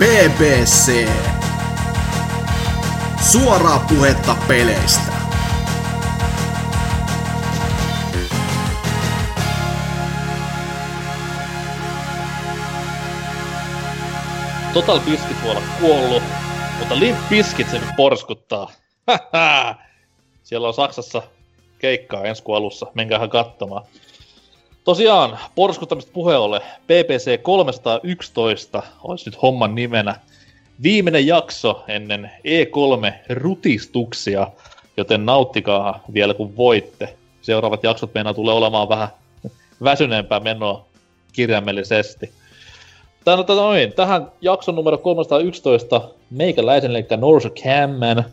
BBC. 0.00 1.08
Suoraa 3.30 3.86
puhetta 3.88 4.36
peleistä. 4.48 5.12
Total 14.72 15.00
Biscuit 15.00 15.42
voi 15.42 15.50
olla 15.50 15.62
kuollut, 15.80 16.22
mutta 16.78 16.98
Limp 16.98 17.18
Bizkit 17.28 17.70
sen 17.70 17.82
porskuttaa. 17.96 18.72
Siellä 20.42 20.68
on 20.68 20.74
Saksassa 20.74 21.22
keikkaa 21.78 22.24
ensi 22.24 22.42
kuun 22.42 22.58
alussa, 22.58 22.86
menkäähän 22.94 23.30
katsomaan. 23.30 23.84
Tosiaan, 24.90 25.38
porskuttamista 25.54 26.10
puheolle, 26.14 26.60
PPC 26.60 27.42
311 27.42 28.82
olisi 29.02 29.30
nyt 29.30 29.42
homman 29.42 29.74
nimenä. 29.74 30.16
Viimeinen 30.82 31.26
jakso 31.26 31.84
ennen 31.88 32.30
E3-rutistuksia, 32.38 34.46
joten 34.96 35.26
nauttikaa 35.26 36.04
vielä 36.14 36.34
kun 36.34 36.56
voitte. 36.56 37.16
Seuraavat 37.42 37.84
jaksot 37.84 38.14
meidän 38.14 38.34
tulee 38.34 38.54
olemaan 38.54 38.88
vähän 38.88 39.08
väsyneempää 39.84 40.40
menoa 40.40 40.84
kirjaimellisesti. 41.32 42.32
Tänä, 43.24 43.36
tätä 43.36 43.54
noin, 43.54 43.92
tähän 43.92 44.32
jakson 44.40 44.74
numero 44.74 44.98
311 44.98 46.00
meikäläisen, 46.30 46.90
eli 46.90 47.06
Norsa 47.16 47.50
Camman, 47.50 48.24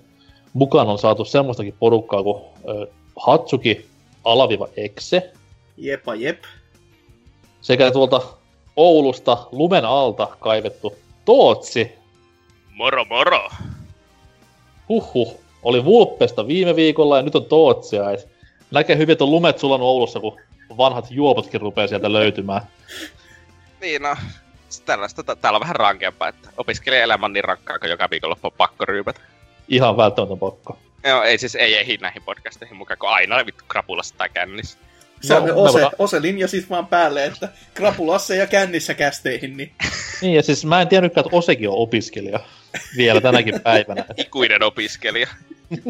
mukaan 0.53 0.87
on 0.87 0.99
saatu 0.99 1.25
semmoistakin 1.25 1.75
porukkaa 1.79 2.23
kuin 2.23 2.43
äh, 2.43 2.87
Hatsuki 3.15 3.85
alaviva 4.23 4.67
Exe, 4.77 5.31
Jepa 5.77 6.15
jep. 6.15 6.43
sekä 7.61 7.91
tuolta 7.91 8.21
Oulusta 8.75 9.47
lumen 9.51 9.85
alta 9.85 10.27
kaivettu 10.39 10.97
Tootsi. 11.25 11.91
Moro 12.69 13.05
moro! 13.05 13.49
Huhhuh, 14.89 15.39
oli 15.63 15.85
Vulppesta 15.85 16.47
viime 16.47 16.75
viikolla 16.75 17.17
ja 17.17 17.23
nyt 17.23 17.35
on 17.35 17.45
Tootsia. 17.45 18.11
Et 18.11 18.27
näkee 18.71 18.97
hyvin, 18.97 19.13
että 19.13 19.23
on 19.23 19.31
lumet 19.31 19.59
sulanut 19.59 19.85
Oulussa, 19.87 20.19
kun 20.19 20.39
vanhat 20.77 21.05
juopotkin 21.09 21.61
rupeaa 21.61 21.87
sieltä 21.87 22.13
löytymään. 22.13 22.61
Niin 23.81 24.01
no, 24.01 24.15
tällaista, 24.85 25.35
täällä 25.35 25.57
on 25.57 25.61
vähän 25.61 25.75
rankempaa, 25.75 26.27
että 26.27 26.49
opiskelijaelämä 26.57 27.25
on 27.25 27.33
niin 27.33 27.43
rankkaa, 27.43 27.79
kun 27.79 27.89
joka 27.89 28.09
viikonloppu 28.09 28.47
on 28.47 28.53
pakko 28.57 28.85
ryypätä. 28.85 29.21
Ihan 29.67 29.97
välttämätön 29.97 30.39
pakko. 30.39 30.77
Joo, 31.03 31.23
ei 31.23 31.37
siis 31.37 31.55
ei 31.55 31.77
ehdi 31.77 31.97
näihin 31.97 32.23
podcasteihin 32.23 32.77
mukaan, 32.77 32.97
kun 32.97 33.09
aina 33.09 33.45
vittu 33.45 33.63
krapulassa 33.67 34.15
tai 34.17 34.29
kännissä. 34.29 34.77
Se 35.21 35.33
No, 35.33 35.43
ose, 35.55 35.73
voidaan- 35.73 35.91
ose 35.99 36.21
linja 36.21 36.47
siis 36.47 36.69
vaan 36.69 36.87
päälle, 36.87 37.25
että 37.25 37.49
krapulassa 37.73 38.35
ja 38.35 38.47
kännissä 38.47 38.93
kästeihin, 38.93 39.57
niin 39.57 39.71
Niin, 40.21 40.33
ja 40.33 40.43
siis 40.43 40.65
mä 40.65 40.81
en 40.81 40.87
tiennytkään, 40.87 41.25
että 41.25 41.37
Osekin 41.37 41.69
on 41.69 41.75
opiskelija 41.77 42.39
vielä 42.97 43.21
tänäkin 43.21 43.61
päivänä. 43.63 44.05
Ikuinen 44.17 44.63
opiskelija. 44.63 45.27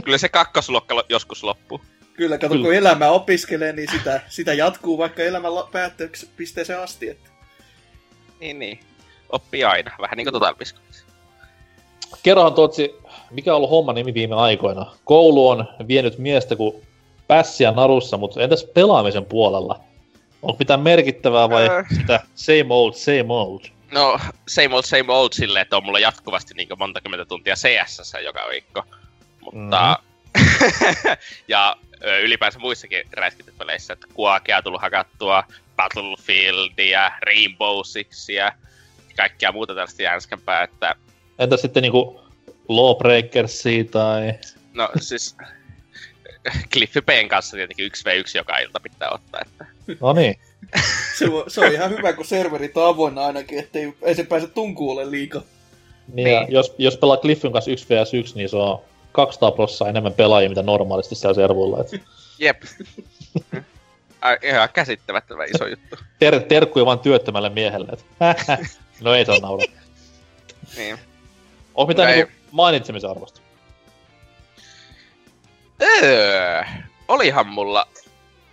Kyllä 0.03 0.17
se 0.17 0.29
kakkosluokka 0.29 1.03
joskus 1.09 1.43
loppuu. 1.43 1.81
kyllä 2.13 2.37
kato, 2.37 2.53
Kyllä. 2.53 2.65
kun 2.65 2.73
elämä 2.75 3.09
opiskelee, 3.09 3.73
niin 3.73 3.91
sitä, 3.91 4.21
sitä 4.27 4.53
jatkuu 4.53 4.97
vaikka 4.97 5.23
elämän 5.23 5.51
päättöpisteeseen 5.71 6.79
asti. 6.79 7.09
Että. 7.09 7.29
Niin, 8.39 8.59
niin. 8.59 8.79
Oppii 9.29 9.63
aina. 9.63 9.91
Vähän 10.01 10.17
niin 10.17 10.27
kuin 10.31 10.55
Biscuit. 10.57 11.05
Kerrohan 12.23 12.53
Totsi, 12.53 12.95
mikä 13.31 13.51
on 13.51 13.57
ollut 13.57 13.69
homman 13.69 13.95
nimi 13.95 14.13
viime 14.13 14.35
aikoina? 14.35 14.91
Koulu 15.03 15.49
on 15.49 15.65
vienyt 15.87 16.17
miestä 16.17 16.55
kuin 16.55 16.87
pässiä 17.27 17.71
narussa, 17.71 18.17
mutta 18.17 18.41
entäs 18.41 18.63
pelaamisen 18.73 19.25
puolella? 19.25 19.79
Onko 20.41 20.55
mitään 20.59 20.79
merkittävää 20.79 21.49
vai 21.49 21.69
Öö. 21.69 21.83
sitä 21.97 22.19
same 22.35 22.65
old, 22.69 22.93
same 22.93 23.33
old? 23.33 23.61
No, 23.91 24.19
same 24.47 24.75
old, 24.75 24.83
same 24.83 25.13
old 25.13 25.29
silleen, 25.33 25.61
että 25.61 25.77
on 25.77 25.85
mulla 25.85 25.99
jatkuvasti 25.99 26.53
niin 26.53 26.67
monta 26.77 27.01
kymmentä 27.01 27.25
tuntia 27.25 27.55
CS 27.55 28.13
joka 28.25 28.39
viikko. 28.51 28.83
Mutta... 29.41 29.99
ja 31.47 31.75
ö, 32.05 32.19
ylipäänsä 32.19 32.59
muissakin 32.59 33.03
räiskitypeleissä, 33.13 33.93
että 33.93 34.07
Quakea 34.19 34.57
on 34.57 34.63
tullut 34.63 34.81
hakattua, 34.81 35.43
Battlefieldia, 35.75 37.11
Rainbow 37.25 37.79
Sixia, 37.83 38.51
kaikkia 39.17 39.51
muuta 39.51 39.73
tällaista 39.73 40.01
jänskämpää, 40.01 40.63
että 40.63 40.95
Entäs 41.39 41.61
sitten 41.61 41.83
niinku 41.83 42.21
Lawbreakersia 42.69 43.83
tai... 43.83 44.33
no 44.73 44.89
siis 44.99 45.35
Cliffy 46.73 47.01
P:n 47.01 47.27
kanssa 47.27 47.57
tietenkin 47.57 47.91
1v1 47.91 48.31
joka 48.35 48.57
ilta 48.57 48.79
pitää 48.79 49.09
ottaa, 49.09 49.41
että 49.45 49.65
No 50.01 50.13
niin. 50.13 50.39
Se, 51.17 51.31
voi, 51.31 51.43
se 51.47 51.61
on 51.61 51.71
ihan 51.73 51.89
hyvä, 51.91 52.13
kun 52.13 52.25
serverit 52.25 52.77
on 52.77 52.87
avoinna 52.87 53.25
ainakin, 53.25 53.59
ettei 53.59 53.93
ei 54.01 54.15
se 54.15 54.23
pääse 54.23 54.47
tunkuulle 54.47 55.11
liikaa. 55.11 55.41
niin. 56.13 56.27
Ja 56.29 56.45
jos, 56.49 56.75
jos 56.77 56.97
pelaa 56.97 57.17
Cliffyn 57.17 57.51
kanssa 57.51 57.71
1 57.71 57.85
vs 57.89 58.13
1, 58.13 58.35
niin 58.35 58.49
se 58.49 58.55
on 58.57 58.81
200 59.11 59.51
prossaa 59.51 59.89
enemmän 59.89 60.13
pelaajia, 60.13 60.49
mitä 60.49 60.63
normaalisti 60.63 61.15
siellä 61.15 61.33
servuilla. 61.35 61.81
Et 61.81 62.01
jep. 62.39 62.61
Ai, 64.21 64.37
ihan 64.43 64.69
käsittämättömän 64.73 65.47
iso 65.55 65.67
juttu. 65.67 65.95
ter- 66.19 66.39
terkkuja 66.43 66.85
vaan 66.85 66.99
työttömälle 66.99 67.49
miehelle. 67.49 67.91
Et. 67.93 68.05
no 69.01 69.13
ei 69.13 69.25
saa 69.25 69.39
nauraa. 69.39 69.67
Niin. 70.77 70.97
Onko 71.75 71.87
mitään 71.87 72.09
Ei. 72.09 72.15
niinku 72.15 72.33
mainitsemisen 72.51 73.09
arvosta? 73.09 73.41
Öö, 75.81 76.63
olihan 77.07 77.47
mulla 77.47 77.87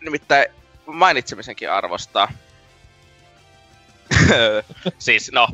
nimittäin 0.01 0.47
mainitsemisenkin 0.87 1.71
arvostaa. 1.71 2.33
siis 4.99 5.33
no, 5.33 5.49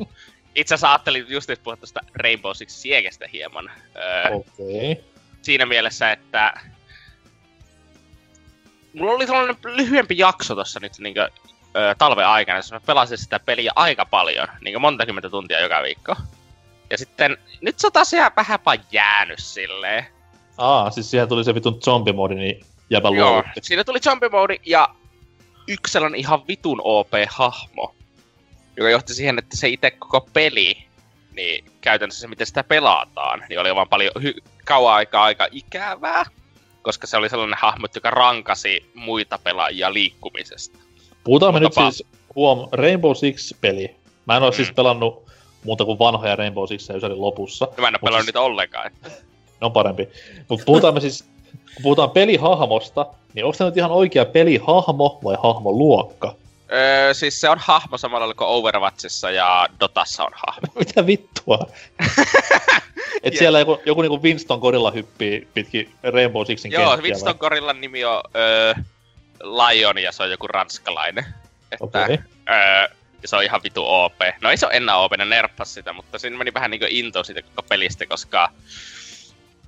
itse 0.55 0.73
asiassa 0.73 0.91
ajattelin 0.91 1.25
just 1.27 1.49
nyt 1.49 1.63
puhua 1.63 1.77
tuosta 1.77 1.99
Rainbow 2.13 2.51
Six 2.53 2.69
Siegestä 2.69 3.27
hieman. 3.33 3.71
Öö. 3.95 4.35
Okay. 4.35 5.03
Siinä 5.41 5.65
mielessä, 5.65 6.11
että 6.11 6.53
mulla 8.93 9.13
oli 9.13 9.25
sellainen 9.25 9.57
lyhyempi 9.63 10.17
jakso 10.17 10.55
tuossa 10.55 10.79
nyt 10.79 10.93
niin 10.99 11.13
kuin, 11.13 11.27
ö, 11.75 11.95
talven 11.97 12.27
aikana, 12.27 12.57
jossa 12.57 12.75
mä 12.75 12.81
pelasin 12.85 13.17
sitä 13.17 13.39
peliä 13.39 13.71
aika 13.75 14.05
paljon, 14.05 14.47
niin 14.61 14.81
monta 14.81 15.05
kymmentä 15.05 15.29
tuntia 15.29 15.59
joka 15.59 15.83
viikko. 15.83 16.15
Ja 16.89 16.97
sitten 16.97 17.37
nyt 17.61 17.79
se 17.79 17.87
on 17.87 17.93
taas 17.93 18.13
ihan 18.13 18.31
vähänpä 18.35 18.77
jäänyt 18.91 19.39
silleen. 19.39 20.05
Aa, 20.57 20.91
siis 20.91 21.11
siihen 21.11 21.27
tuli 21.27 21.43
se 21.43 21.55
vitun 21.55 21.81
zombimoodi, 21.81 22.35
niin 22.35 22.65
jäpä 22.89 23.07
Joo, 23.09 23.29
luovutti. 23.31 23.59
siinä 23.63 23.83
tuli 23.83 23.99
zombimoodi 23.99 24.55
ja 24.65 24.89
yksi 25.67 25.93
sellainen 25.93 26.19
ihan 26.19 26.47
vitun 26.47 26.81
OP-hahmo, 26.83 27.95
joka 28.77 28.89
johti 28.89 29.13
siihen, 29.13 29.39
että 29.39 29.57
se 29.57 29.67
itse 29.69 29.91
koko 29.91 30.27
peli, 30.33 30.77
niin 31.35 31.65
käytännössä 31.81 32.21
se, 32.21 32.27
miten 32.27 32.47
sitä 32.47 32.63
pelataan, 32.63 33.43
niin 33.49 33.59
oli 33.59 33.75
vaan 33.75 33.89
paljon 33.89 34.11
hy- 34.19 34.41
kauan 34.65 34.93
aikaa 34.95 35.23
aika 35.23 35.47
ikävää, 35.51 36.25
koska 36.81 37.07
se 37.07 37.17
oli 37.17 37.29
sellainen 37.29 37.57
hahmo, 37.61 37.87
joka 37.95 38.09
rankasi 38.09 38.91
muita 38.95 39.39
pelaajia 39.43 39.93
liikkumisesta. 39.93 40.79
Puhutaan 41.23 41.53
me 41.53 41.59
nyt 41.59 41.71
pa- 41.79 41.91
siis, 41.91 42.03
huom, 42.35 42.67
Rainbow 42.71 43.11
Six-peli. 43.11 43.95
Mä 44.25 44.37
en 44.37 44.43
ole 44.43 44.51
Mm. 44.51 44.55
siis 44.55 44.71
pelannut 44.71 45.31
muuta 45.63 45.85
kuin 45.85 45.99
vanhoja 45.99 46.35
Rainbow 46.35 46.67
Sixia 46.67 46.95
Ysärin 46.95 47.21
lopussa. 47.21 47.67
Mä 47.77 47.87
en 47.87 47.93
ole 47.93 47.99
pelannut 47.99 48.19
siis- 48.19 48.25
niitä 48.25 48.41
ollenkaan. 48.41 48.91
Ne 49.61 49.65
on 49.65 49.71
parempi. 49.71 50.09
Mutta 50.47 50.65
puhutaan 50.65 50.93
me 50.93 50.99
siis, 50.99 51.23
kun 51.75 51.83
puhutaan 51.83 52.11
pelihahmosta, 52.11 53.05
niin 53.33 53.45
onko 53.45 53.57
tämä 53.57 53.69
nyt 53.69 53.77
ihan 53.77 53.91
oikea 53.91 54.25
pelihahmo 54.25 55.19
vai 55.23 55.37
hahmoluokka? 55.43 56.35
Öö, 56.73 57.13
siis 57.13 57.41
se 57.41 57.49
on 57.49 57.57
hahmo 57.59 57.97
samalla 57.97 58.19
lailla 58.19 58.33
kuin 58.33 58.47
Overwatchissa 58.47 59.31
ja 59.31 59.67
Dotassa 59.79 60.23
on 60.23 60.31
hahmo. 60.33 60.67
Mitä 60.79 61.07
vittua? 61.07 61.59
Et 63.23 63.33
Jep. 63.33 63.39
siellä 63.39 63.59
joku, 63.59 63.79
joku 63.85 64.01
niinku 64.01 64.23
Winston 64.23 64.59
Gorilla 64.59 64.91
hyppii 64.91 65.47
pitkin 65.53 65.91
Rainbow 66.03 66.45
Sixin 66.45 66.71
Joo, 66.71 66.89
kenttiä 66.89 67.03
Winston 67.03 67.35
Gorillan 67.39 67.81
nimi 67.81 68.05
on 68.05 68.21
öö, 68.35 68.73
Lion 69.43 69.97
ja 69.97 70.11
se 70.11 70.23
on 70.23 70.31
joku 70.31 70.47
ranskalainen. 70.47 71.25
Että, 71.71 71.85
Okei. 71.85 72.17
öö, 72.49 72.87
ja 73.21 73.27
se 73.27 73.35
on 73.35 73.43
ihan 73.43 73.61
vitu 73.63 73.83
OP. 73.85 74.19
No 74.41 74.49
ei 74.49 74.57
se 74.57 74.65
ole 74.65 74.73
enää 74.73 74.97
OP, 74.97 75.11
ne 75.17 75.25
nerfas 75.25 75.73
sitä, 75.73 75.93
mutta 75.93 76.19
siinä 76.19 76.37
meni 76.37 76.53
vähän 76.53 76.71
niinku 76.71 76.87
into 76.89 77.23
siitä 77.23 77.41
koko 77.41 77.63
pelistä, 77.69 78.05
koska 78.05 78.49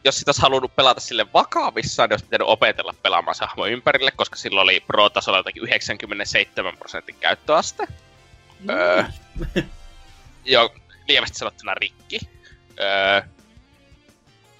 jos 0.04 0.20
sitä 0.20 0.30
olisi 0.30 0.42
halunnut 0.42 0.76
pelata 0.76 1.00
sille 1.00 1.26
vakavissaan, 1.34 2.10
niin 2.10 2.14
olisi 2.14 2.26
pitänyt 2.26 2.48
opetella 2.48 2.94
pelaamaan 3.02 3.36
se 3.36 3.46
hahmo 3.46 3.66
ympärille, 3.66 4.12
koska 4.12 4.36
silloin 4.36 4.64
oli 4.64 4.80
Pro-tasolla 4.88 5.40
jotakin 5.40 5.64
97 5.64 6.78
prosentin 6.78 7.16
käyttöaste. 7.16 7.88
Öö, 8.70 9.04
joo, 10.46 10.76
lievästi 11.08 11.38
sanottuna 11.38 11.74
rikki. 11.74 12.20
Öö, 12.80 13.22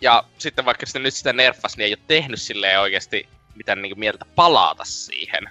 ja 0.02 0.24
sitten 0.38 0.66
vaikka 0.66 0.86
sitten 0.86 1.04
nyt 1.04 1.14
sitä 1.14 1.34
nerfas, 1.34 1.78
niin 1.78 1.86
ei 1.86 1.92
ole 1.94 2.04
tehnyt 2.08 2.42
silleen 2.42 2.80
oikeasti 2.80 3.30
mitään 3.56 3.82
niin 3.82 4.00
mieltä 4.00 4.26
palata 4.36 4.84
siihen. 4.86 5.50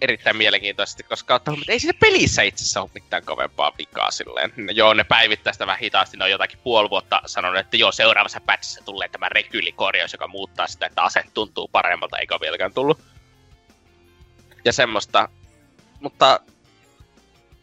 Erittäin 0.00 0.36
mielenkiintoisesti, 0.36 1.02
koska 1.02 1.34
on 1.34 1.40
että 1.58 1.72
ei 1.72 1.80
siinä 1.80 1.98
pelissä 2.00 2.42
itse 2.42 2.62
asiassa 2.62 2.82
ole 2.82 2.90
mitään 2.94 3.24
kovempaa 3.24 3.72
vikaa 3.78 4.10
silleen. 4.10 4.52
No, 4.56 4.72
joo, 4.72 4.94
ne 4.94 5.04
päivittää 5.04 5.52
sitä 5.52 5.66
vähän 5.66 5.80
hitaasti, 5.80 6.16
ne 6.16 6.24
on 6.24 6.30
jotakin 6.30 6.58
puoli 6.64 6.90
vuotta 6.90 7.22
sanonut, 7.26 7.58
että 7.58 7.76
joo, 7.76 7.92
seuraavassa 7.92 8.40
patchissa 8.40 8.84
tulee 8.84 9.08
tämä 9.08 9.28
rekylikorjaus, 9.28 10.12
joka 10.12 10.28
muuttaa 10.28 10.66
sitä, 10.66 10.86
että 10.86 11.02
ase 11.02 11.24
tuntuu 11.34 11.68
paremmalta, 11.68 12.18
eikä 12.18 12.34
ole 12.34 12.40
vieläkään 12.40 12.74
tullut. 12.74 12.98
Ja 14.64 14.72
semmoista. 14.72 15.28
Mutta 16.00 16.40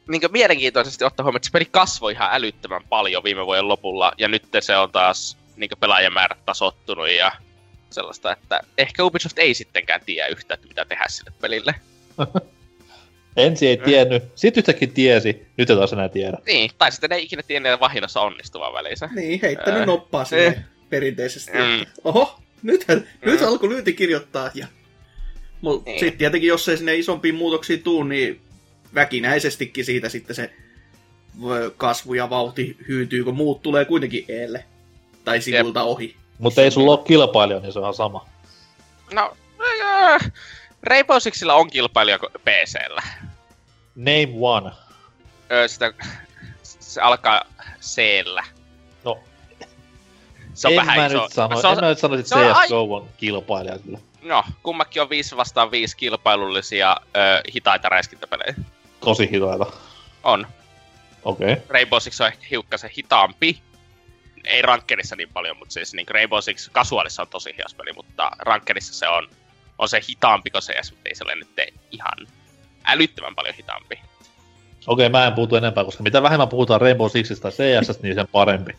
niin 0.07 0.21
mielenkiintoisesti 0.31 1.03
ottaa 1.03 1.23
huomioon, 1.23 1.37
että 1.37 1.45
se 1.45 1.51
peli 1.51 1.65
kasvoi 1.65 2.11
ihan 2.11 2.29
älyttömän 2.31 2.83
paljon 2.89 3.23
viime 3.23 3.45
vuoden 3.45 3.67
lopulla, 3.67 4.11
ja 4.17 4.27
nyt 4.27 4.43
se 4.59 4.77
on 4.77 4.91
taas 4.91 5.37
niin 5.55 5.69
pelaajamäärät 5.79 6.45
tasottunut 6.45 7.09
ja 7.09 7.31
sellaista, 7.89 8.31
että 8.31 8.59
ehkä 8.77 9.03
Ubisoft 9.03 9.39
ei 9.39 9.53
sittenkään 9.53 10.01
tiedä 10.05 10.27
yhtään, 10.27 10.59
mitä 10.67 10.85
tehdä 10.85 11.05
sille 11.07 11.31
pelille. 11.41 11.75
Ensi 13.37 13.67
ei 13.67 13.77
tiennyt, 13.77 14.23
sitten 14.35 14.61
yhtäkkiä 14.61 14.87
tiesi, 14.93 15.47
nyt 15.57 15.69
ei 15.69 15.75
taas 15.75 15.93
enää 15.93 16.09
tiedä. 16.09 16.37
Niin, 16.45 16.71
tai 16.77 16.91
sitten 16.91 17.11
ei 17.11 17.23
ikinä 17.23 17.43
tienneet 17.43 17.79
vahingossa 17.79 18.21
onnistuvan 18.21 18.73
välissä. 18.73 19.09
Niin, 19.15 19.39
heittänyt 19.41 19.79
äh, 19.79 19.85
noppaa 19.85 20.25
sinne 20.25 20.45
eh. 20.45 20.57
perinteisesti. 20.89 21.51
Mm. 21.51 21.85
Oho, 22.03 22.39
nythän, 22.63 22.97
mm. 22.97 23.31
nyt 23.31 23.41
alkoi 23.41 23.69
lyyti 23.69 23.93
kirjoittaa. 23.93 24.51
Ja... 24.53 24.67
Mut 25.61 25.85
niin. 25.85 25.99
sitten 25.99 26.17
tietenkin, 26.17 26.47
jos 26.47 26.69
ei 26.69 26.77
sinne 26.77 26.95
isompiin 26.95 27.35
muutoksiin 27.35 27.83
tuu, 27.83 28.03
niin 28.03 28.41
väkinäisestikin 28.95 29.85
siitä 29.85 30.09
sitten 30.09 30.35
se 30.35 30.51
kasvu 31.77 32.13
ja 32.13 32.29
vauhti 32.29 32.77
hyytyy, 32.87 33.23
kun 33.23 33.35
muut 33.35 33.61
tulee 33.61 33.85
kuitenkin 33.85 34.25
eelle. 34.27 34.65
Tai 35.25 35.41
sivulta 35.41 35.79
Jep. 35.79 35.87
ohi. 35.87 36.15
Mutta 36.39 36.61
ei 36.61 36.71
sulla 36.71 36.91
ole 36.91 37.05
kilpailija, 37.05 37.59
niin 37.59 37.73
se 37.73 37.79
on 37.79 37.93
sama. 37.93 38.27
No, 39.13 39.37
äh, 39.81 40.31
Rainbow 40.87 41.17
Sixillä 41.19 41.55
on 41.55 41.69
kilpailija 41.69 42.19
PCllä. 42.19 43.01
Name 43.95 44.27
one. 44.41 44.71
Öö, 45.51 45.67
sitä, 45.67 45.93
se 46.63 47.01
alkaa 47.01 47.41
c 47.81 48.01
No. 49.03 49.19
Se 50.53 50.67
on 50.67 50.73
en 50.73 50.77
vähän 50.77 50.99
mä 50.99 51.05
iso. 51.05 51.23
Nyt 51.23 51.33
sano, 51.33 51.61
se 51.61 51.67
on, 51.67 51.73
en 51.73 51.83
mä 51.83 51.89
nyt 51.89 51.99
sano, 51.99 52.15
että 52.15 52.35
CSGO 52.35 52.81
on, 52.81 53.01
on 53.01 53.09
kilpailija 53.17 53.79
kyllä. 53.79 53.99
No, 54.21 54.43
kummakin 54.63 55.01
on 55.01 55.09
5 55.09 55.37
vastaan 55.37 55.71
5 55.71 55.97
kilpailullisia 55.97 56.95
ö, 57.01 57.41
hitaita 57.53 57.89
räiskintäpelejä. 57.89 58.55
Tosi 58.99 59.31
hitaita. 59.31 59.65
On. 60.23 60.47
Okei. 61.23 61.51
Okay. 61.53 61.65
Rainbow 61.69 61.99
Six 61.99 62.21
on 62.21 62.27
ehkä 62.27 62.45
hiukkasen 62.51 62.89
hitaampi. 62.97 63.61
Ei 64.43 64.61
rankkerissa 64.61 65.15
niin 65.15 65.29
paljon, 65.33 65.57
mutta 65.57 65.73
siis 65.73 65.93
niin 65.93 66.07
Rainbow 66.07 66.39
Six 66.41 66.69
kasuaalissa 66.71 67.21
on 67.21 67.27
tosi 67.27 67.53
hias 67.57 67.73
peli, 67.73 67.93
mutta 67.93 68.31
rankkerissa 68.39 68.93
se 68.93 69.07
on 69.07 69.29
on 69.77 69.89
se 69.89 70.01
hitaampi 70.09 70.49
kuin 70.49 70.61
CS, 70.61 70.91
mutta 70.91 71.09
ei 71.09 71.15
se 71.15 71.23
ole 71.23 71.35
nyt 71.35 71.47
ihan 71.91 72.27
älyttömän 72.85 73.35
paljon 73.35 73.55
hitaampi. 73.55 73.99
Okei, 74.87 75.09
mä 75.09 75.27
en 75.27 75.33
puutu 75.33 75.55
enempää, 75.55 75.83
koska 75.83 76.03
mitä 76.03 76.23
vähemmän 76.23 76.49
puhutaan 76.49 76.81
Rainbow 76.81 77.09
Sixista 77.09 77.51
CS, 77.51 78.01
niin 78.01 78.15
sen 78.15 78.27
parempi. 78.27 78.75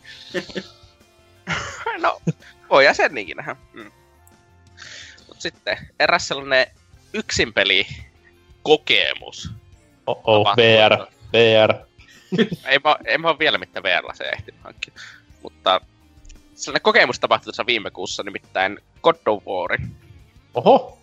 no, 2.01 2.21
voi 2.69 2.95
sen 2.95 3.13
niinkin 3.13 3.37
nähdä. 3.37 3.55
Mm. 3.73 3.91
Mut 5.27 5.41
sitten 5.41 5.77
eräs 5.99 6.27
sellainen 6.27 6.67
yksin 7.13 7.53
peli 7.53 7.87
kokemus. 8.63 9.49
Oh, 10.07 10.21
oh 10.23 10.47
VR, 10.57 11.05
VR. 11.33 11.73
ei, 12.65 12.79
mä, 12.83 12.95
en 13.05 13.21
mä 13.21 13.29
ole 13.29 13.39
vielä 13.39 13.57
mitään 13.57 13.83
VR 13.83 14.15
se 14.15 14.23
ehtinyt 14.23 14.61
hankkia. 14.63 14.93
Mutta 15.43 15.81
sellainen 16.55 16.81
kokemus 16.81 17.19
tapahtui 17.19 17.43
tuossa 17.45 17.65
viime 17.65 17.91
kuussa, 17.91 18.23
nimittäin 18.23 18.79
God 19.01 19.15
of 19.25 19.43
War. 19.45 19.79
Oho! 20.59 20.97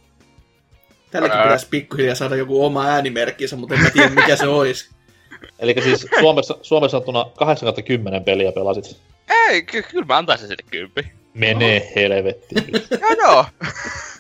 Tälläkin 1.10 1.38
pitäisi 1.42 1.66
pikkuhiljaa 1.70 2.14
saada 2.14 2.36
joku 2.36 2.64
oma 2.64 2.86
äänimerkkinsä, 2.86 3.56
mutta 3.56 3.74
en 3.74 3.80
mä 3.80 3.90
tiedä 3.90 4.08
mikä 4.08 4.36
se 4.36 4.48
olisi. 4.48 4.90
Eli 5.58 5.74
siis 5.82 6.06
Suomessa, 6.20 6.58
Suomessa 6.62 6.94
sanottuna 6.94 7.26
8 7.36 7.74
10 7.84 8.24
peliä 8.24 8.52
pelasit. 8.52 9.00
Ei, 9.28 9.62
ky- 9.62 9.82
kyllä 9.82 10.04
mä 10.04 10.16
antaisin 10.16 10.48
sitten 10.48 10.66
kympi. 10.70 11.12
Menee 11.34 11.80
Oho. 11.80 11.92
helvettiin. 11.96 12.64
joo 13.00 13.10
joo. 13.18 13.44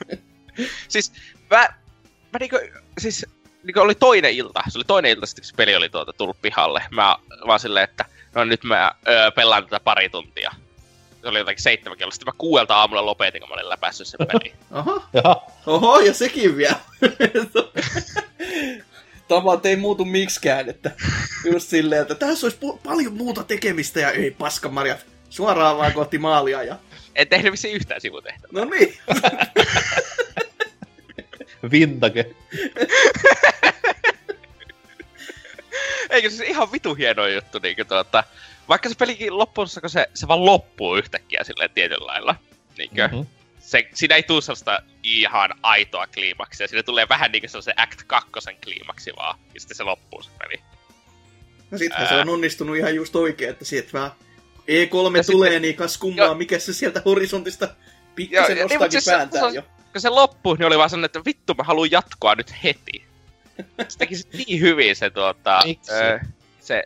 siis 0.88 1.12
mä, 1.50 1.68
mä 2.32 2.38
niinku, 2.40 2.58
siis 2.98 3.26
niinku 3.62 3.80
oli 3.80 3.94
toinen 3.94 4.32
ilta. 4.32 4.62
Se 4.68 4.78
oli 4.78 4.84
toinen 4.84 5.10
ilta 5.10 5.26
sitten, 5.26 5.42
kun 5.42 5.46
se 5.46 5.56
peli 5.56 5.76
oli 5.76 5.88
tuota 5.88 6.12
tullut 6.12 6.36
pihalle. 6.42 6.82
Mä 6.90 7.16
vaan 7.46 7.60
silleen, 7.60 7.84
että 7.84 8.04
no 8.34 8.44
nyt 8.44 8.64
mä 8.64 8.92
öö, 9.08 9.30
pelaan 9.30 9.64
tätä 9.64 9.80
pari 9.80 10.08
tuntia 10.08 10.50
se 11.26 11.30
oli 11.30 11.38
jotakin 11.38 11.62
seitsemän 11.62 11.98
kello. 11.98 12.10
Sitten 12.10 12.26
mä 12.26 12.32
kuuelta 12.38 12.76
aamulla 12.76 13.06
lopetin, 13.06 13.40
kun 13.40 13.48
mä 13.48 13.54
olin 13.54 13.68
läpässyt 13.68 14.06
sen 14.06 14.26
peli. 14.26 14.54
Oho. 14.78 15.02
Oho, 15.66 16.00
ja 16.00 16.14
sekin 16.14 16.56
vielä. 16.56 16.76
Tavat 19.28 19.66
ei 19.66 19.76
muutu 19.76 20.04
miksikään, 20.04 20.68
että 20.68 20.90
just 21.44 21.68
silleen, 21.68 22.02
että 22.02 22.14
tässä 22.14 22.46
olisi 22.46 22.58
pu- 22.64 22.78
paljon 22.84 23.12
muuta 23.12 23.44
tekemistä 23.44 24.00
ja 24.00 24.10
ei 24.10 24.30
paska 24.30 24.68
marjat. 24.68 25.06
Suoraan 25.30 25.78
vaan 25.78 25.92
kohti 25.92 26.18
maalia 26.18 26.62
ja... 26.62 26.76
En 27.14 27.28
tehnyt 27.28 27.52
vissiin 27.52 27.74
yhtään 27.74 28.00
sivutehtävää. 28.00 28.64
No 28.64 28.70
niin. 28.70 28.98
Vintage. 31.70 32.30
Eikö 36.10 36.30
se 36.30 36.46
ihan 36.46 36.72
vitu 36.72 36.94
hieno 36.94 37.26
juttu, 37.26 37.58
niin 37.62 37.76
kuin 37.76 37.88
tuota, 37.88 38.24
vaikka 38.68 38.88
se 38.88 38.94
pelikin 38.98 39.38
loppuun, 39.38 39.66
kun 39.80 39.90
se, 39.90 40.06
se 40.14 40.28
vaan 40.28 40.44
loppuu 40.44 40.96
yhtäkkiä 40.96 41.44
silleen 41.44 41.70
tietyllä 41.74 42.06
lailla. 42.06 42.34
Niinkö? 42.78 43.08
Mm-hmm. 43.08 43.26
Se, 43.58 43.88
siinä 43.94 44.14
ei 44.16 44.22
tule 44.22 44.42
sellaista 44.42 44.82
ihan 45.02 45.54
aitoa 45.62 46.06
kliimaksia. 46.06 46.68
Siinä 46.68 46.82
tulee 46.82 47.08
vähän 47.08 47.32
niinku 47.32 47.62
se 47.62 47.72
Act 47.76 48.02
2 48.06 48.30
kliimaksi 48.64 49.12
vaan. 49.16 49.38
Ja 49.54 49.60
sitten 49.60 49.76
se 49.76 49.82
loppuu 49.82 50.22
se 50.22 50.30
peli. 50.38 50.62
No 51.70 51.78
sittenhän 51.78 52.08
se 52.08 52.14
on 52.14 52.28
onnistunut 52.28 52.76
ihan 52.76 52.94
just 52.94 53.16
oikein, 53.16 53.50
että 53.50 53.64
sieltä 53.64 53.92
vähän 53.92 54.10
E3 54.62 55.16
ja 55.16 55.24
tulee, 55.24 55.50
sitten, 55.50 55.62
niin 55.62 55.76
kas 55.76 55.98
kummaa, 55.98 56.26
jo, 56.26 56.34
mikä 56.34 56.58
se 56.58 56.72
sieltä 56.72 57.02
horisontista 57.04 57.68
pikkasen 58.14 58.58
nostaakin 58.58 58.90
niin, 58.90 59.02
pääntään 59.06 59.54
jo. 59.54 59.62
Kun 59.92 60.00
se 60.00 60.08
loppui, 60.08 60.56
niin 60.56 60.66
oli 60.66 60.78
vaan 60.78 60.90
sellainen, 60.90 61.06
että 61.06 61.24
vittu 61.24 61.54
mä 61.54 61.64
haluan 61.64 61.90
jatkoa 61.90 62.34
nyt 62.34 62.54
heti. 62.64 63.06
Se 63.88 63.98
teki 63.98 64.16
se 64.16 64.28
niin 64.32 64.60
hyvin 64.60 64.96
se 64.96 65.10
tuota... 65.10 65.62
Ö, 65.88 66.20
se 66.60 66.82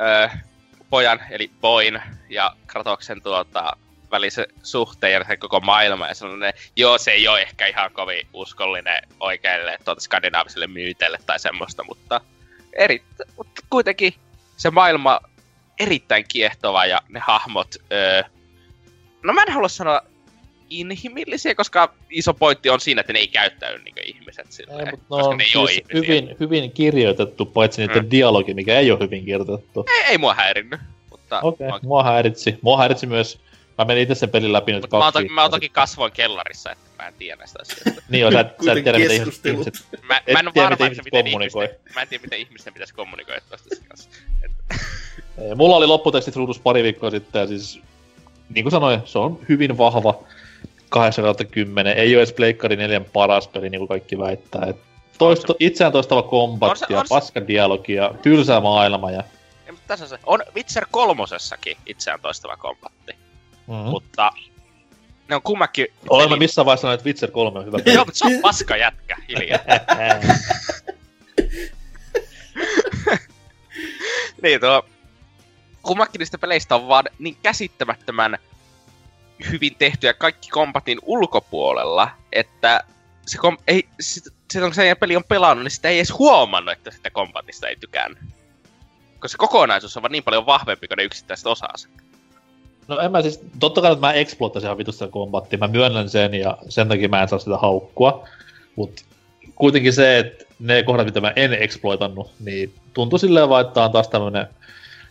ö, 0.00 0.30
pojan, 0.96 1.20
eli 1.30 1.50
Boin 1.60 2.02
ja 2.28 2.56
Kratoksen 2.66 3.22
tuota, 3.22 3.76
välisen 4.10 4.46
suhteen 4.62 5.12
ja 5.12 5.24
se 5.24 5.36
koko 5.36 5.60
maailma 5.60 6.08
ja 6.08 6.14
sellainen, 6.14 6.52
joo 6.76 6.98
se 6.98 7.10
ei 7.10 7.28
ole 7.28 7.42
ehkä 7.42 7.66
ihan 7.66 7.92
kovin 7.92 8.26
uskollinen 8.32 9.02
oikeille 9.20 9.78
tuota, 9.84 10.00
skandinaaviselle 10.00 10.66
myyteille 10.66 11.18
tai 11.26 11.40
semmoista, 11.40 11.84
mutta, 11.84 12.20
eri, 12.72 13.02
mutta 13.36 13.62
kuitenkin 13.70 14.14
se 14.56 14.70
maailma 14.70 15.20
erittäin 15.80 16.24
kiehtova 16.28 16.86
ja 16.86 17.00
ne 17.08 17.20
hahmot, 17.20 17.74
öö, 17.92 18.22
no 19.22 19.32
mä 19.32 19.42
en 19.42 19.52
halua 19.52 19.68
sanoa 19.68 20.02
inhimillisiä, 20.70 21.54
koska 21.54 21.94
iso 22.10 22.34
pointti 22.34 22.70
on 22.70 22.80
siinä, 22.80 23.00
että 23.00 23.12
ne 23.12 23.18
ei 23.18 23.28
käyttäydy 23.28 23.82
niin 23.84 23.94
ihmiset 24.04 24.52
silleen, 24.52 24.86
ei, 24.86 24.92
no, 24.92 24.98
koska 25.08 25.36
ne 25.36 25.44
ei 25.44 25.50
siis 25.50 25.56
ole 25.56 25.70
hyvin, 25.94 26.36
hyvin 26.40 26.72
kirjoitettu, 26.72 27.46
paitsi 27.46 27.86
niiden 27.86 28.04
mm. 28.04 28.10
dialogi, 28.10 28.54
mikä 28.54 28.78
ei 28.78 28.90
ole 28.90 29.00
hyvin 29.00 29.24
kirjoitettu. 29.24 29.86
Ei, 29.88 30.10
ei 30.10 30.18
mua 30.18 30.34
häirinnyt. 30.34 30.80
Mutta 31.10 31.40
Okei, 31.40 31.68
okay. 31.68 31.80
mua 31.82 32.02
häiritsi. 32.02 32.58
Mua 32.62 32.78
häiritsi 32.78 33.06
myös 33.06 33.40
Mä 33.78 33.84
menin 33.84 34.02
itse 34.02 34.14
sen 34.14 34.28
pelin 34.28 34.52
läpi 34.52 34.72
nyt 34.72 34.86
kaksi 34.86 35.18
mä, 35.18 35.28
to- 35.28 35.34
mä 35.34 35.48
toki 35.48 35.68
kasvoin 35.68 36.12
kellarissa, 36.12 36.72
että 36.72 36.84
mä 36.98 37.08
en 37.08 37.14
tiedä 37.18 37.36
näistä 37.36 37.58
asioista. 37.62 38.02
niin 38.08 38.20
joo, 38.20 38.32
sä, 38.32 38.50
sä 38.64 38.72
et 38.72 38.84
tiedä, 38.84 38.98
miten 38.98 39.16
ihmiset, 39.16 39.44
mä, 40.02 40.20
mä 40.32 40.38
en 40.38 40.46
ole 40.46 40.54
varma, 40.56 40.88
miten, 40.88 41.04
miten 41.04 41.24
kommunikoi. 41.24 41.64
Ihmisten, 41.64 41.94
mä 41.94 42.02
en 42.02 42.08
tiedä, 42.08 42.22
miten 42.22 42.38
ihmisten 42.38 42.72
pitäisi 42.72 42.94
kommunikoida 42.94 43.40
tuosta 43.48 43.68
kanssa. 43.88 44.10
Mulla 45.56 45.76
oli 45.76 45.86
lopputekstit 45.86 46.36
ruudus 46.36 46.58
pari 46.58 46.82
viikkoa 46.82 47.10
sitten, 47.10 47.40
ja 47.40 47.46
siis 47.46 47.80
niin 48.54 48.64
kuin 48.64 48.70
sanoin, 48.70 49.00
se 49.04 49.18
on 49.18 49.40
hyvin 49.48 49.78
vahva 49.78 50.22
8 50.88 51.24
10. 51.50 51.96
Ei 51.96 52.14
ole 52.14 52.22
edes 52.22 52.32
Pleikkari 52.32 52.76
4 52.76 53.00
paras 53.00 53.48
peli, 53.48 53.70
niin 53.70 53.78
kuin 53.78 53.88
kaikki 53.88 54.18
väittää. 54.18 54.66
Et 54.66 54.76
toisto, 55.18 55.56
itseään 55.60 55.92
toistava 55.92 56.22
kombatti 56.22 56.92
ja 56.92 57.04
paska 57.08 57.46
dialogi 57.46 57.94
ja 57.94 58.14
tylsä 58.22 58.60
maailma 58.60 59.10
ja 59.10 59.24
tässä 59.86 60.08
se. 60.08 60.18
On 60.26 60.42
Witcher 60.54 60.86
kolmosessakin 60.90 61.76
itseään 61.86 62.20
toistava 62.20 62.56
kombatti. 62.56 63.12
Mm-hmm. 63.66 63.90
Mutta 63.90 64.32
ne 65.28 65.36
on 65.36 65.42
kummakin... 65.42 65.86
Olen 66.08 66.28
peli... 66.28 66.38
missään 66.38 66.66
vaiheessa 66.66 66.92
että 66.92 67.06
Witcher 67.06 67.30
3 67.30 67.58
on 67.58 67.66
hyvä 67.66 67.78
peli. 67.84 67.94
Joo, 67.94 68.04
mutta 68.04 68.18
se 68.18 68.24
on 68.26 68.40
paska 68.42 68.76
jätkä, 68.76 69.16
hiljaa. 69.28 69.60
niin 74.42 74.60
tuo... 74.60 74.84
Kummakin 75.82 76.18
niistä 76.18 76.38
peleistä 76.38 76.74
on 76.74 76.88
vaan 76.88 77.04
niin 77.18 77.36
käsittämättömän 77.42 78.38
hyvin 79.50 79.76
tehtyä 79.78 80.14
kaikki 80.14 80.48
kombatin 80.48 80.98
ulkopuolella, 81.02 82.10
että 82.32 82.84
se, 83.26 83.38
kom- 83.38 83.58
ei, 83.66 83.88
sit, 84.00 84.24
sit 84.52 84.62
on 84.62 84.74
se 84.74 84.94
peli 84.94 85.16
on 85.16 85.24
pelannut, 85.24 85.64
niin 85.64 85.70
sitä 85.70 85.88
ei 85.88 85.98
edes 85.98 86.18
huomannut, 86.18 86.72
että 86.72 86.90
sitä 86.90 87.10
kombatista 87.10 87.68
ei 87.68 87.76
tykään 87.76 88.16
koska 89.20 89.28
se 89.28 89.38
kokonaisuus 89.38 89.96
on 89.96 90.02
vaan 90.02 90.12
niin 90.12 90.24
paljon 90.24 90.46
vahvempi 90.46 90.88
kuin 90.88 90.96
ne 90.96 91.02
yksittäiset 91.02 91.46
osansa. 91.46 91.88
No 92.88 92.98
en 92.98 93.12
mä 93.12 93.22
siis, 93.22 93.40
totta 93.60 93.80
kai 93.80 93.92
että 93.92 94.06
mä 94.06 94.12
exploittaisin 94.12 94.66
ihan 94.66 94.78
vitusta 94.78 95.08
kombattia, 95.08 95.58
mä 95.58 95.68
myönnän 95.68 96.08
sen 96.08 96.34
ja 96.34 96.58
sen 96.68 96.88
takia 96.88 97.08
mä 97.08 97.22
en 97.22 97.28
saa 97.28 97.38
sitä 97.38 97.56
haukkua. 97.56 98.28
Mut 98.76 99.04
kuitenkin 99.54 99.92
se, 99.92 100.18
että 100.18 100.44
ne 100.60 100.82
kohdat, 100.82 101.06
mitä 101.06 101.20
mä 101.20 101.32
en 101.36 101.52
exploitannut, 101.52 102.30
niin 102.40 102.74
tuntui 102.94 103.18
silleen 103.18 103.48
vaan, 103.48 103.66
että 103.66 103.84
on 103.84 103.92
taas 103.92 104.08
tämmönen, 104.08 104.46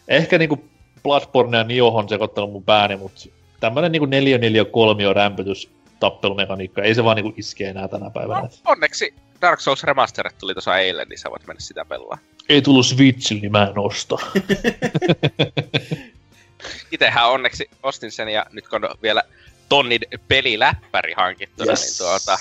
ehkä 0.07 0.37
niinku 0.37 0.63
Bloodborne 1.03 1.57
ja 1.57 1.63
Niohon 1.63 2.09
sekoittanut 2.09 2.51
mun 2.51 2.63
pääni, 2.63 2.95
mut 2.95 3.29
tämmönen 3.65 3.91
niinku 3.91 4.05
4 4.05 4.37
4 4.37 4.65
3 4.65 5.13
rämpytys 5.13 5.69
tappelumekaniikka, 5.99 6.81
ei 6.81 6.95
se 6.95 7.03
vaan 7.03 7.15
niinku 7.15 7.33
iske 7.37 7.69
enää 7.69 7.87
tänä 7.87 8.09
päivänä. 8.09 8.41
No, 8.41 8.49
onneksi 8.65 9.13
Dark 9.41 9.59
Souls 9.59 9.83
Remastered 9.83 10.31
tuli 10.39 10.53
tuossa 10.53 10.77
eilen, 10.77 11.07
niin 11.07 11.19
sä 11.19 11.31
voit 11.31 11.47
mennä 11.47 11.59
sitä 11.59 11.85
pelaa. 11.85 12.17
ei 12.49 12.61
tullut 12.61 12.85
Switchille, 12.85 13.41
niin 13.41 13.51
mä 13.51 13.63
en 13.63 13.79
osta. 13.79 14.17
Itehän 16.91 17.29
onneksi 17.29 17.69
ostin 17.83 18.11
sen 18.11 18.29
ja 18.29 18.45
nyt 18.51 18.67
kun 18.67 18.85
on 18.85 18.95
vielä 19.01 19.23
tonnin 19.69 20.01
peliläppäri 20.27 21.13
hankittuna, 21.17 21.71
yes. 21.71 21.81
niin 21.81 21.97
tuota, 21.97 22.37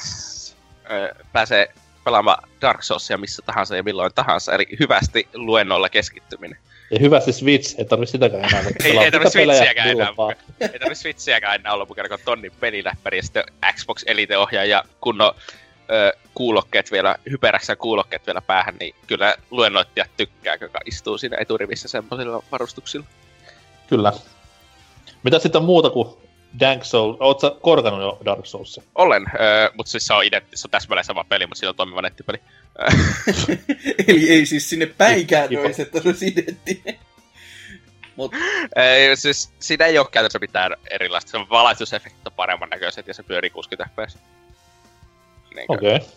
pääsee 1.33 1.69
pelaamaan 2.05 2.49
Dark 2.61 2.83
Soulsia 2.83 3.19
missä 3.19 3.43
tahansa 3.47 3.77
ja 3.77 3.83
milloin 3.83 4.13
tahansa, 4.15 4.55
eli 4.55 4.67
hyvästi 4.81 5.29
luennolla 5.35 5.89
keskittyminen. 5.89 6.59
Ja 6.95 7.01
hyvästi 7.01 7.33
Switch, 7.33 7.75
ei 7.79 7.85
tarvi 7.85 8.07
sitäkään 8.07 8.45
enää. 8.45 8.63
ei, 8.85 8.99
ei 8.99 9.11
tarvi 9.11 9.31
Switchiäkään 9.31 9.89
enää. 9.89 10.09
ei 10.61 10.79
tarvi 10.79 10.95
Switchiäkään 10.95 11.55
enää 11.55 11.85
mukana, 11.89 12.09
kun 12.09 12.19
tonnin 12.25 12.53
peliläppäri 12.61 13.19
ja 13.19 13.23
sitten 13.23 13.45
Xbox 13.73 14.03
Elite-ohjaaja 14.07 14.71
ja 14.71 14.85
kunnon 15.01 15.35
ö, 15.91 16.13
kuulokkeet 16.35 16.93
vielä, 16.93 17.17
hyperäksän 17.31 17.77
kuulokkeet 17.77 18.27
vielä 18.27 18.41
päähän, 18.41 18.77
niin 18.81 18.95
kyllä 19.07 19.35
luennoittajat 19.51 20.11
tykkää, 20.17 20.57
joka 20.61 20.81
istuu 20.85 21.19
siinä 21.19 21.37
eturivissä 21.41 21.89
semmoisilla 21.89 22.43
varustuksilla. 22.53 23.07
Kyllä. 23.87 24.13
Mitä 25.23 25.39
sitten 25.39 25.65
muuta 25.65 25.91
kuin 25.91 26.09
Dank 26.61 26.85
Souls? 26.85 27.17
Oletko 27.21 27.59
korkannut 27.61 28.03
jo 28.03 28.19
Dark 28.25 28.47
Souls? 28.47 28.81
Olen, 28.95 29.25
öö, 29.41 29.71
mutta 29.77 29.91
siis 29.91 30.07
se 30.07 30.15
on, 30.15 30.25
identti, 30.25 30.57
se 30.57 30.67
on 30.67 30.71
täsmälleen 30.71 31.05
sama 31.05 31.25
peli, 31.25 31.47
mutta 31.47 31.59
siinä 31.59 31.71
on 31.71 31.77
toimiva 31.77 32.03
nettipeli. 32.03 32.41
Eli 34.09 34.31
ei 34.31 34.47
siis 34.47 34.71
sinne 34.71 34.87
päinkään 34.87 35.49
olisi, 35.59 35.83
että 35.83 36.01
se 36.01 36.09
olisi 36.09 36.27
identtinen. 36.27 36.99
Mut. 38.17 38.33
Ei, 38.77 39.17
siis 39.17 39.53
siinä 39.59 39.87
ei 39.87 39.99
ole 39.99 40.07
käytännössä 40.11 40.39
mitään 40.39 40.73
erilaista. 40.91 41.31
Se 41.31 41.37
on 41.37 41.51
valaistusefektit 41.51 42.27
on 42.27 42.33
paremman 42.33 42.69
näköiset 42.69 43.07
ja 43.07 43.15
se 43.15 43.23
pyörii 43.23 43.51
60 43.51 43.91
fps. 43.95 44.19
Niin 45.55 45.67
Okei. 45.69 45.97
Okay. 45.97 46.09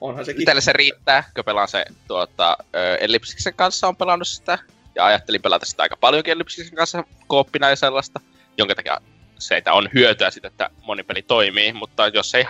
Onhan 0.00 0.24
sekin. 0.24 0.42
Itselle 0.42 0.60
se 0.60 0.72
riittää, 0.72 1.24
kun 1.34 1.44
pelaan 1.44 1.68
se 1.68 1.84
tuota, 2.08 2.56
Ellipsiksen 3.00 3.54
kanssa 3.54 3.88
on 3.88 3.96
pelannut 3.96 4.28
sitä. 4.28 4.58
Ja 4.94 5.06
ajattelin 5.06 5.42
pelata 5.42 5.66
sitä 5.66 5.82
aika 5.82 5.96
paljonkin 5.96 6.32
Ellipsiksen 6.32 6.76
kanssa 6.76 7.04
kooppina 7.26 7.70
ja 7.70 7.76
sellaista. 7.76 8.20
Jonka 8.58 8.74
takia 8.74 9.00
se 9.40 9.62
on 9.72 9.88
hyötyä 9.94 10.30
siitä, 10.30 10.48
että 10.48 10.70
monipeli 10.82 11.22
toimii, 11.22 11.72
mutta 11.72 12.08
jos 12.08 12.34
ei 12.34 12.44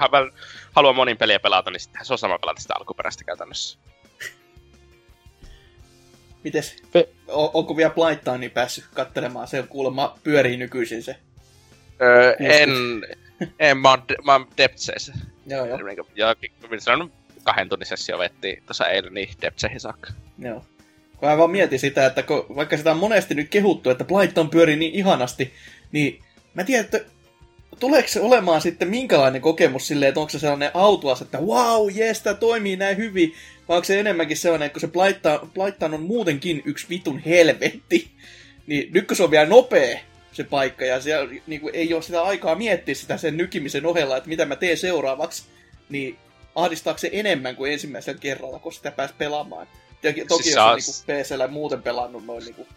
halua 0.73 0.93
monin 0.93 1.17
peliä 1.17 1.41
pelata, 1.41 1.71
niin 1.71 1.81
sitten 1.81 2.05
se 2.05 2.13
on 2.13 2.19
sama 2.19 2.39
pelata 2.39 2.61
sitä 2.61 2.75
alkuperäistä 2.77 3.25
käytännössä. 3.25 3.79
Mites? 6.45 6.77
Pe- 6.93 7.09
o- 7.29 7.59
onko 7.59 7.77
vielä 7.77 7.91
Blighttownniin 7.91 8.51
päässyt 8.51 8.85
katselemaan? 8.95 9.49
Se 9.49 9.63
kuulemma 9.69 10.19
pyörii 10.23 10.57
nykyisin 10.57 11.03
se. 11.03 11.17
Öö, 12.03 12.37
en, 12.39 12.71
en, 13.59 13.79
mä 13.79 13.91
oon, 13.91 14.03
mä 14.25 14.33
oon 14.33 14.49
Deptseissä. 14.57 15.13
Joo, 15.47 15.67
joo. 15.67 15.79
Ja 16.17 16.35
se 16.79 16.91
on 16.93 17.13
kahden 17.43 17.69
tunnin 17.69 17.87
sessio 17.87 18.19
vetti 18.19 18.63
tuossa 18.67 18.87
eilen 18.87 19.15
niin 19.15 19.29
Deptseihin 19.43 19.81
saakka. 19.81 20.13
Joo. 20.39 20.65
Kun 21.17 21.29
mä 21.29 21.39
vaan 21.39 21.51
mietin 21.51 21.79
sitä, 21.79 22.07
että 22.07 22.23
kun, 22.23 22.47
vaikka 22.57 22.77
sitä 22.77 22.91
on 22.91 22.97
monesti 22.97 23.35
nyt 23.35 23.49
kehuttu, 23.49 23.91
että 23.91 24.05
Blighttown 24.05 24.51
pyörii 24.51 24.77
niin 24.77 24.95
ihanasti, 24.95 25.53
niin 25.93 26.23
mä 26.54 26.64
tiedän, 26.64 26.85
että 26.85 27.00
tuleeko 27.80 28.09
se 28.09 28.21
olemaan 28.21 28.61
sitten 28.61 28.88
minkälainen 28.88 29.42
kokemus 29.42 29.87
silleen, 29.87 30.09
että 30.09 30.21
onko 30.21 30.30
se 30.30 30.38
sellainen 30.38 30.71
autuas, 30.75 31.23
että 31.23 31.38
wow, 31.38 31.88
jes, 31.95 32.23
tämä 32.23 32.35
toimii 32.35 32.76
näin 32.76 32.97
hyvin, 32.97 33.35
vai 33.69 33.76
onko 33.76 33.85
se 33.85 34.00
enemmänkin 34.00 34.37
sellainen, 34.37 34.66
että 34.66 34.80
kun 34.80 34.90
se 34.90 35.38
Blighttown 35.54 35.95
on 35.95 36.02
muutenkin 36.02 36.62
yksi 36.64 36.87
vitun 36.88 37.19
helvetti, 37.19 38.11
niin 38.66 38.92
nyt 38.92 39.07
kun 39.07 39.16
se 39.16 39.23
on 39.23 39.30
vielä 39.30 39.49
nopea, 39.49 39.99
se 40.33 40.45
paikka, 40.45 40.85
ja 40.85 41.00
siellä 41.00 41.35
niin 41.47 41.61
kuin, 41.61 41.75
ei 41.75 41.95
ole 41.95 42.02
sitä 42.02 42.23
aikaa 42.23 42.54
miettiä 42.54 42.95
sitä 42.95 43.16
sen 43.16 43.37
nykimisen 43.37 43.87
ohella, 43.87 44.16
että 44.16 44.28
mitä 44.28 44.45
mä 44.45 44.57
teen 44.57 44.76
seuraavaksi, 44.76 45.45
niin 45.88 46.16
ahdistaako 46.54 46.99
se 46.99 47.11
enemmän 47.12 47.57
kuin 47.57 47.73
ensimmäisellä 47.73 48.21
kerralla, 48.21 48.59
kun 48.59 48.73
sitä 48.73 48.90
pääsi 48.90 49.14
pelaamaan. 49.19 49.66
Ja 50.02 50.12
toki 50.28 50.42
siis 50.42 50.57
jos 50.57 51.04
on 51.09 51.14
niin 51.16 51.25
PCllä 51.25 51.49
muuten 51.49 51.83
pelannut 51.83 52.26
noin 52.26 52.45
niin 52.45 52.54
kuin... 52.54 52.69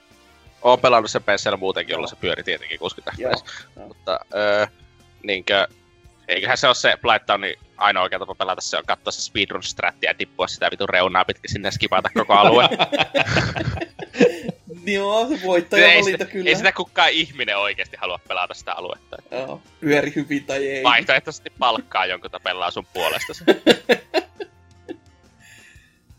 Oon 0.63 0.79
pelannut 0.79 1.11
sen 1.11 1.23
PCllä 1.23 1.57
muutenkin, 1.57 1.93
jolla 1.93 2.07
se 2.07 2.15
pyöri 2.15 2.43
tietenkin 2.43 2.79
60 2.79 3.11
fps. 3.17 3.43
Mutta 3.87 4.19
öö, 4.35 4.67
niinkö, 5.23 5.67
eiköhän 6.27 6.57
se 6.57 6.67
ole 6.67 6.75
se 6.75 6.93
Blightownin 7.01 7.55
ainoa 7.77 8.03
oikea 8.03 8.19
tapa 8.19 8.35
pelata, 8.35 8.61
se 8.61 8.77
on 8.77 8.85
katsoa 8.85 9.11
se 9.11 9.21
speedrun 9.21 9.63
strattia 9.63 10.09
ja 10.09 10.13
tippua 10.13 10.47
sitä 10.47 10.71
vitun 10.71 10.89
reunaa 10.89 11.25
pitkin 11.25 11.51
sinne 11.51 11.71
skipata 11.71 12.09
koko 12.13 12.33
alue. 12.33 12.69
Joo, 14.85 15.29
voittaja 15.45 15.91
ei 15.91 16.03
sitä, 16.03 16.25
kyllä. 16.25 16.49
Ei 16.49 16.55
sitä 16.55 16.71
kukaan 16.71 17.09
ihminen 17.09 17.57
oikeasti 17.57 17.97
halua 17.97 18.19
pelata 18.27 18.53
sitä 18.53 18.73
aluetta. 18.73 19.17
Joo, 19.31 19.61
pyöri 19.79 20.13
hyvin 20.15 20.45
tai 20.45 20.67
ei. 20.67 20.83
Vaihtoehtoisesti 20.83 21.49
palkkaa 21.59 22.05
jonkun, 22.05 22.25
jota 22.25 22.39
pelaa 22.39 22.71
sun 22.71 22.85
puolesta. 22.93 23.33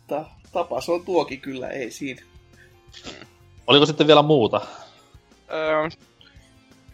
Ta- 0.07 0.31
tapas 0.53 0.89
on 0.89 1.05
tuokin 1.05 1.41
kyllä, 1.41 1.69
ei 1.69 1.91
siinä. 1.91 2.23
Oliko 3.66 3.87
sitten 3.87 4.06
vielä 4.06 4.23
muuta? 4.23 4.61
Öö, 5.52 5.88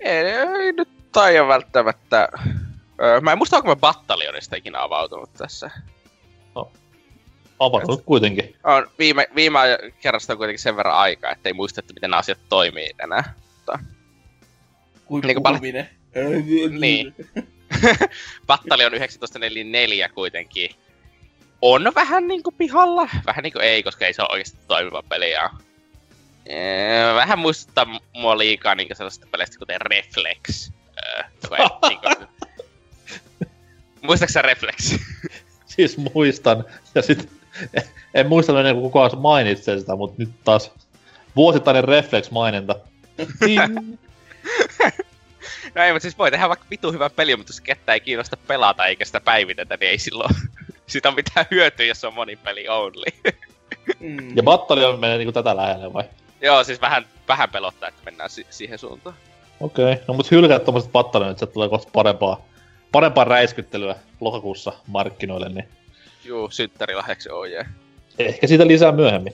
ei, 0.01 0.27
ei 0.27 0.73
nyt 0.73 0.89
taida 1.13 1.49
välttämättä... 1.49 2.29
Öö, 3.03 3.21
mä 3.21 3.33
en 3.33 3.39
muista, 3.39 3.57
onko 3.57 3.69
mä 3.69 3.77
Battalionista 3.77 4.57
ikinä 4.57 4.83
avautunut 4.83 5.31
tässä. 5.33 5.71
No, 6.55 6.73
avautunut 7.59 8.03
kuitenkin. 8.07 8.57
On, 8.65 8.87
viime, 8.99 9.27
viime 9.35 9.59
kerrasta 10.01 10.33
on 10.33 10.37
kuitenkin 10.37 10.63
sen 10.63 10.77
verran 10.77 10.97
aikaa, 10.97 11.31
ettei 11.31 11.53
muista, 11.53 11.81
että 11.81 11.95
miten 11.95 12.15
asiat 12.15 12.39
toimii 12.49 12.91
enää. 13.03 13.35
Mutta... 13.57 13.79
Kuinka 15.05 15.27
niin 15.29 15.43
puhuminen? 15.43 15.89
Pal- 16.15 16.81
niin. 16.81 17.15
Battalion 18.47 18.91
1944 18.91 20.09
kuitenkin 20.09 20.71
on 21.63 21.93
vähän 21.95 22.29
niinku 22.29 22.51
pihalla. 22.53 23.09
Vähän 23.27 23.43
niinku 23.43 23.59
ei, 23.59 23.83
koska 23.83 24.07
ei 24.07 24.13
se 24.13 24.23
ole 24.23 24.29
oikeasti 24.33 24.59
toimiva 24.69 25.03
peli. 25.09 25.31
Ja... 25.31 25.51
Vähän 27.15 27.39
muistuttaa 27.39 28.01
mua 28.13 28.39
liikaa 28.39 28.75
niinku 28.75 28.95
sellaisista 28.95 29.27
peleistä 29.31 29.59
kuten 29.59 29.81
Reflex. 29.81 30.71
niinku... 31.89 32.09
Muistatko 34.03 34.33
sä 34.33 34.43
Reflex? 34.43 34.97
siis 35.77 35.99
muistan. 36.15 36.65
Ja 36.95 37.03
sit 37.03 37.29
en 38.15 38.29
muista 38.29 38.59
ennen 38.59 38.75
kuin 38.75 38.83
kukaan 38.83 39.19
mainitsee 39.19 39.79
sitä, 39.79 39.97
mutta 39.97 40.15
nyt 40.19 40.31
taas 40.45 40.73
vuosittainen 41.37 41.85
Reflex-maininta. 41.85 42.77
no 45.75 45.83
ei, 45.85 45.93
mutta 45.93 46.03
siis 46.03 46.19
voi 46.19 46.31
tehdä 46.31 46.49
vaikka 46.49 46.67
vitu 46.71 46.93
hyvä 46.93 47.11
peli, 47.11 47.37
mutta 47.37 47.51
jos 47.51 47.61
kettä 47.61 47.95
ei 47.95 48.01
kiinnosta 48.01 48.37
pelata 48.37 48.87
eikä 48.87 49.05
sitä 49.05 49.21
päivitetä, 49.21 49.77
niin 49.81 49.91
ei 49.91 49.99
silloin 49.99 50.35
siitä 50.91 51.09
on 51.09 51.15
mitään 51.15 51.47
hyötyä, 51.51 51.87
jos 51.87 52.05
on 52.05 52.15
monipeli 52.15 52.69
only. 52.69 53.33
mm. 54.01 54.37
Ja 54.37 54.43
Battalion 54.43 55.01
menee 55.01 55.19
niinku 55.19 55.33
tätä 55.33 55.57
lähelle 55.57 55.93
vai? 55.93 56.05
Joo, 56.43 56.65
siis 56.65 56.81
vähän, 56.81 57.07
vähän 57.29 57.51
pelottaa, 57.51 57.89
että 57.89 58.03
mennään 58.05 58.31
si- 58.31 58.47
siihen 58.51 58.79
suuntaan. 58.79 59.17
Okei, 59.61 59.93
okay. 59.93 60.05
no 60.09 60.15
mut 60.15 60.31
hylkää 60.31 60.59
tommoset 60.59 60.93
Battalionit, 60.93 61.43
että 61.43 61.53
tulee 61.53 61.69
kohta 61.69 61.91
parempaa, 61.93 62.45
parempaa 62.93 63.25
räiskyttelyä 63.25 63.97
lokakuussa 64.21 64.73
markkinoille, 64.87 65.49
niin... 65.49 65.69
Juu, 66.25 66.51
synttärilahjaksi 66.51 67.31
oh 67.31 67.47
yeah. 67.47 67.67
Ehkä 68.19 68.47
siitä 68.47 68.67
lisää 68.67 68.93
myöhemmin. 68.93 69.33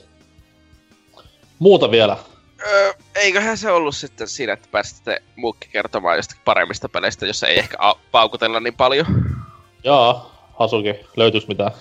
Muuta 1.59 1.91
vielä. 1.91 2.17
Öö, 2.67 2.93
eiköhän 3.15 3.59
se 3.59 3.71
ollut 3.71 3.97
sitten 3.97 4.29
siinä, 4.29 4.53
että 4.53 4.69
pääsitte 4.71 5.23
muukki 5.37 5.69
kertomaan 5.69 6.17
jostakin 6.17 6.43
paremmista 6.45 6.89
peleistä, 6.89 7.27
jossa 7.27 7.47
ei 7.47 7.59
ehkä 7.59 7.77
paukutella 8.11 8.61
niin 8.61 8.75
paljon. 8.75 9.07
Joo, 9.85 10.31
Hasuki, 10.59 10.95
löytyis 11.17 11.49
mitään? 11.49 11.73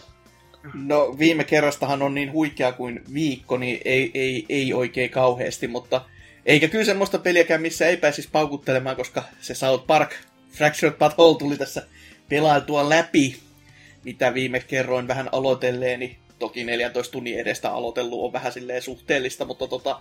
No 0.73 1.15
viime 1.19 1.43
kerrastahan 1.43 2.01
on 2.01 2.13
niin 2.15 2.31
huikea 2.31 2.71
kuin 2.71 3.03
viikko, 3.13 3.57
niin 3.57 3.81
ei, 3.85 4.11
ei, 4.13 4.45
ei 4.49 4.73
oikein 4.73 5.09
kauheasti, 5.09 5.67
mutta 5.67 6.01
eikä 6.45 6.67
kyllä 6.67 6.85
semmoista 6.85 7.19
peliäkään, 7.19 7.61
missä 7.61 7.87
ei 7.87 7.97
pääsisi 7.97 8.29
paukuttelemaan, 8.31 8.95
koska 8.95 9.23
se 9.41 9.55
South 9.55 9.87
Park 9.87 10.15
Fractured 10.51 10.93
But 10.93 11.17
Whole 11.17 11.37
tuli 11.37 11.57
tässä 11.57 11.83
pelailtua 12.29 12.89
läpi, 12.89 13.37
mitä 14.03 14.33
viime 14.33 14.59
kerroin 14.59 15.07
vähän 15.07 15.29
aloitelleeni. 15.31 16.17
Toki 16.39 16.63
14 16.63 17.11
tunnin 17.11 17.39
edestä 17.39 17.73
aloitellut 17.73 18.25
on 18.25 18.33
vähän 18.33 18.51
silleen 18.51 18.81
suhteellista, 18.81 19.45
mutta 19.45 19.67
tota, 19.67 19.99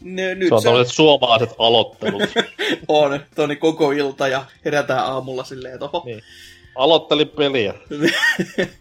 ne, 0.00 0.34
nyt 0.34 0.48
se 0.62 0.68
on 0.68 0.86
se... 0.86 0.92
suomalaiset 0.92 1.50
aloittelut. 1.58 2.22
on, 2.88 3.20
toni 3.34 3.56
koko 3.56 3.92
ilta 3.92 4.28
ja 4.28 4.44
herätään 4.64 5.04
aamulla 5.04 5.44
silleen, 5.44 5.74
että 5.74 5.84
oho. 5.84 6.02
Niin. 6.06 6.22
Aloitteli 6.74 7.24
peliä. 7.24 7.74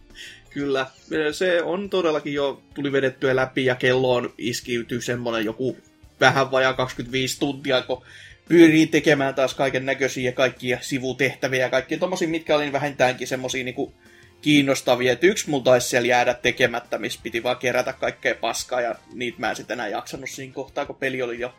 Kyllä. 0.50 0.88
Se 1.32 1.64
on 1.64 1.90
todellakin 1.90 2.34
jo 2.34 2.62
tuli 2.74 2.92
vedettyä 2.92 3.36
läpi 3.36 3.66
ja 3.66 3.76
kelloon 3.76 4.34
iskiytyy 4.38 5.02
semmonen 5.02 5.46
joku 5.46 5.78
vähän 6.20 6.52
vajaa 6.52 6.74
25 6.74 7.40
tuntia, 7.40 7.82
kun 7.82 8.04
pyörii 8.50 8.88
tekemään 8.88 9.36
taas 9.36 9.54
kaiken 9.54 9.86
näköisiä 9.86 10.30
ja 10.30 10.32
kaikkia 10.32 10.78
sivutehtäviä 10.82 11.60
ja 11.66 11.70
kaikkia 11.70 11.98
tommosia, 11.98 12.28
mitkä 12.28 12.56
oli 12.56 12.72
vähintäänkin 12.72 13.28
semmosia 13.28 13.64
niinku 13.64 13.94
kiinnostavia. 14.42 15.12
että 15.12 15.28
yksi 15.28 15.50
mulla 15.50 15.64
taisi 15.64 15.88
siellä 15.88 16.08
jäädä 16.08 16.34
tekemättä, 16.34 16.98
missä 16.98 17.20
piti 17.24 17.44
vaan 17.44 17.58
kerätä 17.58 17.94
kaikkea 17.94 18.36
paskaa 18.36 18.82
ja 18.82 18.96
niitä 19.14 19.40
mä 19.40 19.50
en 19.50 19.56
sitten 19.56 19.76
enää 19.76 19.88
jaksanut 19.88 20.30
siinä 20.30 20.54
kohtaa, 20.54 20.86
kun 20.86 20.96
peli 20.96 21.22
oli 21.22 21.40
jo 21.40 21.54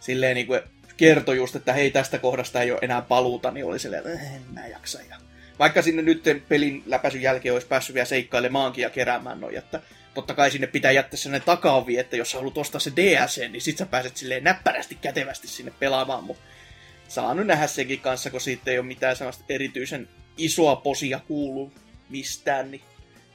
silleen 0.00 0.34
niinku 0.34 0.58
kertoi 0.96 1.36
just, 1.36 1.56
että 1.56 1.72
hei 1.72 1.90
tästä 1.90 2.18
kohdasta 2.18 2.62
ei 2.62 2.72
ole 2.72 2.78
enää 2.82 3.02
paluuta, 3.02 3.50
niin 3.50 3.66
oli 3.66 3.78
silleen, 3.78 4.06
että 4.06 4.26
en 4.36 4.42
mä 4.52 4.66
jaksa. 4.66 4.98
Ja 5.10 5.16
vaikka 5.60 5.82
sinne 5.82 6.02
nyt 6.02 6.24
pelin 6.48 6.82
läpäisyn 6.86 7.22
jälkeen 7.22 7.52
olisi 7.52 7.66
päässyt 7.66 7.94
vielä 7.94 8.04
seikkailemaankin 8.04 8.82
ja 8.82 8.90
keräämään 8.90 9.40
noin, 9.40 9.58
että 9.58 9.80
totta 10.14 10.34
kai 10.34 10.50
sinne 10.50 10.66
pitää 10.66 10.90
jättää 10.90 11.16
sellainen 11.16 11.46
takaovi, 11.46 11.98
että 11.98 12.16
jos 12.16 12.30
sä 12.30 12.38
haluat 12.38 12.58
ostaa 12.58 12.80
se 12.80 12.92
DLC, 12.96 13.48
niin 13.48 13.60
sit 13.60 13.78
sä 13.78 13.86
pääset 13.86 14.16
silleen 14.16 14.44
näppärästi 14.44 14.98
kätevästi 15.00 15.48
sinne 15.48 15.72
pelaamaan, 15.78 16.24
mutta 16.24 16.42
saa 17.08 17.34
nyt 17.34 17.46
nähdä 17.46 17.66
senkin 17.66 18.00
kanssa, 18.00 18.30
kun 18.30 18.40
siitä 18.40 18.70
ei 18.70 18.78
ole 18.78 18.86
mitään 18.86 19.16
sellaista 19.16 19.44
erityisen 19.48 20.08
isoa 20.36 20.76
posia 20.76 21.20
kuulu 21.28 21.72
mistään, 22.08 22.70
niin 22.70 22.82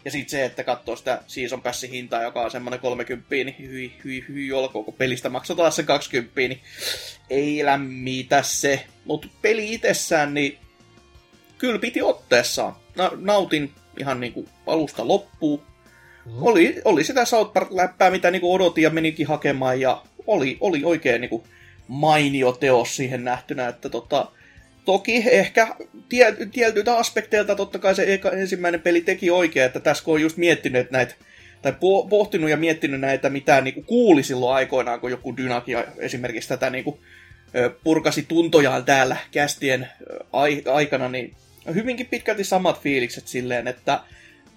ja 0.06 0.12
sitten 0.12 0.30
se, 0.30 0.46
että 0.46 0.64
katsoo 0.64 0.96
sitä 0.96 1.22
Season 1.28 1.62
Passin 1.62 1.92
hintaa, 1.92 2.22
joka 2.22 2.42
on 2.42 2.52
semmoinen 2.52 2.80
30, 2.80 3.30
niin 3.30 3.56
hyi, 3.60 3.94
hyi, 4.04 4.26
hyi 4.28 4.52
olkoon, 4.52 4.86
kun 4.86 4.94
pelistä 4.94 5.30
maksaa 5.30 5.72
se 5.72 5.84
20, 5.84 6.42
niin 6.42 6.62
ei 7.30 7.66
lämmitä 7.66 8.44
se. 8.44 8.86
Mutta 9.06 9.28
peli 9.42 9.74
itsessään, 9.74 10.34
niin 10.34 10.58
kyllä 11.58 11.80
piti 11.80 12.02
otteessaan. 12.02 12.76
Na- 12.96 13.12
nautin 13.16 13.72
ihan 14.00 14.20
niinku 14.20 14.46
alusta 14.68 15.08
loppuun. 15.08 15.62
Mm. 16.26 16.32
Oli, 16.42 16.82
oli 16.86 17.04
sitä 17.04 17.26
South 17.26 17.54
Park-läppää, 17.54 18.10
mitä 18.12 18.32
niinku 18.32 18.54
odotin 18.54 18.82
ja 18.82 18.90
menikin 18.90 19.28
hakemaan, 19.28 19.82
ja 19.82 20.02
oli, 20.28 20.58
oli 20.62 20.82
oikein 20.84 21.22
niinku 21.22 21.48
mainio 21.88 22.52
teos 22.52 22.96
siihen 22.96 23.24
nähtynä, 23.24 23.68
että 23.68 23.90
tota, 23.90 24.32
toki 24.86 25.24
ehkä 25.32 25.76
tie, 26.10 26.36
tietyiltä 26.52 26.98
aspekteilta 26.98 27.56
totta 27.56 27.80
kai 27.80 27.96
se 27.96 28.14
eka, 28.14 28.32
ensimmäinen 28.32 28.82
peli 28.82 29.02
teki 29.02 29.30
oikein, 29.30 29.66
että 29.66 29.80
tässä 29.80 30.04
kun 30.04 30.14
on 30.14 30.22
just 30.22 30.38
miettinyt 30.38 30.92
näitä, 30.92 31.16
tai 31.62 31.74
pohtinut 32.10 32.50
ja 32.50 32.58
miettinyt 32.58 33.00
näitä, 33.00 33.30
mitä 33.30 33.62
niinku 33.62 33.82
kuuli 33.82 34.24
silloin 34.24 34.56
aikoinaan, 34.56 35.00
kun 35.00 35.12
joku 35.12 35.38
Dynakia 35.38 35.84
esimerkiksi 35.98 36.50
tätä 36.50 36.70
niinku, 36.70 37.00
purkasi 37.84 38.26
tuntojaan 38.28 38.86
täällä 38.86 39.18
kästien 39.32 39.90
aikana, 40.74 41.10
niin 41.10 41.36
hyvinkin 41.74 42.06
pitkälti 42.06 42.44
samat 42.44 42.82
fiilikset 42.82 43.28
silleen, 43.28 43.68
että 43.68 44.00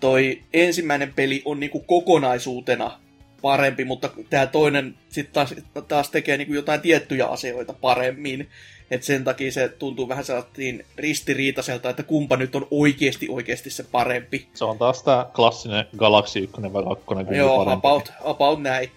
toi 0.01 0.43
ensimmäinen 0.53 1.13
peli 1.15 1.43
on 1.45 1.61
niinku 1.61 1.81
kokonaisuutena 1.81 3.01
parempi, 3.43 3.85
mutta 3.85 4.11
tämä 4.31 4.47
toinen 4.47 4.95
sitten 5.09 5.35
taas, 5.35 5.55
taas 5.89 6.11
tekee 6.11 6.37
niinku 6.37 6.55
jotain 6.55 6.81
tiettyjä 6.81 7.27
asioita 7.27 7.73
paremmin. 7.73 8.49
Et 8.91 9.03
sen 9.03 9.25
takia 9.25 9.53
se 9.53 9.69
tuntuu 9.69 10.09
vähän 10.09 10.25
sellaisiin 10.25 10.85
ristiriitaiselta, 10.97 11.91
että 11.91 12.03
kumpa 12.03 12.37
nyt 12.37 12.55
on 12.55 12.69
oikeasti 12.71 13.29
oikeasti 13.29 13.71
se 13.71 13.83
parempi. 13.83 14.49
Se 14.55 14.65
on 14.65 14.79
taas 14.79 15.03
tämä 15.03 15.27
klassinen 15.35 15.85
Galaxy 15.97 16.39
1 16.39 16.63
vai 16.73 16.83
2 16.83 17.35
Joo, 17.37 17.57
parempi. 17.65 17.73
about, 17.73 18.13
about 18.25 18.63
näin. 18.63 18.91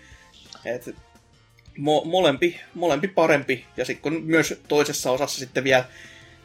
Et 0.65 0.95
mo, 1.77 2.03
molempi, 2.05 2.59
molempi 2.73 3.07
parempi. 3.07 3.65
Ja 3.77 3.85
sitten 3.85 4.01
kun 4.01 4.23
myös 4.23 4.61
toisessa 4.67 5.11
osassa 5.11 5.39
sitten 5.39 5.63
vielä 5.63 5.85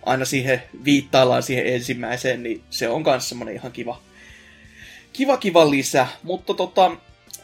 aina 0.07 0.25
siihen 0.25 0.63
viittaillaan 0.85 1.43
siihen 1.43 1.67
ensimmäiseen, 1.67 2.43
niin 2.43 2.63
se 2.71 2.89
on 2.89 3.03
myös 3.03 3.29
semmoinen 3.29 3.55
ihan 3.55 3.73
kiva, 3.73 4.01
kiva, 5.13 5.37
kiva 5.37 5.71
lisä. 5.71 6.07
Mutta 6.23 6.55
tota, 6.55 6.97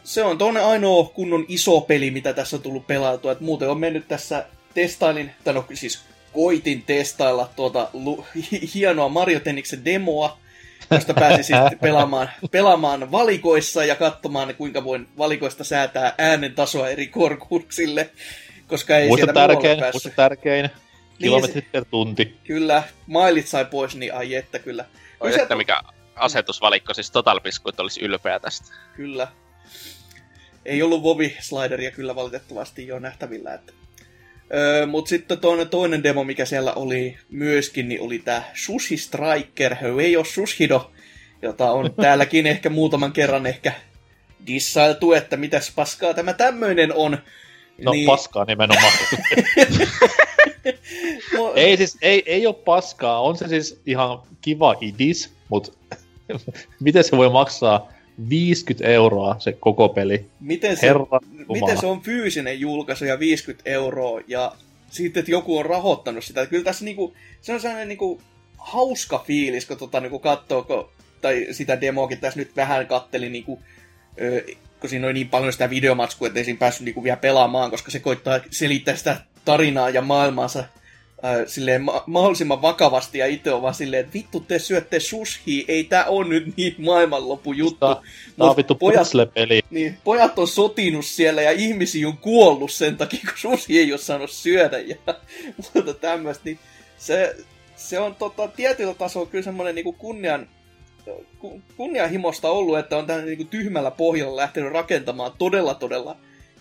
se 0.05 0.23
on 0.23 0.39
toinen 0.39 0.65
ainoa 0.65 1.05
kunnon 1.05 1.45
iso 1.49 1.81
peli, 1.81 2.11
mitä 2.11 2.33
tässä 2.33 2.57
on 2.57 2.63
tullut 2.63 2.87
pelailtua. 2.87 3.33
Et 3.33 3.41
muuten 3.41 3.71
on 3.71 3.81
mennyt 3.81 4.09
tässä 4.09 4.45
testailin, 4.75 5.31
tai 5.45 5.55
no 5.55 5.65
siis 5.75 6.03
koitin 6.33 6.83
testailla 6.83 7.51
tuota 7.57 7.89
lu, 7.93 8.27
hienoa 8.75 9.09
Mario 9.09 9.41
Tenniksen 9.41 9.85
demoa, 9.85 10.39
josta 10.91 11.15
pääsi 11.15 11.43
sitten 11.43 11.79
pelaamaan, 11.83 12.31
pelaamaan 12.51 13.11
valikoissa 13.13 13.85
ja 13.85 13.97
katsomaan, 13.97 14.55
kuinka 14.55 14.85
voin 14.85 15.09
valikoista 15.19 15.65
säätää 15.65 16.15
äänen 16.19 16.55
tasoa 16.55 16.89
eri 16.89 17.07
korkuuksille, 17.07 18.11
koska 18.67 18.99
ei 18.99 19.09
muista 19.09 19.27
sieltä 19.27 19.41
tärkein, 19.41 19.81
muista 19.93 20.11
tärkein, 20.17 20.71
kilometrit 21.23 21.65
niin, 21.65 21.73
per 21.73 21.85
tunti. 21.85 22.37
Kyllä, 22.45 22.83
mailit 23.07 23.47
sai 23.47 23.65
pois, 23.65 23.97
niin 23.97 24.15
ai 24.15 24.35
että 24.35 24.59
kyllä. 24.59 24.85
Oi 25.21 25.41
että 25.41 25.57
mikä 25.57 25.81
asetusvalikko, 26.17 26.95
siis 26.95 27.11
Total 27.11 27.41
Biscuit 27.41 27.81
olisi 27.81 28.01
ylpeä 28.01 28.41
tästä. 28.41 28.75
Kyllä. 28.97 29.29
Ei 30.65 30.83
ollut 30.83 31.03
Vovi-slideria 31.03 31.91
kyllä 31.91 32.15
valitettavasti 32.15 32.87
jo 32.87 32.99
nähtävillä, 32.99 33.55
että 33.55 33.73
Öö, 34.55 34.87
Mutta 34.87 35.09
sitten 35.09 35.39
toinen, 35.39 35.69
toinen 35.69 36.03
demo, 36.03 36.25
mikä 36.25 36.45
siellä 36.45 36.73
oli 36.73 37.19
myöskin, 37.31 37.89
niin 37.89 38.01
oli 38.01 38.19
tämä 38.19 38.43
Sushi 38.55 38.97
Striker, 38.97 39.77
ei 40.03 40.17
ole 40.17 40.25
Sushido, 40.25 40.91
jota 41.43 41.71
on 41.71 41.95
täälläkin 42.03 42.47
ehkä 42.47 42.71
muutaman 42.71 43.13
kerran 43.13 43.47
ehkä 43.47 43.73
dissailtu, 44.47 45.13
että 45.13 45.37
mitäs 45.37 45.73
paskaa 45.75 46.15
tämä 46.15 46.33
tämmöinen 46.33 46.93
on. 46.95 47.19
No 47.85 47.93
niin... 47.93 48.07
paskaa 48.07 48.45
nimenomaan. 48.45 48.93
ei 51.55 51.77
siis, 51.77 51.99
ei, 52.03 52.23
ei 52.27 52.47
ole 52.47 52.55
paskaa, 52.55 53.21
on 53.21 53.39
se 53.39 53.49
siis 53.49 53.81
ihan 53.87 54.19
kiva 54.41 54.77
idis, 54.81 55.33
mutta 55.49 55.73
miten 56.81 57.05
se 57.05 57.17
voi 57.17 57.31
maksaa 57.31 57.93
50 58.29 58.89
euroa 58.89 59.37
se 59.39 59.53
koko 59.53 59.89
peli. 59.89 60.27
Miten 60.41 60.77
se, 60.77 60.87
miten 61.53 61.81
se 61.81 61.87
on 61.87 62.03
fyysinen 62.03 62.61
julkaisu 62.61 63.05
ja 63.05 63.19
50 63.19 63.71
euroa 63.71 64.21
ja 64.27 64.53
sitten, 64.91 65.21
että 65.21 65.31
joku 65.31 65.59
on 65.59 65.67
rahoittanut 65.67 66.25
sitä. 66.25 66.47
Kyllä 66.47 66.65
tässä 66.65 66.85
niinku, 66.85 67.15
se 67.41 67.53
on 67.53 67.61
sellainen 67.61 67.89
niinku 67.89 68.21
hauska 68.59 69.25
fiilis, 69.27 69.67
kun 69.67 69.77
tota, 69.77 70.01
niinku 70.01 70.19
katsoo, 70.19 70.63
kun, 70.63 70.89
tai 71.21 71.47
sitä 71.53 71.81
demoakin 71.81 72.19
tässä 72.19 72.39
nyt 72.39 72.57
vähän 72.57 72.87
katteli, 72.87 73.29
niinku, 73.29 73.61
ö, 74.21 74.45
kun 74.81 74.91
siinä 74.91 75.07
oli 75.07 75.15
niin 75.15 75.29
paljon 75.29 75.53
sitä 75.53 75.71
videomatskua, 75.71 76.29
että 76.29 76.41
ei 76.41 76.45
siinä 76.45 76.59
päässyt 76.59 76.85
niinku 76.85 77.03
vielä 77.05 77.17
pelaamaan, 77.17 77.71
koska 77.71 77.91
se 77.91 78.01
koittaa 78.01 78.41
selittää 78.51 78.97
sitä 78.97 79.21
tarinaa 79.45 79.91
ja 79.91 80.03
maailmaansa 80.03 80.65
äh, 81.25 81.47
silleen 81.47 81.83
ma- 81.83 82.05
mahdollisimman 82.07 82.63
vakavasti 82.63 83.19
ja 83.19 83.27
itse 83.27 83.53
on 83.53 83.63
vaan 83.63 83.75
silleen, 83.75 84.01
että 84.01 84.13
vittu 84.13 84.41
te 84.41 84.59
syötte 84.59 85.01
sushi, 85.01 85.65
ei 85.69 85.85
tää 85.85 86.05
on 86.05 86.29
nyt 86.29 86.57
niin 86.57 86.75
maailmanloppu 86.79 87.53
juttu. 87.53 87.87
Tää, 87.87 87.95
tää 88.39 88.51
on 88.51 88.57
vittu 88.57 88.75
pojat, 88.75 89.09
peli. 89.35 89.63
Niin, 89.71 89.99
pojat 90.05 90.39
on 90.39 90.49
sotinut 90.49 91.05
siellä 91.05 91.43
ja 91.43 91.51
ihmisiä 91.51 92.09
on 92.09 92.17
kuollut 92.17 92.73
sen 92.73 92.97
takia, 92.97 93.21
kun 93.25 93.33
sushi 93.37 93.79
ei 93.79 93.93
ole 93.93 93.99
saanut 93.99 94.31
syödä 94.31 94.79
ja 94.79 94.97
muuta 95.75 95.95
tämmöistä, 95.95 96.45
niin 96.45 96.59
se, 96.99 97.37
se 97.77 97.99
on 97.99 98.15
tota, 98.15 98.49
tietyllä 98.49 98.95
tasolla 98.95 99.27
kyllä 99.27 99.45
semmoinen 99.45 99.75
niinku 99.75 99.93
kunnian, 99.93 100.49
kunnianhimosta 101.77 102.51
ollut, 102.51 102.79
että 102.79 102.97
on 102.97 103.07
tämmöinen 103.07 103.29
niinku 103.29 103.45
tyhmällä 103.45 103.91
pohjalla 103.91 104.37
lähtenyt 104.37 104.73
rakentamaan 104.73 105.33
todella 105.39 105.75
todella 105.75 106.17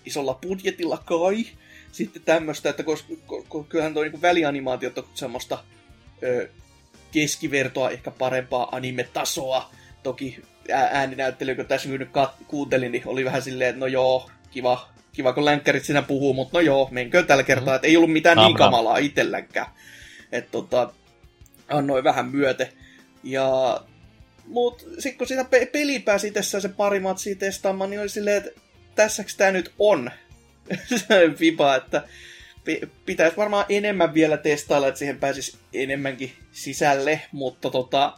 isolla 0.06 0.34
budjetilla 0.34 0.98
kai 1.06 1.46
sitten 1.92 2.22
tämmöistä, 2.22 2.70
että 2.70 2.84
koska, 2.84 3.14
koska 3.26 3.70
kyllähän 3.70 3.94
tuo 3.94 4.04
niin 4.04 4.22
välianimaatiot 4.22 4.98
on 4.98 5.08
semmoista 5.14 5.64
ö, 6.24 6.50
keskivertoa, 7.12 7.90
ehkä 7.90 8.12
parempaa 8.12 8.76
anime-tasoa. 8.76 9.72
Toki 10.04 10.44
ääninäyttely, 10.74 11.56
kun 11.56 11.66
tässä 11.66 11.90
nyt 11.90 12.10
kat- 12.10 12.46
kuuntelin, 12.48 12.92
niin 12.92 13.04
oli 13.06 13.26
vähän 13.26 13.42
silleen, 13.42 13.70
että 13.70 13.80
no 13.80 13.88
joo, 13.88 14.30
kiva, 14.52 14.90
kiva 15.12 15.34
kun 15.34 15.46
länkkärit 15.46 15.86
siinä 15.86 16.02
puhuu, 16.02 16.34
mutta 16.34 16.58
no 16.58 16.62
joo, 16.62 16.88
menkö 16.92 17.24
tällä 17.24 17.44
kertaa, 17.44 17.74
mm. 17.74 17.76
että 17.76 17.88
ei 17.88 17.98
ollut 17.98 18.12
mitään 18.12 18.38
niin 18.38 18.56
kamalaa 18.56 18.98
itsellänkään. 18.98 19.68
Että 20.32 20.52
tota, 20.52 20.94
annoin 21.70 22.04
vähän 22.04 22.26
myöte. 22.26 22.74
Ja 23.24 23.82
mut 24.48 24.88
sitten 25.00 25.18
kun 25.18 25.28
sitä 25.28 25.44
pe- 25.44 25.66
peli 25.66 26.00
pääsi 26.00 26.32
tässä 26.32 26.60
se 26.60 26.70
pari 26.70 27.00
matsia 27.00 27.36
testaamaan, 27.36 27.90
niin 27.90 28.00
oli 28.00 28.10
silleen, 28.10 28.38
että 28.38 28.62
tässäks 28.96 29.36
tää 29.36 29.52
nyt 29.52 29.72
on? 29.80 30.12
Se 30.96 31.06
vipa, 31.40 31.76
että 31.76 32.04
pitäisi 33.06 33.38
varmaan 33.38 33.66
enemmän 33.70 34.14
vielä 34.14 34.38
testailla, 34.38 34.88
että 34.88 35.00
siihen 35.00 35.18
pääsisi 35.20 35.58
enemmänkin 35.74 36.32
sisälle, 36.52 37.22
mutta 37.32 37.70
tota, 37.70 38.14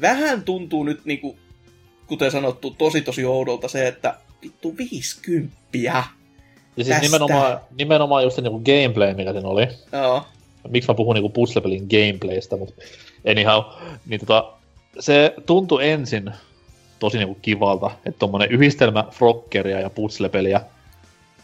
vähän 0.00 0.42
tuntuu 0.42 0.84
nyt 0.84 1.04
niinku, 1.04 1.38
kuten 2.06 2.30
sanottu, 2.30 2.70
tosi 2.70 3.02
tosi 3.02 3.24
oudolta 3.24 3.68
se, 3.68 3.88
että 3.88 4.14
vittu 4.42 4.76
50 4.76 5.56
Ja 5.74 6.04
siis 6.84 6.88
tästä. 6.88 7.02
nimenomaan, 7.02 7.60
nimenomaan 7.78 8.22
just 8.22 8.36
se 8.36 8.42
niinku 8.42 8.62
gameplay, 8.64 9.14
mikä 9.14 9.32
siinä 9.32 9.48
oli. 9.48 9.68
Joo. 9.92 10.26
Miksi 10.68 10.90
mä 10.90 10.94
puhun 10.94 11.14
niinku 11.14 11.28
puzzle-pelin 11.28 11.86
gameplaystä, 11.90 12.56
mutta 12.56 12.82
anyhow, 13.30 13.64
niin 14.06 14.20
tota, 14.20 14.52
se 15.00 15.34
tuntui 15.46 15.88
ensin 15.88 16.30
tosi 16.98 17.18
niinku 17.18 17.38
kivalta, 17.42 17.90
että 18.06 18.18
tommonen 18.18 18.50
yhdistelmä 18.50 19.04
frokkeria 19.10 19.80
ja 19.80 19.90
puzzle-peliä 19.90 20.60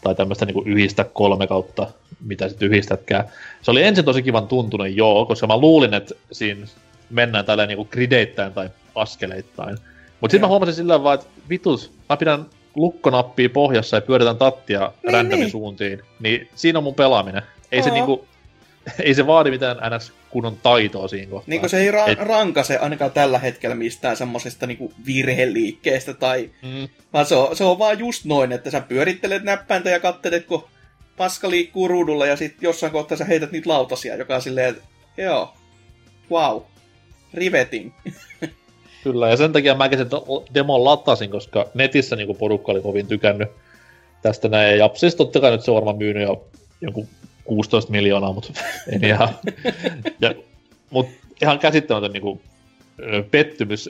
tai 0.03 0.15
tämmöistä 0.15 0.45
niin 0.45 0.67
yhdistä 0.67 1.03
kolme 1.03 1.47
kautta, 1.47 1.87
mitä 2.25 2.49
sitten 2.49 2.67
yhdistätkään. 2.67 3.23
Se 3.61 3.71
oli 3.71 3.83
ensin 3.83 4.05
tosi 4.05 4.23
kivan 4.23 4.47
tuntunut, 4.47 4.95
joo, 4.95 5.25
koska 5.25 5.47
mä 5.47 5.57
luulin, 5.57 5.93
että 5.93 6.15
siinä 6.31 6.67
mennään 7.09 7.45
tällä 7.45 7.65
niin 7.65 7.87
grideittäin 7.91 8.53
tai 8.53 8.69
askeleittain. 8.95 9.77
Mutta 10.21 10.31
sitten 10.31 10.41
mä 10.41 10.47
huomasin 10.47 10.75
sillä 10.75 11.03
vaan, 11.03 11.15
että 11.15 11.27
vitus, 11.49 11.91
mä 12.09 12.17
pidän 12.17 12.45
lukkonappia 12.75 13.49
pohjassa 13.49 13.97
ja 13.97 14.01
pyöritän 14.01 14.37
tattia 14.37 14.91
niin, 15.03 15.13
randomin 15.13 15.39
niin. 15.39 15.51
suuntiin, 15.51 16.01
niin 16.19 16.49
siinä 16.55 16.79
on 16.79 16.83
mun 16.83 16.95
pelaaminen. 16.95 17.41
Ei 17.71 17.79
Oho. 17.79 17.87
se 17.87 17.93
niinku, 17.93 18.25
ei 19.03 19.13
se 19.13 19.27
vaadi 19.27 19.51
mitään 19.51 19.77
ns. 19.97 20.13
kunnon 20.29 20.57
taitoa 20.63 21.07
siinä 21.07 21.29
kohtaa. 21.29 21.49
Niin 21.49 21.69
se 21.69 21.77
ei 21.77 21.91
ra- 21.91 22.09
Et... 22.09 22.19
rankase 22.19 22.77
ainakaan 22.77 23.11
tällä 23.11 23.39
hetkellä 23.39 23.75
mistään 23.75 24.17
semmosesta 24.17 24.67
niinku 24.67 24.93
virheliikkeestä 25.05 26.13
tai... 26.13 26.49
Mm. 26.61 26.89
Vaan 27.13 27.25
se 27.25 27.35
on, 27.35 27.55
se 27.55 27.63
on 27.63 27.79
vaan 27.79 27.99
just 27.99 28.25
noin, 28.25 28.51
että 28.51 28.71
sä 28.71 28.81
pyörittelet 28.81 29.43
näppäintä 29.43 29.89
ja 29.89 29.99
kattelet, 29.99 30.45
kun 30.45 30.67
paska 31.17 31.49
liikkuu 31.49 31.87
ruudulla 31.87 32.25
ja 32.25 32.35
sitten 32.35 32.67
jossain 32.67 32.91
kohtaa 32.91 33.17
sä 33.17 33.25
heität 33.25 33.51
niitä 33.51 33.69
lautasia, 33.69 34.15
joka 34.15 34.35
on 34.35 34.41
silleen, 34.41 34.69
että 34.69 34.83
joo, 35.17 35.53
wow, 36.31 36.61
riveting. 37.33 37.91
Kyllä, 39.03 39.29
ja 39.29 39.37
sen 39.37 39.53
takia 39.53 39.75
mäkin 39.75 39.97
sen 39.97 40.07
demon 40.53 40.85
latasin, 40.85 41.29
koska 41.29 41.69
netissä 41.73 42.15
niin 42.15 42.35
porukka 42.35 42.71
oli 42.71 42.81
kovin 42.81 43.07
tykännyt 43.07 43.49
tästä 44.21 44.49
näin. 44.49 44.77
Ja 44.77 44.89
siis 44.93 45.15
totta 45.15 45.39
kai 45.39 45.51
nyt 45.51 45.61
se 45.61 45.71
on 45.71 45.75
varmaan 45.75 45.97
myynyt 45.97 46.23
jo 46.23 46.45
jonkun 46.81 47.07
16 47.43 47.91
miljoonaa, 47.91 48.33
mutta 48.33 48.53
en 48.91 49.03
ihan. 49.03 49.29
ja, 50.21 50.35
mut 50.89 51.07
ihan 51.41 51.59
käsittämätön 51.59 52.11
niin 52.11 52.21
kuin, 52.21 52.41
pettymys. 53.31 53.89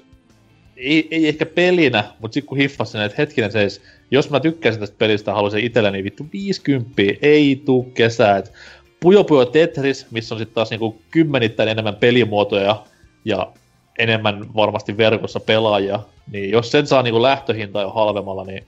Ei, 0.78 1.08
ei 1.12 1.28
ehkä 1.28 1.46
pelinä, 1.46 2.04
mutta 2.20 2.34
sitten 2.34 2.48
kun 2.50 2.58
hiffasin, 2.58 3.02
että 3.02 3.16
hetkinen 3.18 3.52
seis, 3.52 3.82
jos 4.12 4.30
mä 4.30 4.40
tykkäisin 4.40 4.80
tästä 4.80 4.96
pelistä 4.98 5.34
haluaisin 5.34 5.64
itselleni 5.64 6.04
vittu 6.04 6.28
50, 6.34 7.02
ei 7.22 7.62
tuu 7.66 7.84
kesää. 7.84 8.38
Et 8.38 8.52
Puyo 9.00 9.24
Puyo 9.24 9.46
Tetris, 9.46 10.12
missä 10.12 10.36
on 10.36 10.40
sitten 10.40 10.56
taas 10.56 10.70
niinku 10.70 11.02
kymmenittäin 11.12 11.70
enemmän 11.70 11.96
pelimuotoja 11.96 12.84
ja 13.26 13.52
enemmän 14.00 14.56
varmasti 14.56 14.98
verkossa 14.98 15.40
pelaajia, 15.40 16.00
niin 16.32 16.52
jos 16.52 16.72
sen 16.72 16.88
saa 16.88 17.04
niinku 17.04 17.22
lähtöhinta 17.22 17.82
jo 17.82 17.90
halvemmalla, 17.90 18.44
niin 18.44 18.64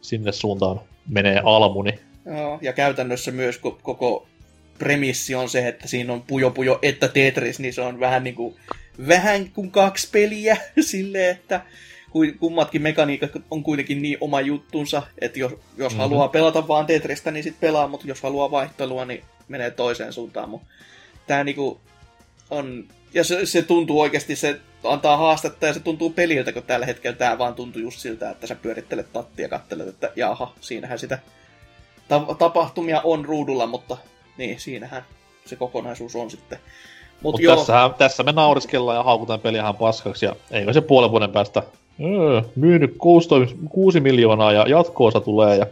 sinne 0.00 0.32
suuntaan 0.32 0.80
menee 1.08 1.40
almuni. 1.44 1.98
Joo, 2.26 2.58
ja 2.62 2.72
käytännössä 2.72 3.30
myös 3.30 3.58
koko 3.58 4.26
premissi 4.78 5.34
on 5.34 5.48
se, 5.48 5.68
että 5.68 5.88
siinä 5.88 6.12
on 6.12 6.22
Puyo 6.22 6.50
Puyo 6.50 6.78
että 6.82 7.08
Tetris, 7.08 7.58
niin 7.58 7.74
se 7.74 7.80
on 7.80 8.00
vähän 8.00 8.24
niin 8.24 8.34
kuin, 8.34 8.56
vähän 9.08 9.50
kuin 9.50 9.70
kaksi 9.70 10.08
peliä 10.12 10.56
silleen, 10.80 11.30
että 11.30 11.60
kummatkin 12.40 12.82
mekaniikat 12.82 13.30
on 13.50 13.62
kuitenkin 13.62 14.02
niin 14.02 14.18
oma 14.20 14.40
juttunsa, 14.40 15.02
että 15.18 15.38
jos, 15.38 15.52
jos 15.52 15.92
mm-hmm. 15.92 15.98
haluaa 15.98 16.28
pelata 16.28 16.68
vaan 16.68 16.86
Tetristä, 16.86 17.30
niin 17.30 17.42
sitten 17.44 17.68
pelaa, 17.68 17.88
mutta 17.88 18.06
jos 18.06 18.22
haluaa 18.22 18.50
vaihtelua, 18.50 19.04
niin 19.04 19.24
menee 19.48 19.70
toiseen 19.70 20.12
suuntaan. 20.12 20.48
Mutta 20.48 20.66
tämä 21.26 21.44
niinku 21.44 21.80
on... 22.50 22.84
Ja 23.14 23.24
se, 23.24 23.46
se 23.46 23.62
tuntuu 23.62 24.00
oikeasti, 24.00 24.36
se 24.36 24.60
antaa 24.84 25.16
haastetta 25.16 25.66
ja 25.66 25.72
se 25.72 25.80
tuntuu 25.80 26.10
peliltä, 26.10 26.52
kun 26.52 26.62
tällä 26.62 26.86
hetkellä 26.86 27.16
tämä 27.16 27.38
vaan 27.38 27.54
tuntuu 27.54 27.82
just 27.82 27.98
siltä, 27.98 28.30
että 28.30 28.46
sä 28.46 28.54
pyörittelet 28.54 29.12
tattia 29.12 29.44
ja 29.44 29.48
katselet, 29.48 29.88
että 29.88 30.12
jaha, 30.16 30.54
siinähän 30.60 30.98
sitä 30.98 31.18
ta- 32.08 32.36
tapahtumia 32.38 33.00
on 33.04 33.24
ruudulla, 33.24 33.66
mutta 33.66 33.96
niin, 34.36 34.60
siinähän 34.60 35.04
se 35.44 35.56
kokonaisuus 35.56 36.16
on 36.16 36.30
sitten. 36.30 36.58
Mut 37.22 37.34
Mut 37.34 37.40
joo. 37.40 37.56
Tässähän, 37.56 37.94
tässä 37.94 38.22
me 38.22 38.32
nauriskellaan 38.32 38.96
ja 38.96 39.02
haukutaan 39.02 39.40
peliähän 39.40 39.76
paskaksi 39.76 40.26
ja 40.26 40.36
eikö 40.50 40.72
se 40.72 40.80
puolen 40.80 41.10
vuoden 41.10 41.30
päästä 41.30 41.62
öö, 42.00 42.42
myynyt 42.56 42.94
6, 42.98 43.28
6 43.70 44.00
miljoonaa 44.00 44.52
ja 44.52 44.66
jatkoosa 44.68 45.20
tulee 45.20 45.56
ja 45.56 45.66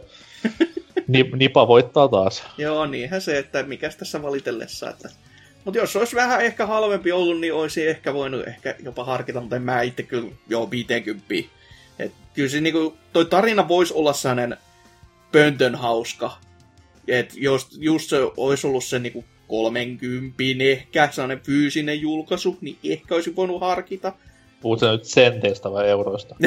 Nipa 1.37 1.69
voittaa 1.69 2.09
taas. 2.09 2.43
Joo, 2.59 2.87
niinhän 2.87 3.21
se, 3.21 3.39
että 3.39 3.63
mikä 3.63 3.91
tässä 3.99 4.23
valitellessa. 4.23 4.91
Että... 4.91 5.09
Mutta 5.65 5.79
jos 5.79 5.97
olisi 5.97 6.17
vähän 6.17 6.41
ehkä 6.41 6.67
halvempi 6.67 7.13
ollut, 7.13 7.41
niin 7.41 7.55
olisi 7.55 7.87
ehkä 7.87 8.15
voinut 8.15 8.49
ehkä 8.49 8.75
jopa 8.83 9.05
harkita, 9.05 9.41
mutta 9.41 9.57
en 9.57 9.63
mä 9.63 9.83
itse 9.83 10.03
kyllä 10.03 10.31
joo 10.49 10.71
50. 10.71 11.25
Et 11.99 12.13
kyllä 12.35 12.49
se 12.49 12.61
niinku, 12.61 12.95
toi 13.13 13.25
tarina 13.25 13.69
voisi 13.69 13.95
olla 13.95 14.13
sellainen 14.13 14.57
pöntön 15.35 15.75
hauska. 15.75 16.39
Et 17.09 17.33
jos 17.37 17.69
just 17.79 18.11
se 18.11 18.17
olisi 18.37 18.67
ollut 18.67 18.85
se 18.85 18.99
niinku 18.99 19.25
30 19.49 20.43
ehkä 20.61 21.09
sellainen 21.13 21.45
fyysinen 21.45 22.01
julkaisu, 22.01 22.59
niin 22.61 22.79
ehkä 22.85 23.15
olisi 23.15 23.37
voinut 23.37 23.61
harkita. 23.61 24.13
Puhutko 24.61 24.93
nyt 24.93 25.05
senteistä 25.05 25.71
vai 25.71 25.89
euroista? 25.89 26.37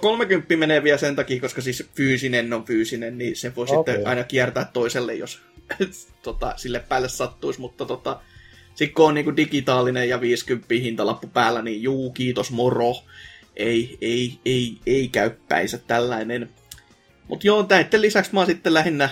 30 0.00 0.56
menee 0.56 0.82
vielä 0.82 0.98
sen 0.98 1.16
takia, 1.16 1.40
koska 1.40 1.60
siis 1.60 1.88
fyysinen 1.96 2.52
on 2.52 2.64
fyysinen, 2.64 3.18
niin 3.18 3.36
se 3.36 3.56
voi 3.56 3.66
okay. 3.68 3.76
sitten 3.94 4.06
aina 4.08 4.24
kiertää 4.24 4.70
toiselle, 4.72 5.14
jos 5.14 5.40
tota, 6.22 6.52
sille 6.56 6.84
päälle 6.88 7.08
sattuisi, 7.08 7.60
mutta 7.60 7.84
tota, 7.86 8.20
sitten 8.74 8.94
kun 8.94 9.06
on 9.06 9.14
niinku 9.14 9.36
digitaalinen 9.36 10.08
ja 10.08 10.20
50 10.20 10.74
hintalappu 10.74 11.26
päällä, 11.26 11.62
niin 11.62 11.82
juu, 11.82 12.10
kiitos 12.10 12.50
moro. 12.50 12.92
Ei, 13.56 13.98
ei, 14.00 14.38
ei, 14.44 14.76
ei 14.86 15.08
käy 15.08 15.30
päinsä 15.48 15.78
tällainen. 15.78 16.50
Mutta 17.30 17.46
joo, 17.46 17.66
näiden 17.68 18.02
lisäksi 18.02 18.34
mä 18.34 18.40
oon 18.40 18.46
sitten 18.46 18.74
lähinnä 18.74 19.08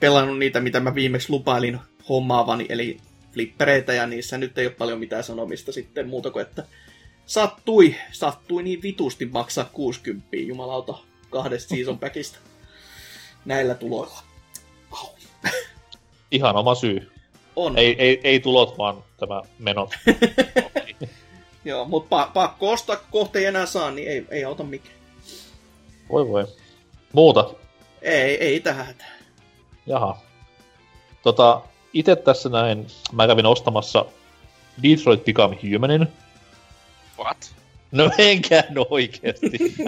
pelannut 0.00 0.38
niitä, 0.38 0.60
mitä 0.60 0.80
mä 0.80 0.94
viimeksi 0.94 1.30
lupailin 1.30 1.78
hommaavani, 2.08 2.66
eli 2.68 3.00
flippereitä, 3.32 3.92
ja 3.92 4.06
niissä 4.06 4.38
nyt 4.38 4.58
ei 4.58 4.66
ole 4.66 4.74
paljon 4.74 4.98
mitään 4.98 5.24
sanomista 5.24 5.72
sitten 5.72 6.08
muuta 6.08 6.30
kuin, 6.30 6.42
että 6.42 6.64
sattui, 7.26 7.94
sattui 8.12 8.62
niin 8.62 8.82
vitusti 8.82 9.26
maksaa 9.26 9.64
60 9.64 10.36
jumalauta 10.36 10.98
kahdesta 11.30 11.74
season 11.74 11.98
packista 11.98 12.38
näillä 13.44 13.74
tuloilla. 13.74 14.22
Ihan 16.30 16.56
oma 16.56 16.74
syy. 16.74 17.12
On. 17.56 17.78
Ei, 17.78 17.96
ei, 17.98 18.20
ei 18.24 18.40
tulot, 18.40 18.78
vaan 18.78 19.04
tämä 19.16 19.42
menot. 19.58 19.90
Joo, 21.64 21.84
mutta 21.84 22.24
pa- 22.24 22.30
pakko 22.32 22.70
ostaa 22.70 22.96
kohta 22.96 23.38
ei 23.38 23.44
enää 23.44 23.66
saa, 23.66 23.90
niin 23.90 24.08
ei, 24.08 24.26
ei 24.30 24.44
auta 24.44 24.64
mikään. 24.64 24.96
Voi 26.10 26.28
voi. 26.28 26.59
Muuta? 27.12 27.50
Ei, 28.02 28.44
ei 28.44 28.60
tähän. 28.60 28.94
Jaha. 29.86 30.18
Tota, 31.22 31.60
itse 31.92 32.16
tässä 32.16 32.48
näin, 32.48 32.86
mä 33.12 33.26
kävin 33.26 33.46
ostamassa 33.46 34.04
Detroit 34.82 35.24
Become 35.24 35.58
Humanin, 35.72 36.08
What? 37.20 37.52
No 37.92 38.10
enkään 38.18 38.74
oikeesti. 38.90 39.50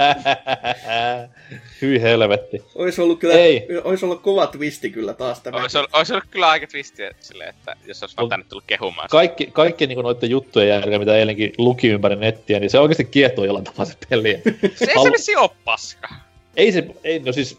Hyi 1.82 2.02
helvetti. 2.02 2.62
Ois 2.74 2.98
ollut 2.98 3.18
kyllä, 3.18 3.34
Ei. 3.34 3.66
ois 3.84 4.04
ollut 4.04 4.22
kova 4.22 4.46
twisti 4.46 4.90
kyllä 4.90 5.14
taas 5.14 5.40
tämä. 5.40 5.62
Ois 5.62 5.76
ollut, 5.76 5.90
ois 5.94 6.10
ollut 6.10 6.24
kyllä 6.30 6.48
aika 6.48 6.66
twisti 6.66 7.02
silleen, 7.20 7.50
että 7.50 7.76
jos 7.86 8.02
olisi 8.02 8.16
vaan 8.16 8.28
tänne 8.28 8.46
tullut 8.48 8.64
kehumaan. 8.66 9.08
Kaikki, 9.08 9.46
kaikki 9.46 9.86
niin 9.86 9.98
noiden 9.98 10.30
juttujen 10.30 10.68
jälkeen, 10.68 11.00
mitä 11.00 11.16
eilenkin 11.16 11.52
luki 11.58 11.88
ympäri 11.88 12.16
nettiä, 12.16 12.60
niin 12.60 12.70
se 12.70 12.78
oikeasti 12.78 13.04
kiehtoo 13.04 13.44
jollain 13.44 13.64
tavalla 13.64 13.84
se 13.84 13.98
peli. 14.08 14.42
se 14.74 14.84
ei 14.90 15.02
se 15.02 15.12
vissi 15.12 15.36
oo 15.36 15.54
paska. 15.64 16.08
Ei 16.56 16.72
se, 16.72 16.86
ei, 17.04 17.18
no 17.18 17.32
siis 17.32 17.58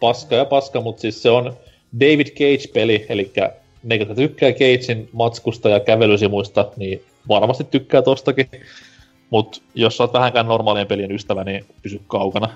paska 0.00 0.34
ja 0.34 0.44
paska, 0.44 0.80
mutta 0.80 1.00
siis 1.00 1.22
se 1.22 1.30
on 1.30 1.56
David 2.00 2.26
Cage-peli, 2.26 3.06
eli 3.08 3.32
ne, 3.82 3.96
jotka 3.96 4.14
tykkää 4.14 4.52
Cagein 4.52 5.08
matskusta 5.12 5.68
ja 5.68 5.80
kävelysimuista, 5.80 6.72
niin 6.76 7.02
varmasti 7.28 7.64
tykkää 7.64 8.02
tostakin. 8.02 8.50
Mut 9.30 9.62
jos 9.74 10.00
oot 10.00 10.12
vähänkään 10.12 10.46
normaalien 10.46 10.86
pelien 10.86 11.12
ystävä, 11.12 11.44
niin 11.44 11.64
pysy 11.82 12.00
kaukana. 12.06 12.48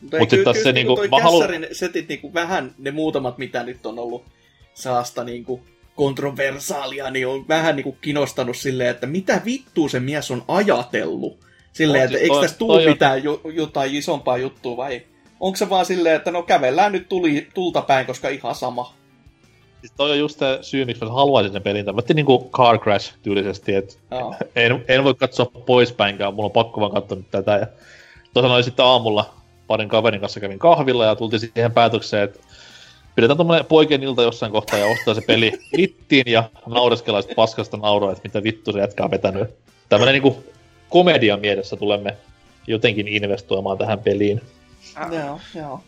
Mutta 0.00 0.18
Mut 0.18 0.30
sitten 0.30 0.62
se 0.62 0.72
niinku, 0.72 0.96
toi 0.96 1.08
mä 1.08 1.18
haluan... 1.18 1.66
setit 1.72 2.08
niinku 2.08 2.34
vähän, 2.34 2.74
ne 2.78 2.90
muutamat 2.90 3.38
mitä 3.38 3.62
nyt 3.62 3.86
on 3.86 3.98
ollut 3.98 4.24
saasta 4.74 5.24
niinku 5.24 5.60
kontroversaalia, 5.96 7.10
niin 7.10 7.26
on 7.26 7.48
vähän 7.48 7.76
niinku 7.76 7.96
kinostanut 8.00 8.56
silleen, 8.56 8.90
että 8.90 9.06
mitä 9.06 9.40
vittua 9.44 9.88
se 9.88 10.00
mies 10.00 10.30
on 10.30 10.44
ajatellut. 10.48 11.38
Silleen, 11.72 12.02
on, 12.02 12.06
että 12.06 12.18
eikö 12.18 12.40
tässä 12.40 12.58
tule 12.58 12.86
mitään 12.86 13.24
ju- 13.24 13.40
jotain 13.54 13.94
isompaa 13.94 14.38
juttua 14.38 14.76
vai 14.76 15.02
onko 15.40 15.56
se 15.56 15.70
vaan 15.70 15.86
silleen, 15.86 16.16
että 16.16 16.30
no 16.30 16.42
kävellään 16.42 16.92
nyt 16.92 17.08
tuli, 17.08 17.48
tulta 17.54 17.82
päin, 17.82 18.06
koska 18.06 18.28
ihan 18.28 18.54
sama. 18.54 18.94
Siis 19.80 19.92
toi 19.96 20.10
on 20.10 20.18
just 20.18 20.38
se 20.38 20.58
syy, 20.62 20.84
miksi 20.84 21.04
mä 21.04 21.10
haluaisin 21.10 21.52
sen 21.52 21.62
pelin. 21.62 21.84
Tämmöinen 21.84 22.16
niinku 22.16 22.50
Car 22.52 22.78
Crash 22.78 23.14
tyylisesti, 23.22 23.74
että 23.74 23.94
oh. 24.10 24.36
en, 24.56 24.84
en, 24.88 25.04
voi 25.04 25.14
katsoa 25.14 25.46
poispäinkään, 25.66 26.34
mulla 26.34 26.46
on 26.46 26.52
pakko 26.52 26.80
vaan 26.80 26.92
katsoa 26.92 27.18
nyt 27.18 27.30
tätä. 27.30 27.56
Ja 27.56 27.66
tosiaan 28.34 28.54
oli 28.54 28.62
sitten 28.62 28.84
aamulla 28.84 29.34
parin 29.66 29.88
kaverin 29.88 30.20
kanssa 30.20 30.40
kävin 30.40 30.58
kahvilla 30.58 31.04
ja 31.04 31.16
tultiin 31.16 31.40
siihen 31.40 31.72
päätökseen, 31.72 32.22
että 32.22 32.40
pidetään 33.14 33.36
tuommoinen 33.36 33.66
poikien 33.66 34.02
ilta 34.02 34.22
jossain 34.22 34.52
kohtaa 34.52 34.78
ja 34.78 34.86
ostaa 34.86 35.14
se 35.14 35.20
peli 35.20 35.52
ittiin 35.78 36.32
ja 36.32 36.44
naureskellaan 36.66 37.24
paskasta 37.36 37.76
nauroa, 37.76 38.12
että 38.12 38.28
mitä 38.28 38.42
vittu 38.42 38.72
se 38.72 38.78
jätkää 38.78 39.10
vetänyt. 39.10 39.50
Tämmönen 39.88 40.12
niinku 40.12 40.44
komedian 40.88 41.40
mielessä 41.40 41.76
tulemme 41.76 42.16
jotenkin 42.66 43.08
investoimaan 43.08 43.78
tähän 43.78 43.98
peliin. 43.98 44.40
Joo, 45.10 45.40
joo. 45.54 45.80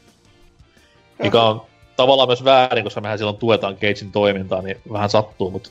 Mikä 1.19 1.43
on 1.43 1.63
tavallaan 1.97 2.29
myös 2.29 2.45
väärin, 2.45 2.85
koska 2.85 3.01
mehän 3.01 3.19
silloin 3.19 3.37
tuetaan 3.37 3.75
Cagein 3.75 4.13
toimintaa, 4.13 4.63
niin 4.63 4.77
vähän 4.93 5.11
sattuu, 5.11 5.51
mutta 5.51 5.71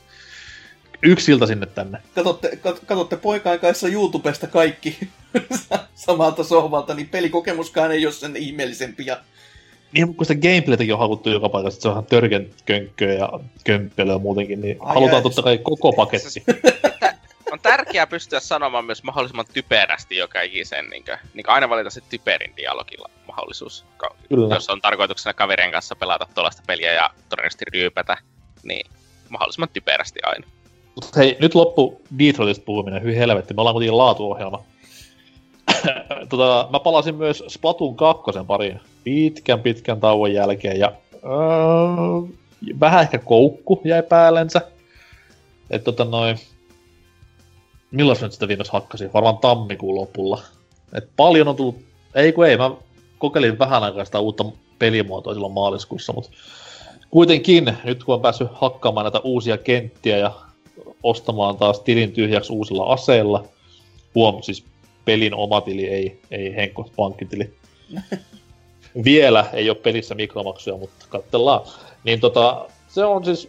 yksi 1.02 1.32
ilta 1.32 1.46
sinne 1.46 1.66
tänne. 1.66 1.98
Katotte, 2.14 2.58
katotte 2.86 3.16
poika-aikaissa 3.16 3.88
YouTubesta 3.88 4.46
kaikki 4.46 4.98
samalta 5.94 6.44
sohvalta, 6.44 6.94
niin 6.94 7.08
pelikokemuskaan 7.08 7.92
ei 7.92 8.06
ole 8.06 8.12
sen 8.12 8.36
ihmeellisempi. 8.36 9.06
Ja... 9.06 9.20
Niin, 9.92 10.14
kun 10.14 10.26
sitä 10.26 10.40
gameplaytäkin 10.40 10.94
on 10.94 11.00
haluttu 11.00 11.30
joka 11.30 11.48
paikassa, 11.48 11.80
se 11.80 11.88
on 11.88 11.94
ihan 11.94 12.06
törken 12.06 12.50
könkköä 12.64 13.12
ja 13.12 13.30
kömppelyä 13.64 14.18
muutenkin, 14.18 14.60
niin 14.60 14.76
Ai 14.80 14.94
halutaan 14.94 15.22
totta 15.22 15.42
kai 15.42 15.58
koko 15.58 15.92
paketti. 15.92 16.44
on 17.52 17.58
tärkeää 17.60 18.06
pystyä 18.06 18.40
sanomaan 18.40 18.84
myös 18.84 19.02
mahdollisimman 19.02 19.46
typerästi 19.54 20.16
joka 20.16 20.40
ikisen, 20.40 20.90
niin 20.90 21.04
kuin, 21.04 21.18
niin 21.34 21.44
kuin 21.44 21.54
aina 21.54 21.68
valita 21.68 21.90
se 21.90 22.00
typerin 22.00 22.56
dialogilla 22.56 23.10
mahdollisuus. 23.28 23.84
Kyllä. 24.28 24.54
Jos 24.54 24.70
on 24.70 24.80
tarkoituksena 24.80 25.34
kaverien 25.34 25.72
kanssa 25.72 25.96
pelata 25.96 26.28
tuollaista 26.34 26.62
peliä 26.66 26.92
ja 26.92 27.10
todennäköisesti 27.28 27.64
ryypätä, 27.72 28.16
niin 28.62 28.86
mahdollisimman 29.28 29.68
typerästi 29.72 30.20
aina. 30.22 30.46
Mutta 30.94 31.20
hei, 31.20 31.36
nyt 31.40 31.54
loppu 31.54 32.02
Detroitista 32.18 32.64
puhuminen, 32.64 33.02
hyi 33.02 33.16
helvetti, 33.16 33.54
me 33.54 33.60
ollaan 33.60 33.74
kuitenkin 33.74 33.98
laatuohjelma. 33.98 34.64
tota, 36.28 36.68
mä 36.72 36.80
palasin 36.80 37.14
myös 37.14 37.44
Splatoon 37.48 37.96
2 37.96 38.22
pariin 38.46 38.80
pitkän 39.04 39.60
pitkän 39.60 40.00
tauon 40.00 40.34
jälkeen 40.34 40.78
ja 40.78 40.92
öö, 41.14 42.36
vähän 42.80 43.02
ehkä 43.02 43.18
koukku 43.18 43.80
jäi 43.84 44.02
päällensä. 44.02 44.60
että 45.70 45.84
tota 45.84 46.04
noin, 46.04 46.38
milloin 47.90 48.18
nyt 48.20 48.32
sitä 48.32 48.48
viimeksi 48.48 48.72
hakkasin? 48.72 49.12
Varmaan 49.12 49.38
tammikuun 49.38 49.94
lopulla. 49.94 50.42
Et 50.94 51.08
paljon 51.16 51.48
on 51.48 51.56
tullut, 51.56 51.76
ei 52.14 52.32
kun 52.32 52.46
ei, 52.46 52.56
mä 52.56 52.70
kokeilin 53.18 53.58
vähän 53.58 53.82
aikaa 53.82 54.04
sitä 54.04 54.20
uutta 54.20 54.44
pelimuotoa 54.78 55.34
silloin 55.34 55.52
maaliskuussa, 55.52 56.12
mutta 56.12 56.30
kuitenkin 57.10 57.76
nyt 57.84 58.04
kun 58.04 58.14
on 58.14 58.20
päässyt 58.20 58.48
hakkaamaan 58.52 59.04
näitä 59.04 59.20
uusia 59.20 59.58
kenttiä 59.58 60.18
ja 60.18 60.32
ostamaan 61.02 61.56
taas 61.56 61.80
tilin 61.80 62.12
tyhjäksi 62.12 62.52
uusilla 62.52 62.84
aseilla, 62.84 63.44
huom, 64.14 64.42
siis 64.42 64.64
pelin 65.04 65.34
oma 65.34 65.60
tili, 65.60 65.86
ei, 65.86 66.20
ei 66.30 66.56
Henkko 66.56 66.90
pankkitili. 66.96 67.54
Vielä 69.04 69.46
ei 69.52 69.70
ole 69.70 69.78
pelissä 69.78 70.14
mikromaksuja, 70.14 70.76
mutta 70.76 71.06
katsellaan. 71.08 71.60
Niin 72.04 72.20
tota, 72.20 72.66
se 72.88 73.04
on 73.04 73.24
siis 73.24 73.48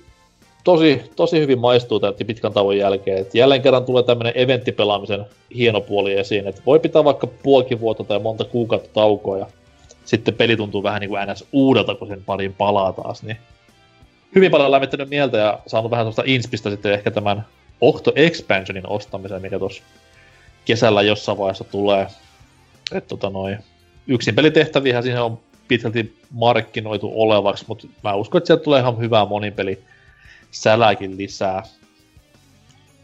tosi, 0.67 1.01
tosi 1.15 1.39
hyvin 1.39 1.59
maistuu 1.59 1.99
tätä 1.99 2.25
pitkän 2.25 2.53
tauon 2.53 2.77
jälkeen. 2.77 3.17
Et 3.17 3.35
jälleen 3.35 3.61
kerran 3.61 3.85
tulee 3.85 4.03
tämmöinen 4.03 4.33
eventtipelaamisen 4.35 5.25
hieno 5.55 5.81
puoli 5.81 6.13
esiin, 6.13 6.47
että 6.47 6.61
voi 6.65 6.79
pitää 6.79 7.03
vaikka 7.03 7.27
puolikin 7.27 7.79
vuotta 7.79 8.03
tai 8.03 8.19
monta 8.19 8.43
kuukautta 8.43 8.89
taukoa 8.93 9.37
ja 9.37 9.45
sitten 10.05 10.33
peli 10.33 10.57
tuntuu 10.57 10.83
vähän 10.83 11.01
niin 11.01 11.09
kuin 11.09 11.21
ns. 11.27 11.45
uudelta, 11.51 11.95
kun 11.95 12.07
sen 12.07 12.23
pariin 12.25 12.53
palaa 12.53 12.93
taas, 12.93 13.23
niin 13.23 13.37
hyvin 14.35 14.51
paljon 14.51 14.71
lämmittänyt 14.71 15.09
mieltä 15.09 15.37
ja 15.37 15.59
saanut 15.67 15.91
vähän 15.91 16.05
tuosta 16.05 16.23
inspistä 16.25 16.69
sitten 16.69 16.93
ehkä 16.93 17.11
tämän 17.11 17.45
Octo 17.81 18.11
Expansionin 18.15 18.89
ostamisen, 18.89 19.41
mikä 19.41 19.59
tuossa 19.59 19.83
kesällä 20.65 21.01
jossain 21.01 21.37
vaiheessa 21.37 21.63
tulee. 21.63 22.07
Että 22.91 23.07
tota 23.07 23.29
noin, 23.29 23.57
yksin 24.07 24.35
pelitehtäviä 24.35 25.01
siihen 25.01 25.21
on 25.21 25.39
pitkälti 25.67 26.17
markkinoitu 26.31 27.11
olevaksi, 27.15 27.65
mutta 27.67 27.87
mä 28.03 28.15
uskon, 28.15 28.39
että 28.39 28.47
sieltä 28.47 28.63
tulee 28.63 28.79
ihan 28.79 28.99
hyvää 28.99 29.25
monipeli 29.25 29.79
säläkin 30.51 31.17
lisää. 31.17 31.63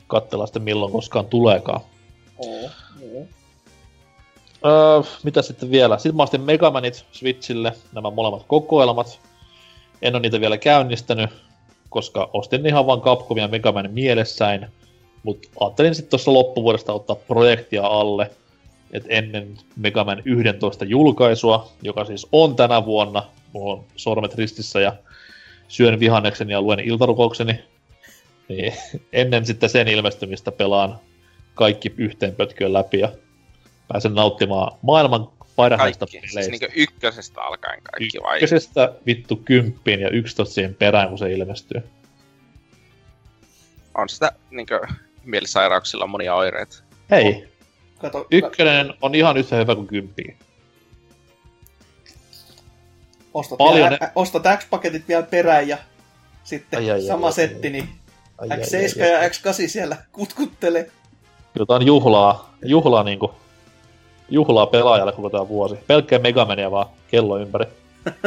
Katsellaan 0.07 0.47
sitten 0.47 0.61
milloin 0.63 0.91
koskaan 0.91 1.25
tuleekaan. 1.25 1.81
Oo, 2.37 2.69
oo. 3.13 3.27
Öö, 4.65 5.01
mitä 5.23 5.41
sitten 5.41 5.71
vielä? 5.71 5.97
Sitten 5.97 6.15
mä 6.15 6.23
ostin 6.23 6.41
Megamanit 6.41 7.05
Switchille, 7.11 7.73
nämä 7.93 8.09
molemmat 8.09 8.43
kokoelmat. 8.47 9.19
En 10.01 10.15
ole 10.15 10.21
niitä 10.21 10.41
vielä 10.41 10.57
käynnistänyt, 10.57 11.29
koska 11.89 12.29
ostin 12.33 12.65
ihan 12.65 12.87
vaan 12.87 13.01
Capcomia 13.01 13.47
Megaman 13.47 13.91
mielessäin. 13.91 14.67
Mutta 15.23 15.47
ajattelin 15.59 15.95
sitten 15.95 16.09
tuossa 16.09 16.33
loppuvuodesta 16.33 16.93
ottaa 16.93 17.15
projektia 17.15 17.87
alle, 17.87 18.31
että 18.91 19.09
ennen 19.11 19.57
Megaman 19.75 20.21
11 20.25 20.85
julkaisua, 20.85 21.71
joka 21.81 22.05
siis 22.05 22.27
on 22.31 22.55
tänä 22.55 22.85
vuonna, 22.85 23.23
mulla 23.53 23.73
on 23.73 23.83
sormet 23.95 24.35
ristissä 24.35 24.81
ja 24.81 24.93
syön 25.73 25.99
vihanneksen 25.99 26.49
ja 26.49 26.61
luen 26.61 26.79
iltarukoukseni, 26.79 27.59
niin 28.49 28.73
ennen 29.13 29.45
sitten 29.45 29.69
sen 29.69 29.87
ilmestymistä 29.87 30.51
pelaan 30.51 30.99
kaikki 31.55 31.93
yhteen 31.97 32.35
pötköön 32.35 32.73
läpi 32.73 32.99
ja 32.99 33.09
pääsen 33.87 34.13
nauttimaan 34.13 34.77
maailman 34.81 35.29
parhaista 35.55 36.05
Kaikki. 36.05 36.27
Siis 36.27 36.49
niinku 36.49 36.67
ykkösestä 36.75 37.41
alkaen 37.41 37.81
kaikki 37.83 38.17
vai? 38.23 38.37
Ykkösestä 38.37 38.93
vittu 39.05 39.35
kymppiin 39.35 39.99
ja 39.99 40.09
yksitoista 40.09 40.53
siihen 40.53 40.75
perään, 40.75 41.09
kun 41.09 41.17
se 41.17 41.31
ilmestyy. 41.31 41.83
On 43.93 44.09
sitä 44.09 44.31
niinku 44.51 44.73
mielisairauksilla 45.23 46.07
monia 46.07 46.35
oireita. 46.35 46.83
Hei, 47.11 47.47
Kato, 47.97 48.27
ykkönen 48.31 48.93
on 49.01 49.15
ihan 49.15 49.37
yhtä 49.37 49.55
hyvä 49.55 49.75
kuin 49.75 49.87
kymppi. 49.87 50.37
Ostat, 53.33 53.57
paljon 53.57 53.75
vielä, 53.75 53.89
ne- 53.89 53.97
ä- 54.05 54.11
ostat 54.15 54.43
X-paketit 54.57 55.07
vielä 55.07 55.23
perään 55.23 55.67
ja 55.67 55.77
sitten 56.43 56.79
Ai, 56.79 56.91
ai, 56.91 56.99
ai, 56.99 57.07
sama 57.07 57.27
ai, 57.27 57.33
setti, 57.33 57.67
ai. 57.67 57.71
niin 57.71 57.89
Ai, 58.37 58.49
ai, 58.49 58.57
X7 58.57 59.01
ai, 59.03 59.13
ai. 59.15 59.23
ja 59.23 59.29
X8 59.29 59.67
siellä 59.67 59.97
kutkuttelee. 60.11 60.91
Jotain 61.59 61.85
juhlaa, 61.85 62.53
juhlaa 62.65 63.03
niinku, 63.03 63.31
juhlaa 64.29 64.65
pelaajalle 64.65 65.11
koko 65.11 65.29
tää 65.29 65.47
vuosi. 65.47 65.75
Pelkkää 65.87 66.19
Megamania 66.19 66.71
vaan 66.71 66.85
kello 67.07 67.37
ympäri. 67.37 67.65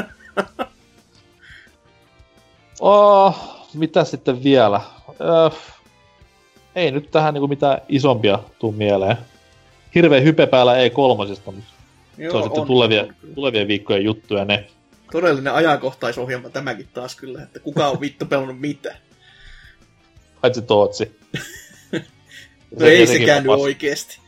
oh, 2.80 3.34
mitä 3.74 4.04
sitten 4.04 4.44
vielä? 4.44 4.80
Öö, 5.20 5.50
ei 6.74 6.90
nyt 6.90 7.10
tähän 7.10 7.34
niinku 7.34 7.48
mitään 7.48 7.78
isompia 7.88 8.38
tuu 8.58 8.72
mieleen. 8.72 9.16
Hirveä 9.94 10.20
hype 10.20 10.46
päällä 10.46 10.74
E3, 10.74 11.16
mutta 11.46 11.52
Joo, 12.18 12.30
se 12.30 12.36
on 12.36 12.42
sitten 12.42 12.64
tulevia, 12.64 13.02
on 13.02 13.14
kyllä. 13.20 13.34
tulevien 13.34 13.68
viikkojen 13.68 14.04
juttuja 14.04 14.44
ne. 14.44 14.66
Todellinen 15.12 15.52
ajankohtaisohjelma 15.52 16.50
tämäkin 16.50 16.88
taas 16.94 17.16
kyllä, 17.16 17.42
että 17.42 17.60
kuka 17.60 17.88
on 17.88 18.00
vittu 18.00 18.26
pelannut 18.26 18.60
mitä. 18.60 18.96
Paitsi 20.40 20.62
Tootsi. 20.62 21.16
No 22.80 22.86
ei 22.86 23.06
sekin 23.06 23.20
sekään 23.20 23.42
nyt 23.42 23.52
oikeesti. 23.52 24.18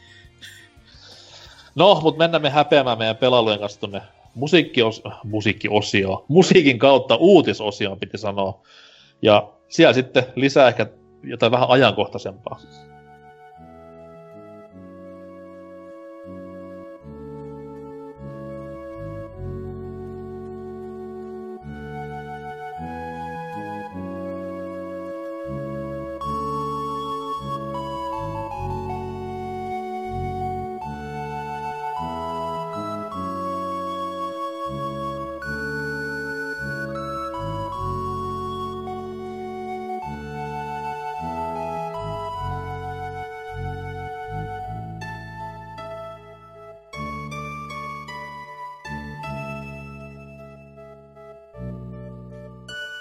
No, 1.75 2.01
mutta 2.03 2.19
mennään 2.19 2.43
me 2.43 2.51
häpeämään 2.51 2.99
meidän 2.99 3.17
pelailujen 3.17 3.59
kanssa 3.59 3.81
tonne 3.81 4.03
musiikkios, 4.35 5.03
musiikkiosio, 5.25 6.25
musiikin 6.29 6.79
kautta 6.79 7.17
uutisosioon 7.17 8.01
piti 8.01 8.19
sanoa. 8.19 8.63
Ja 9.23 9.53
siellä 9.69 9.93
sitten 9.93 10.27
lisää 10.35 10.69
ehkä 10.69 10.87
jotain 11.23 11.53
vähän 11.53 11.71
ajankohtaisempaa. 11.71 12.61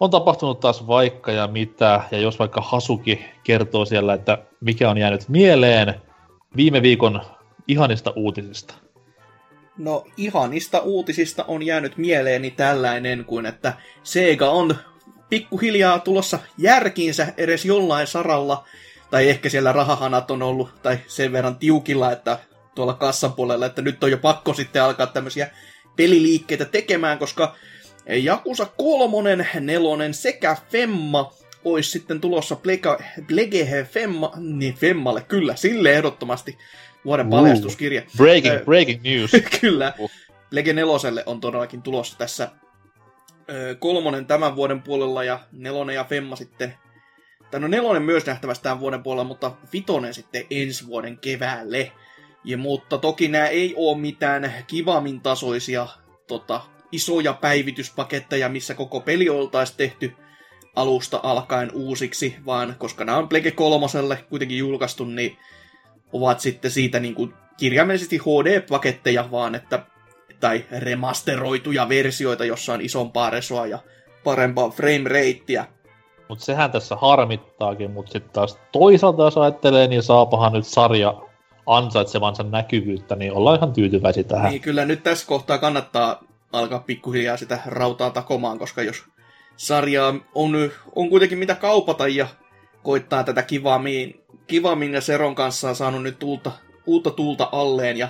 on 0.00 0.10
tapahtunut 0.10 0.60
taas 0.60 0.86
vaikka 0.86 1.32
ja 1.32 1.46
mitä, 1.46 2.00
ja 2.10 2.18
jos 2.18 2.38
vaikka 2.38 2.60
Hasuki 2.60 3.24
kertoo 3.44 3.84
siellä, 3.84 4.14
että 4.14 4.38
mikä 4.60 4.90
on 4.90 4.98
jäänyt 4.98 5.28
mieleen 5.28 5.94
viime 6.56 6.82
viikon 6.82 7.20
ihanista 7.68 8.12
uutisista. 8.16 8.74
No 9.78 10.04
ihanista 10.16 10.80
uutisista 10.80 11.44
on 11.48 11.62
jäänyt 11.62 11.96
mieleeni 11.96 12.50
tällainen 12.50 13.24
kuin, 13.24 13.46
että 13.46 13.72
Sega 14.02 14.50
on 14.50 14.76
pikkuhiljaa 15.28 15.98
tulossa 15.98 16.38
järkiinsä 16.58 17.32
edes 17.36 17.64
jollain 17.64 18.06
saralla. 18.06 18.64
Tai 19.10 19.28
ehkä 19.28 19.48
siellä 19.48 19.72
rahahanat 19.72 20.30
on 20.30 20.42
ollut 20.42 20.82
tai 20.82 20.98
sen 21.06 21.32
verran 21.32 21.56
tiukilla, 21.56 22.12
että 22.12 22.38
tuolla 22.74 22.94
kassan 22.94 23.32
puolella, 23.32 23.66
että 23.66 23.82
nyt 23.82 24.04
on 24.04 24.10
jo 24.10 24.18
pakko 24.18 24.54
sitten 24.54 24.82
alkaa 24.82 25.06
tämmöisiä 25.06 25.50
peliliikkeitä 25.96 26.64
tekemään, 26.64 27.18
koska 27.18 27.54
Jakusa 28.06 28.66
kolmonen, 28.76 29.48
nelonen 29.60 30.14
sekä 30.14 30.56
Femma 30.70 31.32
olisi 31.64 31.90
sitten 31.90 32.20
tulossa 32.20 32.56
Plega, 32.56 32.98
Plegehe 33.26 33.84
Femma, 33.84 34.32
niin 34.36 34.74
Femmalle, 34.74 35.22
kyllä, 35.22 35.56
sille 35.56 35.92
ehdottomasti 35.92 36.58
vuoden 37.04 37.30
paljastuskirja. 37.30 38.02
Breaking, 38.16 38.54
Ö, 38.54 38.64
breaking 38.64 39.02
news. 39.02 39.30
Kyllä. 39.60 39.92
Uh. 39.98 40.10
Lege 40.50 40.72
neloselle 40.72 41.22
on 41.26 41.40
todellakin 41.40 41.82
tulossa 41.82 42.18
tässä 42.18 42.50
ö, 43.50 43.76
kolmonen 43.78 44.26
tämän 44.26 44.56
vuoden 44.56 44.82
puolella 44.82 45.24
ja 45.24 45.40
nelonen 45.52 45.94
ja 45.94 46.04
Femma 46.04 46.36
sitten. 46.36 46.74
Tai 47.50 47.60
no 47.60 47.68
nelonen 47.68 48.02
myös 48.02 48.26
nähtävästi 48.26 48.62
tämän 48.62 48.80
vuoden 48.80 49.02
puolella, 49.02 49.24
mutta 49.24 49.52
vitonen 49.72 50.14
sitten 50.14 50.44
ensi 50.50 50.86
vuoden 50.86 51.18
keväälle. 51.18 51.92
Ja, 52.44 52.58
mutta 52.58 52.98
toki 52.98 53.28
nämä 53.28 53.46
ei 53.46 53.74
ole 53.76 53.98
mitään 53.98 54.54
kivamin 54.66 55.20
tasoisia 55.20 55.86
tota, 56.26 56.60
isoja 56.92 57.32
päivityspaketteja, 57.32 58.48
missä 58.48 58.74
koko 58.74 59.00
peli 59.00 59.28
oltaisiin 59.28 59.76
tehty 59.76 60.12
alusta 60.76 61.20
alkaen 61.22 61.70
uusiksi, 61.74 62.36
vaan 62.46 62.74
koska 62.78 63.04
nämä 63.04 63.18
on 63.18 63.28
Plege 63.28 63.50
kolmoselle 63.50 64.24
kuitenkin 64.30 64.58
julkaistu, 64.58 65.04
niin 65.04 65.36
ovat 66.12 66.40
sitten 66.40 66.70
siitä 66.70 67.00
niin 67.00 67.14
kuin 67.14 67.34
kirjaimellisesti 67.56 68.18
HD-paketteja, 68.18 69.30
vaan 69.30 69.54
että 69.54 69.86
tai 70.40 70.64
remasteroituja 70.78 71.88
versioita, 71.88 72.44
jossa 72.44 72.72
on 72.72 72.80
isompaa 72.80 73.30
resoa 73.30 73.66
ja 73.66 73.78
parempaa 74.24 74.70
frame 74.70 75.08
rateä. 75.08 75.66
Mutta 76.28 76.44
sehän 76.44 76.72
tässä 76.72 76.96
harmittaakin, 76.96 77.90
mutta 77.90 78.12
sitten 78.12 78.32
taas 78.32 78.58
toisaalta 78.72 79.22
jos 79.22 79.36
ajattelee, 79.36 79.86
niin 79.86 80.02
saapahan 80.02 80.52
nyt 80.52 80.66
sarja 80.66 81.14
ansaitsevansa 81.66 82.42
näkyvyyttä, 82.42 83.16
niin 83.16 83.32
ollaan 83.32 83.56
ihan 83.56 83.72
tyytyväisiä 83.72 84.24
tähän. 84.24 84.50
Niin 84.50 84.62
kyllä 84.62 84.84
nyt 84.84 85.02
tässä 85.02 85.26
kohtaa 85.26 85.58
kannattaa 85.58 86.20
alkaa 86.52 86.78
pikkuhiljaa 86.78 87.36
sitä 87.36 87.58
rautaa 87.66 88.10
takomaan, 88.10 88.58
koska 88.58 88.82
jos 88.82 89.04
sarjaa 89.56 90.14
on, 90.34 90.70
on 90.94 91.10
kuitenkin 91.10 91.38
mitä 91.38 91.54
kaupata 91.54 92.08
ja 92.08 92.26
koittaa 92.82 93.24
tätä 93.24 93.42
kivammin, 93.42 94.20
kivammin 94.46 94.94
ja 94.94 95.00
Seron 95.00 95.34
kanssa 95.34 95.68
on 95.68 95.76
saanut 95.76 96.02
nyt 96.02 96.22
uutta, 96.22 96.52
uutta 96.86 97.10
tuulta 97.10 97.48
alleen 97.52 97.96
ja 97.96 98.08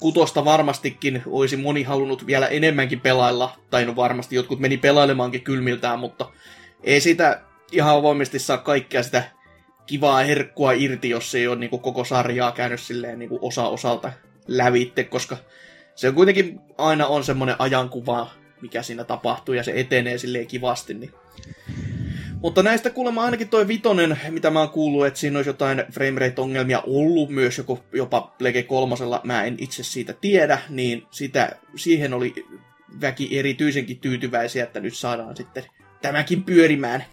kutosta 0.00 0.44
varmastikin 0.44 1.22
olisi 1.26 1.56
moni 1.56 1.82
halunnut 1.82 2.26
vielä 2.26 2.46
enemmänkin 2.46 3.00
pelailla, 3.00 3.56
tai 3.70 3.84
no 3.84 3.96
varmasti 3.96 4.36
jotkut 4.36 4.60
meni 4.60 4.76
pelailemaankin 4.76 5.42
kylmiltään, 5.42 5.98
mutta 5.98 6.30
ei 6.82 7.00
sitä 7.00 7.40
ihan 7.72 7.96
avoimesti 7.96 8.38
saa 8.38 8.58
kaikkea 8.58 9.02
sitä 9.02 9.22
kivaa 9.86 10.18
herkkua 10.18 10.72
irti, 10.72 11.10
jos 11.10 11.34
ei 11.34 11.48
ole 11.48 11.56
niin 11.56 11.70
koko 11.70 12.04
sarjaa 12.04 12.52
käynyt 12.52 12.80
silleen 12.80 13.18
niin 13.18 13.30
osa 13.40 13.66
osalta 13.66 14.12
lävitte, 14.48 15.04
koska 15.04 15.36
se 15.94 16.08
on 16.08 16.14
kuitenkin 16.14 16.60
aina 16.78 17.06
on 17.06 17.24
semmoinen 17.24 17.56
ajankuva, 17.58 18.30
mikä 18.62 18.82
siinä 18.82 19.04
tapahtuu, 19.04 19.54
ja 19.54 19.62
se 19.62 19.72
etenee 19.76 20.18
silleen 20.18 20.46
kivasti, 20.46 20.94
niin 20.94 21.12
mutta 22.44 22.62
näistä 22.62 22.90
kuulemma 22.90 23.24
ainakin 23.24 23.48
toi 23.48 23.68
vitonen, 23.68 24.18
mitä 24.30 24.50
mä 24.50 24.60
oon 24.60 24.70
kuullut, 24.70 25.06
että 25.06 25.20
siinä 25.20 25.38
olisi 25.38 25.48
jotain 25.48 25.84
framerate-ongelmia 25.92 26.82
ollut 26.86 27.30
myös 27.30 27.58
joku, 27.58 27.78
jopa 27.92 28.34
Plege 28.38 28.62
kolmosella, 28.62 29.20
mä 29.24 29.44
en 29.44 29.56
itse 29.58 29.82
siitä 29.82 30.12
tiedä, 30.12 30.58
niin 30.68 31.06
sitä, 31.10 31.56
siihen 31.76 32.14
oli 32.14 32.34
väki 33.00 33.38
erityisenkin 33.38 33.98
tyytyväisiä, 33.98 34.64
että 34.64 34.80
nyt 34.80 34.94
saadaan 34.94 35.36
sitten 35.36 35.64
tämäkin 36.02 36.42
pyörimään 36.42 37.04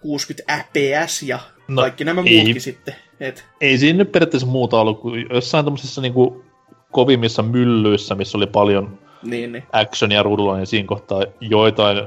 60 0.00 0.64
fps 0.64 1.22
ja 1.22 1.38
no, 1.68 1.82
kaikki 1.82 2.04
nämä 2.04 2.22
ei, 2.26 2.36
muutkin 2.36 2.60
sitten. 2.60 2.94
Et... 3.20 3.44
Ei 3.60 3.78
siinä 3.78 3.98
nyt 3.98 4.12
periaatteessa 4.12 4.46
muuta 4.46 4.80
ollut 4.80 5.00
kuin 5.00 5.26
jossain 5.30 5.64
tämmöisissä 5.64 6.00
niinku 6.00 6.44
kovimmissa 6.92 7.42
myllyissä, 7.42 8.14
missä 8.14 8.38
oli 8.38 8.46
paljon 8.46 8.98
niin, 9.22 9.52
niin. 9.52 9.64
actionia 9.72 10.22
ruudulla, 10.22 10.56
niin 10.56 10.66
siinä 10.66 10.88
kohtaa 10.88 11.22
joitain 11.40 12.04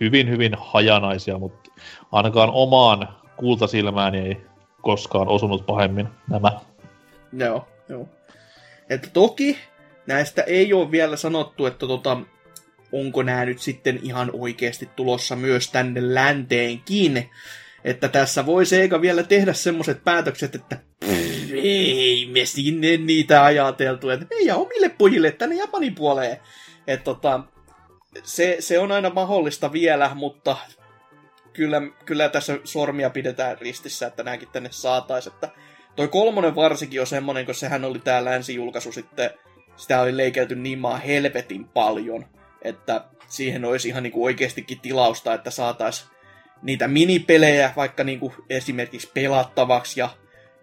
hyvin, 0.00 0.30
hyvin 0.30 0.52
hajanaisia, 0.58 1.38
mutta 1.38 1.70
ainakaan 2.12 2.50
omaan 2.52 3.08
kultasilmään 3.36 4.14
ei 4.14 4.36
koskaan 4.82 5.28
osunut 5.28 5.66
pahemmin 5.66 6.08
nämä. 6.30 6.52
Joo, 7.32 7.68
joo. 7.88 8.08
Että 8.90 9.08
toki 9.12 9.58
näistä 10.06 10.42
ei 10.42 10.72
ole 10.72 10.90
vielä 10.90 11.16
sanottu, 11.16 11.66
että 11.66 11.86
tota, 11.86 12.16
onko 12.92 13.22
nämä 13.22 13.44
nyt 13.44 13.58
sitten 13.58 14.00
ihan 14.02 14.30
oikeasti 14.32 14.88
tulossa 14.96 15.36
myös 15.36 15.70
tänne 15.70 16.14
länteenkin. 16.14 17.30
Että 17.84 18.08
tässä 18.08 18.46
voi 18.46 18.66
Sega 18.66 19.00
vielä 19.00 19.22
tehdä 19.22 19.52
semmoiset 19.52 20.04
päätökset, 20.04 20.54
että 20.54 20.76
pff, 21.04 21.29
ei 21.54 22.28
me 22.32 22.44
sinne 22.44 22.96
niitä 22.96 23.44
ajateltu, 23.44 24.10
että 24.10 24.26
meidän 24.30 24.56
omille 24.56 24.88
pojille 24.88 25.32
tänne 25.32 25.56
Japanin 25.56 25.94
puoleen. 25.94 26.36
Että 26.86 27.04
tota, 27.04 27.40
se, 28.22 28.56
se 28.60 28.78
on 28.78 28.92
aina 28.92 29.10
mahdollista 29.10 29.72
vielä, 29.72 30.10
mutta 30.14 30.56
kyllä, 31.52 31.82
kyllä 32.04 32.28
tässä 32.28 32.58
sormia 32.64 33.10
pidetään 33.10 33.58
ristissä, 33.58 34.06
että 34.06 34.22
nämäkin 34.22 34.48
tänne 34.52 34.68
saataisiin. 34.72 35.34
Että 35.34 35.48
toi 35.96 36.08
kolmonen 36.08 36.54
varsinkin 36.54 37.00
on 37.00 37.06
semmonen, 37.06 37.46
kun 37.46 37.54
sehän 37.54 37.84
oli 37.84 37.98
tää 37.98 38.24
länsijulkaisu 38.24 38.92
sitten, 38.92 39.30
sitä 39.76 40.00
oli 40.00 40.16
leikelty 40.16 40.56
niin 40.56 40.78
maa 40.78 40.96
helvetin 40.96 41.64
paljon, 41.64 42.26
että 42.62 43.04
siihen 43.28 43.64
olisi 43.64 43.88
ihan 43.88 44.02
niinku 44.02 44.24
oikeastikin 44.24 44.80
tilausta, 44.80 45.34
että 45.34 45.50
saataisiin 45.50 46.10
niitä 46.62 46.88
minipelejä 46.88 47.72
vaikka 47.76 48.04
niinku 48.04 48.34
esimerkiksi 48.50 49.10
pelattavaksi 49.14 50.00
ja 50.00 50.08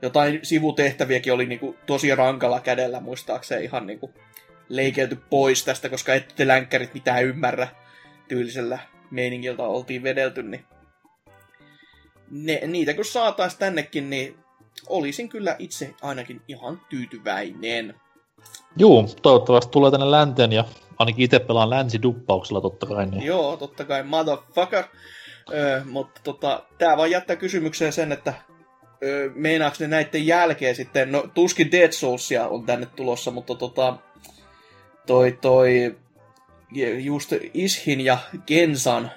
jotain 0.02 0.40
sivutehtäviäkin 0.44 1.34
oli 1.34 1.46
niinku 1.46 1.76
tosi 1.86 2.16
rankalla 2.16 2.60
kädellä 2.60 3.00
muistaakseen 3.00 3.64
ihan 3.64 3.88
niinku 3.88 4.14
leikelty 4.70 5.18
pois 5.30 5.66
tästä, 5.66 5.90
koska 5.90 6.14
ette 6.14 6.48
länkkärit 6.48 6.94
mitään 6.94 7.26
ymmärrä 7.26 7.68
tyylisellä 8.28 8.80
meiningiltä 9.12 9.64
oltiin 9.64 10.04
vedelty, 10.04 10.44
niin 10.44 10.66
ne, 12.32 12.62
niitä 12.68 12.94
kun 12.94 13.06
saatais 13.06 13.56
tännekin, 13.56 14.10
niin 14.10 14.38
olisin 14.90 15.30
kyllä 15.30 15.56
itse 15.60 15.94
ainakin 16.02 16.42
ihan 16.48 16.82
tyytyväinen. 16.90 17.96
Juu, 18.78 19.10
toivottavasti 19.22 19.72
tulee 19.72 19.92
tänne 19.92 20.12
länteen 20.12 20.52
ja 20.52 20.64
ainakin 20.98 21.26
itse 21.26 21.40
pelaan 21.40 21.70
länsiduppauksella 21.70 22.62
totta 22.62 22.86
kai. 22.86 23.06
Niin. 23.06 23.24
Joo, 23.24 23.58
totta 23.58 23.86
kai, 23.86 24.04
motherfucker. 24.04 24.84
Öö, 25.54 25.84
mutta 25.86 26.22
tota, 26.24 26.64
tää 26.78 26.98
vaan 26.98 27.12
jättää 27.12 27.36
kysymykseen 27.36 27.94
sen, 27.94 28.12
että 28.12 28.34
öö, 29.04 29.30
meinaaks 29.36 29.80
ne 29.80 29.88
näiden 29.88 30.28
jälkeen 30.28 30.76
sitten, 30.76 31.12
no 31.12 31.30
tuskin 31.34 31.72
Dead 31.72 31.92
Soulsia 31.92 32.48
on 32.48 32.66
tänne 32.66 32.88
tulossa, 32.96 33.32
mutta 33.32 33.56
tota, 33.56 33.98
toi 35.06 35.38
toi 35.42 35.96
just 36.98 37.34
Ishin 37.54 38.02
ja 38.02 38.18
Gensan 38.48 39.12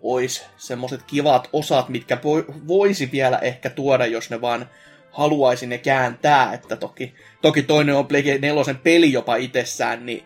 ois 0.00 0.44
semmoset 0.56 1.02
kivat 1.02 1.48
osat, 1.52 1.88
mitkä 1.88 2.18
voisi 2.68 3.12
vielä 3.12 3.38
ehkä 3.38 3.70
tuoda, 3.70 4.06
jos 4.06 4.30
ne 4.30 4.40
vaan 4.40 4.70
haluaisi 5.10 5.66
ne 5.66 5.78
kääntää, 5.78 6.52
että 6.52 6.76
toki, 6.76 7.14
toki 7.42 7.62
toinen 7.62 7.94
on 7.94 8.06
Plague 8.06 8.38
4 8.38 8.74
peli 8.82 9.12
jopa 9.12 9.36
itsessään, 9.36 10.06
niin 10.06 10.24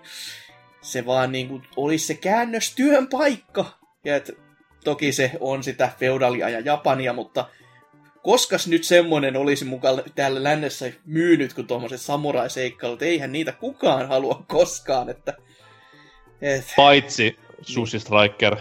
se 0.81 1.07
vaan 1.07 1.33
niinku 1.33 1.61
olisi 1.77 2.07
se 2.07 2.15
käännöstyön 2.15 3.09
paikka. 3.09 3.65
Ja 4.05 4.17
et, 4.17 4.31
toki 4.85 5.13
se 5.13 5.33
on 5.41 5.63
sitä 5.63 5.91
feudalia 5.99 6.49
ja 6.49 6.61
Japania, 6.61 7.13
mutta 7.13 7.49
koskas 8.23 8.67
nyt 8.67 8.85
semmonen 8.85 9.37
olisi 9.37 9.65
mukaan 9.65 10.03
täällä 10.15 10.43
lännessä 10.43 10.93
myynyt 11.05 11.53
kuin 11.53 11.67
tuommoiset 11.67 12.01
samurai-seikkailut. 12.01 13.03
Eihän 13.03 13.33
niitä 13.33 13.53
kukaan 13.53 14.09
halua 14.09 14.45
koskaan, 14.49 15.09
että... 15.09 15.35
Et... 16.43 16.65
Paitsi 16.77 17.39
Sushi 17.63 17.99
Striker. 17.99 18.57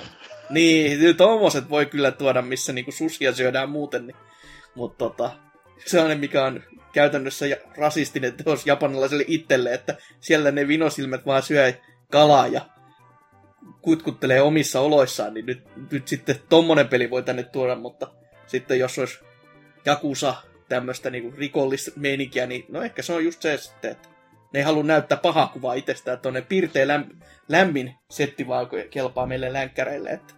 Niin, 0.50 1.18
tuommoiset 1.18 1.70
voi 1.70 1.86
kyllä 1.86 2.12
tuoda, 2.12 2.42
missä 2.42 2.74
niinku 2.74 2.92
susia 2.92 3.34
syödään 3.34 3.70
muuten, 3.70 4.08
niin... 4.08 4.18
mutta 4.76 4.98
tota, 4.98 5.32
sellainen, 5.86 6.20
mikä 6.20 6.46
on 6.46 6.64
käytännössä 6.94 7.46
rasistinen 7.78 8.34
teos 8.34 8.66
japanilaiselle 8.66 9.26
itselle, 9.28 9.74
että 9.74 9.98
siellä 10.20 10.52
ne 10.52 10.68
vinosilmät 10.68 11.26
vaan 11.26 11.44
syö 11.44 11.74
kalaa 12.12 12.48
ja 12.48 12.62
kutkuttelee 13.82 14.42
omissa 14.42 14.80
oloissaan, 14.82 15.34
niin 15.34 15.46
nyt, 15.46 15.64
nyt 15.92 16.08
sitten 16.08 16.36
tommonen 16.50 16.88
peli 16.88 17.10
voi 17.10 17.24
tänne 17.24 17.44
tuoda, 17.44 17.76
mutta 17.76 18.08
sitten 18.48 18.80
jos 18.80 19.00
olisi 19.00 19.20
Jakusa 19.88 20.36
tämmöistä 20.70 21.10
niinku 21.10 21.34
rikollismeininkiä, 21.38 22.46
niin 22.46 22.66
no 22.70 22.82
ehkä 22.82 23.02
se 23.02 23.14
on 23.14 23.24
just 23.24 23.42
se 23.42 23.58
sitten, 23.58 23.92
että 23.92 24.10
ne 24.54 24.60
ei 24.60 24.64
halua 24.64 24.84
näyttää 24.84 25.18
pahaa 25.18 25.48
kuvaa 25.48 25.74
itsestään, 25.74 26.16
että 26.16 26.30
on 26.30 26.34
ne 26.34 26.42
pirteä 26.42 26.88
läm, 26.88 27.06
lämmin 27.50 27.96
setti 28.10 28.48
vaan 28.48 28.68
kelpaa 28.90 29.26
meille 29.26 29.54
länkkäreille. 29.54 30.10
Että... 30.10 30.34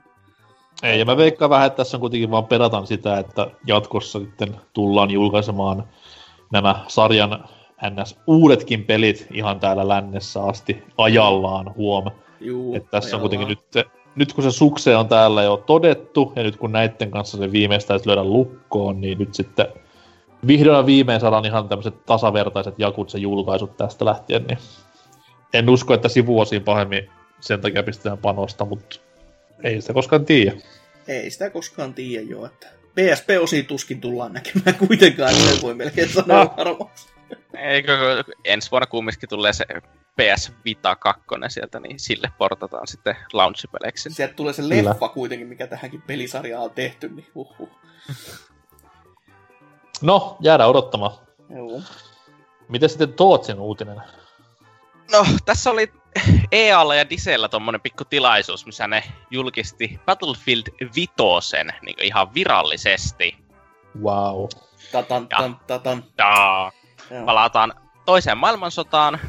Ei, 0.83 0.99
ja 0.99 1.05
mä 1.05 1.17
veikkaan 1.17 1.49
vähän, 1.49 1.67
että 1.67 1.77
tässä 1.77 1.97
on 1.97 2.01
kuitenkin 2.01 2.31
vaan 2.31 2.45
perataan 2.45 2.87
sitä, 2.87 3.17
että 3.17 3.47
jatkossa 3.65 4.19
sitten 4.19 4.55
tullaan 4.73 5.11
julkaisemaan 5.11 5.87
nämä 6.51 6.85
sarjan 6.87 7.49
ns. 7.89 8.19
uudetkin 8.27 8.85
pelit 8.85 9.27
ihan 9.33 9.59
täällä 9.59 9.87
lännessä 9.87 10.43
asti 10.43 10.83
ajallaan 10.97 11.75
huom. 11.75 12.05
Juu, 12.41 12.75
että 12.75 12.89
tässä 12.91 13.17
ajallaan. 13.17 13.33
on 13.33 13.39
kuitenkin 13.39 13.57
nyt, 13.75 13.87
nyt 14.19 14.33
kun 14.33 14.43
se 14.43 14.51
sukse 14.51 14.95
on 14.95 15.07
täällä 15.07 15.43
jo 15.43 15.63
todettu, 15.65 16.33
ja 16.35 16.43
nyt 16.43 16.57
kun 16.57 16.71
näiden 16.71 17.11
kanssa 17.11 17.37
se 17.37 17.51
viimeistään 17.51 17.99
löydä 18.05 18.23
lukkoon, 18.23 19.01
niin 19.01 19.17
nyt 19.17 19.33
sitten 19.33 19.67
vihdoin 20.47 20.77
ja 20.77 20.85
viimein 20.85 21.21
saadaan 21.21 21.45
ihan 21.45 21.69
tämmöiset 21.69 22.05
tasavertaiset 22.05 22.75
jakut 22.77 23.13
julkaisut 23.17 23.77
tästä 23.77 24.05
lähtien, 24.05 24.43
niin 24.47 24.57
en 25.53 25.69
usko, 25.69 25.93
että 25.93 26.09
sivuosiin 26.09 26.63
pahemmin 26.63 27.09
sen 27.39 27.61
takia 27.61 27.83
pistetään 27.83 28.17
panosta, 28.17 28.65
mutta 28.65 28.99
ei 29.63 29.81
sitä 29.81 29.93
koskaan 29.93 30.25
tiedä. 30.25 30.51
Ei 31.07 31.31
sitä 31.31 31.49
koskaan 31.49 31.93
tiedä 31.93 32.25
jo, 32.29 32.45
että 32.45 32.67
PSP-osiin 32.95 33.65
tuskin 33.65 34.01
tullaan 34.01 34.33
näkemään 34.33 34.75
kuitenkaan, 34.87 35.33
se 35.33 35.61
voi 35.61 35.73
melkein 35.73 36.09
sanoa 36.09 36.43
no. 36.43 36.53
varmaksi. 36.57 37.09
Eikö 37.53 38.23
ensi 38.45 38.71
vuonna 38.71 38.87
kumminkin 38.87 39.29
tulee 39.29 39.53
se 39.53 39.65
PS 40.19 40.51
Vita 40.65 40.95
2 40.95 41.23
sieltä, 41.47 41.79
niin 41.79 41.99
sille 41.99 42.31
portataan 42.37 42.87
sitten 42.87 43.15
launchipeleiksi. 43.33 44.09
Sieltä 44.09 44.33
tulee 44.33 44.53
se 44.53 44.69
leffa 44.69 44.93
Kyllä. 44.93 45.13
kuitenkin, 45.13 45.47
mikä 45.47 45.67
tähänkin 45.67 46.01
pelisarjaan 46.01 46.63
on 46.63 46.71
tehty, 46.71 47.09
niin 47.09 47.27
uhuh. 47.35 47.69
No, 50.01 50.37
jäädään 50.39 50.69
odottamaan. 50.69 51.11
Joo. 51.49 51.81
Miten 52.69 52.89
sitten 52.89 53.13
Tootsin 53.13 53.59
uutinen? 53.59 54.01
No, 55.11 55.25
tässä 55.45 55.71
oli 55.71 55.93
EAlla 56.51 56.95
ja 56.95 57.09
Disellä 57.09 57.49
tommonen 57.49 57.81
pikku 57.81 58.05
tilaisuus, 58.05 58.65
missä 58.65 58.87
ne 58.87 59.03
julkisti 59.31 59.99
Battlefield 60.05 60.63
Vitosen 60.95 61.73
niin 61.81 62.03
ihan 62.03 62.33
virallisesti. 62.33 63.37
Wow. 64.03 64.47
Tatan, 64.91 65.27
ja, 65.31 65.49
tatan. 65.67 66.03
Taa. 66.15 66.71
Palataan 67.25 67.73
toiseen 68.05 68.37
maailmansotaan. 68.37 69.19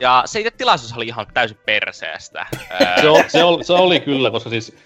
Ja 0.00 0.22
se 0.26 0.40
itse 0.40 0.50
tilaisuus 0.50 0.92
oli 0.92 1.06
ihan 1.06 1.26
täysin 1.34 1.58
perseestä. 1.66 2.46
se, 3.00 3.08
oli, 3.08 3.24
se, 3.28 3.44
oli, 3.44 3.64
se 3.64 3.72
oli 3.72 4.00
kyllä, 4.00 4.30
koska 4.30 4.50
siis 4.50 4.76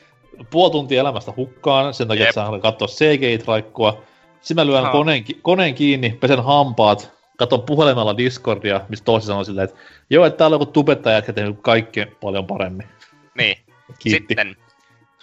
puoli 0.50 0.72
tuntia 0.72 1.00
elämästä 1.00 1.32
hukkaan, 1.36 1.94
sen 1.94 2.08
takia, 2.08 2.22
Jep. 2.22 2.28
että 2.28 2.46
sä 2.46 2.62
katsoa 2.62 2.88
CGI-traikkua. 2.88 4.02
Sitten 4.40 4.66
mä 4.66 4.66
lyön 4.66 4.90
koneen, 4.90 5.24
koneen 5.42 5.74
kiinni, 5.74 6.10
pesen 6.20 6.44
hampaat, 6.44 7.12
katon 7.36 7.62
puhelimella 7.62 8.16
Discordia, 8.16 8.80
mistä 8.88 9.04
tosi 9.04 9.26
sanoi 9.26 9.44
silleen, 9.44 9.68
että 9.68 9.80
joo, 10.10 10.26
että 10.26 10.38
täällä 10.38 10.54
on 10.54 10.60
joku 10.60 10.72
tubettaja 10.72 11.16
jätkä 11.16 11.32
tehnyt 11.32 11.58
kaikki 11.62 12.06
paljon 12.20 12.46
paremmin. 12.46 12.86
Niin. 13.34 13.58
Kiitti. 13.98 14.10
Sitten 14.10 14.56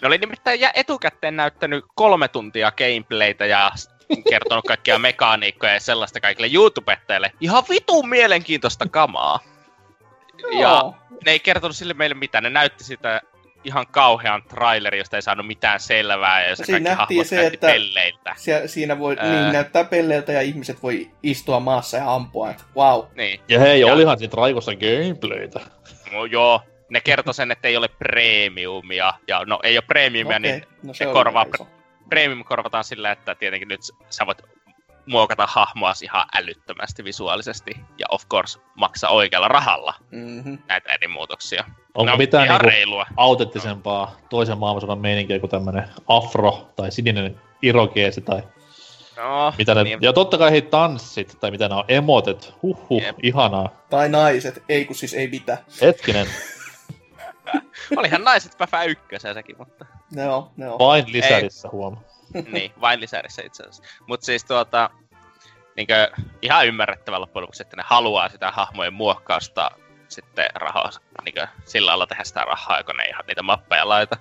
ne 0.01 0.07
oli 0.07 0.17
nimittäin 0.17 0.59
etukäteen 0.73 1.35
näyttänyt 1.35 1.85
kolme 1.95 2.27
tuntia 2.27 2.71
gameplaytä 2.71 3.45
ja 3.45 3.71
kertonut 4.29 4.65
kaikkia 4.67 4.99
mekaniikkoja 4.99 5.73
ja 5.73 5.79
sellaista 5.79 6.21
kaikille 6.21 6.49
YouTubettajille. 6.53 7.31
Ihan 7.41 7.63
vitun 7.69 8.09
mielenkiintoista 8.09 8.89
kamaa. 8.89 9.39
Ja 10.51 10.93
ne 11.25 11.31
ei 11.31 11.39
kertonut 11.39 11.75
sille 11.75 11.93
meille 11.93 12.15
mitään. 12.15 12.43
Ne 12.43 12.49
näytti 12.49 12.83
sitä 12.83 13.21
ihan 13.63 13.85
kauhean 13.91 14.43
traileri, 14.43 14.97
josta 14.97 15.15
ei 15.15 15.21
saanut 15.21 15.47
mitään 15.47 15.79
selvää, 15.79 16.43
ja 16.43 16.49
jossa 16.49 16.65
siinä 16.65 16.95
kaikki 16.95 17.23
se, 17.23 17.47
että 17.47 17.67
pelleiltä. 17.67 18.33
Se, 18.37 18.63
siinä 18.65 18.99
voi, 18.99 19.15
Ää... 19.19 19.41
niin 19.41 19.53
näyttää 19.53 19.83
pelleiltä 19.83 20.31
ja 20.31 20.41
ihmiset 20.41 20.83
voi 20.83 21.11
istua 21.23 21.59
maassa 21.59 21.97
ja 21.97 22.13
ampua, 22.13 22.49
että 22.49 22.63
wow. 22.75 23.05
Niin. 23.15 23.39
Ja 23.47 23.59
hei, 23.59 23.81
ja... 23.81 23.93
olihan 23.93 24.19
siinä 24.19 24.33
Raikossa 24.37 24.71
gameplaytä. 24.75 25.59
No 26.11 26.25
joo, 26.25 26.61
ne 26.89 27.01
kertoi 27.01 27.33
sen, 27.33 27.51
että 27.51 27.67
ei 27.67 27.77
ole 27.77 27.87
premiumia, 27.87 29.13
ja 29.27 29.45
no 29.45 29.59
ei 29.63 29.77
ole 29.77 29.83
premiumia, 29.87 30.37
okay. 30.37 30.51
niin 30.51 30.65
no, 30.83 30.93
se 30.93 31.05
korvaa, 31.05 31.45
premium 32.09 32.43
korvataan 32.43 32.83
sillä, 32.83 33.11
että 33.11 33.35
tietenkin 33.35 33.67
nyt 33.67 33.81
sä 34.09 34.25
voit 34.25 34.41
muokata 35.05 35.47
hahmoa 35.47 35.93
ihan 36.03 36.25
älyttömästi 36.35 37.03
visuaalisesti 37.03 37.71
ja 37.97 38.05
of 38.09 38.23
course 38.29 38.59
maksaa 38.75 39.09
oikealla 39.09 39.47
rahalla 39.47 39.93
mm-hmm. 40.11 40.57
näitä 40.67 40.93
eri 40.93 41.07
muutoksia. 41.07 41.63
Onko 41.95 42.11
no, 42.11 42.17
mitään 42.17 42.47
niinku 42.47 42.65
reilua. 42.65 43.05
autenttisempaa 43.17 44.15
toisen 44.29 44.57
maailmansodan 44.57 44.99
meininkiä 44.99 45.39
kuin 45.39 45.49
tämmönen 45.49 45.89
afro 46.07 46.71
tai 46.75 46.91
sininen 46.91 47.41
irokeesi 47.61 48.21
tai 48.21 48.43
No, 49.17 49.53
mitä 49.57 49.75
ne, 49.75 49.83
niin. 49.83 49.99
Ja 50.01 50.13
totta 50.13 50.37
kai 50.37 50.51
hei 50.51 50.61
tanssit, 50.61 51.37
tai 51.39 51.51
mitä 51.51 51.69
nämä 51.69 51.79
on, 51.79 51.85
emotet, 51.87 52.53
huhhuh, 52.61 53.01
Jep. 53.01 53.15
ihanaa. 53.23 53.69
Tai 53.89 54.09
naiset, 54.09 54.63
ei 54.69 54.85
kun 54.85 54.95
siis 54.95 55.13
ei 55.13 55.27
mitään. 55.27 55.57
Hetkinen. 55.81 56.27
Olihan 57.97 58.23
naiset 58.23 58.57
Päfä 58.57 58.83
ykkösen 58.83 59.33
sekin, 59.33 59.55
mutta... 59.57 59.85
Ne 60.11 60.29
on, 60.29 60.49
ne 60.57 60.69
on. 60.69 60.79
Vain 60.79 61.05
lisärissä 61.07 61.69
huom. 61.71 61.97
niin, 62.51 62.73
vain 62.81 63.01
lisärissä 63.01 63.41
itse 63.45 63.63
asiassa. 63.63 63.83
Mutta 64.07 64.25
siis 64.25 64.45
tuota, 64.45 64.89
niinkö, 65.75 66.11
ihan 66.41 66.67
ymmärrettävä 66.67 67.21
loppujen 67.21 67.41
lopuksi, 67.41 67.63
että 67.63 67.75
ne 67.75 67.83
haluaa 67.85 68.29
sitä 68.29 68.51
hahmojen 68.51 68.93
muokkausta 68.93 69.71
sitten 70.07 70.49
rahaa, 70.55 70.89
niinkö, 71.25 71.47
sillä 71.65 71.89
lailla 71.89 72.07
tehdä 72.07 72.23
sitä 72.23 72.41
rahaa, 72.41 72.83
kun 72.83 72.97
ne 72.97 73.03
ei 73.03 73.09
ihan 73.09 73.25
niitä 73.27 73.43
mappeja 73.43 73.89
laita. 73.89 74.17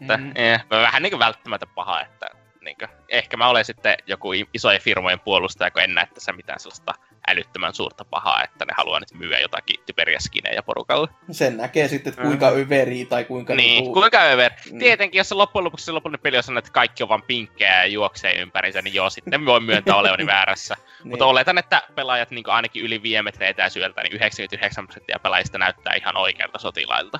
Että, 0.00 0.16
mm. 0.16 0.32
eh, 0.34 0.64
vähän 0.70 1.02
niinkö 1.02 1.18
välttämättä 1.18 1.66
paha, 1.74 2.00
että 2.00 2.26
niinkö, 2.60 2.88
ehkä 3.08 3.36
mä 3.36 3.48
olen 3.48 3.64
sitten 3.64 3.96
joku 4.06 4.32
isojen 4.54 4.80
firmojen 4.80 5.20
puolustaja, 5.20 5.70
kun 5.70 5.82
en 5.82 5.94
näe 5.94 6.06
tässä 6.14 6.32
mitään 6.32 6.60
sellaista 6.60 6.94
älyttömän 7.28 7.74
suurta 7.74 8.04
pahaa, 8.04 8.44
että 8.44 8.64
ne 8.64 8.72
haluaa 8.76 9.00
nyt 9.00 9.14
myyä 9.14 9.40
jotakin 9.40 9.80
typeriä 9.86 10.18
skinejä 10.20 10.62
porukalle. 10.62 11.08
Sen 11.30 11.56
näkee 11.56 11.88
sitten, 11.88 12.10
että 12.10 12.22
kuinka 12.22 12.50
mm. 12.50 12.56
överi 12.56 13.04
tai 13.04 13.24
kuinka... 13.24 13.54
Niin, 13.54 13.84
niinku... 13.84 14.00
kuinka 14.00 14.22
över. 14.22 14.52
Mm. 14.72 14.78
Tietenkin, 14.78 15.18
jos 15.18 15.28
se 15.28 15.34
loppujen 15.34 15.64
lopuksi 15.64 15.84
se 15.84 15.92
lopullinen 15.92 16.20
peli 16.20 16.36
on 16.48 16.58
että 16.58 16.70
kaikki 16.70 17.02
on 17.02 17.08
vaan 17.08 17.22
pinkkejä 17.22 17.76
ja 17.76 17.86
juoksee 17.86 18.40
ympärinsä, 18.40 18.82
niin 18.82 18.94
joo, 18.94 19.10
sitten 19.10 19.46
voi 19.46 19.60
myöntää 19.60 19.96
olevani 20.02 20.26
väärässä. 20.26 20.74
niin. 20.74 21.08
Mutta 21.08 21.26
oletan, 21.26 21.58
että 21.58 21.82
pelaajat 21.94 22.30
niin 22.30 22.48
ainakin 22.48 22.84
yli 22.84 23.02
5 23.02 23.22
metriä 23.22 23.48
etäisyydeltä, 23.48 24.02
niin 24.02 24.12
99 24.12 24.86
prosenttia 24.86 25.18
pelaajista 25.22 25.58
näyttää 25.58 25.94
ihan 25.94 26.16
oikealta 26.16 26.58
sotilailta. 26.58 27.18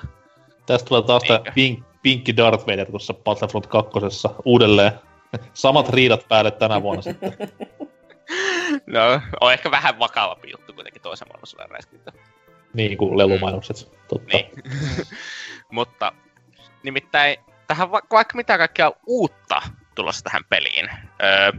Tästä 0.65 0.87
tulee 0.87 1.01
taas 1.01 1.23
tämä 1.23 1.39
pink, 1.55 1.85
pinkki 2.01 2.37
Darth 2.37 2.67
Vader 2.67 2.91
tuossa 2.91 3.13
Battlefront 3.13 3.67
2. 3.67 3.89
uudelleen. 4.45 4.91
Samat 5.53 5.89
riidat 5.89 6.25
päälle 6.27 6.51
tänä 6.51 6.81
vuonna 6.81 7.01
sitten. 7.01 7.33
No, 8.87 9.21
on 9.41 9.53
ehkä 9.53 9.71
vähän 9.71 9.99
vakavampi 9.99 10.51
juttu 10.51 10.73
kuitenkin 10.73 11.01
toisen 11.01 11.27
maailmansodan 11.27 11.69
räiskintä. 11.69 12.11
Niin 12.73 12.97
kuin 12.97 13.17
lelumainokset, 13.17 13.77
mm. 13.77 13.97
totta. 14.07 14.37
Niin. 14.37 14.51
Mutta 15.71 16.11
nimittäin 16.83 17.37
tähän 17.67 17.91
va- 17.91 18.01
vaikka 18.11 18.35
mitä 18.35 18.57
kaikkea 18.57 18.91
uutta 19.05 19.61
tulossa 19.95 20.23
tähän 20.23 20.45
peliin. 20.49 20.89
Öö, 21.23 21.51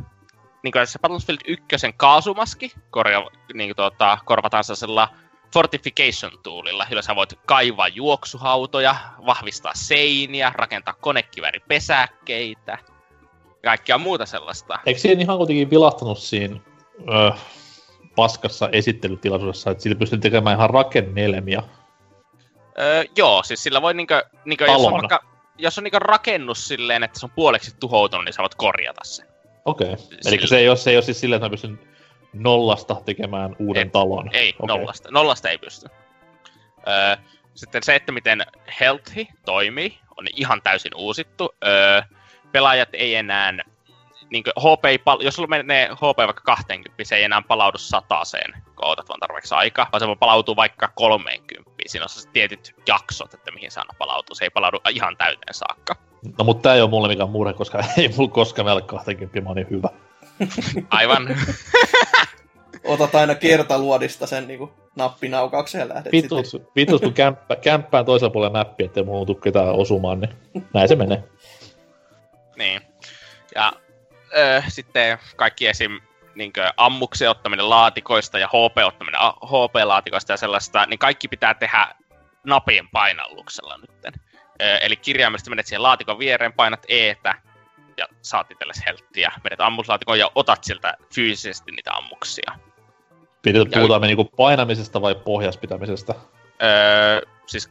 niin 0.62 0.72
kuin 0.72 0.82
tässä 0.82 0.98
Battlefield 0.98 1.40
1 1.44 1.76
kaasumaski 1.96 2.72
korja, 2.90 3.26
niin 3.54 3.76
tuota, 3.76 4.18
korvataan 4.24 4.64
sellaisella 4.64 5.08
Fortification-tuulilla, 5.54 6.86
jolla 6.90 7.02
sä 7.02 7.16
voit 7.16 7.38
kaivaa 7.46 7.88
juoksuhautoja, 7.88 8.96
vahvistaa 9.26 9.72
seiniä, 9.74 10.52
rakentaa 10.54 10.94
konekiväripesäkkeitä, 11.00 12.78
kaikkea 13.64 13.98
muuta 13.98 14.26
sellaista. 14.26 14.78
Eikö 14.86 15.00
siihen 15.00 15.20
ihan 15.20 15.36
kuitenkin 15.36 15.70
vilahtanut 15.70 16.18
siinä 16.18 16.60
öö, 17.12 17.30
paskassa 18.16 18.68
esittelytilaisuudessa, 18.72 19.70
että 19.70 19.82
sillä 19.82 19.96
pystyy 19.98 20.18
tekemään 20.18 20.56
ihan 20.56 20.70
rakennelmia. 20.70 21.62
Öö, 22.78 23.04
joo, 23.16 23.42
siis 23.42 23.62
sillä 23.62 23.82
voi 23.82 23.94
niinkö, 23.94 24.24
niinkö 24.44 24.64
jos 24.64 24.84
on, 24.84 24.92
vaikka, 24.92 25.24
jos 25.58 25.78
on 25.78 25.84
niinkö 25.84 25.98
rakennus 25.98 26.68
silleen, 26.68 27.02
että 27.02 27.20
se 27.20 27.26
on 27.26 27.30
puoleksi 27.30 27.76
tuhoutunut, 27.80 28.24
niin 28.24 28.32
sä 28.32 28.42
voit 28.42 28.54
korjata 28.54 29.00
sen. 29.04 29.26
Okei. 29.64 29.92
Okay. 29.92 30.06
Eli 30.26 30.46
se 30.46 30.58
ei, 30.58 30.68
ole, 30.68 30.76
se 30.76 30.90
ei 30.90 30.96
ole 30.96 31.02
siis 31.02 31.20
silleen, 31.20 31.36
että 31.36 31.46
mä 31.46 31.50
pystyn 31.50 31.80
nollasta 32.32 32.96
tekemään 33.04 33.56
uuden 33.58 33.86
ei, 33.86 33.90
talon. 33.90 34.30
Ei, 34.32 34.54
okay. 34.58 34.76
nollasta. 34.76 35.08
Nollasta 35.12 35.48
ei 35.48 35.58
pysty. 35.58 35.86
Öö, 36.88 37.16
sitten 37.54 37.82
se, 37.82 37.94
että 37.94 38.12
miten 38.12 38.46
Healthy 38.80 39.26
toimii, 39.44 39.98
on 40.16 40.26
ihan 40.36 40.62
täysin 40.62 40.94
uusittu. 40.94 41.54
Öö, 41.66 42.02
pelaajat 42.52 42.88
ei 42.92 43.14
enää 43.14 43.52
niin 44.30 44.44
HP 44.60 44.84
ei 44.84 44.98
pal- 44.98 45.20
jos 45.20 45.34
sulla 45.34 45.48
menee 45.48 45.88
HP 45.88 46.18
vaikka 46.18 46.42
20, 46.44 47.04
se 47.04 47.16
ei 47.16 47.24
enää 47.24 47.42
palaudu 47.42 47.78
sataseen, 47.78 48.52
kun 48.64 48.86
odotat 48.86 49.08
vaan 49.08 49.20
tarpeeksi 49.20 49.54
aikaa, 49.54 49.88
vaan 49.92 50.00
se 50.00 50.06
voi 50.06 50.16
palautua 50.16 50.56
vaikka 50.56 50.88
30. 50.94 51.70
Siinä 51.86 52.04
on 52.04 52.08
se 52.08 52.28
tietyt 52.32 52.74
jaksot, 52.88 53.34
että 53.34 53.50
mihin 53.50 53.70
se 53.70 53.80
aina 53.80 53.94
palautuu. 53.98 54.34
Se 54.34 54.44
ei 54.44 54.50
palaudu 54.50 54.80
ihan 54.90 55.16
täyteen 55.16 55.54
saakka. 55.54 55.96
No 56.38 56.44
mutta 56.44 56.62
tää 56.62 56.74
ei 56.74 56.80
ole 56.80 56.90
mulle 56.90 57.08
mikään 57.08 57.30
murhe, 57.30 57.52
koska 57.52 57.78
ei 57.98 58.10
mulla 58.16 58.30
koskaan 58.30 58.68
ole 58.68 58.82
20, 58.82 59.40
mä 59.40 59.48
oon 59.48 59.56
niin 59.56 59.70
hyvä. 59.70 59.88
Aivan. 60.90 61.28
Otat 62.84 63.14
aina 63.14 63.34
kertaluodista 63.34 64.26
sen 64.26 64.48
niinku 64.48 64.70
nappinaukauksen 64.96 65.78
ja 65.78 65.88
lähdet 65.88 66.12
Vitus, 66.12 66.50
sitten. 66.50 66.70
vitus 66.76 67.00
kun 67.00 67.12
kämppä, 67.12 67.56
kämppään 67.56 68.04
toisella 68.04 68.32
puolella 68.32 68.58
näppi, 68.58 68.84
ettei 68.84 69.02
muuhun 69.02 69.26
tuu 69.26 69.34
ketään 69.34 69.74
osumaan, 69.74 70.20
niin 70.20 70.64
näin 70.74 70.88
se 70.88 70.96
menee. 70.96 71.24
Niin. 72.60 72.82
Ja 73.54 73.72
öö, 74.36 74.62
sitten 74.68 75.18
kaikki 75.36 75.68
esim. 75.68 76.00
Niin 76.34 76.52
ammuksen 76.76 77.30
ottaminen 77.30 77.70
laatikoista 77.70 78.38
ja 78.38 78.48
HP 78.48 78.78
ottaminen 78.86 79.20
HP-laatikoista 79.20 80.32
ja 80.32 80.36
sellaista, 80.36 80.86
niin 80.86 80.98
kaikki 80.98 81.28
pitää 81.28 81.54
tehdä 81.54 81.94
napien 82.44 82.88
painalluksella 82.88 83.78
nytten. 83.78 84.12
Öö, 84.62 84.76
eli 84.76 84.96
kirjaimellisesti 84.96 85.50
menet 85.50 85.66
siihen 85.66 85.82
laatikon 85.82 86.18
viereen, 86.18 86.52
painat 86.52 86.86
eetä 86.88 87.34
ja 87.96 88.06
saat 88.22 88.50
itsellesi 88.50 88.82
helttiä. 88.86 89.32
Menet 89.44 89.60
ammuslaatikon 89.60 90.18
ja 90.18 90.30
otat 90.34 90.64
sieltä 90.64 90.94
fyysisesti 91.14 91.70
niitä 91.70 91.92
ammuksia. 91.92 92.52
Pidetään, 93.42 93.70
puhutaan 93.72 94.00
me 94.00 94.06
niinku 94.06 94.24
painamisesta 94.24 95.02
vai 95.02 95.14
pohjaspitämisestä? 95.14 96.14
Öö, 96.62 97.22
siis, 97.46 97.70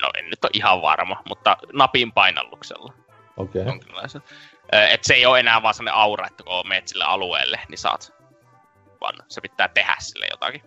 no 0.00 0.10
en 0.18 0.24
nyt 0.30 0.44
ole 0.44 0.50
ihan 0.52 0.82
varma, 0.82 1.22
mutta 1.28 1.56
napin 1.72 2.12
painalluksella. 2.12 3.01
Okei. 3.36 3.62
Okay. 3.62 3.78
Että 4.72 5.06
se 5.06 5.14
ei 5.14 5.26
ole 5.26 5.40
enää 5.40 5.62
vaan 5.62 5.74
sellainen 5.74 6.00
aura, 6.00 6.26
että 6.26 6.42
kun 6.42 6.68
menet 6.68 6.88
sille 6.88 7.04
alueelle, 7.04 7.60
niin 7.68 7.78
saat, 7.78 8.12
vaan 9.00 9.14
se 9.28 9.40
pitää 9.40 9.68
tehdä 9.68 9.96
sille 9.98 10.26
jotakin. 10.30 10.62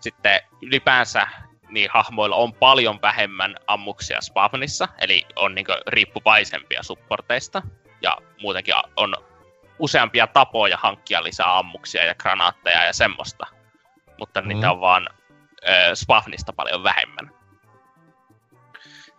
Sitten 0.00 0.40
ylipäänsä 0.62 1.26
niin 1.68 1.90
hahmoilla 1.92 2.36
on 2.36 2.54
paljon 2.54 3.02
vähemmän 3.02 3.56
ammuksia 3.66 4.20
spawnissa, 4.20 4.88
eli 4.98 5.26
on 5.36 5.54
niin 5.54 5.66
riippuvaisempia 5.86 6.82
supporteista, 6.82 7.62
ja 8.02 8.18
muutenkin 8.42 8.74
on 8.96 9.14
useampia 9.78 10.26
tapoja 10.26 10.76
hankkia 10.76 11.22
lisää 11.22 11.58
ammuksia 11.58 12.04
ja 12.04 12.14
granaatteja 12.14 12.84
ja 12.84 12.92
semmoista, 12.92 13.46
mutta 14.18 14.40
mm. 14.40 14.48
niitä 14.48 14.70
on 14.70 14.80
vaan 14.80 15.08
äh, 15.68 15.74
spawnista 15.94 16.52
paljon 16.52 16.84
vähemmän. 16.84 17.39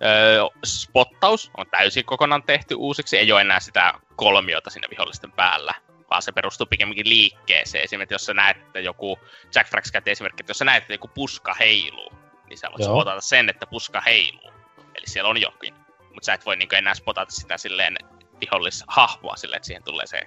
Öö, 0.04 0.44
spottaus 0.66 1.52
on 1.58 1.66
täysin 1.72 2.06
kokonaan 2.06 2.44
tehty 2.44 2.76
uusiksi, 2.76 3.18
ei 3.18 3.32
ole 3.32 3.42
enää 3.42 3.60
sitä 3.60 3.94
kolmiota 4.16 4.70
sinne 4.70 4.88
vihollisten 4.92 5.32
päällä, 5.32 5.74
vaan 6.10 6.22
se 6.22 6.32
perustuu 6.32 6.68
pikemminkin 6.68 7.10
liikkeeseen. 7.10 7.84
Esimerkiksi 7.84 8.14
jos 8.14 8.26
sä 8.26 8.34
näet, 8.34 8.58
että 8.58 8.80
joku, 8.80 9.20
Jack 9.56 9.70
Frax 9.70 9.92
käytti 9.92 10.12
esimerkki, 10.12 10.42
että 10.42 10.50
jos 10.50 10.58
sä 10.58 10.66
näet, 10.66 10.84
että 10.84 10.94
joku 10.94 11.08
puska 11.08 11.54
heiluu, 11.54 12.12
niin 12.50 12.58
sä 12.58 12.68
voit 12.72 12.84
spotata 12.84 13.22
sen, 13.22 13.50
että 13.50 13.68
puska 13.68 14.02
heiluu. 14.02 14.52
Eli 14.96 15.08
siellä 15.08 15.30
on 15.30 15.42
jokin. 15.42 15.74
Mutta 16.00 16.26
sä 16.26 16.34
et 16.34 16.46
voi 16.46 16.56
niinku 16.56 16.76
enää 16.76 16.94
spotata 16.94 17.32
sitä 17.32 17.58
silleen 17.58 17.96
vihollishahmoa 18.42 19.36
silleen, 19.36 19.58
että 19.58 19.68
siihen 19.68 19.84
tulee 19.84 20.08
se 20.08 20.22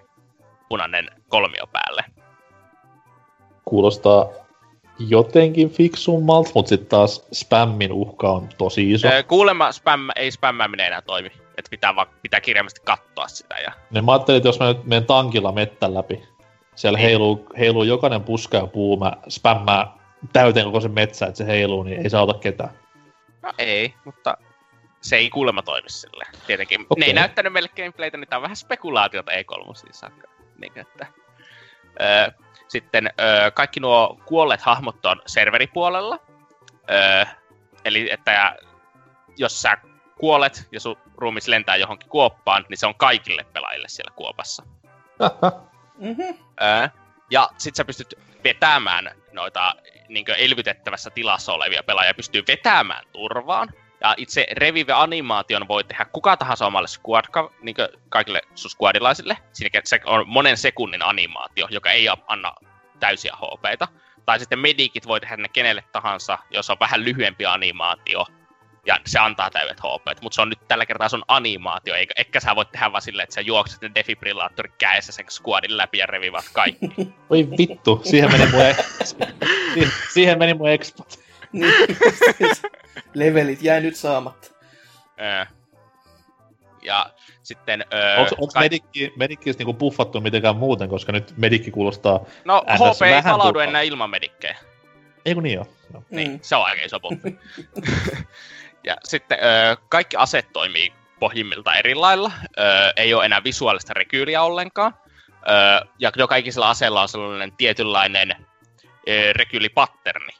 punainen 0.68 1.10
kolmio 1.28 1.66
päälle. 1.66 2.04
Kuulostaa 3.64 4.43
jotenkin 4.98 5.70
fiksummalta, 5.70 6.50
mutta 6.54 6.68
sitten 6.68 6.88
taas 6.88 7.26
spämmin 7.32 7.92
uhka 7.92 8.30
on 8.30 8.48
tosi 8.58 8.92
iso. 8.92 9.08
Öö, 9.08 9.22
kuulemma 9.22 9.72
späm, 9.72 10.08
ei 10.16 10.30
spämmääminen 10.30 10.86
enää 10.86 11.02
toimi. 11.02 11.30
Että 11.56 11.70
pitää, 11.70 11.96
va- 11.96 12.06
pitää 12.22 12.40
kirjaimesti 12.40 12.80
katsoa 12.84 13.28
sitä. 13.28 13.54
Ja... 13.54 13.72
Ne 13.90 14.02
mä 14.02 14.12
ajattelin, 14.12 14.36
että 14.36 14.48
jos 14.48 14.58
mä 14.58 14.68
nyt 14.68 14.84
menen 14.84 15.06
tankilla 15.06 15.52
mettän 15.52 15.94
läpi, 15.94 16.22
siellä 16.74 16.96
niin. 16.96 17.08
heiluu, 17.08 17.46
heiluu 17.58 17.82
jokainen 17.82 18.22
puska 18.22 18.56
ja 18.56 18.66
puu, 18.66 18.96
mä 18.96 19.12
spämmää 19.28 19.92
täyteen 20.32 20.66
koko 20.66 20.80
se 20.80 20.88
metsä, 20.88 21.26
että 21.26 21.38
se 21.38 21.46
heiluu, 21.46 21.82
niin 21.82 22.02
ei 22.02 22.10
saa 22.10 22.34
ketään. 22.34 22.70
No 23.42 23.52
ei, 23.58 23.94
mutta 24.04 24.36
se 25.00 25.16
ei 25.16 25.30
kuulemma 25.30 25.62
toimi 25.62 25.90
sille. 25.90 26.24
Tietenkin. 26.46 26.80
Okay. 26.80 27.00
Ne 27.00 27.06
ei 27.06 27.12
näyttänyt 27.12 27.52
meille 27.52 27.68
gameplaytä, 27.76 28.16
niin 28.16 28.28
tää 28.28 28.38
on 28.38 28.42
vähän 28.42 28.56
spekulaatiota 28.56 29.32
E3 29.32 29.92
saakka. 29.92 30.28
Niin, 30.58 30.78
että, 30.78 31.06
öö, 32.00 32.43
sitten 32.68 33.10
öö, 33.20 33.50
kaikki 33.50 33.80
nuo 33.80 34.20
kuolleet 34.26 34.62
hahmot 34.62 35.06
on 35.06 35.22
serveripuolella. 35.26 36.18
Öö, 36.90 37.24
eli 37.84 38.12
että 38.12 38.56
jos 39.36 39.62
sä 39.62 39.76
kuolet 40.18 40.68
ja 40.72 40.80
sun 40.80 40.96
ruumis 41.16 41.48
lentää 41.48 41.76
johonkin 41.76 42.08
kuoppaan, 42.08 42.64
niin 42.68 42.78
se 42.78 42.86
on 42.86 42.94
kaikille 42.94 43.44
pelaajille 43.52 43.88
siellä 43.88 44.12
kuopassa. 44.16 44.62
mm-hmm. 45.98 46.38
öö, 46.62 46.88
ja 47.30 47.50
sit 47.58 47.74
sä 47.74 47.84
pystyt 47.84 48.14
vetämään 48.44 49.10
noita 49.32 49.74
niin 50.08 50.24
elvytettävässä 50.38 51.10
tilassa 51.10 51.52
olevia 51.52 51.82
pelaajia, 51.82 52.14
pystyy 52.14 52.42
vetämään 52.48 53.04
turvaan. 53.12 53.68
Ja 54.00 54.14
itse 54.16 54.46
revive-animaation 54.52 55.68
voi 55.68 55.84
tehdä 55.84 56.04
kuka 56.04 56.36
tahansa 56.36 56.66
omalle 56.66 56.88
squad, 56.88 57.24
niin 57.62 57.76
kaikille 58.08 58.42
sun 58.54 58.70
squadilaisille. 58.70 59.36
Siinä 59.52 59.80
se 59.84 60.00
on 60.04 60.28
monen 60.28 60.56
sekunnin 60.56 61.02
animaatio, 61.02 61.66
joka 61.70 61.90
ei 61.90 62.08
anna 62.26 62.54
täysiä 63.00 63.36
HPita. 63.36 63.88
Tai 64.26 64.38
sitten 64.38 64.58
medikit 64.58 65.06
voi 65.06 65.20
tehdä 65.20 65.36
ne 65.36 65.48
kenelle 65.48 65.84
tahansa, 65.92 66.38
jos 66.50 66.70
on 66.70 66.76
vähän 66.80 67.04
lyhyempi 67.04 67.46
animaatio, 67.46 68.26
ja 68.86 68.98
se 69.06 69.18
antaa 69.18 69.50
täydet 69.50 69.80
HP. 69.80 70.22
Mutta 70.22 70.34
se 70.34 70.42
on 70.42 70.48
nyt 70.48 70.68
tällä 70.68 70.86
kertaa 70.86 71.08
sun 71.08 71.24
animaatio, 71.28 71.94
eikä 71.94 72.14
ehkä 72.16 72.40
sä 72.40 72.56
voit 72.56 72.72
tehdä 72.72 72.92
vaan 72.92 73.02
silleen, 73.02 73.24
että 73.24 73.34
sä 73.34 73.40
juokset 73.40 73.82
ne 73.82 73.90
defibrillaattori 73.94 74.72
käessä 74.78 75.12
sen 75.12 75.26
squadin 75.30 75.76
läpi 75.76 75.98
ja 75.98 76.06
revivat 76.06 76.44
kaikki. 76.52 76.90
Oi 77.30 77.48
vittu, 77.58 78.00
siihen 78.04 78.32
meni 78.32 78.46
mun, 78.46 78.60
e- 78.60 78.76
siihen, 80.14 80.38
meni 80.38 80.54
mun. 80.54 80.68
Niin, 81.54 81.74
levelit 83.14 83.62
jäi 83.62 83.80
nyt 83.80 83.96
saamatta. 83.96 84.50
Ja 86.82 87.10
sitten... 87.42 87.84
Öö, 87.92 88.16
onko 88.16 88.34
onko 88.40 88.52
kaik... 88.52 88.64
medikki, 88.64 89.12
medikki 89.16 89.50
niinku 89.50 89.74
buffattu 89.74 90.20
mitenkään 90.20 90.56
muuten, 90.56 90.88
koska 90.88 91.12
nyt 91.12 91.34
medikki 91.36 91.70
kuulostaa 91.70 92.20
No 92.44 92.64
HP 92.68 93.02
ei 93.02 93.22
palaudu 93.22 93.58
enää 93.58 93.82
ilman 93.82 94.10
medikkejä. 94.10 94.56
Ei 95.24 95.34
kun 95.34 95.42
niin 95.42 95.54
joo. 95.54 95.66
No. 95.92 96.02
Niin, 96.10 96.38
se 96.42 96.56
on 96.56 96.64
aika 96.64 96.82
iso 96.84 97.00
buffi. 97.00 97.38
ja 98.88 98.96
sitten 99.04 99.38
öö, 99.44 99.76
kaikki 99.88 100.16
aset 100.16 100.52
toimii 100.52 100.92
pohjimmilta 101.20 101.74
eri 101.74 101.94
lailla. 101.94 102.32
Öö, 102.58 102.92
ei 102.96 103.14
ole 103.14 103.24
enää 103.24 103.44
visuaalista 103.44 103.94
rekyyliä 103.94 104.42
ollenkaan. 104.42 104.94
Öö, 105.50 105.88
ja 105.98 106.12
jo 106.16 106.28
kaikilla 106.28 106.70
aseilla 106.70 107.02
on 107.02 107.08
sellainen 107.08 107.52
tietynlainen 107.56 108.36
öö, 109.08 109.32
rekyylipatterni, 109.32 110.32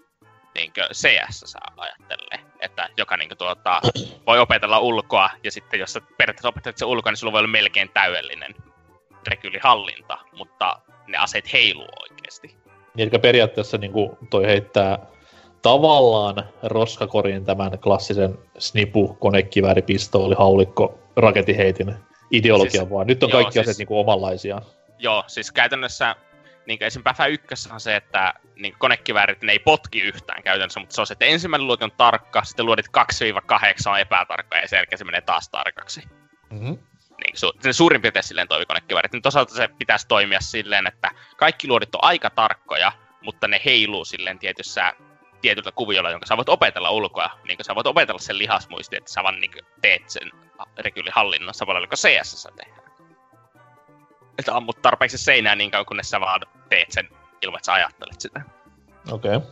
niin 0.54 0.72
CS 0.92 1.56
ajattelee, 1.76 2.50
että 2.60 2.88
joka 2.96 3.16
niin 3.16 3.28
kuin, 3.28 3.38
tuota, 3.38 3.80
voi 4.26 4.38
opetella 4.38 4.78
ulkoa, 4.78 5.30
ja 5.44 5.52
sitten 5.52 5.80
jos 5.80 5.92
sä 5.92 6.00
periaatteessa 6.18 6.48
opettelet 6.48 6.78
sen 6.78 6.88
ulkoa, 6.88 7.12
niin 7.12 7.16
sulla 7.16 7.32
voi 7.32 7.38
olla 7.38 7.48
melkein 7.48 7.90
täydellinen 7.94 8.54
rekyylihallinta, 9.28 10.18
mutta 10.32 10.78
ne 11.06 11.18
aseet 11.18 11.52
heiluu 11.52 11.88
oikeasti. 12.02 12.56
Niin, 12.94 13.08
eli 13.12 13.18
periaatteessa 13.18 13.78
niin 13.78 13.92
kuin 13.92 14.10
toi 14.30 14.46
heittää 14.46 14.98
tavallaan 15.62 16.48
roskakoriin 16.62 17.44
tämän 17.44 17.78
klassisen 17.78 18.38
snipu, 18.58 19.16
konekivääri, 19.20 19.82
pistooli, 19.82 20.34
haulikko, 20.38 20.98
raketiheitin 21.16 21.94
ideologian 22.30 22.84
siis, 22.84 22.90
vaan. 22.90 23.06
Nyt 23.06 23.22
on 23.22 23.30
joo, 23.30 23.36
kaikki 23.36 23.52
siis, 23.52 23.68
asiat 23.68 23.78
niin 23.78 23.88
kuin 23.88 24.00
omanlaisia. 24.00 24.62
Joo, 24.98 25.24
siis 25.26 25.52
käytännössä 25.52 26.16
niin 26.66 26.82
esim. 26.82 27.02
Päfä 27.02 27.26
1 27.26 27.72
on 27.72 27.80
se, 27.80 27.96
että 27.96 28.34
niin 28.56 28.74
konekiväärit 28.78 29.42
ne 29.42 29.52
ei 29.52 29.58
potki 29.58 30.00
yhtään 30.00 30.42
käytännössä, 30.42 30.80
mutta 30.80 30.94
se 30.94 31.00
on 31.00 31.06
se, 31.06 31.12
että 31.12 31.24
ensimmäinen 31.24 31.66
luoti 31.66 31.84
on 31.84 31.92
tarkka, 31.92 32.44
sitten 32.44 32.66
luodit 32.66 32.86
2-8 32.86 33.90
on 33.90 34.00
epätarkka 34.00 34.58
ja 34.58 34.68
sen 34.68 34.76
jälkeen 34.76 34.98
se 34.98 35.04
menee 35.04 35.20
taas 35.20 35.48
tarkaksi. 35.48 36.02
Mm-hmm. 36.50 36.78
Niin, 37.24 37.34
su- 37.36 37.58
se 37.60 37.72
suurin 37.72 38.02
piirtein 38.02 38.22
silleen 38.22 38.48
toimii 38.48 38.66
konekiväärit. 38.66 39.12
Nyt 39.12 39.26
osalta 39.26 39.54
se 39.54 39.68
pitäisi 39.78 40.08
toimia 40.08 40.40
silleen, 40.40 40.86
että 40.86 41.10
kaikki 41.36 41.68
luodit 41.68 41.94
on 41.94 42.04
aika 42.04 42.30
tarkkoja, 42.30 42.92
mutta 43.22 43.48
ne 43.48 43.60
heiluu 43.64 44.04
silleen 44.04 44.38
tietyssä 44.38 44.92
tietyllä 45.40 45.72
kuviolla, 45.72 46.10
jonka 46.10 46.26
sä 46.26 46.36
voit 46.36 46.48
opetella 46.48 46.90
ulkoa. 46.90 47.30
Niin 47.48 47.58
sä 47.62 47.74
voit 47.74 47.86
opetella 47.86 48.18
sen 48.18 48.38
lihasmuistin, 48.38 48.96
että 48.96 49.12
sä 49.12 49.22
vaan 49.22 49.40
niin 49.40 49.52
teet 49.80 50.10
sen 50.10 50.30
rekyylihallinnon 50.78 51.54
samalla 51.54 51.86
kuin 51.86 51.98
CS 51.98 52.48
tehdään 52.56 52.83
että 54.38 54.56
ammut 54.56 54.82
tarpeeksi 54.82 55.18
seinään 55.18 55.58
niin 55.58 55.70
kauan, 55.70 55.86
kunnes 55.86 56.10
sä 56.10 56.20
vaan 56.20 56.40
teet 56.68 56.92
sen 56.92 57.08
ilman, 57.42 57.58
että 57.58 57.66
sä 57.66 57.72
ajattelet 57.72 58.20
sitä. 58.20 58.40
Okei. 59.10 59.36
Okay. 59.36 59.48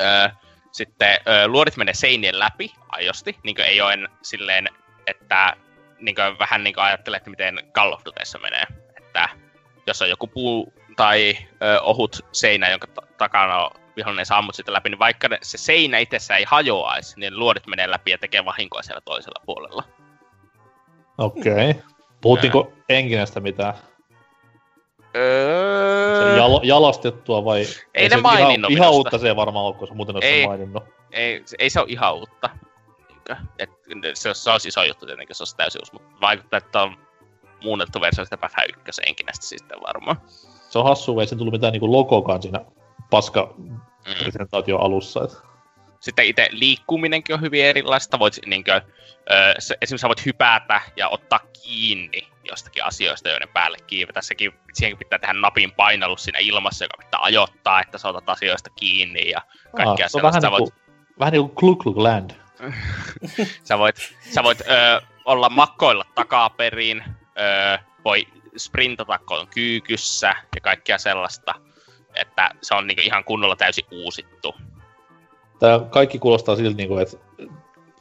Öö, 0.00 0.28
sitten 0.72 1.18
öö, 1.28 1.48
luodit 1.48 1.76
menee 1.76 1.94
seinien 1.94 2.38
läpi 2.38 2.72
ajosti, 2.88 3.38
niin 3.42 3.60
ei 3.60 3.80
ole 3.80 4.08
silleen, 4.22 4.68
että 5.06 5.56
niin 6.00 6.16
vähän 6.38 6.64
niin 6.64 6.78
ajattelet, 6.78 7.16
että 7.16 7.30
miten 7.30 7.60
Call 7.72 7.92
of 7.92 8.02
Dutyssa 8.04 8.38
menee. 8.38 8.64
Että 8.96 9.28
jos 9.86 10.02
on 10.02 10.10
joku 10.10 10.26
puu 10.26 10.72
tai 10.96 11.38
ö, 11.62 11.80
ohut 11.80 12.26
seinä, 12.32 12.70
jonka 12.70 12.86
t- 12.86 13.16
takana 13.18 13.64
on 13.64 13.70
vihollinen 13.96 14.26
sä 14.26 14.36
ammut 14.36 14.54
sitä 14.54 14.72
läpi, 14.72 14.88
niin 14.88 14.98
vaikka 14.98 15.28
se 15.42 15.58
seinä 15.58 15.98
itsessään 15.98 16.38
ei 16.38 16.44
hajoaisi, 16.48 17.20
niin 17.20 17.38
luodit 17.38 17.66
menee 17.66 17.90
läpi 17.90 18.10
ja 18.10 18.18
tekee 18.18 18.44
vahinkoa 18.44 18.82
siellä 18.82 19.00
toisella 19.00 19.42
puolella. 19.46 19.84
Okei. 21.18 21.70
Okay. 21.70 21.82
Puhuttiinko 22.20 22.72
Enginestä 22.88 23.40
mitään? 23.40 23.74
Öö... 25.16 26.36
Jalo, 26.36 26.60
jalostettua 26.64 27.44
vai... 27.44 27.58
Ei, 27.58 27.66
ei 27.94 28.08
ne 28.08 28.16
maininnut 28.16 28.70
Ihan, 28.70 28.82
ihan 28.82 28.94
uutta 28.94 29.18
se 29.18 29.28
ei 29.28 29.36
varmaan 29.36 29.64
ole, 29.64 29.74
koska 29.74 29.94
muuten 29.94 30.16
olisi 30.16 30.28
ei, 30.28 30.46
maininnut. 30.46 30.84
Ei, 31.10 31.44
ei 31.58 31.70
se 31.70 31.80
ole 31.80 31.88
ihan 31.90 32.14
uutta. 32.14 32.50
Et, 33.58 33.70
se, 34.14 34.34
se 34.34 34.50
olisi 34.50 34.68
iso 34.68 34.84
juttu 34.84 35.06
tietenkin, 35.06 35.36
se 35.36 35.42
olisi 35.42 35.56
täysin 35.56 35.80
uusi, 35.80 35.92
mutta 35.92 36.20
vaikuttaa, 36.20 36.58
että 36.58 36.82
on 36.82 36.96
muunnettu 37.62 38.00
versio 38.00 38.24
sitä 38.24 38.36
Päfä 38.36 38.62
1 38.88 39.02
Enginestä 39.06 39.46
sitten 39.46 39.78
varmaan. 39.86 40.16
Se 40.68 40.78
on 40.78 40.84
hassu, 40.84 41.20
ei 41.20 41.26
se 41.26 41.36
tullut 41.36 41.52
mitään 41.52 41.72
niinku 41.72 41.92
logokaan 41.92 42.42
siinä 42.42 42.64
paska 43.10 43.54
presentaatio 44.18 44.78
alussa. 44.78 45.24
Että 45.24 45.47
sitten 46.00 46.26
itse 46.26 46.48
liikkuminenkin 46.50 47.34
on 47.34 47.40
hyvin 47.40 47.64
erilaista. 47.64 48.18
Voit, 48.18 48.38
niin 48.46 48.64
kuin, 48.64 48.76
ö, 48.76 49.54
esimerkiksi 49.58 49.98
sä 49.98 50.08
voit 50.08 50.26
hypätä 50.26 50.80
ja 50.96 51.08
ottaa 51.08 51.40
kiinni 51.62 52.28
jostakin 52.50 52.84
asioista, 52.84 53.28
joiden 53.28 53.48
päälle 53.48 53.78
kiivetä. 53.86 54.22
Sekin, 54.22 54.52
siihenkin 54.72 54.98
pitää 54.98 55.18
tehdä 55.18 55.32
napin 55.32 55.72
painallus 55.72 56.24
siinä 56.24 56.38
ilmassa, 56.38 56.84
joka 56.84 56.96
pitää 57.04 57.20
ajoittaa, 57.22 57.80
että 57.80 57.98
sä 57.98 58.08
otat 58.08 58.28
asioista 58.28 58.70
kiinni 58.70 59.30
ja 59.30 59.42
kaikkea 59.76 60.04
Aa, 60.04 60.08
se 60.08 60.18
on 60.18 60.22
vähän, 60.22 60.42
niin 60.42 60.50
kuin, 60.50 60.60
voit... 60.60 60.74
vähän 61.18 61.32
niin 61.32 61.42
kuin 61.42 61.54
Kluk 61.54 61.78
Kluk 61.78 61.96
Land. 61.96 62.30
sä 63.68 63.78
voit, 63.78 63.96
sä 64.34 64.42
voit 64.42 64.60
ö, 64.60 65.00
olla 65.24 65.48
makkoilla 65.48 66.04
takaperin, 66.14 67.04
ö, 67.18 67.78
voi 68.04 68.26
sprintata 68.56 69.18
kun 69.18 69.48
kyykyssä 69.54 70.34
ja 70.54 70.60
kaikkea 70.60 70.98
sellaista. 70.98 71.54
Että 72.14 72.50
se 72.62 72.74
on 72.74 72.86
niin 72.86 73.02
ihan 73.02 73.24
kunnolla 73.24 73.56
täysin 73.56 73.84
uusittu. 73.90 74.54
Tämä 75.58 75.80
kaikki 75.90 76.18
kuulostaa 76.18 76.56
siltä, 76.56 76.76
niin 76.76 76.88
kuin, 76.88 77.02
että 77.02 77.16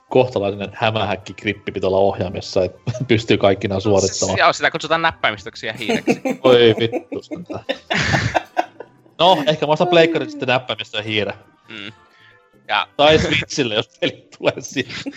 kohtalainen 0.10 0.70
hämähäkki 0.74 1.34
krippi 1.34 1.72
pitää 1.72 1.88
olla 1.88 1.97
ohjaamessa, 1.97 2.64
että 2.64 2.80
pystyy 3.08 3.38
kaikki 3.38 3.68
nämä 3.68 3.80
suorittamaan. 3.80 4.39
Joo, 4.39 4.53
sitä 4.53 4.72
kutsutaan 4.72 5.01
näppäimistöksiä 5.01 5.74
hiireksi. 5.74 6.22
Oi 6.43 6.76
vittu. 6.80 7.22
no, 9.20 9.43
ehkä 9.47 9.66
mä 9.66 9.72
ostan 9.72 9.88
pleikkarit 9.88 10.30
sitten 10.30 10.47
näppäimistö 10.47 10.97
ja 10.97 11.03
hiire. 11.03 11.34
Mm. 11.70 11.91
Ja... 12.68 12.88
Tai 12.97 13.20
Switchille, 13.20 13.76
jos 13.76 13.89
peli 13.99 14.28
tulee 14.38 14.53
siihen. 14.60 15.14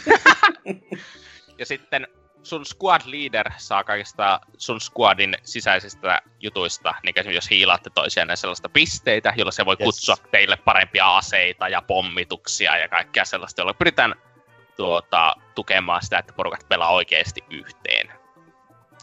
ja 1.59 1.67
sitten 1.67 2.07
sun 2.43 2.67
squad 2.67 3.01
leader 3.05 3.51
saa 3.57 3.85
kaikista 3.85 4.41
sun 4.57 4.81
squadin 4.81 5.37
sisäisistä 5.43 6.23
jutuista, 6.41 6.95
niin 7.03 7.13
esimerkiksi 7.17 7.37
jos 7.37 7.51
hiilaatte 7.51 7.91
toisiaan 7.95 8.37
sellaista 8.37 8.69
pisteitä, 8.69 9.35
jolla 9.37 9.51
se 9.51 9.67
voi 9.67 9.77
yes. 9.81 9.85
kutsua 9.85 10.17
teille 10.31 10.57
parempia 10.57 11.17
aseita 11.17 11.69
ja 11.69 11.83
pommituksia 11.83 12.77
ja 12.77 12.89
kaikkea 12.89 13.25
sellaista, 13.25 13.63
jolla 13.63 13.75
pyritään 13.75 14.15
tuota, 14.77 15.35
tukemaan 15.55 16.03
sitä, 16.03 16.19
että 16.19 16.33
porukat 16.33 16.69
pelaa 16.69 16.91
oikeasti 16.91 17.45
yhteen. 17.51 18.13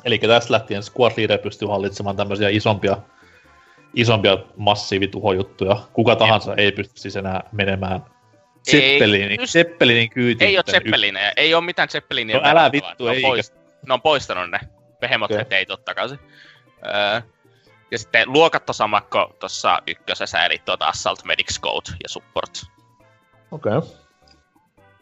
Eli 0.03 0.17
tästä 0.17 0.53
lähtien 0.53 0.83
squad 0.83 1.11
leader 1.17 1.39
pystyy 1.39 1.67
hallitsemaan 1.67 2.15
tämmöisiä 2.15 2.49
isompia, 2.49 2.97
isompia 3.93 4.37
massiivituhojuttuja. 4.55 5.75
Kuka 5.93 6.15
tahansa 6.15 6.55
ei, 6.55 6.65
ei 6.65 6.71
pysty 6.71 6.99
siis 6.99 7.15
enää 7.15 7.43
menemään 7.51 8.05
Zeppelinin, 8.71 9.39
just... 9.39 9.53
Zeppelinin 9.53 10.09
kyytiin. 10.09 10.47
Ei 10.47 10.57
ole 10.57 10.63
Zeppelineja, 10.71 11.31
ei 11.37 11.53
ole 11.53 11.63
mitään 11.63 11.89
Zeppelinia. 11.89 12.39
No 12.39 12.49
älä 12.49 12.71
vittu, 12.71 13.07
ei. 13.07 13.21
Poist... 13.21 13.53
Ne 13.87 13.93
on 13.93 14.01
poistanut 14.01 14.49
ne. 14.49 14.59
Behemoth 14.99 15.33
okay. 15.33 15.45
ei 15.51 15.65
totta 15.65 15.95
kai. 15.95 16.09
Öö, 16.85 17.21
Ja 17.91 17.97
sitten 17.97 18.33
luokattosamakko 18.33 19.35
tuossa 19.39 19.81
ykkösessä, 19.87 20.45
eli 20.45 20.61
tuota 20.65 20.87
Assault 20.87 21.23
Medics 21.23 21.61
Code 21.61 21.97
ja 22.03 22.09
Support. 22.09 22.61
Okei. 23.51 23.77
Okay. 23.77 23.89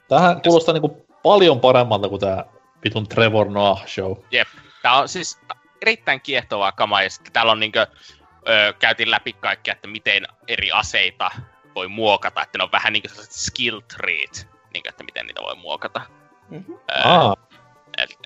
Tähän 0.07 0.41
kuulostaa 0.41 0.73
niinku 0.73 1.07
paljon 1.23 1.59
paremmalta 1.59 2.09
kuin 2.09 2.21
tää 2.21 2.45
vitun 2.83 3.07
Trevor 3.07 3.49
Noah 3.49 3.87
show. 3.87 4.17
Jep. 4.31 4.47
Tää 4.81 4.93
on 4.93 5.09
siis 5.09 5.39
erittäin 5.81 6.21
kiehtovaa 6.21 6.71
kamaa, 6.71 7.03
ja 7.03 7.09
sitten 7.09 7.33
täällä 7.33 7.51
on 7.51 7.59
niinkö, 7.59 7.87
ö, 8.49 8.73
käytiin 8.79 9.11
läpi 9.11 9.33
kaikkea, 9.33 9.73
että 9.73 9.87
miten 9.87 10.23
eri 10.47 10.71
aseita 10.71 11.31
voi 11.75 11.87
muokata, 11.87 12.41
että 12.41 12.57
ne 12.57 12.63
on 12.63 12.71
vähän 12.71 12.93
niinku 12.93 13.09
sellaiset 13.09 13.33
skill 13.33 13.79
treat, 13.79 14.47
niinkö, 14.73 14.89
että 14.89 15.03
miten 15.03 15.25
niitä 15.25 15.41
voi 15.41 15.55
muokata. 15.55 16.01
Mm-hmm. 16.49 16.77
Öö, 16.91 17.45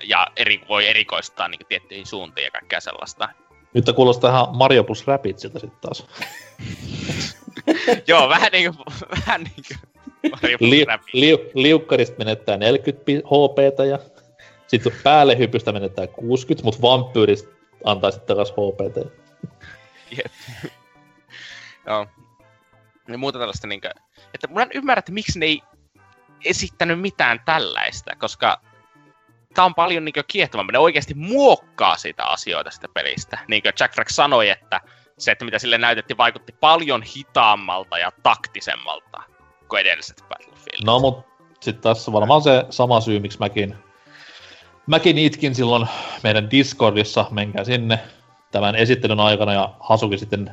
ja 0.02 0.26
eri, 0.36 0.60
voi 0.68 0.88
erikoistaa 0.88 1.48
niinkö 1.48 1.64
tiettyihin 1.68 2.06
suuntiin 2.06 2.44
ja 2.44 2.50
kaikkea 2.50 2.80
sellaista. 2.80 3.28
Nyt 3.74 3.84
kuulostaa 3.96 4.30
ihan 4.30 4.56
Mario 4.56 4.84
plus 4.84 5.06
Rapidsilta 5.06 5.58
sitten 5.58 5.80
taas. 5.80 6.06
Joo, 8.08 8.28
vähän 8.28 8.52
niinku, 8.52 8.84
vähän 9.10 9.42
niinku 9.42 9.90
Li, 10.60 10.86
li, 11.12 11.50
liukkarista 11.54 12.18
menettää 12.18 12.56
40 12.56 13.02
HPtä 13.12 13.84
ja 13.84 13.98
sitten 14.66 14.92
päälle 15.02 15.38
hypystä 15.38 15.72
menettää 15.72 16.06
60, 16.06 16.64
mutta 16.64 16.82
vampyyristä 16.82 17.48
antaa 17.84 18.10
sitten 18.10 18.36
takas 18.36 18.52
HPtä. 18.52 19.10
Jep. 20.10 20.32
Joo. 21.86 22.06
Ja 23.12 23.18
muuta 23.18 23.38
tällaista 23.38 23.66
niinkö... 23.66 23.90
Että 24.34 24.46
mä 24.46 24.62
en 24.62 24.70
ymmärrä, 24.74 24.98
että 24.98 25.12
miksi 25.12 25.38
ne 25.38 25.46
ei 25.46 25.62
esittänyt 26.44 27.00
mitään 27.00 27.40
tällaista, 27.44 28.16
koska 28.16 28.60
tää 29.54 29.64
on 29.64 29.74
paljon 29.74 30.04
niinkö 30.04 30.24
kiehtovampi. 30.28 30.72
Ne 30.72 30.78
oikeasti 30.78 31.14
muokkaa 31.14 31.96
sitä 31.96 32.24
asioita 32.24 32.70
sitä 32.70 32.88
pelistä. 32.94 33.38
Niin 33.48 33.62
kuin 33.62 33.72
Jack 33.80 33.94
Frack 33.94 34.10
sanoi, 34.10 34.48
että 34.48 34.80
se, 35.18 35.32
että 35.32 35.44
mitä 35.44 35.58
sille 35.58 35.78
näytettiin, 35.78 36.16
vaikutti 36.16 36.52
paljon 36.60 37.02
hitaammalta 37.02 37.98
ja 37.98 38.12
taktisemmalta 38.22 39.22
kuin 39.68 39.80
edelliset 39.80 40.24
Battlefield. 40.28 40.84
No, 40.84 41.00
mutta 41.00 41.30
sitten 41.60 41.82
tässä 41.82 42.12
varmaan 42.12 42.42
se 42.42 42.64
sama 42.70 43.00
syy, 43.00 43.20
miksi 43.20 43.38
mäkin, 43.38 43.76
mäkin 44.86 45.18
itkin 45.18 45.54
silloin 45.54 45.86
meidän 46.22 46.50
Discordissa, 46.50 47.26
menkää 47.30 47.64
sinne 47.64 47.98
tämän 48.52 48.76
esittelyn 48.76 49.20
aikana, 49.20 49.52
ja 49.52 49.74
Hasuki 49.80 50.18
sitten 50.18 50.50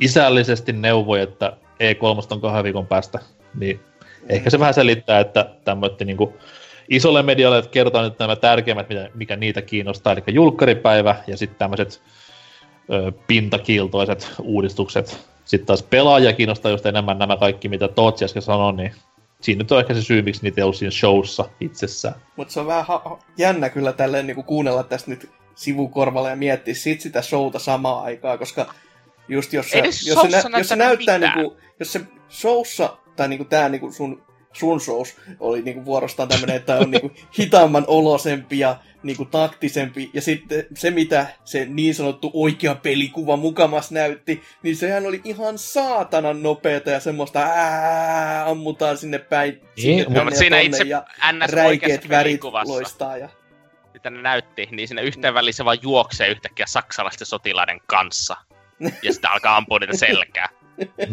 isällisesti 0.00 0.72
neuvoi, 0.72 1.20
että 1.20 1.56
E3 1.80 2.26
on 2.30 2.40
kahden 2.40 2.64
viikon 2.64 2.86
päästä, 2.86 3.18
niin 3.54 3.76
mm. 3.76 4.26
ehkä 4.28 4.50
se 4.50 4.58
vähän 4.58 4.74
selittää, 4.74 5.20
että 5.20 5.50
tämmöinen 5.64 6.06
niin 6.06 6.34
isolle 6.88 7.22
medialle 7.22 7.58
että 7.58 7.70
kertoo 7.70 8.02
nyt 8.02 8.18
nämä 8.18 8.36
tärkeimmät, 8.36 8.86
mikä 9.14 9.36
niitä 9.36 9.62
kiinnostaa, 9.62 10.12
eli 10.12 10.22
julkkaripäivä 10.26 11.16
ja 11.26 11.36
sitten 11.36 11.58
tämmöiset 11.58 12.02
pintakiiltoiset 13.26 14.32
uudistukset. 14.42 15.20
Sitten 15.44 15.66
taas 15.66 15.82
pelaajia 15.82 16.32
kiinnostaa 16.32 16.70
just 16.70 16.86
enemmän 16.86 17.18
nämä 17.18 17.36
kaikki, 17.36 17.68
mitä 17.68 17.88
Tootsi 17.88 18.24
äsken 18.24 18.42
sanoi, 18.42 18.72
niin 18.72 18.92
siinä 19.40 19.58
nyt 19.58 19.72
on 19.72 19.80
ehkä 19.80 19.94
se 19.94 20.02
syy, 20.02 20.22
miksi 20.22 20.42
niitä 20.42 20.60
ei 20.60 20.62
ollut 20.62 20.76
siinä 20.76 20.90
showssa 20.90 21.44
itsessään. 21.60 22.14
Mutta 22.36 22.54
se 22.54 22.60
on 22.60 22.66
vähän 22.66 22.86
ha- 22.86 23.18
jännä 23.36 23.68
kyllä 23.68 23.92
tälleen 23.92 24.26
niin 24.26 24.44
kuunnella 24.44 24.82
tästä 24.82 25.10
nyt 25.10 25.30
sivukorvalla 25.54 26.30
ja 26.30 26.36
miettiä 26.36 26.74
sit 26.74 27.00
sitä 27.00 27.22
showta 27.22 27.58
samaan 27.58 28.04
aikaan, 28.04 28.38
koska 28.38 28.74
just 29.28 29.52
jos 29.52 29.70
se, 29.70 29.78
jos 29.78 30.20
se, 30.20 30.28
nä- 30.28 30.58
jos 30.58 30.68
se 30.68 30.76
näyttää 30.76 31.18
niin 31.18 31.32
kuin, 31.32 31.56
jos 31.78 31.92
se 31.92 32.00
showssa, 32.30 32.96
tai 33.16 33.28
niin 33.28 33.38
kuin 33.38 33.48
tää 33.48 33.68
niin 33.68 33.80
kuin 33.80 33.92
sun 33.92 34.22
sun 34.52 34.80
shows 34.80 35.16
oli 35.40 35.62
niinku 35.62 35.84
vuorostaan 35.84 36.28
tämmönen, 36.28 36.56
että 36.56 36.76
on 36.76 36.90
niinku 36.90 37.12
hitaamman 37.38 37.84
olosempi 37.86 38.58
ja 38.58 38.76
niinku 39.02 39.24
taktisempi. 39.24 40.10
Ja 40.14 40.22
sitten 40.22 40.66
se, 40.74 40.90
mitä 40.90 41.26
se 41.44 41.64
niin 41.64 41.94
sanottu 41.94 42.30
oikea 42.34 42.74
pelikuva 42.74 43.36
mukamas 43.36 43.90
näytti, 43.90 44.42
niin 44.62 44.76
sehän 44.76 45.06
oli 45.06 45.20
ihan 45.24 45.58
saatanan 45.58 46.42
nopeeta 46.42 46.90
ja 46.90 47.00
semmoista 47.00 47.40
ää, 47.40 48.46
ammutaan 48.46 48.96
sinne 48.98 49.18
päin. 49.18 49.52
Niin, 49.52 49.66
sinne 49.76 50.18
no, 50.18 50.24
mutta 50.24 50.38
siinä 50.38 50.60
itse 50.60 50.84
ja 50.84 51.04
NS 51.32 51.52
räikeät 51.52 52.08
värit 52.08 52.44
loistaa. 52.64 53.16
Ja... 53.16 53.28
Mitä 53.94 54.10
ne 54.10 54.22
näytti, 54.22 54.68
niin 54.70 54.88
siinä 54.88 55.02
yhteen 55.02 55.34
väliin 55.34 55.54
se 55.54 55.64
vaan 55.64 55.78
juoksee 55.82 56.28
yhtäkkiä 56.28 56.66
saksalaisten 56.66 57.26
sotilaiden 57.26 57.80
kanssa. 57.86 58.36
ja 59.02 59.12
sitten 59.12 59.30
alkaa 59.30 59.56
ampua 59.56 59.78
niitä 59.78 59.96
selkää. 59.96 60.48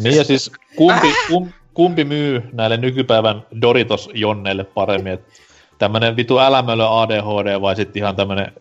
niin 0.02 0.16
ja 0.16 0.24
siis 0.24 0.52
kumpi, 0.76 1.14
kum, 1.28 1.52
kumpi 1.74 2.04
myy 2.04 2.42
näille 2.52 2.76
nykypäivän 2.76 3.42
Doritos-jonneille 3.62 4.64
paremmin? 4.64 5.12
Että 5.12 5.32
tämmönen 5.78 6.16
vitu 6.16 6.38
älämölö 6.38 6.84
ADHD 6.88 7.60
vai 7.60 7.76
sitten 7.76 8.00
ihan 8.00 8.16
tämmönen 8.16 8.52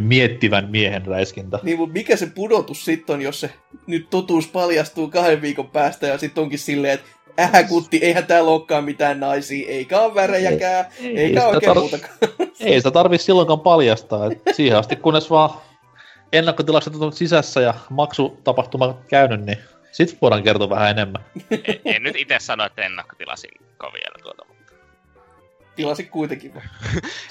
miettivän 0.00 0.70
miehen 0.70 1.06
räiskintä. 1.06 1.58
Niin, 1.62 1.78
mutta 1.78 1.92
mikä 1.92 2.16
se 2.16 2.26
pudotus 2.26 2.84
sitten 2.84 3.14
on, 3.14 3.22
jos 3.22 3.40
se 3.40 3.50
nyt 3.86 4.10
totuus 4.10 4.48
paljastuu 4.48 5.08
kahden 5.08 5.42
viikon 5.42 5.70
päästä 5.70 6.06
ja 6.06 6.18
sitten 6.18 6.42
onkin 6.42 6.58
silleen, 6.58 6.94
että 6.94 7.06
ähä 7.40 7.62
kutti, 7.62 7.98
eihän 8.02 8.26
täällä 8.26 8.50
olekaan 8.50 8.84
mitään 8.84 9.20
naisia, 9.20 9.68
eikä 9.68 10.00
ole 10.00 10.14
värejäkään, 10.14 10.84
ei, 11.00 11.18
eikä 11.18 11.40
ei 11.40 11.46
oikein 11.46 11.72
tar- 11.72 11.78
muutakaan. 11.78 12.18
Ei 12.60 12.80
sitä 12.80 12.90
tarvi 12.90 13.18
silloinkaan 13.18 13.60
paljastaa, 13.60 14.26
että 14.26 14.52
siihen 14.52 14.78
asti 14.78 14.96
kunnes 14.96 15.30
vaan 15.30 15.50
ennakkotilakset 16.32 16.94
on 16.96 17.12
sisässä 17.12 17.60
ja 17.60 17.74
maksutapahtuma 17.90 18.98
käynyt, 19.08 19.40
niin 19.40 19.58
sitten 19.92 20.18
voidaan 20.22 20.42
kertoa 20.42 20.70
vähän 20.70 20.90
enemmän. 20.90 21.24
en, 21.50 21.80
en 21.84 22.02
nyt 22.02 22.16
itse 22.16 22.36
sano, 22.38 22.64
että 22.64 22.82
ennakkotilasin 22.82 23.50
vielä 23.82 24.22
tuota, 24.22 24.44
mutta... 24.48 24.72
Tilasin 25.76 26.08
kuitenkin 26.08 26.52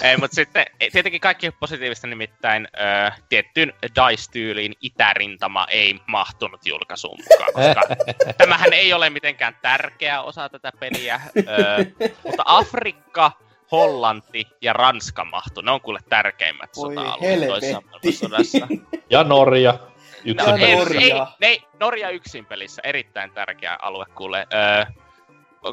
Ei, 0.02 0.18
mutta 0.18 0.36
sitten 0.36 0.66
tietenkin 0.92 1.22
kaikki 1.22 1.52
positiivista 1.52 2.08
nimittäin 2.08 2.68
ö, 3.08 3.12
tiettyyn 3.30 3.74
DICE-tyyliin 3.84 4.74
itärintama 4.82 5.68
ei 5.70 6.00
mahtunut 6.08 6.66
julkaisuun 6.66 7.20
mukaan, 7.30 7.54
koska 7.54 7.96
tämähän 8.38 8.74
ei 8.74 8.94
ole 8.94 9.10
mitenkään 9.10 9.58
tärkeä 9.62 10.22
osa 10.22 10.50
tätä 10.50 10.72
peliä, 10.80 11.22
ö, 11.38 11.86
mutta 12.24 12.44
Afrikka, 12.46 13.32
Hollanti 13.72 14.48
ja 14.62 14.74
Ranska 14.74 15.26
mahtu. 15.26 15.62
Ne 15.62 15.72
on 15.72 15.82
kuule 15.82 16.00
tärkeimmät 16.10 16.70
sota-alueet 16.76 17.48
toisessa 17.48 17.82
sodassa. 18.20 18.68
Ja 19.10 19.24
Norja. 19.24 19.80
Yksin 20.26 20.50
no, 20.50 20.58
ei, 20.58 20.76
Norja. 20.76 21.28
Ei, 21.42 21.50
ei, 21.50 21.62
Norja 21.80 22.10
yksin 22.10 22.46
pelissä, 22.46 22.82
erittäin 22.86 23.32
tärkeä 23.32 23.78
alue 23.82 24.06
kuule. 24.16 24.48
Öö, 24.54 24.86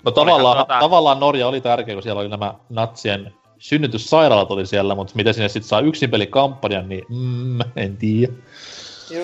no 0.04 0.10
tavallaan, 0.10 0.56
tuota... 0.56 0.80
tavallaan 0.80 1.20
Norja 1.20 1.48
oli 1.48 1.60
tärkeä, 1.60 1.94
kun 1.94 2.02
siellä 2.02 2.20
oli 2.20 2.28
nämä 2.28 2.54
natsien 2.70 3.34
synnytyssairaalat 3.58 4.50
oli 4.50 4.66
siellä, 4.66 4.94
mutta 4.94 5.12
miten 5.16 5.34
sinne 5.34 5.48
sitten 5.48 5.68
saa 5.68 5.80
yksin 5.80 6.10
pelikampanjan, 6.10 6.88
niin 6.88 7.04
mm, 7.08 7.60
en 7.76 7.96
tiedä. 7.96 8.32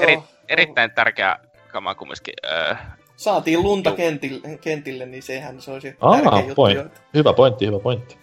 Eri, 0.00 0.18
erittäin 0.48 0.90
tärkeä 0.90 1.38
kama 1.72 1.94
kumminkin. 1.94 2.34
Öö, 2.44 2.74
Saatiin 3.16 3.62
lunta 3.62 3.92
kentille, 3.92 4.58
kentille, 4.60 5.06
niin 5.06 5.22
sehän 5.22 5.60
se 5.60 5.70
olisi 5.70 5.96
Aa, 6.00 6.12
tärkeä 6.12 6.40
juttu. 6.40 6.54
Point. 6.54 7.02
Hyvä 7.14 7.32
pointti, 7.32 7.66
hyvä 7.66 7.78
pointti. 7.78 8.18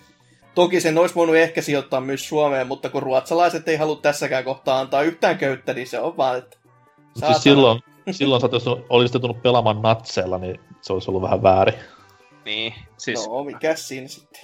Toki 0.56 0.82
sen 0.82 0.98
olisi 0.98 1.16
voinut 1.16 1.36
ehkä 1.36 1.62
sijoittaa 1.62 2.02
myös 2.02 2.30
Suomeen, 2.30 2.68
mutta 2.68 2.90
kun 2.90 3.04
ruotsalaiset 3.04 3.68
ei 3.68 3.78
halua 3.78 3.96
tässäkään 3.96 4.44
kohtaa 4.44 4.80
antaa 4.80 5.02
yhtään 5.02 5.38
köyttä, 5.38 5.74
niin 5.74 5.88
se 5.88 6.00
on 6.00 6.18
vaan, 6.18 6.38
että 6.38 6.58
Siis 7.20 7.44
silloin, 7.44 7.82
silloin 8.12 8.42
sä, 8.42 8.50
jos 8.52 8.66
olisit 8.90 9.22
tullut 9.22 9.42
pelaamaan 9.42 9.82
natseilla, 9.82 10.38
niin 10.38 10.60
se 10.82 10.94
olisi 10.94 11.12
ollut 11.12 11.22
vähän 11.22 11.44
väärin. 11.44 11.76
Niin, 12.46 12.74
siis... 12.98 13.28
No, 13.28 13.44
mikä 13.44 13.76
siinä 13.76 14.08
sitten? 14.08 14.42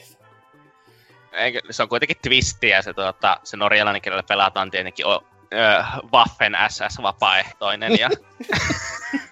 Eikö, 1.31 1.59
se 1.69 1.83
on 1.83 1.89
kuitenkin 1.89 2.17
twistiä, 2.21 2.81
se, 2.81 2.93
tuota, 2.93 3.39
se 3.43 3.57
norjalainen 3.57 4.01
kielellä 4.01 4.23
pelataan 4.23 4.71
tietenkin 4.71 5.07
o, 5.07 5.23
ö, 5.53 5.83
Waffen 6.13 6.53
SS-vapaaehtoinen. 6.69 7.99
Ja... 7.99 8.09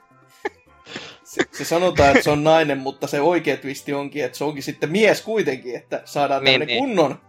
se, 1.51 1.65
sanotaan, 1.65 2.09
että 2.09 2.23
se 2.23 2.29
on 2.29 2.43
nainen, 2.43 2.77
mutta 2.77 3.07
se 3.07 3.21
oikea 3.21 3.57
twisti 3.57 3.93
onkin, 3.93 4.25
että 4.25 4.37
se 4.37 4.43
onkin 4.43 4.63
sitten 4.63 4.91
mies 4.91 5.21
kuitenkin, 5.21 5.75
että 5.75 6.01
saadaan 6.05 6.43
niin, 6.43 6.61
niin. 6.61 6.79
kunnon 6.79 7.19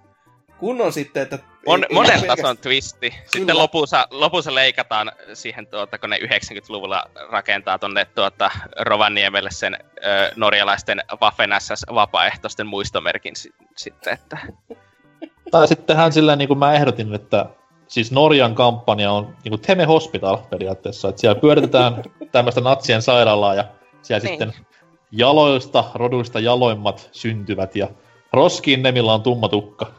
kunnon 0.60 0.92
sitten, 0.92 1.22
että... 1.22 1.38
Mon, 1.66 1.84
ei, 1.84 1.94
monen 1.94 2.26
tason 2.26 2.58
twisti. 2.58 3.14
Sitten 3.36 3.58
lopussa, 3.58 4.06
lopussa 4.10 4.54
leikataan 4.54 5.12
siihen, 5.34 5.66
tuota, 5.66 5.98
kun 5.98 6.10
ne 6.10 6.18
90-luvulla 6.18 7.04
rakentaa 7.30 7.78
tonne 7.78 8.04
tuota, 8.04 8.50
Rovaniemelle 8.80 9.50
sen 9.50 9.74
ö, 9.74 10.32
norjalaisten 10.36 11.02
Waffen 11.22 11.50
SS-vapaaehtoisten 11.58 12.66
muistomerkin 12.66 13.36
si- 13.36 13.54
sitten, 13.76 14.12
että... 14.12 14.38
Tai 15.50 15.68
sitten 15.68 15.86
tehdään 15.86 16.12
silleen, 16.12 16.38
niin 16.38 16.48
kuin 16.48 16.58
mä 16.58 16.74
ehdotin, 16.74 17.14
että 17.14 17.46
siis 17.88 18.12
Norjan 18.12 18.54
kampanja 18.54 19.12
on 19.12 19.36
niin 19.44 19.50
kuin 19.50 19.60
Teme 19.60 19.84
Hospital 19.84 20.36
periaatteessa, 20.36 21.08
että 21.08 21.20
siellä 21.20 21.40
pyöritetään 21.40 22.02
tämmöistä 22.32 22.60
natsien 22.60 23.02
sairaalaa 23.02 23.54
ja 23.54 23.64
siellä 24.02 24.28
niin. 24.28 24.38
sitten 24.38 24.52
jaloista, 25.12 25.84
roduista 25.94 26.40
jaloimmat 26.40 27.08
syntyvät 27.12 27.76
ja 27.76 27.88
Roskiin 28.32 28.82
Nemillä 28.82 29.14
on 29.14 29.22
tumma 29.22 29.48
tukka. 29.48 29.92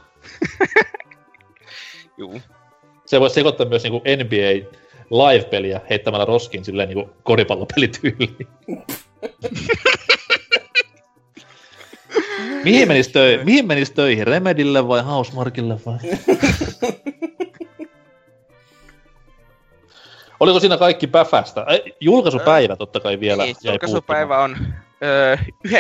Juu. 2.17 2.41
Se 3.05 3.19
voisi 3.19 3.33
sekoittaa 3.33 3.65
myös 3.65 3.83
niinku 3.83 3.97
NBA 3.97 4.71
live-peliä 5.11 5.81
heittämällä 5.89 6.25
roskin 6.25 6.65
silleen 6.65 6.89
niinku 6.89 7.09
koripallopelityyliin. 7.23 8.47
Mihin 12.63 12.87
menis, 12.87 13.07
töi- 13.07 13.43
Mihin 13.43 13.67
menis 13.67 13.91
töihin? 13.91 14.27
Remedille 14.27 14.87
vai 14.87 15.03
Housemarkille 15.03 15.77
vai? 15.85 15.97
Oliko 20.41 20.59
siinä 20.59 20.77
kaikki 20.77 21.07
päfästä? 21.07 21.65
Julkaisupäivä 21.99 22.75
totta 22.75 22.99
kai 22.99 23.19
vielä 23.19 23.43
Niin, 23.43 23.55
julkaisupäivä 23.63 24.39
on 24.43 24.57
öö, 25.03 25.35
19.10. 25.67 25.71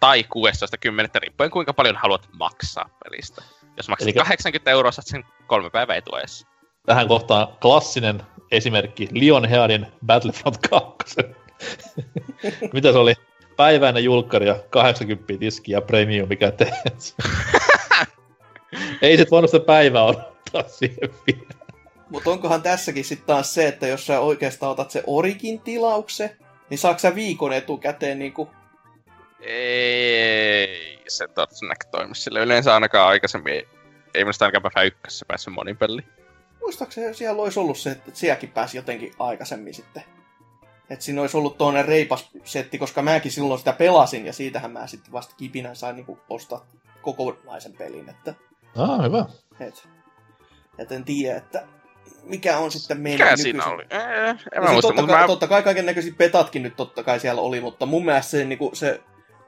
tai 0.00 0.22
16.10. 0.22 1.20
riippuen 1.20 1.50
kuinka 1.50 1.72
paljon 1.72 1.96
haluat 1.96 2.28
maksaa 2.32 2.90
pelistä. 3.04 3.42
Jos 3.76 3.88
maksat 3.88 4.06
Elikkä- 4.06 4.22
80 4.22 4.70
euroa, 4.70 4.92
saat 4.92 5.06
sen 5.06 5.24
kolme 5.46 5.70
päivää 5.70 5.96
etuajassa. 5.96 6.46
Tähän 6.86 7.08
kohtaan 7.08 7.48
klassinen 7.62 8.22
esimerkki 8.52 9.08
Lionheadin 9.12 9.86
Battlefront 10.06 10.58
2. 10.70 11.16
Mitä 12.74 12.92
se 12.92 12.98
oli? 12.98 13.14
Päiväinen 13.56 14.04
julkkari 14.04 14.46
ja 14.46 14.56
80 14.70 15.34
tiski 15.38 15.72
ja 15.72 15.80
premium, 15.80 16.28
mikä 16.28 16.50
teet. 16.50 17.14
Ei 19.02 19.16
sit 19.16 19.30
voinut 19.30 19.50
sitä 19.50 19.64
päivää 19.66 20.04
odottaa 20.04 20.62
siihen 20.66 21.10
vielä. 21.26 21.55
Mutta 22.10 22.30
onkohan 22.30 22.62
tässäkin 22.62 23.04
sitten 23.04 23.26
taas 23.26 23.54
se, 23.54 23.68
että 23.68 23.86
jos 23.86 24.06
sä 24.06 24.20
oikeastaan 24.20 24.72
otat 24.72 24.90
se 24.90 25.02
Origin 25.06 25.60
tilauksen, 25.60 26.30
niin 26.70 26.78
saako 26.78 26.98
sä 26.98 27.14
viikon 27.14 27.52
etukäteen 27.52 28.18
niinku... 28.18 28.50
Ei 29.40 31.02
se 31.08 31.28
todennäköisesti 31.28 31.90
toimi 31.90 32.14
sille. 32.14 32.40
Yleensä 32.40 32.74
ainakaan 32.74 33.08
aikaisemmin 33.08 33.52
ei, 33.52 33.68
ei 34.14 34.24
minusta 34.24 34.44
ainakaan 34.44 34.72
päivä 34.74 34.86
ykkössä 34.86 35.24
päässyt 35.28 35.54
monin 35.54 35.76
peliin. 35.76 36.04
Muistaakseni 36.60 37.14
siellä 37.14 37.42
olisi 37.42 37.60
ollut 37.60 37.78
se, 37.78 37.90
että 37.90 38.10
sielläkin 38.14 38.50
pääsi 38.50 38.76
jotenkin 38.76 39.14
aikaisemmin 39.18 39.74
sitten. 39.74 40.02
Että 40.90 41.04
siinä 41.04 41.20
olisi 41.20 41.36
ollut 41.36 41.58
tuonne 41.58 41.82
reipas 41.82 42.30
setti, 42.44 42.78
koska 42.78 43.02
mäkin 43.02 43.32
silloin 43.32 43.58
sitä 43.58 43.72
pelasin 43.72 44.26
ja 44.26 44.32
siitähän 44.32 44.70
mä 44.70 44.86
sitten 44.86 45.12
vasta 45.12 45.34
kipinän 45.36 45.76
sain 45.76 45.96
niinku 45.96 46.18
ostaa 46.30 46.66
kokonaisen 47.02 47.72
pelin. 47.72 48.08
Että, 48.08 48.34
Ah, 48.76 49.02
hyvä. 49.04 49.26
et, 49.60 49.88
et 50.78 50.92
en 50.92 51.04
tiedä, 51.04 51.36
että 51.38 51.66
mikä 52.26 52.58
on 52.58 52.70
sitten 52.70 53.00
meidän 53.00 53.18
Mikä 53.18 53.30
nykyisin- 53.30 53.42
siinä 53.42 53.64
oli? 53.64 53.82
Ee, 53.90 54.28
en 54.30 54.36
No 54.56 54.62
mä 54.62 54.72
muista, 54.72 54.88
totta, 54.88 55.06
kai, 55.06 55.20
mä... 55.20 55.26
totta 55.26 55.46
kai 55.48 55.62
kaiken 55.62 55.86
näköisiä 55.86 56.12
petatkin 56.18 56.62
nyt 56.62 56.76
totta 56.76 57.02
kai 57.02 57.20
siellä 57.20 57.40
oli, 57.40 57.60
mutta 57.60 57.86
mun 57.86 58.04
mielestä 58.04 58.30
se, 58.30 58.44
niin 58.44 58.58
se 58.72 59.00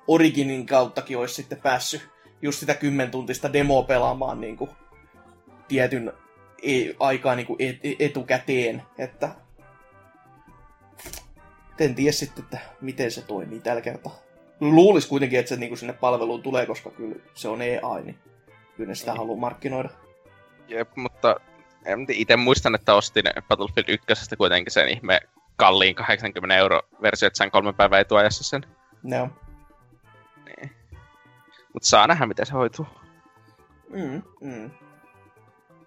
Originin 0.08 0.66
kauttakin 0.66 1.18
olisi 1.18 1.34
sitten 1.34 1.60
päässyt 1.60 2.08
just 2.42 2.58
sitä 2.58 2.74
kymmentuntista 2.74 3.52
demoa 3.52 3.82
pelaamaan 3.82 4.40
niin 4.40 4.56
kuin, 4.56 4.70
tietyn 5.68 6.12
e- 6.62 6.94
aikaa 7.00 7.34
niin 7.34 7.46
kuin 7.46 7.56
et, 7.62 7.76
e- 7.84 7.96
etukäteen, 8.04 8.82
että 8.98 9.28
en 11.80 11.94
tiedä 11.94 12.12
sitten, 12.12 12.44
että 12.44 12.58
miten 12.80 13.10
se 13.10 13.22
toimii 13.22 13.60
tällä 13.60 13.80
kertaa. 13.82 14.18
Luulis 14.60 15.06
kuitenkin, 15.06 15.38
että 15.38 15.48
se 15.48 15.56
niin 15.56 15.70
kuin 15.70 15.78
sinne 15.78 15.92
palveluun 15.92 16.42
tulee, 16.42 16.66
koska 16.66 16.90
kyllä 16.90 17.16
se 17.34 17.48
on 17.48 17.62
EA, 17.62 17.98
niin 18.04 18.18
kyllä 18.76 18.88
ne 18.88 18.94
sitä 18.94 19.10
Niin. 19.10 19.18
haluaa 19.18 19.38
markkinoida. 19.40 19.88
Jep, 20.68 20.88
mutta 20.96 21.36
itse 22.08 22.36
muistan, 22.36 22.74
että 22.74 22.94
ostin 22.94 23.24
Battlefield 23.48 23.98
1 24.10 24.36
kuitenkin 24.36 24.72
sen 24.72 24.88
ihme 24.88 25.20
kalliin 25.56 25.94
80 25.94 26.56
euro 26.56 26.80
versio, 27.02 27.26
että 27.26 27.36
sain 27.36 27.50
kolme 27.50 27.72
päivää 27.72 28.00
etuajassa 28.00 28.44
sen. 28.44 28.66
No. 29.02 29.30
Mutta 31.72 31.88
saa 31.88 32.06
nähdä, 32.06 32.26
miten 32.26 32.46
se 32.46 32.52
hoituu. 32.52 32.86
Mm, 33.88 34.22
mm. 34.40 34.70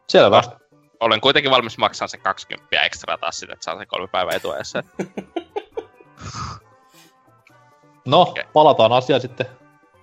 Selvä. 0.09 0.43
Olen 0.99 1.21
kuitenkin 1.21 1.51
valmis 1.51 1.77
maksamaan 1.77 2.09
sen 2.09 2.21
20 2.21 2.81
ekstra 2.81 3.17
taas 3.17 3.39
sitä, 3.39 3.53
että 3.53 3.63
saa 3.63 3.77
sen 3.77 3.87
kolme 3.87 4.07
päivää 4.07 4.35
etuajassa. 4.35 4.83
No, 8.05 8.21
Okei. 8.21 8.43
palataan 8.53 8.91
asiaan 8.91 9.21
sitten 9.21 9.45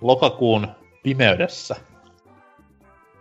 lokakuun 0.01 0.67
pimeydessä. 1.03 1.75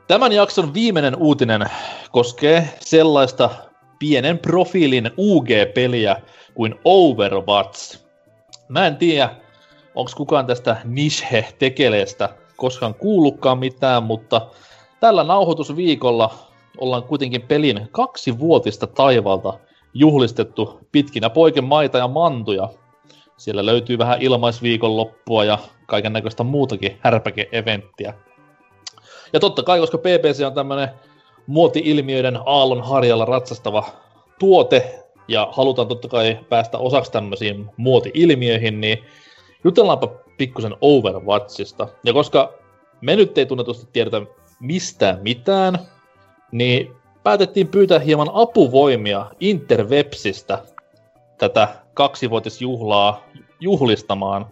Tämän 0.08 0.32
jakson 0.32 0.74
viimeinen 0.74 1.16
uutinen 1.16 1.64
koskee 2.10 2.68
sellaista 2.80 3.50
pienen 3.98 4.38
profiilin 4.38 5.10
UG-peliä 5.18 6.16
kuin 6.54 6.74
Overwatch. 6.84 7.98
Mä 8.68 8.86
en 8.86 8.96
tiedä, 8.96 9.30
onko 9.94 10.10
kukaan 10.16 10.46
tästä 10.46 10.76
Nishe-tekeleestä 10.84 12.28
koskaan 12.56 12.94
kuullutkaan 12.94 13.58
mitään, 13.58 14.02
mutta 14.02 14.46
tällä 15.00 15.24
nauhoitusviikolla 15.24 16.34
ollaan 16.78 17.02
kuitenkin 17.02 17.42
pelin 17.42 17.88
kaksivuotista 17.92 18.86
taivalta 18.86 19.58
juhlistettu 19.94 20.80
pitkinä 20.92 21.30
poiken 21.30 21.64
maita 21.64 21.98
ja 21.98 22.08
mantuja. 22.08 22.68
Siellä 23.36 23.66
löytyy 23.66 23.98
vähän 23.98 24.22
ilmaisviikonloppua 24.22 25.44
ja 25.44 25.58
kaiken 25.86 26.12
näköistä 26.12 26.44
muutakin 26.44 26.98
härpäke-eventtiä. 27.00 28.14
Ja 29.32 29.40
totta 29.40 29.62
kai, 29.62 29.80
koska 29.80 29.98
PPC 29.98 30.42
on 30.46 30.54
tämmönen 30.54 30.88
muoti-ilmiöiden 31.46 32.38
aallon 32.46 32.82
harjalla 32.82 33.24
ratsastava 33.24 33.84
tuote, 34.38 35.04
ja 35.28 35.48
halutaan 35.52 35.88
totta 35.88 36.08
kai 36.08 36.38
päästä 36.48 36.78
osaksi 36.78 37.12
tämmöisiin 37.12 37.70
muoti-ilmiöihin, 37.76 38.80
niin 38.80 38.98
jutellaanpa 39.64 40.08
pikkusen 40.38 40.76
Overwatchista. 40.80 41.88
Ja 42.04 42.12
koska 42.12 42.52
me 43.00 43.16
nyt 43.16 43.38
ei 43.38 43.46
tunnetusti 43.46 43.88
tiedetä 43.92 44.22
mistään 44.60 45.18
mitään, 45.22 45.78
niin 46.52 46.92
päätettiin 47.22 47.68
pyytää 47.68 47.98
hieman 47.98 48.30
apuvoimia 48.32 49.26
Interwebsistä 49.40 50.58
tätä 51.38 51.68
kaksivuotisjuhlaa 51.94 53.24
juhlistamaan. 53.60 54.46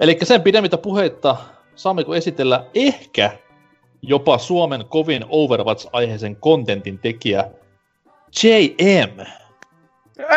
Eli 0.00 0.18
sen 0.22 0.42
pidemmittä 0.42 0.78
puheitta 0.78 1.36
saammeko 1.74 2.14
esitellä 2.14 2.64
ehkä 2.74 3.38
jopa 4.02 4.38
Suomen 4.38 4.84
kovin 4.88 5.24
Overwatch-aiheisen 5.28 6.36
kontentin 6.36 6.98
tekijä 6.98 7.44
JM. 8.42 9.26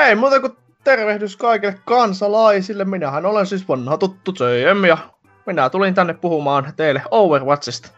Ei 0.07 0.15
muuta 0.15 0.39
kuin 0.39 0.53
tervehdys 0.83 1.37
kaikille 1.37 1.75
kansalaisille. 1.85 2.85
Minähän 2.85 3.25
olen 3.25 3.45
siis 3.45 3.67
vanha 3.67 3.97
tuttu 3.97 4.33
JM 4.39 4.85
ja 4.85 4.97
minä 5.45 5.69
tulin 5.69 5.93
tänne 5.93 6.13
puhumaan 6.13 6.73
teille 6.75 7.01
Overwatchista. 7.11 7.89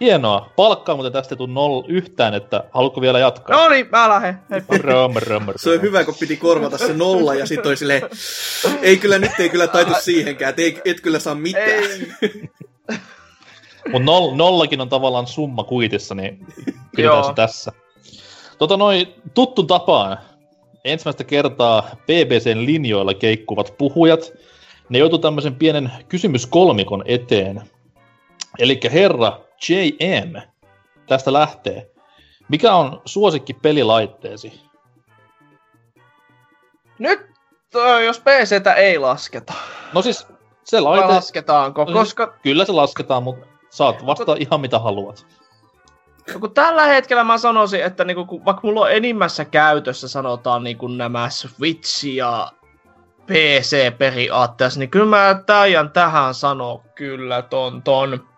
Hienoa. 0.00 0.52
Palkkaa 0.56 0.94
muuten 0.94 1.12
tästä 1.12 1.34
ei 1.34 1.36
tule 1.36 1.52
noll 1.52 1.82
yhtään, 1.88 2.34
että 2.34 2.64
haluatko 2.70 3.00
vielä 3.00 3.18
jatkaa? 3.18 3.56
No 3.56 3.68
niin, 3.68 3.88
mä 3.92 4.08
lähden. 4.08 4.38
Hei. 4.50 4.62
Röm, 4.78 5.14
röm, 5.16 5.46
Se 5.56 5.70
on 5.70 5.82
hyvä, 5.82 6.04
kun 6.04 6.14
piti 6.20 6.36
korvata 6.36 6.78
se 6.78 6.94
nolla 6.94 7.34
ja 7.34 7.46
sitten 7.46 7.68
oli 7.68 7.76
silleen, 7.76 8.02
ei 8.82 8.96
kyllä 8.96 9.18
nyt 9.18 9.32
ei 9.38 9.48
kyllä 9.48 9.66
taitu 9.66 9.92
siihenkään, 10.00 10.54
ei, 10.56 10.80
et 10.84 11.00
kyllä 11.00 11.18
saa 11.18 11.34
mitään. 11.34 11.68
Ei. 11.68 12.12
Mutta 13.84 14.04
noll, 14.04 14.34
nollakin 14.34 14.80
on 14.80 14.88
tavallaan 14.88 15.26
summa 15.26 15.64
kuitissa, 15.64 16.14
niin 16.14 16.46
pidetään 16.96 17.24
se 17.24 17.32
tässä. 17.34 17.72
Tota 18.58 18.76
noin, 18.76 19.14
tuttu 19.34 19.62
tapaan, 19.62 20.18
ensimmäistä 20.84 21.24
kertaa 21.24 21.82
BBCn 22.06 22.66
linjoilla 22.66 23.14
keikkuvat 23.14 23.74
puhujat, 23.78 24.32
ne 24.88 24.98
joutu 24.98 25.18
tämmöisen 25.18 25.54
pienen 25.54 25.92
kysymyskolmikon 26.08 27.02
eteen. 27.06 27.62
Eli 28.58 28.80
herra 28.92 29.40
JM, 29.68 30.42
tästä 31.06 31.32
lähtee. 31.32 31.90
Mikä 32.48 32.74
on 32.74 33.02
suosikki 33.04 33.54
pelilaitteesi? 33.54 34.60
Nyt, 36.98 37.20
ö, 37.74 38.02
jos 38.02 38.20
PCtä 38.20 38.74
ei 38.74 38.98
lasketa. 38.98 39.52
No 39.92 40.02
siis, 40.02 40.26
se 40.64 40.76
Vai 40.76 40.82
laite, 40.82 41.14
lasketaanko? 41.14 41.84
No, 41.84 41.92
Koska 41.92 42.34
kyllä 42.42 42.64
se 42.64 42.72
lasketaan, 42.72 43.22
mutta 43.22 43.46
saat 43.72 44.06
vasta 44.06 44.36
ihan 44.38 44.60
mitä 44.60 44.78
haluat. 44.78 45.26
No 46.34 46.40
kun 46.40 46.54
tällä 46.54 46.86
hetkellä 46.86 47.24
mä 47.24 47.38
sanoisin, 47.38 47.84
että 47.84 48.04
niinku, 48.04 48.24
kun, 48.24 48.44
vaikka 48.44 48.60
mulla 48.64 48.80
on 48.80 48.92
enimmässä 48.92 49.44
käytössä 49.44 50.08
sanotaan 50.08 50.64
niinku 50.64 50.86
nämä 50.86 51.30
Switch 51.30 52.04
ja 52.04 52.52
PC 53.26 53.98
periaatteessa, 53.98 54.80
niin 54.80 54.90
kyllä 54.90 55.06
mä 55.06 55.42
taian 55.46 55.90
tähän 55.90 56.34
sanoa 56.34 56.82
kyllä 56.94 57.42
ton 57.42 57.82
ton. 57.82 58.28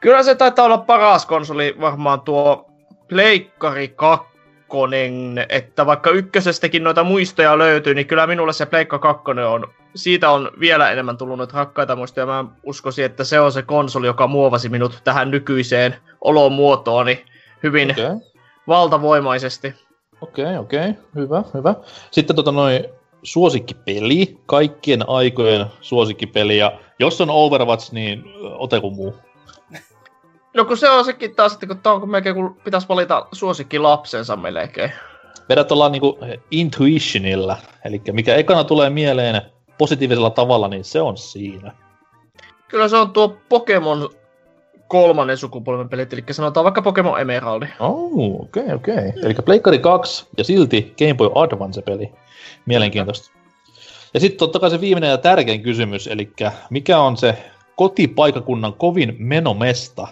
Kyllä 0.00 0.22
se 0.22 0.34
taitaa 0.34 0.64
olla 0.64 0.78
paras 0.78 1.26
konsoli 1.26 1.76
varmaan 1.80 2.20
tuo 2.20 2.70
Pleikkari 3.08 3.88
2, 3.88 4.33
että 5.48 5.86
vaikka 5.86 6.10
ykkösestäkin 6.10 6.84
noita 6.84 7.04
muistoja 7.04 7.58
löytyy, 7.58 7.94
niin 7.94 8.06
kyllä 8.06 8.26
minulle 8.26 8.52
se 8.52 8.66
Pleikka 8.66 8.98
2 8.98 9.24
on, 9.48 9.66
siitä 9.94 10.30
on 10.30 10.50
vielä 10.60 10.90
enemmän 10.90 11.16
tullut 11.16 11.38
noita 11.38 11.58
rakkaita 11.58 11.96
muistoja. 11.96 12.26
Mä 12.26 12.44
uskoisin, 12.62 13.04
että 13.04 13.24
se 13.24 13.40
on 13.40 13.52
se 13.52 13.62
konsoli, 13.62 14.06
joka 14.06 14.26
muovasi 14.26 14.68
minut 14.68 15.00
tähän 15.04 15.30
nykyiseen 15.30 15.96
olomuotooni 16.20 17.24
hyvin 17.62 17.90
okay. 17.90 18.04
Okei. 18.04 18.16
valtavoimaisesti. 18.68 19.74
Okei, 20.20 20.56
okei, 20.56 20.94
hyvä, 21.14 21.42
hyvä. 21.54 21.74
Sitten 22.10 22.36
tota 22.36 22.52
noin 22.52 22.84
suosikkipeli, 23.22 24.38
kaikkien 24.46 25.08
aikojen 25.08 25.66
suosikkipeli, 25.80 26.58
ja 26.58 26.72
jos 26.98 27.20
on 27.20 27.30
Overwatch, 27.30 27.92
niin 27.92 28.24
ö, 28.26 28.56
oteko 28.56 28.90
muu. 28.90 29.14
No 30.54 30.64
kun 30.64 30.76
se 30.76 30.90
on 30.90 31.04
sekin 31.04 31.34
taas, 31.34 31.52
että 31.52 31.66
kun 31.66 31.78
tää 31.78 31.92
on 31.92 32.00
kun 32.00 32.10
melkein 32.10 32.34
kun 32.34 32.56
pitäisi 32.64 32.88
valita 32.88 33.26
suosikki 33.32 33.78
lapsensa 33.78 34.36
melkein. 34.36 34.92
Vedät 35.48 35.72
ollaan 35.72 35.92
niinku 35.92 36.18
intuitionilla, 36.50 37.56
eli 37.84 38.02
mikä 38.12 38.34
ekana 38.34 38.64
tulee 38.64 38.90
mieleen 38.90 39.42
positiivisella 39.78 40.30
tavalla, 40.30 40.68
niin 40.68 40.84
se 40.84 41.00
on 41.00 41.16
siinä. 41.16 41.72
Kyllä 42.68 42.88
se 42.88 42.96
on 42.96 43.10
tuo 43.10 43.36
Pokemon 43.48 44.10
kolmannen 44.88 45.36
sukupolven 45.36 45.88
pelit, 45.88 46.12
eli 46.12 46.24
sanotaan 46.30 46.64
vaikka 46.64 46.82
Pokemon 46.82 47.20
Emeraldi. 47.20 47.66
Oh, 47.80 48.40
okei, 48.40 48.62
okay, 48.62 48.74
okei. 48.74 48.94
Okay. 48.94 49.22
Eli 49.22 49.34
Pleikkari 49.44 49.78
2 49.78 50.26
ja 50.38 50.44
silti 50.44 50.94
Game 50.98 51.14
Boy 51.14 51.30
Advance-peli. 51.34 52.12
Mielenkiintoista. 52.66 53.30
Ja 54.14 54.20
sitten 54.20 54.38
totta 54.38 54.58
kai 54.58 54.70
se 54.70 54.80
viimeinen 54.80 55.10
ja 55.10 55.18
tärkein 55.18 55.62
kysymys, 55.62 56.06
eli 56.06 56.32
mikä 56.70 56.98
on 56.98 57.16
se 57.16 57.44
kotipaikakunnan 57.76 58.74
kovin 58.74 59.16
menomesta? 59.18 60.08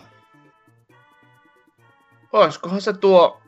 Olisikohan 2.32 2.80
se 2.80 2.92
tuo, 2.92 3.38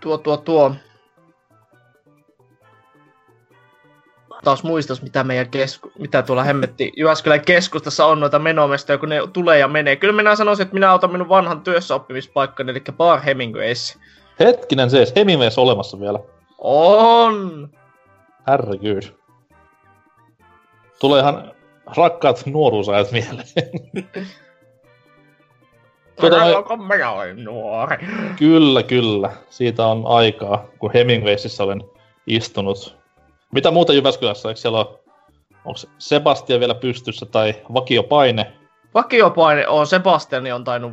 tuo, 0.00 0.18
tuo, 0.18 0.36
tuo, 0.36 0.74
taas 4.44 4.62
muistas, 4.62 5.02
mitä 5.02 5.24
meidän 5.24 5.50
kesku, 5.50 5.92
mitä 5.98 6.22
tuolla 6.22 6.44
hemmetti 6.44 6.92
Jyväskylän 6.96 7.44
keskustassa 7.44 8.06
on 8.06 8.20
noita 8.20 8.38
menomestoja, 8.38 8.98
kun 8.98 9.08
ne 9.08 9.18
tulee 9.32 9.58
ja 9.58 9.68
menee. 9.68 9.96
Kyllä 9.96 10.14
minä 10.14 10.36
sanoisin, 10.36 10.62
että 10.62 10.74
minä 10.74 10.94
otan 10.94 11.12
minun 11.12 11.28
vanhan 11.28 11.60
työssäoppimispaikkani, 11.60 12.70
eli 12.70 12.82
Bar 12.92 13.20
Hemingways. 13.20 13.98
Hetkinen 14.40 14.90
se, 14.90 15.04
Hemingways 15.16 15.58
olemassa 15.58 16.00
vielä. 16.00 16.18
On! 16.58 17.70
Herregud. 18.48 19.02
Tulee 21.00 21.20
ihan 21.20 21.52
rakkaat 21.96 22.42
nuoruusajat 22.46 23.12
mieleen. 23.12 23.46
tuota, 26.20 26.38
noin... 26.38 27.04
olin 27.06 27.44
nuori. 27.44 27.96
Kyllä, 28.38 28.82
kyllä. 28.82 29.30
Siitä 29.50 29.86
on 29.86 30.06
aikaa, 30.06 30.66
kun 30.78 30.90
Hemingwaysissa 30.94 31.64
olen 31.64 31.84
istunut 32.26 33.02
mitä 33.52 33.70
muuta 33.70 33.92
Jyväskylässä? 33.92 34.48
Eikö 34.48 34.60
siellä 34.60 34.78
ole, 34.78 34.98
onko 35.64 35.80
Sebastian 35.98 36.60
vielä 36.60 36.74
pystyssä 36.74 37.26
tai 37.26 37.54
vakiopaine? 37.74 38.52
Vakiopaine 38.94 39.68
on, 39.68 39.86
Sebastiani 39.86 40.52
on 40.52 40.64
tainnut 40.64 40.92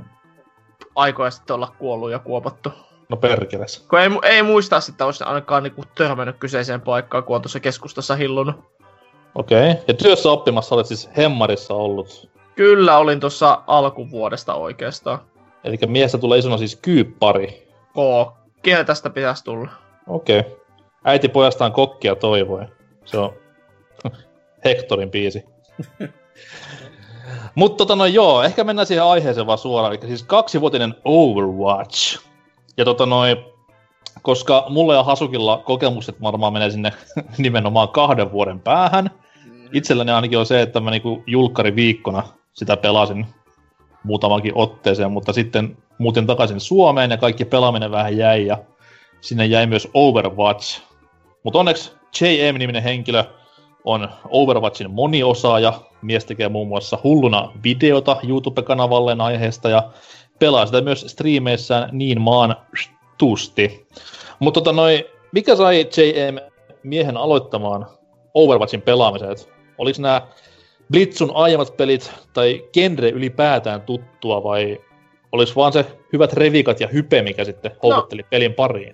aikoja 0.95 1.31
sitten 1.31 1.55
olla 1.55 1.75
kuollut 1.79 2.11
ja 2.11 2.19
kuopattu. 2.19 2.71
No 3.09 3.17
perkeles. 3.17 3.85
Kun 3.89 3.99
ei, 3.99 4.09
ei 4.23 4.43
muista, 4.43 4.79
että 4.89 5.05
olisi 5.05 5.23
ainakaan 5.23 5.63
niinku 5.63 5.83
törmännyt 5.95 6.37
kyseiseen 6.39 6.81
paikkaan, 6.81 7.23
kun 7.23 7.35
on 7.35 7.41
tuossa 7.41 7.59
keskustassa 7.59 8.15
hillunut. 8.15 8.55
Okei. 9.35 9.71
Okay. 9.71 9.83
Ja 9.87 9.93
työssä 9.93 10.29
oppimassa 10.29 10.75
olet 10.75 10.87
siis 10.87 11.09
Hemmarissa 11.17 11.73
ollut? 11.73 12.29
Kyllä, 12.59 12.97
olin 12.97 13.19
tuossa 13.19 13.61
alkuvuodesta 13.67 14.53
oikeastaan. 14.53 15.19
Eli 15.63 15.77
miestä 15.87 16.17
tulee 16.17 16.39
isona 16.39 16.57
siis 16.57 16.75
kyyppari. 16.75 17.67
Oo, 17.95 18.37
kieltä 18.61 18.83
tästä 18.83 19.09
pitäisi 19.09 19.43
tulla. 19.43 19.69
Okei. 20.07 20.39
Okay. 20.39 20.51
Äiti 21.03 21.27
pojastaan 21.27 21.71
kokkia 21.71 22.15
toivoi. 22.15 22.65
Se 23.05 23.17
on 23.17 23.33
Hectorin 24.65 25.11
biisi. 25.11 25.43
Mutta 27.55 27.77
tota 27.77 27.95
no 27.95 28.05
joo, 28.05 28.43
ehkä 28.43 28.63
mennään 28.63 28.85
siihen 28.85 29.03
aiheeseen 29.03 29.47
vaan 29.47 29.57
suoraan. 29.57 29.93
Eli 29.93 30.07
siis 30.07 30.23
kaksivuotinen 30.23 30.95
Overwatch. 31.05 32.19
Ja 32.77 32.85
tota 32.85 33.05
noin, 33.05 33.37
koska 34.21 34.65
mulla 34.69 34.93
ja 34.93 35.03
Hasukilla 35.03 35.61
kokemukset 35.65 36.21
varmaan 36.21 36.53
menee 36.53 36.71
sinne 36.71 36.93
nimenomaan 37.37 37.89
kahden 37.89 38.31
vuoden 38.31 38.59
päähän. 38.59 39.11
Mm. 39.45 39.69
Itselläni 39.73 40.11
ainakin 40.11 40.39
on 40.39 40.45
se, 40.45 40.61
että 40.61 40.79
mä 40.79 40.91
niinku 40.91 41.23
julkkari 41.27 41.75
viikkona 41.75 42.38
sitä 42.59 42.77
pelasin 42.77 43.25
muutamankin 44.03 44.51
otteeseen, 44.55 45.11
mutta 45.11 45.33
sitten 45.33 45.77
muuten 45.97 46.27
takaisin 46.27 46.59
Suomeen 46.59 47.11
ja 47.11 47.17
kaikki 47.17 47.45
pelaaminen 47.45 47.91
vähän 47.91 48.17
jäi 48.17 48.45
ja 48.45 48.57
sinne 49.21 49.45
jäi 49.45 49.67
myös 49.67 49.87
Overwatch, 49.93 50.81
mutta 51.43 51.59
onneksi 51.59 51.91
JM-niminen 52.21 52.83
henkilö 52.83 53.23
on 53.85 54.09
Overwatchin 54.29 54.91
moniosaaja. 54.91 55.73
Mies 56.01 56.25
tekee 56.25 56.49
muun 56.49 56.67
muassa 56.67 56.99
hulluna 57.03 57.51
videota 57.63 58.17
YouTube-kanavalleen 58.27 59.21
aiheesta 59.21 59.69
ja 59.69 59.91
pelaa 60.39 60.65
sitä 60.65 60.81
myös 60.81 61.05
striimeissään 61.07 61.89
niin 61.91 62.21
maan 62.21 62.55
tusti. 63.17 63.87
Mutta 64.39 64.61
tota 64.61 64.73
noi, 64.73 65.09
mikä 65.31 65.55
sai 65.55 65.79
JM 65.79 66.37
miehen 66.83 67.17
aloittamaan 67.17 67.85
Overwatchin 68.33 68.81
pelaamisen? 68.81 69.35
Oliko 69.77 70.01
nämä 70.01 70.21
Blitzun 70.91 71.31
aiemmat 71.33 71.77
pelit 71.77 72.11
tai 72.33 72.63
genre 72.73 73.09
ylipäätään 73.09 73.81
tuttua 73.81 74.43
vai 74.43 74.81
olis 75.31 75.55
vaan 75.55 75.73
se 75.73 75.85
hyvät 76.13 76.33
revikat 76.33 76.79
ja 76.79 76.87
hype, 76.87 77.21
mikä 77.21 77.43
sitten 77.43 77.71
houkutteli 77.83 78.21
no. 78.21 78.27
pelin 78.29 78.53
pariin? 78.53 78.93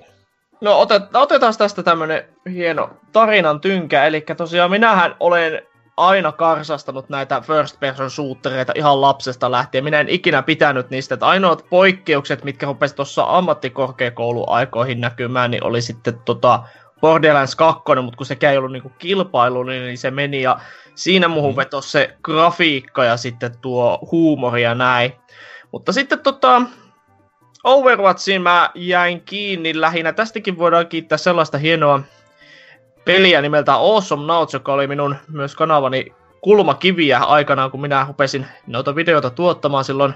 No 0.61 0.79
otet, 0.79 1.03
otetaan 1.13 1.53
tästä 1.57 1.83
tämmönen 1.83 2.23
hieno 2.51 2.89
tarinan 3.11 3.61
tynkä, 3.61 4.05
eli 4.05 4.21
tosiaan 4.37 4.71
minähän 4.71 5.15
olen 5.19 5.61
aina 5.97 6.31
karsastanut 6.31 7.09
näitä 7.09 7.41
first 7.41 7.79
person 7.79 8.11
shootereita 8.11 8.73
ihan 8.75 9.01
lapsesta 9.01 9.51
lähtien. 9.51 9.83
Minä 9.83 9.99
en 9.99 10.09
ikinä 10.09 10.41
pitänyt 10.41 10.89
niistä, 10.89 11.13
että 11.13 11.27
ainoat 11.27 11.65
poikkeukset, 11.69 12.43
mitkä 12.43 12.65
rupesi 12.65 12.95
tuossa 12.95 13.25
ammattikorkeakouluaikoihin 13.27 15.01
näkymään, 15.01 15.51
niin 15.51 15.63
oli 15.63 15.81
sitten 15.81 16.19
tota 16.25 16.63
Borderlands 17.05 17.55
2, 17.55 17.83
mutta 18.01 18.17
kun 18.17 18.25
sekään 18.25 18.51
ei 18.51 18.57
ollut 18.57 18.71
niinku 18.71 18.91
kilpailu, 18.97 19.63
niin 19.63 19.97
se 19.97 20.11
meni 20.11 20.41
ja 20.41 20.59
siinä 20.95 21.27
muuhun 21.27 21.53
mm. 21.53 21.57
vetosi 21.57 21.89
se 21.89 22.17
grafiikka 22.23 23.03
ja 23.03 23.17
sitten 23.17 23.57
tuo 23.61 23.99
huumori 24.11 24.63
ja 24.63 24.75
näin. 24.75 25.13
Mutta 25.71 25.93
sitten 25.93 26.19
tota, 26.19 26.61
Overwatchiin 27.63 28.41
mä 28.41 28.69
jäin 28.75 29.21
kiinni 29.21 29.81
lähinnä. 29.81 30.13
Tästäkin 30.13 30.57
voidaan 30.57 30.87
kiittää 30.87 31.17
sellaista 31.17 31.57
hienoa 31.57 32.01
peliä 33.05 33.41
nimeltä 33.41 33.73
Awesome 33.73 34.25
Nauts, 34.25 34.53
joka 34.53 34.73
oli 34.73 34.87
minun 34.87 35.15
myös 35.27 35.55
kanavani 35.55 36.05
kulmakiviä 36.41 37.19
aikanaan, 37.19 37.71
kun 37.71 37.81
minä 37.81 38.05
rupesin 38.07 38.45
noita 38.67 38.95
videoita 38.95 39.29
tuottamaan 39.29 39.83
silloin 39.83 40.13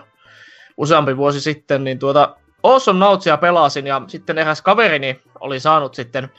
useampi 0.77 1.17
vuosi 1.17 1.41
sitten, 1.41 1.83
niin 1.83 1.99
tuota 1.99 2.35
Awesome 2.63 2.99
Nautsia 2.99 3.37
pelasin 3.37 3.87
ja 3.87 4.01
sitten 4.07 4.37
eräs 4.37 4.61
kaverini 4.61 5.21
oli 5.39 5.59
saanut 5.59 5.95
sitten 5.95 6.31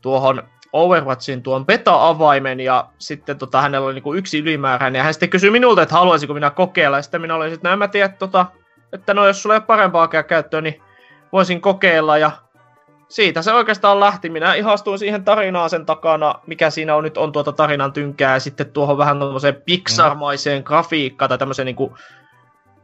tuohon 0.00 0.42
Overwatchin 0.72 1.42
tuon 1.42 1.66
beta-avaimen 1.66 2.60
ja 2.60 2.88
sitten 2.98 3.38
tota, 3.38 3.60
hänellä 3.60 3.86
oli 3.86 3.94
niinku 3.94 4.14
yksi 4.14 4.38
ylimääräinen 4.38 4.98
ja 4.98 5.04
hän 5.04 5.14
sitten 5.14 5.30
kysyi 5.30 5.50
minulta, 5.50 5.82
että 5.82 5.94
haluaisinko 5.94 6.34
minä 6.34 6.50
kokeilla 6.50 6.96
ja 6.96 7.02
sitten 7.02 7.20
minä 7.20 7.34
olin, 7.34 7.52
että 7.52 7.68
no 7.68 7.72
en 7.72 7.78
mä 7.78 7.88
tiedä, 7.88 8.08
tota, 8.08 8.46
että 8.92 9.14
no 9.14 9.26
jos 9.26 9.42
sulla 9.42 9.54
ei 9.54 9.58
ole 9.58 9.66
parempaa 9.66 10.08
käyttöä, 10.08 10.60
niin 10.60 10.82
voisin 11.32 11.60
kokeilla 11.60 12.18
ja 12.18 12.30
siitä 13.08 13.42
se 13.42 13.52
oikeastaan 13.52 14.00
lähti. 14.00 14.30
Minä 14.30 14.54
ihastuin 14.54 14.98
siihen 14.98 15.24
tarinaan 15.24 15.70
sen 15.70 15.86
takana, 15.86 16.34
mikä 16.46 16.70
siinä 16.70 16.94
on 16.94 17.04
nyt 17.04 17.18
on 17.18 17.32
tuota 17.32 17.52
tarinan 17.52 17.92
tynkää 17.92 18.32
ja 18.32 18.40
sitten 18.40 18.70
tuohon 18.70 18.98
vähän 18.98 19.18
tuommoiseen 19.18 19.62
Pixar-maiseen 19.70 20.62
grafiikkaan 20.64 21.28
tai 21.28 21.38
tämmöiseen 21.38 21.66
niinku, 21.66 21.96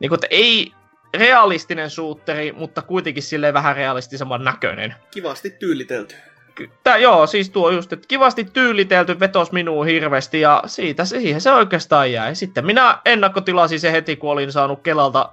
niinku, 0.00 0.14
että 0.14 0.26
ei 0.30 0.72
realistinen 1.16 1.90
suutteri, 1.90 2.52
mutta 2.52 2.82
kuitenkin 2.82 3.22
sille 3.22 3.52
vähän 3.52 3.76
realistisemman 3.76 4.44
näköinen. 4.44 4.94
Kivasti 5.10 5.50
tyylitelty. 5.50 6.14
Tää, 6.84 6.96
joo, 6.96 7.26
siis 7.26 7.50
tuo 7.50 7.70
just, 7.70 7.92
että 7.92 8.08
kivasti 8.08 8.44
tyylitelty 8.44 9.20
vetos 9.20 9.52
minuun 9.52 9.86
hirveästi 9.86 10.40
ja 10.40 10.62
siitä 10.66 11.04
siihen 11.04 11.40
se 11.40 11.52
oikeastaan 11.52 12.12
jäi. 12.12 12.34
Sitten 12.34 12.66
minä 12.66 12.98
ennakkotilasin 13.04 13.80
se 13.80 13.92
heti, 13.92 14.16
kun 14.16 14.30
olin 14.30 14.52
saanut 14.52 14.82
Kelalta 14.82 15.32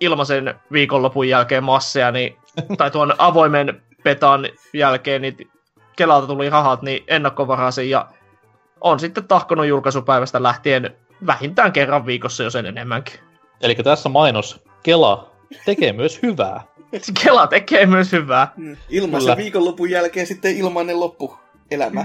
ilmaisen 0.00 0.54
viikonlopun 0.72 1.28
jälkeen 1.28 1.64
masseja, 1.64 2.10
niin, 2.10 2.36
tai 2.78 2.90
tuon 2.90 3.14
avoimen 3.18 3.82
petan 4.04 4.48
jälkeen, 4.72 5.22
niin 5.22 5.36
Kelalta 5.96 6.26
tuli 6.26 6.50
rahat, 6.50 6.82
niin 6.82 7.04
ennakkovarasin 7.08 7.90
ja 7.90 8.06
on 8.80 9.00
sitten 9.00 9.28
tahkonut 9.28 9.66
julkaisupäivästä 9.66 10.42
lähtien 10.42 10.96
vähintään 11.26 11.72
kerran 11.72 12.06
viikossa, 12.06 12.42
jos 12.42 12.56
en 12.56 12.66
enemmänkin. 12.66 13.20
Eli 13.60 13.74
tässä 13.74 14.08
mainos, 14.08 14.60
Kela 14.82 15.30
tekee 15.64 15.92
myös 15.92 16.22
hyvää. 16.22 16.62
Kela 17.22 17.46
tekee 17.46 17.86
myös 17.86 18.12
hyvää. 18.12 18.52
Mm. 18.56 18.76
Ilmaisen 18.88 19.36
viikonlopun 19.36 19.90
jälkeen 19.90 20.26
sitten 20.26 20.56
ilmainen 20.56 21.00
loppu 21.00 21.34
elämä. 21.70 22.04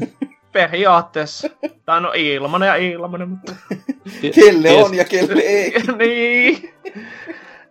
Periaatteessa. 0.52 1.48
Tai 1.84 2.00
no 2.00 2.12
ilmanen 2.16 2.66
ja 2.66 2.76
ilmanen, 2.76 3.28
mutta... 3.28 3.52
kelle 4.34 4.70
on 4.70 4.94
ja 4.94 5.04
kelle 5.04 5.42
ei. 5.42 5.72
niin. 5.98 6.74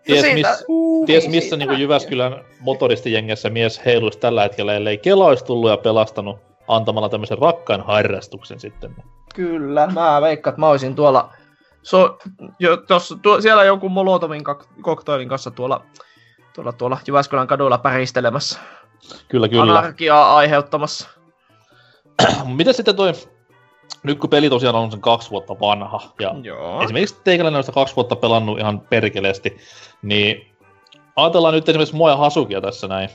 Ties, 0.03 0.23
no 0.23 0.33
miss, 0.33 0.65
uh, 0.67 1.05
ties 1.05 1.27
missä 1.27 1.57
niin 1.57 1.79
Jyväskylän 1.79 2.43
motoristijengessä 2.59 3.49
mies 3.49 3.85
heiluisi 3.85 4.19
tällä 4.19 4.41
hetkellä, 4.41 4.73
ellei 4.73 4.97
Kela 4.97 5.25
olisi 5.25 5.45
tullut 5.45 5.69
ja 5.69 5.77
pelastanut 5.77 6.39
antamalla 6.67 7.09
tämmöisen 7.09 7.37
rakkaan 7.37 7.81
harrastuksen 7.81 8.59
sitten. 8.59 8.95
Kyllä, 9.35 9.87
mä 9.87 10.21
veikkaan, 10.21 10.51
että 10.51 10.59
mä 10.59 10.67
olisin 10.67 10.95
tuolla, 10.95 11.33
so, 11.83 12.17
jo, 12.59 12.77
tossa, 12.77 13.17
tuo, 13.21 13.41
siellä 13.41 13.63
joku 13.63 13.89
Molotovin 13.89 14.43
koktailin 14.81 15.29
kanssa 15.29 15.51
tuolla, 15.51 15.85
tuolla, 16.53 16.71
tuolla 16.71 16.97
Jyväskylän 17.07 17.47
kaduilla 17.47 17.77
päristelemässä. 17.77 18.59
Kyllä, 19.27 19.47
kyllä. 19.49 19.79
Anarkiaa 19.79 20.35
aiheuttamassa. 20.35 21.09
Miten 22.55 22.73
sitten 22.73 22.95
toi, 22.95 23.13
nyt 24.03 24.19
kun 24.19 24.29
peli 24.29 24.49
tosiaan 24.49 24.75
on 24.75 24.91
sen 24.91 25.01
kaksi 25.01 25.29
vuotta 25.29 25.59
vanha, 25.59 26.01
ja 26.19 26.35
Joo. 26.43 26.83
esimerkiksi 26.83 27.17
teikäläinen 27.23 27.57
on 27.57 27.63
sitä 27.63 27.73
kaksi 27.73 27.95
vuotta 27.95 28.15
pelannut 28.15 28.59
ihan 28.59 28.79
perkeleesti, 28.79 29.57
niin 30.01 30.55
ajatellaan 31.15 31.53
nyt 31.53 31.69
esimerkiksi 31.69 31.95
mua 31.95 32.09
ja 32.09 32.17
Hasukia 32.17 32.61
tässä 32.61 32.87
näin, 32.87 33.09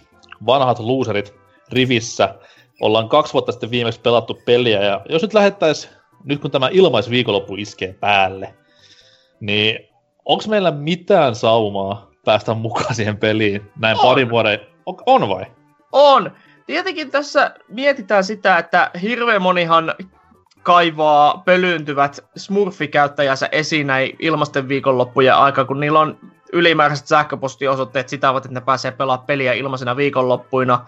vanhat 0.46 0.78
loserit 0.78 1.34
rivissä, 1.72 2.34
ollaan 2.80 3.08
kaksi 3.08 3.32
vuotta 3.32 3.52
sitten 3.52 3.70
viimeksi 3.70 4.00
pelattu 4.00 4.40
peliä, 4.44 4.82
ja 4.82 5.00
jos 5.08 5.22
nyt 5.22 5.34
lähettäis, 5.34 5.88
nyt 6.24 6.40
kun 6.40 6.50
tämä 6.50 6.68
ilmaisviikonloppu 6.72 7.56
iskee 7.56 7.92
päälle, 7.92 8.54
niin 9.40 9.88
onko 10.24 10.44
meillä 10.48 10.70
mitään 10.70 11.34
saumaa 11.34 12.05
päästä 12.26 12.54
mukaan 12.54 12.94
siihen 12.98 13.16
peliin 13.16 13.70
näin 13.80 13.96
On. 13.98 14.02
parin 14.02 14.30
vuoden... 14.30 14.60
On, 14.86 14.96
on 15.06 15.28
vai? 15.28 15.46
On. 15.92 16.32
Tietenkin 16.66 17.10
tässä 17.10 17.54
mietitään 17.68 18.24
sitä, 18.24 18.58
että 18.58 18.90
hirveän 19.02 19.42
monihan 19.42 19.94
kaivaa 20.62 21.42
pölyyntyvät 21.44 22.24
smurfikäyttäjänsä 22.36 23.48
esiin 23.52 23.86
näin 23.86 24.16
ilmasten 24.18 24.68
viikonloppujen 24.68 25.34
aika, 25.34 25.64
kun 25.64 25.80
niillä 25.80 26.00
on 26.00 26.18
ylimääräiset 26.52 27.06
sähköpostiosoitteet 27.06 28.08
sitä 28.08 28.34
että 28.36 28.48
ne 28.48 28.60
pääsee 28.60 28.90
pelaamaan 28.90 29.26
peliä 29.26 29.52
ilmaisena 29.52 29.96
viikonloppuina 29.96 30.86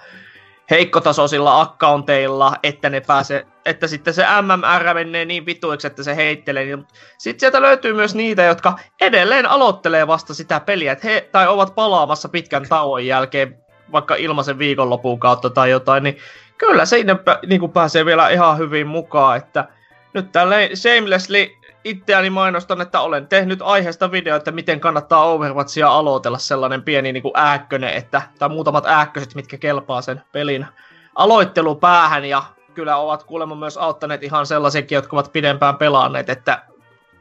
heikkotasoisilla 0.70 1.60
accounteilla, 1.60 2.56
että 2.62 2.90
ne 2.90 3.00
pääsee, 3.00 3.46
että 3.64 3.86
sitten 3.86 4.14
se 4.14 4.24
MMR 4.42 4.94
menee 4.94 5.24
niin 5.24 5.46
vituiksi, 5.46 5.86
että 5.86 6.02
se 6.02 6.16
heittelee. 6.16 6.64
Niin 6.64 6.86
sitten 7.18 7.40
sieltä 7.40 7.62
löytyy 7.62 7.92
myös 7.92 8.14
niitä, 8.14 8.42
jotka 8.42 8.78
edelleen 9.00 9.46
aloittelee 9.46 10.06
vasta 10.06 10.34
sitä 10.34 10.60
peliä, 10.60 10.92
että 10.92 11.08
he, 11.08 11.28
tai 11.32 11.48
ovat 11.48 11.74
palaamassa 11.74 12.28
pitkän 12.28 12.66
tauon 12.68 13.06
jälkeen 13.06 13.58
vaikka 13.92 14.14
ilmaisen 14.14 14.58
viikonlopun 14.58 15.20
kautta 15.20 15.50
tai 15.50 15.70
jotain, 15.70 16.02
niin 16.02 16.18
kyllä 16.58 16.82
pä- 16.84 17.46
niin 17.46 17.60
kuin 17.60 17.72
pääsee 17.72 18.04
vielä 18.04 18.28
ihan 18.28 18.58
hyvin 18.58 18.86
mukaan, 18.86 19.36
että 19.36 19.68
nyt 20.14 20.32
tälleen 20.32 20.76
shamelessly 20.76 21.48
itseäni 21.88 22.30
mainostan, 22.30 22.80
että 22.80 23.00
olen 23.00 23.28
tehnyt 23.28 23.62
aiheesta 23.62 24.10
video, 24.10 24.36
että 24.36 24.52
miten 24.52 24.80
kannattaa 24.80 25.24
Overwatchia 25.24 25.88
aloitella 25.88 26.38
sellainen 26.38 26.82
pieni 26.82 27.12
niin 27.12 27.22
kuin 27.22 27.32
ääkkönen, 27.34 27.94
että, 27.94 28.22
tai 28.38 28.48
muutamat 28.48 28.86
ääkköset, 28.86 29.34
mitkä 29.34 29.58
kelpaa 29.58 30.02
sen 30.02 30.22
pelin 30.32 30.66
aloittelupäähän, 31.14 32.24
ja 32.24 32.42
kyllä 32.74 32.96
ovat 32.96 33.22
kuulemma 33.22 33.54
myös 33.54 33.76
auttaneet 33.76 34.22
ihan 34.22 34.46
sellaisiakin, 34.46 34.96
jotka 34.96 35.16
ovat 35.16 35.32
pidempään 35.32 35.76
pelanneet, 35.76 36.30
että 36.30 36.62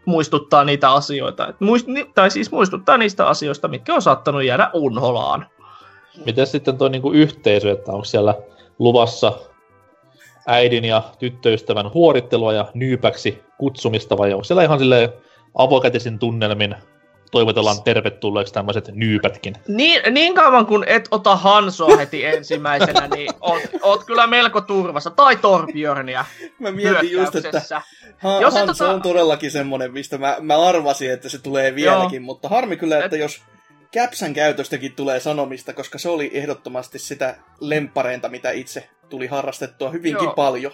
muistuttaa 0.05 0.63
niitä 0.63 0.91
asioita, 0.91 1.47
Et 1.47 1.59
muist, 1.59 1.87
tai 2.15 2.31
siis 2.31 2.51
muistuttaa 2.51 2.97
niistä 2.97 3.27
asioista, 3.27 3.67
mitkä 3.67 3.93
on 3.93 4.01
saattanut 4.01 4.43
jäädä 4.43 4.69
unholaan. 4.73 5.47
Miten 6.25 6.47
sitten 6.47 6.77
tuo 6.77 6.87
niinku 6.87 7.11
yhteisö, 7.11 7.71
että 7.71 7.91
onko 7.91 8.05
siellä 8.05 8.35
luvassa 8.79 9.33
äidin 10.47 10.85
ja 10.85 11.03
tyttöystävän 11.19 11.93
huorittelua 11.93 12.53
ja 12.53 12.71
nyypäksi 12.73 13.41
kutsumista 13.57 14.17
vai 14.17 14.33
onko 14.33 14.43
siellä 14.43 14.63
ihan 14.63 14.79
silleen 14.79 15.09
avokätisin 15.55 16.19
tunnelmin 16.19 16.75
toivotellaan 17.31 17.83
tervetulleeksi 17.83 18.53
tämmöiset 18.53 18.87
nyypätkin. 18.93 19.55
Niin, 19.67 20.13
niin 20.13 20.35
kauan 20.35 20.65
kun 20.65 20.83
et 20.87 21.07
ota 21.11 21.35
Hansoa 21.35 21.97
heti 21.97 22.25
ensimmäisenä, 22.25 23.07
niin 23.15 23.29
oot, 23.41 23.61
oot 23.81 24.03
kyllä 24.03 24.27
melko 24.27 24.61
turvassa. 24.61 25.09
Tai 25.09 25.35
Torbjörniä 25.35 26.25
Mä 26.59 26.71
mietin 26.71 27.11
just, 27.11 27.35
että 27.35 27.61
ha- 28.17 28.41
Jos 28.41 28.53
se 28.53 28.59
Hanso 28.59 28.85
tota- 28.85 28.89
on 28.89 29.01
todellakin 29.01 29.51
semmonen, 29.51 29.93
mistä 29.93 30.17
mä, 30.17 30.37
mä 30.39 30.67
arvasin, 30.67 31.11
että 31.11 31.29
se 31.29 31.41
tulee 31.41 31.75
vieläkin, 31.75 32.21
mutta 32.21 32.49
harmi 32.49 32.77
kyllä, 32.77 33.03
että 33.03 33.15
Et- 33.15 33.21
jos 33.21 33.41
Käpsän 33.91 34.33
käytöstäkin 34.33 34.93
tulee 34.95 35.19
sanomista, 35.19 35.73
koska 35.73 35.97
se 35.97 36.09
oli 36.09 36.31
ehdottomasti 36.33 36.99
sitä 36.99 37.35
lemppareinta, 37.59 38.29
mitä 38.29 38.51
itse 38.51 38.89
tuli 39.09 39.27
harrastettua 39.27 39.89
hyvinkin 39.89 40.23
Joo. 40.23 40.33
paljon. 40.33 40.71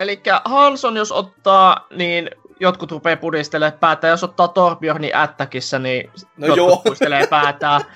Eli 0.00 0.20
Hanson, 0.44 0.96
jos 0.96 1.12
ottaa, 1.12 1.86
niin 1.96 2.30
jotkut 2.60 2.90
rupeaa 2.92 3.16
pudistelemaan 3.16 3.78
päätä. 3.80 4.08
Jos 4.08 4.24
ottaa 4.24 4.48
Torbjörnin 4.48 5.16
ättäkissä, 5.16 5.78
niin 5.78 6.10
No 6.36 6.46
jotkut 6.46 6.56
joo. 6.56 6.76
puistelee 6.84 7.26
päätään. 7.26 7.80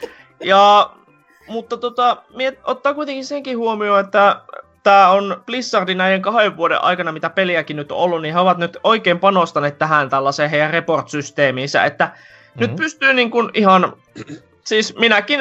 Ja, 0.44 0.90
mutta 1.48 1.76
tota, 1.76 2.22
miet, 2.34 2.61
ottaa 2.64 2.94
kuitenkin 2.94 3.24
senkin 3.24 3.59
huomioon, 3.59 4.00
että 4.00 4.40
tämä 4.82 5.11
on 5.11 5.42
Blizzardin 5.46 5.98
näiden 5.98 6.22
kahden 6.22 6.57
vuoden 6.57 6.82
aikana, 6.82 7.12
mitä 7.12 7.30
peliäkin 7.30 7.76
nyt 7.76 7.92
on 7.92 7.98
ollut, 7.98 8.22
niin 8.22 8.34
he 8.34 8.40
ovat 8.40 8.59
nyt 8.59 8.76
oikein 8.84 9.18
panostaneet 9.18 9.78
tähän 9.78 10.11
tällaiseen 10.11 10.50
heidän 10.50 10.70
report-systeemiinsä, 10.70 11.84
että 11.84 12.04
mm-hmm. 12.04 12.61
nyt 12.61 12.70
Mhm. 12.70 12.76
pystyy 12.76 13.12
niin 13.12 13.30
kuin 13.30 13.50
ihan, 13.54 13.92
siis 14.64 14.96
minäkin 14.98 15.40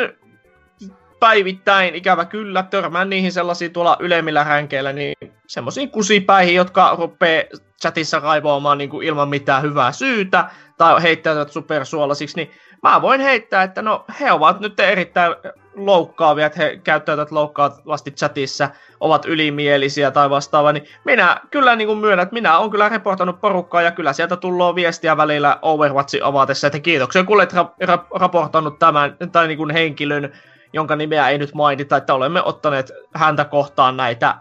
päivittäin, 1.26 1.95
ikävä 1.95 2.26
kyllä, 2.26 2.63
törmään 2.63 3.09
niihin 3.09 3.32
sellaisiin 3.32 3.73
tuolla 3.73 3.97
ylemmillä 3.99 4.43
ränkeillä, 4.43 4.93
niin 4.93 5.15
semmoisiin 5.47 5.91
kusipäihin, 5.91 6.55
jotka 6.55 6.95
rupeaa 6.99 7.43
chatissa 7.82 8.19
raivoamaan 8.19 8.78
niin 8.78 8.89
kuin 8.89 9.07
ilman 9.07 9.30
mitään 9.30 9.63
hyvää 9.63 9.91
syytä, 9.91 10.49
tai 10.78 11.01
heittäytyvät 11.01 11.51
supersuolasiksi, 11.51 12.36
niin 12.36 12.51
mä 12.84 13.01
voin 13.01 13.21
heittää, 13.21 13.63
että 13.63 13.82
no 13.82 14.05
he 14.19 14.32
ovat 14.32 14.59
nyt 14.59 14.80
erittäin 14.80 15.36
loukkaavia, 15.76 16.45
että 16.45 16.59
he 16.59 16.80
käyttäytyvät 16.84 17.32
loukkaavasti 17.32 18.11
chatissa, 18.11 18.69
ovat 18.99 19.26
ylimielisiä 19.26 20.11
tai 20.11 20.30
vastaavaa, 20.30 20.71
niin 20.71 20.88
minä 21.05 21.41
kyllä 21.51 21.76
niin 21.76 21.88
kuin 21.88 21.99
myönnän, 21.99 22.23
että 22.23 22.34
minä 22.34 22.57
olen 22.57 22.71
kyllä 22.71 22.89
reportannut 22.89 23.41
porukkaa 23.41 23.82
ja 23.82 23.91
kyllä 23.91 24.13
sieltä 24.13 24.36
tullaan 24.36 24.76
viestiä 24.76 25.17
välillä 25.17 25.59
Overwatchin 25.61 26.23
avatessa, 26.23 26.67
että 26.67 26.80
kiitoksia 26.80 27.23
kun 27.23 27.36
olet 27.36 27.53
ra- 27.53 27.88
ra- 27.88 28.19
raportannut 28.19 28.80
tämän 28.80 29.17
tai 29.32 29.47
niin 29.47 29.57
kuin 29.57 29.71
henkilön, 29.71 30.34
jonka 30.76 30.95
nimeä 30.95 31.30
ei 31.30 31.38
nyt 31.38 31.53
mainita, 31.53 31.97
että 31.97 32.13
olemme 32.13 32.43
ottaneet 32.43 32.91
häntä 33.13 33.45
kohtaan 33.45 33.97
näitä 33.97 34.36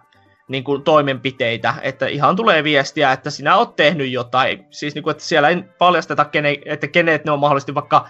niin 0.48 0.64
kuin 0.64 0.82
toimenpiteitä, 0.82 1.74
että 1.82 2.06
ihan 2.06 2.36
tulee 2.36 2.64
viestiä, 2.64 3.12
että 3.12 3.30
sinä 3.30 3.56
oot 3.56 3.76
tehnyt 3.76 4.10
jotain. 4.10 4.66
Siis 4.70 4.94
niin 4.94 5.02
kuin, 5.02 5.10
että 5.10 5.24
siellä 5.24 5.48
ei 5.48 5.64
paljasteta, 5.78 6.24
kene, 6.24 6.56
että 6.64 6.88
kenet 6.88 7.24
ne 7.24 7.32
on 7.32 7.38
mahdollisesti 7.38 7.74
vaikka 7.74 8.08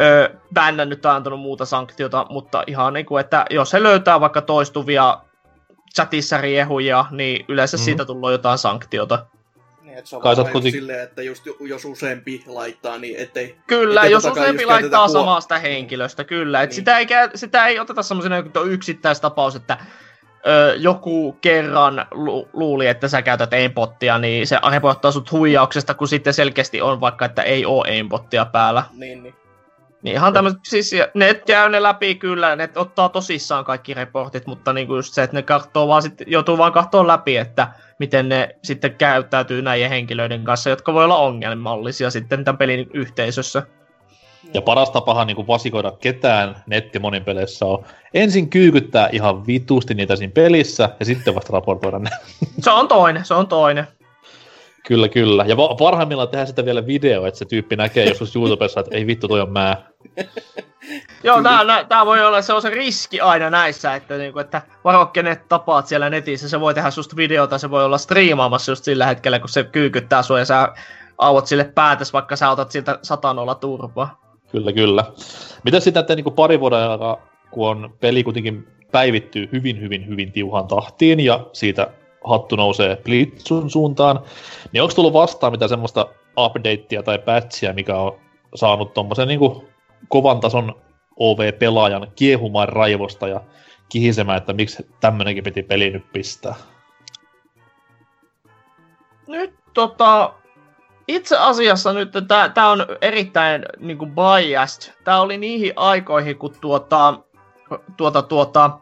ö, 0.00 0.30
bännännyt 0.54 1.00
tai 1.00 1.16
antanut 1.16 1.40
muuta 1.40 1.64
sanktiota, 1.64 2.26
mutta 2.30 2.64
ihan 2.66 2.92
niin 2.92 3.06
kuin, 3.06 3.20
että 3.20 3.44
jos 3.50 3.72
he 3.72 3.82
löytää 3.82 4.20
vaikka 4.20 4.40
toistuvia 4.42 5.18
chatissa 5.94 6.38
riehuja, 6.38 7.04
niin 7.10 7.44
yleensä 7.48 7.76
Mhm. 7.76 7.82
mm. 7.82 7.84
siitä 7.84 8.04
tulee 8.04 8.32
jotain 8.32 8.58
sanktiota. 8.58 9.26
Niin, 9.92 9.98
että 9.98 10.08
se 10.08 10.16
on 10.16 10.22
Kai 10.22 10.36
sä 10.36 10.36
vaan 10.36 10.46
oot 10.46 10.46
just 10.46 10.52
kuitenkin- 10.52 10.80
silleen, 10.80 11.00
että 11.02 11.22
just, 11.22 11.44
jos 11.60 11.84
useampi 11.84 12.42
laittaa, 12.46 12.98
niin 12.98 13.16
ettei... 13.18 13.56
Kyllä, 13.66 14.00
Että 14.00 14.10
jos 14.12 14.24
useampi 14.24 14.66
laittaa 14.66 15.06
huo- 15.08 15.12
samasta 15.12 15.58
henkilöstä, 15.58 16.24
kyllä. 16.24 16.62
Et 16.62 16.70
Niin. 16.70 16.74
sitä, 16.76 16.98
ei, 16.98 17.06
sitä 17.34 17.66
ei 17.66 17.80
oteta 17.80 18.02
semmoisena 18.02 18.36
että 18.36 18.60
on 18.60 18.70
yksittäistapaus, 18.72 19.56
että 19.56 19.78
ö, 20.46 20.74
joku 20.78 21.32
kerran 21.40 22.06
lu- 22.10 22.48
luuli, 22.52 22.86
että 22.86 23.08
sä 23.08 23.22
käytät 23.22 23.52
aimbottia, 23.52 24.18
niin 24.18 24.46
se 24.46 24.58
reporttaa 24.70 25.12
sut 25.12 25.32
huijauksesta, 25.32 25.94
kun 25.94 26.08
sitten 26.08 26.34
selkeästi 26.34 26.80
on 26.80 27.00
vaikka, 27.00 27.24
että 27.24 27.42
ei 27.42 27.64
oo 27.66 27.84
aimbottia 27.86 28.44
päällä. 28.44 28.82
Niin, 28.92 29.22
niin. 29.22 29.34
Niin 30.02 30.14
ihan 30.16 30.32
tämmöset, 30.32 30.58
siis 30.64 30.90
ne 31.14 31.34
käy 31.34 31.68
ne 31.68 31.82
läpi 31.82 32.14
kyllä, 32.14 32.56
ne 32.56 32.68
ottaa 32.76 33.08
tosissaan 33.08 33.64
kaikki 33.64 33.94
reportit, 33.94 34.46
mutta 34.46 34.72
niinku 34.72 34.96
just 34.96 35.14
se, 35.14 35.22
että 35.22 35.36
ne 35.36 35.42
katsoo 35.42 35.88
vaan 35.88 36.02
sit, 36.02 36.14
joutuu 36.26 36.58
vaan 36.58 36.72
katsoa 36.72 37.06
läpi, 37.06 37.36
että 37.36 37.68
miten 38.02 38.28
ne 38.28 38.56
sitten 38.62 38.94
käyttäytyy 38.94 39.62
näiden 39.62 39.90
henkilöiden 39.90 40.44
kanssa, 40.44 40.70
jotka 40.70 40.94
voi 40.94 41.04
olla 41.04 41.16
ongelmallisia 41.16 42.10
sitten 42.10 42.44
tämän 42.44 42.58
pelin 42.58 42.90
yhteisössä. 42.94 43.62
Ja 44.54 44.62
paras 44.62 44.90
tapahan 44.90 45.26
niin 45.26 45.46
vasikoida 45.46 45.92
ketään 46.00 46.56
nettimonin 46.66 47.24
peleissä 47.24 47.66
on 47.66 47.84
ensin 48.14 48.50
kyykyttää 48.50 49.08
ihan 49.12 49.46
vitusti 49.46 49.94
niitä 49.94 50.16
siinä 50.16 50.32
pelissä 50.34 50.88
ja 51.00 51.06
sitten 51.06 51.34
vasta 51.34 51.52
raportoida 51.52 51.98
ne. 51.98 52.10
Se 52.60 52.70
on 52.70 52.88
toinen, 52.88 53.24
se 53.24 53.34
on 53.34 53.48
toinen. 53.48 53.86
Kyllä, 54.92 55.08
kyllä. 55.08 55.44
Ja 55.44 55.56
va- 55.56 55.74
parhaimmillaan 55.74 56.28
tehdään 56.28 56.46
sitä 56.46 56.64
vielä 56.64 56.86
video, 56.86 57.26
että 57.26 57.38
se 57.38 57.44
tyyppi 57.44 57.76
näkee 57.76 58.08
joskus 58.08 58.36
YouTubessa, 58.36 58.80
että 58.80 58.96
ei 58.96 59.06
vittu 59.06 59.28
toi 59.28 59.40
on 59.40 59.52
mä. 59.52 59.76
Joo, 61.24 61.42
tää, 61.42 61.64
nää, 61.64 61.84
tää 61.84 62.06
voi 62.06 62.24
olla, 62.26 62.42
se 62.42 62.52
on 62.52 62.62
se 62.62 62.70
riski 62.70 63.20
aina 63.20 63.50
näissä, 63.50 63.94
että, 63.94 64.16
niinku, 64.16 64.38
että 64.38 64.62
varo 64.84 65.06
kenet 65.06 65.48
tapaat 65.48 65.86
siellä 65.86 66.10
netissä, 66.10 66.48
se 66.48 66.60
voi 66.60 66.74
tehdä 66.74 66.90
susta 66.90 67.16
videota, 67.16 67.58
se 67.58 67.70
voi 67.70 67.84
olla 67.84 67.98
striimaamassa 67.98 68.72
just 68.72 68.84
sillä 68.84 69.06
hetkellä, 69.06 69.38
kun 69.38 69.48
se 69.48 69.64
kyykyttää 69.64 70.22
sua 70.22 70.38
ja 70.38 70.44
sä 70.44 70.68
auot 71.18 71.46
sille 71.46 71.64
päätös, 71.64 72.12
vaikka 72.12 72.36
sä 72.36 72.50
otat 72.50 72.70
siltä 72.70 72.98
satanolla 73.02 73.54
turpaa. 73.54 74.20
Kyllä, 74.50 74.72
kyllä. 74.72 75.04
Mitä 75.64 75.80
sitten, 75.80 76.00
että 76.00 76.14
niin 76.14 76.32
pari 76.32 76.60
vuoden 76.60 76.90
aikaa, 76.90 77.26
kun 77.50 77.68
on 77.68 77.94
peli 78.00 78.24
kuitenkin 78.24 78.68
päivittyy 78.92 79.48
hyvin, 79.52 79.80
hyvin, 79.80 80.06
hyvin 80.06 80.32
tiuhaan 80.32 80.66
tahtiin 80.66 81.20
ja 81.20 81.46
siitä 81.52 81.90
hattu 82.24 82.56
nousee 82.56 82.96
Blitzun 82.96 83.70
suuntaan, 83.70 84.20
niin 84.72 84.82
onko 84.82 84.94
tullut 84.94 85.12
vastaan 85.12 85.52
mitä 85.52 85.68
semmoista 85.68 86.06
updatea 86.38 87.02
tai 87.02 87.18
patchia, 87.18 87.72
mikä 87.72 87.96
on 87.96 88.18
saanut 88.54 88.94
tommosen 88.94 89.28
niin 89.28 89.40
kovan 90.08 90.40
tason 90.40 90.74
OV-pelaajan 91.16 92.06
kiehumaan 92.16 92.68
raivosta 92.68 93.28
ja 93.28 93.40
kihisemään, 93.88 94.38
että 94.38 94.52
miksi 94.52 94.86
tämmönenkin 95.00 95.44
piti 95.44 95.62
peli 95.62 95.90
nyt 95.90 96.12
pistää. 96.12 96.54
Nyt 99.26 99.54
tota, 99.74 100.34
itse 101.08 101.36
asiassa 101.38 101.92
nyt 101.92 102.10
tää 102.54 102.70
on 102.70 102.86
erittäin 103.00 103.64
niinku 103.78 104.06
biased. 104.06 104.92
Tää 105.04 105.20
oli 105.20 105.38
niihin 105.38 105.72
aikoihin, 105.76 106.38
kun 106.38 106.54
tuota, 106.60 107.18
tuota, 107.96 108.22
tuota, 108.22 108.78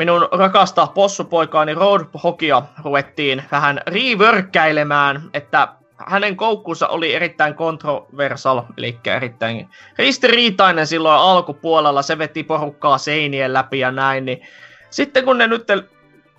minun 0.00 0.28
rakasta 0.32 0.86
possupoikaani 0.86 1.74
Roadhogia 1.74 2.62
ruvettiin 2.84 3.42
vähän 3.52 3.80
reworkkäilemään, 3.86 5.22
että 5.34 5.68
hänen 6.06 6.36
koukkunsa 6.36 6.88
oli 6.88 7.14
erittäin 7.14 7.54
controversial, 7.54 8.62
eli 8.76 8.98
erittäin 9.04 9.68
ristiriitainen 9.98 10.86
silloin 10.86 11.20
alkupuolella, 11.20 12.02
se 12.02 12.18
veti 12.18 12.42
porukkaa 12.42 12.98
seinien 12.98 13.52
läpi 13.52 13.78
ja 13.78 13.90
näin, 13.90 14.24
niin 14.24 14.42
sitten 14.90 15.24
kun 15.24 15.38
ne 15.38 15.46
nyt 15.46 15.66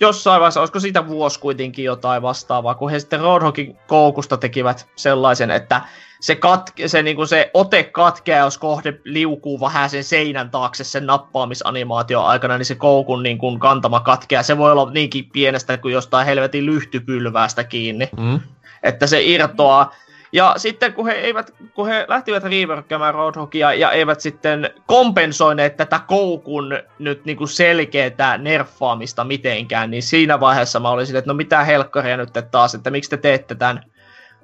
jossain 0.01 0.39
vaiheessa, 0.39 0.59
olisiko 0.59 0.79
siitä 0.79 1.07
vuosi 1.07 1.39
kuitenkin 1.39 1.85
jotain 1.85 2.21
vastaavaa, 2.21 2.75
kun 2.75 2.91
he 2.91 2.99
sitten 2.99 3.19
Roadhogin 3.19 3.77
koukusta 3.87 4.37
tekivät 4.37 4.89
sellaisen, 4.95 5.51
että 5.51 5.81
se, 6.21 6.35
katke, 6.35 6.87
se, 6.87 7.03
niin 7.03 7.27
se 7.27 7.51
ote 7.53 7.83
katkeaa, 7.83 8.45
jos 8.45 8.57
kohde 8.57 8.99
liukuu 9.03 9.59
vähän 9.59 9.89
sen 9.89 10.03
seinän 10.03 10.51
taakse 10.51 10.83
sen 10.83 11.05
nappaamisanimaation 11.05 12.25
aikana, 12.25 12.57
niin 12.57 12.65
se 12.65 12.75
koukun 12.75 13.23
niin 13.23 13.37
kuin 13.37 13.59
kantama 13.59 13.99
katkeaa. 13.99 14.43
Se 14.43 14.57
voi 14.57 14.71
olla 14.71 14.91
niinkin 14.91 15.29
pienestä 15.33 15.77
kuin 15.77 15.93
jostain 15.93 16.25
helvetin 16.25 16.65
lyhtypylväästä 16.65 17.63
kiinni. 17.63 18.09
Mm. 18.17 18.39
Että 18.83 19.07
se 19.07 19.23
irtoaa. 19.23 19.93
Ja 20.33 20.53
sitten 20.57 20.93
kun 20.93 21.05
he, 21.05 21.11
eivät, 21.11 21.53
kun 21.73 21.87
he 21.87 22.05
lähtivät 22.07 22.43
reworkkaamaan 22.43 23.13
Roadhogia 23.13 23.73
ja 23.73 23.91
eivät 23.91 24.21
sitten 24.21 24.69
kompensoineet 24.87 25.77
tätä 25.77 25.99
koukun 26.07 26.79
nyt 26.99 27.25
niin 27.25 27.37
kuin 27.37 27.47
selkeää 27.47 28.37
nerfaamista 28.37 29.23
mitenkään, 29.23 29.91
niin 29.91 30.03
siinä 30.03 30.39
vaiheessa 30.39 30.79
mä 30.79 30.89
olisin, 30.89 31.15
että 31.15 31.29
no 31.29 31.33
mitä 31.33 31.63
helkkaria 31.63 32.17
nyt 32.17 32.29
taas, 32.51 32.75
että 32.75 32.91
miksi 32.91 33.09
te 33.09 33.17
teette 33.17 33.55
tämän. 33.55 33.83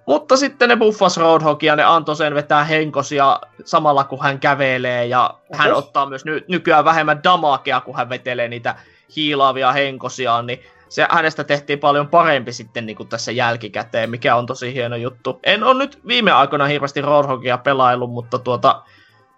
Mutta 0.06 0.38
sitten 0.38 0.70
ne 0.70 0.76
buffas 0.76 1.18
Roadhogia, 1.18 1.76
ne 1.76 1.84
antoi 1.84 2.16
sen 2.16 2.36
vetää 2.36 2.64
henkosia 2.64 3.40
samalla 3.66 4.04
kun 4.04 4.24
hän 4.24 4.40
kävelee 4.40 5.06
ja 5.06 5.34
Oho. 5.54 5.64
hän 5.64 5.74
ottaa 5.74 6.06
myös 6.06 6.26
ny- 6.26 6.46
nykyään 6.48 6.86
vähemmän 6.86 7.24
damakea, 7.24 7.82
kun 7.82 7.96
hän 7.96 8.10
vetelee 8.10 8.48
niitä 8.48 8.76
hiilaavia 9.16 9.72
henkosiaan, 9.72 10.48
niin 10.48 10.64
se 10.90 11.08
hänestä 11.10 11.44
tehtiin 11.44 11.80
paljon 11.80 12.08
parempi 12.08 12.54
sitten 12.54 12.86
niin 12.86 12.96
kuin 12.96 13.10
tässä 13.10 13.32
jälkikäteen, 13.32 14.10
mikä 14.10 14.36
on 14.36 14.46
tosi 14.46 14.74
hieno 14.74 14.96
juttu. 14.96 15.40
En 15.44 15.64
ole 15.64 15.78
nyt 15.78 16.00
viime 16.08 16.32
aikoina 16.32 16.66
hirveästi 16.66 17.02
Roadhogia 17.02 17.58
pelaillut, 17.58 18.12
mutta 18.12 18.40
tuota, 18.40 18.84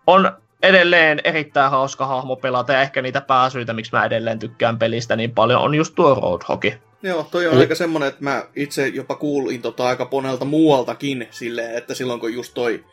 on 0.08 0.32
edelleen 0.64 1.22
erittäin 1.24 1.72
hauska 1.72 2.06
hahmo 2.06 2.36
pelata 2.36 2.74
ja 2.74 2.82
ehkä 2.82 3.02
niitä 3.02 3.22
pääsyitä, 3.22 3.74
miksi 3.74 3.92
mä 3.92 4.06
edelleen 4.06 4.40
tykkään 4.40 4.80
pelistä 4.80 5.16
niin 5.16 5.32
paljon, 5.32 5.62
on 5.62 5.76
just 5.76 5.96
tuo 5.96 6.16
Roadhogi. 6.16 6.76
Joo, 7.04 7.28
toi 7.32 7.48
on 7.48 7.54
Eli... 7.54 7.62
aika 7.62 7.76
semmonen, 7.76 8.08
että 8.08 8.24
mä 8.24 8.44
itse 8.56 8.88
jopa 8.88 9.16
kuulin 9.16 9.62
tota 9.62 9.88
aika 9.88 10.06
ponelta 10.06 10.46
muualtakin 10.46 11.28
silleen, 11.32 11.76
että 11.76 11.94
silloin 11.94 12.20
kun 12.20 12.34
just 12.34 12.54
toi, 12.54 12.86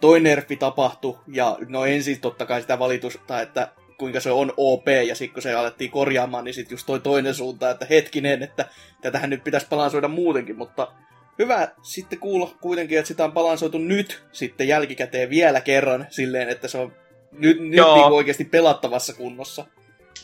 toi 0.00 0.20
nerfi 0.20 0.56
tapahtui, 0.56 1.18
ja 1.28 1.56
no 1.68 1.84
ensin 1.84 2.20
totta 2.20 2.46
kai 2.46 2.60
sitä 2.60 2.78
valitusta, 2.78 3.40
että 3.40 3.68
kuinka 4.00 4.20
se 4.20 4.30
on 4.30 4.52
OP, 4.56 4.88
ja 5.06 5.14
sitten 5.14 5.34
kun 5.34 5.42
se 5.42 5.54
alettiin 5.54 5.90
korjaamaan, 5.90 6.44
niin 6.44 6.54
sitten 6.54 6.74
just 6.74 6.86
toi 6.86 7.00
toinen 7.00 7.34
suunta, 7.34 7.70
että 7.70 7.86
hetkinen, 7.90 8.42
että 8.42 8.68
tätähän 9.00 9.30
nyt 9.30 9.44
pitäisi 9.44 9.66
balansoida 9.70 10.08
muutenkin, 10.08 10.58
mutta 10.58 10.92
hyvä 11.38 11.68
sitten 11.82 12.18
kuulla 12.18 12.50
kuitenkin, 12.60 12.98
että 12.98 13.08
sitä 13.08 13.24
on 13.24 13.32
balansoitu 13.32 13.78
nyt 13.78 14.22
sitten 14.32 14.68
jälkikäteen 14.68 15.30
vielä 15.30 15.60
kerran 15.60 16.06
silleen, 16.10 16.48
että 16.48 16.68
se 16.68 16.78
on 16.78 16.92
nyt, 17.32 17.58
nyt 17.60 17.70
niin 17.70 18.12
oikeasti 18.12 18.44
pelattavassa 18.44 19.14
kunnossa. 19.14 19.66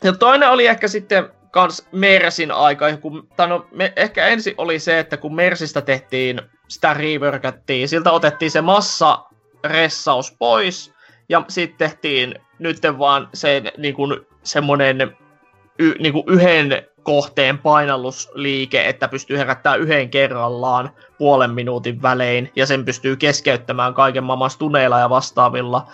Ja 0.05 0.13
toinen 0.13 0.49
oli 0.49 0.67
ehkä 0.67 0.89
sitten 0.89 1.29
kans 1.51 1.87
Mersin 1.93 2.51
aika, 2.51 2.97
kun, 2.97 3.29
tai 3.37 3.49
no, 3.49 3.67
me, 3.71 3.93
ehkä 3.97 4.27
ensin 4.27 4.55
oli 4.59 4.79
se, 4.79 4.99
että 4.99 5.17
kun 5.17 5.35
Mersistä 5.35 5.81
tehtiin, 5.81 6.41
sitä 6.69 6.95
reworkattiin, 6.95 7.89
siltä 7.89 8.13
otettiin 8.13 8.51
se 8.51 8.61
massa 8.61 9.25
ressaus 9.65 10.37
pois, 10.39 10.93
ja 11.29 11.45
sitten 11.49 11.79
tehtiin 11.79 12.35
nyt 12.59 12.77
vaan 12.99 13.29
se 13.35 13.63
niin 13.79 13.95
kuin, 13.95 14.21
semmoinen 14.43 15.17
y, 15.79 15.95
niin 15.99 16.13
kuin 16.13 16.25
yhden 16.29 16.87
kohteen 17.03 17.59
painallusliike, 17.59 18.89
että 18.89 19.09
pystyy 19.09 19.39
herättämään 19.39 19.81
yhden 19.81 20.11
kerrallaan 20.11 20.91
puolen 21.19 21.51
minuutin 21.51 22.03
välein, 22.03 22.53
ja 22.57 22.67
sen 22.67 22.85
pystyy 22.85 23.17
keskeyttämään 23.17 23.95
kaiken 23.95 24.25
maailman 24.25 24.51
tuneilla 24.59 24.99
ja 24.99 25.11
vastaavilla. 25.11 25.87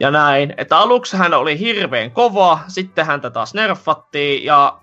Ja 0.00 0.10
näin. 0.10 0.54
Että 0.56 0.78
aluksi 0.78 1.16
hän 1.16 1.34
oli 1.34 1.58
hirveän 1.58 2.10
kova, 2.10 2.60
sitten 2.68 3.06
häntä 3.06 3.30
taas 3.30 3.54
nerfattiin, 3.54 4.44
ja 4.44 4.78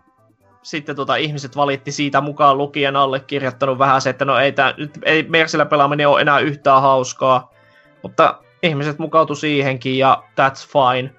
sitten 0.64 0.96
tota, 0.96 1.16
ihmiset 1.16 1.56
valitti 1.56 1.92
siitä 1.92 2.22
mukaan 2.22 2.58
lukien 2.58 2.96
allekirjoittanut 2.96 3.80
vähän 3.80 4.02
se, 4.02 4.10
että 4.10 4.26
no 4.26 4.38
ei, 4.38 4.52
tää, 4.52 4.74
nyt 4.78 5.00
ei 5.04 5.24
Mersillä 5.24 5.66
pelaaminen 5.66 6.08
ole 6.08 6.22
enää 6.22 6.40
yhtään 6.40 6.82
hauskaa. 6.82 7.52
Mutta 8.04 8.40
ihmiset 8.64 9.00
mukautu 9.00 9.36
siihenkin 9.36 9.98
ja 9.98 10.24
that's 10.30 10.68
fine. 10.68 11.12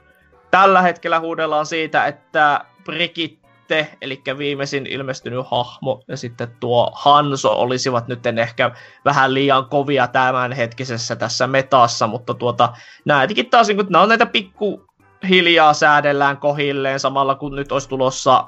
Tällä 0.50 0.82
hetkellä 0.82 1.20
huudellaan 1.20 1.66
siitä, 1.66 2.06
että 2.06 2.64
Brigitte, 2.84 3.88
eli 4.02 4.22
viimeisin 4.38 4.86
ilmestynyt 4.86 5.46
hahmo, 5.50 6.02
ja 6.08 6.16
sitten 6.16 6.48
tuo 6.60 6.92
Hanso 6.94 7.52
olisivat 7.60 8.08
nyt 8.08 8.26
ehkä 8.26 8.70
vähän 9.04 9.34
liian 9.34 9.68
kovia 9.68 10.06
tämänhetkisessä 10.06 11.16
tässä 11.16 11.46
metassa, 11.46 12.06
mutta 12.06 12.34
tuota, 12.34 12.72
näitäkin 13.04 13.50
taas, 13.50 13.66
kun, 13.66 13.86
nämä 13.90 14.02
on 14.02 14.08
näitä 14.08 14.26
pikku 14.26 14.86
hiljaa 15.28 15.74
säädellään 15.74 16.36
kohilleen 16.36 17.00
samalla 17.00 17.34
kun 17.34 17.56
nyt 17.56 17.72
olisi 17.72 17.88
tulossa 17.88 18.44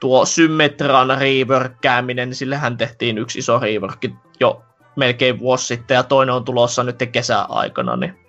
tuo 0.00 0.26
Symmetran 0.26 1.18
reworkkääminen, 1.18 2.28
niin 2.28 2.36
sillehän 2.36 2.76
tehtiin 2.76 3.18
yksi 3.18 3.38
iso 3.38 3.58
rework 3.58 4.04
jo 4.40 4.62
melkein 4.96 5.38
vuosi 5.38 5.66
sitten, 5.66 5.94
ja 5.94 6.02
toinen 6.02 6.34
on 6.34 6.44
tulossa 6.44 6.82
nyt 6.82 6.98
kesäaikana, 7.12 7.96
niin 7.96 8.23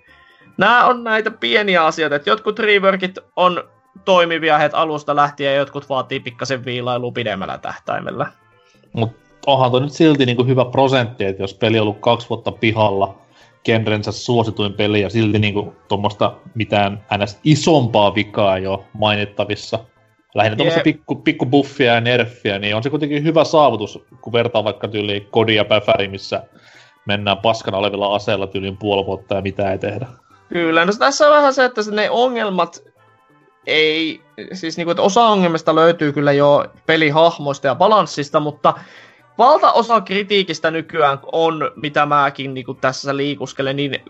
nämä 0.56 0.86
on 0.86 1.04
näitä 1.04 1.30
pieniä 1.30 1.84
asioita, 1.84 2.16
että 2.16 2.30
jotkut 2.30 2.58
reworkit 2.58 3.18
on 3.36 3.64
toimivia 4.04 4.58
heti 4.58 4.76
alusta 4.76 5.16
lähtien, 5.16 5.52
ja 5.52 5.58
jotkut 5.58 5.88
vaatii 5.88 6.20
pikkasen 6.20 6.64
viilailua 6.64 7.12
pidemmällä 7.12 7.58
tähtäimellä. 7.58 8.26
Mutta 8.92 9.16
onhan 9.46 9.70
toi 9.70 9.80
nyt 9.80 9.92
silti 9.92 10.26
niinku 10.26 10.44
hyvä 10.44 10.64
prosentti, 10.64 11.24
että 11.24 11.42
jos 11.42 11.54
peli 11.54 11.78
on 11.78 11.82
ollut 11.82 12.00
kaksi 12.00 12.28
vuotta 12.28 12.52
pihalla, 12.52 13.18
genrensä 13.64 14.12
suosituin 14.12 14.72
peli, 14.72 15.00
ja 15.00 15.10
silti 15.10 15.38
niinku 15.38 15.74
tuommoista 15.88 16.32
mitään 16.54 17.04
ns. 17.22 17.40
isompaa 17.44 18.14
vikaa 18.14 18.58
jo 18.58 18.84
mainittavissa– 18.92 19.78
lähinnä 20.36 20.56
tuommoista 20.56 20.82
pikku, 20.84 21.14
pikku 21.14 21.46
buffia 21.46 21.94
ja 21.94 22.00
nerfiä, 22.00 22.58
niin 22.58 22.76
on 22.76 22.82
se 22.82 22.90
kuitenkin 22.90 23.24
hyvä 23.24 23.44
saavutus, 23.44 24.04
kun 24.20 24.32
vertaa 24.32 24.64
vaikka 24.64 24.88
tyyliin 24.88 25.26
Kodi 25.30 25.54
ja 25.54 25.64
Päfäri, 25.64 26.08
missä 26.08 26.42
mennään 27.06 27.38
paskana 27.38 27.78
olevilla 27.78 28.14
aseilla 28.14 28.46
tyyliin 28.46 28.76
puoli 28.76 29.06
vuotta 29.06 29.34
ja 29.34 29.42
mitä 29.42 29.72
ei 29.72 29.78
tehdä. 29.78 30.06
Kyllä, 30.48 30.84
no 30.84 30.92
tässä 30.98 31.26
on 31.26 31.36
vähän 31.36 31.54
se, 31.54 31.64
että 31.64 31.80
ne 31.90 32.10
ongelmat 32.10 32.84
ei, 33.66 34.20
siis 34.52 34.76
niinku, 34.76 34.90
että 34.90 35.02
osa 35.02 35.24
ongelmista 35.26 35.74
löytyy 35.74 36.12
kyllä 36.12 36.32
jo 36.32 36.64
pelihahmoista 36.86 37.66
ja 37.66 37.74
balanssista, 37.74 38.40
mutta 38.40 38.74
valtaosa 39.38 40.00
kritiikistä 40.00 40.70
nykyään 40.70 41.18
on, 41.32 41.70
mitä 41.76 42.06
mäkin 42.06 42.54
niinku 42.54 42.74
tässä 42.74 43.16
liikuskelen, 43.16 43.76
niin 43.76 44.04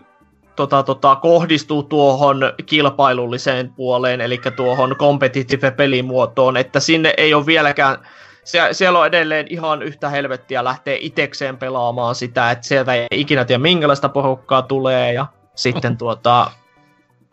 tota, 0.55 0.83
tota, 0.83 1.15
kohdistuu 1.15 1.83
tuohon 1.83 2.53
kilpailulliseen 2.65 3.73
puoleen, 3.73 4.21
eli 4.21 4.41
tuohon 4.55 4.95
competitive 4.95 5.71
pelimuotoon, 5.71 6.57
että 6.57 6.79
sinne 6.79 7.13
ei 7.17 7.33
ole 7.33 7.45
vieläkään, 7.45 7.97
sie- 8.43 8.73
siellä 8.73 8.99
on 8.99 9.07
edelleen 9.07 9.45
ihan 9.49 9.83
yhtä 9.83 10.09
helvettiä 10.09 10.63
lähteä 10.63 10.97
itekseen 10.99 11.57
pelaamaan 11.57 12.15
sitä, 12.15 12.51
että 12.51 12.67
sieltä 12.67 12.93
ei 12.93 13.07
ikinä 13.11 13.45
tiedä 13.45 13.59
minkälaista 13.61 14.09
porukkaa 14.09 14.61
tulee, 14.61 15.13
ja 15.13 15.25
sitten 15.57 15.97
tuota, 15.97 16.51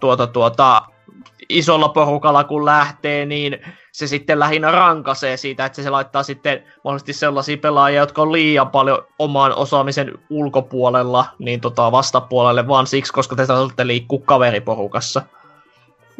tuota, 0.00 0.26
tuota, 0.26 0.82
isolla 1.48 1.88
porukalla 1.88 2.44
kun 2.44 2.64
lähtee, 2.64 3.26
niin 3.26 3.58
se 3.92 4.06
sitten 4.06 4.38
lähinnä 4.38 4.70
rankasee 4.70 5.36
siitä, 5.36 5.64
että 5.64 5.82
se 5.82 5.90
laittaa 5.90 6.22
sitten 6.22 6.62
mahdollisesti 6.84 7.12
sellaisia 7.12 7.56
pelaajia, 7.56 8.00
jotka 8.00 8.22
on 8.22 8.32
liian 8.32 8.70
paljon 8.70 9.06
oman 9.18 9.54
osaamisen 9.54 10.12
ulkopuolella, 10.30 11.24
niin 11.38 11.60
tota 11.60 11.92
vastapuolelle 11.92 12.68
vaan 12.68 12.86
siksi, 12.86 13.12
koska 13.12 13.36
te 13.36 13.46
saatte 13.46 13.86
liikkua 13.86 14.20
kaveriporukassa. 14.24 15.22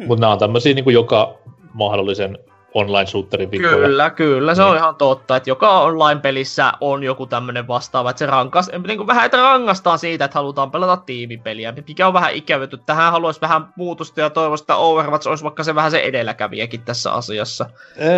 Mutta 0.07 0.21
nämä 0.21 0.33
on 0.33 0.39
tämmöisiä 0.39 0.73
niin 0.73 0.93
joka 0.93 1.33
mahdollisen 1.73 2.37
online-shooterin 2.75 3.51
vikkoja. 3.51 3.75
Kyllä, 3.75 4.09
kyllä, 4.09 4.55
se 4.55 4.61
niin. 4.61 4.71
on 4.71 4.77
ihan 4.77 4.95
totta, 4.95 5.35
että 5.35 5.49
joka 5.49 5.79
online-pelissä 5.79 6.73
on 6.81 7.03
joku 7.03 7.25
tämmöinen 7.25 7.67
vastaava, 7.67 8.09
että 8.09 8.19
se 8.19 8.25
rankas, 8.25 8.71
niin 8.87 8.97
kuin 8.97 9.07
vähän, 9.07 9.25
että 9.25 9.37
rangastaan 9.37 9.99
siitä, 9.99 10.25
että 10.25 10.39
halutaan 10.39 10.71
pelata 10.71 10.97
tiimipeliä, 10.97 11.73
mikä 11.87 12.07
on 12.07 12.13
vähän 12.13 12.33
ikävytty. 12.33 12.77
Tähän 12.77 13.11
haluaisi 13.11 13.41
vähän 13.41 13.67
muutosta 13.75 14.21
ja 14.21 14.29
toivoisi, 14.29 14.63
että 14.63 14.75
Overwatch 14.75 15.27
olisi 15.27 15.43
vaikka 15.43 15.63
se 15.63 15.75
vähän 15.75 15.91
se 15.91 15.99
edelläkävijäkin 15.99 16.81
tässä 16.81 17.11
asiassa. 17.11 17.65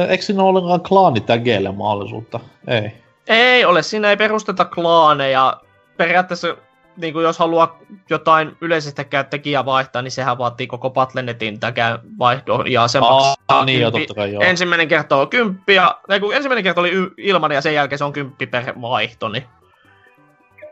Eikö 0.10 0.24
siinä 0.24 0.44
ole 0.44 0.50
ollenkaan 0.50 0.82
klaanitägeille 0.82 1.72
mahdollisuutta? 1.72 2.40
Ei. 2.68 2.92
Ei 3.28 3.66
ole, 3.66 3.84
siinä 3.84 4.10
ei 4.10 4.18
perusteta 4.18 4.66
klaaneja. 4.66 5.58
Periaatteessa 5.98 6.58
niin 6.98 7.14
kuin 7.14 7.24
jos 7.24 7.40
haluaa 7.40 7.80
jotain 8.10 8.58
yleisestä 8.62 9.06
tekijää 9.30 9.66
vaihtaa, 9.66 10.02
niin 10.02 10.12
sehän 10.12 10.38
vaatii 10.38 10.68
koko 10.68 10.90
Patlenetin 10.90 11.60
vaihdon, 12.20 12.72
ja 12.72 12.88
se 12.88 13.00
maksaa 13.00 13.36
ah, 13.48 13.66
niin, 13.66 13.82
jo, 13.82 13.92
totta 13.92 14.14
kai, 14.14 14.34
joo. 14.34 14.44
Ensimmäinen 14.44 14.88
kerta 14.88 15.16
on 15.16 15.30
kymppi, 15.30 15.74
ja, 15.74 16.00
kun 16.20 16.36
ensimmäinen 16.36 16.64
kerta 16.64 16.82
oli 16.82 16.92
ilman, 17.18 17.52
ja 17.52 17.62
sen 17.62 17.74
jälkeen 17.74 17.98
se 18.00 18.04
on 18.04 18.14
kymppi 18.14 18.48
per 18.48 18.74
vaihto, 18.82 19.30
niin. 19.30 19.44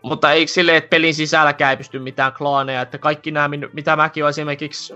Mutta 0.04 0.32
ei 0.32 0.48
silleen, 0.48 0.78
että 0.78 0.90
pelin 0.90 1.14
sisälläkään 1.14 1.72
ei 1.72 1.78
pysty 1.78 2.00
mitään 2.00 2.34
klaaneja, 2.34 2.82
että 2.82 2.98
kaikki 2.98 3.32
nämä, 3.32 3.50
mitä 3.74 3.96
mäkin 3.96 4.24
olen 4.24 4.30
esimerkiksi 4.30 4.94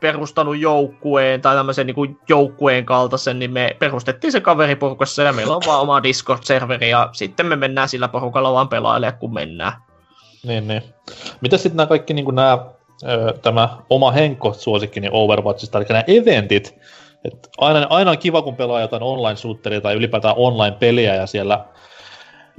perustanut 0.00 0.58
joukkueen 0.58 1.40
tai 1.40 1.56
tämmöisen 1.56 1.86
niin 1.86 1.94
kuin 1.94 2.18
joukkueen 2.28 2.84
kaltaisen, 2.84 3.38
niin 3.38 3.52
me 3.52 3.76
perustettiin 3.78 4.32
se 4.32 4.40
kaveriporukassa 4.40 5.22
ja 5.22 5.32
meillä 5.32 5.56
on 5.56 5.62
vaan 5.66 5.80
oma 5.80 6.02
Discord-serveri 6.02 6.90
ja 6.90 7.08
sitten 7.12 7.46
me 7.46 7.56
mennään 7.56 7.88
sillä 7.88 8.08
porukalla 8.08 8.52
vaan 8.52 8.68
pelailemaan, 8.68 9.18
kun 9.18 9.34
mennään. 9.34 9.72
Niin, 10.48 10.68
niin. 10.68 10.82
Mitä 11.40 11.56
sitten 11.56 11.76
nämä 11.76 11.86
kaikki 11.86 12.14
niin 12.14 12.34
nämä, 12.34 12.58
tämä 13.42 13.68
oma 13.90 14.10
henkko 14.10 14.52
suosikki 14.52 15.00
niin 15.00 15.12
Overwatchista, 15.12 15.78
eli 15.78 15.86
nämä 15.88 16.04
eventit, 16.06 16.78
Et 17.24 17.48
aina, 17.58 17.86
aina 17.90 18.10
on 18.10 18.18
kiva, 18.18 18.42
kun 18.42 18.56
pelaa 18.56 18.80
jotain 18.80 19.02
online-shooteria 19.02 19.80
tai 19.80 19.94
ylipäätään 19.94 20.34
online-peliä 20.36 21.14
ja 21.14 21.26
siellä 21.26 21.64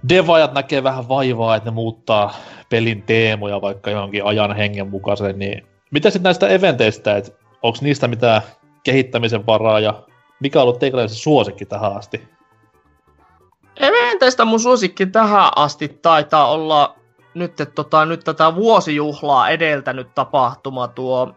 devaajat 0.10 0.54
näkee 0.54 0.84
vähän 0.84 1.10
vaivaa, 1.10 1.56
että 1.56 1.70
ne 1.70 1.74
muuttaa 1.74 2.36
pelin 2.70 3.02
teemoja 3.02 3.62
vaikka 3.62 3.92
johonkin 3.92 4.26
ajan 4.26 4.56
hengen 4.56 4.90
mukaisen, 4.90 5.40
niin 5.40 5.66
mitä 5.92 6.10
sitten 6.10 6.24
näistä 6.24 6.48
eventeistä, 6.48 7.18
että 7.18 7.32
onko 7.64 7.78
niistä 7.82 8.08
mitään 8.08 8.42
kehittämisen 8.84 9.46
varaa 9.46 9.80
ja 9.80 9.94
mikä 10.40 10.60
on 10.60 10.64
ollut 10.64 10.80
teikäläisen 10.80 11.18
suosikki 11.18 11.66
tähän 11.66 11.96
asti? 11.96 12.28
Eventeistä 13.80 14.46
mun 14.46 14.60
suosikki 14.60 15.06
tähän 15.06 15.52
asti 15.56 15.88
taitaa 15.88 16.52
olla 16.52 16.99
nyt, 17.40 17.54
tota, 17.76 18.06
nyt 18.06 18.20
tätä 18.24 18.56
vuosijuhlaa 18.56 19.50
edeltänyt 19.50 20.16
tapahtuma 20.16 20.88
tuo 20.88 21.36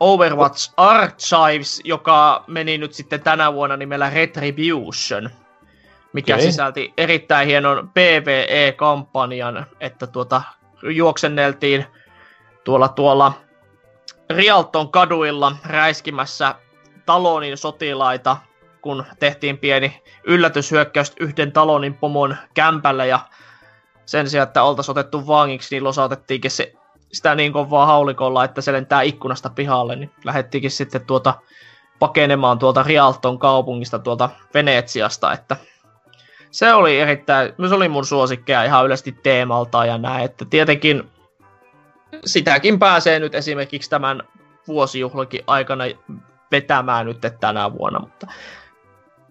Overwatch 0.00 0.72
Archives, 0.76 1.80
joka 1.84 2.44
meni 2.46 2.78
nyt 2.78 2.92
sitten 2.92 3.22
tänä 3.22 3.52
vuonna 3.52 3.76
nimellä 3.76 4.10
Retribution, 4.10 5.30
mikä 6.12 6.34
okay. 6.34 6.46
sisälti 6.46 6.92
erittäin 6.96 7.48
hienon 7.48 7.88
PvE-kampanjan, 7.88 9.66
että 9.80 10.06
tuota, 10.06 10.42
juoksenneltiin 10.82 11.86
tuolla 12.64 12.88
tuolla 12.88 13.32
Rialton 14.30 14.90
kaduilla 14.90 15.56
räiskimässä 15.66 16.54
Talonin 17.06 17.56
sotilaita, 17.56 18.36
kun 18.80 19.04
tehtiin 19.18 19.58
pieni 19.58 20.02
yllätyshyökkäys 20.24 21.12
yhden 21.20 21.52
Talonin 21.52 21.94
pomon 21.94 22.36
kämpällä 22.54 23.04
ja 23.04 23.20
sen 24.08 24.30
sijaan, 24.30 24.46
että 24.46 24.62
oltaisiin 24.62 24.92
otettu 24.92 25.26
vangiksi, 25.26 25.74
niin 25.74 25.84
losautettiinkin 25.84 26.50
se, 26.50 26.72
sitä 27.12 27.34
niin 27.34 27.52
kovaa 27.52 27.86
haulikolla, 27.86 28.44
että 28.44 28.60
se 28.60 28.72
lentää 28.72 29.02
ikkunasta 29.02 29.50
pihalle, 29.50 29.96
niin 29.96 30.10
lähettiinkin 30.24 30.70
sitten 30.70 31.06
tuota 31.06 31.34
pakenemaan 31.98 32.58
tuolta 32.58 32.82
Rialton 32.82 33.38
kaupungista 33.38 33.98
tuolta 33.98 34.30
Venetsiasta, 34.54 35.32
että 35.32 35.56
se 36.50 36.74
oli 36.74 37.00
erittäin, 37.00 37.52
se 37.68 37.74
oli 37.74 37.88
mun 37.88 38.06
suosikkeja 38.06 38.64
ihan 38.64 38.86
yleisesti 38.86 39.12
teemalta 39.12 39.86
ja 39.86 39.98
näin, 39.98 40.24
että 40.24 40.44
tietenkin 40.44 41.10
sitäkin 42.24 42.78
pääsee 42.78 43.18
nyt 43.18 43.34
esimerkiksi 43.34 43.90
tämän 43.90 44.22
vuosijuhlakin 44.68 45.40
aikana 45.46 45.84
vetämään 46.52 47.06
nyt 47.06 47.20
tänä 47.40 47.72
vuonna, 47.72 47.98
mutta 47.98 48.26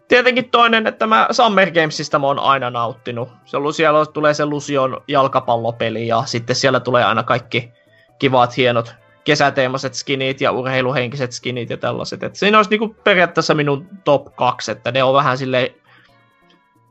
tietenkin 0.08 0.50
toinen, 0.50 0.88
että 0.88 1.08
mä 1.08 1.28
Summer 1.32 1.72
Gamesista 1.72 2.20
mä 2.20 2.28
oon 2.28 2.40
aina 2.40 2.70
nauttinut. 2.70 3.30
Se 3.46 3.58
siellä 3.76 4.06
tulee 4.06 4.34
se 4.34 4.46
Lusion 4.46 5.02
jalkapallopeli 5.08 6.08
ja 6.08 6.24
sitten 6.26 6.56
siellä 6.56 6.80
tulee 6.80 7.04
aina 7.04 7.24
kaikki 7.24 7.72
kivat, 8.20 8.58
hienot 8.58 8.96
kesäteemaiset 9.24 9.94
skinit 9.94 10.42
ja 10.42 10.52
urheiluhenkiset 10.52 11.32
skinit 11.32 11.70
ja 11.70 11.78
tällaiset. 11.78 12.24
Et 12.24 12.36
siinä 12.36 12.58
olisi 12.58 12.70
niinku 12.70 12.96
periaatteessa 13.04 13.54
minun 13.54 13.88
top 14.04 14.36
2, 14.36 14.72
että 14.72 14.92
ne 14.92 15.04
on 15.04 15.14
vähän 15.14 15.38
sille 15.38 15.76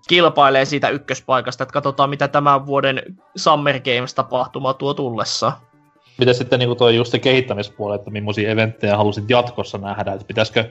kilpailee 0.08 0.64
siitä 0.64 0.88
ykköspaikasta, 0.88 1.62
että 1.62 1.72
katsotaan 1.72 2.10
mitä 2.10 2.28
tämän 2.28 2.66
vuoden 2.66 3.02
Summer 3.36 3.80
Games-tapahtuma 3.80 4.74
tuo 4.74 4.94
tullessa. 4.94 5.52
Miten 6.18 6.34
sitten 6.34 6.58
niin 6.58 6.76
tuo 6.76 6.88
just 6.88 7.10
se 7.10 7.18
kehittämispuoli, 7.18 7.94
että 7.94 8.10
millaisia 8.10 8.50
eventtejä 8.50 8.96
halusit 8.96 9.30
jatkossa 9.30 9.78
nähdä, 9.78 10.12
että 10.12 10.26
pitäisikö 10.26 10.64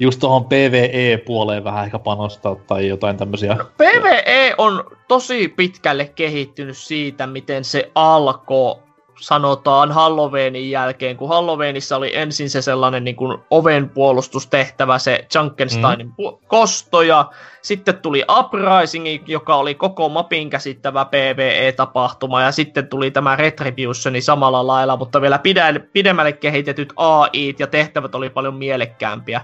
just 0.00 0.20
tuohon 0.20 0.44
PvE-puoleen 0.44 1.64
vähän 1.64 1.84
ehkä 1.84 1.98
panostaa 1.98 2.54
tai 2.54 2.88
jotain 2.88 3.16
tämmöisiä? 3.16 3.54
No, 3.54 3.64
PvE 3.64 4.54
on 4.58 4.84
tosi 5.08 5.48
pitkälle 5.48 6.12
kehittynyt 6.14 6.76
siitä, 6.76 7.26
miten 7.26 7.64
se 7.64 7.90
alkoi 7.94 8.85
sanotaan 9.20 9.92
Halloweenin 9.92 10.70
jälkeen, 10.70 11.16
kun 11.16 11.28
Halloweenissa 11.28 11.96
oli 11.96 12.16
ensin 12.16 12.50
se 12.50 12.62
sellainen 12.62 13.04
niin 13.04 13.16
kuin 13.16 13.38
oven 13.50 13.88
puolustustehtävä, 13.88 14.98
se 14.98 15.26
Junkensteinin 15.34 16.06
mm. 16.06 16.14
kosto, 16.46 17.02
ja 17.02 17.30
sitten 17.62 17.96
tuli 17.96 18.24
Uprising, 18.38 19.28
joka 19.28 19.56
oli 19.56 19.74
koko 19.74 20.08
mapin 20.08 20.50
käsittävä 20.50 21.04
PvE-tapahtuma, 21.04 22.42
ja 22.42 22.52
sitten 22.52 22.88
tuli 22.88 23.10
tämä 23.10 23.36
Retributioni 23.36 24.20
samalla 24.20 24.66
lailla, 24.66 24.96
mutta 24.96 25.20
vielä 25.20 25.40
pidemmälle 25.92 26.32
kehitetyt 26.32 26.92
AI 26.96 27.54
ja 27.58 27.66
tehtävät 27.66 28.14
oli 28.14 28.30
paljon 28.30 28.54
mielekkäämpiä. 28.54 29.40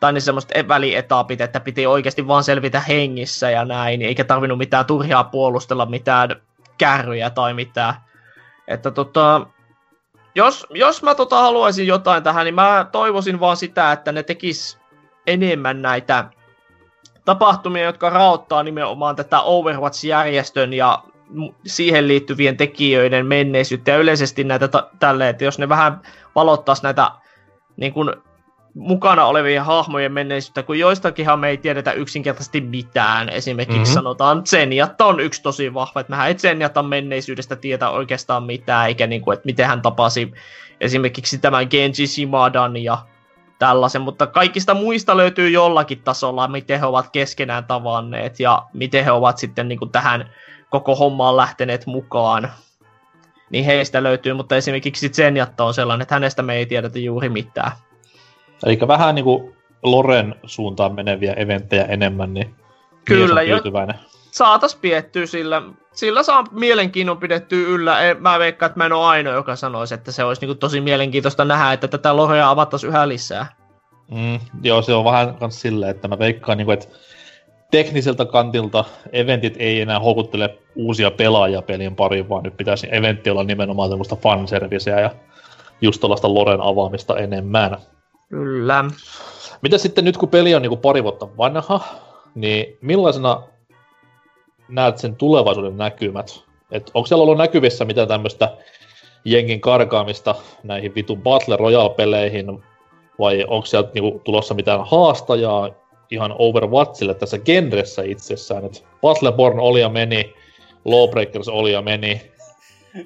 Tai 0.00 0.12
niin 0.12 0.22
semmoista 0.22 0.58
e- 0.58 0.68
välietapit, 0.68 1.40
että 1.40 1.60
piti 1.60 1.86
oikeasti 1.86 2.26
vaan 2.26 2.44
selvitä 2.44 2.80
hengissä 2.80 3.50
ja 3.50 3.64
näin, 3.64 4.02
eikä 4.02 4.24
tarvinnut 4.24 4.58
mitään 4.58 4.86
turhaa 4.86 5.24
puolustella 5.24 5.86
mitään 5.86 6.36
kärryjä 6.78 7.30
tai 7.30 7.54
mitään 7.54 7.94
että 8.68 8.90
tota, 8.90 9.46
jos, 10.34 10.66
jos 10.70 11.02
mä 11.02 11.14
tota 11.14 11.40
haluaisin 11.40 11.86
jotain 11.86 12.22
tähän, 12.22 12.44
niin 12.44 12.54
mä 12.54 12.86
toivoisin 12.92 13.40
vaan 13.40 13.56
sitä, 13.56 13.92
että 13.92 14.12
ne 14.12 14.22
tekis 14.22 14.78
enemmän 15.26 15.82
näitä 15.82 16.24
tapahtumia, 17.24 17.84
jotka 17.84 18.10
raottaa 18.10 18.62
nimenomaan 18.62 19.16
tätä 19.16 19.40
Overwatch-järjestön 19.40 20.72
ja 20.72 21.02
siihen 21.66 22.08
liittyvien 22.08 22.56
tekijöiden 22.56 23.26
menneisyyttä. 23.26 23.90
Ja 23.90 23.98
yleisesti 23.98 24.44
näitä 24.44 24.68
ta- 24.68 24.90
tälleen, 24.98 25.30
että 25.30 25.44
jos 25.44 25.58
ne 25.58 25.68
vähän 25.68 26.00
valottaisi 26.34 26.82
näitä 26.82 27.10
niin 27.76 27.92
kun 27.92 28.22
mukana 28.74 29.24
olevien 29.24 29.64
hahmojen 29.64 30.12
menneisyyttä, 30.12 30.62
kun 30.62 30.78
joistakinhan 30.78 31.38
me 31.38 31.48
ei 31.48 31.56
tiedetä 31.56 31.92
yksinkertaisesti 31.92 32.60
mitään. 32.60 33.28
Esimerkiksi 33.28 33.78
mm-hmm. 33.78 33.94
sanotaan, 33.94 34.46
Zenyatta 34.46 35.06
on 35.06 35.20
yksi 35.20 35.42
tosi 35.42 35.74
vahva, 35.74 36.00
että 36.00 36.10
mehän 36.10 36.28
ei 36.28 36.34
Zenyatan 36.34 36.86
menneisyydestä 36.86 37.56
tietä 37.56 37.90
oikeastaan 37.90 38.42
mitään, 38.42 38.88
eikä 38.88 39.06
niin 39.06 39.22
kuin, 39.22 39.34
että 39.34 39.46
miten 39.46 39.66
hän 39.66 39.82
tapasi 39.82 40.32
esimerkiksi 40.80 41.38
tämän 41.38 41.66
Genji 41.70 42.06
Shimadan 42.06 42.76
ja 42.76 42.98
tällaisen, 43.58 44.02
mutta 44.02 44.26
kaikista 44.26 44.74
muista 44.74 45.16
löytyy 45.16 45.50
jollakin 45.50 46.02
tasolla, 46.02 46.48
miten 46.48 46.80
he 46.80 46.86
ovat 46.86 47.08
keskenään 47.12 47.64
tavanneet 47.64 48.40
ja 48.40 48.62
miten 48.72 49.04
he 49.04 49.10
ovat 49.10 49.38
sitten 49.38 49.68
niin 49.68 49.78
kuin 49.78 49.90
tähän 49.90 50.30
koko 50.70 50.94
hommaan 50.94 51.36
lähteneet 51.36 51.86
mukaan. 51.86 52.50
Niin 53.50 53.64
heistä 53.64 54.02
löytyy, 54.02 54.34
mutta 54.34 54.56
esimerkiksi 54.56 55.08
Zenyatta 55.08 55.64
on 55.64 55.74
sellainen, 55.74 56.02
että 56.02 56.14
hänestä 56.14 56.42
me 56.42 56.54
ei 56.54 56.66
tiedetä 56.66 56.98
juuri 56.98 57.28
mitään. 57.28 57.72
Eli 58.66 58.78
vähän 58.88 59.14
niinku 59.14 59.56
Loren 59.82 60.34
suuntaan 60.46 60.94
meneviä 60.94 61.32
eventtejä 61.32 61.84
enemmän, 61.84 62.34
niin 62.34 62.54
Kyllä, 63.04 63.42
jo, 63.42 63.60
saatas 64.30 64.76
piettyä 64.76 65.26
sillä. 65.26 65.62
Sillä 65.92 66.22
saa 66.22 66.44
mielenkiinnon 66.50 67.18
pidettyä 67.18 67.68
yllä. 67.68 67.96
Mä 68.18 68.38
veikkaan, 68.38 68.70
että 68.70 68.80
mä 68.80 68.86
en 68.86 68.92
ole 68.92 69.06
ainoa, 69.06 69.34
joka 69.34 69.56
sanoisi, 69.56 69.94
että 69.94 70.12
se 70.12 70.24
olisi 70.24 70.40
niinku 70.40 70.54
tosi 70.54 70.80
mielenkiintoista 70.80 71.44
nähdä, 71.44 71.72
että 71.72 71.88
tätä 71.88 72.16
Lorea 72.16 72.50
avattaisiin 72.50 72.90
yhä 72.90 73.08
lisää. 73.08 73.46
Mm, 74.10 74.40
joo, 74.62 74.82
se 74.82 74.94
on 74.94 75.04
vähän 75.04 75.34
kans 75.34 75.60
silleen, 75.60 75.90
että 75.90 76.08
mä 76.08 76.18
veikkaan, 76.18 76.58
niinku, 76.58 76.72
että 76.72 76.88
tekniseltä 77.70 78.24
kantilta 78.24 78.84
eventit 79.12 79.54
ei 79.58 79.80
enää 79.80 80.00
houkuttele 80.00 80.58
uusia 80.74 81.10
pelaajia 81.10 81.62
pelin 81.62 81.96
pariin, 81.96 82.28
vaan 82.28 82.42
nyt 82.42 82.56
pitäisi 82.56 82.88
eventti 82.90 83.30
olla 83.30 83.44
nimenomaan 83.44 83.88
semmoista 83.88 84.16
fanserviceä 84.16 85.00
ja 85.00 85.10
just 85.80 86.00
tuollaista 86.00 86.34
Loren 86.34 86.60
avaamista 86.60 87.16
enemmän. 87.16 87.76
Kyllä. 88.28 88.84
Mitä 89.62 89.78
sitten 89.78 90.04
nyt, 90.04 90.16
kun 90.16 90.28
peli 90.28 90.54
on 90.54 90.62
niin 90.62 90.70
kuin 90.70 90.80
pari 90.80 91.02
vuotta 91.02 91.28
vanha, 91.38 91.80
niin 92.34 92.78
millaisena 92.80 93.42
näet 94.68 94.98
sen 94.98 95.16
tulevaisuuden 95.16 95.76
näkymät? 95.76 96.44
Et 96.70 96.90
onko 96.94 97.06
siellä 97.06 97.22
ollut 97.22 97.38
näkyvissä 97.38 97.84
mitä 97.84 98.06
tämmöistä 98.06 98.56
jengin 99.24 99.60
karkaamista 99.60 100.34
näihin 100.62 100.94
vitun 100.94 101.22
Battle 101.22 101.56
Royale-peleihin, 101.56 102.62
vai 103.18 103.44
onko 103.48 103.66
sieltä 103.66 103.90
niinku 103.94 104.20
tulossa 104.24 104.54
mitään 104.54 104.86
haastajaa 104.86 105.70
ihan 106.10 106.34
Overwatchille 106.38 107.14
tässä 107.14 107.38
genressä 107.38 108.02
itsessään, 108.02 108.64
että 108.64 108.78
Battleborn 109.00 109.60
oli 109.60 109.80
ja 109.80 109.88
meni, 109.88 110.34
Lawbreakers 110.84 111.48
oli 111.48 111.72
ja 111.72 111.82
meni, 111.82 112.32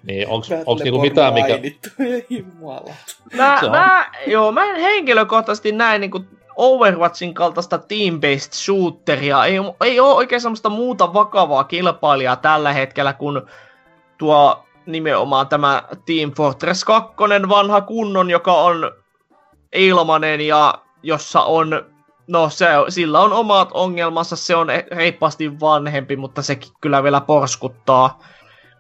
niin 0.03 0.29
onks, 0.29 0.49
onks 0.67 0.83
niinku 0.83 1.01
mitään, 1.01 1.35
mikä... 1.35 1.59
Mä, 3.37 3.61
mä, 3.71 4.11
joo, 4.27 4.53
mä 4.53 4.65
en 4.65 4.81
henkilökohtaisesti 4.81 5.73
näe 5.73 5.99
niinku 5.99 6.25
Overwatchin 6.57 7.35
kaltaista 7.35 7.77
team-based 7.77 8.53
shooteria. 8.53 9.45
Ei, 9.45 9.57
ei 9.81 10.01
ole 10.01 10.15
oikein 10.15 10.41
semmoista 10.41 10.69
muuta 10.69 11.15
vakavaa 11.15 11.65
kilpailijaa 11.65 12.37
tällä 12.37 12.73
hetkellä 12.73 13.13
kuin 13.13 13.43
tuo 14.19 14.65
nimenomaan 14.87 15.49
tämä 15.49 15.83
Team 16.07 16.33
Fortress 16.37 16.85
2 16.85 17.15
vanha 17.49 17.81
kunnon, 17.81 18.31
joka 18.31 18.53
on 18.53 18.93
ilmanen 19.73 20.41
ja 20.41 20.75
jossa 21.03 21.43
on, 21.43 21.85
no 22.27 22.49
se, 22.49 22.67
sillä 22.89 23.21
on 23.21 23.33
omat 23.33 23.69
ongelmansa, 23.75 24.37
se 24.37 24.57
on 24.57 24.67
reippaasti 24.91 25.61
vanhempi, 25.61 26.17
mutta 26.17 26.43
sekin 26.43 26.73
kyllä 26.81 27.03
vielä 27.03 27.21
porskuttaa. 27.21 28.19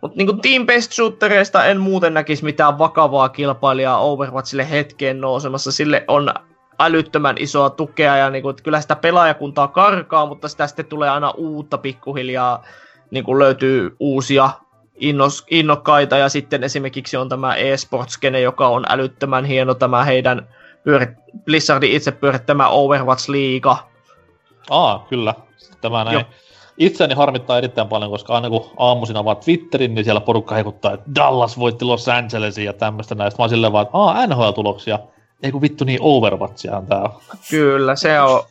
Mutta 0.02 0.16
niin 0.16 0.40
team-based 0.40 0.92
shootereista 0.92 1.64
en 1.64 1.80
muuten 1.80 2.14
näkisi 2.14 2.44
mitään 2.44 2.78
vakavaa 2.78 3.28
kilpailijaa 3.28 3.98
Overwatchille 3.98 4.70
hetkeen 4.70 5.20
nousemassa. 5.20 5.72
Sille 5.72 6.04
on 6.08 6.34
älyttömän 6.78 7.36
isoa 7.38 7.70
tukea 7.70 8.16
ja 8.16 8.30
niin 8.30 8.42
kuin, 8.42 8.56
kyllä 8.62 8.80
sitä 8.80 8.96
pelaajakuntaa 8.96 9.68
karkaa, 9.68 10.26
mutta 10.26 10.48
sitä 10.48 10.66
sitten 10.66 10.86
tulee 10.86 11.10
aina 11.10 11.30
uutta 11.30 11.78
pikkuhiljaa. 11.78 12.64
Niin 13.10 13.24
kuin 13.24 13.38
löytyy 13.38 13.96
uusia 14.00 14.50
innos, 14.96 15.46
innokkaita 15.50 16.16
ja 16.16 16.28
sitten 16.28 16.64
esimerkiksi 16.64 17.16
on 17.16 17.28
tämä 17.28 17.54
e-sports 17.54 18.18
joka 18.42 18.68
on 18.68 18.84
älyttömän 18.88 19.44
hieno 19.44 19.74
tämä 19.74 20.04
heidän 20.04 20.48
pyörit, 20.84 21.10
Blizzardin 21.44 21.92
itse 21.92 22.12
pyörittämä 22.12 22.68
Overwatch-liiga. 22.68 23.76
Aa, 24.70 25.06
kyllä. 25.08 25.34
Tämä 25.80 26.04
näin. 26.04 26.14
Joo. 26.14 26.24
Itseäni 26.78 27.14
harmittaa 27.14 27.58
erittäin 27.58 27.88
paljon, 27.88 28.10
koska 28.10 28.34
aina 28.34 28.50
kun 28.50 28.70
aamuisin 28.76 29.16
avaa 29.16 29.34
Twitterin, 29.34 29.94
niin 29.94 30.04
siellä 30.04 30.20
porukka 30.20 30.54
heikuttaa, 30.54 30.92
että 30.92 31.10
Dallas 31.14 31.58
voitti 31.58 31.84
Los 31.84 32.08
Angelesin 32.08 32.64
ja 32.64 32.72
tämmöistä 32.72 33.14
näistä. 33.14 33.38
Mä 33.38 33.42
oon 33.42 33.50
silleen 33.50 33.72
vaan, 33.72 33.86
että 33.86 33.98
aa, 33.98 34.26
NHL-tuloksia. 34.26 34.98
Ei 35.42 35.52
kun 35.52 35.62
vittu 35.62 35.84
niin 35.84 35.98
Overwatchiahan 36.02 36.86
tää 36.86 37.02
on. 37.02 37.10
Kyllä, 37.50 37.96
se 37.96 38.20
on. 38.20 38.42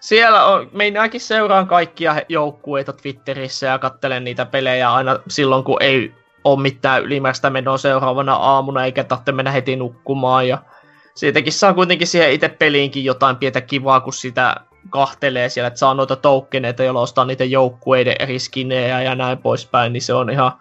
Siellä 0.00 0.44
on, 0.44 0.68
minäkin 0.72 1.20
seuraan 1.20 1.66
kaikkia 1.66 2.16
joukkueita 2.28 2.92
Twitterissä 2.92 3.66
ja 3.66 3.78
kattelen 3.78 4.24
niitä 4.24 4.46
pelejä 4.46 4.92
aina 4.92 5.18
silloin, 5.28 5.64
kun 5.64 5.82
ei 5.82 6.14
ole 6.44 6.60
mitään 6.60 7.02
ylimääräistä 7.02 7.50
menoa 7.50 7.78
seuraavana 7.78 8.34
aamuna, 8.34 8.84
eikä 8.84 9.04
tarvitse 9.04 9.32
mennä 9.32 9.50
heti 9.50 9.76
nukkumaan. 9.76 10.48
Ja 10.48 10.58
siitäkin 11.14 11.52
saa 11.52 11.74
kuitenkin 11.74 12.06
siihen 12.06 12.32
itse 12.32 12.48
peliinkin 12.48 13.04
jotain 13.04 13.36
pientä 13.36 13.60
kivaa, 13.60 14.00
kun 14.00 14.12
sitä 14.12 14.56
kahtelee 14.90 15.48
siellä, 15.48 15.68
että 15.68 15.78
saa 15.78 15.94
noita 15.94 16.16
toukkeneita, 16.16 16.82
joilla 16.82 17.00
ostaa 17.00 17.24
niitä 17.24 17.44
joukkueiden 17.44 18.16
eri 18.18 18.38
skinejä 18.38 19.02
ja 19.02 19.14
näin 19.14 19.38
poispäin, 19.38 19.92
niin 19.92 20.02
se 20.02 20.14
on 20.14 20.30
ihan 20.30 20.52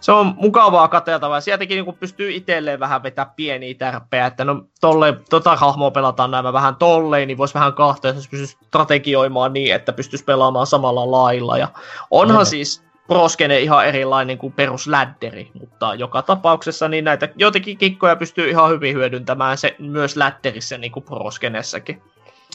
se 0.00 0.12
on 0.12 0.34
mukavaa 0.36 0.88
katseltavaa. 0.88 1.40
Sieltäkin 1.40 1.84
niin 1.84 1.96
pystyy 1.96 2.32
itselleen 2.32 2.80
vähän 2.80 3.02
vetää 3.02 3.32
pieniä 3.36 3.74
tärppejä, 3.74 4.26
että 4.26 4.44
no 4.44 4.64
tolle, 4.80 5.16
tota 5.30 5.56
hahmoa 5.56 5.90
pelataan 5.90 6.30
nämä 6.30 6.52
vähän 6.52 6.76
tolleen, 6.76 7.28
niin 7.28 7.38
voisi 7.38 7.54
vähän 7.54 7.72
kahtaa, 7.72 8.10
jos 8.10 8.28
pystyisi 8.28 8.56
strategioimaan 8.66 9.52
niin, 9.52 9.74
että 9.74 9.92
pystyisi 9.92 10.24
pelaamaan 10.24 10.66
samalla 10.66 11.10
lailla. 11.10 11.58
Ja 11.58 11.68
onhan 12.10 12.42
mm. 12.42 12.46
siis 12.46 12.88
Proskene 13.06 13.60
ihan 13.60 13.86
erilainen 13.86 14.38
kuin 14.38 14.52
peruslädderi, 14.52 15.50
mutta 15.60 15.94
joka 15.94 16.22
tapauksessa 16.22 16.88
niin 16.88 17.04
näitä 17.04 17.28
jotenkin 17.36 17.78
kikkoja 17.78 18.16
pystyy 18.16 18.48
ihan 18.48 18.70
hyvin 18.70 18.94
hyödyntämään 18.94 19.58
se 19.58 19.76
myös 19.78 20.16
lädderissä 20.16 20.78
niin 20.78 20.92
kuin 20.92 21.04
Proskenessäkin. 21.04 22.02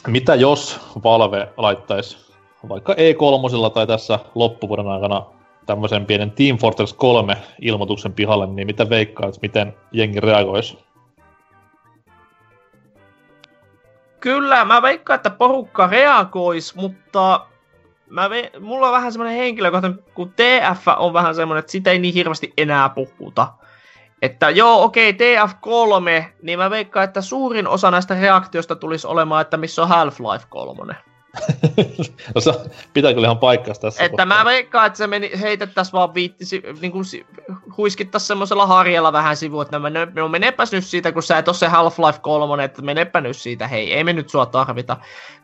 Mitä 0.06 0.34
jos 0.34 0.80
Valve 1.04 1.48
laittaisi 1.56 2.34
vaikka 2.68 2.92
E3 2.92 3.70
tai 3.74 3.86
tässä 3.86 4.18
loppuvuoden 4.34 4.88
aikana 4.88 5.22
tämmöisen 5.66 6.06
pienen 6.06 6.30
Team 6.30 6.58
Fortress 6.58 6.92
3 6.92 7.36
ilmoituksen 7.60 8.12
pihalle, 8.12 8.46
niin 8.46 8.66
mitä 8.66 8.90
veikkaat, 8.90 9.42
miten 9.42 9.74
jengi 9.92 10.20
reagoisi? 10.20 10.78
Kyllä, 14.20 14.64
mä 14.64 14.82
veikkaan, 14.82 15.16
että 15.16 15.30
porukka 15.30 15.86
reagoisi, 15.86 16.76
mutta 16.76 17.46
mä 18.10 18.30
ve, 18.30 18.50
mulla 18.60 18.86
on 18.86 18.92
vähän 18.92 19.12
semmoinen 19.12 19.38
henkilökohtainen, 19.38 20.04
kun 20.14 20.32
TF 20.32 20.88
on 20.98 21.12
vähän 21.12 21.34
semmoinen, 21.34 21.60
että 21.60 21.72
sitä 21.72 21.90
ei 21.90 21.98
niin 21.98 22.14
hirveästi 22.14 22.52
enää 22.58 22.88
puhuta. 22.88 23.48
Että 24.24 24.50
joo, 24.50 24.84
okei, 24.84 25.10
okay, 25.10 25.26
TF3, 25.26 26.24
niin 26.42 26.58
mä 26.58 26.70
veikkaan, 26.70 27.04
että 27.04 27.20
suurin 27.20 27.68
osa 27.68 27.90
näistä 27.90 28.20
reaktioista 28.20 28.76
tulisi 28.76 29.06
olemaan, 29.06 29.42
että 29.42 29.56
missä 29.56 29.82
on 29.82 29.88
Half-Life 29.88 30.46
3. 30.48 30.94
no 32.34 32.40
se 32.40 32.52
pitää 32.92 33.14
kyllä 33.14 33.26
ihan 33.26 33.38
paikkaa 33.38 33.74
tässä. 33.74 34.04
Että 34.04 34.22
kohtaa. 34.22 34.38
mä 34.38 34.44
veikkaan, 34.44 34.86
että 34.86 34.96
se 34.96 35.06
meni, 35.06 35.30
heitettäisiin 35.40 35.92
vaan 35.92 36.14
viitti, 36.14 36.44
niin 36.80 36.92
kuin 36.92 37.04
huiskittaisiin 37.76 38.26
semmoisella 38.28 38.66
harjalla 38.66 39.12
vähän 39.12 39.36
sivu, 39.36 39.60
että 39.60 39.78
no, 39.78 39.88
no 40.14 40.28
menepäs 40.28 40.72
nyt 40.72 40.84
siitä, 40.84 41.12
kun 41.12 41.22
sä 41.22 41.38
et 41.38 41.48
ole 41.48 41.56
se 41.56 41.66
Half-Life 41.66 42.20
3, 42.20 42.64
että 42.64 42.82
menepä 42.82 43.20
nyt 43.20 43.36
siitä, 43.36 43.68
hei, 43.68 43.92
ei 43.92 44.04
me 44.04 44.12
nyt 44.12 44.28
sua 44.28 44.46
tarvita. 44.46 44.96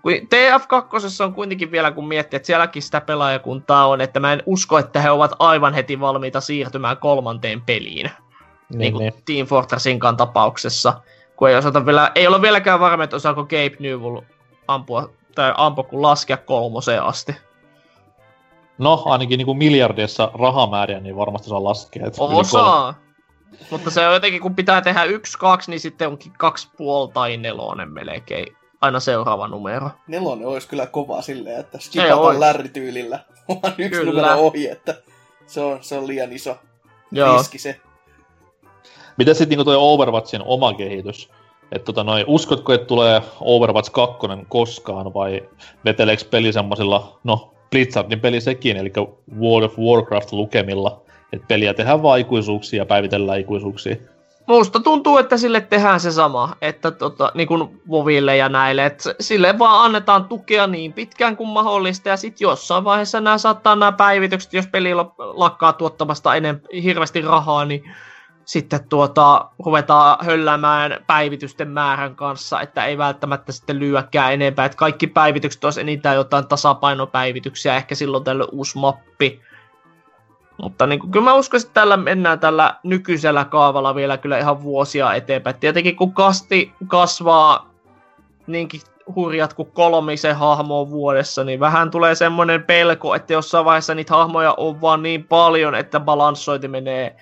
Kun 0.02 0.12
TF2 0.12 1.24
on 1.24 1.35
kuitenkin 1.35 1.70
vielä, 1.70 1.90
kun 1.90 2.09
miettii, 2.09 2.36
että 2.36 2.47
sielläkin 2.47 2.82
sitä 2.82 3.01
pelaajakuntaa 3.01 3.89
on, 3.89 4.01
että 4.01 4.20
mä 4.20 4.32
en 4.32 4.43
usko, 4.47 4.78
että 4.78 5.01
he 5.01 5.11
ovat 5.11 5.32
aivan 5.39 5.74
heti 5.74 6.01
valmiita 6.01 6.40
siirtymään 6.40 6.97
kolmanteen 6.97 7.61
peliin. 7.61 8.11
Niin, 8.71 8.79
niin 8.79 8.93
kuin 8.93 9.01
niin. 9.01 9.23
Team 9.27 9.47
Fortressinkaan 9.47 10.17
tapauksessa. 10.17 11.01
Kun 11.37 11.49
ei, 11.49 11.57
osata 11.57 11.87
vielä, 11.87 12.13
ei 12.15 12.27
ole 12.27 12.43
vieläkään 12.43 12.81
varma, 12.81 13.05
että 13.05 13.17
osaako 13.17 13.43
Gabe 13.43 13.77
Newell 13.79 14.21
ampua 14.69 15.11
tai 15.35 15.55
ampo 15.57 15.83
kun 15.83 16.03
laskea 16.03 16.37
kolmoseen 16.37 17.03
asti. 17.03 17.37
No, 18.79 19.03
ainakin 19.07 19.39
niin 19.39 19.47
kuin 19.47 19.59
miljardeissa 19.59 20.31
rahamääriä, 20.35 21.01
niin 21.01 21.17
varmasti 21.17 21.49
saa 21.49 21.65
laskea. 21.65 22.07
Että 22.07 22.23
Osaa. 22.23 22.95
Mutta 23.71 23.91
se 23.91 24.07
on 24.07 24.15
jotenkin, 24.15 24.41
kun 24.41 24.55
pitää 24.55 24.81
tehdä 24.81 25.05
yksi, 25.05 25.39
kaksi, 25.39 25.71
niin 25.71 25.81
sitten 25.81 26.09
onkin 26.09 26.33
kaksi 26.33 26.69
puoli 26.77 27.13
tai 27.13 27.37
nelonen 27.37 27.93
melkein. 27.93 28.57
Aina 28.81 29.01
seuraava 29.01 29.49
numero. 29.49 29.91
Nelonen 30.07 30.47
olisi 30.47 30.69
kyllä 30.69 30.87
kova 30.87 31.23
silleen, 31.23 31.61
että 31.61 31.79
skipataan 31.79 32.41
lärrityylillä. 32.41 33.25
Vaan 33.49 33.75
yksi 33.79 34.01
kyllä. 34.01 34.23
numero 34.23 34.47
ohi, 34.47 34.69
että 34.69 34.95
se 35.47 35.61
on, 35.61 35.79
se 35.85 35.99
on 35.99 36.07
liian 36.07 36.33
iso 36.33 36.57
Joo. 37.11 37.39
riski 37.39 37.59
se. 37.59 37.81
Mitä 39.16 39.35
sitten 39.35 39.59
niin 39.59 39.65
tuo 39.65 39.93
Overwatchin 39.93 40.43
oma 40.45 40.74
kehitys? 40.74 41.31
että 41.73 41.87
tota 41.87 42.05
noin, 42.05 42.24
uskotko, 42.27 42.73
että 42.73 42.87
tulee 42.87 43.23
Overwatch 43.41 43.93
2 43.93 44.19
koskaan 44.49 45.15
vai 45.15 45.43
veteleekö 45.85 46.24
peli 46.31 46.53
semmoisilla, 46.53 47.19
no 47.24 47.55
Blizzardin 47.70 48.20
peli 48.20 48.41
sekin, 48.41 48.77
eli 48.77 48.93
World 49.41 49.65
of 49.65 49.78
Warcraft 49.78 50.32
lukemilla, 50.32 51.03
että 51.32 51.47
peliä 51.49 51.74
tehdään 51.74 52.03
vaan 52.03 52.20
ikuisuuksia 52.20 52.78
ja 52.78 52.87
päivitellään 52.87 53.41
ikuisuuksia. 53.41 53.97
Musta 54.47 54.81
tuntuu, 54.81 55.19
että 55.19 55.37
sille 55.37 55.61
tehdään 55.61 56.01
se 56.01 56.12
sama, 56.12 56.57
että 56.61 56.91
tota, 56.91 57.32
niin 57.35 57.49
kuin 57.49 57.81
Voville 57.91 58.37
ja 58.37 58.49
näille, 58.49 58.87
että 58.87 59.15
sille 59.20 59.59
vaan 59.59 59.85
annetaan 59.85 60.24
tukea 60.24 60.66
niin 60.66 60.93
pitkään 60.93 61.37
kuin 61.37 61.49
mahdollista, 61.49 62.09
ja 62.09 62.16
sitten 62.16 62.45
jossain 62.45 62.85
vaiheessa 62.85 63.20
nämä 63.20 63.39
saattaa 63.39 63.77
nämä 63.77 63.93
päivitykset, 63.93 64.53
jos 64.53 64.66
peli 64.66 64.95
lakkaa 65.19 65.73
tuottamasta 65.73 66.35
enemmän 66.35 66.62
hirveästi 66.82 67.20
rahaa, 67.20 67.65
niin 67.65 67.85
sitten 68.51 68.89
tuota, 68.89 69.51
ruvetaan 69.65 70.27
hölläämään 70.27 71.05
päivitysten 71.07 71.69
määrän 71.69 72.17
kanssa, 72.17 72.61
että 72.61 72.85
ei 72.85 72.99
välttämättä 72.99 73.53
sitten 73.53 73.79
lyökään 73.79 74.33
enempää, 74.33 74.65
että 74.65 74.79
kaikki 74.79 75.07
päivitykset 75.07 75.65
olisi 75.65 75.81
enintään 75.81 76.17
jotain 76.17 76.47
tasapainopäivityksiä, 76.47 77.77
ehkä 77.77 77.95
silloin 77.95 78.25
tällä 78.25 78.45
uusi 78.53 78.79
mappi. 78.79 79.41
Mutta 80.63 80.87
niin 80.87 81.01
kuin, 81.01 81.11
kyllä 81.11 81.25
mä 81.25 81.35
uskon, 81.35 81.61
että 81.61 81.75
tällä 81.75 81.97
mennään 81.97 82.39
tällä 82.39 82.75
nykyisellä 82.83 83.45
kaavalla 83.45 83.95
vielä 83.95 84.17
kyllä 84.17 84.39
ihan 84.39 84.63
vuosia 84.63 85.15
eteenpäin. 85.15 85.57
Tietenkin 85.57 85.97
kun 85.97 86.15
kasti 86.15 86.73
kasvaa 86.87 87.71
niinkin 88.47 88.81
hurjat 89.15 89.55
kuin 89.55 89.71
kolmisen 89.73 90.37
hahmoa 90.37 90.91
vuodessa, 90.91 91.45
niin 91.45 91.61
vähän 91.61 91.91
tulee 91.91 92.15
semmoinen 92.15 92.63
pelko, 92.65 93.15
että 93.15 93.33
jossain 93.33 93.65
vaiheessa 93.65 93.95
niitä 93.95 94.15
hahmoja 94.15 94.55
on 94.57 94.81
vaan 94.81 95.03
niin 95.03 95.25
paljon, 95.25 95.75
että 95.75 96.01
balanssointi 96.01 96.69
menee 96.69 97.17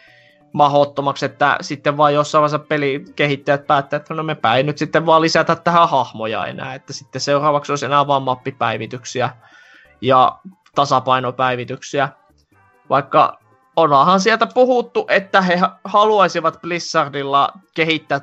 mahottomaksi, 0.52 1.26
että 1.26 1.56
sitten 1.60 1.96
vaan 1.96 2.14
jossain 2.14 2.40
vaiheessa 2.40 2.58
pelikehittäjät 2.58 3.66
päättää, 3.66 3.96
että 3.96 4.14
no 4.14 4.22
mepä 4.22 4.54
ei 4.54 4.62
nyt 4.62 4.78
sitten 4.78 5.06
vaan 5.06 5.22
lisätä 5.22 5.56
tähän 5.56 5.88
hahmoja 5.88 6.46
enää, 6.46 6.74
että 6.74 6.92
sitten 6.92 7.20
seuraavaksi 7.20 7.72
olisi 7.72 7.86
enää 7.86 8.06
vaan 8.06 8.22
mappipäivityksiä 8.22 9.30
ja 10.00 10.38
tasapainopäivityksiä. 10.74 12.08
Vaikka 12.90 13.38
onhan 13.76 14.20
sieltä 14.20 14.46
puhuttu, 14.54 15.06
että 15.08 15.40
he 15.40 15.60
haluaisivat 15.84 16.60
Blizzardilla 16.60 17.52
kehittää 17.74 18.20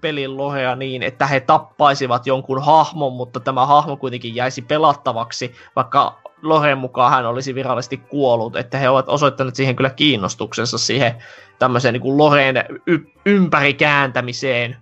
pelin 0.00 0.36
lohea 0.36 0.74
niin, 0.74 1.02
että 1.02 1.26
he 1.26 1.40
tappaisivat 1.40 2.26
jonkun 2.26 2.64
hahmon, 2.64 3.12
mutta 3.12 3.40
tämä 3.40 3.66
hahmo 3.66 3.96
kuitenkin 3.96 4.34
jäisi 4.34 4.62
pelattavaksi, 4.62 5.54
vaikka 5.76 6.20
Lohen 6.42 6.78
mukaan 6.78 7.10
hän 7.10 7.26
olisi 7.26 7.54
virallisesti 7.54 7.96
kuollut, 7.96 8.56
että 8.56 8.78
he 8.78 8.88
ovat 8.88 9.08
osoittaneet 9.08 9.54
siihen 9.54 9.76
kyllä 9.76 9.90
kiinnostuksensa 9.90 10.78
siihen 10.78 11.22
tämmöiseen 11.58 11.92
niin 11.92 12.02
kuin 12.02 12.18
Loreen 12.18 12.64
y- 12.86 13.06
ympärikääntämiseen, 13.26 14.76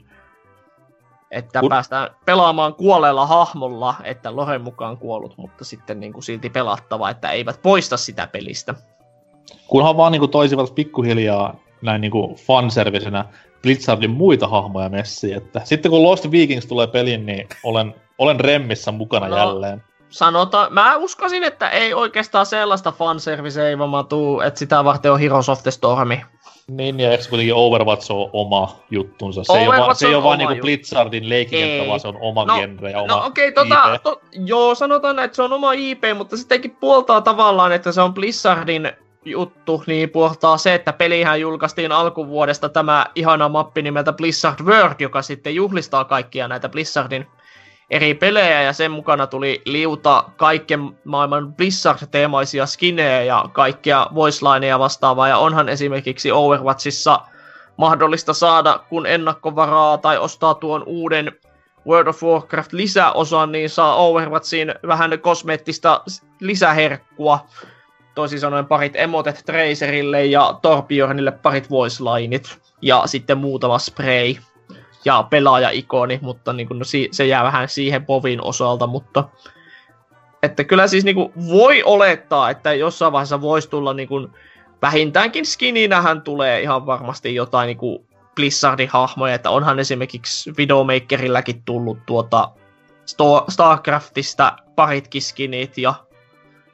että 1.30 1.60
Kun... 1.60 1.68
päästään 1.68 2.10
pelaamaan 2.24 2.74
kuolleella 2.74 3.26
hahmolla, 3.26 3.94
että 4.04 4.36
Loren 4.36 4.60
mukaan 4.60 4.98
kuollut, 4.98 5.34
mutta 5.36 5.64
sitten 5.64 6.00
niin 6.00 6.12
kuin 6.12 6.22
silti 6.22 6.50
pelattava, 6.50 7.10
että 7.10 7.30
eivät 7.30 7.62
poista 7.62 7.96
sitä 7.96 8.26
pelistä. 8.26 8.74
Kunhan 9.66 9.96
vaan 9.96 10.12
niin 10.12 10.20
kuin 10.20 10.30
toisivat 10.30 10.74
pikkuhiljaa 10.74 11.56
näin 11.82 12.00
niin 12.00 12.10
kuin 12.10 12.34
fanservicenä 12.34 13.24
Blizzardin 13.62 14.10
muita 14.10 14.48
hahmoja 14.48 14.88
messiin, 14.88 15.36
että 15.36 15.60
sitten 15.64 15.90
kun 15.90 16.02
Lost 16.02 16.30
Vikings 16.30 16.66
tulee 16.66 16.86
peliin, 16.86 17.26
niin 17.26 17.48
olen, 17.62 17.94
olen 18.18 18.40
remmissä 18.40 18.92
mukana 18.92 19.28
no, 19.28 19.36
jälleen 19.36 19.82
sanota, 20.14 20.68
mä 20.70 20.96
uskoisin, 20.96 21.44
että 21.44 21.68
ei 21.68 21.94
oikeastaan 21.94 22.46
sellaista 22.46 22.92
fanservice-eivomaa 22.92 24.04
tuu, 24.04 24.40
että 24.40 24.58
sitä 24.58 24.84
varten 24.84 25.12
on 25.12 25.20
Heroes 25.20 25.48
of 25.48 25.62
the 25.62 25.70
Stormi. 25.70 26.22
Niin, 26.68 27.00
ja 27.00 27.10
eikö 27.10 27.24
kuitenkin 27.28 27.54
Overwatch 27.54 28.12
on 28.12 28.30
oma 28.32 28.76
juttunsa? 28.90 29.44
Se 29.44 29.52
Overwatch 29.52 29.80
ei 29.80 29.86
ole, 29.86 29.94
se 29.94 30.06
ei 30.06 30.14
ole 30.14 30.24
vaan 30.24 30.38
niinku 30.38 30.54
Blizzardin 30.60 31.28
leikikenttä, 31.28 31.88
vaan 31.88 32.00
se 32.00 32.08
on 32.08 32.18
oma 32.20 32.44
no, 32.44 32.54
genre 32.54 32.90
ja 32.90 32.96
no 32.96 33.04
oma 33.04 33.16
No 33.16 33.26
okei, 33.26 33.48
okay, 33.48 33.64
tota, 33.64 33.98
to, 34.02 34.20
joo, 34.32 34.74
sanotaan, 34.74 35.18
että 35.18 35.36
se 35.36 35.42
on 35.42 35.52
oma 35.52 35.72
IP, 35.72 36.02
mutta 36.16 36.36
sittenkin 36.36 36.76
puoltaa 36.76 37.20
tavallaan, 37.20 37.72
että 37.72 37.92
se 37.92 38.00
on 38.00 38.14
Blizzardin 38.14 38.92
juttu, 39.24 39.82
niin 39.86 40.10
puoltaa 40.10 40.58
se, 40.58 40.74
että 40.74 40.92
pelihän 40.92 41.40
julkaistiin 41.40 41.92
alkuvuodesta 41.92 42.68
tämä 42.68 43.06
ihana 43.14 43.48
mappi 43.48 43.82
nimeltä 43.82 44.12
Blizzard 44.12 44.60
World, 44.60 44.96
joka 44.98 45.22
sitten 45.22 45.54
juhlistaa 45.54 46.04
kaikkia 46.04 46.48
näitä 46.48 46.68
Blizzardin 46.68 47.26
eri 47.90 48.14
pelejä 48.14 48.62
ja 48.62 48.72
sen 48.72 48.90
mukana 48.90 49.26
tuli 49.26 49.62
liuta 49.64 50.24
kaiken 50.36 50.80
maailman 51.04 51.54
Blizzard-teemaisia 51.54 52.66
skinejä 52.66 53.22
ja 53.22 53.44
kaikkia 53.52 54.06
voicelineja 54.14 54.78
vastaavaa 54.78 55.28
ja 55.28 55.38
onhan 55.38 55.68
esimerkiksi 55.68 56.32
Overwatchissa 56.32 57.20
mahdollista 57.76 58.34
saada, 58.34 58.80
kun 58.88 59.06
ennakkovaraa 59.06 59.98
tai 59.98 60.18
ostaa 60.18 60.54
tuon 60.54 60.82
uuden 60.86 61.32
World 61.86 62.06
of 62.06 62.22
Warcraft 62.22 62.72
lisäosan, 62.72 63.52
niin 63.52 63.70
saa 63.70 63.96
Overwatchiin 63.96 64.74
vähän 64.86 65.18
kosmeettista 65.20 66.02
lisäherkkua. 66.40 67.46
Toisin 68.14 68.40
sanoen 68.40 68.66
parit 68.66 68.96
emotet 68.96 69.42
Tracerille 69.46 70.24
ja 70.24 70.58
Torbjörnille 70.62 71.30
parit 71.30 71.70
voice 71.70 72.04
lineit. 72.04 72.58
Ja 72.82 73.02
sitten 73.06 73.38
muutama 73.38 73.78
spray 73.78 74.34
ja 75.04 75.22
pelaaja-ikoni, 75.30 76.18
mutta 76.22 76.52
niin 76.52 76.68
kuin, 76.68 76.78
no, 76.78 76.84
se 77.10 77.26
jää 77.26 77.44
vähän 77.44 77.68
siihen 77.68 78.06
povin 78.06 78.44
osalta, 78.44 78.86
mutta 78.86 79.24
että 80.42 80.64
kyllä 80.64 80.86
siis 80.86 81.04
niin 81.04 81.14
kuin, 81.14 81.32
voi 81.48 81.82
olettaa, 81.82 82.50
että 82.50 82.74
jossain 82.74 83.12
vaiheessa 83.12 83.40
voisi 83.40 83.70
tulla 83.70 83.94
niin 83.94 84.08
kuin, 84.08 84.28
vähintäänkin 84.82 85.46
skininähän 85.46 86.22
tulee 86.22 86.60
ihan 86.60 86.86
varmasti 86.86 87.34
jotain 87.34 87.66
niin 87.66 87.76
kuin 87.76 88.06
Blizzardin 88.34 88.88
hahmoja, 88.88 89.34
että 89.34 89.50
onhan 89.50 89.78
esimerkiksi 89.78 90.52
Videomakerilläkin 90.56 91.62
tullut 91.64 91.98
tuota 92.06 92.50
Starcraftista 93.48 94.56
paritkin 94.76 95.22
skinit 95.22 95.78
ja 95.78 95.94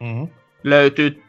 mm-hmm. 0.00 0.28
löytyy 0.64 1.22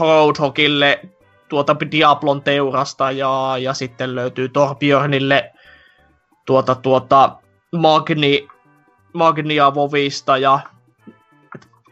Roadhogille 0.00 1.00
tuota 1.48 1.76
Diablon 1.90 2.42
teurasta 2.42 3.10
ja, 3.10 3.54
ja 3.60 3.74
sitten 3.74 4.14
löytyy 4.14 4.48
Torbjörnille 4.48 5.52
tuota, 6.48 6.74
tuota 6.74 7.36
Magni, 7.76 8.48
Magnia 9.12 9.74
Vovista 9.74 10.36
ja 10.36 10.60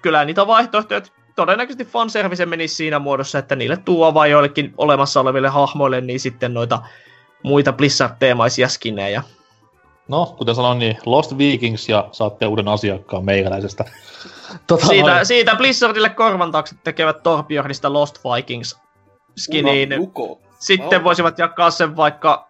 kyllä 0.02 0.24
niitä 0.24 0.46
vaihtoehtoja, 0.46 1.00
todennäköisesti 1.36 1.84
fanservice 1.84 2.46
menisi 2.46 2.74
siinä 2.74 2.98
muodossa, 2.98 3.38
että 3.38 3.56
niille 3.56 3.76
tuo 3.76 4.14
vai 4.14 4.30
joillekin 4.30 4.74
olemassa 4.78 5.20
oleville 5.20 5.48
hahmoille, 5.48 6.00
niin 6.00 6.20
sitten 6.20 6.54
noita 6.54 6.82
muita 7.42 7.72
Blizzard-teemaisia 7.72 8.68
skinejä. 8.68 9.22
No, 10.08 10.34
kuten 10.38 10.54
sanoin, 10.54 10.78
niin 10.78 10.98
Lost 11.06 11.38
Vikings 11.38 11.88
ja 11.88 12.08
saatte 12.12 12.46
uuden 12.46 12.68
asiakkaan 12.68 13.24
meikäläisestä. 13.24 13.84
Tota, 14.66 14.86
siitä, 14.86 15.10
noin. 15.10 15.26
siitä 15.26 15.56
Blizzardille 15.56 16.08
korvantaukset 16.08 16.78
tekevät 16.84 17.22
Torbjörnistä 17.22 17.92
Lost 17.92 18.18
Vikings 18.24 18.78
skiniin. 19.36 19.88
Sitten 20.58 21.04
voisivat 21.04 21.38
jakaa 21.38 21.70
sen 21.70 21.96
vaikka 21.96 22.45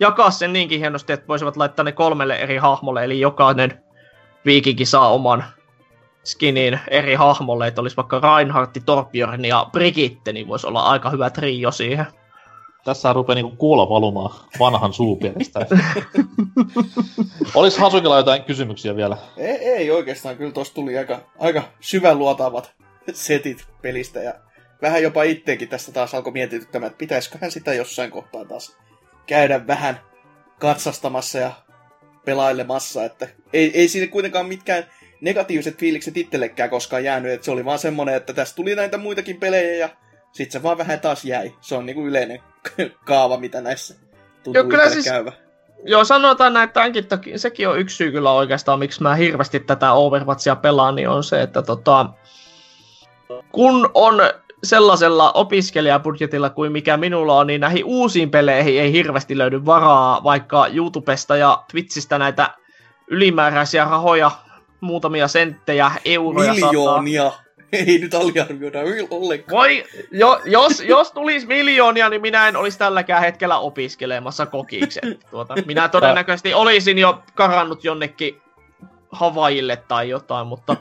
jakaa 0.00 0.30
sen 0.30 0.52
niinkin 0.52 0.78
hienosti, 0.78 1.12
että 1.12 1.28
voisivat 1.28 1.56
laittaa 1.56 1.84
ne 1.84 1.92
kolmelle 1.92 2.36
eri 2.36 2.56
hahmolle, 2.56 3.04
eli 3.04 3.20
jokainen 3.20 3.82
viikinki 4.44 4.84
saa 4.84 5.12
oman 5.12 5.44
skinin 6.24 6.80
eri 6.90 7.14
hahmolle, 7.14 7.66
että 7.66 7.80
olisi 7.80 7.96
vaikka 7.96 8.20
Reinhardt, 8.20 8.78
Torbjörn 8.86 9.44
ja 9.44 9.66
Brigitte, 9.72 10.32
niin 10.32 10.48
voisi 10.48 10.66
olla 10.66 10.82
aika 10.82 11.10
hyvä 11.10 11.30
trio 11.30 11.70
siihen. 11.70 12.06
Tässä 12.84 13.12
rupeaa 13.12 13.34
niinku 13.34 13.56
kuulla 13.56 13.88
valumaan 13.88 14.34
vanhan 14.58 14.92
suupienestä. 14.92 15.66
Olisi 17.54 17.80
Hasukilla 17.80 18.16
jotain 18.16 18.44
kysymyksiä 18.44 18.96
vielä? 18.96 19.16
Ei, 19.36 19.56
ei 19.56 19.90
oikeastaan, 19.90 20.36
kyllä 20.36 20.52
tuossa 20.52 20.74
tuli 20.74 20.98
aika, 20.98 21.20
aika 21.38 21.62
syvän 21.80 22.18
luotaavat 22.18 22.72
setit 23.12 23.66
pelistä 23.82 24.20
ja 24.20 24.34
vähän 24.82 25.02
jopa 25.02 25.22
itteekin 25.22 25.68
tästä 25.68 25.92
taas 25.92 26.14
alkoi 26.14 26.32
mietityttämään, 26.32 26.90
että 26.90 26.98
pitäisiköhän 26.98 27.50
sitä 27.50 27.74
jossain 27.74 28.10
kohtaa 28.10 28.44
taas 28.44 28.76
käydä 29.28 29.66
vähän 29.66 30.00
katsastamassa 30.60 31.38
ja 31.38 31.52
pelailemassa, 32.24 33.04
että 33.04 33.28
ei, 33.52 33.70
ei 33.74 33.88
siinä 33.88 34.06
kuitenkaan 34.06 34.46
mitkään 34.46 34.84
negatiiviset 35.20 35.78
fiilikset 35.78 36.16
itsellekään 36.16 36.70
koskaan 36.70 37.04
jäänyt, 37.04 37.32
että 37.32 37.44
se 37.44 37.50
oli 37.50 37.64
vaan 37.64 37.78
semmonen, 37.78 38.14
että 38.14 38.32
tässä 38.32 38.56
tuli 38.56 38.74
näitä 38.74 38.98
muitakin 38.98 39.36
pelejä 39.36 39.74
ja 39.74 39.88
sit 40.32 40.50
se 40.50 40.62
vaan 40.62 40.78
vähän 40.78 41.00
taas 41.00 41.24
jäi. 41.24 41.54
Se 41.60 41.74
on 41.74 41.86
niinku 41.86 42.06
yleinen 42.06 42.40
kaava, 43.04 43.36
mitä 43.36 43.60
näissä 43.60 43.94
tuntuu 44.42 44.54
Joo, 44.54 44.64
kyllä 44.64 44.90
siis, 44.90 45.04
käyvä. 45.04 45.32
Joo, 45.84 46.04
sanotaan 46.04 46.52
näin, 46.52 46.64
että 46.64 46.74
tämänkin 46.74 47.06
toki, 47.06 47.38
sekin 47.38 47.68
on 47.68 47.78
yksi 47.78 47.96
syy 47.96 48.12
kyllä 48.12 48.32
oikeastaan, 48.32 48.78
miksi 48.78 49.02
mä 49.02 49.14
hirveästi 49.14 49.60
tätä 49.60 49.92
Overwatchia 49.92 50.56
pelaan, 50.56 50.94
niin 50.94 51.08
on 51.08 51.24
se, 51.24 51.42
että 51.42 51.62
tota, 51.62 52.06
kun 53.52 53.90
on 53.94 54.20
sellaisella 54.64 55.32
opiskelijabudjetilla 55.32 56.50
kuin 56.50 56.72
mikä 56.72 56.96
minulla 56.96 57.38
on, 57.38 57.46
niin 57.46 57.60
näihin 57.60 57.84
uusiin 57.84 58.30
peleihin 58.30 58.80
ei 58.80 58.92
hirveästi 58.92 59.38
löydy 59.38 59.66
varaa, 59.66 60.24
vaikka 60.24 60.66
YouTubesta 60.66 61.36
ja 61.36 61.64
Twitchistä 61.70 62.18
näitä 62.18 62.50
ylimääräisiä 63.06 63.84
rahoja, 63.84 64.30
muutamia 64.80 65.28
senttejä, 65.28 65.90
euroja 66.04 66.52
Miljoonia. 66.52 67.22
Saattaa. 67.22 67.48
Ei 67.72 67.98
nyt 67.98 68.14
aliarvioida 68.14 68.78
ollenkaan. 69.10 69.50
Voi, 69.50 69.84
jo, 70.10 70.40
jos, 70.44 70.80
jos 70.80 71.12
tulisi 71.12 71.46
miljoonia, 71.46 72.08
niin 72.08 72.22
minä 72.22 72.48
en 72.48 72.56
olisi 72.56 72.78
tälläkään 72.78 73.22
hetkellä 73.22 73.58
opiskelemassa 73.58 74.46
kokiksi. 74.46 75.00
Tuota, 75.30 75.54
minä 75.66 75.88
todennäköisesti 75.88 76.54
olisin 76.54 76.98
jo 76.98 77.22
karannut 77.34 77.84
jonnekin 77.84 78.42
Havaille 79.10 79.76
tai 79.76 80.08
jotain, 80.08 80.46
mutta 80.46 80.76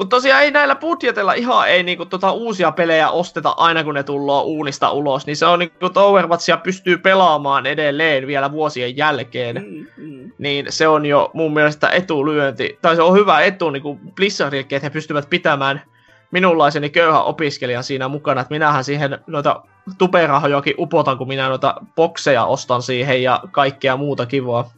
kun 0.00 0.08
tosiaan 0.08 0.42
ei 0.42 0.50
näillä 0.50 0.76
budjetilla 0.76 1.32
ihan 1.32 1.68
ei 1.68 1.82
niinku 1.82 2.06
tota 2.06 2.32
uusia 2.32 2.72
pelejä 2.72 3.10
osteta 3.10 3.54
aina 3.56 3.84
kun 3.84 3.94
ne 3.94 4.02
tullaan 4.02 4.44
uunista 4.44 4.90
ulos, 4.90 5.26
niin 5.26 5.36
se 5.36 5.46
on 5.46 5.58
niinku, 5.58 5.86
että 5.86 6.00
Overwatchia 6.00 6.56
pystyy 6.56 6.98
pelaamaan 6.98 7.66
edelleen 7.66 8.26
vielä 8.26 8.52
vuosien 8.52 8.96
jälkeen. 8.96 9.56
Mm, 9.68 9.86
mm. 9.96 10.30
Niin 10.38 10.66
se 10.68 10.88
on 10.88 11.06
jo 11.06 11.30
mun 11.34 11.52
mielestä 11.52 11.88
etulyönti, 11.88 12.78
tai 12.82 12.96
se 12.96 13.02
on 13.02 13.14
hyvä 13.14 13.40
etu 13.40 13.70
niinku 13.70 13.98
Blizzardillekin, 14.14 14.76
että 14.76 14.86
he 14.86 14.90
pystyvät 14.90 15.30
pitämään 15.30 15.82
minunlaiseni 16.30 16.90
köyhä 16.90 17.22
opiskelija 17.22 17.82
siinä 17.82 18.08
mukana, 18.08 18.40
että 18.40 18.54
minähän 18.54 18.84
siihen 18.84 19.18
noita 19.26 19.62
tuperahojakin 19.98 20.74
upotan, 20.78 21.18
kun 21.18 21.28
minä 21.28 21.48
noita 21.48 21.74
bokseja 21.96 22.44
ostan 22.44 22.82
siihen 22.82 23.22
ja 23.22 23.42
kaikkea 23.50 23.96
muuta 23.96 24.26
kivaa. 24.26 24.70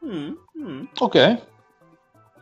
Mm, 0.00 0.36
mm. 0.54 0.88
Okei. 1.00 1.32
Okay. 1.32 1.36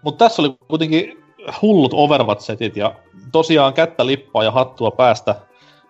Mutta 0.03 0.25
tässä 0.25 0.43
oli 0.43 0.57
kuitenkin 0.69 1.22
hullut 1.63 1.95
Overwatch-setit 1.95 2.77
ja 2.77 2.95
tosiaan 3.33 3.73
kättä 3.75 4.07
lippaa 4.07 4.45
ja 4.45 4.51
hattua 4.51 4.91
päästä 4.91 5.35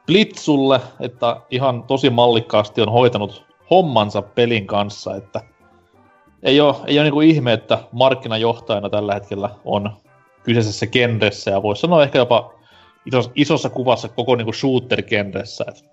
Blitzulle, 0.07 0.81
että 1.01 1.37
ihan 1.51 1.83
tosi 1.83 2.11
mallikkaasti 2.11 2.81
on 2.81 2.93
hoitanut 2.93 3.45
hommansa 3.71 4.23
pelin 4.23 4.67
kanssa, 4.67 5.17
että 5.17 5.41
ei 6.43 6.61
ole, 6.61 6.75
ei 6.87 6.99
ole 6.99 7.11
niin 7.11 7.23
ihme, 7.23 7.53
että 7.53 7.79
markkinajohtajana 7.93 8.91
tällä 8.91 9.15
hetkellä 9.15 9.51
on 9.65 9.91
kyseisessä 10.43 10.87
genressä 10.87 11.51
ja 11.51 11.63
voisi 11.63 11.81
sanoa 11.81 12.03
ehkä 12.03 12.19
jopa 12.19 12.55
isos, 13.07 13.31
isossa 13.35 13.71
kuvassa 13.71 14.09
koko 14.09 14.37
niin 14.37 14.55
shooter-genressä. 14.55 15.65
Et 15.69 15.85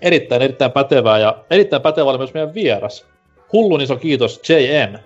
erittäin, 0.00 0.42
erittäin 0.42 0.72
pätevää 0.72 1.18
ja 1.18 1.44
erittäin 1.50 1.82
pätevä 1.82 2.10
oli 2.10 2.18
myös 2.18 2.34
meidän 2.34 2.54
vieras. 2.54 3.06
Hullun 3.52 3.80
iso 3.80 3.96
kiitos 3.96 4.40
JN. 4.48 4.98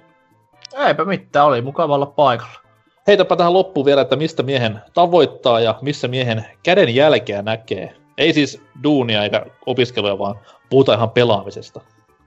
Eipä 0.87 1.05
mitään, 1.05 1.47
oli 1.47 1.63
mukava 1.63 1.95
olla 1.95 2.07
paikalla. 2.07 2.66
Heitäpä 3.07 3.37
tähän 3.37 3.53
loppuun 3.53 3.87
vielä, 3.87 4.01
että 4.01 4.17
mistä 4.17 4.43
miehen 4.43 4.81
tavoittaa 4.95 5.61
ja 5.61 5.79
missä 5.83 6.09
miehen 6.09 6.47
käden 6.63 6.95
jälkeä 6.95 7.43
näkee. 7.43 7.95
Ei 8.19 8.33
siis 8.33 8.63
duunia 8.83 9.23
eikä 9.23 9.47
opiskeluja, 9.67 10.19
vaan 10.19 10.39
puhutaan 10.71 10.99
ihan 10.99 11.11
pelaamisesta. 11.11 11.81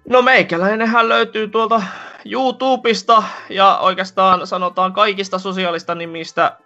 No 0.09 0.21
meikäläinenhän 0.21 1.09
löytyy 1.09 1.47
tuolta 1.47 1.81
YouTubesta 2.25 3.23
ja 3.49 3.77
oikeastaan 3.77 4.47
sanotaan 4.47 4.93
kaikista 4.93 5.39
sosiaalista 5.39 5.95
nimistä, 5.95 6.57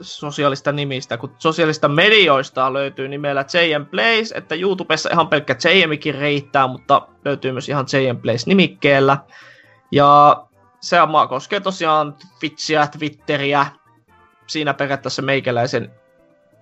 sosiaalista 0.00 0.72
nimistä, 0.72 1.16
kun 1.16 1.34
sosiaalista 1.38 1.88
medioista 1.88 2.72
löytyy 2.72 3.08
nimellä 3.08 3.44
JM 3.54 3.86
Plays, 3.86 4.32
että 4.32 4.54
YouTubessa 4.54 5.10
ihan 5.12 5.28
pelkkä 5.28 5.56
JMikin 5.64 6.14
riittää, 6.14 6.66
mutta 6.66 7.08
löytyy 7.24 7.52
myös 7.52 7.68
ihan 7.68 7.86
JM 7.92 8.16
Plays 8.16 8.46
nimikkeellä. 8.46 9.18
Ja 9.92 10.42
se 10.82 10.96
koskee 11.28 11.60
tosiaan 11.60 12.14
Twitchiä, 12.40 12.86
Twitteriä, 12.86 13.66
siinä 14.46 14.74
periaatteessa 14.74 15.22
meikäläisen 15.22 15.90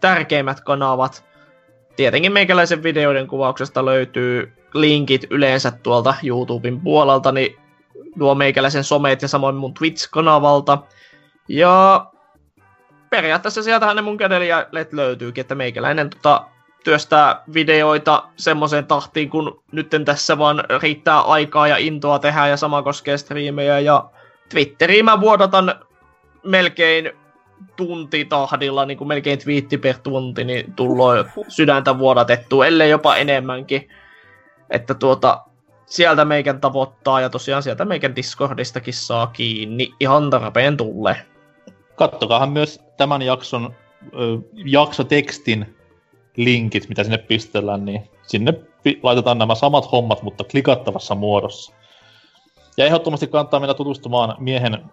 tärkeimmät 0.00 0.60
kanavat. 0.60 1.24
Tietenkin 1.96 2.32
meikäläisen 2.32 2.82
videoiden 2.82 3.26
kuvauksesta 3.26 3.84
löytyy 3.84 4.52
linkit 4.74 5.26
yleensä 5.30 5.70
tuolta 5.70 6.14
YouTuben 6.22 6.80
puolelta, 6.80 7.32
niin 7.32 7.56
nuo 8.16 8.34
meikäläisen 8.34 8.84
somet 8.84 9.22
ja 9.22 9.28
samoin 9.28 9.54
mun 9.54 9.74
Twitch-kanavalta. 9.74 10.78
Ja 11.48 12.06
periaatteessa 13.10 13.62
sieltähän 13.62 13.96
ne 13.96 14.02
mun 14.02 14.16
kädelijät 14.16 14.92
löytyykin, 14.92 15.40
että 15.42 15.54
meikäläinen 15.54 16.10
tota, 16.10 16.46
työstää 16.84 17.42
videoita 17.54 18.22
semmoiseen 18.36 18.86
tahtiin, 18.86 19.30
kun 19.30 19.62
nytten 19.72 20.04
tässä 20.04 20.38
vaan 20.38 20.64
riittää 20.82 21.20
aikaa 21.20 21.68
ja 21.68 21.76
intoa 21.76 22.18
tehdä, 22.18 22.46
ja 22.46 22.56
sama 22.56 22.82
koskee 22.82 23.18
striimejä, 23.18 23.78
ja 23.78 24.10
Twitteriin 24.48 25.04
mä 25.04 25.20
vuodatan 25.20 25.74
melkein 26.44 27.12
tuntitahdilla, 27.76 28.86
niin 28.86 28.98
kuin 28.98 29.08
melkein 29.08 29.38
twiitti 29.38 29.78
per 29.78 29.98
tunti, 30.02 30.44
niin 30.44 30.72
tullut 30.72 31.26
sydäntä 31.48 31.98
vuodatettua, 31.98 32.66
ellei 32.66 32.90
jopa 32.90 33.16
enemmänkin. 33.16 33.88
Että 34.70 34.94
tuota, 34.94 35.44
sieltä 35.86 36.24
meikän 36.24 36.60
tavoittaa, 36.60 37.20
ja 37.20 37.30
tosiaan 37.30 37.62
sieltä 37.62 37.84
meikän 37.84 38.16
Discordistakin 38.16 38.94
saa 38.94 39.26
kiinni 39.26 39.92
ihan 40.00 40.30
tarpeen 40.30 40.76
tulle. 40.76 41.16
Kattokaahan 41.94 42.52
myös 42.52 42.80
tämän 42.96 43.22
jakson 43.22 43.74
ö, 44.04 44.08
jaksotekstin 44.64 45.76
linkit, 46.36 46.88
mitä 46.88 47.04
sinne 47.04 47.18
pistellään, 47.18 47.84
niin 47.84 48.10
sinne 48.26 48.54
laitetaan 49.02 49.38
nämä 49.38 49.54
samat 49.54 49.92
hommat, 49.92 50.22
mutta 50.22 50.44
klikattavassa 50.44 51.14
muodossa. 51.14 51.72
Ja 52.76 52.86
ehdottomasti 52.86 53.26
kannattaa 53.26 53.60
mennä 53.60 53.74
tutustumaan 53.74 54.34
miehen 54.38 54.84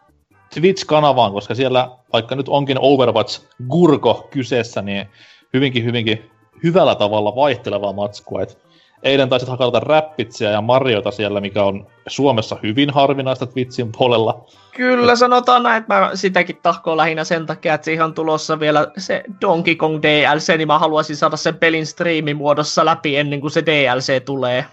Twitch-kanavaan, 0.53 1.31
koska 1.31 1.55
siellä, 1.55 1.89
vaikka 2.13 2.35
nyt 2.35 2.49
onkin 2.49 2.77
Overwatch 2.79 3.41
Gurko 3.69 4.27
kyseessä, 4.31 4.81
niin 4.81 5.07
hyvinkin, 5.53 5.83
hyvinkin 5.83 6.31
hyvällä 6.63 6.95
tavalla 6.95 7.35
vaihtelevaa 7.35 7.93
matskua. 7.93 8.41
Et 8.41 8.57
eilen 9.03 9.29
taisit 9.29 9.49
hakata 9.49 9.79
räppitsiä 9.79 10.51
ja 10.51 10.61
Mariota 10.61 11.11
siellä, 11.11 11.41
mikä 11.41 11.63
on 11.63 11.87
Suomessa 12.07 12.57
hyvin 12.63 12.89
harvinaista 12.89 13.45
Twitchin 13.45 13.91
puolella. 13.97 14.45
Kyllä, 14.75 15.15
sanotaan 15.15 15.63
näin, 15.63 15.81
että 15.81 15.93
mä 15.93 16.11
sitäkin 16.13 16.59
tahkoon 16.63 16.97
lähinnä 16.97 17.23
sen 17.23 17.45
takia, 17.45 17.73
että 17.73 17.85
siihen 17.85 18.05
on 18.05 18.13
tulossa 18.13 18.59
vielä 18.59 18.91
se 18.97 19.23
Donkey 19.41 19.75
Kong 19.75 20.01
DLC, 20.01 20.57
niin 20.57 20.67
mä 20.67 20.79
haluaisin 20.79 21.15
saada 21.15 21.37
sen 21.37 21.57
pelin 21.57 21.85
striimimuodossa 21.85 22.85
läpi 22.85 23.17
ennen 23.17 23.41
kuin 23.41 23.51
se 23.51 23.65
DLC 23.65 24.25
tulee. 24.25 24.65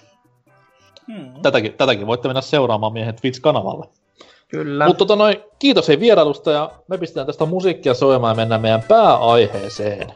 Hmm. 1.07 1.43
Tätäkin, 1.43 1.73
tätäkin 1.73 2.07
voitte 2.07 2.29
mennä 2.29 2.41
seuraamaan 2.41 2.93
miehen 2.93 3.15
Twitch-kanavalle. 3.15 3.87
Kyllä. 4.49 4.87
Mutta 4.87 4.99
tota 4.99 5.17
noin, 5.17 5.37
kiitos 5.59 5.89
hei 5.89 6.01
vierailusta 6.01 6.51
ja 6.51 6.71
me 6.89 6.99
pistetään 6.99 7.27
tästä 7.27 7.45
musiikkia 7.45 7.95
soimaan 7.95 8.31
ja 8.31 8.37
mennään 8.37 8.61
meidän 8.61 8.83
pääaiheeseen. 8.89 10.13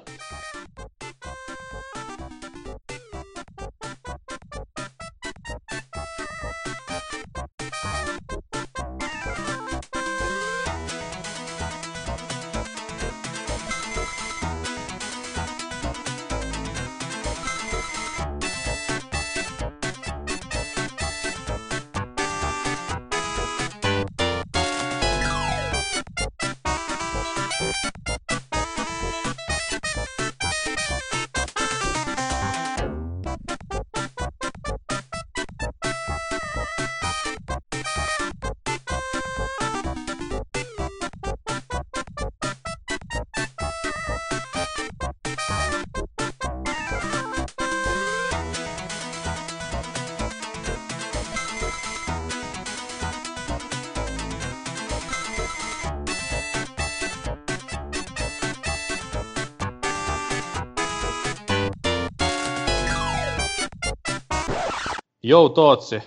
Jou 65.28 65.50
Tootsi. 65.50 66.02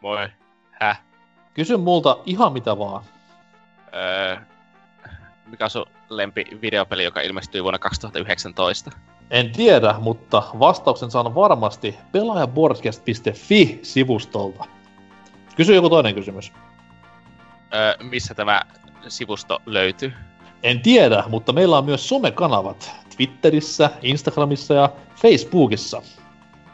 Moi. 0.00 0.28
Häh? 0.70 1.02
Kysy 1.54 1.76
multa 1.76 2.18
ihan 2.26 2.52
mitä 2.52 2.78
vaan. 2.78 3.04
Öö, 3.94 4.36
mikä 5.46 5.64
on 5.64 5.70
sun 5.70 5.86
lempi 6.08 6.44
videopeli, 6.60 7.04
joka 7.04 7.20
ilmestyi 7.20 7.62
vuonna 7.62 7.78
2019? 7.78 8.90
En 9.30 9.52
tiedä, 9.52 9.94
mutta 9.98 10.42
vastauksen 10.58 11.10
saan 11.10 11.34
varmasti 11.34 11.98
pelaajaboardcast.fi-sivustolta. 12.12 14.64
Kysy 15.56 15.74
joku 15.74 15.90
toinen 15.90 16.14
kysymys. 16.14 16.52
Öö, 17.74 17.96
missä 18.02 18.34
tämä 18.34 18.62
sivusto 19.08 19.62
löytyy? 19.66 20.12
En 20.62 20.80
tiedä, 20.80 21.24
mutta 21.28 21.52
meillä 21.52 21.78
on 21.78 21.84
myös 21.84 22.08
somekanavat. 22.08 22.90
Twitterissä, 23.16 23.90
Instagramissa 24.02 24.74
ja 24.74 24.88
Facebookissa. 25.16 26.02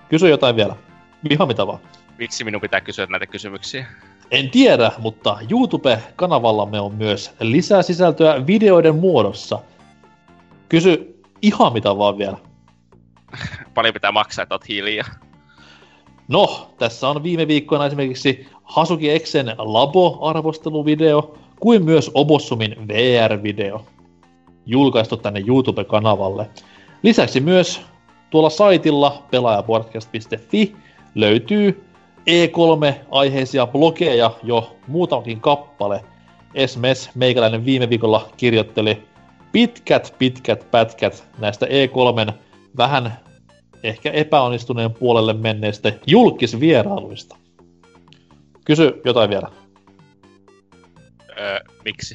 Kysy 0.08 0.28
jotain 0.28 0.56
vielä. 0.56 0.87
Ihan 1.30 1.48
mitä 1.48 1.66
vaan. 1.66 1.78
Vitsi, 2.18 2.44
minun 2.44 2.60
pitää 2.60 2.80
kysyä 2.80 3.06
näitä 3.06 3.26
kysymyksiä. 3.26 3.86
En 4.30 4.50
tiedä, 4.50 4.92
mutta 4.98 5.38
YouTube-kanavallamme 5.50 6.80
on 6.80 6.94
myös 6.94 7.34
lisää 7.40 7.82
sisältöä 7.82 8.46
videoiden 8.46 8.94
muodossa. 8.94 9.58
Kysy 10.68 11.22
ihan 11.42 11.72
mitä 11.72 11.98
vaan 11.98 12.18
vielä. 12.18 12.36
Paljon 13.74 13.94
pitää 13.94 14.12
maksaa, 14.12 14.42
että 14.42 14.54
oot 14.54 14.68
hiljaa. 14.68 15.08
No, 16.28 16.70
tässä 16.78 17.08
on 17.08 17.22
viime 17.22 17.48
viikkoina 17.48 17.86
esimerkiksi 17.86 18.48
Hasuki 18.62 19.10
Exen 19.10 19.46
Labo-arvosteluvideo, 19.58 21.38
kuin 21.60 21.84
myös 21.84 22.10
Obossumin 22.14 22.76
VR-video 22.88 23.80
julkaistu 24.66 25.16
tänne 25.16 25.44
YouTube-kanavalle. 25.46 26.50
Lisäksi 27.02 27.40
myös 27.40 27.80
tuolla 28.30 28.50
saitilla 28.50 29.22
pelaajapodcast.fi 29.30 30.76
löytyy 31.20 31.84
E3-aiheisia 32.20 33.66
blogeja 33.66 34.30
jo 34.42 34.76
muutamankin 34.86 35.40
kappale. 35.40 36.04
Esimerkiksi 36.54 37.10
meikäläinen 37.14 37.64
viime 37.64 37.88
viikolla 37.88 38.28
kirjoitteli 38.36 39.02
pitkät, 39.52 40.14
pitkät 40.18 40.70
pätkät 40.70 41.28
näistä 41.38 41.66
E3 41.66 42.32
vähän 42.76 43.12
ehkä 43.82 44.10
epäonnistuneen 44.10 44.92
puolelle 44.92 45.32
menneistä 45.32 45.92
julkisvierailuista. 46.06 47.36
Kysy 48.64 49.00
jotain 49.04 49.30
vielä. 49.30 49.48
Öö, 51.38 51.58
miksi? 51.84 52.14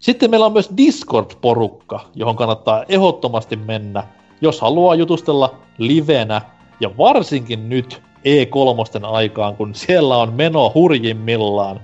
Sitten 0.00 0.30
meillä 0.30 0.46
on 0.46 0.52
myös 0.52 0.70
Discord-porukka, 0.76 2.00
johon 2.14 2.36
kannattaa 2.36 2.84
ehdottomasti 2.88 3.56
mennä, 3.56 4.04
jos 4.40 4.60
haluaa 4.60 4.94
jutustella 4.94 5.58
livenä 5.78 6.40
ja 6.80 6.96
varsinkin 6.98 7.68
nyt 7.68 8.02
E3 8.18 9.04
aikaan, 9.04 9.56
kun 9.56 9.74
siellä 9.74 10.16
on 10.16 10.32
meno 10.32 10.72
hurjimmillaan. 10.74 11.80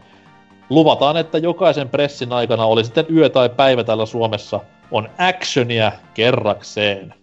Luvataan, 0.70 1.16
että 1.16 1.38
jokaisen 1.38 1.88
pressin 1.88 2.32
aikana, 2.32 2.64
oli 2.64 2.84
sitten 2.84 3.06
yö 3.16 3.28
tai 3.28 3.48
päivä 3.48 3.84
täällä 3.84 4.06
Suomessa, 4.06 4.60
on 4.90 5.08
actionia 5.18 5.92
kerrakseen. 6.14 7.14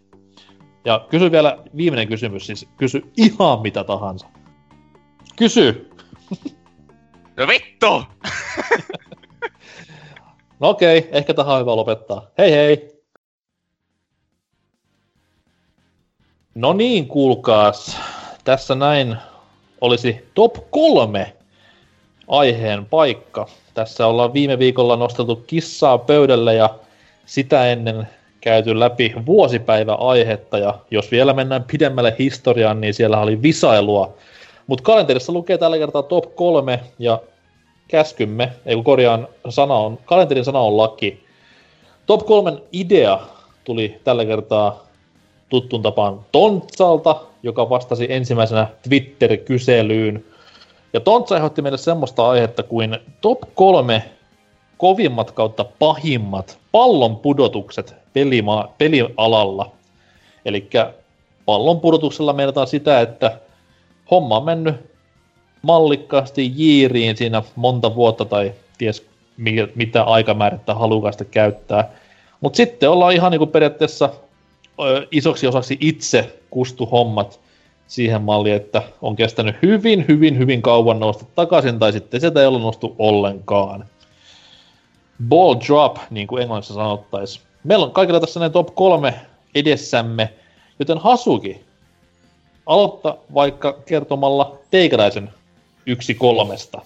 Ja 0.86 1.06
kysy 1.10 1.32
vielä 1.32 1.58
viimeinen 1.78 2.08
kysymys, 2.08 2.48
siis 2.48 2.70
kysy 2.78 3.12
ihan 3.18 3.62
mitä 3.62 3.84
tahansa. 3.84 4.28
Kysy! 5.36 5.90
No 7.38 7.48
vittu! 7.48 7.88
no 10.60 10.70
okei, 10.70 10.98
okay, 10.98 11.10
ehkä 11.12 11.34
tähän 11.34 11.56
on 11.56 11.62
hyvä 11.62 11.76
lopettaa. 11.76 12.28
Hei 12.38 12.52
hei! 12.52 12.97
No 16.58 16.74
niin, 16.74 17.08
kuulkaas. 17.08 17.98
Tässä 18.44 18.76
näin 18.76 19.18
olisi 19.82 20.30
top 20.34 20.56
kolme 20.70 21.34
aiheen 22.28 22.86
paikka. 22.86 23.48
Tässä 23.74 24.08
ollaan 24.08 24.34
viime 24.34 24.60
viikolla 24.60 24.96
nosteltu 24.96 25.36
kissaa 25.36 25.98
pöydälle 25.98 26.54
ja 26.54 26.70
sitä 27.26 27.72
ennen 27.72 28.08
käyty 28.42 28.80
läpi 28.80 29.14
vuosipäiväaihetta 29.26 30.58
ja 30.58 30.80
jos 30.92 31.12
vielä 31.12 31.34
mennään 31.34 31.64
pidemmälle 31.64 32.16
historiaan, 32.20 32.82
niin 32.82 32.94
siellä 32.94 33.20
oli 33.20 33.42
visailua. 33.42 34.14
Mutta 34.68 34.84
kalenterissa 34.84 35.34
lukee 35.34 35.58
tällä 35.58 35.78
kertaa 35.78 36.04
top 36.04 36.36
kolme 36.36 36.80
ja 37.00 37.20
käskymme, 37.88 38.52
ei 38.66 38.76
kun 38.76 38.84
korjaan, 38.84 39.28
sana 39.50 39.74
on, 39.74 40.00
kalenterin 40.06 40.46
sana 40.46 40.60
on 40.60 40.78
laki. 40.78 41.24
Top 42.06 42.26
kolmen 42.26 42.62
idea 42.72 43.20
tuli 43.64 44.00
tällä 44.04 44.26
kertaa 44.26 44.87
tuttuun 45.50 45.82
tapaan 45.82 46.20
Tontsalta, 46.32 47.22
joka 47.44 47.70
vastasi 47.70 48.08
ensimmäisenä 48.10 48.68
Twitter-kyselyyn. 48.84 50.26
Ja 50.94 51.00
Tontsa 51.00 51.38
ehdotti 51.38 51.62
meille 51.62 51.78
semmoista 51.78 52.30
aihetta 52.30 52.64
kuin 52.64 52.98
top 53.22 53.40
kolme 53.56 54.04
kovimmat 54.78 55.32
kautta 55.32 55.66
pahimmat 55.80 56.58
pallon 56.72 57.16
pudotukset 57.16 57.96
pelima- 58.14 58.70
pelialalla. 58.78 59.72
Eli 60.46 60.70
pallon 61.46 61.80
pudotuksella 61.80 62.34
meinataan 62.34 62.68
sitä, 62.68 63.02
että 63.02 63.40
homma 64.12 64.38
on 64.38 64.46
mennyt 64.46 64.76
mallikkaasti 65.62 66.52
jiiriin 66.56 67.18
siinä 67.18 67.44
monta 67.56 67.96
vuotta 67.96 68.26
tai 68.26 68.54
ties 68.78 69.06
mitä 69.76 70.04
aikamäärättä 70.04 70.74
halukasta 70.74 71.26
käyttää. 71.26 71.92
Mutta 72.42 72.58
sitten 72.58 72.90
ollaan 72.90 73.14
ihan 73.14 73.32
niinku 73.32 73.46
periaatteessa 73.46 74.10
isoksi 75.12 75.48
osaksi 75.48 75.78
itse 75.80 76.40
kustu 76.50 76.86
hommat 76.86 77.40
siihen 77.88 78.22
malliin, 78.22 78.56
että 78.56 78.82
on 79.02 79.16
kestänyt 79.16 79.56
hyvin, 79.62 80.06
hyvin, 80.08 80.38
hyvin 80.38 80.62
kauan 80.62 81.00
nousta 81.00 81.26
takaisin, 81.36 81.80
tai 81.80 81.92
sitten 81.92 82.22
sitä 82.22 82.42
ei 82.42 82.48
ole 82.48 82.60
nostu 82.60 82.96
ollenkaan. 83.00 83.86
Ball 85.30 85.56
drop, 85.68 85.98
niin 86.10 86.28
kuin 86.28 86.42
englannissa 86.42 86.74
sanottaisiin. 86.74 87.46
Meillä 87.64 87.86
on 87.86 87.92
kaikilla 87.92 88.20
tässä 88.20 88.40
näin 88.40 88.52
top 88.52 88.76
kolme 88.76 89.14
edessämme, 89.56 90.34
joten 90.80 90.98
Hasuki, 90.98 91.66
aloittaa 92.66 93.18
vaikka 93.34 93.74
kertomalla 93.86 94.58
teikäläisen 94.72 95.30
yksi 95.86 96.14
kolmesta. 96.14 96.82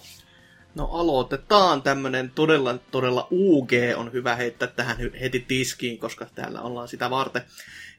No 0.74 0.84
aloitetaan 0.84 1.82
tämmönen 1.82 2.32
todella, 2.34 2.78
todella 2.90 3.28
UG 3.30 3.70
on 3.96 4.12
hyvä 4.12 4.36
heittää 4.36 4.68
tähän 4.68 4.96
heti 5.20 5.44
tiskiin, 5.48 5.98
koska 5.98 6.26
täällä 6.34 6.60
ollaan 6.60 6.88
sitä 6.88 7.10
varten. 7.10 7.42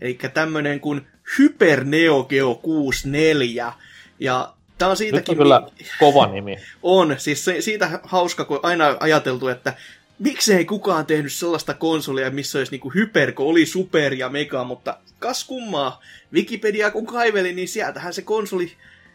Eli 0.02 0.18
tämmönen 0.34 0.80
kuin 0.80 1.08
Hyper 1.40 1.84
Neo 1.84 2.24
Geo 2.24 2.56
64. 2.56 3.74
Ja 4.20 4.54
tää 4.78 4.90
on 4.90 4.98
siitäkin... 4.98 5.20
Nyt 5.22 5.30
on 5.30 5.38
kyllä 5.38 5.62
kova 6.00 6.28
nimi. 6.28 6.58
on, 6.84 7.16
siis 7.18 7.46
se, 7.46 7.62
siitä 7.62 8.00
hauska, 8.04 8.46
kun 8.46 8.60
aina 8.64 8.98
ajateltu, 9.00 9.48
että 9.48 9.74
miksei 10.20 10.66
kukaan 10.66 11.06
tehnyt 11.06 11.34
sellaista 11.34 11.74
konsolia, 11.74 12.32
missä 12.32 12.58
olisi 12.58 12.72
niinku 12.72 12.90
hyper, 12.90 13.32
kun 13.32 13.46
oli 13.46 13.66
super 13.66 14.14
ja 14.14 14.30
mega, 14.30 14.64
mutta 14.64 14.98
kas 15.20 15.44
kummaa, 15.44 16.02
Wikipedia 16.34 16.92
kun 16.92 17.06
kaiveli, 17.06 17.54
niin 17.54 17.68
sieltähän 17.68 18.14
se 18.14 18.22
konsoli 18.22 18.72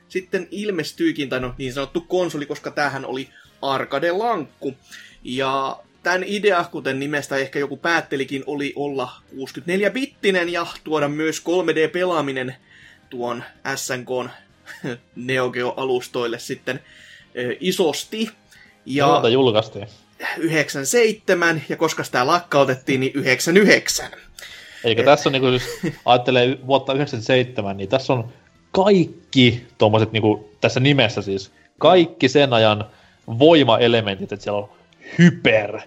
sitten 0.08 0.48
ilmestyykin, 0.50 1.28
tai 1.28 1.40
no 1.40 1.54
niin 1.58 1.72
sanottu 1.72 2.00
konsoli, 2.00 2.46
koska 2.46 2.70
tämähän 2.70 3.04
oli 3.04 3.28
arcade-lankku. 3.62 4.74
Ja 5.24 5.78
tämän 6.02 6.24
idea, 6.26 6.64
kuten 6.64 6.98
nimestä 6.98 7.36
ehkä 7.36 7.58
joku 7.58 7.76
päättelikin, 7.76 8.44
oli 8.46 8.72
olla 8.76 9.10
64-bittinen 9.34 10.48
ja 10.48 10.66
tuoda 10.84 11.08
myös 11.08 11.42
3D-pelaaminen 11.42 12.54
tuon 13.10 13.44
SNK 13.74 14.30
Neo 15.16 15.50
Geo-alustoille 15.50 16.38
sitten 16.38 16.80
isosti. 17.60 18.30
Ja 18.86 19.06
Milloin 19.06 19.32
julkaistiin? 19.32 19.88
97, 20.38 21.62
ja 21.68 21.76
koska 21.76 22.04
sitä 22.04 22.26
lakkautettiin, 22.26 23.00
niin 23.00 23.12
99. 23.14 24.10
Eikä 24.84 25.02
Et... 25.02 25.06
tässä 25.06 25.28
on, 25.28 25.32
niin 25.32 25.40
kuin, 25.40 25.52
jos 25.52 25.62
ajattelee 26.04 26.58
vuotta 26.66 26.92
97, 26.92 27.76
niin 27.76 27.88
tässä 27.88 28.12
on 28.12 28.32
kaikki 28.72 29.66
tuommoiset, 29.78 30.12
niin 30.12 30.22
kuin, 30.22 30.44
tässä 30.60 30.80
nimessä 30.80 31.22
siis, 31.22 31.52
kaikki 31.78 32.28
sen 32.28 32.52
ajan 32.52 32.84
voimaelementit, 33.38 34.32
että 34.32 34.42
siellä 34.42 34.58
on 34.58 34.68
hyper, 35.18 35.80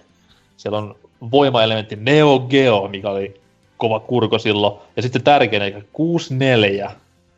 siellä 0.56 0.78
on 0.78 0.96
voimaelementti 1.30 1.96
Neo 1.96 2.38
Geo, 2.38 2.88
mikä 2.88 3.10
oli 3.10 3.40
kova 3.76 4.00
kurko 4.00 4.38
silloin, 4.38 4.80
ja 4.96 5.02
sitten 5.02 5.22
tärkein, 5.22 5.62
eli 5.62 5.84
64, 5.92 6.90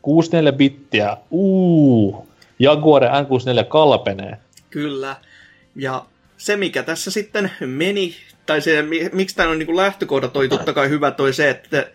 64 0.03 0.53
bittiä, 0.53 1.17
uuu, 1.31 2.29
Jaguar 2.59 3.03
N64 3.03 3.65
kalpenee. 3.69 4.39
Kyllä, 4.71 5.17
ja 5.77 6.05
se 6.37 6.57
mikä 6.57 6.83
tässä 6.83 7.11
sitten 7.11 7.51
meni, 7.61 8.15
tai 8.47 8.61
se, 8.61 8.85
miksi 9.13 9.37
tämä 9.37 9.49
on 9.49 9.59
niin 9.59 9.77
lähtökohda 9.77 10.29
toi 10.29 10.49
totta 10.49 10.73
kai 10.73 10.89
hyvä 10.89 11.11
toi 11.11 11.33
se, 11.33 11.51
että 11.51 11.91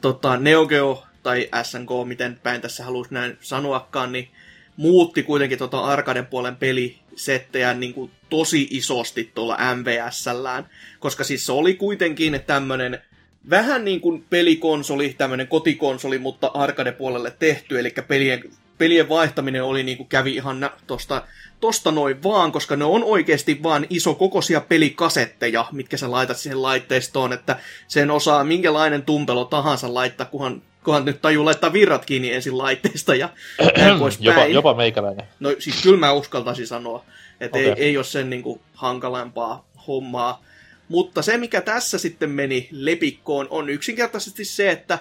tota, 0.00 0.36
Neo 0.36 0.66
Geo 0.66 1.02
tai 1.22 1.48
SNK, 1.62 1.90
miten 2.04 2.40
päin 2.42 2.60
tässä 2.60 2.84
halusi 2.84 3.14
näin 3.14 3.38
sanoakaan, 3.40 4.12
niin 4.12 4.28
muutti 4.76 5.22
kuitenkin 5.22 5.58
tota 5.58 5.80
arkaden 5.80 6.26
puolen 6.26 6.56
pelisettejä 6.56 7.74
niin 7.74 7.94
kuin 7.94 8.10
tosi 8.30 8.68
isosti 8.70 9.30
tuolla 9.34 9.58
MVSllään, 9.74 10.68
koska 11.00 11.24
siis 11.24 11.46
se 11.46 11.52
oli 11.52 11.74
kuitenkin 11.74 12.40
tämmönen 12.46 13.02
vähän 13.50 13.84
niin 13.84 14.00
kuin 14.00 14.24
pelikonsoli, 14.30 15.14
tämmönen 15.18 15.48
kotikonsoli, 15.48 16.18
mutta 16.18 16.50
arcade-puolelle 16.54 17.30
tehty, 17.38 17.80
eli 17.80 17.94
pelien, 18.08 18.44
pelien 18.78 19.08
vaihtaminen 19.08 19.64
oli 19.64 19.82
niin 19.82 19.96
kuin 19.96 20.08
kävi 20.08 20.34
ihan 20.34 20.70
tosta, 20.86 21.22
tosta 21.60 21.90
noin 21.90 22.22
vaan, 22.22 22.52
koska 22.52 22.76
ne 22.76 22.84
on 22.84 23.04
oikeasti 23.04 23.62
vaan 23.62 23.86
iso 23.90 24.14
kokoisia 24.14 24.60
pelikasetteja, 24.60 25.66
mitkä 25.72 25.96
sä 25.96 26.10
laitat 26.10 26.36
siihen 26.36 26.62
laitteistoon, 26.62 27.32
että 27.32 27.56
sen 27.88 28.10
osaa 28.10 28.44
minkälainen 28.44 29.02
tumpelo 29.02 29.44
tahansa 29.44 29.94
laittaa, 29.94 30.26
kunhan 30.26 30.62
kunhan 30.84 31.04
nyt 31.04 31.22
tajuu 31.22 31.44
laittaa 31.44 31.72
virrat 31.72 32.04
kiinni 32.04 32.32
ensin 32.32 32.58
laitteesta 32.58 33.14
ja 33.14 33.28
näin 33.76 33.98
jopa, 34.20 34.46
jopa 34.46 34.74
meikäläinen. 34.74 35.26
No 35.40 35.54
siis 35.58 35.82
kyllä 35.82 35.98
mä 35.98 36.12
uskaltaisin 36.12 36.66
sanoa, 36.66 37.04
että 37.40 37.58
okay. 37.58 37.70
ei, 37.70 37.74
ei 37.78 37.96
ole 37.96 38.04
sen 38.04 38.30
niin 38.30 38.42
kuin, 38.42 38.60
hankalampaa 38.74 39.68
hommaa. 39.86 40.44
Mutta 40.88 41.22
se, 41.22 41.36
mikä 41.36 41.60
tässä 41.60 41.98
sitten 41.98 42.30
meni 42.30 42.68
lepikkoon, 42.72 43.46
on 43.50 43.68
yksinkertaisesti 43.68 44.44
se, 44.44 44.70
että 44.70 44.98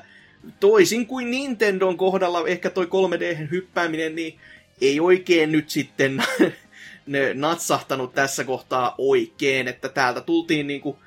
toisin 0.59 1.07
kuin 1.07 1.31
Nintendon 1.31 1.97
kohdalla 1.97 2.47
ehkä 2.47 2.69
toi 2.69 2.85
3D-hyppääminen, 2.85 4.15
niin 4.15 4.39
ei 4.81 4.99
oikein 4.99 5.51
nyt 5.51 5.69
sitten 5.69 6.23
ne 7.05 7.33
natsahtanut 7.33 8.13
tässä 8.13 8.43
kohtaa 8.43 8.95
oikein, 8.97 9.67
että 9.67 9.89
täältä 9.89 10.21
tultiin 10.21 10.67
niinku, 10.67 10.99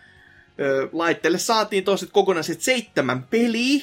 ö, 0.60 0.88
laitteelle 0.92 1.38
saatiin 1.38 1.84
toiset 1.84 2.10
kokonaiset 2.12 2.60
seitsemän 2.60 3.22
peliä, 3.22 3.82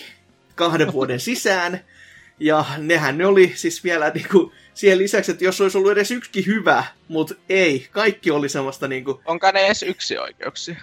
kahden 0.56 0.94
vuoden 0.94 1.20
sisään. 1.20 1.80
Ja 2.40 2.66
nehän 2.78 3.18
ne 3.18 3.26
oli 3.26 3.52
siis 3.56 3.84
vielä 3.84 4.10
niinku, 4.10 4.54
siihen 4.74 4.98
lisäksi, 4.98 5.32
että 5.32 5.44
jos 5.44 5.62
olisi 5.62 5.78
ollut 5.78 5.92
edes 5.92 6.12
yksi 6.12 6.46
hyvä, 6.46 6.84
mutta 7.08 7.36
ei, 7.50 7.88
kaikki 7.92 8.32
oli 8.32 8.50
semmoista 8.50 8.88
niinku... 8.88 9.22
Onko 9.26 9.52
ne 9.52 9.66
edes 9.66 9.84
yksi 9.84 10.18
oikeuksia? 10.18 10.76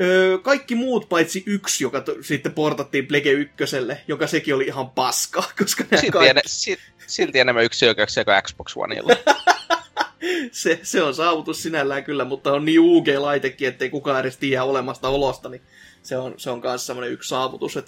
Öö, 0.00 0.38
kaikki 0.38 0.74
muut 0.74 1.08
paitsi 1.08 1.42
yksi, 1.46 1.84
joka 1.84 2.00
to, 2.00 2.16
sitten 2.20 2.52
portattiin 2.52 3.06
Plege 3.06 3.30
ykköselle, 3.30 4.00
joka 4.08 4.26
sekin 4.26 4.54
oli 4.54 4.64
ihan 4.64 4.90
paska, 4.90 5.42
koska 5.58 5.84
silti, 5.90 6.10
kaikki... 6.10 6.30
ene, 6.30 6.40
si, 6.46 6.78
silti 7.06 7.38
enemmän 7.38 7.64
yksi 7.64 7.88
oikeuksia 7.88 8.24
kuin 8.24 8.42
Xbox 8.42 8.72
Oneilla. 8.76 9.16
se, 10.52 10.80
se 10.82 11.02
on 11.02 11.14
saavutus 11.14 11.62
sinällään 11.62 12.04
kyllä, 12.04 12.24
mutta 12.24 12.52
on 12.52 12.64
niin 12.64 12.80
UG-laitekin, 12.80 13.68
ettei 13.68 13.90
kukaan 13.90 14.20
edes 14.20 14.36
tiedä 14.36 14.64
olemasta 14.64 15.08
olosta, 15.08 15.48
niin 15.48 15.62
se 16.02 16.16
on, 16.16 16.34
se 16.36 16.50
on 16.50 16.60
myös 16.64 16.86
semmoinen 16.86 17.12
yksi 17.12 17.28
saavutus. 17.28 17.78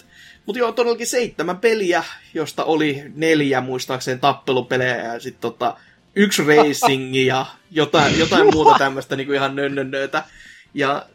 Mutta 0.47 0.59
joo, 0.59 0.73
todellakin 0.73 1.07
seitsemän 1.07 1.59
peliä, 1.59 2.05
josta 2.35 2.65
oli 2.65 3.03
neljä 3.15 3.61
muistaakseni 3.61 4.21
tappelupelejä 4.21 4.97
ja 4.97 5.21
sitten 5.21 5.41
tota, 5.41 5.77
yksi 6.17 6.43
racing 6.45 7.15
ja 7.27 7.47
jotain, 7.71 8.19
jotain 8.19 8.55
muuta 8.55 8.79
tämmöistä 8.79 9.17
niin 9.17 9.35
ihan 9.35 9.57
nönnönnöitä. 9.57 10.25
Ja 10.75 11.07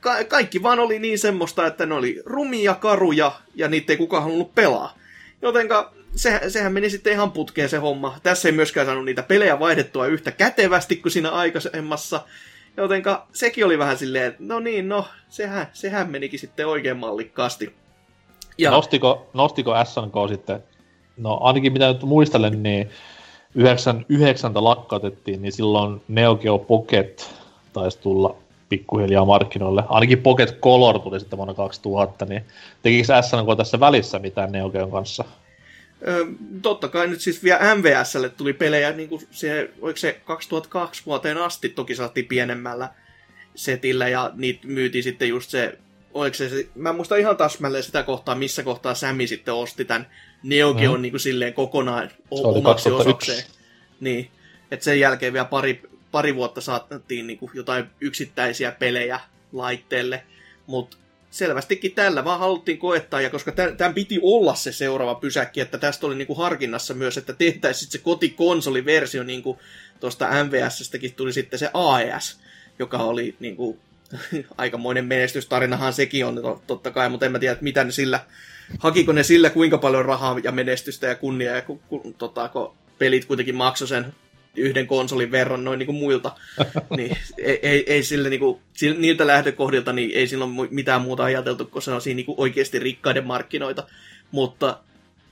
ka- 0.00 0.24
kaikki 0.24 0.62
vaan 0.62 0.78
oli 0.78 0.98
niin 0.98 1.18
semmoista, 1.18 1.66
että 1.66 1.86
ne 1.86 1.94
oli 1.94 2.22
rumia, 2.26 2.74
karuja 2.74 3.32
ja 3.54 3.68
niitä 3.68 3.92
ei 3.92 3.96
kukaan 3.96 4.22
halunnut 4.22 4.54
pelaa. 4.54 4.98
Jotenka 5.42 5.92
se, 6.16 6.40
sehän 6.48 6.72
meni 6.72 6.90
sitten 6.90 7.12
ihan 7.12 7.32
putkeen 7.32 7.68
se 7.68 7.76
homma. 7.76 8.18
Tässä 8.22 8.48
ei 8.48 8.52
myöskään 8.52 8.86
saanut 8.86 9.04
niitä 9.04 9.22
pelejä 9.22 9.58
vaihdettua 9.58 10.06
yhtä 10.06 10.30
kätevästi 10.30 10.96
kuin 10.96 11.12
siinä 11.12 11.30
aikaisemmassa. 11.30 12.24
Jotenka 12.78 13.26
sekin 13.32 13.64
oli 13.64 13.78
vähän 13.78 13.98
silleen, 13.98 14.24
että 14.24 14.42
no 14.42 14.60
niin, 14.60 14.88
no, 14.88 15.04
sehän, 15.28 15.66
sehän 15.72 16.10
menikin 16.10 16.38
sitten 16.38 16.66
oikein 16.66 16.96
mallikkaasti. 16.96 17.74
Ja... 18.58 18.70
Nostiko, 18.70 19.26
nostiko 19.34 19.74
SNK 19.84 20.14
sitten, 20.28 20.64
no 21.16 21.38
ainakin 21.40 21.72
mitä 21.72 21.92
nyt 21.92 22.02
muistelen, 22.02 22.62
niin 22.62 22.90
99 23.54 24.52
lakkautettiin, 24.54 25.42
niin 25.42 25.52
silloin 25.52 26.02
Neo 26.08 26.36
Geo 26.36 26.58
Pocket 26.58 27.34
taisi 27.72 27.98
tulla 27.98 28.36
pikkuhiljaa 28.68 29.24
markkinoille. 29.24 29.84
Ainakin 29.88 30.22
Pocket 30.22 30.60
Color 30.60 30.98
tuli 30.98 31.20
sitten 31.20 31.36
vuonna 31.36 31.54
2000, 31.54 32.24
niin 32.24 32.44
tekikö 32.82 33.22
SNK 33.22 33.56
tässä 33.56 33.80
välissä 33.80 34.18
mitään 34.18 34.52
Neo 34.52 34.70
Geon 34.70 34.90
kanssa? 34.90 35.24
Totta 36.62 36.88
kai 36.88 37.08
nyt 37.08 37.20
siis 37.20 37.42
vielä 37.42 37.74
MVSlle 37.74 38.28
tuli 38.28 38.52
pelejä, 38.52 38.92
niin 38.92 39.08
kuin 39.08 39.22
se, 39.30 39.70
oliko 39.80 39.96
se 39.96 40.20
2002 40.24 41.02
vuoteen 41.06 41.38
asti, 41.38 41.68
toki 41.68 41.94
saatiin 41.94 42.26
pienemmällä 42.26 42.88
setillä, 43.54 44.08
ja 44.08 44.30
niitä 44.34 44.66
myytiin 44.66 45.04
sitten 45.04 45.28
just 45.28 45.50
se, 45.50 45.78
oliko 46.14 46.34
se, 46.34 46.68
mä 46.74 46.92
muistan 46.92 47.18
ihan 47.18 47.36
täsmälleen 47.36 47.84
sitä 47.84 48.02
kohtaa, 48.02 48.34
missä 48.34 48.62
kohtaa 48.62 48.94
Sami 48.94 49.26
sitten 49.26 49.54
osti 49.54 49.84
tämän 49.84 50.06
Neo 50.42 50.74
Geo 50.74 50.96
mm. 50.96 51.02
niin 51.02 51.12
kuin 51.12 51.20
silleen 51.20 51.54
kokonaan 51.54 52.10
omaksi 52.30 52.90
osakseen. 52.90 53.44
Niin, 54.00 54.30
että 54.70 54.84
sen 54.84 55.00
jälkeen 55.00 55.32
vielä 55.32 55.44
pari, 55.44 55.82
pari 56.10 56.34
vuotta 56.34 56.60
saatiin 56.60 57.26
niin 57.26 57.38
kuin 57.38 57.50
jotain 57.54 57.84
yksittäisiä 58.00 58.72
pelejä 58.72 59.20
laitteelle, 59.52 60.22
mutta 60.66 60.96
selvästikin 61.30 61.92
tällä 61.92 62.24
vaan 62.24 62.40
haluttiin 62.40 62.78
koettaa, 62.78 63.20
ja 63.20 63.30
koska 63.30 63.52
tämän 63.52 63.94
piti 63.94 64.18
olla 64.22 64.54
se 64.54 64.72
seuraava 64.72 65.14
pysäkki, 65.14 65.60
että 65.60 65.78
tästä 65.78 66.06
oli 66.06 66.14
niinku 66.14 66.34
harkinnassa 66.34 66.94
myös, 66.94 67.18
että 67.18 67.32
tehtäisiin 67.32 67.90
se 67.90 67.98
kotikonsoliversio, 67.98 69.22
niin 69.22 69.42
kuin 69.42 69.58
tuosta 70.00 70.44
MVS-stäkin 70.44 71.14
tuli 71.14 71.32
sitten 71.32 71.58
se 71.58 71.70
AES, 71.74 72.40
joka 72.78 72.98
oli 72.98 73.36
niinku, 73.40 73.78
aikamoinen 74.58 75.04
menestystarinahan 75.04 75.92
sekin 75.92 76.26
on 76.26 76.60
totta 76.66 76.90
kai, 76.90 77.08
mutta 77.08 77.26
en 77.26 77.32
mä 77.32 77.38
tiedä, 77.38 77.52
että 77.52 77.64
mitä 77.64 77.84
ne 77.84 77.92
sillä, 77.92 78.20
hakiko 78.78 79.12
ne 79.12 79.22
sillä 79.22 79.50
kuinka 79.50 79.78
paljon 79.78 80.04
rahaa 80.04 80.40
ja 80.42 80.52
menestystä 80.52 81.06
ja 81.06 81.14
kunniaa, 81.14 81.56
ja 81.56 81.62
kun, 81.62 81.80
kun, 81.88 82.14
tota, 82.14 82.48
kun 82.48 82.74
pelit 82.98 83.24
kuitenkin 83.24 83.54
maksoi 83.54 83.88
sen 83.88 84.14
yhden 84.58 84.86
konsolin 84.86 85.30
verran 85.30 85.64
noin 85.64 85.78
niin 85.78 85.86
kuin 85.86 85.98
muilta, 85.98 86.32
niin 86.96 87.16
ei, 87.38 87.58
ei, 87.62 87.92
ei 87.92 88.02
sille 88.02 88.28
niin 88.28 88.40
kuin, 88.40 88.60
niiltä 88.98 89.26
lähtökohdilta 89.26 89.92
niin 89.92 90.10
ei 90.14 90.26
silloin 90.26 90.52
mitään 90.70 91.00
muuta 91.00 91.24
ajateltu, 91.24 91.64
kun 91.64 91.82
se 91.82 91.90
on 91.90 92.00
siinä 92.00 92.16
niin 92.16 92.26
kuin 92.26 92.40
oikeasti 92.40 92.78
rikkaiden 92.78 93.26
markkinoita. 93.26 93.86
Mutta 94.30 94.78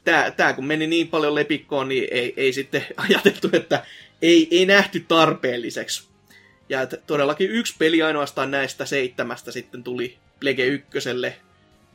tämä, 0.04 0.30
tämä 0.30 0.52
kun 0.52 0.66
meni 0.66 0.86
niin 0.86 1.08
paljon 1.08 1.34
lepikkoon, 1.34 1.88
niin 1.88 2.08
ei, 2.10 2.34
ei 2.36 2.52
sitten 2.52 2.86
ajateltu, 3.08 3.48
että 3.52 3.84
ei, 4.22 4.48
ei 4.50 4.66
nähty 4.66 5.04
tarpeelliseksi. 5.08 6.08
Ja 6.68 6.82
että 6.82 6.96
todellakin 6.96 7.50
yksi 7.50 7.74
peli 7.78 8.02
ainoastaan 8.02 8.50
näistä 8.50 8.84
seitsemästä 8.84 9.52
sitten 9.52 9.82
tuli 9.82 10.18
Plege 10.40 10.66
ykköselle. 10.66 11.36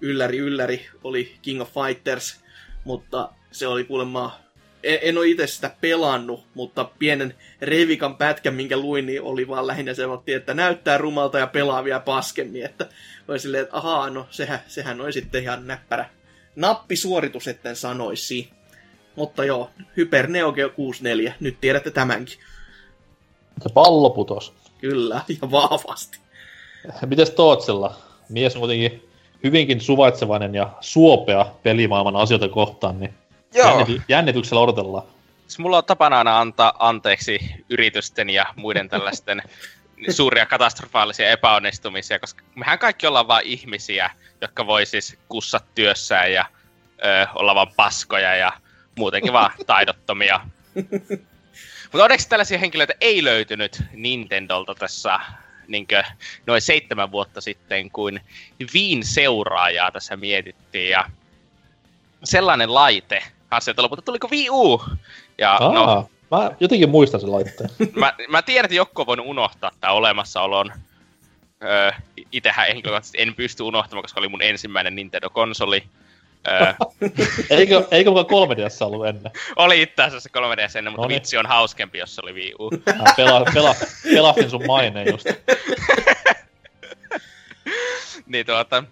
Ylläri 0.01 0.37
ylläri 0.37 0.87
oli 1.03 1.35
King 1.41 1.61
of 1.61 1.69
Fighters, 1.73 2.39
mutta 2.83 3.29
se 3.51 3.67
oli 3.67 3.83
kuulemma 3.83 4.39
en, 4.83 4.99
en 5.01 5.17
ole 5.17 5.27
itse 5.27 5.47
sitä 5.47 5.71
pelannut, 5.81 6.45
mutta 6.53 6.89
pienen 6.99 7.35
Revikan 7.61 8.17
pätkän, 8.17 8.53
minkä 8.53 8.77
luin, 8.77 9.05
niin 9.05 9.21
oli 9.21 9.47
vaan 9.47 9.67
lähinnä 9.67 9.93
se, 9.93 10.03
että 10.27 10.53
näyttää 10.53 10.97
rumalta 10.97 11.39
ja 11.39 11.47
pelaa 11.47 11.83
vielä 11.83 11.99
paskemmin. 11.99 12.65
Että 12.65 12.89
oli 13.27 13.39
silleen, 13.39 13.63
että 13.63 13.77
ahaa, 13.77 14.09
no 14.09 14.27
sehän, 14.29 14.59
sehän 14.67 15.01
oli 15.01 15.13
sitten 15.13 15.43
ihan 15.43 15.67
näppärä 15.67 16.09
nappisuoritus, 16.55 17.47
etten 17.47 17.75
sanoisi. 17.75 18.49
Mutta 19.15 19.45
joo, 19.45 19.69
Hyper 19.97 20.27
Neo 20.27 20.51
Geo 20.51 20.69
64, 20.69 21.33
nyt 21.39 21.57
tiedätte 21.61 21.91
tämänkin. 21.91 22.37
Se 23.61 23.69
pallo 23.73 24.09
putos. 24.09 24.53
Kyllä, 24.77 25.21
ja 25.41 25.51
vahvasti. 25.51 26.19
Mites 27.05 27.29
Tootsilla? 27.29 27.95
Mies 28.29 28.55
on 28.55 28.59
kuitenkin 28.59 29.09
hyvinkin 29.43 29.81
suvaitsevainen 29.81 30.55
ja 30.55 30.69
suopea 30.81 31.45
pelimaailman 31.63 32.15
asioita 32.15 32.49
kohtaan, 32.49 32.99
niin 32.99 33.13
Joo. 33.53 33.79
Jännity- 33.79 34.01
jännityksellä 34.07 34.61
odotellaan. 34.61 35.07
Siis 35.47 35.59
mulla 35.59 35.77
on 35.77 35.85
tapana 35.85 36.17
aina 36.17 36.39
antaa 36.39 36.73
anteeksi 36.79 37.39
yritysten 37.69 38.29
ja 38.29 38.45
muiden 38.55 38.89
tällaisten 38.89 39.41
suuria 40.17 40.45
katastrofaalisia 40.45 41.29
epäonnistumisia, 41.29 42.19
koska 42.19 42.43
mehän 42.55 42.79
kaikki 42.79 43.07
ollaan 43.07 43.27
vain 43.27 43.45
ihmisiä, 43.47 44.09
jotka 44.41 44.67
voi 44.67 44.85
siis 44.85 45.17
kussat 45.29 45.65
työssään 45.75 46.33
ja 46.33 46.45
ö, 47.05 47.27
olla 47.35 47.55
vaan 47.55 47.73
paskoja 47.75 48.35
ja 48.35 48.53
muutenkin 48.97 49.33
vaan 49.33 49.51
taidottomia. 49.67 50.39
Mutta 51.83 52.03
onneksi 52.03 52.29
tällaisia 52.29 52.57
henkilöitä 52.57 52.93
ei 53.01 53.23
löytynyt 53.23 53.83
Nintendolta 53.93 54.75
tässä 54.75 55.19
niinkö, 55.67 56.03
noin 56.47 56.61
seitsemän 56.61 57.11
vuotta 57.11 57.41
sitten, 57.41 57.91
kun 57.91 58.19
Viin 58.73 59.05
seuraajaa 59.05 59.91
tässä 59.91 60.17
mietittiin. 60.17 60.89
Ja 60.89 61.09
sellainen 62.23 62.73
laite, 62.73 63.23
sieltä 63.59 63.81
lopulta 63.81 64.01
tuliko 64.01 64.27
Wii 64.31 64.49
U? 64.49 64.83
Ja, 65.37 65.51
Aa, 65.53 65.73
no, 65.73 66.09
mä 66.31 66.51
jotenkin 66.59 66.89
muistan 66.89 67.19
sen 67.19 67.31
laitteen. 67.31 67.69
mä, 67.95 68.13
mä 68.29 68.41
tiedän, 68.41 68.65
että 68.65 68.75
joku 68.75 69.01
on 69.01 69.07
voinut 69.07 69.25
unohtaa 69.25 69.71
tämän 69.79 69.95
olemassaolon. 69.95 70.73
Öö, 71.63 71.91
itehän 72.31 72.67
en 73.17 73.35
pysty 73.35 73.63
unohtamaan, 73.63 74.03
koska 74.03 74.19
oli 74.19 74.27
mun 74.27 74.41
ensimmäinen 74.41 74.95
Nintendo-konsoli. 74.95 75.83
Öö. 76.47 76.73
eikö, 77.57 77.87
eikö 77.91 78.09
mukaan 78.09 78.25
3 78.25 78.57
ds 78.57 78.81
ollut 78.81 79.07
ennen? 79.07 79.31
Oli 79.55 79.81
itse 79.81 80.03
asiassa 80.03 80.29
3 80.29 80.57
ds 80.57 80.75
ennen, 80.75 80.93
mutta 80.93 81.01
Noniin. 81.01 81.15
vitsi 81.15 81.37
on 81.37 81.45
hauskempi, 81.45 81.97
jos 81.97 82.15
se 82.15 82.21
oli 82.23 82.33
Wii 82.33 82.53
U. 82.59 82.69
pela, 83.17 83.45
pela, 83.53 83.75
pelastin 84.03 84.49
sun 84.49 84.65
maineen 84.67 85.07
just. 85.11 85.25
niin 88.25 88.45
tuota... 88.45 88.83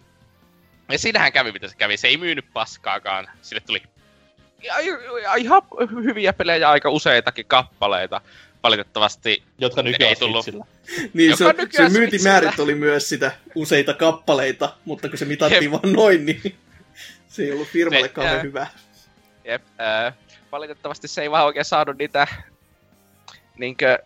Ja 0.92 1.00
siinähän 1.00 1.32
kävi, 1.32 1.52
mitä 1.52 1.68
se 1.68 1.76
kävi. 1.76 1.98
Se 1.98 2.08
ei 2.08 2.18
myynyt 2.18 2.46
paskaakaan. 2.54 3.30
Sille 3.42 3.62
tuli 3.62 3.82
ihan 5.38 5.62
hyviä 6.04 6.34
pelejä, 6.34 6.70
aika 6.70 6.90
useitakin 6.90 7.46
kappaleita. 7.46 8.22
Valitettavasti 8.64 9.44
Jotka 9.58 9.82
nykyään 9.82 10.10
ei 10.10 10.16
tullut. 10.16 10.46
Niin, 11.14 11.38
se, 11.38 11.46
se 11.70 11.90
myyntimäärit 11.90 12.60
oli 12.60 12.76
myös 12.76 13.10
sitä 13.10 13.32
useita 13.56 13.94
kappaleita, 13.94 14.76
mutta 14.86 15.10
kun 15.10 15.18
se 15.18 15.26
mitattiin 15.26 15.64
Jep. 15.64 15.72
vaan 15.72 15.94
noin, 15.94 16.26
niin 16.26 16.42
se 17.28 17.44
ei 17.44 17.52
ollut 17.52 17.68
firmalle 17.68 18.08
ne, 18.08 18.14
kauhean 18.14 18.38
äh, 18.38 18.44
hyvä. 18.44 18.68
Jep, 19.46 19.62
äh, 19.82 20.14
valitettavasti 20.52 21.08
se 21.08 21.22
ei 21.22 21.32
vaan 21.32 21.46
oikein 21.46 21.66
saanut 21.66 21.98
niitä 21.98 22.28
niinkö, 23.58 24.00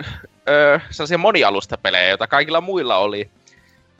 äh, 0.00 0.82
sellaisia 0.90 1.18
monialustapelejä, 1.18 2.08
joita 2.08 2.26
kaikilla 2.26 2.60
muilla 2.60 2.96
oli. 2.96 3.30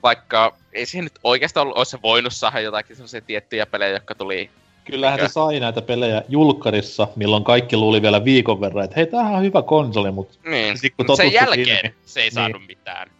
Vaikka 0.02 0.56
ei 0.72 0.86
siihen 0.86 1.04
nyt 1.04 1.18
oikeastaan 1.24 1.62
ollut, 1.62 1.76
olisi 1.76 1.98
voinut 2.02 2.32
saada 2.32 2.60
jotakin 2.60 2.96
sellaisia 2.96 3.20
tiettyjä 3.20 3.66
pelejä, 3.66 3.92
jotka 3.92 4.14
tuli 4.14 4.50
Kyllähän 4.84 5.20
se 5.20 5.28
sai 5.28 5.60
näitä 5.60 5.82
pelejä 5.82 6.22
julkkarissa, 6.28 7.08
milloin 7.16 7.44
kaikki 7.44 7.76
luuli 7.76 8.02
vielä 8.02 8.24
viikon 8.24 8.60
verran, 8.60 8.84
että 8.84 8.96
hei, 8.96 9.06
tämähän 9.06 9.34
on 9.34 9.42
hyvä 9.42 9.62
konsoli, 9.62 10.10
mutta 10.10 10.38
niin. 10.50 10.78
sit, 10.78 10.94
kun 10.96 11.16
sen 11.16 11.32
jälkeen 11.32 11.86
ilmi, 11.86 11.94
se 12.06 12.20
ei 12.20 12.24
niin. 12.24 12.32
saanut 12.32 12.66
mitään. 12.66 13.10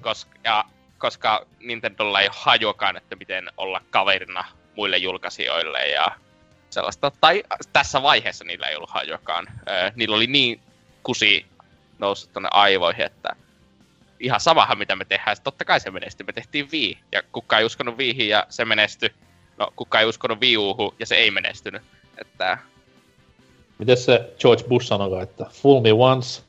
koska, 0.00 0.38
ja, 0.44 0.64
koska 0.98 1.46
Nintendolla 1.60 2.20
ei 2.20 2.26
ole 2.26 2.36
hajuakaan, 2.38 2.96
että 2.96 3.16
miten 3.16 3.48
olla 3.56 3.80
kaverina 3.90 4.44
muille 4.76 4.96
julkaisijoille 4.96 5.88
ja 5.88 6.06
sellaista. 6.70 7.12
Tai 7.20 7.42
tässä 7.72 8.02
vaiheessa 8.02 8.44
niillä 8.44 8.66
ei 8.66 8.76
ollut 8.76 8.90
hajuakaan. 8.90 9.46
Öö, 9.68 9.90
niillä 9.94 10.16
oli 10.16 10.26
niin 10.26 10.60
kusi 11.02 11.46
noussut 11.98 12.32
tuonne 12.32 12.48
aivoihin, 12.52 13.04
että 13.04 13.36
ihan 14.20 14.40
samahan 14.40 14.78
mitä 14.78 14.96
me 14.96 15.04
tehdään. 15.04 15.36
Totta 15.44 15.64
kai 15.64 15.80
se 15.80 15.90
menestyi. 15.90 16.26
Me 16.26 16.32
tehtiin 16.32 16.68
Wii 16.72 16.98
ja 17.12 17.22
kukaan 17.32 17.60
ei 17.60 17.66
uskonut 17.66 17.98
Wiihin 17.98 18.28
ja 18.28 18.46
se 18.48 18.64
menestyi 18.64 19.10
no 19.58 19.72
kukaan 19.76 20.02
ei 20.02 20.08
uskonut 20.08 20.40
Wii 20.40 20.56
ja 20.98 21.06
se 21.06 21.14
ei 21.14 21.30
menestynyt. 21.30 21.82
Että... 22.18 22.58
Miten 23.78 23.96
se 23.96 24.34
George 24.40 24.64
Bush 24.64 24.86
sanoi, 24.86 25.22
että 25.22 25.46
fool 25.52 25.80
me 25.80 25.92
once, 25.92 26.42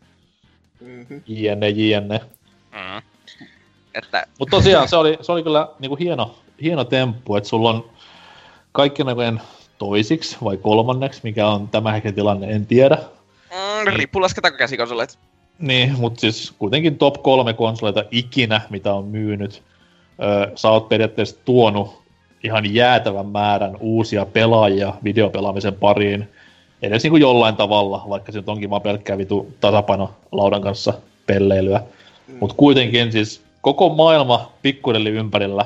mm-hmm. 0.80 1.22
jne, 1.28 1.70
jne. 1.70 2.22
Mm. 2.72 3.02
Että... 3.94 4.28
Mutta 4.40 4.58
tosiaan 4.58 4.88
se 4.88 4.96
oli, 4.96 5.18
se 5.22 5.32
oli 5.32 5.44
kyllä 5.44 5.70
niinku 5.80 5.96
hieno, 5.96 6.36
hieno 6.62 6.84
temppu, 6.84 7.36
että 7.36 7.50
sulla 7.50 7.70
on 7.70 7.90
kaikki 8.72 9.04
näköjen 9.04 9.42
toisiksi 9.78 10.38
vai 10.44 10.58
kolmanneksi, 10.58 11.20
mikä 11.24 11.48
on 11.48 11.68
tämä 11.68 11.92
hetken 11.92 12.14
tilanne, 12.14 12.52
en 12.52 12.66
tiedä. 12.66 12.96
Mm, 12.96 13.86
niin. 13.86 13.98
riippuu 13.98 14.22
lasketaanko 14.22 14.58
käsikonsoleita. 14.58 15.18
Niin, 15.60 16.00
mutta 16.00 16.22
siis 16.22 16.54
kuitenkin 16.60 16.98
top 16.98 17.24
kolme 17.24 17.54
konsoleita 17.54 18.04
ikinä, 18.12 18.62
mitä 18.70 18.94
on 18.94 19.06
myynyt. 19.06 19.64
Öö, 20.24 20.52
sä 20.56 20.70
oot 20.70 20.90
periaatteessa 20.90 21.38
tuonut 21.46 22.05
ihan 22.46 22.74
jäätävän 22.74 23.26
määrän 23.26 23.78
uusia 23.80 24.26
pelaajia 24.26 24.94
videopelaamisen 25.04 25.74
pariin. 25.74 26.30
Edes 26.82 27.04
niin 27.04 27.12
kuin 27.12 27.22
jollain 27.22 27.56
tavalla, 27.56 28.06
vaikka 28.10 28.32
se 28.32 28.44
onkin 28.48 28.70
vaan 28.70 28.82
pelkkää 28.82 29.18
vitu 29.18 29.54
tasapaino 29.62 30.14
laudan 30.32 30.62
kanssa 30.62 30.94
pelleilyä. 31.26 31.82
Mm. 32.28 32.38
Mutta 32.40 32.56
kuitenkin 32.56 33.12
siis 33.12 33.42
koko 33.62 33.90
maailma 33.90 34.52
pikkudelli 34.62 35.10
ympärillä. 35.10 35.66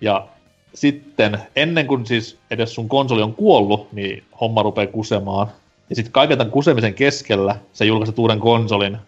Ja 0.00 0.26
sitten 0.74 1.38
ennen 1.56 1.86
kuin 1.86 2.06
siis 2.06 2.38
edes 2.50 2.74
sun 2.74 2.88
konsoli 2.88 3.22
on 3.22 3.34
kuollut, 3.34 3.92
niin 3.92 4.22
homma 4.40 4.62
rupeaa 4.62 4.86
kusemaan. 4.86 5.46
Ja 5.90 5.96
sitten 5.96 6.12
kaiken 6.12 6.38
tämän 6.38 6.52
kusemisen 6.52 6.94
keskellä 6.94 7.56
sä 7.72 7.84
julkaiset 7.84 8.18
uuden 8.18 8.40
konsolin, 8.40 8.98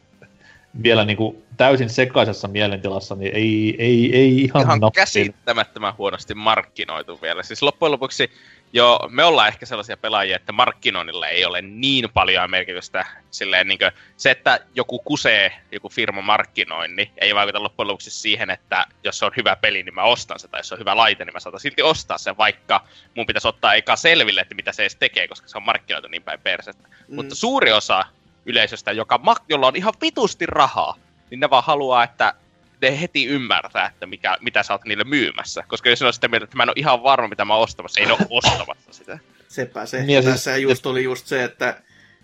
vielä 0.82 1.04
niin 1.04 1.16
kuin 1.16 1.42
täysin 1.56 1.90
sekaisessa 1.90 2.48
mielentilassa, 2.48 3.14
niin 3.14 3.34
ei, 3.34 3.76
ei, 3.78 4.16
ei 4.16 4.38
ihan 4.38 4.62
Ihan 4.62 4.80
nappin. 4.80 5.00
käsittämättömän 5.00 5.96
huonosti 5.98 6.34
markkinoitu 6.34 7.18
vielä. 7.22 7.42
Siis 7.42 7.62
loppujen 7.62 7.92
lopuksi 7.92 8.30
jo 8.72 9.00
me 9.08 9.24
ollaan 9.24 9.48
ehkä 9.48 9.66
sellaisia 9.66 9.96
pelaajia, 9.96 10.36
että 10.36 10.52
markkinoinnilla 10.52 11.28
ei 11.28 11.44
ole 11.44 11.62
niin 11.62 12.08
paljon 12.14 12.50
merkitystä. 12.50 13.06
Silleen, 13.30 13.68
niin 13.68 13.78
se, 14.16 14.30
että 14.30 14.60
joku 14.74 14.98
kusee 14.98 15.52
joku 15.72 15.88
firma 15.88 16.22
markkinoin, 16.22 16.96
niin 16.96 17.10
ei 17.18 17.34
vaikuta 17.34 17.62
loppujen 17.62 17.88
lopuksi 17.88 18.10
siihen, 18.10 18.50
että 18.50 18.86
jos 19.04 19.18
se 19.18 19.24
on 19.24 19.32
hyvä 19.36 19.56
peli, 19.56 19.82
niin 19.82 19.94
mä 19.94 20.02
ostan 20.02 20.38
se, 20.38 20.48
tai 20.48 20.60
jos 20.60 20.68
se 20.68 20.74
on 20.74 20.80
hyvä 20.80 20.96
laite, 20.96 21.24
niin 21.24 21.32
mä 21.32 21.40
saatan 21.40 21.60
silti 21.60 21.82
ostaa 21.82 22.18
sen, 22.18 22.36
vaikka 22.36 22.84
mun 23.14 23.26
pitäisi 23.26 23.48
ottaa 23.48 23.74
eikä 23.74 23.96
selville, 23.96 24.40
että 24.40 24.54
mitä 24.54 24.72
se 24.72 24.82
edes 24.82 24.96
tekee, 24.96 25.28
koska 25.28 25.48
se 25.48 25.58
on 25.58 25.64
markkinoitu 25.64 26.08
niin 26.08 26.22
päin 26.22 26.40
persettä. 26.40 26.88
Mm. 26.88 27.14
Mutta 27.14 27.34
suuri 27.34 27.72
osa 27.72 28.04
yleisöstä, 28.46 28.92
joka, 28.92 29.20
jolla 29.48 29.66
on 29.66 29.76
ihan 29.76 29.94
vitusti 30.00 30.46
rahaa, 30.46 30.96
niin 31.30 31.40
ne 31.40 31.50
vaan 31.50 31.64
haluaa, 31.64 32.04
että 32.04 32.34
ne 32.82 33.00
heti 33.00 33.26
ymmärtää, 33.26 33.86
että 33.86 34.06
mikä, 34.06 34.36
mitä 34.40 34.62
sä 34.62 34.74
oot 34.74 34.84
niille 34.84 35.04
myymässä. 35.04 35.64
Koska 35.68 35.90
jos 35.90 36.00
ne 36.00 36.06
on 36.06 36.12
sitä 36.12 36.28
mieltä, 36.28 36.44
että 36.44 36.56
mä 36.56 36.62
en 36.62 36.68
ole 36.68 36.74
ihan 36.76 37.02
varma, 37.02 37.28
mitä 37.28 37.44
mä 37.44 37.54
oon 37.54 37.62
ostamassa, 37.62 38.00
ei 38.00 38.06
ne 38.06 38.12
ole 38.12 38.26
ostamassa 38.30 38.92
sitä. 38.92 39.18
Sepä 39.48 39.86
se. 39.86 40.02
Niin, 40.02 40.24
Tässä 40.24 40.54
siis, 40.54 40.62
just 40.62 40.86
oli 40.86 41.04
just 41.04 41.26
se, 41.26 41.44
että 41.44 41.82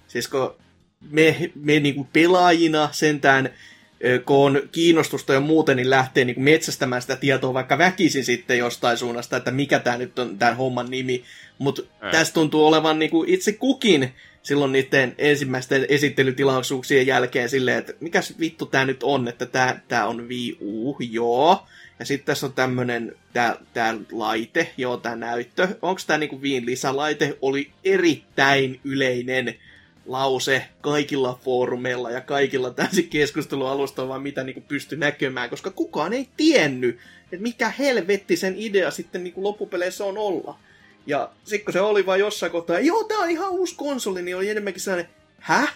siis 0.09 0.29
kun 0.29 0.57
me, 1.11 1.51
me 1.55 1.81
niinku 1.81 2.09
pelaajina 2.13 2.89
sentään 2.93 3.51
kun 4.25 4.37
on 4.37 4.63
kiinnostusta 4.73 5.33
ja 5.33 5.41
muuten, 5.41 5.77
niin 5.77 5.91
lähtee 5.91 6.25
niin 6.25 6.43
metsästämään 6.43 7.03
sitä 7.03 7.17
tietoa 7.17 7.55
vaikka 7.55 7.79
väkisin 7.79 8.25
sitten 8.25 8.59
jostain 8.59 8.97
suunnasta, 8.97 9.37
että 9.37 9.51
mikä 9.51 9.79
tämä 9.79 9.99
nyt 9.99 10.19
on 10.19 10.39
tämän 10.39 10.57
homman 10.57 10.91
nimi. 10.91 11.25
Mutta 11.59 11.83
tässä 12.11 12.35
tuntuu 12.35 12.67
olevan 12.67 12.99
niin 12.99 13.11
kuin 13.11 13.29
itse 13.29 13.53
kukin 13.53 14.15
silloin 14.43 14.73
niiden 14.73 15.15
ensimmäisten 15.19 15.87
esittelytilaisuuksien 15.89 17.07
jälkeen 17.07 17.49
silleen, 17.49 17.79
että 17.79 17.93
mikä 18.01 18.21
vittu 18.41 18.67
tämä 18.67 18.85
nyt 18.85 19.03
on, 19.03 19.29
että 19.29 19.47
tämä 19.47 19.81
tää 19.89 20.07
on 20.07 20.29
Wii 20.29 20.59
U, 20.61 20.97
joo. 21.01 21.67
Ja 21.99 22.07
sitten 22.07 22.27
tässä 22.27 22.47
on 22.47 22.53
tämmönen, 22.53 23.17
tää, 23.33 23.57
tää 23.75 23.95
laite, 24.13 24.73
joo, 24.77 24.97
tämä 24.97 25.17
näyttö. 25.17 25.69
Onko 25.83 26.01
tämä 26.07 26.19
niinku 26.19 26.43
Viin 26.43 26.67
lisälaite? 26.67 27.39
Oli 27.43 27.71
erittäin 27.85 28.81
yleinen 28.85 29.55
lause 30.07 30.65
kaikilla 30.81 31.41
foorumeilla 31.45 32.11
ja 32.11 32.21
kaikilla 32.21 32.71
täysin 32.71 33.09
keskustelualustoilla, 33.09 34.19
mitä 34.19 34.45
niinku 34.45 34.61
pystyi 34.69 34.99
näkemään, 34.99 35.51
koska 35.51 35.71
kukaan 35.71 36.13
ei 36.13 36.29
tiennyt, 36.37 36.99
että 37.25 37.43
mikä 37.43 37.69
helvetti 37.79 38.37
sen 38.37 38.55
idea 38.57 38.91
sitten 38.91 39.25
niinku 39.25 39.43
loppupeleissä 39.43 40.05
on 40.05 40.19
olla. 40.19 40.59
Ja 41.07 41.31
sitten 41.45 41.65
kun 41.65 41.73
se 41.73 41.81
oli 41.81 42.07
vain 42.07 42.21
jossain 42.21 42.53
kohtaa, 42.53 42.81
joo, 42.81 43.05
tää 43.05 43.19
on 43.19 43.31
ihan 43.31 43.51
uusi 43.51 43.75
konsoli, 43.75 44.23
niin 44.23 44.37
oli 44.37 44.49
enemmänkin 44.49 44.83
sellainen, 44.83 45.11
hä? 45.39 45.69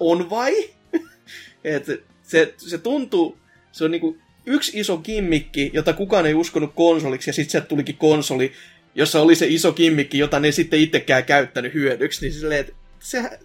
On 0.00 0.30
vai? 0.30 0.54
Et 1.64 1.86
se, 2.22 2.54
se 2.56 2.78
tuntuu, 2.78 3.38
se 3.72 3.84
on 3.84 3.90
niinku 3.90 4.16
yksi 4.46 4.80
iso 4.80 4.98
kimmikki, 4.98 5.70
jota 5.74 5.92
kukaan 5.92 6.26
ei 6.26 6.34
uskonut 6.34 6.72
konsoliksi, 6.74 7.30
ja 7.30 7.34
sitten 7.34 7.50
sieltä 7.50 7.68
tulikin 7.68 7.96
konsoli, 7.96 8.52
jossa 8.94 9.20
oli 9.20 9.34
se 9.34 9.46
iso 9.46 9.72
kimmikki, 9.72 10.18
jota 10.18 10.40
ne 10.40 10.52
sitten 10.52 10.80
itsekään 10.80 11.24
käyttänyt 11.24 11.74
hyödyksi, 11.74 12.20
niin 12.20 12.32
silleen, 12.32 12.60
että 12.60 12.72
se, 13.00 13.38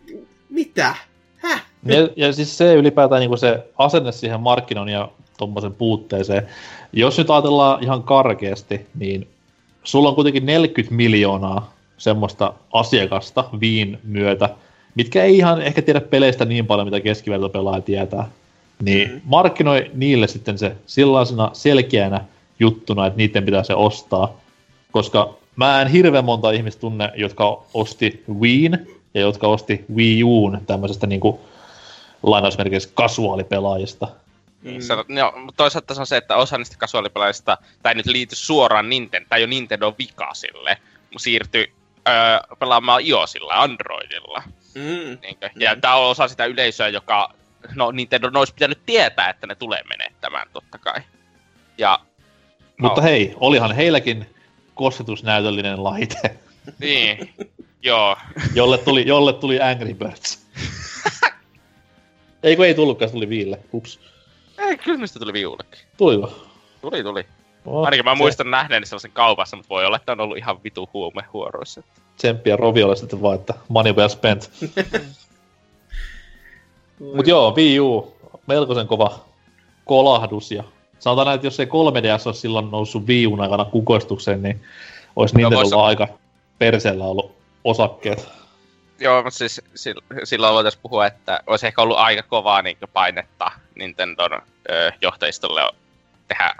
mitä? 0.50 0.96
Häh? 1.36 1.66
Ja, 1.86 2.10
ja 2.16 2.34
siis 2.34 2.58
se 2.58 2.74
ylipäätään 2.74 3.20
niin 3.20 3.38
se 3.38 3.60
asenne 3.78 4.12
siihen 4.12 4.40
markkinoinnin 4.40 4.94
ja 4.94 5.12
tuommoisen 5.38 5.76
puutteeseen. 5.76 6.48
Jos 6.94 7.18
nyt 7.18 7.30
ajatellaan 7.30 7.84
ihan 7.84 8.04
karkeasti, 8.04 8.88
niin 9.00 9.28
sulla 9.84 10.10
on 10.10 10.16
kuitenkin 10.16 10.46
40 10.46 10.96
miljoonaa 10.96 11.74
semmoista 11.98 12.54
asiakasta 12.74 13.50
viin 13.60 14.00
myötä, 14.04 14.50
mitkä 14.96 15.24
ei 15.24 15.38
ihan 15.38 15.62
ehkä 15.62 15.82
tiedä 15.82 16.02
peleistä 16.02 16.46
niin 16.46 16.68
paljon, 16.68 16.88
mitä 16.88 17.00
keskivertopelaaja 17.00 17.82
tietää. 17.82 18.30
Niin 18.82 19.12
mm. 19.12 19.22
markkinoi 19.24 19.92
niille 19.94 20.28
sitten 20.28 20.58
se 20.58 20.76
sellaisena 20.86 21.50
selkeänä 21.54 22.22
juttuna, 22.60 23.06
että 23.06 23.18
niiden 23.18 23.46
pitää 23.46 23.64
se 23.64 23.76
ostaa. 23.76 24.34
Koska 24.92 25.34
mä 25.56 25.82
en 25.82 25.88
hirveän 25.88 26.26
monta 26.26 26.52
ihmistä 26.52 26.82
tunne, 26.82 27.12
jotka 27.16 27.64
osti 27.74 28.24
Wiin 28.40 28.88
ja 29.14 29.22
jotka 29.22 29.48
osti 29.48 29.86
Wii 29.96 30.24
Uun 30.24 30.62
tämmöisestä 30.68 31.08
niinku 31.08 31.40
lainausmerkeissä 32.24 32.90
kasuaalipelaajista. 32.94 34.08
Mm. 34.64 34.82
Se, 34.82 34.94
no, 35.08 35.34
toisaalta 35.58 35.94
se 35.94 36.00
on 36.00 36.08
se, 36.08 36.18
että 36.18 36.36
osa 36.36 36.58
niistä 36.58 36.78
kasuaalipelaajista, 36.78 37.58
tai 37.84 37.96
nyt 37.96 38.06
liity 38.06 38.36
suoraan 38.36 38.90
Nintendo, 38.90 39.28
tai 39.30 39.42
jo 39.42 39.48
Nintendo 39.48 39.96
vika 40.00 40.34
sille, 40.34 40.78
siirtyi 41.18 41.74
öö, 42.08 42.56
pelaamaan 42.60 43.02
iOSilla, 43.06 43.54
Androidilla. 43.54 44.44
Mm. 44.76 45.18
Niinkö? 45.22 45.50
Ja 45.56 45.76
mm. 45.76 45.82
tämä 45.82 45.96
on 45.96 46.10
osa 46.10 46.28
sitä 46.28 46.46
yleisöä, 46.46 46.88
joka, 46.88 47.34
no 47.76 47.92
Nintendo 47.92 48.32
olisi 48.36 48.54
pitänyt 48.54 48.80
tietää, 48.86 49.30
että 49.30 49.48
ne 49.48 49.56
tulee 49.56 49.82
menettämään 49.90 50.48
totta 50.54 50.78
kai. 50.78 51.02
Ja, 51.78 52.00
Mutta 52.78 53.02
no. 53.02 53.08
hei, 53.08 53.34
olihan 53.36 53.76
heilläkin 53.76 54.26
kosketusnäytöllinen 54.74 55.84
laite. 55.84 56.38
Niin, 56.80 57.34
joo. 57.82 58.18
jolle, 58.54 58.78
tuli, 58.78 59.08
jolle 59.08 59.34
tuli 59.34 59.62
Angry 59.62 59.94
Birds. 59.94 60.48
ei 62.44 62.56
kun 62.56 62.66
ei 62.66 62.74
tullutkaan, 62.74 63.10
se 63.10 63.14
tuli 63.14 63.30
Viille. 63.30 63.60
Ups. 63.74 64.00
Ei, 64.64 64.78
kyllä 64.78 64.98
mistä 64.98 65.20
tuli 65.20 65.34
Viullekin. 65.34 65.80
Tuliko? 65.98 66.34
Tuli, 66.82 67.04
tuli. 67.04 67.26
Oh, 67.66 67.86
Ainakin 67.86 68.06
mä 68.06 68.12
se... 68.12 68.18
muistan 68.18 68.52
nähneeni 68.52 68.86
sellaisen 68.86 69.12
kaupassa, 69.12 69.58
mutta 69.58 69.70
voi 69.70 69.86
olla, 69.86 69.98
että 69.98 70.12
on 70.12 70.20
ollut 70.20 70.38
ihan 70.38 70.64
vitu 70.64 70.90
huume 70.94 71.22
huoroissa. 71.34 71.84
Tsemppiä 72.18 72.56
Roviolle 72.56 72.96
sitten 72.96 73.22
vaan, 73.22 73.36
että 73.36 73.54
money 73.70 73.94
well 73.94 74.10
spent. 74.10 74.52
Mut 77.16 77.28
joo, 77.28 77.56
Wii 77.56 77.80
U, 77.80 78.18
melkoisen 78.48 78.88
kova 78.88 79.20
kolahdus 79.86 80.52
ja 80.52 80.64
sanotaan 81.00 81.26
näin, 81.26 81.36
että 81.36 81.48
jos 81.48 81.60
ei 81.60 81.66
3DS 81.66 82.24
olisi 82.26 82.42
silloin 82.42 82.72
noussut 82.72 83.08
Wii 83.08 83.28
Uun 83.28 83.42
aikana 83.42 83.66
kukoistukseen, 83.66 84.44
niin 84.44 84.64
olisi 85.16 85.36
no, 85.36 85.38
Nintendolla 85.38 85.76
vois... 85.76 85.88
aika 85.88 86.08
perseellä 86.60 87.04
ollut 87.04 87.32
osakkeet. 87.64 88.28
Joo, 89.00 89.24
mutta 89.24 89.38
siis 89.38 89.62
silloin 90.24 90.54
voitaisiin 90.54 90.82
puhua, 90.82 91.08
että 91.08 91.40
olisi 91.48 91.68
ehkä 91.68 91.82
ollut 91.82 91.98
aika 91.98 92.24
kovaa 92.24 92.62
niin 92.62 92.78
painetta 92.94 93.52
Nintendon 93.76 94.34
ö, 94.34 94.92
johtajistolle 95.02 95.62
tehdä 96.28 96.56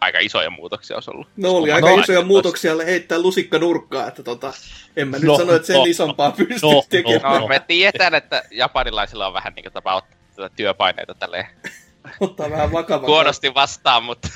aika 0.00 0.18
isoja 0.18 0.50
muutoksia 0.50 0.96
olisi 0.96 1.10
ollut. 1.10 1.28
No 1.36 1.50
oli 1.50 1.72
aika 1.72 1.90
no, 1.90 2.00
isoja 2.00 2.20
no, 2.20 2.26
muutoksia 2.26 2.76
heittää 2.86 3.18
lusikka 3.18 3.58
nurkkaa, 3.58 4.08
että 4.08 4.22
tota, 4.22 4.52
en 4.96 5.08
mä 5.08 5.16
nyt 5.16 5.26
no, 5.26 5.36
sano, 5.36 5.54
että 5.54 5.66
sen 5.66 5.76
no, 5.76 5.84
isompaa 5.84 6.28
no, 6.28 6.34
pysty 6.34 6.66
no, 6.66 6.82
tekemään. 6.88 7.34
No, 7.34 7.40
no, 7.40 7.46
me 7.46 7.60
tiedetään, 7.60 8.14
että 8.14 8.42
japanilaisilla 8.50 9.26
on 9.26 9.34
vähän 9.34 9.52
niin 9.54 9.72
tapa 9.72 9.94
ottaa 9.94 10.48
työpaineita 10.48 11.14
tälleen. 11.14 11.46
Ottaa 12.20 12.50
vähän 12.50 12.72
vakavaa. 12.72 13.06
Kuonosti 13.06 13.54
vastaan, 13.54 14.04
mutta... 14.04 14.28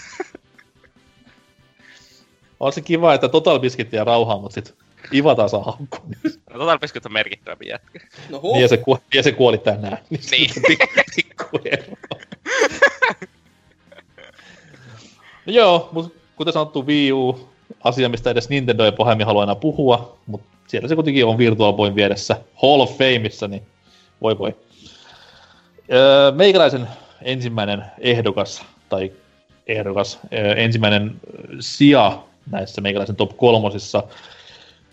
on 2.61 2.73
se 2.73 2.81
kiva, 2.81 3.15
että 3.15 3.29
Total 3.29 3.59
Biscuitia 3.59 4.05
rauhaa, 4.05 4.39
mutta 4.39 4.55
sit 4.55 4.75
Ivata 5.15 5.49
saa 5.49 5.63
haukkua. 5.63 6.01
No 6.51 6.59
Total 6.59 6.79
Biscuit 6.79 7.07
on 7.07 7.13
merkittävämpi 7.13 7.69
jätkä. 7.69 8.01
No 8.29 8.41
niin, 8.43 8.63
ja 8.63 8.69
se, 8.69 8.77
kuoli, 8.77 9.01
ja 9.15 9.23
se 9.23 9.33
kuoli 9.33 9.59
tänään. 9.59 9.99
Niin. 10.11 10.23
niin. 10.31 10.51
Pikku 11.17 11.45
no 12.10 12.10
joo, 15.47 15.89
mutta 15.93 16.19
kuten 16.37 16.53
sanottu 16.53 16.87
Wii 16.87 17.13
U, 17.13 17.51
asia, 17.85 18.09
mistä 18.09 18.31
edes 18.31 18.49
Nintendo 18.49 18.85
ei 18.85 18.93
pahemmin 18.93 19.27
halua 19.27 19.43
enää 19.43 19.55
puhua, 19.55 20.19
mutta 20.27 20.47
siellä 20.67 20.89
se 20.89 20.95
kuitenkin 20.95 21.27
on 21.27 21.39
Virtual 21.39 21.73
Boyn 21.73 21.95
vieressä 21.95 22.37
Hall 22.63 22.81
of 22.81 22.91
Fameissa, 22.91 23.49
niin 23.49 23.63
voi 24.23 24.39
voi. 24.39 24.57
Öö, 25.93 26.33
meikäläisen 26.33 26.89
ensimmäinen 27.23 27.85
ehdokas, 27.99 28.63
tai 28.89 29.13
ehdokas, 29.67 30.19
öö, 30.33 30.55
ensimmäinen 30.55 31.21
sija 31.61 32.23
näissä 32.51 32.81
meikäläisen 32.81 33.17
top 33.17 33.37
kolmosissa 33.37 34.03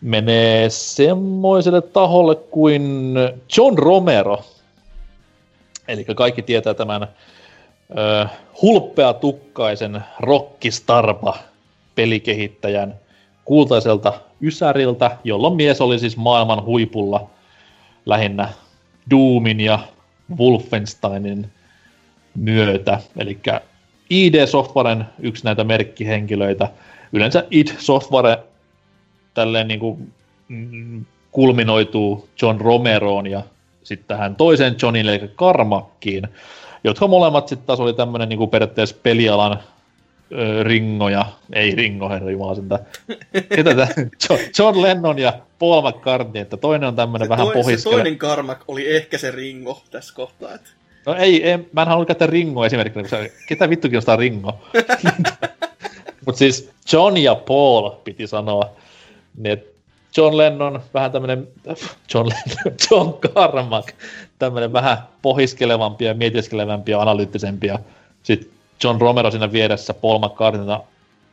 menee 0.02 0.69
semmoiselle 0.69 1.81
taholle 1.81 2.35
kuin 2.35 3.15
John 3.57 3.77
Romero. 3.77 4.45
Eli 5.88 6.06
kaikki 6.06 6.41
tietää 6.41 6.73
tämän 6.73 7.07
ö, 7.91 8.27
hulppeatukkaisen 8.61 10.03
rockistarpa 10.19 11.38
pelikehittäjän 11.95 12.95
kultaiselta 13.45 14.14
Ysäriltä, 14.41 15.18
jolloin 15.23 15.55
mies 15.55 15.81
oli 15.81 15.99
siis 15.99 16.18
maailman 16.18 16.64
huipulla 16.64 17.30
lähinnä 18.05 18.49
Doomin 19.11 19.59
ja 19.59 19.80
Wolfensteinin 20.38 21.51
myötä. 22.35 22.99
Eli 23.18 23.39
ID 24.09 24.47
Softwaren 24.47 25.05
yksi 25.19 25.43
näitä 25.43 25.64
merkkihenkilöitä. 25.64 26.69
Yleensä 27.14 27.45
id 27.51 27.68
Software 27.77 28.38
tälleen 29.34 29.68
niin 29.68 29.80
kuin, 29.80 30.14
mm, 30.47 31.05
kulminoituu 31.31 32.30
John 32.41 32.61
Romeroon 32.61 33.27
ja 33.27 33.41
sitten 33.84 34.18
tähän 34.18 34.35
toiseen 34.35 34.76
Johnille, 34.81 35.15
eli 35.15 35.31
Karmakkiin, 35.35 36.27
jotka 36.83 37.07
molemmat 37.07 37.47
sitten 37.47 37.67
taas 37.67 37.79
oli 37.79 37.93
tämmöinen 37.93 38.29
niin 38.29 38.49
periaatteessa 38.49 38.95
pelialan 39.03 39.59
ö, 40.31 40.63
ringoja, 40.63 41.25
ei 41.53 41.75
ringo, 41.75 42.09
herra 42.09 42.31
jumala 42.31 42.55
sitä. 42.55 42.79
John, 44.29 44.39
John 44.59 44.81
Lennon 44.81 45.19
ja 45.19 45.33
Paul 45.59 45.89
McCartney, 45.89 46.41
että 46.41 46.57
toinen 46.57 46.87
on 46.87 46.95
tämmöinen 46.95 47.29
vähän 47.29 47.47
pohjiskele. 47.47 47.77
Se 47.77 47.89
toinen 47.89 48.17
Karmak 48.17 48.63
oli 48.67 48.95
ehkä 48.95 49.17
se 49.17 49.31
ringo 49.31 49.81
tässä 49.91 50.15
kohtaa. 50.15 50.53
Että... 50.53 50.69
No 51.05 51.15
ei, 51.15 51.43
ei, 51.43 51.57
mä 51.71 51.81
en 51.81 51.87
halua 51.87 52.05
käyttää 52.05 52.27
ringo 52.27 52.65
esimerkkinä, 52.65 53.03
koska 53.03 53.17
ketä 53.47 53.69
vittu 53.69 53.87
kiinnostaa 53.87 54.15
ringo. 54.15 54.59
Mutta 56.25 56.39
siis 56.39 56.71
John 56.93 57.17
ja 57.17 57.35
Paul 57.35 57.89
piti 57.89 58.27
sanoa. 58.27 58.69
Niin 59.37 59.63
John 60.17 60.38
Lennon, 60.38 60.81
vähän 60.93 61.11
tämmönen, 61.11 61.47
John 62.13 62.29
Lennon, 62.29 62.77
John 62.91 63.13
Carmack, 63.13 63.89
tämmönen 64.39 64.73
vähän 64.73 64.97
pohiskelevampi 65.21 66.05
ja 66.05 66.13
mietiskelevämpi 66.13 66.91
ja 66.91 67.01
analyyttisempi. 67.01 67.67
Sitten 68.23 68.49
John 68.84 69.01
Romero 69.01 69.31
siinä 69.31 69.51
vieressä, 69.51 69.93
Paul 69.93 70.19
McCartney 70.19 70.77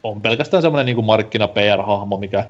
on 0.03 0.21
pelkästään 0.21 0.63
semmoinen 0.63 0.87
niin 0.87 1.05
markkina 1.05 1.49
PR-hahmo, 1.49 2.17
mikä 2.17 2.49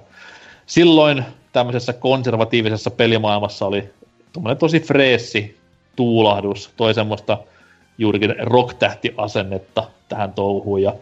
silloin 0.66 1.24
tämmöisessä 1.52 1.92
konservatiivisessa 1.92 2.90
pelimaailmassa 2.90 3.66
oli 3.66 3.90
tosi 4.58 4.80
freessi 4.80 5.58
tuulahdus, 5.96 6.70
toi 6.76 6.94
semmoista 6.94 7.38
juurikin 7.98 8.34
rock-tähti-asennetta 8.38 9.82
tähän 10.08 10.32
touhuun. 10.32 10.82
Ja 10.82 10.92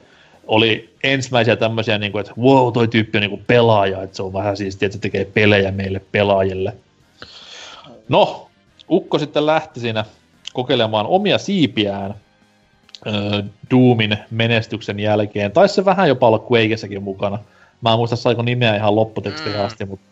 oli 0.47 0.95
ensimmäisiä 1.05 1.57
tämmöisiä, 1.57 1.99
niin 1.99 2.13
kuin, 2.13 2.21
että 2.21 2.33
wow, 2.41 2.73
toi 2.73 2.89
tyyppi 2.89 3.19
on 3.19 3.21
niin 3.21 3.31
kuin 3.31 3.45
pelaaja, 3.47 4.03
että 4.03 4.17
se 4.17 4.23
on 4.23 4.33
vähän 4.33 4.57
siistiä, 4.57 4.87
että 4.87 4.97
se 4.97 5.03
tekee 5.03 5.25
pelejä 5.25 5.71
meille 5.71 6.01
pelaajille. 6.13 6.77
No, 8.09 8.49
Ukko 8.91 9.19
sitten 9.19 9.47
lähti 9.47 9.81
siinä 9.81 10.05
kokeilemaan 10.53 11.07
omia 11.07 11.39
siipiään 11.39 12.15
äh, 13.07 13.45
Doomin 13.71 14.19
menestyksen 14.31 15.01
jälkeen. 15.01 15.53
Taisi 15.53 15.75
se 15.75 15.85
vähän 15.85 16.09
jopa 16.09 16.27
olla 16.27 16.47
Quakessakin 16.53 17.03
mukana. 17.03 17.39
Mä 17.81 17.93
en 17.93 17.99
muista 17.99 18.17
saiko 18.17 18.43
nimeä 18.43 18.77
ihan 18.77 18.97
lopputekstiin 18.97 19.57
mm. 19.57 19.65
asti, 19.65 19.85
mutta 19.85 20.07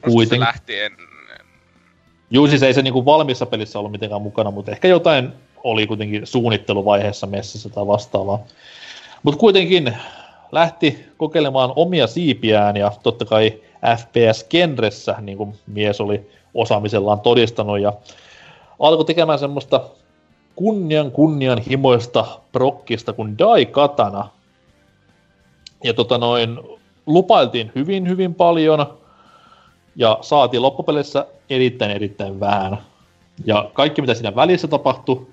kuitenkin. 0.00 0.38
Se 0.38 0.46
lähti 0.46 0.80
en... 0.80 0.92
Juu, 2.30 2.46
siis 2.48 2.62
ei 2.62 2.74
se 2.74 2.82
niinku 2.82 3.04
valmissa 3.04 3.46
pelissä 3.46 3.78
ollut 3.78 3.92
mitenkään 3.92 4.22
mukana, 4.22 4.50
mutta 4.50 4.72
ehkä 4.72 4.88
jotain 4.88 5.32
oli 5.64 5.86
kuitenkin 5.86 6.26
suunnitteluvaiheessa 6.26 7.26
messissä 7.26 7.68
tai 7.68 7.86
vastaavaa. 7.86 8.46
Mutta 9.22 9.40
kuitenkin 9.40 9.96
lähti 10.52 11.06
kokeilemaan 11.16 11.72
omia 11.76 12.06
siipiään 12.06 12.76
ja 12.76 12.92
totta 13.02 13.24
kai 13.24 13.60
FPS-genressä, 13.96 15.16
niin 15.20 15.38
kuin 15.38 15.54
mies 15.66 16.00
oli 16.00 16.30
osaamisellaan 16.54 17.20
todistanut, 17.20 17.80
ja 17.80 17.92
alkoi 18.78 19.04
tekemään 19.04 19.38
semmoista 19.38 19.80
kunnian 20.56 21.10
kunnianhimoista 21.10 22.26
prokkista 22.52 23.12
kuin 23.12 23.38
Dai 23.38 23.66
Katana. 23.66 24.28
Ja 25.84 25.94
tota 25.94 26.18
noin, 26.18 26.60
lupailtiin 27.06 27.72
hyvin 27.74 28.08
hyvin 28.08 28.34
paljon, 28.34 28.98
ja 29.96 30.18
saatiin 30.20 30.62
loppupeleissä 30.62 31.26
erittäin 31.50 31.90
erittäin 31.90 32.40
vähän. 32.40 32.78
Ja 33.44 33.70
kaikki 33.72 34.00
mitä 34.00 34.14
siinä 34.14 34.36
välissä 34.36 34.68
tapahtui, 34.68 35.26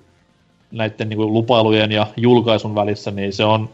näiden 0.74 1.08
niin 1.08 1.16
kuin, 1.16 1.32
lupailujen 1.32 1.92
ja 1.92 2.06
julkaisun 2.16 2.74
välissä, 2.74 3.10
niin 3.10 3.32
se 3.32 3.44
on 3.44 3.68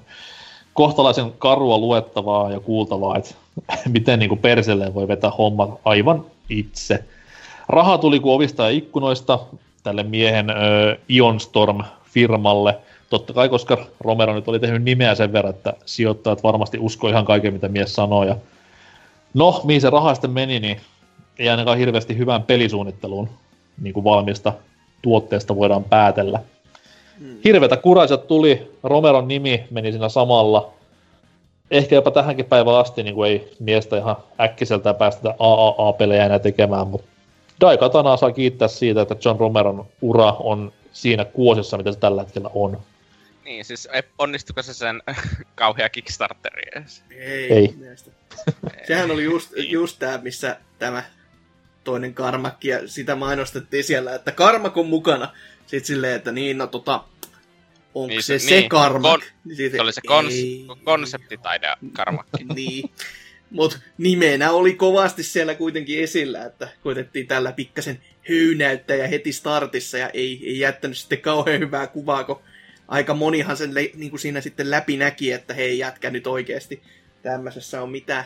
kohtalaisen 0.74 1.32
karua 1.38 1.78
luettavaa 1.78 2.50
ja 2.50 2.60
kuultavaa, 2.60 3.16
että 3.16 3.34
miten 3.88 4.18
niin 4.18 4.28
kuin 4.28 4.38
perselleen 4.38 4.94
voi 4.94 5.08
vetää 5.08 5.30
hommat 5.30 5.70
aivan 5.84 6.24
itse. 6.48 7.04
Raha 7.68 7.98
tuli 7.98 8.20
kuin 8.20 8.34
ovista 8.34 8.62
ja 8.62 8.70
ikkunoista 8.70 9.38
tälle 9.82 10.02
miehen 10.02 10.50
ö, 10.50 10.54
Ionstorm-firmalle. 11.08 12.78
Totta 13.10 13.32
kai, 13.32 13.48
koska 13.48 13.86
Romero 14.00 14.34
nyt 14.34 14.48
oli 14.48 14.58
tehnyt 14.58 14.82
nimeä 14.82 15.14
sen 15.14 15.32
verran, 15.32 15.54
että 15.54 15.74
sijoittajat 15.86 16.42
varmasti 16.42 16.78
usko 16.78 17.08
ihan 17.08 17.24
kaiken, 17.24 17.52
mitä 17.52 17.68
mies 17.68 17.94
sanoo. 17.94 18.24
Ja 18.24 18.36
no, 19.34 19.60
mihin 19.64 19.80
se 19.80 19.90
raha 19.90 20.14
sitten 20.14 20.30
meni, 20.30 20.60
niin 20.60 20.80
ei 21.38 21.48
ainakaan 21.48 21.78
hirveästi 21.78 22.18
hyvään 22.18 22.42
pelisuunnitteluun 22.42 23.28
niin 23.80 23.94
kuin 23.94 24.04
valmista 24.04 24.52
tuotteesta 25.02 25.56
voidaan 25.56 25.84
päätellä. 25.84 26.40
Hirvetä 27.44 27.76
kuraisat 27.76 28.26
tuli, 28.26 28.72
Romeron 28.82 29.28
nimi 29.28 29.64
meni 29.70 29.92
siinä 29.92 30.08
samalla. 30.08 30.72
Ehkä 31.70 31.94
jopa 31.94 32.10
tähänkin 32.10 32.46
päivään 32.46 32.76
asti 32.76 33.02
niin 33.02 33.14
kuin 33.14 33.30
ei 33.30 33.52
miestä 33.58 33.98
ihan 33.98 34.16
äkkiseltään 34.40 34.96
päästä 34.96 35.34
AAA-pelejä 35.38 36.26
enää 36.26 36.38
tekemään, 36.38 36.86
mutta 36.86 37.10
Daikatanaa 37.60 38.16
saa 38.16 38.32
kiittää 38.32 38.68
siitä, 38.68 39.02
että 39.02 39.16
John 39.24 39.40
Romeron 39.40 39.86
ura 40.00 40.32
on 40.32 40.72
siinä 40.92 41.24
kuosissa, 41.24 41.76
mitä 41.76 41.92
se 41.92 41.98
tällä 41.98 42.22
hetkellä 42.22 42.50
on. 42.54 42.80
Niin, 43.44 43.64
siis 43.64 43.88
onnistuiko 44.18 44.62
se 44.62 44.74
sen 44.74 45.02
kauhea 45.54 45.88
Kickstarteri 45.88 46.62
edes? 46.72 47.02
Ei. 47.10 47.52
Ei. 47.52 47.74
Sehän 48.86 49.10
oli 49.10 49.24
just, 49.24 49.52
just 49.56 49.98
tämä, 49.98 50.18
missä 50.18 50.56
tämä 50.78 51.02
toinen 51.84 52.14
karmakki, 52.14 52.68
ja 52.68 52.88
sitä 52.88 53.14
mainostettiin 53.14 53.84
siellä, 53.84 54.14
että 54.14 54.32
karmak 54.32 54.76
on 54.76 54.86
mukana. 54.86 55.28
Sitten 55.66 55.86
silleen, 55.86 56.16
että 56.16 56.32
niin, 56.32 56.58
no 56.58 56.66
tota, 56.66 57.04
onko 57.94 58.08
niin, 58.08 58.22
se 58.22 58.32
niin, 58.32 58.48
se 58.48 58.66
karmak? 58.68 59.20
Kon, 59.20 59.28
niin 59.44 59.70
se 59.70 59.80
oli 59.80 59.92
se 59.92 60.00
kons- 60.08 60.78
konseptitaide 60.84 61.66
karmakki. 61.92 62.44
niin. 62.54 62.90
Mutta 63.50 63.78
nimenä 63.98 64.50
oli 64.50 64.74
kovasti 64.74 65.22
siellä 65.22 65.54
kuitenkin 65.54 66.02
esillä, 66.02 66.44
että 66.44 66.68
koitettiin 66.82 67.26
tällä 67.26 67.52
pikkasen 67.52 68.00
höynäyttäjä 68.28 69.06
heti 69.06 69.32
startissa 69.32 69.98
ja 69.98 70.08
ei, 70.08 70.40
ei 70.46 70.58
jättänyt 70.58 70.98
sitten 70.98 71.20
kauhean 71.20 71.60
hyvää 71.60 71.86
kuvaa, 71.86 72.24
kun 72.24 72.40
aika 72.88 73.14
monihan 73.14 73.56
sen 73.56 73.74
le, 73.74 73.90
niin 73.94 74.10
kuin 74.10 74.20
siinä 74.20 74.40
sitten 74.40 74.70
läpi 74.70 74.96
näki, 74.96 75.32
että 75.32 75.54
hei 75.54 75.78
jätkä 75.78 76.10
nyt 76.10 76.26
oikeasti 76.26 76.82
tämmöisessä 77.22 77.82
on 77.82 77.90
mitä 77.90 78.24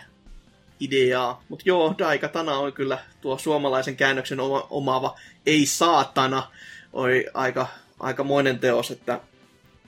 ideaa. 0.80 1.44
Mutta 1.48 1.62
joo, 1.66 1.94
Daikatana 1.98 2.58
on 2.58 2.72
kyllä 2.72 2.98
tuo 3.20 3.38
suomalaisen 3.38 3.96
käännöksen 3.96 4.40
oma, 4.40 4.66
omaava 4.70 5.18
ei 5.46 5.66
saatana, 5.66 6.50
oli 6.92 7.26
aika, 7.34 7.66
aikamoinen 8.00 8.58
teos, 8.58 8.90
että 8.90 9.20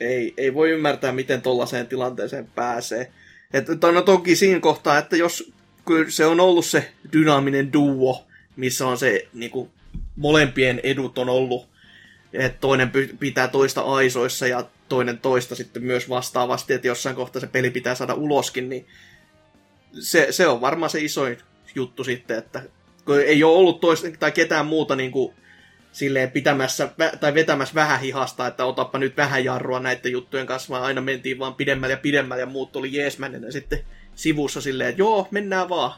ei, 0.01 0.35
ei 0.37 0.55
voi 0.55 0.71
ymmärtää, 0.71 1.13
miten 1.13 1.43
tollaiseen 1.43 1.87
tilanteeseen 1.87 2.47
pääsee. 2.55 3.13
Että 3.53 3.93
no 3.93 4.03
toki 4.03 4.37
siinä 4.37 4.61
kohtaa, 4.61 4.99
että 4.99 5.17
jos 5.17 5.53
kyllä 5.87 6.11
se 6.11 6.27
on 6.27 6.41
ollut 6.41 6.67
se 6.67 6.93
dynaaminen 7.13 7.73
duo, 7.73 8.27
missä 8.57 8.87
on 8.87 8.99
se 8.99 9.29
niin 9.33 9.51
kuin, 9.51 9.71
molempien 10.17 10.81
edut 10.83 11.19
on 11.19 11.29
ollut, 11.29 11.69
että 12.33 12.59
toinen 12.61 12.91
pitää 13.19 13.49
toista 13.49 13.81
aisoissa 13.81 14.47
ja 14.47 14.65
toinen 14.89 15.19
toista 15.19 15.55
sitten 15.55 15.83
myös 15.83 16.09
vastaavasti, 16.09 16.73
että 16.73 16.87
jossain 16.87 17.17
kohtaa 17.17 17.41
se 17.41 17.47
peli 17.47 17.71
pitää 17.71 17.95
saada 17.95 18.15
uloskin, 18.15 18.69
niin 18.69 18.87
se, 20.01 20.27
se 20.31 20.47
on 20.47 20.61
varmaan 20.61 20.91
se 20.91 21.01
isoin 21.01 21.39
juttu 21.75 22.05
sitten, 22.05 22.39
että 22.39 22.63
kun 23.05 23.21
ei 23.21 23.45
ole 23.45 23.57
ollut 23.57 23.81
toista 23.81 24.09
tai 24.19 24.33
ketään 24.33 24.67
muuta 24.67 24.97
niin 24.97 25.11
kuin, 25.11 25.35
silleen 25.97 26.31
pitämässä 26.31 26.89
tai 27.21 27.35
vetämässä 27.35 27.75
vähän 27.75 28.01
hihasta, 28.01 28.47
että 28.47 28.65
otappa 28.65 28.99
nyt 28.99 29.17
vähän 29.17 29.45
jarrua 29.45 29.81
näiden 29.81 30.13
juttujen 30.13 30.47
kanssa, 30.47 30.71
vaan 30.71 30.83
aina 30.83 31.01
mentiin 31.01 31.39
vaan 31.39 31.55
pidemmälle 31.55 31.93
ja 31.93 31.99
pidemmälle 31.99 32.41
ja 32.41 32.47
muut 32.47 32.77
oli 32.77 32.93
jeesmännenä 32.93 33.51
sitten 33.51 33.79
sivussa 34.15 34.61
silleen, 34.61 34.91
että 34.91 35.03
joo, 35.03 35.29
mennään 35.31 35.69
vaan. 35.69 35.93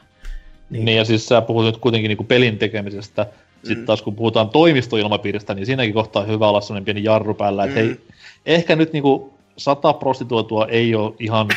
Niin, 0.70 0.84
niin 0.84 0.98
ja 0.98 1.04
siis 1.04 1.26
sä 1.26 1.40
puhut 1.40 1.64
nyt 1.64 1.76
kuitenkin 1.76 2.08
niinku 2.08 2.24
pelin 2.24 2.58
tekemisestä, 2.58 3.26
sitten 3.54 3.78
mm. 3.78 3.86
taas 3.86 4.02
kun 4.02 4.16
puhutaan 4.16 4.50
toimistoilmapiiristä, 4.50 5.54
niin 5.54 5.66
siinäkin 5.66 5.94
kohtaa 5.94 6.22
on 6.22 6.28
hyvä 6.28 6.48
olla 6.48 6.60
sellainen 6.60 6.84
pieni 6.84 7.04
jarru 7.04 7.34
päällä, 7.34 7.64
että 7.64 7.80
mm. 7.80 7.86
hei, 7.86 8.00
ehkä 8.46 8.76
nyt 8.76 8.92
niinku 8.92 9.34
sata 9.56 9.92
prostituotua 9.92 10.66
ei 10.66 10.94
ole 10.94 11.14
ihan 11.18 11.48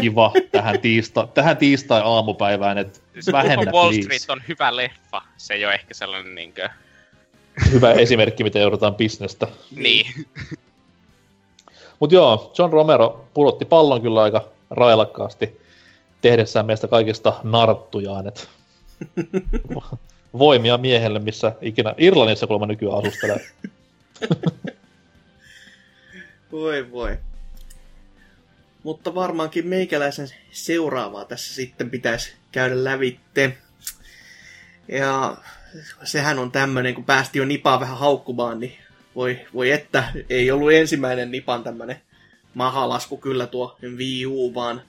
kiva 0.00 0.32
tähän, 0.52 0.80
tiista- 0.80 1.28
tähän 1.34 1.56
tiistai-aamupäivään, 1.56 2.78
että 2.78 3.00
vähennä 3.32 3.72
Wall 3.72 3.92
Street 3.92 4.30
on 4.30 4.42
hyvä 4.48 4.76
leffa, 4.76 5.22
se 5.36 5.54
ei 5.54 5.64
ole 5.64 5.74
ehkä 5.74 5.94
sellainen 5.94 6.34
niinkö 6.34 6.68
hyvä 7.72 7.92
esimerkki, 7.92 8.44
miten 8.44 8.62
joudutaan 8.62 8.94
bisnestä. 8.94 9.48
Niin. 9.76 10.26
Mutta 12.00 12.14
joo, 12.14 12.52
John 12.58 12.72
Romero 12.72 13.24
pudotti 13.34 13.64
pallon 13.64 14.02
kyllä 14.02 14.22
aika 14.22 14.48
railakkaasti 14.70 15.60
tehdessään 16.20 16.66
meistä 16.66 16.88
kaikista 16.88 17.40
narttujaan. 17.42 18.26
Et 18.26 18.48
voimia 20.38 20.78
miehelle, 20.78 21.18
missä 21.18 21.52
ikinä 21.60 21.94
Irlannissa 21.98 22.46
kuulemma 22.46 22.66
nykyään 22.66 22.98
asustelee. 22.98 23.46
voi 26.52 26.90
voi. 26.90 27.18
Mutta 28.82 29.14
varmaankin 29.14 29.66
meikäläisen 29.66 30.28
seuraavaa 30.52 31.24
tässä 31.24 31.54
sitten 31.54 31.90
pitäisi 31.90 32.32
käydä 32.52 32.84
lävitte. 32.84 33.56
Ja 34.88 35.36
sehän 36.04 36.38
on 36.38 36.52
tämmöinen, 36.52 36.94
kun 36.94 37.04
päästi 37.04 37.38
jo 37.38 37.44
Nipaa 37.44 37.80
vähän 37.80 37.98
haukkumaan, 37.98 38.60
niin 38.60 38.72
voi, 39.14 39.40
voi 39.54 39.70
että, 39.70 40.04
ei 40.30 40.50
ollut 40.50 40.72
ensimmäinen 40.72 41.30
Nipan 41.30 41.64
tämmöinen 41.64 41.96
mahalasku 42.54 43.16
kyllä 43.16 43.46
tuo 43.46 43.76
Wii 43.96 44.26
U, 44.26 44.54
vaan... 44.54 44.82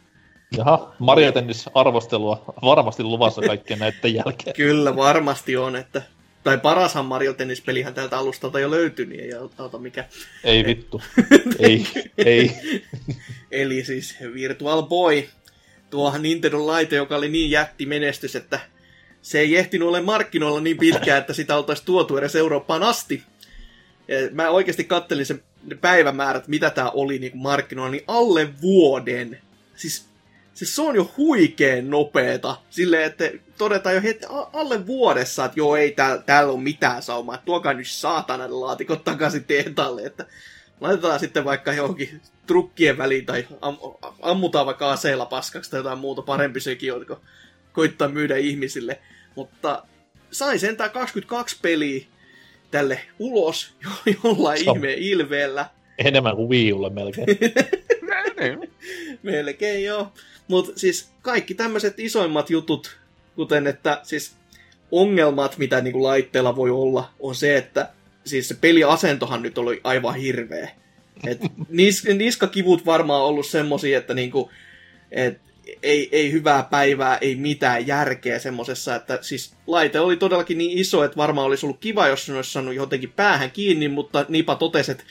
Jaha, 0.57 0.95
Mario 0.99 1.31
Tennis 1.31 1.69
arvostelua 1.73 2.43
varmasti 2.61 3.03
luvassa 3.03 3.41
kaikkien 3.41 3.79
näiden 3.79 4.13
jälkeen. 4.25 4.55
kyllä, 4.55 4.95
varmasti 4.95 5.57
on, 5.57 5.75
että... 5.75 6.01
Tai 6.43 6.57
parashan 6.57 7.05
Mario 7.05 7.33
Tennis-pelihän 7.33 7.93
täältä 7.93 8.17
alustalta 8.17 8.59
jo 8.59 8.71
löytyi, 8.71 9.05
niin 9.05 9.21
ei 9.21 9.33
auta 9.57 9.77
mikä. 9.77 10.05
Ei 10.43 10.65
vittu. 10.65 11.01
ei, 11.59 11.87
ei. 12.17 12.51
Eli 13.51 13.83
siis 13.83 14.15
Virtual 14.33 14.83
Boy, 14.83 15.23
tuo 15.89 16.13
Nintendo-laite, 16.17 16.95
joka 16.95 17.15
oli 17.15 17.29
niin 17.29 17.51
jätti 17.51 17.85
menestys, 17.85 18.35
että 18.35 18.59
se 19.23 19.39
ei 19.39 19.57
ehtinyt 19.57 19.87
ole 19.87 20.01
markkinoilla 20.01 20.61
niin 20.61 20.77
pitkään, 20.77 21.19
että 21.19 21.33
sitä 21.33 21.57
oltaisiin 21.57 21.85
tuotu 21.85 22.17
edes 22.17 22.35
Eurooppaan 22.35 22.83
asti. 22.83 23.23
Ja 24.07 24.17
mä 24.31 24.49
oikeasti 24.49 24.83
kattelin 24.83 25.25
sen 25.25 25.43
päivämäärät, 25.81 26.47
mitä 26.47 26.69
tämä 26.69 26.89
oli 26.89 27.19
niin 27.19 27.37
markkinoilla, 27.37 27.91
niin 27.91 28.03
alle 28.07 28.61
vuoden. 28.61 29.39
Siis, 29.75 30.05
siis 30.53 30.75
se 30.75 30.81
on 30.81 30.95
jo 30.95 31.11
huikeen 31.17 31.89
nopeeta. 31.89 32.57
Silleen, 32.69 33.03
että 33.03 33.31
todetaan 33.57 33.95
jo 33.95 34.01
heti 34.01 34.25
alle 34.53 34.87
vuodessa, 34.87 35.45
että 35.45 35.59
joo, 35.59 35.75
ei 35.75 35.91
täällä, 35.91 36.23
täällä 36.25 36.53
ole 36.53 36.61
mitään 36.61 37.03
saumaa. 37.03 37.37
Tuokaa 37.37 37.73
nyt 37.73 37.87
saatana 37.87 38.47
ne 38.47 38.53
laatikot 38.53 39.03
takaisin 39.03 39.43
tehtaalle, 39.43 40.01
että 40.03 40.25
laitetaan 40.81 41.19
sitten 41.19 41.45
vaikka 41.45 41.73
johonkin 41.73 42.21
trukkien 42.47 42.97
väliin 42.97 43.25
tai 43.25 43.47
am, 43.61 43.77
ammutaan 44.21 44.65
vaikka 44.65 44.91
aseella 44.91 45.25
paskaksi 45.25 45.71
tai 45.71 45.79
jotain 45.79 45.97
muuta 45.97 46.21
parempi 46.21 46.59
sekin 46.59 46.93
on, 46.93 47.05
kun 47.05 47.19
koittaa 47.73 48.07
myydä 48.07 48.37
ihmisille. 48.37 48.99
Mutta 49.35 49.83
sai 50.31 50.59
sentään 50.59 50.91
22 50.91 51.57
peliä 51.61 52.05
tälle 52.71 52.99
ulos 53.19 53.73
jo- 53.83 54.13
jollain 54.23 54.59
ihme 54.69 54.93
ilveellä. 54.93 55.69
Enemmän 55.97 56.35
kuin 56.35 56.49
Wii 56.49 56.73
Ulle 56.73 56.89
melkein. 56.89 57.27
melkein 59.23 59.83
joo. 59.83 60.13
Mutta 60.47 60.71
siis 60.75 61.09
kaikki 61.21 61.53
tämmöiset 61.53 61.99
isoimmat 61.99 62.49
jutut, 62.49 62.97
kuten 63.35 63.67
että 63.67 63.99
siis 64.03 64.35
ongelmat, 64.91 65.57
mitä 65.57 65.81
niinku 65.81 66.03
laitteella 66.03 66.55
voi 66.55 66.69
olla, 66.69 67.09
on 67.19 67.35
se, 67.35 67.57
että 67.57 67.89
siis 68.25 68.47
se 68.47 68.55
peliasentohan 68.61 69.41
nyt 69.41 69.57
oli 69.57 69.81
aivan 69.83 70.15
hirveä. 70.15 70.69
Et 71.27 71.39
nis, 71.69 72.03
niskakivut 72.05 72.85
varmaan 72.85 73.23
ollut 73.23 73.45
semmosia, 73.45 73.97
että 73.97 74.13
niinku, 74.13 74.51
et 75.11 75.41
ei, 75.83 76.09
ei 76.11 76.31
hyvää 76.31 76.63
päivää, 76.63 77.17
ei 77.17 77.35
mitään 77.35 77.87
järkeä 77.87 78.39
semmosessa, 78.39 78.95
että 78.95 79.19
siis 79.21 79.53
laite 79.67 79.99
oli 79.99 80.17
todellakin 80.17 80.57
niin 80.57 80.77
iso, 80.77 81.03
että 81.03 81.17
varmaan 81.17 81.47
olisi 81.47 81.65
ollut 81.65 81.79
kiva, 81.79 82.07
jos 82.07 82.25
se 82.25 82.33
olisi 82.33 82.51
saanut 82.51 82.75
jotenkin 82.75 83.11
päähän 83.11 83.51
kiinni, 83.51 83.87
mutta 83.87 84.25
Nipa 84.29 84.55
totesi, 84.55 84.91
että 84.91 85.03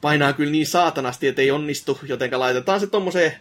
painaa 0.00 0.32
kyllä 0.32 0.50
niin 0.50 0.66
saatanasti, 0.66 1.26
että 1.26 1.42
ei 1.42 1.50
onnistu, 1.50 1.98
jotenka 2.02 2.38
laitetaan 2.38 2.80
se 2.80 2.86
tommoseen 2.86 3.32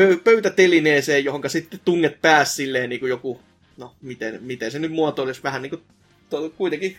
pö- 0.00 0.20
pöytätelineeseen, 0.24 1.24
johon 1.24 1.50
sitten 1.50 1.80
tunget 1.84 2.22
pääs 2.22 2.56
silleen 2.56 2.88
niin 2.88 3.00
kuin 3.00 3.10
joku, 3.10 3.40
no 3.76 3.94
miten, 4.02 4.38
miten 4.42 4.70
se 4.70 4.78
nyt 4.78 4.92
muotoilisi, 4.92 5.42
vähän 5.42 5.62
niin 5.62 5.70
kuin 5.70 5.82
to, 6.30 6.50
kuitenkin 6.50 6.98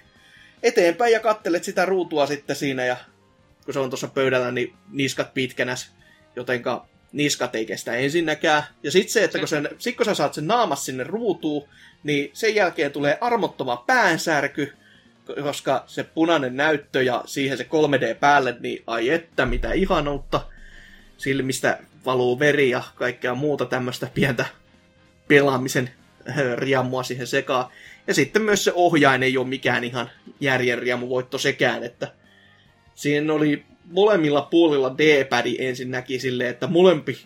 eteenpäin 0.63 1.13
ja 1.13 1.19
kattelet 1.19 1.63
sitä 1.63 1.85
ruutua 1.85 2.27
sitten 2.27 2.55
siinä 2.55 2.85
ja 2.85 2.97
kun 3.65 3.73
se 3.73 3.79
on 3.79 3.89
tuossa 3.89 4.07
pöydällä, 4.07 4.51
niin 4.51 4.73
niskat 4.91 5.33
pitkänäs, 5.33 5.91
jotenka 6.35 6.87
niskat 7.17 7.55
ei 7.55 7.65
kestä 7.65 7.93
ensinnäkään. 7.93 8.63
Ja 8.83 8.91
sitten 8.91 9.13
se, 9.13 9.23
että 9.23 9.39
kun, 9.39 9.47
sen, 9.47 9.69
sit 9.77 9.97
kun 9.97 10.05
sä 10.05 10.13
saat 10.13 10.33
sen 10.33 10.47
naamas 10.47 10.85
sinne 10.85 11.03
ruutuun, 11.03 11.67
niin 12.03 12.29
sen 12.33 12.55
jälkeen 12.55 12.91
tulee 12.91 13.17
armottava 13.21 13.83
päänsärky, 13.87 14.73
koska 15.43 15.83
se 15.87 16.03
punainen 16.03 16.57
näyttö 16.57 17.03
ja 17.03 17.23
siihen 17.25 17.57
se 17.57 17.63
3D 17.63 18.15
päälle, 18.19 18.55
niin 18.59 18.83
ai 18.87 19.09
että, 19.09 19.45
mitä 19.45 19.73
ihanuutta. 19.73 20.41
silmistä 21.17 21.79
valuu 22.05 22.39
veri 22.39 22.69
ja 22.69 22.83
kaikkea 22.95 23.35
muuta 23.35 23.65
tämmöistä 23.65 24.07
pientä 24.13 24.45
pelaamisen 25.27 25.89
äh, 26.29 26.35
riamua 26.55 27.03
siihen 27.03 27.27
sekaan. 27.27 27.65
Ja 28.07 28.13
sitten 28.13 28.41
myös 28.41 28.63
se 28.63 28.71
ohjain 28.75 29.23
ei 29.23 29.37
ole 29.37 29.47
mikään 29.47 29.83
ihan 29.83 30.09
järjen 30.39 30.79
riemuvoitto 30.79 31.37
sekään, 31.37 31.83
että 31.83 32.11
siinä 32.95 33.33
oli 33.33 33.65
molemmilla 33.91 34.41
puolilla 34.41 34.97
D-pädi 34.97 35.55
ensinnäkin 35.59 36.21
silleen, 36.21 36.49
että 36.49 36.67
molempi 36.67 37.17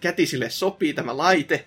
kätisille 0.00 0.50
sopii 0.50 0.94
tämä 0.94 1.16
laite, 1.16 1.66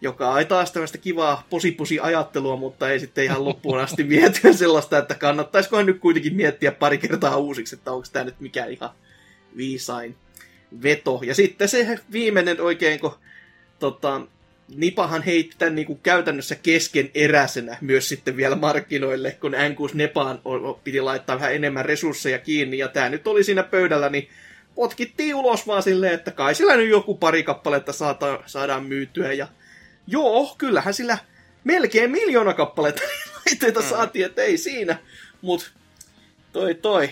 joka 0.00 0.38
ei 0.38 0.44
taas 0.44 0.72
tämmöistä 0.72 0.98
kivaa 0.98 1.46
posipusi 1.50 2.00
ajattelua, 2.00 2.56
mutta 2.56 2.90
ei 2.90 3.00
sitten 3.00 3.24
ihan 3.24 3.44
loppuun 3.44 3.80
asti 3.80 4.04
miettiä 4.14 4.52
sellaista, 4.52 4.98
että 4.98 5.14
kannattaisikohan 5.14 5.86
nyt 5.86 6.00
kuitenkin 6.00 6.36
miettiä 6.36 6.72
pari 6.72 6.98
kertaa 6.98 7.36
uusiksi, 7.36 7.74
että 7.74 7.92
onko 7.92 8.06
tämä 8.12 8.24
nyt 8.24 8.40
mikään 8.40 8.72
ihan 8.72 8.90
viisain 9.56 10.16
veto. 10.82 11.20
Ja 11.26 11.34
sitten 11.34 11.68
se 11.68 11.98
viimeinen 12.12 12.60
oikein, 12.60 13.00
kun 13.00 13.14
tota, 13.78 14.20
Nipahan 14.68 15.22
heitti 15.22 15.56
tämän 15.58 15.74
niin 15.74 15.86
kuin 15.86 16.00
käytännössä 16.02 16.54
keskeneräisenä 16.54 17.78
myös 17.80 18.08
sitten 18.08 18.36
vielä 18.36 18.56
markkinoille, 18.56 19.36
kun 19.40 19.52
N6 19.52 19.90
Nepaan 19.94 20.40
piti 20.84 21.00
laittaa 21.00 21.36
vähän 21.36 21.54
enemmän 21.54 21.84
resursseja 21.84 22.38
kiinni, 22.38 22.78
ja 22.78 22.88
tämä 22.88 23.08
nyt 23.08 23.26
oli 23.26 23.44
siinä 23.44 23.62
pöydällä, 23.62 24.08
niin 24.08 24.28
potkittiin 24.74 25.34
ulos 25.34 25.66
vaan 25.66 25.82
silleen, 25.82 26.14
että 26.14 26.30
kai 26.30 26.54
sillä 26.54 26.76
nyt 26.76 26.88
joku 26.88 27.14
pari 27.14 27.42
kappaletta 27.42 27.92
saata, 27.92 28.40
saadaan 28.46 28.84
myytyä, 28.84 29.32
ja 29.32 29.48
joo, 30.06 30.54
kyllähän 30.58 30.94
sillä 30.94 31.18
melkein 31.64 32.10
miljoona 32.10 32.54
kappaletta 32.54 33.02
laitteita 33.46 33.80
mm. 33.80 33.86
saatiin, 33.86 34.26
että 34.26 34.42
ei 34.42 34.58
siinä, 34.58 34.96
mut 35.42 35.72
toi 36.52 36.74
toi. 36.74 37.10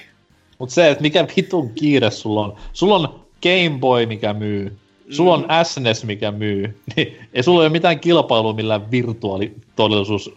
Mut 0.58 0.70
se, 0.70 0.90
että 0.90 1.02
mikä 1.02 1.26
vitun 1.36 1.74
kiire 1.74 2.10
sulla 2.10 2.40
on. 2.40 2.56
Sulla 2.72 2.94
on 2.94 3.26
Game 3.42 3.78
Boy, 3.78 4.06
mikä 4.06 4.32
myy. 4.32 4.76
Sulla 5.10 5.34
on. 5.34 5.46
SNES, 5.62 6.04
mikä 6.04 6.30
myy. 6.30 6.76
Niin 6.96 7.16
ei 7.32 7.42
sulla 7.42 7.60
ole 7.60 7.68
mitään 7.68 8.00
kilpailua 8.00 8.52
millään 8.52 8.90
virtuaalitodellisuus 8.90 10.30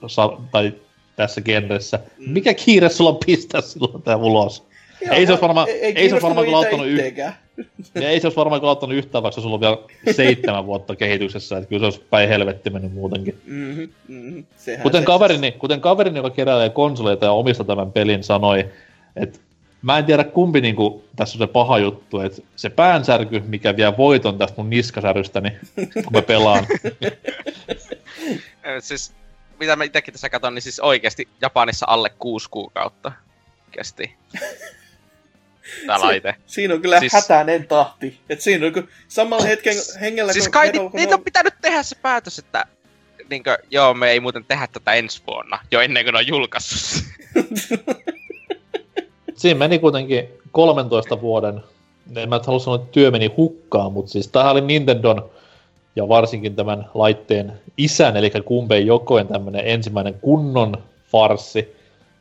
tai 0.51 0.73
tässä 1.15 1.41
genressä. 1.41 1.99
Mm. 2.17 2.31
Mikä 2.31 2.53
kiire 2.53 2.89
sulla 2.89 3.09
on 3.09 3.17
pistää 3.25 3.61
silloin 3.61 4.01
tää 4.01 4.15
ulos? 4.15 4.63
Joo, 5.01 5.15
ei 5.15 5.25
se 5.25 5.31
olisi 5.31 5.41
varmaan, 5.41 5.69
ei, 5.69 5.93
ei, 5.95 6.09
se 6.09 6.21
varmaan 6.21 6.45
kyllä 6.45 6.59
ottanut 6.59 6.87
yhtään. 6.87 7.35
ei 7.95 8.19
se 8.19 8.27
olisi 8.27 8.37
varmaan 8.37 8.61
kyllä 8.61 8.71
ottanut 8.71 8.95
yhtään, 8.95 9.23
vaikka 9.23 9.41
sulla 9.41 9.53
on 9.55 9.61
vielä 9.61 9.77
seitsemän 10.11 10.65
vuotta 10.71 10.95
kehityksessä, 10.95 11.57
että 11.57 11.69
kyllä 11.69 11.79
se 11.79 11.85
olisi 11.85 12.01
päin 12.09 12.29
helvetti 12.29 12.69
mennyt 12.69 12.93
muutenkin. 12.93 13.41
Mm-hmm, 13.45 13.89
mm-hmm. 14.07 14.45
Kuten, 14.83 15.01
se 15.01 15.05
kaverini, 15.05 15.51
kuten 15.51 15.81
kaverini, 15.81 16.17
joka 16.17 16.29
keräilee 16.29 16.69
konsoleita 16.69 17.25
ja 17.25 17.31
omistaa 17.31 17.65
tämän 17.65 17.91
pelin, 17.91 18.23
sanoi, 18.23 18.65
että 19.15 19.39
mä 19.85 19.97
en 19.97 20.05
tiedä 20.05 20.23
kumpi 20.23 20.61
niinku, 20.61 21.05
tässä 21.15 21.37
on 21.37 21.47
se 21.47 21.53
paha 21.53 21.77
juttu, 21.79 22.19
että 22.19 22.41
se 22.55 22.69
päänsärky, 22.69 23.39
mikä 23.39 23.77
vie 23.77 23.97
voiton 23.97 24.37
tästä 24.37 24.53
mun 24.57 24.69
niskasärystäni, 24.69 25.51
kun 25.75 26.13
mä 26.13 26.21
pelaan. 26.21 26.65
siis, 28.79 29.13
mitä 29.59 29.75
mä 29.75 29.83
itsekin 29.83 30.11
tässä 30.11 30.29
katson, 30.29 30.55
niin 30.55 30.61
siis 30.61 30.79
oikeasti 30.79 31.27
Japanissa 31.41 31.85
alle 31.89 32.09
kuusi 32.09 32.49
kuukautta 32.49 33.11
kesti. 33.71 34.15
Tää 35.87 35.99
laite. 35.99 36.35
Siinä 36.45 36.73
on 36.73 36.81
kyllä 36.81 36.99
siis... 36.99 37.13
hätäinen 37.13 37.67
tahti. 37.67 38.19
Et 38.29 38.41
siinä 38.41 38.65
on 38.65 38.73
kun 38.73 38.87
samalla 39.07 39.45
hetken 39.45 39.75
hengellä... 40.01 40.33
Siis 40.33 40.49
kai 40.49 40.71
ni, 40.71 40.79
niitä 40.93 41.15
on 41.15 41.23
pitänyt 41.23 41.53
tehdä 41.61 41.83
se 41.83 41.95
päätös, 41.95 42.39
että 42.39 42.65
niinkö, 43.29 43.57
joo, 43.71 43.93
me 43.93 44.09
ei 44.09 44.19
muuten 44.19 44.45
tehdä 44.45 44.67
tätä 44.67 44.93
ensi 44.93 45.21
vuonna, 45.27 45.59
jo 45.71 45.81
ennen 45.81 46.05
kuin 46.05 46.15
on 46.15 46.27
julkaissut 46.27 47.03
siinä 49.45 49.59
meni 49.59 49.79
kuitenkin 49.79 50.29
13 50.51 51.21
vuoden, 51.21 51.61
en 52.15 52.29
mä 52.29 52.39
halua 52.45 52.59
sanoa, 52.59 52.75
että 52.75 52.91
työ 52.91 53.11
meni 53.11 53.31
hukkaan, 53.37 53.93
mutta 53.93 54.11
siis 54.11 54.27
tämähän 54.27 54.51
oli 54.51 54.61
Nintendon 54.61 55.29
ja 55.95 56.07
varsinkin 56.07 56.55
tämän 56.55 56.85
laitteen 56.93 57.53
isän, 57.77 58.17
eli 58.17 58.31
Kumpeen 58.45 58.87
Jokoen 58.87 59.27
tämmöinen 59.27 59.61
ensimmäinen 59.65 60.15
kunnon 60.21 60.73
farsi, 61.11 61.75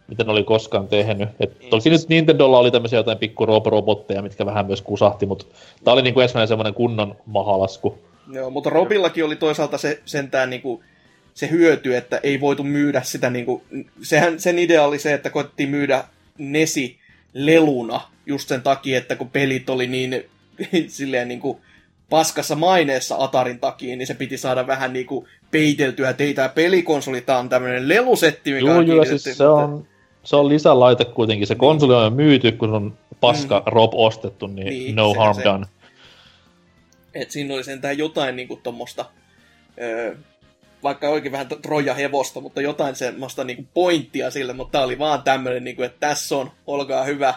mitä 0.08 0.24
ne 0.24 0.32
oli 0.32 0.44
koskaan 0.44 0.88
tehnyt. 0.88 1.28
Et 1.40 1.62
mm. 1.62 1.68
toki 1.70 1.90
nyt 1.90 2.08
Nintendolla 2.08 2.58
oli 2.58 2.70
tämmöisiä 2.70 2.98
jotain 2.98 3.18
pikku 3.18 3.46
robotteja, 3.46 4.22
mitkä 4.22 4.46
vähän 4.46 4.66
myös 4.66 4.82
kusahti, 4.82 5.26
mutta 5.26 5.44
tämä 5.84 5.92
oli 5.92 6.02
niinku 6.02 6.20
ensimmäinen 6.20 6.48
semmoinen 6.48 6.74
kunnon 6.74 7.16
mahalasku. 7.26 7.98
Joo, 8.32 8.50
mutta 8.50 8.70
Robillakin 8.70 9.24
oli 9.24 9.36
toisaalta 9.36 9.78
se, 9.78 10.00
sentään 10.04 10.50
niinku, 10.50 10.82
se 11.34 11.50
hyöty, 11.50 11.96
että 11.96 12.20
ei 12.22 12.40
voitu 12.40 12.62
myydä 12.62 13.02
sitä, 13.02 13.30
niinku, 13.30 13.62
sehän 14.02 14.40
sen 14.40 14.58
idea 14.58 14.84
oli 14.84 14.98
se, 14.98 15.14
että 15.14 15.30
koettiin 15.30 15.68
myydä 15.68 16.04
Nesi 16.38 17.03
leluna 17.34 18.00
just 18.26 18.48
sen 18.48 18.62
takia, 18.62 18.98
että 18.98 19.16
kun 19.16 19.30
pelit 19.30 19.70
oli 19.70 19.86
niin 19.86 20.24
silleen 20.88 21.28
niin 21.28 21.40
kuin 21.40 21.58
paskassa 22.10 22.54
maineessa 22.54 23.16
Atarin 23.18 23.58
takia, 23.58 23.96
niin 23.96 24.06
se 24.06 24.14
piti 24.14 24.38
saada 24.38 24.66
vähän 24.66 24.92
niin 24.92 25.06
kuin 25.06 25.26
peiteltyä, 25.50 26.10
että 26.10 26.24
ei 26.24 26.34
tämä 26.34 26.48
pelikonsoli, 26.48 27.20
tämä 27.20 27.38
on 27.38 27.48
tämmöinen 27.48 27.88
lelusetti, 27.88 28.52
mikä 28.52 28.66
joo, 28.66 28.78
on 28.78 28.86
joo, 28.86 29.04
siis 29.04 29.22
se 29.22 29.46
on, 29.46 29.86
se 30.24 30.36
on 30.36 30.48
lisälaite 30.48 31.04
kuitenkin. 31.04 31.46
Se 31.46 31.54
konsoli 31.54 31.94
on 31.94 32.04
jo 32.04 32.10
myyty, 32.10 32.52
kun 32.52 32.74
on 32.74 32.98
paska 33.20 33.58
mm. 33.58 33.72
Rob 33.72 33.90
ostettu, 33.94 34.46
niin, 34.46 34.66
niin 34.66 34.96
no 34.96 35.14
harm 35.14 35.34
se. 35.34 35.44
done. 35.44 35.66
Et 37.14 37.30
siinä 37.30 37.54
oli 37.54 37.64
sentään 37.64 37.98
jotain 37.98 38.36
niin 38.36 38.48
kuin 38.48 38.60
tommosta, 38.62 39.04
öö, 39.80 40.16
vaikka 40.84 41.08
oikein 41.08 41.32
vähän 41.32 41.48
troja 41.62 41.94
hevosta, 41.94 42.40
mutta 42.40 42.60
jotain 42.60 42.96
semmoista 42.96 43.44
niinku 43.44 43.64
pointtia 43.74 44.30
sille, 44.30 44.52
mutta 44.52 44.72
tää 44.72 44.86
oli 44.86 44.98
vaan 44.98 45.22
tämmönen, 45.22 45.64
niinku, 45.64 45.82
että 45.82 46.08
tässä 46.08 46.36
on, 46.36 46.50
olkaa 46.66 47.04
hyvä, 47.04 47.34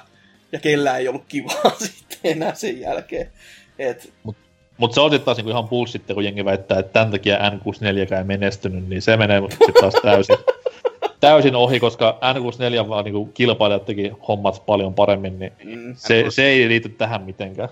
ja 0.52 0.60
kellään 0.60 1.00
ei 1.00 1.08
ollut 1.08 1.26
kivaa 1.28 1.72
sitten 1.86 2.20
enää 2.24 2.56
sen 2.56 2.80
jälkeen. 2.80 3.32
Et... 3.80 4.14
Mut, 4.24 4.36
mut 4.78 4.94
se 4.94 5.02
on 5.02 5.12
sitten 5.12 5.26
taas 5.26 5.38
niinku 5.38 5.52
ihan 5.52 5.68
bullshit, 5.68 6.04
kun 6.14 6.24
jengi 6.24 6.46
väittää, 6.46 6.80
että 6.80 6.94
tämän 6.94 7.12
takia 7.12 7.38
N64 7.38 8.18
ei 8.18 8.24
menestynyt, 8.24 8.90
niin 8.90 9.02
se 9.02 9.18
menee 9.18 9.42
sitten 9.50 9.74
taas 9.82 9.94
täysin, 10.04 10.38
täysin 11.20 11.56
ohi, 11.56 11.80
koska 11.80 12.20
N64 12.22 12.90
vaan 12.90 13.06
niinku 13.06 13.26
kilpailijat 13.26 13.86
teki 13.86 14.12
hommat 14.28 14.66
paljon 14.66 14.94
paremmin, 14.94 15.40
niin 15.40 15.54
mm, 15.64 15.96
se, 15.96 16.24
N64... 16.24 16.32
se 16.32 16.46
ei 16.46 16.68
liity 16.68 16.90
tähän 16.90 17.22
mitenkään. 17.22 17.70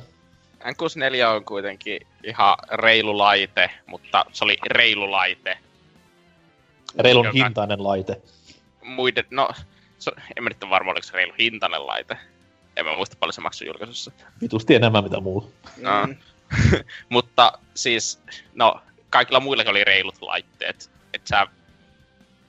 N64 0.65 1.26
on 1.35 1.45
kuitenkin 1.45 1.99
ihan 2.23 2.56
reilu 2.72 3.18
laite, 3.18 3.69
mutta 3.85 4.26
se 4.31 4.43
oli 4.43 4.57
reilu 4.68 5.11
laite. 5.11 5.57
Reilun 6.99 7.26
joka... 7.26 7.45
hintainen 7.45 7.84
laite. 7.84 8.22
Muiden, 8.84 9.26
no, 9.31 9.49
se, 9.99 10.11
en 10.38 10.43
mä 10.43 10.49
nyt 10.49 10.63
ole 10.63 10.69
varma, 10.69 10.91
oliko 10.91 11.07
se 11.07 11.13
reilu 11.13 11.34
hintainen 11.39 11.88
laite. 11.88 12.17
En 12.76 12.85
mä 12.85 12.95
muista 12.95 13.17
paljon 13.19 13.34
se 13.34 13.41
maksoi 13.41 13.67
julkaisussa. 13.67 14.11
Vitusti 14.41 14.76
enemmän 14.76 15.03
mitä 15.03 15.19
muu. 15.19 15.53
No. 15.81 16.07
Mm. 16.07 16.15
mutta 17.09 17.59
siis, 17.73 18.22
no, 18.53 18.81
kaikilla 19.09 19.39
muillakin 19.39 19.72
oli 19.72 19.84
reilut 19.84 20.22
laitteet. 20.22 20.91
Et 21.13 21.27
sä, 21.27 21.47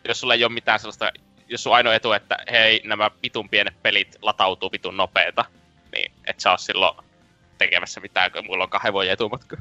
jos 0.09 0.21
sulla 0.21 0.35
ei 0.35 0.45
ole 0.45 0.53
mitään 0.53 0.79
sellaista, 0.79 1.13
jos 1.49 1.63
sun 1.63 1.75
ainoa 1.75 1.95
etu, 1.95 2.13
että 2.13 2.39
hei, 2.51 2.81
nämä 2.85 3.11
pitun 3.23 3.49
pienet 3.49 3.83
pelit 3.83 4.17
latautuu 4.23 4.71
pitun 4.71 4.97
nopeeta, 4.97 5.45
niin 5.93 6.13
et 6.27 6.41
sä 6.41 6.51
oo 6.51 6.59
silloin 6.59 6.97
tekemässä 7.59 8.01
mitään, 8.01 8.33
kun 8.33 8.47
mulla 8.47 8.65
on 8.65 8.71
kahden 8.71 8.93
vuoden 8.93 9.13
etumatka. 9.13 9.57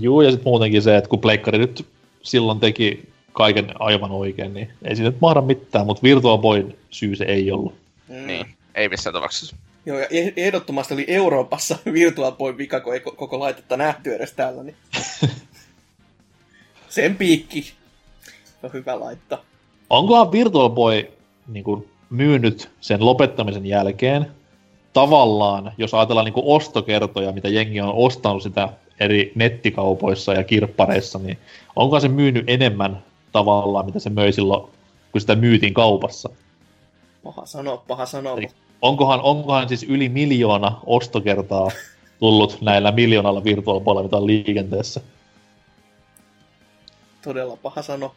Juu, 0.00 0.20
ja 0.20 0.30
sitten 0.30 0.50
muutenkin 0.50 0.82
se, 0.82 0.96
että 0.96 1.10
kun 1.10 1.20
Pleikkari 1.20 1.58
nyt 1.58 1.86
silloin 2.22 2.60
teki 2.60 3.12
kaiken 3.38 3.66
aivan 3.78 4.10
oikein, 4.10 4.54
niin 4.54 4.70
ei 4.84 4.96
siinä 4.96 5.10
nyt 5.10 5.20
mahda 5.20 5.40
mitään, 5.40 5.86
mutta 5.86 6.02
Virtua 6.02 6.38
Boyn 6.38 6.76
syy 6.90 7.16
se 7.16 7.24
ei 7.24 7.50
ollut. 7.50 7.74
Mm. 8.08 8.26
Niin, 8.26 8.46
ei 8.74 8.88
missään 8.88 9.14
tapauksessa. 9.14 9.56
Joo, 9.86 9.98
ja 9.98 10.06
e- 10.10 10.32
ehdottomasti 10.36 10.94
oli 10.94 11.04
Euroopassa 11.08 11.78
Virtua 11.92 12.32
Boy 12.32 12.56
vika, 12.56 12.80
kun 12.80 12.94
ei 12.94 13.00
koko 13.00 13.38
laitetta 13.38 13.76
nähty 13.76 14.14
edes 14.14 14.32
täällä, 14.32 14.62
niin 14.62 14.76
sen 16.88 17.16
piikki 17.16 17.72
on 18.62 18.72
hyvä 18.72 19.00
laittaa. 19.00 19.44
Onkohan 19.90 20.32
Virtual 20.32 20.70
Boy 20.70 21.08
niin 21.48 21.64
kuin, 21.64 21.88
myynyt 22.10 22.70
sen 22.80 23.04
lopettamisen 23.04 23.66
jälkeen 23.66 24.26
tavallaan, 24.92 25.72
jos 25.78 25.94
ajatellaan 25.94 26.24
niin 26.24 26.32
kuin 26.32 26.46
ostokertoja, 26.46 27.32
mitä 27.32 27.48
jengi 27.48 27.80
on 27.80 27.92
ostanut 27.94 28.42
sitä 28.42 28.68
eri 29.00 29.32
nettikaupoissa 29.34 30.34
ja 30.34 30.44
kirppareissa, 30.44 31.18
niin 31.18 31.38
onko 31.76 32.00
se 32.00 32.08
myynyt 32.08 32.44
enemmän 32.46 33.02
tavallaan, 33.32 33.86
mitä 33.86 33.98
se 33.98 34.10
möi 34.10 34.32
silloin, 34.32 34.70
kun 35.12 35.20
sitä 35.20 35.34
myytiin 35.34 35.74
kaupassa? 35.74 36.28
Paha 37.24 37.46
sanoa, 37.46 37.84
paha 37.88 38.06
sanoa. 38.06 38.36
Eli 38.36 38.48
onkohan, 38.82 39.20
onkohan 39.20 39.68
siis 39.68 39.82
yli 39.82 40.08
miljoona 40.08 40.80
ostokertaa 40.86 41.68
tullut 42.18 42.60
näillä 42.60 42.92
miljoonalla 42.92 43.44
virtuaalipuolella, 43.44 44.02
mitä 44.02 44.16
on 44.16 44.26
liikenteessä? 44.26 45.00
Todella 47.22 47.56
paha 47.56 47.82
sanoa. 47.82 48.14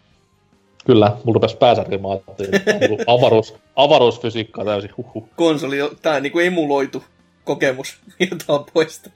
Kyllä, 0.85 1.17
mulla 1.23 1.33
rupesi 1.33 1.57
pääsärkimään, 1.57 2.17
että 2.17 2.33
niinku 2.79 2.97
avaruus, 3.07 3.53
avaruusfysiikkaa 3.75 4.65
täysin. 4.65 4.91
Huhhuh. 4.97 5.29
Konsoli 5.35 5.81
on 5.81 5.89
tää 6.01 6.19
niinku 6.19 6.39
emuloitu 6.39 7.03
kokemus 7.43 7.97
jotain 8.31 8.65
poista. 8.73 9.09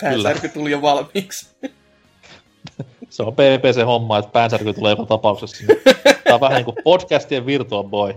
Päänsärky 0.00 0.48
tuli 0.48 0.70
jo 0.70 0.82
valmiiksi. 0.82 1.48
Se 3.10 3.22
on 3.22 3.32
PPC-homma, 3.32 4.18
että 4.18 4.30
päänsärky 4.30 4.74
tulee 4.74 4.92
joka 4.92 5.06
tapauksessa. 5.06 5.64
Tää 6.24 6.34
on 6.34 6.40
vähän 6.40 6.56
niinku 6.56 6.74
podcastien 6.84 7.46
Virtual 7.46 7.84
Boy. 7.84 8.14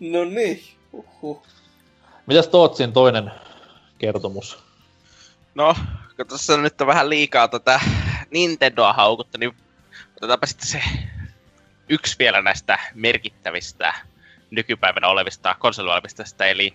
No 0.00 0.24
niin, 0.24 0.62
uhuh. 0.92 1.42
Mitäs 2.26 2.48
Tootsin 2.48 2.92
toinen 2.92 3.30
kertomus? 3.98 4.58
No, 5.54 5.74
kun 6.16 6.26
tuossa 6.28 6.56
nyt 6.56 6.80
on 6.80 6.86
vähän 6.86 7.10
liikaa 7.10 7.48
tätä 7.48 7.80
Nintendoa 8.30 8.92
haukutta, 8.92 9.38
niin 9.38 9.56
otetaanpa 10.16 10.46
sitten 10.46 10.68
se 10.68 10.82
yksi 11.88 12.16
vielä 12.18 12.42
näistä 12.42 12.78
merkittävistä 12.94 13.94
nykypäivänä 14.50 15.08
olevista 15.08 15.56
konsolivalmistajista, 15.58 16.46
eli 16.46 16.74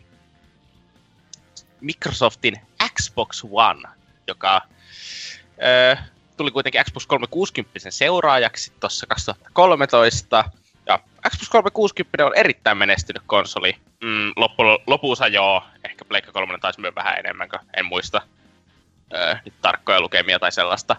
Microsoftin 1.82 2.56
Xbox 2.94 3.44
One, 3.52 3.90
joka 4.28 4.62
ö, 5.64 5.98
tuli 6.38 6.52
kuitenkin 6.52 6.84
Xbox 6.86 7.06
360 7.08 7.91
seuraajaksi 7.91 8.74
tuossa 8.80 9.08
2013. 9.08 10.44
Ja 10.86 10.99
Xbox 11.30 11.49
360 11.49 12.26
on 12.26 12.36
erittäin 12.36 12.78
menestynyt 12.78 13.24
konsoli. 13.26 13.76
Mm, 14.03 14.32
loppu, 14.36 14.64
lopussa 14.88 15.28
joo, 15.28 15.64
ehkä 15.84 16.06
Pleikka 16.06 16.32
3 16.32 16.58
taisi 16.58 16.82
myös 16.82 16.95
vähän 16.95 17.20
enemmän, 17.20 17.49
kuin 17.49 17.60
en 17.78 17.86
muista 17.86 18.22
ö, 19.14 19.38
nyt 19.45 19.53
tarkkoja 19.62 20.02
lukemia 20.02 20.40
tai 20.40 20.52
sellaista. 20.52 20.95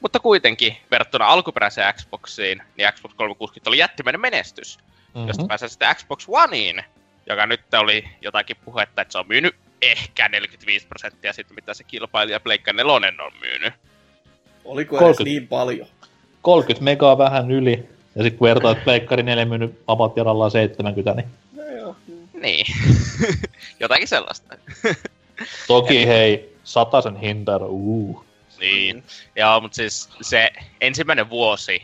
Mutta 0.00 0.20
kuitenkin, 0.20 0.76
verrattuna 0.90 1.26
alkuperäiseen 1.26 1.94
Xboxiin, 1.94 2.62
niin 2.76 2.92
Xbox 2.92 3.14
360 3.14 3.70
oli 3.70 3.78
jättimäinen 3.78 4.20
menestys. 4.20 4.78
Mm-hmm. 4.78 5.28
Josta 5.28 5.46
pääsee 5.46 5.68
sitten 5.68 5.96
Xbox 5.96 6.24
Oneiin, 6.28 6.84
joka 7.26 7.46
nyt 7.46 7.74
oli 7.74 8.08
jotakin 8.20 8.56
puhetta, 8.64 9.02
että 9.02 9.12
se 9.12 9.18
on 9.18 9.28
myynyt 9.28 9.56
ehkä 9.82 10.28
45 10.28 10.86
prosenttia 10.86 11.32
siitä, 11.32 11.54
mitä 11.54 11.74
se 11.74 11.84
kilpailija 11.84 12.40
Pleikka 12.40 12.72
4 12.72 12.92
on 13.24 13.32
myynyt. 13.40 13.74
Oliko 14.64 14.98
30, 14.98 15.22
edes 15.22 15.32
niin 15.32 15.48
paljon? 15.48 15.86
30 16.42 16.84
megaa 16.84 17.18
vähän 17.18 17.50
yli. 17.50 17.88
Ja 18.14 18.22
sitten 18.22 18.38
kun 18.38 18.48
vertaa, 18.48 18.72
että 18.72 18.84
Pleikkari 18.84 19.22
4 19.22 19.44
myynyt 19.44 19.82
about 19.86 20.14
70, 20.52 21.14
niin... 21.14 21.28
No 21.56 21.76
joo. 21.76 21.96
Niin. 22.42 22.66
Jotakin 23.80 24.08
sellaista. 24.08 24.56
Toki 25.66 26.06
hei, 26.06 26.56
sataisen 26.64 27.16
hinta, 27.16 27.56
uu. 27.56 28.24
Niin. 28.60 29.04
Joo, 29.36 29.60
mutta 29.60 29.76
siis 29.76 30.10
se 30.20 30.50
ensimmäinen 30.80 31.30
vuosi, 31.30 31.82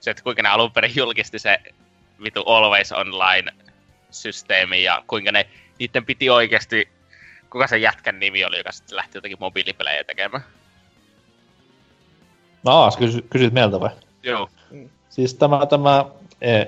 se, 0.00 0.10
että 0.10 0.22
kuinka 0.22 0.42
ne 0.42 0.48
alun 0.48 0.72
perin 0.72 0.96
julkisti 0.96 1.38
se 1.38 1.58
vitu 2.24 2.42
Always 2.42 2.92
Online-systeemi 2.92 4.82
ja 4.82 5.02
kuinka 5.06 5.32
ne, 5.32 5.46
niiden 5.78 6.06
piti 6.06 6.30
oikeasti, 6.30 6.88
kuka 7.50 7.66
se 7.66 7.78
jätkän 7.78 8.20
nimi 8.20 8.44
oli, 8.44 8.58
joka 8.58 8.72
sitten 8.72 8.96
lähti 8.96 9.18
jotenkin 9.18 9.40
mobiilipelejä 9.40 10.04
tekemään. 10.04 10.44
No, 12.66 12.90
kysy, 12.98 13.22
kysyt 13.30 13.52
meiltä 13.52 13.80
vai? 13.80 13.90
Joo. 14.22 14.48
Siis 15.08 15.34
tämä, 15.34 15.66
tämä 15.66 16.04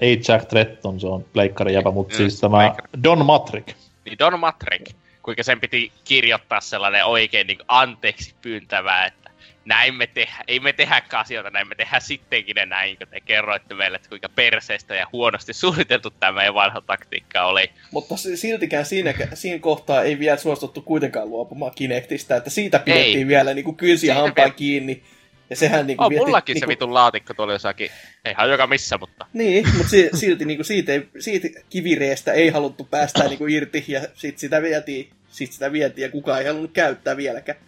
ei 0.01 0.21
Jack 0.29 0.49
Tretton, 0.49 1.01
se 1.01 1.07
on 1.07 1.25
pleikkari 1.33 1.75
jäpä, 1.75 1.91
mutta 1.91 2.15
mm, 2.15 2.17
siis 2.17 2.41
tämä 2.41 2.57
pleikkari. 2.57 2.89
Don 3.03 3.27
Matrick. 3.27 3.69
Niin 4.05 4.19
Don 4.19 4.41
Matrick, 4.41 4.91
kuinka 5.23 5.43
sen 5.43 5.61
piti 5.61 5.93
kirjoittaa 6.05 6.61
sellainen 6.61 7.05
oikein 7.05 7.47
niin 7.47 7.59
anteeksi 7.69 8.35
pyyntävää, 8.43 9.07
että 9.07 9.31
näin 9.65 9.95
me 9.95 10.07
tehdään, 10.07 10.45
ei 10.49 10.61
me 10.61 10.73
tehdäkään 10.73 11.21
asioita, 11.21 11.51
näin 11.51 11.69
me 11.69 11.75
tehdään 11.75 12.03
sittenkin 12.03 12.55
ne 12.55 12.67
näin, 12.67 12.97
kun 12.97 13.07
te 13.09 13.21
kerroitte 13.21 13.75
meille, 13.75 13.97
että 13.97 14.09
kuinka 14.09 14.29
perseistä 14.29 14.95
ja 14.95 15.07
huonosti 15.13 15.53
suunniteltu 15.53 16.11
tämä 16.11 16.33
meidän 16.33 16.55
vanha 16.55 16.81
taktiikka 16.81 17.45
oli. 17.45 17.71
Mutta 17.91 18.15
siltikään 18.17 18.87
siinä, 18.87 19.15
siinä 19.35 19.59
kohtaa 19.59 20.03
ei 20.03 20.19
vielä 20.19 20.37
suostuttu 20.37 20.83
kuitenkaan 20.83 21.31
luopumaan 21.31 21.73
Kinectistä, 21.75 22.37
että 22.37 22.51
siitä 22.51 22.79
pidettiin 22.79 23.19
ei. 23.19 23.27
vielä 23.27 23.55
niin 23.55 23.65
kuin 23.65 23.77
kynsiä 23.77 24.15
hampaan 24.15 24.53
viet... 24.61 25.03
Ja 25.51 25.57
sehän 25.57 25.87
niinku 25.87 26.05
oh, 26.05 26.11
mullakin 26.11 26.55
niinku... 26.55 26.67
se 26.67 26.69
vitun 26.69 26.95
laatikko 26.95 27.35
tuolla 27.35 27.53
jossakin, 27.53 27.91
ihan 28.31 28.51
joka 28.51 28.67
missä, 28.67 28.99
mutta... 28.99 29.27
Niin, 29.33 29.69
mutta 29.77 29.89
si- 29.89 30.11
silti 30.15 30.45
niinku 30.45 30.65
siitä, 30.65 30.93
ei, 30.93 31.09
siitä 31.19 31.61
kivireestä 31.71 32.33
ei 32.33 32.49
haluttu 32.49 32.85
päästä 32.85 33.25
niinku 33.25 33.47
irti, 33.47 33.85
ja 33.89 34.01
sit 34.15 34.39
sitä 34.39 34.63
vietiin, 34.63 35.11
sit 35.31 35.53
sitä 35.53 35.73
vietiin, 35.73 36.03
ja 36.03 36.11
kukaan 36.11 36.41
ei 36.41 36.47
halunnut 36.47 36.73
käyttää 36.73 37.17
vieläkään. 37.17 37.59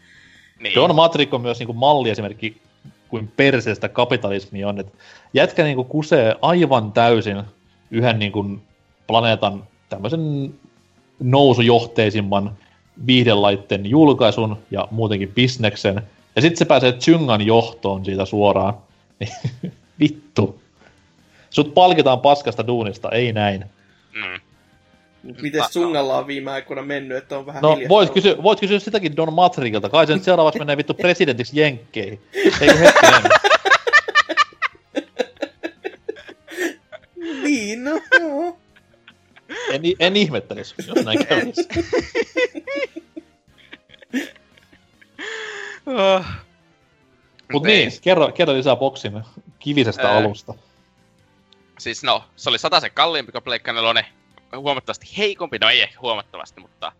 Niin. 0.60 0.74
John 0.74 0.94
Matrick 0.94 1.34
on 1.34 1.40
myös 1.40 1.58
niinku 1.58 1.72
malliesimerkki, 1.72 2.56
kuin 3.08 3.32
perseestä 3.36 3.88
kapitalismi 3.88 4.64
on, 4.64 4.80
että 4.80 4.98
jätkä 5.34 5.64
niinku 5.64 5.84
kusee 5.84 6.36
aivan 6.42 6.92
täysin 6.92 7.42
yhden 7.90 8.18
niinku 8.18 8.58
planeetan 9.06 9.64
tämmöisen 9.88 10.54
nousujohteisimman 11.20 12.58
viihdelaitteen 13.06 13.86
julkaisun 13.86 14.58
ja 14.70 14.88
muutenkin 14.90 15.32
bisneksen, 15.32 16.02
ja 16.36 16.42
sitten 16.42 16.56
se 16.58 16.64
pääsee 16.64 16.92
Chungan 16.92 17.46
johtoon 17.46 18.04
siitä 18.04 18.24
suoraan. 18.24 18.74
Vittu. 20.00 20.60
Sut 21.50 21.74
palkitaan 21.74 22.20
paskasta 22.20 22.66
duunista, 22.66 23.10
ei 23.10 23.32
näin. 23.32 23.64
Mm. 24.14 24.40
Miten 25.42 25.62
Tsungalla 25.68 26.18
on 26.18 26.26
viime 26.26 26.50
aikoina 26.50 26.82
mennyt, 26.82 27.18
että 27.18 27.38
on 27.38 27.46
vähän 27.46 27.62
No, 27.62 27.78
voit 27.88 28.10
kysyä, 28.10 28.42
voit 28.42 28.60
kysyä 28.60 28.78
sitäkin 28.78 29.16
Don 29.16 29.32
Matrikilta. 29.32 29.88
Kai 29.88 30.06
se 30.06 30.14
nyt 30.14 30.22
seuraavaksi 30.22 30.58
menee 30.58 30.76
vittu 30.76 30.94
presidentiksi 31.02 31.60
Jenkkeihin. 31.60 32.20
Eikö 32.34 32.76
hetkinen? 32.78 33.22
niin, 37.44 37.84
no. 37.84 38.00
En, 39.70 39.82
en 39.98 40.16
ihmettelisi, 40.16 40.74
jos 40.86 41.04
näin 41.04 41.26
kävisi. 41.26 41.68
Uh. 45.86 46.24
Mut 47.52 47.62
niin, 47.62 47.88
niin, 47.88 48.00
kerro, 48.02 48.32
kerro 48.32 48.54
lisää 48.54 48.76
boksin 48.76 49.22
kivisestä 49.58 50.10
öö, 50.10 50.18
alusta. 50.18 50.54
Siis 51.78 52.02
no, 52.02 52.24
se 52.36 52.50
oli 52.50 52.58
se 52.58 52.90
kalliimpi 52.94 53.32
kuin 53.32 53.44
Pleikka 53.44 53.72
4, 53.72 54.04
huomattavasti 54.56 55.06
heikompi, 55.18 55.58
no 55.58 55.68
ei 55.68 55.82
ehkä 55.82 56.00
huomattavasti, 56.00 56.60
mutta 56.60 56.92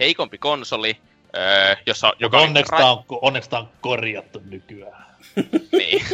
heikompi 0.00 0.38
konsoli, 0.38 0.96
öö, 1.36 1.76
jossa, 1.86 2.12
joka 2.18 2.38
onneksi, 2.38 2.72
ra- 2.72 2.82
on, 2.82 3.04
onneksi 3.08 3.50
on 3.52 3.68
korjattu 3.80 4.42
nykyään. 4.44 5.06
niin. 5.78 6.06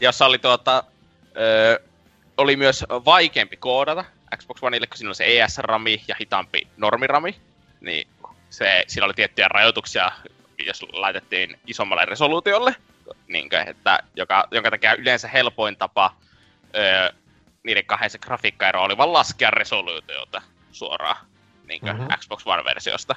jossa 0.00 0.26
oli 0.26 0.38
tuota, 0.38 0.84
öö, 1.36 1.78
oli 2.36 2.56
myös 2.56 2.84
vaikeampi 2.90 3.56
koodata 3.56 4.04
Xbox 4.36 4.58
Oneille, 4.62 4.86
kun 4.86 4.96
siinä 4.96 5.08
oli 5.08 5.14
se 5.14 5.24
ES-rami 5.24 6.02
ja 6.08 6.14
hitaampi 6.20 6.66
normirami. 6.76 7.36
Niin 7.80 8.08
se, 8.50 8.84
siinä 8.86 9.04
oli 9.04 9.14
tiettyjä 9.14 9.48
rajoituksia 9.48 10.12
jos 10.66 10.86
laitettiin 10.92 11.58
isommalle 11.66 12.04
resoluutiolle, 12.04 12.76
niin 13.28 13.48
kuin, 13.48 13.68
että, 13.68 13.98
joka, 14.14 14.48
jonka 14.50 14.70
takia 14.70 14.94
yleensä 14.94 15.28
helpoin 15.28 15.76
tapa 15.76 16.14
öö, 16.76 17.12
niiden 17.64 17.86
kahden 17.86 18.10
se 18.10 18.18
grafiikkaero 18.18 18.82
oli 18.82 18.96
vaan 18.96 19.12
laskea 19.12 19.50
resoluutiota 19.50 20.42
suoraan 20.72 21.16
niin 21.68 21.80
kuin 21.80 21.96
mm-hmm. 21.96 22.08
Xbox 22.18 22.46
One-versiosta. 22.46 23.14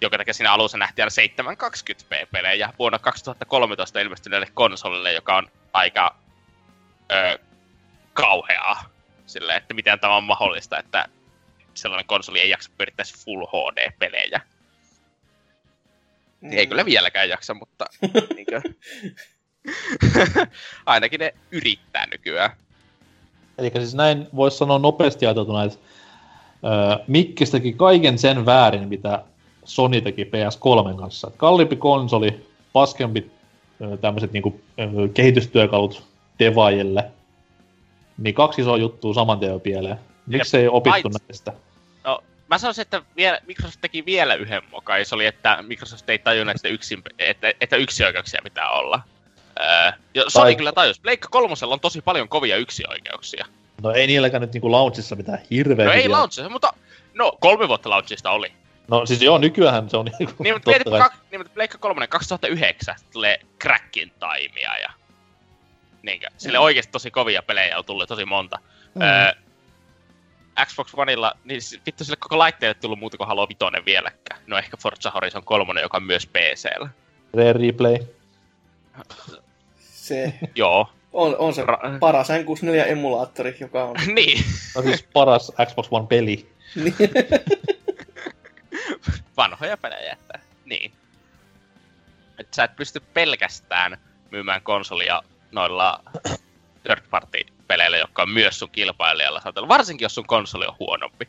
Joka 0.00 0.18
takia 0.18 0.34
siinä 0.34 0.52
alussa 0.52 0.78
nähtiin 0.78 1.06
aina 1.18 1.68
720p-pelejä 1.68 2.72
vuonna 2.78 2.98
2013 2.98 4.00
ilmestyneelle 4.00 4.48
konsolille, 4.54 5.12
joka 5.12 5.36
on 5.36 5.48
aika 5.72 6.16
öö, 7.12 7.38
kauheaa. 8.12 8.84
Silleen, 9.26 9.58
että 9.58 9.74
miten 9.74 10.00
tämä 10.00 10.16
on 10.16 10.24
mahdollista, 10.24 10.78
että 10.78 11.08
sellainen 11.74 12.06
konsoli 12.06 12.40
ei 12.40 12.50
jaksa 12.50 12.70
pyörittää 12.78 13.04
Full 13.24 13.46
HD-pelejä. 13.46 14.40
Mm. 16.46 16.58
Ei 16.58 16.66
kyllä 16.66 16.84
vieläkään 16.84 17.28
jaksa, 17.28 17.54
mutta 17.54 17.84
niinkö, 18.36 18.60
ainakin 20.86 21.20
ne 21.20 21.34
yrittää 21.50 22.06
nykyään. 22.06 22.50
Eli 23.58 23.70
siis 23.74 23.94
näin 23.94 24.26
voisi 24.36 24.56
sanoa 24.56 24.78
nopeasti 24.78 25.26
ajateltuna, 25.26 25.64
että 25.64 25.78
äh, 26.64 27.06
Mikkis 27.06 27.50
teki 27.50 27.72
kaiken 27.72 28.18
sen 28.18 28.46
väärin, 28.46 28.88
mitä 28.88 29.24
Sony 29.64 30.00
teki 30.00 30.24
PS3 30.24 30.98
kanssa. 30.98 31.30
Kalliimpi 31.36 31.76
konsoli, 31.76 32.46
paskempi 32.72 33.30
tämmöiset 34.00 34.32
niinku, 34.32 34.60
kehitystyökalut 35.14 36.02
devaajille. 36.38 37.10
Niin 38.18 38.34
kaksi 38.34 38.62
isoa 38.62 38.76
juttua 38.76 39.14
saman 39.14 39.38
tien 39.38 39.60
pieleen. 39.60 39.96
Miksi 40.26 40.56
ei 40.56 40.68
opittu 40.68 41.10
näistä? 41.28 41.52
Mä 42.48 42.58
sanoisin, 42.58 42.82
että 42.82 43.02
vielä, 43.16 43.40
Microsoft 43.46 43.80
teki 43.80 44.06
vielä 44.06 44.34
yhden 44.34 44.62
mokan, 44.70 45.04
se 45.04 45.14
oli, 45.14 45.26
että 45.26 45.58
Microsoft 45.62 46.10
ei 46.10 46.18
tajunnut, 46.18 46.56
että, 46.56 46.68
yksin, 46.68 47.02
että, 47.18 47.52
että 47.60 47.76
yksioikeuksia 47.76 48.40
pitää 48.44 48.70
olla. 48.70 49.00
Öö, 49.60 49.92
ja 50.14 50.22
Sony 50.28 50.44
tai... 50.44 50.56
kyllä 50.56 50.72
tajus. 50.72 51.00
Pleikka 51.00 51.28
kolmosella 51.30 51.74
on 51.74 51.80
tosi 51.80 52.00
paljon 52.00 52.28
kovia 52.28 52.56
yksioikeuksia. 52.56 53.46
No 53.82 53.90
ei 53.90 54.06
niilläkään 54.06 54.40
nyt 54.40 54.52
niinku 54.52 54.72
launchissa 54.72 55.16
mitään 55.16 55.38
hirveä. 55.50 55.86
No 55.86 55.92
ei 55.92 56.08
launchissa, 56.08 56.48
mutta 56.48 56.72
no 57.14 57.32
kolme 57.40 57.68
vuotta 57.68 57.90
launchista 57.90 58.30
oli. 58.30 58.52
No 58.88 59.06
siis 59.06 59.22
joo, 59.22 59.38
nykyään 59.38 59.90
se 59.90 59.96
on 59.96 60.04
niinku... 60.04 60.42
Niin, 60.42 60.54
mutta, 60.54 60.70
mietit, 60.70 60.92
kak, 60.98 61.12
niin, 61.30 61.40
mutta 61.40 61.54
Pleikka 61.54 61.78
3 61.78 62.06
2009 62.06 62.96
tulee 63.12 63.40
Crackin 63.62 64.12
taimia 64.18 64.78
ja... 64.78 64.90
Niinkö, 66.02 66.26
sille 66.36 66.58
mm. 66.58 66.64
oikeesti 66.64 66.92
tosi 66.92 67.10
kovia 67.10 67.42
pelejä 67.42 67.78
on 67.78 67.84
tullut 67.84 68.08
tosi 68.08 68.24
monta. 68.24 68.58
Mm. 68.94 69.02
Öö, 69.02 69.32
Xbox 70.64 70.92
Oneilla, 70.96 71.32
niin 71.44 71.60
vittu 71.86 72.04
sille 72.04 72.16
koko 72.16 72.38
laitteelle 72.38 72.74
tullut 72.74 72.98
muuta 72.98 73.16
kuin 73.16 73.28
Halo 73.28 73.48
Vitoinen 73.48 73.84
vieläkään. 73.84 74.40
No 74.46 74.58
ehkä 74.58 74.76
Forza 74.76 75.10
Horizon 75.10 75.44
3, 75.44 75.80
joka 75.80 75.96
on 75.96 76.02
myös 76.02 76.26
PCllä. 76.26 76.88
Rare 77.34 77.52
Replay. 77.52 77.98
Se. 79.78 80.34
Joo. 80.54 80.90
On, 81.12 81.36
on 81.38 81.54
se 81.54 81.62
Ra- 81.62 81.98
paras 82.00 82.28
N64-emulaattori, 82.28 83.56
joka 83.60 83.84
on. 83.84 83.96
niin. 84.14 84.44
No 84.76 84.82
siis 84.82 85.02
paras 85.12 85.52
Xbox 85.66 85.88
One-peli. 85.90 86.48
Niin. 86.74 86.94
Vanhoja 89.36 89.76
pelejä, 89.76 90.12
että 90.12 90.38
niin. 90.64 90.92
että 92.38 92.56
sä 92.56 92.64
et 92.64 92.76
pysty 92.76 93.00
pelkästään 93.00 93.98
myymään 94.30 94.62
konsolia 94.62 95.22
noilla 95.52 96.00
third 96.86 97.02
party 97.10 97.38
peleillä, 97.68 97.96
jotka 97.96 98.22
on 98.22 98.30
myös 98.30 98.58
sun 98.58 98.70
kilpailijalla 98.72 99.40
saatella, 99.40 99.68
varsinkin 99.68 100.04
jos 100.04 100.14
sun 100.14 100.26
konsoli 100.26 100.66
on 100.66 100.76
huonompi. 100.78 101.28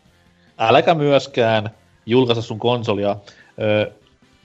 Äläkä 0.57 0.93
myöskään 0.93 1.69
julkaista 2.05 2.41
sun 2.41 2.59
konsolia 2.59 3.15
ö, 3.61 3.91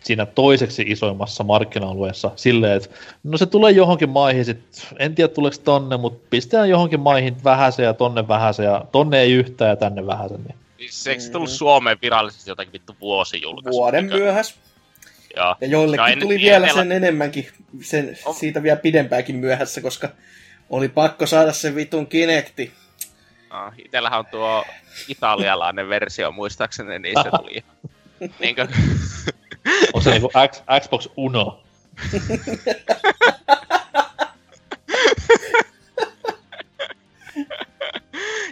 siinä 0.00 0.26
toiseksi 0.26 0.84
isoimmassa 0.86 1.44
markkina-alueessa 1.44 2.30
silleen, 2.36 2.76
että 2.76 2.88
no 3.24 3.38
se 3.38 3.46
tulee 3.46 3.72
johonkin 3.72 4.08
maihin, 4.08 4.44
sit, 4.44 4.88
en 4.98 5.14
tiedä 5.14 5.28
tuleeko 5.28 5.56
tonne, 5.64 5.96
mutta 5.96 6.26
pistetään 6.30 6.68
johonkin 6.68 7.00
maihin 7.00 7.44
vähäsen 7.44 7.84
ja 7.84 7.94
tonne 7.94 8.28
vähäsen 8.28 8.64
ja 8.64 8.84
tonne 8.92 9.20
ei 9.20 9.32
yhtään 9.32 9.68
ja 9.68 9.76
tänne 9.76 10.06
vähäsen. 10.06 10.44
Niin. 10.44 10.56
Siis 10.78 11.06
eikö 11.06 11.22
se 11.22 11.30
tullut 11.30 11.50
mm. 11.50 11.54
Suomeen 11.54 11.98
virallisesti 12.02 12.50
jotakin 12.50 12.72
vittu 12.72 12.96
vuosi 13.00 13.42
julkaisu? 13.42 13.78
Vuoden 13.78 14.04
mikä... 14.04 14.16
myöhäs. 14.16 14.54
Joo. 15.36 15.56
Ja 15.60 15.66
joillekin 15.66 16.02
no, 16.02 16.06
en, 16.06 16.20
tuli 16.20 16.38
vielä 16.38 16.66
sen 16.66 16.76
vielä... 16.76 16.94
enemmänkin, 16.94 17.48
sen, 17.82 18.18
on... 18.24 18.34
siitä 18.34 18.62
vielä 18.62 18.76
pidempääkin 18.76 19.36
myöhässä, 19.36 19.80
koska 19.80 20.08
oli 20.72 20.88
pakko 20.88 21.26
saada 21.26 21.52
se 21.52 21.74
vitun 21.74 22.06
Kinecti. 22.06 22.72
No, 23.50 23.72
itellähän 23.78 24.18
on 24.18 24.26
tuo 24.26 24.64
italialainen 25.08 25.88
versio 25.88 26.32
muistaakseni, 26.32 26.98
niin 26.98 27.22
se 27.22 27.30
tuli. 27.30 27.64
Niinkö? 28.40 28.68
On 29.92 30.02
se 30.02 30.10
niinku 30.10 30.30
X, 30.48 30.62
Xbox 30.80 31.08
Uno. 31.16 31.62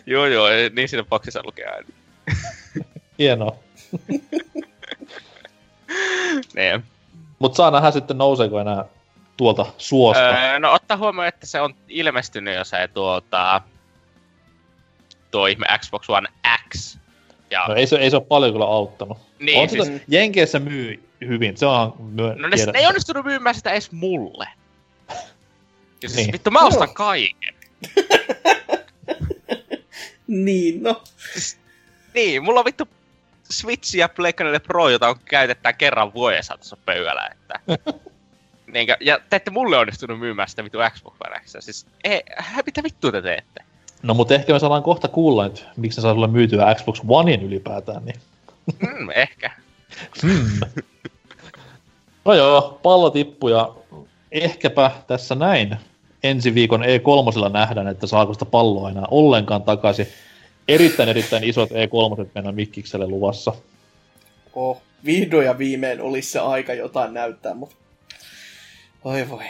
joo 0.06 0.26
joo, 0.26 0.47
niin 0.72 0.88
siinä 0.88 1.05
boxissa 1.05 1.40
lukee 1.44 1.66
aina. 1.66 1.88
Hienoa. 3.18 3.56
niin. 6.56 6.84
Mut 7.38 7.55
saa 7.55 7.70
nähdä 7.70 7.90
sitten 7.90 8.18
nouseeko 8.18 8.60
enää 8.60 8.84
tuolta 9.41 9.67
suosta. 9.79 10.29
Öö, 10.29 10.59
no 10.59 10.73
ottaa 10.73 10.97
huomioon, 10.97 11.29
että 11.29 11.47
se 11.47 11.61
on 11.61 11.75
ilmestynyt 11.89 12.55
jo 12.55 12.65
se 12.65 12.89
tuota... 12.95 13.61
Tuo 15.31 15.47
ihme 15.47 15.67
Xbox 15.79 16.11
One 16.11 16.29
X. 16.69 16.99
Ja... 17.51 17.65
No 17.69 17.75
ei 17.75 17.87
se, 17.87 17.97
ei 17.97 18.11
se 18.11 18.17
ole 18.17 18.25
paljon 18.25 18.53
kyllä 18.53 18.65
auttanut. 18.65 19.19
Niin, 19.39 19.62
on 19.62 19.69
siis... 19.69 19.87
sitä, 19.87 20.05
Jenkeissä 20.09 20.59
myy 20.59 21.09
hyvin, 21.21 21.57
se 21.57 21.67
on 21.67 21.95
myö... 21.99 22.35
No 22.35 22.49
ne, 22.49 22.57
ne 22.57 22.79
ei 22.79 22.87
onnistunut 22.87 23.25
myymään 23.25 23.55
sitä 23.55 23.71
edes 23.71 23.93
mulle. 23.93 24.49
Ja 26.03 26.09
siis 26.09 26.17
niin. 26.17 26.33
vittu, 26.33 26.51
mä 26.51 26.67
ostan 26.67 26.89
no. 26.89 26.95
kaiken. 26.95 27.55
niin, 30.47 30.83
no. 30.83 31.03
Siis, 31.33 31.59
niin, 32.15 32.43
mulla 32.43 32.61
on 32.61 32.65
vittu 32.67 32.89
Switch 33.51 33.97
ja 33.97 34.09
Playcard 34.09 34.61
Pro, 34.61 34.89
jota 34.89 35.09
on 35.09 35.17
käytetään 35.25 35.77
kerran 35.77 36.15
vuodessa 36.15 36.57
tuossa 36.57 36.77
pöydällä, 36.87 37.31
että... 37.33 37.61
Niinkö, 38.72 38.97
ja 39.01 39.20
te 39.30 39.36
ette 39.36 39.51
mulle 39.51 39.78
onnistunut 39.78 40.18
myymään 40.18 40.48
sitä 40.48 40.64
vittu 40.64 40.78
Xbox 40.94 41.14
One 41.26 41.40
Siis, 41.44 41.86
ei, 42.05 42.22
mitä 42.66 42.82
vittua 42.82 43.12
te 43.12 43.22
teette? 43.22 43.64
No 44.02 44.14
mutta 44.14 44.34
ehkä 44.34 44.52
me 44.52 44.59
saadaan 44.59 44.82
kohta 44.82 45.09
kuulla, 45.09 45.47
että 45.47 45.60
miksi 45.76 45.98
ne 45.98 46.02
saa 46.02 46.14
sulle 46.14 46.26
myytyä 46.26 46.74
Xbox 46.74 47.01
Onein 47.09 47.42
ylipäätään, 47.42 48.05
niin... 48.05 48.16
Mm, 48.80 49.10
ehkä. 49.14 49.51
Hmm. 50.22 50.60
No 52.24 52.34
joo, 52.34 52.80
pallo 52.82 53.10
tippuu 53.10 53.48
ja 53.48 53.74
ehkäpä 54.32 54.90
tässä 55.06 55.34
näin 55.34 55.76
ensi 56.22 56.55
viikon 56.55 56.82
E3 56.82 57.52
nähdään, 57.52 57.88
että 57.88 58.06
saako 58.06 58.32
sitä 58.32 58.44
palloa 58.44 58.90
enää 58.90 59.06
ollenkaan 59.10 59.62
takaisin. 59.62 60.09
Erittäin 60.68 61.09
erittäin 61.09 61.44
isot 61.44 61.70
E3 61.70 62.26
mennä 62.34 62.52
Mikkikselle 62.52 63.06
luvassa. 63.06 63.52
Oh, 64.55 64.82
vihdoin 65.05 65.47
ja 65.47 65.59
viimein 65.59 66.01
olisi 66.01 66.30
se 66.30 66.38
aika 66.38 66.74
jotain 66.74 67.14
näyttää, 67.14 67.55
mutta 67.55 67.76
oi 69.05 69.28
voi. 69.31 69.44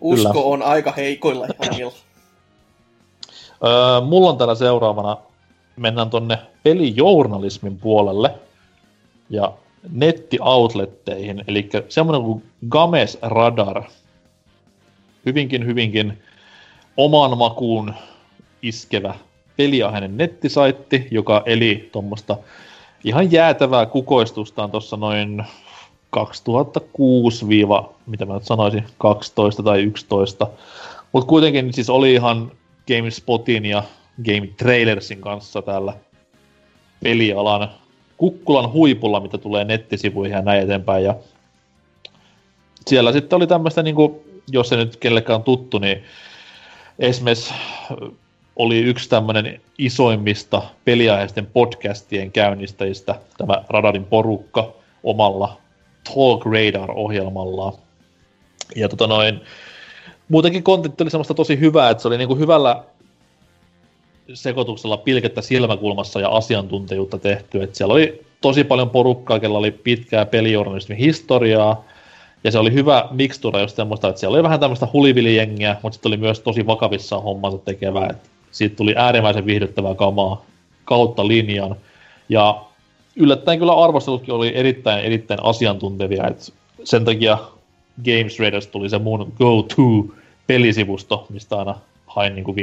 Usko 0.00 0.32
Kyllä. 0.32 0.44
on 0.44 0.62
aika 0.62 0.92
heikoilla 0.92 1.46
ihan 1.46 1.92
öö, 3.64 4.00
mulla 4.00 4.30
on 4.30 4.38
täällä 4.38 4.54
seuraavana, 4.54 5.16
mennään 5.76 6.10
tonne 6.10 6.38
pelijournalismin 6.62 7.78
puolelle 7.78 8.34
ja 9.30 9.52
nettioutletteihin, 9.92 11.44
eli 11.48 11.68
semmoinen 11.88 12.22
kuin 12.22 12.44
Games 12.68 13.18
Radar. 13.22 13.82
Hyvinkin, 15.26 15.66
hyvinkin 15.66 16.22
oman 16.96 17.38
makuun 17.38 17.94
iskevä 18.62 19.14
peliaheinen 19.56 20.16
nettisaitti, 20.16 21.08
joka 21.10 21.42
eli 21.46 21.88
tuommoista 21.92 22.36
ihan 23.04 23.32
jäätävää 23.32 23.86
kukoistustaan 23.86 24.70
tuossa 24.70 24.96
noin 24.96 25.44
2006 26.10 27.46
mitä 28.06 28.26
mä 28.26 28.34
nyt 28.34 28.44
sanoisin, 28.44 28.84
12 28.98 29.62
tai 29.62 29.82
11. 29.82 30.46
Mutta 31.12 31.28
kuitenkin 31.28 31.72
siis 31.72 31.90
oli 31.90 32.14
ihan 32.14 32.52
GameSpotin 32.86 33.64
ja 33.64 33.82
Game 34.24 34.48
Trailersin 34.56 35.20
kanssa 35.20 35.62
täällä 35.62 35.94
pelialan 37.02 37.70
kukkulan 38.16 38.72
huipulla, 38.72 39.20
mitä 39.20 39.38
tulee 39.38 39.64
nettisivuihin 39.64 40.36
ja 40.36 40.42
näin 40.42 40.62
eteenpäin. 40.62 41.04
Ja 41.04 41.14
siellä 42.86 43.12
sitten 43.12 43.36
oli 43.36 43.46
tämmöistä, 43.46 43.82
niin 43.82 43.94
kuin, 43.94 44.14
jos 44.50 44.68
se 44.68 44.76
nyt 44.76 44.96
kellekään 44.96 45.42
tuttu, 45.42 45.78
niin 45.78 46.04
esimerkiksi 46.98 47.54
oli 48.56 48.78
yksi 48.78 49.08
tämmöinen 49.08 49.60
isoimmista 49.78 50.62
peliaiheisten 50.84 51.46
podcastien 51.46 52.32
käynnistäjistä, 52.32 53.14
tämä 53.38 53.64
Radarin 53.68 54.04
porukka 54.04 54.72
omalla 55.02 55.56
Talk 56.14 56.44
Radar-ohjelmallaan. 56.46 57.72
Ja 58.76 58.88
tota 58.88 59.06
noin, 59.06 59.40
muutenkin 60.28 60.62
kontentti 60.62 61.02
oli 61.02 61.10
semmoista 61.10 61.34
tosi 61.34 61.60
hyvää, 61.60 61.90
että 61.90 62.02
se 62.02 62.08
oli 62.08 62.18
niinku 62.18 62.36
hyvällä 62.36 62.84
sekoituksella 64.34 64.96
pilkettä 64.96 65.42
silmäkulmassa 65.42 66.20
ja 66.20 66.28
asiantuntijuutta 66.28 67.18
tehty. 67.18 67.62
Et 67.62 67.74
siellä 67.74 67.94
oli 67.94 68.24
tosi 68.40 68.64
paljon 68.64 68.90
porukkaa, 68.90 69.40
kella 69.40 69.58
oli 69.58 69.70
pitkää 69.70 70.26
pelijournalismin 70.26 70.98
historiaa, 70.98 71.84
ja 72.44 72.50
se 72.50 72.58
oli 72.58 72.72
hyvä 72.72 73.08
mikstura 73.10 73.60
just 73.60 73.76
semmoista, 73.76 74.08
että 74.08 74.20
siellä 74.20 74.34
oli 74.34 74.42
vähän 74.42 74.60
tämmöistä 74.60 74.88
hulivilijengiä, 74.92 75.76
mutta 75.82 75.94
sitten 75.94 76.10
oli 76.10 76.16
myös 76.16 76.40
tosi 76.40 76.66
vakavissa 76.66 77.20
hommansa 77.20 77.58
tekevää. 77.58 78.08
Et 78.10 78.30
siitä 78.50 78.76
tuli 78.76 78.94
äärimmäisen 78.96 79.46
viihdyttävää 79.46 79.94
kamaa 79.94 80.44
kautta 80.84 81.28
linjan. 81.28 81.76
Ja 82.28 82.64
yllättäen 83.18 83.58
kyllä 83.58 83.84
arvostelutkin 83.84 84.34
oli 84.34 84.52
erittäin, 84.54 85.04
erittäin 85.04 85.44
asiantuntevia, 85.44 86.26
että 86.26 86.44
sen 86.84 87.04
takia 87.04 87.38
Games 88.04 88.38
Raiders 88.38 88.66
tuli 88.66 88.88
se 88.88 88.98
mun 88.98 89.32
go-to 89.38 90.14
pelisivusto, 90.46 91.26
mistä 91.30 91.56
aina 91.56 91.74
hain 92.06 92.34
niin 92.34 92.44
kuin 92.44 92.56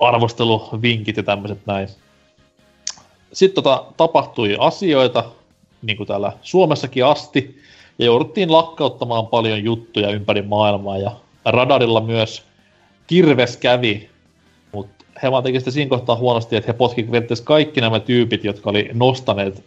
arvosteluvinkit 0.00 1.16
ja 1.16 1.22
tämmöiset 1.22 1.58
näin. 1.66 1.88
Sitten 3.32 3.64
tota, 3.64 3.84
tapahtui 3.96 4.56
asioita, 4.58 5.24
niin 5.82 5.96
kuin 5.96 6.06
täällä 6.06 6.32
Suomessakin 6.42 7.04
asti, 7.04 7.60
ja 7.98 8.04
jouduttiin 8.06 8.52
lakkauttamaan 8.52 9.26
paljon 9.26 9.64
juttuja 9.64 10.10
ympäri 10.10 10.42
maailmaa, 10.42 10.98
ja 10.98 11.10
radarilla 11.44 12.00
myös 12.00 12.42
kirves 13.06 13.56
kävi, 13.56 14.10
he 15.24 15.30
vaan 15.30 15.42
teki 15.42 15.60
siinä 15.60 15.88
kohtaa 15.88 16.16
huonosti, 16.16 16.56
että 16.56 16.72
he 16.72 16.76
potkivat 16.76 17.40
kaikki 17.44 17.80
nämä 17.80 18.00
tyypit, 18.00 18.44
jotka 18.44 18.70
oli 18.70 18.90
nostaneet 18.92 19.64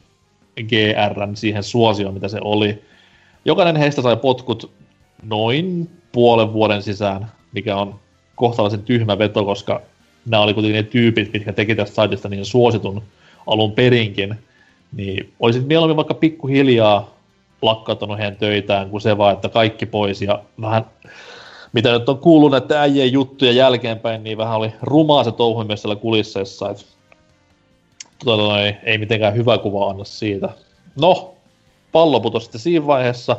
GRn 0.63 1.35
siihen 1.35 1.63
suosioon, 1.63 2.13
mitä 2.13 2.27
se 2.27 2.38
oli. 2.41 2.81
Jokainen 3.45 3.75
heistä 3.75 4.01
sai 4.01 4.17
potkut 4.17 4.71
noin 5.23 5.89
puolen 6.11 6.53
vuoden 6.53 6.81
sisään, 6.81 7.31
mikä 7.53 7.75
on 7.75 7.99
kohtalaisen 8.35 8.84
tyhmä 8.84 9.17
veto, 9.17 9.45
koska 9.45 9.81
nämä 10.25 10.43
oli 10.43 10.53
kuitenkin 10.53 10.75
ne 10.75 10.84
tyypit, 10.84 11.34
mitkä 11.34 11.53
teki 11.53 11.75
tästä 11.75 11.95
saitista 11.95 12.29
niin 12.29 12.45
suositun 12.45 13.03
alun 13.47 13.71
perinkin, 13.71 14.35
niin 14.95 15.34
olisit 15.39 15.67
mieluummin 15.67 15.97
vaikka 15.97 16.13
pikkuhiljaa 16.13 17.17
lakkauttanut 17.61 18.17
heidän 18.17 18.35
töitään, 18.35 18.89
kuin 18.89 19.01
se 19.01 19.17
vaan, 19.17 19.34
että 19.34 19.49
kaikki 19.49 19.85
pois 19.85 20.21
ja 20.21 20.41
vähän, 20.61 20.85
mitä 21.73 21.91
nyt 21.91 22.10
on 22.10 22.18
kuullut 22.18 22.52
näiden 22.52 22.77
äijien 22.77 23.11
juttuja 23.11 23.52
jälkeenpäin, 23.52 24.23
niin 24.23 24.38
vähän 24.38 24.57
oli 24.57 24.73
rumaa 24.81 25.23
se 25.23 25.31
touhu 25.31 25.64
myös 25.64 25.81
siellä 25.81 25.95
kulisseissa, 25.95 26.69
että 26.69 26.84
tuota, 28.23 28.44
no, 28.44 28.57
ei, 28.57 28.77
ei 28.84 28.98
mitenkään 28.98 29.35
hyvä 29.35 29.57
kuva 29.57 29.89
anna 29.89 30.03
siitä. 30.03 30.49
No, 31.02 31.34
pallo 31.91 32.19
putosi 32.19 32.44
sitten 32.44 32.61
siinä 32.61 32.88
vaiheessa, 32.88 33.38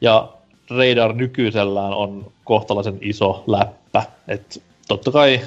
ja 0.00 0.28
Radar 0.70 1.12
nykyisellään 1.12 1.92
on 1.92 2.32
kohtalaisen 2.44 2.98
iso 3.00 3.44
läppä, 3.46 4.02
että 4.28 4.60
totta 4.88 5.10
kai 5.10 5.40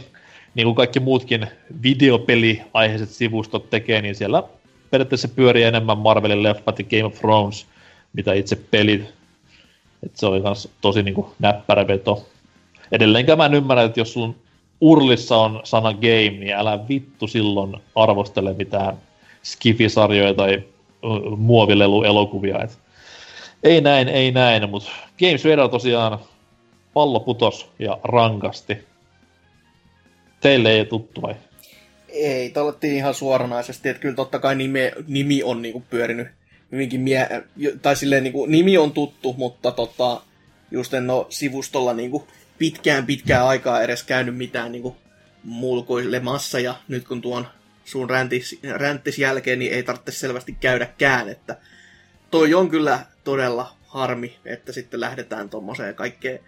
niin 0.56 0.66
kuin 0.66 0.76
kaikki 0.76 1.00
muutkin 1.00 1.48
videopeli-aiheiset 1.84 3.10
sivustot 3.10 3.70
tekee, 3.70 4.02
niin 4.02 4.16
siellä 4.16 4.44
periaatteessa 4.92 5.28
pyörii 5.28 5.64
enemmän 5.64 5.98
Marvelin 5.98 6.44
leffat 6.44 6.80
ja 6.80 6.86
Game 6.86 7.06
of 7.06 7.16
Thrones, 7.16 7.66
mitä 8.14 8.34
itse 8.34 8.56
pelit. 8.56 9.15
Et 10.04 10.16
se 10.16 10.26
oli 10.26 10.40
myös 10.40 10.70
tosi 10.82 11.04
niin 11.04 11.16
kuin, 11.16 11.28
näppärä 11.40 11.88
veto. 11.88 12.26
Edelleenkään 12.92 13.38
mä 13.38 13.46
en 13.46 13.54
ymmärrä, 13.54 13.84
että 13.84 14.00
jos 14.00 14.14
sun 14.14 14.36
urlissa 14.82 15.38
on 15.38 15.62
sana 15.64 15.94
game, 15.94 16.40
niin 16.40 16.54
älä 16.54 16.88
vittu 16.90 17.28
silloin 17.28 17.78
arvostele 17.96 18.54
mitään 18.54 18.98
skifisarjoja 19.44 20.34
tai 20.34 20.64
muovilelu-elokuvia. 21.38 22.64
Et 22.64 22.80
ei 23.64 23.82
näin, 23.82 24.08
ei 24.08 24.32
näin, 24.32 24.70
mutta 24.70 24.92
Games 25.20 25.46
Radar 25.46 25.70
tosiaan 25.70 26.20
pallo 26.94 27.20
putos 27.20 27.70
ja 27.80 28.00
rankasti. 28.04 28.78
Teille 30.42 30.72
ei 30.72 30.86
tuttu 30.86 31.22
vai? 31.22 31.36
Ei, 32.10 32.50
talettiin 32.50 32.96
ihan 32.96 33.14
suoranaisesti, 33.14 33.90
että 33.90 34.02
kyllä 34.02 34.16
totta 34.16 34.40
kai 34.40 34.56
nime, 34.56 34.92
nimi 35.08 35.44
on 35.44 35.62
niinku 35.62 35.84
pyörinyt 35.90 36.28
hyvinkin 36.72 37.02
mie... 37.02 37.28
tai 37.82 37.96
silleen 37.96 38.24
niinku, 38.24 38.46
nimi 38.46 38.78
on 38.78 38.92
tuttu, 38.92 39.34
mutta 39.38 39.72
tota, 39.72 40.22
just 40.72 40.94
en 40.94 41.10
ole 41.10 41.26
sivustolla 41.30 41.94
niinku 41.94 42.28
pitkään 42.58 43.06
pitkään 43.06 43.48
aikaa 43.48 43.82
edes 43.82 44.04
käynyt 44.04 44.38
mitään 44.38 44.72
niinku 44.72 44.96
mulkoilemassa, 45.44 46.60
ja 46.60 46.76
nyt 46.88 47.08
kun 47.08 47.22
tuon 47.22 47.48
sun 47.86 48.10
räntis, 48.10 48.60
ränttis 48.74 49.20
jälkeen, 49.20 49.60
niin 49.60 49.74
ei 49.74 49.84
tarvitse 49.84 50.12
selvästi 50.12 50.58
käydäkään, 50.60 51.30
että 51.30 51.58
toi 52.32 52.54
on 52.54 52.70
kyllä 52.70 53.00
todella 53.24 53.76
harmi, 53.88 54.36
että 54.46 54.72
sitten 54.72 55.00
lähdetään 55.00 55.50
tuommoiseen 55.50 55.96
kaikkeen. 55.96 56.40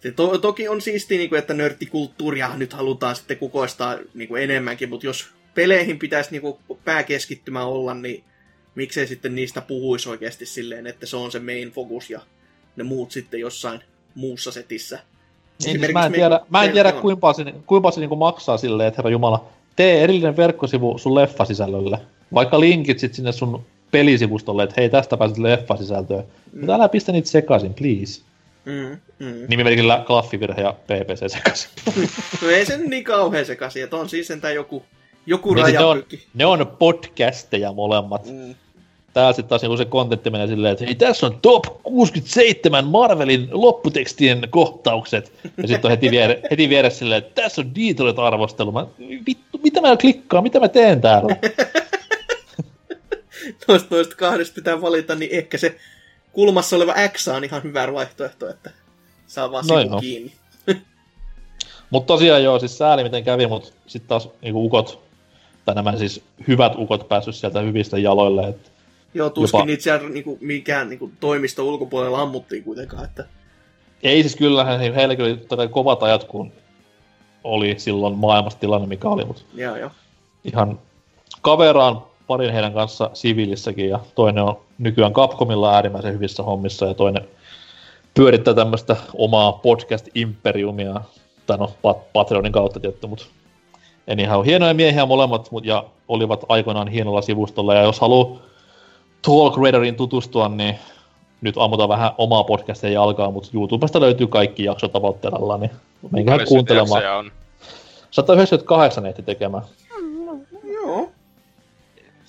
Se 0.00 0.10
to, 0.10 0.38
toki 0.38 0.68
on 0.68 0.80
siistiä, 0.80 1.18
niin 1.18 1.28
kuin, 1.28 1.38
että 1.38 1.54
nörttikulttuuria 1.54 2.56
nyt 2.56 2.72
halutaan 2.72 3.16
sitten 3.16 3.38
kukoistaa 3.38 3.98
niin 4.14 4.28
kuin 4.28 4.42
enemmänkin, 4.42 4.88
mutta 4.88 5.06
jos 5.06 5.30
peleihin 5.54 5.98
pitäisi 5.98 6.30
niin 6.30 6.42
kuin, 6.42 6.58
pääkeskittymä 6.84 7.64
olla, 7.64 7.94
niin 7.94 8.24
miksei 8.74 9.06
sitten 9.06 9.34
niistä 9.34 9.60
puhuisi 9.60 10.08
oikeasti 10.08 10.46
silleen, 10.46 10.86
että 10.86 11.06
se 11.06 11.16
on 11.16 11.32
se 11.32 11.38
main 11.38 11.70
focus 11.70 12.10
ja 12.10 12.20
ne 12.76 12.84
muut 12.84 13.10
sitten 13.10 13.40
jossain 13.40 13.80
muussa 14.14 14.52
setissä. 14.52 14.98
Niin, 15.64 15.80
siis 15.80 15.92
mä 15.92 16.06
en 16.06 16.12
tiedä, 16.12 16.40
mä 16.50 16.64
en 16.64 16.72
tiedä 16.72 16.92
kuinka 16.92 17.32
se, 17.32 17.44
kuinka 17.66 17.90
se 17.90 18.00
niin 18.00 18.18
maksaa 18.18 18.56
silleen, 18.56 18.88
että 18.88 18.98
herra 18.98 19.10
Jumala, 19.10 19.48
tee 19.76 20.04
erillinen 20.04 20.36
verkkosivu 20.36 20.98
sun 20.98 21.14
leffasisällölle. 21.14 21.98
Vaikka 22.34 22.60
linkit 22.60 22.98
sit 22.98 23.14
sinne 23.14 23.32
sun 23.32 23.66
pelisivustolle, 23.90 24.62
että 24.62 24.74
hei, 24.78 24.90
tästä 24.90 25.16
pääset 25.16 25.38
leffasisältöön. 25.38 26.24
Mm. 26.52 26.58
Mutta 26.58 26.74
älä 26.74 26.88
pistä 26.88 27.12
niitä 27.12 27.28
sekaisin, 27.28 27.74
please. 27.74 28.22
Mm, 28.64 28.98
mm. 29.18 29.46
Nimimerkillä 29.48 30.04
klaffivirhe 30.06 30.62
ja 30.62 30.72
PPC 30.72 31.32
sekaisin. 31.32 31.70
no 32.42 32.48
ei 32.48 32.66
se 32.66 32.78
niin 32.78 33.04
kauhean 33.04 33.46
sekaisin, 33.46 33.84
että 33.84 33.96
on 33.96 34.08
siis 34.08 34.26
sentään 34.26 34.54
joku, 34.54 34.82
joku 35.26 35.54
niin 35.54 35.74
ne, 35.74 35.84
on, 35.84 36.04
ne 36.34 36.46
on 36.46 36.72
podcasteja 36.78 37.72
molemmat. 37.72 38.26
Mm. 38.26 38.54
Täällä 39.14 39.32
sitten 39.32 39.48
taas 39.48 39.62
niinku 39.62 39.76
se 39.76 39.84
kontentti 39.84 40.30
menee 40.30 40.46
silleen, 40.46 40.72
että 40.72 40.84
hei, 40.84 40.94
tässä 40.94 41.26
on 41.26 41.38
top 41.42 41.64
67 41.82 42.84
Marvelin 42.84 43.48
lopputekstien 43.52 44.48
kohtaukset. 44.50 45.32
Ja 45.56 45.68
sitten 45.68 45.88
on 45.88 45.90
heti, 45.90 46.10
viere, 46.10 46.40
heti 46.50 46.68
vieressä 46.68 46.98
silleen, 46.98 47.18
että 47.18 47.42
tässä 47.42 47.62
on 47.62 47.74
Detroit-arvostelu. 47.74 48.72
Mä, 48.72 48.86
vittu, 49.26 49.60
mitä 49.62 49.80
mä 49.80 49.96
klikkaan, 49.96 50.42
mitä 50.42 50.60
mä 50.60 50.68
teen 50.68 51.00
täällä? 51.00 51.36
noista, 53.68 53.94
noista 53.94 54.16
kahdesta 54.16 54.54
pitää 54.54 54.80
valita, 54.80 55.14
niin 55.14 55.30
ehkä 55.32 55.58
se 55.58 55.76
kulmassa 56.32 56.76
oleva 56.76 56.94
X 57.08 57.28
on 57.28 57.44
ihan 57.44 57.62
hyvä 57.62 57.92
vaihtoehto, 57.92 58.50
että 58.50 58.70
saa 59.26 59.52
vaan 59.52 59.64
no 59.66 60.00
kiinni. 60.00 60.32
mutta 61.90 62.06
tosiaan 62.06 62.42
joo, 62.42 62.58
siis 62.58 62.78
sääli 62.78 63.02
miten 63.02 63.24
kävi, 63.24 63.46
mutta 63.46 63.68
sitten 63.86 64.08
taas 64.08 64.28
niinku 64.42 64.66
ukot, 64.66 65.00
tai 65.64 65.74
nämä 65.74 65.96
siis 65.96 66.22
hyvät 66.48 66.72
ukot 66.76 67.08
päässyt 67.08 67.34
sieltä 67.34 67.60
hyvistä 67.60 67.98
jaloille. 67.98 68.48
Että 68.48 68.73
joo, 69.14 69.30
tuskin 69.30 69.58
jopa... 69.58 69.66
niitä 69.66 69.82
siellä 69.82 70.08
niinku, 70.08 70.38
mikään 70.40 70.88
niinku, 70.88 71.10
toimisto 71.20 71.64
ulkopuolella 71.64 72.20
ammuttiin 72.20 72.64
kuitenkaan. 72.64 73.04
Että... 73.04 73.24
Ei 74.02 74.22
siis 74.22 74.36
kyllähän 74.36 74.80
heilläkin 74.80 75.24
oli 75.24 75.36
tätä 75.36 75.68
kovat 75.68 76.02
ajat, 76.02 76.24
kun 76.24 76.52
oli 77.44 77.74
silloin 77.78 78.18
maailmassa 78.18 78.58
tilanne, 78.58 78.86
mikä 78.86 79.08
oli, 79.08 79.24
mutta 79.24 79.42
joo, 79.54 79.76
joo. 79.76 79.90
ihan 80.44 80.78
kaveraan 81.42 82.02
parin 82.26 82.52
heidän 82.52 82.74
kanssa 82.74 83.10
siviilissäkin 83.12 83.88
ja 83.88 84.00
toinen 84.14 84.44
on 84.44 84.60
nykyään 84.78 85.12
Capcomilla 85.12 85.74
äärimmäisen 85.74 86.14
hyvissä 86.14 86.42
hommissa 86.42 86.86
ja 86.86 86.94
toinen 86.94 87.28
pyörittää 88.14 88.54
tämmöistä 88.54 88.96
omaa 89.14 89.52
podcast-imperiumia, 89.52 91.00
tai 91.46 91.58
no 91.58 91.70
Pat- 91.82 92.12
Patreonin 92.12 92.52
kautta 92.52 92.80
tietty, 92.80 93.06
mutta 93.06 93.24
en 94.06 94.20
ihan 94.20 94.44
hienoja 94.44 94.74
miehiä 94.74 95.06
molemmat 95.06 95.50
mut, 95.50 95.64
ja 95.64 95.84
olivat 96.08 96.44
aikoinaan 96.48 96.88
hienolla 96.88 97.22
sivustolla 97.22 97.74
ja 97.74 97.82
jos 97.82 98.00
haluaa 98.00 98.38
Talk 99.24 99.56
Raiderin 99.56 99.96
tutustua, 99.96 100.48
niin 100.48 100.78
nyt 101.40 101.54
ammutaan 101.58 101.88
vähän 101.88 102.10
omaa 102.18 102.44
podcastia 102.44 102.90
jalkaa, 102.90 103.30
mutta 103.30 103.48
YouTubesta 103.54 104.00
löytyy 104.00 104.26
kaikki 104.26 104.64
jaksot 104.64 104.92
tavoitteella, 104.92 105.58
niin 105.58 105.70
menkää 106.10 106.38
kuuntelemaan. 106.48 107.18
On? 107.18 107.32
198 108.10 109.06
ehti 109.06 109.22
tekemään. 109.22 109.62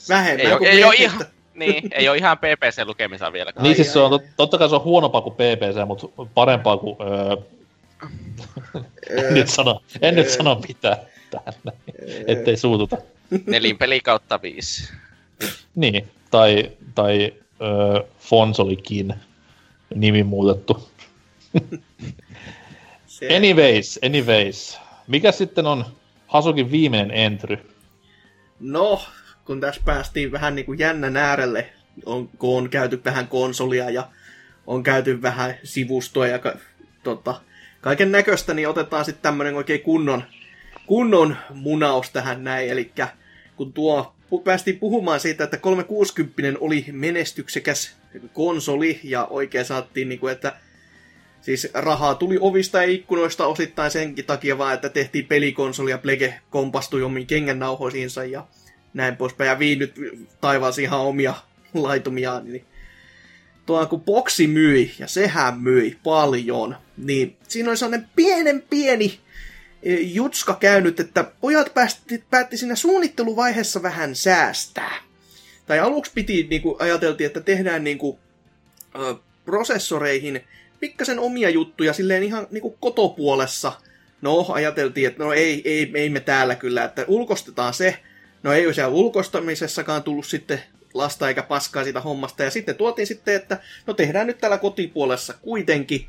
Vähemmän 0.09 0.47
ei, 0.47 0.57
kuin 0.57 0.69
ei, 0.69 0.83
ole 0.83 0.95
ihan, 0.95 1.25
niin, 1.53 1.89
ei 1.91 2.09
ole 2.09 2.17
ihan 2.17 2.37
PPC-lukemisa 2.37 3.33
vielä. 3.33 3.53
Niin 3.59 3.75
siis 3.75 3.93
se 3.93 3.99
on, 3.99 4.19
totta 4.37 4.57
kai 4.57 4.69
se 4.69 4.75
on 4.75 4.83
huonompaa 4.83 5.21
kuin 5.21 5.35
PPC, 5.35 5.87
mutta 5.87 6.07
parempaa 6.33 6.77
kuin... 6.77 6.97
Öö... 7.01 7.37
en 9.27 9.33
nyt 9.33 9.49
sano, 9.49 9.81
en 10.01 10.15
nyt 10.15 10.29
sano 10.29 10.61
mitään 10.67 10.97
tähän, 11.31 11.53
ettei 12.27 12.57
suututa. 12.57 12.97
Nelinpeli 13.45 13.99
kautta 13.99 14.41
viisi. 14.41 14.93
niin, 15.75 16.07
tai, 16.35 16.71
tai 16.95 17.33
öö, 17.61 18.03
Fonsolikin 18.19 19.13
nimi 19.95 20.23
muutettu. 20.23 20.89
anyways, 23.35 23.99
anyways. 24.05 24.79
Mikä 25.07 25.31
sitten 25.31 25.65
on 25.65 25.85
Hasukin 26.27 26.71
viimeinen 26.71 27.17
entry? 27.17 27.57
No, 28.59 29.01
kun 29.45 29.61
tässä 29.61 29.81
päästiin 29.85 30.31
vähän 30.31 30.55
niin 30.55 30.65
kuin 30.65 30.79
jännän 30.79 31.17
äärelle, 31.17 31.69
on, 32.05 32.27
kun 32.27 32.57
on 32.57 32.69
käyty 32.69 33.01
vähän 33.05 33.27
konsolia 33.27 33.89
ja 33.89 34.07
on 34.67 34.83
käyty 34.83 35.21
vähän 35.21 35.55
sivustoa 35.63 36.27
ja 36.27 36.39
ka, 36.39 36.53
tota, 37.03 37.41
kaiken 37.81 38.11
näköistä, 38.11 38.53
niin 38.53 38.69
otetaan 38.69 39.05
sitten 39.05 39.23
tämmöinen 39.23 39.55
oikein 39.55 39.81
kunnon, 39.81 40.23
kunnon 40.85 41.37
munaus 41.53 42.09
tähän 42.09 42.43
näin. 42.43 42.69
Eli 42.69 42.91
kun 43.55 43.73
tuo 43.73 44.14
päästiin 44.43 44.79
puhumaan 44.79 45.19
siitä, 45.19 45.43
että 45.43 45.57
360 45.57 46.59
oli 46.59 46.85
menestyksekäs 46.91 47.95
konsoli 48.33 48.99
ja 49.03 49.25
oikein 49.25 49.65
saattiin, 49.65 50.09
niin 50.09 50.19
kuin, 50.19 50.33
että 50.33 50.55
siis 51.41 51.67
rahaa 51.73 52.15
tuli 52.15 52.37
ovista 52.41 52.77
ja 52.77 52.91
ikkunoista 52.91 53.47
osittain 53.47 53.91
senkin 53.91 54.25
takia 54.25 54.57
vaan, 54.57 54.73
että 54.73 54.89
tehtiin 54.89 55.25
pelikonsoli 55.25 55.91
ja 55.91 55.97
Plege 55.97 56.39
kompastui 56.49 57.03
omiin 57.03 57.27
kengännauhoisiinsa 57.27 58.23
ja 58.23 58.47
näin 58.93 59.17
poispäin. 59.17 59.47
Ja 59.47 59.55
Wii 59.55 59.75
nyt 59.75 59.93
taivaasi 60.41 60.83
ihan 60.83 60.99
omia 60.99 61.33
laitumiaan, 61.73 62.45
niin 62.45 62.65
tuo 63.65 63.85
kun 63.85 64.01
boksi 64.01 64.47
myi, 64.47 64.91
ja 64.99 65.07
sehän 65.07 65.59
myi 65.59 65.97
paljon, 66.03 66.75
niin 66.97 67.37
siinä 67.47 67.69
oli 67.69 67.77
sellainen 67.77 68.09
pienen 68.15 68.63
pieni 68.69 69.19
jutska 69.99 70.53
käynyt, 70.53 70.99
että 70.99 71.23
pojat 71.41 71.73
päätti, 71.73 72.23
päätti 72.29 72.57
siinä 72.57 72.75
suunnitteluvaiheessa 72.75 73.83
vähän 73.83 74.15
säästää. 74.15 74.95
Tai 75.65 75.79
aluksi 75.79 76.11
piti, 76.15 76.47
niin 76.49 76.61
kuin 76.61 76.75
ajateltiin, 76.79 77.27
että 77.27 77.41
tehdään 77.41 77.83
niin 77.83 77.97
kuin, 77.97 78.17
ö, 78.95 79.15
prosessoreihin 79.45 80.43
pikkasen 80.79 81.19
omia 81.19 81.49
juttuja 81.49 81.93
silleen 81.93 82.23
ihan 82.23 82.47
niin 82.51 82.61
kuin 82.61 82.75
kotopuolessa. 82.79 83.71
No, 84.21 84.45
ajateltiin, 84.49 85.07
että 85.07 85.23
no 85.23 85.33
ei, 85.33 85.61
ei, 85.65 85.91
ei 85.93 86.09
me 86.09 86.19
täällä 86.19 86.55
kyllä, 86.55 86.83
että 86.83 87.05
ulkostetaan 87.07 87.73
se, 87.73 87.99
No 88.45 88.53
ei 88.53 88.73
siellä 88.73 88.93
ulkoistamisessakaan 88.95 90.03
tullut 90.03 90.25
sitten 90.25 90.61
lasta 90.93 91.27
eikä 91.27 91.43
paskaa 91.43 91.83
siitä 91.83 92.01
hommasta. 92.01 92.43
Ja 92.43 92.51
sitten 92.51 92.75
tuotiin 92.75 93.07
sitten, 93.07 93.35
että 93.35 93.57
no 93.87 93.93
tehdään 93.93 94.27
nyt 94.27 94.37
täällä 94.37 94.57
kotipuolessa 94.57 95.33
kuitenkin. 95.41 96.07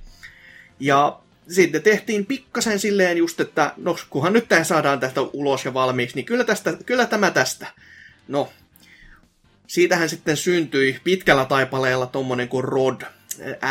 Ja 0.81 1.21
sitten 1.49 1.83
tehtiin 1.83 2.27
pikkasen 2.27 2.79
silleen 2.79 3.17
just, 3.17 3.41
että 3.41 3.73
no 3.77 3.97
kunhan 4.11 4.33
nyt 4.33 4.49
tämä 4.49 4.65
saadaan 4.65 5.01
tästä 5.01 5.21
ulos 5.21 5.65
ja 5.65 5.75
valmiiksi, 5.75 6.17
niin 6.17 6.27
kyllä, 6.27 6.45
tästä, 6.45 6.77
kyllä 6.87 7.07
tämä 7.07 7.31
tästä. 7.31 7.67
No, 8.29 8.49
siitähän 9.67 10.09
sitten 10.09 10.37
syntyi 10.37 11.01
pitkällä 11.05 11.45
taipaleella 11.45 12.07
tommonen 12.07 12.49
kuin 12.49 12.65
ROD, 12.65 13.01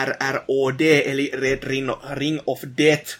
RROD, 0.05 0.79
eli 1.05 1.31
Red 1.33 1.63
Ring 2.13 2.39
of 2.47 2.63
Death, 2.77 3.11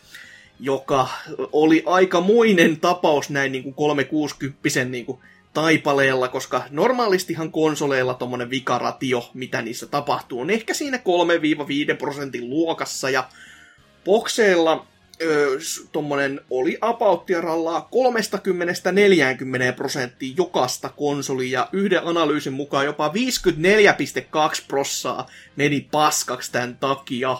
joka 0.60 1.07
oli 1.52 1.84
aikamoinen 1.86 2.80
tapaus 2.80 3.30
näin 3.30 3.52
niin 3.52 3.64
kuin 3.64 3.73
360 3.73 4.86
niin 4.86 5.06
kuin 5.06 5.19
taipaleella, 5.53 6.27
koska 6.27 6.64
normaalistihan 6.69 7.52
konsoleilla 7.52 8.14
tommonen 8.14 8.49
vikaratio, 8.49 9.30
mitä 9.34 9.61
niissä 9.61 9.86
tapahtuu, 9.86 10.41
on 10.41 10.49
ehkä 10.49 10.73
siinä 10.73 10.98
3-5 11.94 11.98
prosentin 11.98 12.49
luokassa, 12.49 13.10
ja 13.10 13.30
bokseilla 14.06 14.86
öö, 15.22 15.57
tommonen 15.91 16.41
oli 16.49 16.77
apauttiarallaa 16.82 17.90
30-40 19.72 19.76
prosenttia 19.76 20.34
jokasta 20.38 20.90
konsolia, 20.90 21.60
ja 21.60 21.69
yhden 21.72 22.07
analyysin 22.07 22.53
mukaan 22.53 22.86
jopa 22.86 23.07
54,2 23.07 23.14
prossaa 24.68 25.27
meni 25.56 25.88
paskaksi 25.91 26.52
tämän 26.52 26.77
takia. 26.80 27.38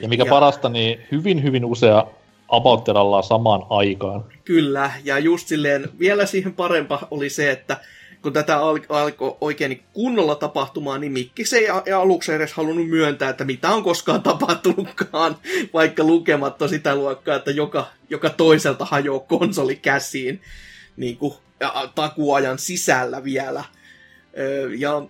Ja 0.00 0.08
mikä 0.08 0.24
ja... 0.24 0.30
parasta, 0.30 0.68
niin 0.68 1.00
hyvin 1.12 1.42
hyvin 1.42 1.64
usea 1.64 2.06
apauttirallaa 2.48 3.22
samaan 3.22 3.62
aikaan. 3.70 4.24
Kyllä, 4.44 4.90
ja 5.04 5.18
just 5.18 5.48
silleen 5.48 5.88
vielä 5.98 6.26
siihen 6.26 6.54
parempa 6.54 7.08
oli 7.10 7.30
se, 7.30 7.50
että 7.50 7.76
kun 8.22 8.32
tätä 8.32 8.58
alkoi 8.58 9.36
oikein 9.40 9.82
kunnolla 9.92 10.34
tapahtumaan, 10.34 11.00
niin 11.00 11.12
Mikki 11.12 11.44
se 11.44 11.58
ei 11.86 11.92
aluksi 11.92 12.32
edes 12.32 12.52
halunnut 12.52 12.88
myöntää, 12.88 13.30
että 13.30 13.44
mitä 13.44 13.68
on 13.68 13.82
koskaan 13.82 14.22
tapahtunutkaan, 14.22 15.36
vaikka 15.74 16.04
lukematta 16.04 16.68
sitä 16.68 16.96
luokkaa, 16.96 17.36
että 17.36 17.50
joka, 17.50 17.86
joka 18.10 18.30
toiselta 18.30 18.84
hajoaa 18.84 19.20
konsoli 19.20 19.76
käsiin 19.76 20.40
niin 20.96 21.16
kuin, 21.16 21.34
takuajan 21.94 22.58
sisällä 22.58 23.24
vielä. 23.24 23.64
Ja 24.78 25.02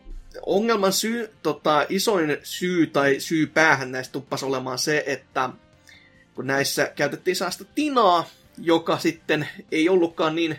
ongelman 0.47 0.93
syy, 0.93 1.31
tota, 1.43 1.87
isoin 1.89 2.37
syy 2.43 2.87
tai 2.87 3.21
syy 3.21 3.47
päähän 3.47 3.93
näistä 3.93 4.13
tuppasi 4.13 4.45
olemaan 4.45 4.79
se, 4.79 5.05
että 5.07 5.51
kun 6.35 6.47
näissä 6.47 6.93
käytettiin 6.97 7.37
saasta 7.37 7.65
tinaa, 7.75 8.29
joka 8.59 8.99
sitten 8.99 9.49
ei 9.73 9.89
ollutkaan 9.89 10.35
niin 10.35 10.59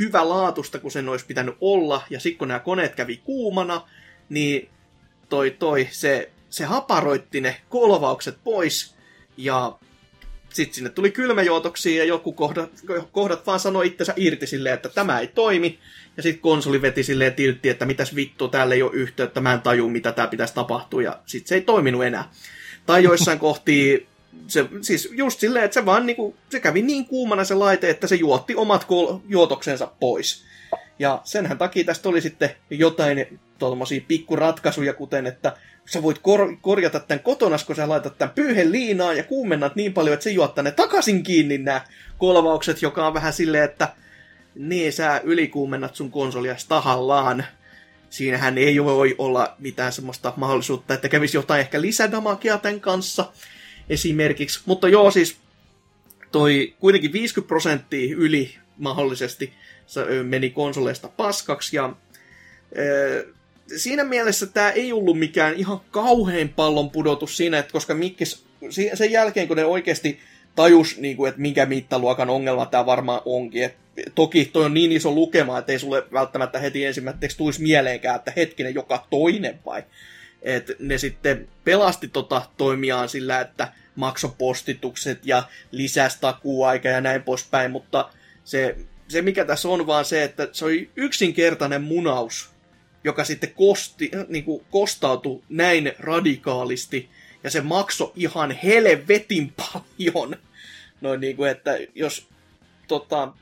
hyvä 0.00 0.28
laatusta 0.28 0.78
kuin 0.78 0.92
sen 0.92 1.08
olisi 1.08 1.26
pitänyt 1.26 1.54
olla, 1.60 2.02
ja 2.10 2.20
sitten 2.20 2.38
kun 2.38 2.48
nämä 2.48 2.60
koneet 2.60 2.94
kävi 2.94 3.16
kuumana, 3.16 3.88
niin 4.28 4.68
toi, 5.28 5.50
toi, 5.50 5.88
se, 5.90 6.30
se 6.50 6.64
haparoitti 6.64 7.40
ne 7.40 7.56
kolvaukset 7.68 8.38
pois, 8.44 8.94
ja 9.36 9.78
sitten 10.50 10.74
sinne 10.74 10.90
tuli 10.90 11.10
kylmäjuotoksia 11.10 11.98
ja 11.98 12.04
joku 12.04 12.32
kohdat, 12.32 12.70
kohdat 13.12 13.46
vaan 13.46 13.60
sanoi 13.60 13.86
itsensä 13.86 14.14
irti 14.16 14.46
silleen, 14.46 14.74
että 14.74 14.88
tämä 14.88 15.18
ei 15.18 15.26
toimi. 15.26 15.78
Ja 16.16 16.22
sitten 16.22 16.42
konsoli 16.42 16.82
veti 16.82 17.02
silleen 17.02 17.34
tiltti, 17.34 17.68
että 17.68 17.86
mitäs 17.86 18.14
vittu, 18.14 18.48
täällä 18.48 18.74
ei 18.74 18.82
ole 18.82 18.94
yhteyttä, 18.94 19.40
mä 19.40 19.52
en 19.52 19.60
taju 19.60 19.88
mitä 19.88 20.12
tää 20.12 20.26
pitäisi 20.26 20.54
tapahtua. 20.54 21.02
Ja 21.02 21.18
sitten 21.26 21.48
se 21.48 21.54
ei 21.54 21.60
toiminut 21.60 22.04
enää. 22.04 22.30
Tai 22.86 23.04
joissain 23.04 23.38
kohti 23.48 24.06
se, 24.46 24.66
siis 24.80 25.08
just 25.12 25.40
silleen, 25.40 25.64
että 25.64 25.74
se 25.74 25.86
vaan 25.86 26.06
niinku, 26.06 26.36
se 26.50 26.60
kävi 26.60 26.82
niin 26.82 27.06
kuumana 27.06 27.44
se 27.44 27.54
laite, 27.54 27.90
että 27.90 28.06
se 28.06 28.16
juotti 28.16 28.54
omat 28.54 28.84
kol- 28.84 29.18
juotoksensa 29.28 29.86
pois. 30.00 30.44
Ja 30.98 31.20
senhän 31.24 31.58
takia 31.58 31.84
tästä 31.84 32.08
oli 32.08 32.20
sitten 32.20 32.50
jotain 32.70 33.40
tuommoisia 33.58 34.00
pikkuratkaisuja, 34.08 34.94
kuten 34.94 35.26
että 35.26 35.56
sä 35.90 36.02
voit 36.02 36.18
kor- 36.18 36.56
korjata 36.60 37.00
tämän 37.00 37.22
kotona, 37.22 37.56
kun 37.66 37.76
sä 37.76 37.88
laitat 37.88 38.18
tämän 38.18 38.34
pyyhen 38.34 38.72
liinaan 38.72 39.16
ja 39.16 39.24
kuumennat 39.24 39.76
niin 39.76 39.92
paljon, 39.92 40.14
että 40.14 40.24
se 40.24 40.30
juottaa 40.30 40.64
ne 40.64 40.70
takaisin 40.70 41.22
kiinni 41.22 41.58
nämä 41.58 41.80
kolvaukset, 42.18 42.82
joka 42.82 43.06
on 43.06 43.14
vähän 43.14 43.32
silleen, 43.32 43.64
että 43.64 43.88
niin 44.54 44.92
sä 44.92 45.20
ylikuumennat 45.24 45.94
sun 45.94 46.10
konsolia 46.10 46.56
tahallaan. 46.68 47.44
Siinähän 48.10 48.58
ei 48.58 48.84
voi 48.84 49.14
olla 49.18 49.54
mitään 49.58 49.92
semmoista 49.92 50.32
mahdollisuutta, 50.36 50.94
että 50.94 51.08
kävisi 51.08 51.36
jotain 51.36 51.60
ehkä 51.60 51.80
lisädamakia 51.80 52.58
tämän 52.58 52.80
kanssa 52.80 53.32
esimerkiksi. 53.88 54.60
Mutta 54.66 54.88
joo, 54.88 55.10
siis 55.10 55.36
toi 56.32 56.74
kuitenkin 56.80 57.12
50 57.12 57.48
prosenttia 57.48 58.16
yli 58.16 58.54
mahdollisesti 58.76 59.52
meni 60.22 60.50
konsoleista 60.50 61.08
paskaksi 61.08 61.76
ja 61.76 61.92
siinä 63.76 64.04
mielessä 64.04 64.46
tämä 64.46 64.70
ei 64.70 64.92
ollut 64.92 65.18
mikään 65.18 65.54
ihan 65.54 65.80
kauhean 65.90 66.48
pallon 66.48 66.90
pudotus 66.90 67.36
siinä, 67.36 67.58
että 67.58 67.72
koska 67.72 67.94
Mikkis, 67.94 68.44
sen 68.94 69.10
jälkeen 69.10 69.48
kun 69.48 69.56
ne 69.56 69.64
oikeasti 69.64 70.20
tajus, 70.56 70.98
niin 70.98 71.16
kuin, 71.16 71.28
että 71.28 71.40
minkä 71.40 71.66
mittaluokan 71.66 72.30
ongelma 72.30 72.66
tämä 72.66 72.86
varmaan 72.86 73.22
onkin. 73.24 73.64
Et 73.64 73.74
toki 74.14 74.44
toi 74.44 74.64
on 74.64 74.74
niin 74.74 74.92
iso 74.92 75.10
lukema, 75.10 75.58
että 75.58 75.72
ei 75.72 75.78
sulle 75.78 76.02
välttämättä 76.12 76.58
heti 76.58 76.84
ensimmäiseksi 76.84 77.38
tulisi 77.38 77.62
mieleenkään, 77.62 78.16
että 78.16 78.32
hetkinen 78.36 78.74
joka 78.74 79.06
toinen 79.10 79.58
vai. 79.66 79.82
Et 80.42 80.70
ne 80.78 80.98
sitten 80.98 81.48
pelasti 81.64 82.08
tota 82.08 82.42
toimiaan 82.56 83.08
sillä, 83.08 83.40
että 83.40 83.72
maksopostitukset 83.94 85.26
ja 85.26 85.42
lisäsi 85.70 86.18
takuaika 86.20 86.88
ja 86.88 87.00
näin 87.00 87.22
poispäin, 87.22 87.70
mutta 87.70 88.10
se, 88.44 88.76
se 89.08 89.22
mikä 89.22 89.44
tässä 89.44 89.68
on 89.68 89.86
vaan 89.86 90.04
se, 90.04 90.22
että 90.24 90.48
se 90.52 90.64
oli 90.64 90.90
yksinkertainen 90.96 91.82
munaus 91.82 92.50
joka 93.04 93.24
sitten 93.24 93.54
kosti, 93.54 94.10
niin 94.28 94.44
kuin 94.44 94.64
kostautui 94.70 95.42
näin 95.48 95.92
radikaalisti, 95.98 97.08
ja 97.44 97.50
se 97.50 97.60
maksoi 97.60 98.12
ihan 98.16 98.50
helvetin 98.50 99.52
paljon. 99.56 100.36
Noin 101.00 101.20
niin 101.20 101.36
kuin, 101.36 101.50
että 101.50 101.78
jos 101.94 102.28
tota, 102.88 103.32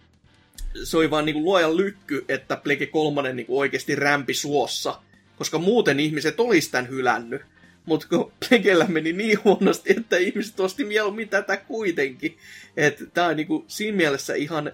se 0.85 0.97
oli 0.97 1.11
vaan 1.11 1.25
niin 1.25 1.35
kuin 1.35 1.45
luojan 1.45 1.77
lykky, 1.77 2.25
että 2.29 2.57
Plege 2.57 2.87
3 2.87 3.33
niin 3.33 3.47
oikeasti 3.49 3.95
rämpi 3.95 4.35
suossa, 4.35 5.03
koska 5.37 5.59
muuten 5.59 6.01
ihmiset 6.01 6.41
olisi 6.41 6.71
tämän 6.71 6.89
hylännyt. 6.89 7.43
Mutta 7.87 8.07
kun 8.09 8.33
Plegellä 8.49 8.87
meni 8.89 9.13
niin 9.13 9.39
huonosti, 9.45 9.95
että 9.97 10.17
ihmiset 10.17 10.61
osti 10.61 10.85
mieluummin 10.85 11.29
tätä 11.29 11.57
kuitenkin. 11.57 12.39
Että 12.77 13.05
tämä 13.07 13.27
on 13.27 13.37
niinku 13.37 13.65
siinä 13.69 13.97
mielessä 13.97 14.35
ihan 14.35 14.73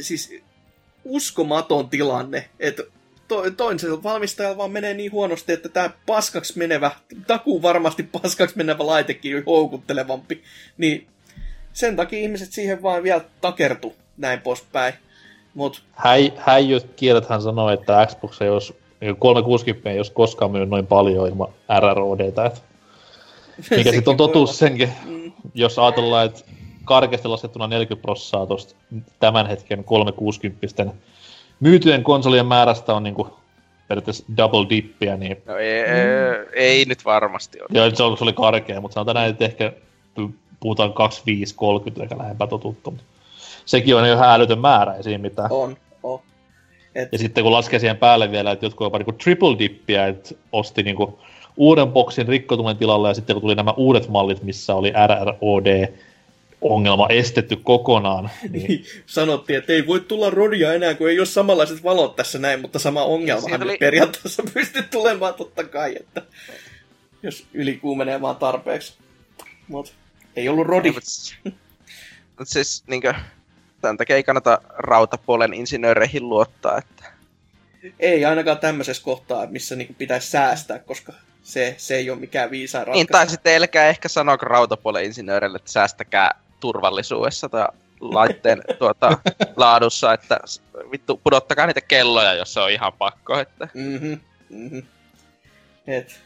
siis 0.00 0.34
uskomaton 1.04 1.88
tilanne, 1.88 2.48
että 2.60 2.82
to, 3.28 3.50
toisella 3.50 4.02
valmistajalla 4.02 4.56
vaan 4.56 4.70
menee 4.70 4.94
niin 4.94 5.12
huonosti, 5.12 5.52
että 5.52 5.68
tämä 5.68 5.90
paskaksi 6.06 6.58
menevä, 6.58 6.90
takuu 7.26 7.62
varmasti 7.62 8.02
paskaksi 8.02 8.56
menevä 8.56 8.86
laitekin 8.86 9.36
on 9.36 9.42
houkuttelevampi. 9.46 10.42
Niin 10.78 11.06
sen 11.72 11.96
takia 11.96 12.18
ihmiset 12.18 12.52
siihen 12.52 12.82
vaan 12.82 13.02
vielä 13.02 13.24
takertu 13.40 13.96
näin 14.16 14.40
poispäin. 14.40 14.94
Mut... 15.54 15.82
Häi, 15.92 16.32
häijyt 16.36 17.00
hän 17.28 17.42
sanoo, 17.42 17.70
että 17.70 18.06
Xbox 18.06 18.42
ei 18.42 18.48
olisi 18.48 18.74
360 19.18 19.90
ei 19.90 19.98
olisi 19.98 20.12
koskaan 20.12 20.50
myynyt 20.50 20.68
noin 20.68 20.86
paljon 20.86 21.28
ilman 21.28 21.48
RRODtä. 21.80 22.44
Että 22.44 22.60
mikä 23.76 23.92
sitten 23.92 24.10
on 24.10 24.16
totuus 24.16 24.58
senkin, 24.58 24.92
mm. 25.04 25.32
jos 25.54 25.78
ajatellaan, 25.78 26.26
että 26.26 26.40
karkeasti 26.84 27.28
laskettuna 27.28 27.66
40 27.66 28.02
prosenttia 28.02 28.46
tuosta 28.46 28.74
tämän 29.20 29.46
hetken 29.46 29.84
360 29.84 30.86
myytyjen 31.60 32.02
konsolien 32.02 32.46
määrästä 32.46 32.94
on 32.94 33.02
niinku 33.02 33.28
periaatteessa 33.88 34.24
double 34.36 34.66
dippiä, 34.70 35.16
niin... 35.16 35.36
No 35.46 35.56
ei, 35.56 35.82
mm. 35.82 36.50
ei 36.52 36.84
nyt 36.84 37.04
varmasti 37.04 37.60
ole. 37.60 37.68
Joo, 37.72 37.90
se 37.94 38.02
oli, 38.02 38.16
se 38.16 38.24
oli 38.24 38.32
karkea, 38.32 38.80
mutta 38.80 38.94
sanotaan 38.94 39.14
näin, 39.14 39.30
että 39.30 39.44
ehkä 39.44 39.72
puhutaan 40.60 40.90
25-30, 40.90 42.02
eikä 42.02 42.18
lähempää 42.18 42.46
totuttu. 42.46 42.94
Sekin 43.64 43.96
on 43.96 44.08
jo 44.08 44.14
ihan 44.14 44.30
älytön 44.30 44.58
määrä, 44.58 44.94
ei 44.94 45.02
siinä 45.02 45.22
mitään. 45.22 45.52
On, 45.52 45.76
on. 46.02 46.20
Et... 46.94 47.08
Ja 47.12 47.18
sitten 47.18 47.44
kun 47.44 47.52
laskee 47.52 47.78
siihen 47.78 47.96
päälle 47.96 48.30
vielä, 48.30 48.50
että 48.50 48.66
jotkut 48.66 48.84
jopa 48.84 48.98
niinku 48.98 49.12
triple 49.12 49.58
dippiä, 49.58 50.06
että 50.06 50.34
osti 50.52 50.82
niinku 50.82 51.18
uuden 51.56 51.88
boksin 51.88 52.28
rikkotuneen 52.28 52.76
tilalle, 52.76 53.08
ja 53.08 53.14
sitten 53.14 53.34
kun 53.34 53.40
tuli 53.40 53.54
nämä 53.54 53.74
uudet 53.76 54.08
mallit, 54.08 54.42
missä 54.42 54.74
oli 54.74 54.92
RROD, 55.06 55.88
ongelma 56.60 57.08
estetty 57.08 57.56
kokonaan. 57.56 58.30
Niin. 58.50 58.84
Sanottiin, 59.06 59.58
että 59.58 59.72
ei 59.72 59.86
voi 59.86 60.00
tulla 60.00 60.30
rodia 60.30 60.74
enää, 60.74 60.94
kun 60.94 61.10
ei 61.10 61.18
ole 61.18 61.26
samanlaiset 61.26 61.84
valot 61.84 62.16
tässä 62.16 62.38
näin, 62.38 62.60
mutta 62.60 62.78
sama 62.78 63.04
ongelma 63.04 63.48
oli... 63.62 63.76
periaatteessa 63.78 64.42
pystyy 64.54 64.82
tulemaan 64.82 65.34
totta 65.34 65.64
kai, 65.64 65.96
että 66.00 66.22
jos 67.22 67.46
ylikuumenee 67.54 68.20
vaan 68.20 68.36
tarpeeksi. 68.36 68.94
Mutta 69.68 69.92
ei 70.36 70.48
ollut 70.48 70.66
rodi. 70.66 70.90
Mutta 70.90 71.10
mut 72.38 72.48
siis 72.48 72.84
niinkö, 72.86 73.14
tämän 73.84 73.96
takia 73.96 74.16
ei 74.16 74.22
kannata 74.22 74.58
rautapuolen 74.68 75.54
insinööreihin 75.54 76.28
luottaa, 76.28 76.78
että... 76.78 77.04
Ei 78.00 78.24
ainakaan 78.24 78.58
tämmöisessä 78.58 79.04
kohtaa, 79.04 79.46
missä 79.46 79.76
niinku 79.76 79.94
pitäisi 79.98 80.30
säästää, 80.30 80.78
koska 80.78 81.12
se, 81.42 81.74
se 81.78 81.96
ei 81.96 82.10
ole 82.10 82.18
mikään 82.18 82.50
viisaan 82.50 82.86
ratkaisu. 82.86 82.98
Niin, 82.98 83.06
tai 83.06 83.28
sitten 83.28 83.56
älkää 83.56 83.88
ehkä 83.88 84.08
sanoa 84.08 84.36
rautapuolen 84.36 85.04
insinööreille, 85.04 85.56
että 85.56 85.72
säästäkää 85.72 86.30
turvallisuudessa 86.60 87.48
tai 87.48 87.68
laitteen 88.00 88.62
tuota, 88.78 89.18
laadussa, 89.56 90.12
että 90.12 90.40
vittu 90.92 91.20
pudottakaa 91.24 91.66
niitä 91.66 91.80
kelloja, 91.80 92.34
jos 92.34 92.54
se 92.54 92.60
on 92.60 92.70
ihan 92.70 92.92
pakko. 92.92 93.38
Että... 93.38 93.68
Mm-hmm, 93.74 94.20
mm-hmm. 94.50 94.82
Et, 95.86 96.20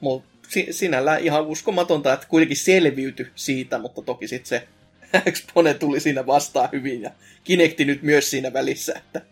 mut, 0.00 0.24
si- 0.48 0.72
sinällään 0.72 1.20
ihan 1.20 1.46
uskomatonta, 1.46 2.12
että 2.12 2.26
kuitenkin 2.28 2.56
selviyty 2.56 3.32
siitä, 3.34 3.78
mutta 3.78 4.02
toki 4.02 4.28
sitten 4.28 4.48
se 4.48 4.68
Expone 5.26 5.74
tuli 5.74 6.00
siinä 6.00 6.26
vastaan 6.26 6.68
hyvin 6.72 7.02
ja 7.02 7.10
Kinecti 7.44 7.84
nyt 7.84 8.02
myös 8.02 8.30
siinä 8.30 8.52
välissä, 8.52 8.92
että 8.96 9.22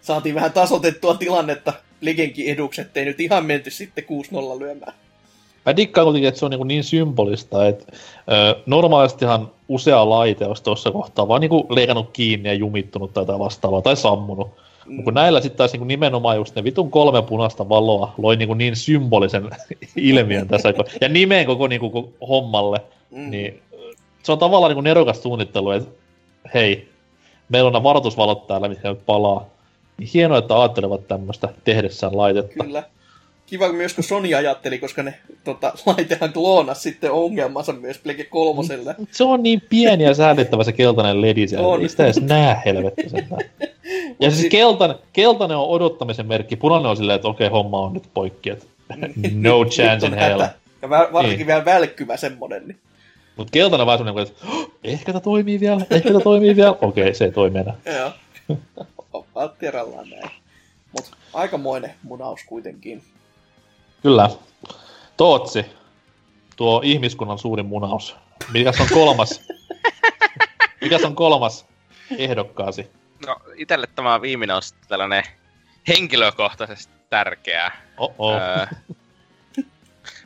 saatiin 0.00 0.34
vähän 0.34 0.52
tasotettua 0.52 1.14
tilannetta 1.14 1.72
Legenkin 2.00 2.46
edukset, 2.46 2.96
ei 2.96 3.04
nyt 3.04 3.20
ihan 3.20 3.46
menty 3.46 3.70
sitten 3.70 4.04
6-0 4.04 4.58
lyömään. 4.58 4.92
Mä 5.66 5.76
dikkaan 5.76 6.04
kuitenkin, 6.04 6.28
että 6.28 6.40
se 6.40 6.44
on 6.44 6.50
niin, 6.50 6.68
niin 6.68 6.84
symbolista, 6.84 7.66
että 7.66 7.92
ö, 8.32 8.62
normaalistihan 8.66 9.50
usea 9.68 10.08
laite 10.08 10.46
olisi 10.46 10.62
tuossa 10.62 10.90
kohtaa 10.90 11.28
vaan 11.28 11.40
niin 11.40 11.50
leikannut 11.68 12.10
kiinni 12.12 12.48
ja 12.48 12.54
jumittunut 12.54 13.14
tai 13.14 13.22
jotain 13.22 13.38
vastaavaa 13.38 13.82
tai 13.82 13.96
sammunut. 13.96 14.50
Mm. 14.86 15.04
kun 15.04 15.14
näillä 15.14 15.40
sitten 15.40 15.58
taas 15.58 15.72
niin 15.72 15.88
nimenomaan 15.88 16.36
just 16.36 16.54
ne 16.54 16.64
vitun 16.64 16.90
kolme 16.90 17.22
punaista 17.22 17.68
valoa 17.68 18.14
loi 18.18 18.36
niin, 18.36 18.58
niin 18.58 18.76
symbolisen 18.76 19.50
ilmiön 19.96 20.48
tässä 20.48 20.74
ja 21.00 21.08
nimeen 21.08 21.46
koko 21.46 21.66
niin 21.66 21.80
kuin, 21.80 22.14
hommalle, 22.28 22.78
mm. 23.10 23.30
niin 23.30 23.62
se 24.22 24.32
on 24.32 24.38
tavallaan 24.38 24.74
niin 24.74 24.84
nerokas 24.84 25.22
suunnittelu, 25.22 25.70
että 25.70 25.90
hei, 26.54 26.88
meillä 27.48 27.66
on 27.66 27.72
nämä 27.72 27.82
varoitusvalot 27.82 28.46
täällä, 28.46 28.68
mitkä 28.68 28.88
nyt 28.88 29.06
palaa. 29.06 29.46
Niin 29.98 30.10
hienoa, 30.14 30.38
että 30.38 30.60
ajattelevat 30.60 31.08
tämmöistä 31.08 31.48
tehdessään 31.64 32.16
laitetta. 32.16 32.64
Kyllä 32.64 32.82
kiva 33.48 33.72
myös, 33.72 33.94
kun 33.94 34.04
Sony 34.04 34.34
ajatteli, 34.34 34.78
koska 34.78 35.02
ne 35.02 35.14
tota, 35.44 35.72
laitehan 35.86 36.32
kloonasi 36.32 36.80
sitten 36.80 37.12
ongelmansa 37.12 37.72
myös 37.72 37.98
Plege 37.98 38.24
kolmoselle. 38.24 38.94
Se 39.10 39.24
on 39.24 39.42
niin 39.42 39.62
pieni 39.68 40.04
ja 40.04 40.14
säällittävä 40.14 40.64
se 40.64 40.72
keltainen 40.72 41.20
ledi 41.20 41.48
siellä. 41.48 41.68
On. 41.68 41.82
Ei 41.82 41.88
sitä 41.88 42.04
edes 42.04 42.20
näe 42.20 42.56
helvetti 42.64 43.02
Ja 44.20 44.30
siis 44.30 44.50
keltainen, 44.50 44.96
keltainen 45.12 45.56
on 45.56 45.68
odottamisen 45.68 46.26
merkki, 46.26 46.56
punainen 46.56 46.90
on 46.90 46.96
silleen, 46.96 47.16
että 47.16 47.28
okei, 47.28 47.48
homma 47.48 47.80
on 47.80 47.92
nyt 47.92 48.04
poikki, 48.14 48.50
että 48.50 48.66
no 49.34 49.64
chance 49.64 50.06
in 50.06 50.14
hell. 50.14 50.40
Ja 50.82 50.88
varsinkin 50.88 51.38
niin. 51.38 51.46
vielä 51.46 51.64
välkkymä 51.64 52.16
semmonen. 52.16 52.68
Niin. 52.68 52.78
Mutta 53.38 53.50
keltainen 53.50 53.86
vaan 53.86 53.98
semmonen, 53.98 54.26
että 54.26 54.46
oh, 54.48 54.70
ehkä 54.84 55.12
tämä 55.12 55.20
toimii 55.20 55.60
vielä, 55.60 55.86
ehkä 55.90 56.08
tämä 56.08 56.20
toimii 56.20 56.56
vielä. 56.56 56.70
Okei, 56.80 57.02
okay, 57.02 57.14
se 57.14 57.24
ei 57.24 57.32
toimi 57.32 57.58
enää. 57.58 57.74
Joo. 57.98 58.12
Oppaat 59.12 59.56
kerrallaan 59.56 60.10
näin. 60.10 60.30
Mutta 60.92 61.16
aikamoinen 61.32 61.94
munaus 62.02 62.40
kuitenkin. 62.46 63.02
Kyllä. 64.02 64.30
Tootsi, 65.16 65.66
tuo 66.56 66.80
ihmiskunnan 66.84 67.38
suurin 67.38 67.66
munaus. 67.66 68.16
Mikäs 68.52 68.80
on 68.80 68.86
kolmas? 68.92 69.42
Mikäs 70.80 71.04
on 71.04 71.14
kolmas 71.14 71.66
ehdokkaasi? 72.18 72.90
No, 73.26 73.36
itelle 73.56 73.86
tämä 73.94 74.20
viimeinen 74.22 74.56
on 74.56 74.62
tällainen 74.88 75.24
henkilökohtaisesti 75.88 76.92
tärkeää. 77.10 77.82
Öö, 78.00 78.66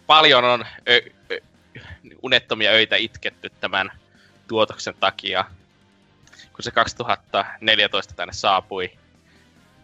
paljon 0.06 0.44
on 0.44 0.64
ö, 0.88 1.00
unettomia 2.22 2.70
öitä 2.70 2.96
itketty 2.96 3.50
tämän 3.50 3.92
tuotoksen 4.48 4.94
takia, 5.00 5.44
kun 6.52 6.62
se 6.62 6.70
2014 6.70 8.14
tänne 8.14 8.32
saapui. 8.32 8.98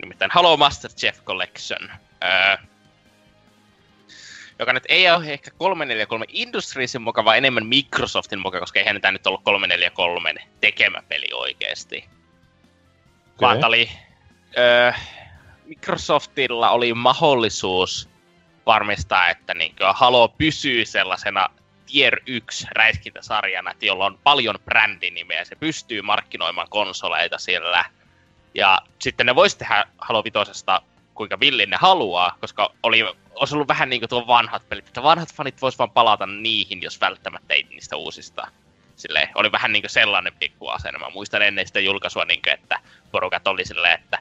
Nimittäin 0.03 0.31
Halo 0.31 0.57
Master 0.57 0.91
Chief 0.91 1.25
Collection. 1.25 1.91
Öö, 2.25 2.57
joka 4.59 4.73
nyt 4.73 4.85
ei 4.89 5.11
ole 5.11 5.33
ehkä 5.33 5.51
343 5.51 6.25
Industriesin 6.29 7.03
mukaan, 7.03 7.25
vaan 7.25 7.39
enemmän 7.39 7.67
Microsoftin 7.67 8.39
mukaan, 8.39 8.61
koska 8.61 8.81
eihän 8.81 9.01
tämä 9.01 9.13
nyt 9.13 9.27
ollut 9.27 9.45
343 9.45 10.35
tekemä 10.61 11.03
peli 11.09 11.29
oikeesti. 11.33 11.97
Okay. 11.97 12.11
Vaan 13.41 13.65
oli, 13.65 13.91
öö, 14.59 14.93
Microsoftilla 15.67 16.71
oli 16.71 16.95
mahdollisuus 16.95 18.09
varmistaa, 18.67 19.29
että 19.29 19.55
niin 19.55 19.75
Halo 19.95 20.29
pysyy 20.29 20.85
sellaisena 20.85 21.49
tier 21.93 22.21
1 22.27 22.67
räiskintäsarjana, 22.71 23.75
jolla 23.81 24.07
on 24.07 24.19
paljon 24.25 24.59
brändinimeä, 24.65 25.45
se 25.45 25.57
pystyy 25.57 26.03
markkinoimaan 26.03 26.69
konsoleita 26.71 27.39
sillä. 27.39 27.85
Ja 28.55 28.79
sitten 28.99 29.27
ne 29.27 29.35
voisi 29.35 29.59
tehdä 29.59 29.87
Halo 29.99 30.25
5 30.25 30.65
kuinka 31.15 31.41
villin 31.41 31.71
ne 31.71 31.77
haluaa, 31.81 32.37
koska 32.41 32.71
oli, 32.83 33.05
olisi 33.35 33.55
ollut 33.55 33.69
vähän 33.69 33.91
niin 33.91 34.01
kuin 34.01 34.11
tuo 34.11 34.27
vanhat 34.27 34.69
pelit, 34.69 34.87
että 34.87 35.03
vanhat 35.03 35.35
fanit 35.35 35.63
vois 35.63 35.79
vaan 35.79 35.91
palata 35.91 36.27
niihin, 36.27 36.83
jos 36.83 37.01
välttämättä 37.01 37.55
ei 37.55 37.63
niistä 37.63 37.97
uusista. 37.97 38.49
Silleen, 38.97 39.29
oli 39.35 39.53
vähän 39.53 39.73
niin 39.73 39.83
kuin 39.83 39.91
sellainen 39.91 40.33
pikku 40.39 40.69
asenne. 40.69 40.99
Mä 40.99 41.11
muistan 41.11 41.43
ennen 41.43 41.67
sitä 41.67 41.81
julkaisua, 41.81 42.25
niin 42.25 42.43
kuin, 42.43 42.55
että 42.55 42.81
porukat 43.11 43.47
oli 43.47 43.65
silleen, 43.65 44.01
että 44.01 44.19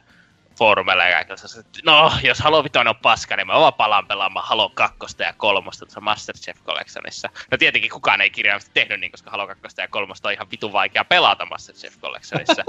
foorumeilla 0.58 1.06
ja 1.06 1.16
kaikilla, 1.16 1.60
että 1.60 1.80
no, 1.86 2.12
jos 2.24 2.40
Halo 2.40 2.64
Vitoinen 2.64 2.90
on 2.90 3.02
paska, 3.02 3.36
niin 3.36 3.48
mä 3.48 3.54
vaan 3.54 3.74
palaan 3.74 4.08
pelaamaan 4.08 4.48
Halo 4.48 4.70
2 4.70 4.98
ja 5.20 5.34
3 5.38 5.70
tuossa 5.80 6.02
Masterchef 6.02 6.58
Collectionissa. 6.66 7.30
No 7.52 7.58
tietenkin 7.58 7.92
kukaan 7.92 8.22
ei 8.22 8.30
kirjaimisesti 8.30 8.74
tehnyt 8.74 9.00
niin, 9.00 9.12
koska 9.12 9.32
Halo 9.32 9.48
2 9.48 9.62
ja 9.78 9.88
3 9.88 10.14
on 10.24 10.34
ihan 10.34 10.52
vitu 10.52 10.74
vaikea 10.74 11.06
pelata 11.06 11.46
Masterchef 11.46 12.00
Collectionissa. 12.02 12.64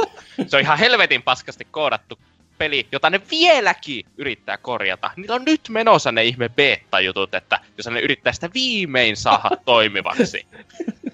Se 0.47 0.57
on 0.57 0.63
ihan 0.63 0.79
helvetin 0.79 1.23
paskasti 1.23 1.65
koodattu 1.71 2.19
peli, 2.59 2.87
jota 2.93 3.11
ne 3.11 3.21
vieläkin 3.31 4.07
yrittää 4.17 4.57
korjata. 4.57 5.11
Niillä 5.17 5.35
on 5.35 5.45
nyt 5.45 5.61
menossa 5.69 6.13
ne 6.13 6.25
ihme 6.25 6.49
beta-jutut, 6.49 7.35
että 7.35 7.61
jos 7.77 7.87
ne 7.87 8.01
yrittää 8.01 8.33
sitä 8.33 8.51
viimein 8.55 9.17
saada 9.17 9.51
toimivaksi. 9.65 10.47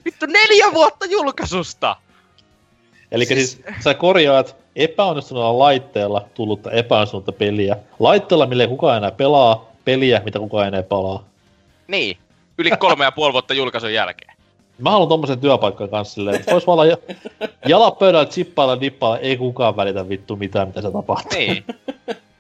Vittu 0.04 0.26
neljä 0.26 0.72
vuotta 0.72 1.04
julkaisusta! 1.04 1.96
Eli 3.10 3.26
siis... 3.26 3.50
siis 3.52 3.66
sä 3.80 3.94
korjaat 3.94 4.63
epäonnistuneella 4.76 5.58
laitteella 5.58 6.28
tullutta 6.34 6.70
epäonnistunutta 6.70 7.32
peliä. 7.32 7.76
Laitteella, 7.98 8.46
mille 8.46 8.66
kukaan 8.66 8.96
enää 8.96 9.10
pelaa, 9.10 9.72
peliä, 9.84 10.22
mitä 10.24 10.38
kukaan 10.38 10.68
enää 10.68 10.82
palaa. 10.82 11.24
Niin, 11.86 12.16
yli 12.58 12.70
kolme 12.70 13.04
ja 13.04 13.12
puoli 13.12 13.32
vuotta 13.32 13.54
julkaisun 13.54 13.92
jälkeen. 13.92 14.34
Mä 14.78 14.90
haluan 14.90 15.08
tommosen 15.08 15.40
työpaikan 15.40 15.88
kanssa 15.88 16.14
silleen, 16.14 16.36
että 16.36 16.52
vois 16.52 16.66
vaan 16.66 16.88
jalat 17.68 17.98
pöydällä, 17.98 18.26
chippailla, 18.26 18.80
dippailla, 18.80 19.18
ei 19.18 19.36
kukaan 19.36 19.76
välitä 19.76 20.08
vittu 20.08 20.36
mitään, 20.36 20.68
mitä 20.68 20.82
se 20.82 20.90
tapahtuu. 20.90 21.38
Niin. 21.38 21.64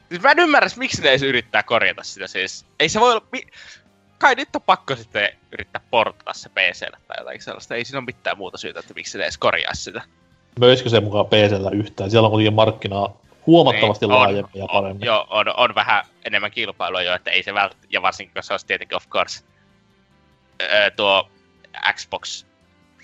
Siis 0.08 0.22
mä 0.22 0.30
en 0.30 0.38
ymmärrä, 0.38 0.68
miksi 0.76 1.02
ne 1.02 1.08
edes 1.08 1.22
yrittää 1.22 1.62
korjata 1.62 2.02
sitä 2.02 2.26
siis. 2.26 2.64
Ei 2.80 2.88
se 2.88 3.00
voi 3.00 3.12
olla... 3.12 3.26
Mi- 3.32 3.46
Kai 4.18 4.34
nyt 4.34 4.56
on 4.56 4.62
pakko 4.62 4.96
sitten 4.96 5.28
yrittää 5.52 5.80
portata 5.90 6.32
se 6.32 6.48
PClle 6.48 6.96
tai 7.08 7.16
jotain 7.18 7.42
sellaista. 7.42 7.74
Ei 7.74 7.84
siinä 7.84 7.98
ole 7.98 8.04
mitään 8.04 8.38
muuta 8.38 8.58
syytä, 8.58 8.80
että 8.80 8.94
miksi 8.94 9.18
ne 9.18 9.24
edes 9.24 9.38
korjaa 9.38 9.74
sitä. 9.74 10.02
Möisikö 10.60 10.90
se 10.90 11.00
mukaan 11.00 11.26
PCllä 11.26 11.70
yhtään? 11.70 12.10
Siellä 12.10 12.26
on 12.26 12.30
kuitenkin 12.30 12.54
markkinaa 12.54 13.20
huomattavasti 13.46 14.06
niin, 14.06 14.14
laajemmin 14.14 14.50
ja 14.54 14.66
paremmin. 14.72 15.02
On, 15.02 15.06
joo, 15.06 15.26
on, 15.30 15.56
on, 15.56 15.74
vähän 15.74 16.04
enemmän 16.24 16.50
kilpailua 16.50 17.02
jo, 17.02 17.14
että 17.14 17.30
ei 17.30 17.42
se 17.42 17.54
vält... 17.54 17.76
Ja 17.90 18.02
varsinkin, 18.02 18.34
koska 18.34 18.42
se 18.42 18.52
olisi 18.52 18.66
tietenkin 18.66 18.96
of 18.96 19.08
course 19.08 19.44
öö, 20.62 20.90
tuo 20.90 21.28
Xbox 21.94 22.46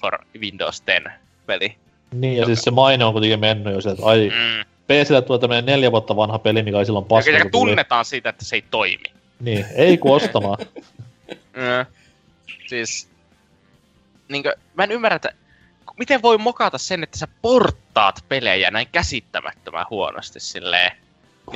for 0.01 0.19
Windows 0.41 0.81
10 0.81 1.13
peli. 1.47 1.77
Niin, 2.13 2.35
ja 2.35 2.39
joka... 2.39 2.47
siis 2.47 2.63
se 2.63 2.71
maine 2.71 3.05
on 3.05 3.13
kuitenkin 3.13 3.41
mennyt 3.41 3.75
jo 3.75 3.81
sieltä, 3.81 3.99
että 3.99 4.11
ai, 4.11 4.29
mm. 4.29 4.65
PClle 4.87 5.23
tulee 5.23 5.39
tämmöinen 5.39 5.67
neljä 5.67 5.93
vuotta 5.93 6.17
vanha 6.17 6.39
peli, 6.39 6.63
mikä 6.63 6.79
ei 6.79 6.85
silloin 6.85 7.05
paska. 7.05 7.31
Ja 7.31 7.51
tunnetaan 7.51 8.05
siitä, 8.05 8.29
että 8.29 8.45
se 8.45 8.57
ei 8.57 8.65
toimi. 8.71 9.05
Niin, 9.41 9.67
ei 9.75 9.99
kun 9.99 10.17
ostamaan. 10.17 10.59
mm. 11.57 11.87
Siis, 12.67 13.09
niinkö, 14.29 14.57
mä 14.75 14.85
en 14.85 14.93
ymmärrä, 14.93 15.17
että 15.17 15.33
miten 16.01 16.23
voi 16.23 16.39
mokata 16.39 16.79
sen, 16.79 17.03
että 17.03 17.19
sä 17.19 17.29
porttaat 17.43 18.25
pelejä 18.29 18.71
näin 18.71 18.89
käsittämättömän 18.93 19.87
huonosti 19.91 20.41
silleen. 20.41 20.93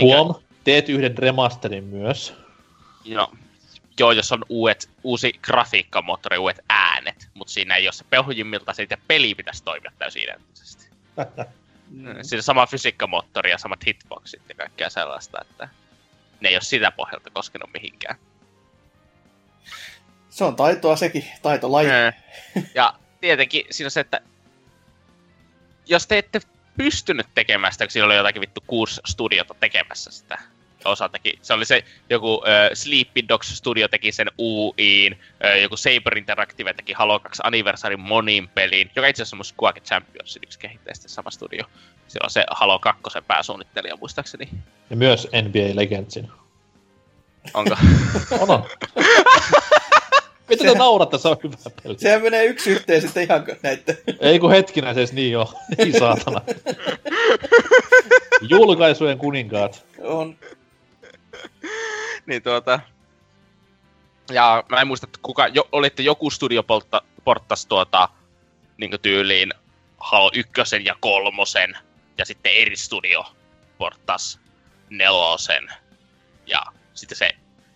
Huom, 0.01 0.27
niinkö... 0.27 0.43
teet 0.65 0.89
yhden 0.89 1.19
remasterin 1.19 1.85
myös. 1.85 2.35
No, 3.09 3.33
joo, 3.99 4.13
jos 4.13 4.33
on 4.33 4.45
uudet, 4.49 4.91
uusi 5.03 5.33
grafiikkamoottori, 5.43 6.39
uudet 6.39 6.65
äänet, 6.69 7.29
mutta 7.35 7.53
siinä 7.53 7.77
ei 7.77 7.87
ole 7.87 7.93
se 7.93 8.05
pehujimmilta 8.11 8.73
siitä 8.73 8.97
peli 9.09 9.35
pitäisi 9.35 9.65
toimia 9.65 9.93
täysin 9.99 10.23
identtisesti. 10.23 10.89
mm. 11.91 12.07
Siinä 12.23 12.43
sama 12.43 12.67
fysiikkamoottori 12.67 13.51
ja 13.51 13.59
samat 13.59 13.87
hitboxit 13.87 14.43
ja 14.49 14.55
kaikkea 14.55 14.91
sellaista, 14.91 15.39
että 15.41 15.69
ne 16.41 16.49
ei 16.49 16.55
ole 16.55 16.63
sitä 16.63 16.91
pohjalta 16.91 17.31
koskenut 17.31 17.71
mihinkään. 17.73 18.17
Se 20.31 20.45
on 20.45 20.57
taitoa 20.57 20.97
sekin, 20.97 21.25
taitolaji. 21.43 21.89
Ja 22.75 22.95
tietenkin 23.21 23.65
siinä 23.71 23.87
on 23.87 23.91
se, 23.91 24.01
että 24.01 24.21
jos 25.87 26.07
te 26.07 26.19
ette 26.19 26.41
pystynyt 26.77 27.27
tekemään 27.35 27.73
sitä, 27.73 27.85
kun 27.85 27.91
siinä 27.91 28.07
oli 28.07 28.17
jotakin 28.17 28.41
vittu 28.41 28.61
kuusi 28.67 29.01
studiota 29.07 29.55
tekemässä 29.61 30.11
sitä, 30.11 30.39
osa 30.85 31.09
teki. 31.09 31.39
Se 31.43 31.53
oli 31.53 31.65
se 31.65 31.85
joku 32.11 32.43
äh, 32.47 32.71
Sleepy 32.75 33.29
Dogs 33.29 33.57
Studio 33.57 33.89
teki 33.89 34.13
sen 34.13 34.31
UIin, 34.39 35.21
äh, 35.45 35.63
joku 35.63 35.77
Saber 35.77 36.19
Interactive 36.19 36.75
teki 36.75 36.93
Halo 36.93 37.21
2 37.21 37.43
Anniversary 37.45 37.97
monin 37.97 38.49
pelin, 38.49 38.91
joka 38.97 39.09
itse 39.09 39.23
asiassa 39.23 39.37
on 39.37 39.45
Squawk 39.45 39.81
Championsin 39.81 40.43
yksi 40.45 40.59
kehittäjistä 40.59 41.09
sama 41.09 41.31
studio. 41.31 41.65
Se 42.09 42.19
on 42.23 42.31
se 42.31 42.45
Halo 42.51 42.79
2 42.79 43.03
pääsuunnittelija 43.27 43.97
muistaakseni. 43.97 44.49
Ja 44.91 44.97
myös 44.97 45.29
NBA 45.43 45.77
Legendsin. 45.77 46.29
Onko? 47.55 47.77
on 48.41 48.51
on. 48.51 48.65
Mitä 50.49 50.65
te 50.65 50.75
nauratte, 50.75 51.19
se 51.19 51.29
on 51.29 51.37
hyvä 51.45 51.57
peli. 51.83 51.99
Sehän 51.99 52.23
menee 52.23 52.45
yksi 52.45 52.71
yhteen 52.71 53.03
sitten 53.03 53.23
ihan 53.23 53.45
näitä. 53.63 53.95
Ei 54.21 54.39
kun 54.39 54.51
hetkinä 54.51 54.95
se 54.95 55.07
niin 55.13 55.33
jo. 55.33 55.53
Ei 55.79 55.93
saatana. 55.93 56.41
Julkaisujen 58.49 59.19
kuninkaat. 59.19 59.85
On. 60.03 60.37
niin 62.27 62.43
tuota... 62.43 62.81
Ja 64.33 64.65
mä 64.69 64.81
en 64.81 64.87
muista, 64.87 65.07
että 65.07 65.19
kuka, 65.23 65.49
jo, 65.49 65.69
olitte 65.73 66.03
joku 66.03 66.31
studio 66.31 66.63
poltta, 66.63 67.03
porttas 67.25 67.67
tuota, 67.67 68.09
niin 68.77 68.91
tyyliin 69.03 69.53
Halo 69.99 70.31
ykkösen 70.35 70.85
ja 70.85 70.97
kolmosen, 71.01 71.77
ja 72.19 72.25
sitten 72.25 72.53
eri 72.53 72.77
studio 72.77 73.25
porttas 73.79 74.41
nelosen, 74.91 75.69
ja 76.47 76.63
sitten 76.95 77.19
se 77.19 77.31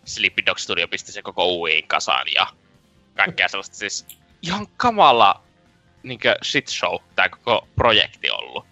Sleepy 0.09 0.47
Dog 0.47 0.59
Studio 0.59 0.89
pisti 0.89 1.13
se 1.13 1.23
koko 1.23 1.53
UIin 1.53 1.89
kasaan, 1.89 2.27
ja 2.35 2.47
kaikkea 3.17 3.49
sellaista 3.49 3.77
siis 3.77 4.07
ihan 4.43 4.67
kamala 4.77 5.43
niin 6.03 6.21
shit 6.43 6.69
show 6.69 6.99
tämä 7.15 7.29
koko 7.29 7.69
projekti 7.77 8.31
ollut. 8.31 8.67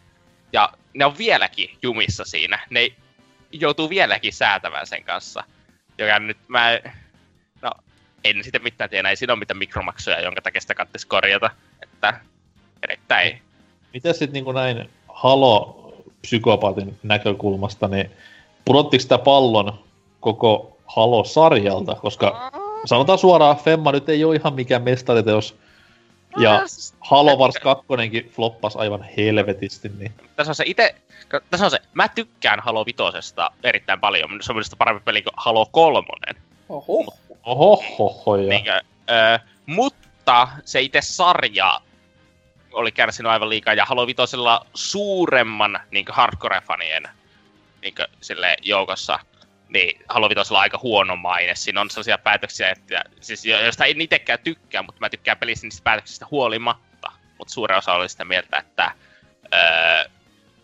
Ja 0.53 0.73
ne 0.95 1.05
on 1.05 1.19
vieläkin 1.19 1.79
jumissa 1.83 2.25
siinä. 2.25 2.67
Ne 2.71 2.89
joutuu 3.53 3.89
vieläkin 3.89 4.33
säätämään 4.33 4.87
sen 4.87 5.05
kanssa. 5.05 5.45
Joka 5.99 6.19
nyt 6.19 6.39
mä... 6.49 6.81
No, 7.63 7.71
en 8.25 8.45
sitä 8.45 8.59
mitään 8.59 8.91
tiedä. 8.91 9.11
Ei 9.11 9.17
siinä 9.17 9.33
ole 9.33 9.39
mitään 9.39 9.59
mikromaksuja, 9.59 10.21
jonka 10.21 10.43
takia 10.43 10.61
sitä 10.61 10.75
kannattaisi 10.75 11.07
korjata. 11.07 11.51
Että 11.83 12.21
erittäin... 12.83 13.43
Miten 13.93 14.15
sitten 14.15 14.45
niin 14.45 14.55
näin 14.55 14.91
Halo-psykopaatin 15.09 16.99
näkökulmasta, 17.03 17.89
niin 17.89 18.11
pudottiko 18.65 19.03
sitä 19.03 19.19
pallon 19.19 19.85
koko 20.21 20.76
Halo-sarjalta? 20.87 21.95
Koska 21.95 22.51
sanotaan 22.85 23.19
suoraan, 23.19 23.57
Femma 23.57 23.93
nyt 23.93 24.09
ei 24.09 24.25
ole 24.25 24.37
ihan 24.37 24.55
mikään 24.55 24.83
mestariteos 24.83 25.57
Ja 26.39 26.63
Halo 27.01 27.37
Wars 27.37 27.57
2 27.63 27.85
floppas 28.31 28.77
aivan 28.77 29.03
helvetisti, 29.17 29.89
niin... 29.89 30.13
Tässä 30.37 30.51
on 30.51 30.55
se 30.55 30.65
ite... 30.67 30.95
Tässä 31.51 31.67
on 31.67 31.71
se... 31.71 31.79
Mä 31.95 32.09
tykkään 32.09 32.61
Halo 32.61 32.87
Vitosesta 32.87 33.51
erittäin 33.63 34.01
paljon. 34.01 34.43
Se 34.43 34.53
on 34.53 34.57
minusta 34.57 34.77
parempi 34.77 35.03
peli 35.05 35.23
kuin 35.23 35.33
Halo 35.37 35.67
3. 35.73 36.07
Oho. 36.69 37.05
Oho, 37.45 37.83
hoho, 37.99 38.37
ja... 38.37 38.49
Niinkö, 38.49 38.83
ö, 39.11 39.39
mutta 39.67 40.49
se 40.65 40.81
itse 40.81 41.01
sarja 41.01 41.81
oli 42.73 42.93
kärsinyt 42.93 43.33
aivan 43.33 43.49
liikaa, 43.49 43.75
ja 43.75 43.85
Halo 43.85 44.07
Vitosella 44.07 44.67
suuremman 44.75 45.81
niin 45.91 46.07
hardcore-fanien 46.11 47.09
niin 47.83 47.95
sille 48.21 48.57
joukossa, 48.63 49.19
niin 49.69 50.05
Halo 50.09 50.29
Vitosella 50.29 50.59
on 50.59 50.63
aika 50.63 50.81
huono 50.83 51.17
maine. 51.17 51.55
Siinä 51.55 51.81
on 51.81 51.91
sellaisia 51.91 52.19
päätöksiä, 52.19 52.71
että, 52.71 53.05
siis, 53.21 53.45
joista 53.45 53.85
ei 53.85 53.95
itsekään 53.99 54.39
tykkää, 54.39 54.83
mutta 54.83 55.01
mä 55.01 55.11
tykkään 55.11 55.39
pelistä 55.39 55.67
niistä 55.67 55.85
päätöksistä 55.85 56.27
huolimatta. 56.31 57.13
Mutta 57.39 57.55
suurin 57.55 57.79
osa 57.79 57.93
oli 57.93 58.09
sitä 58.09 58.25
mieltä, 58.25 58.59
että 58.59 58.93
öö, 59.55 60.11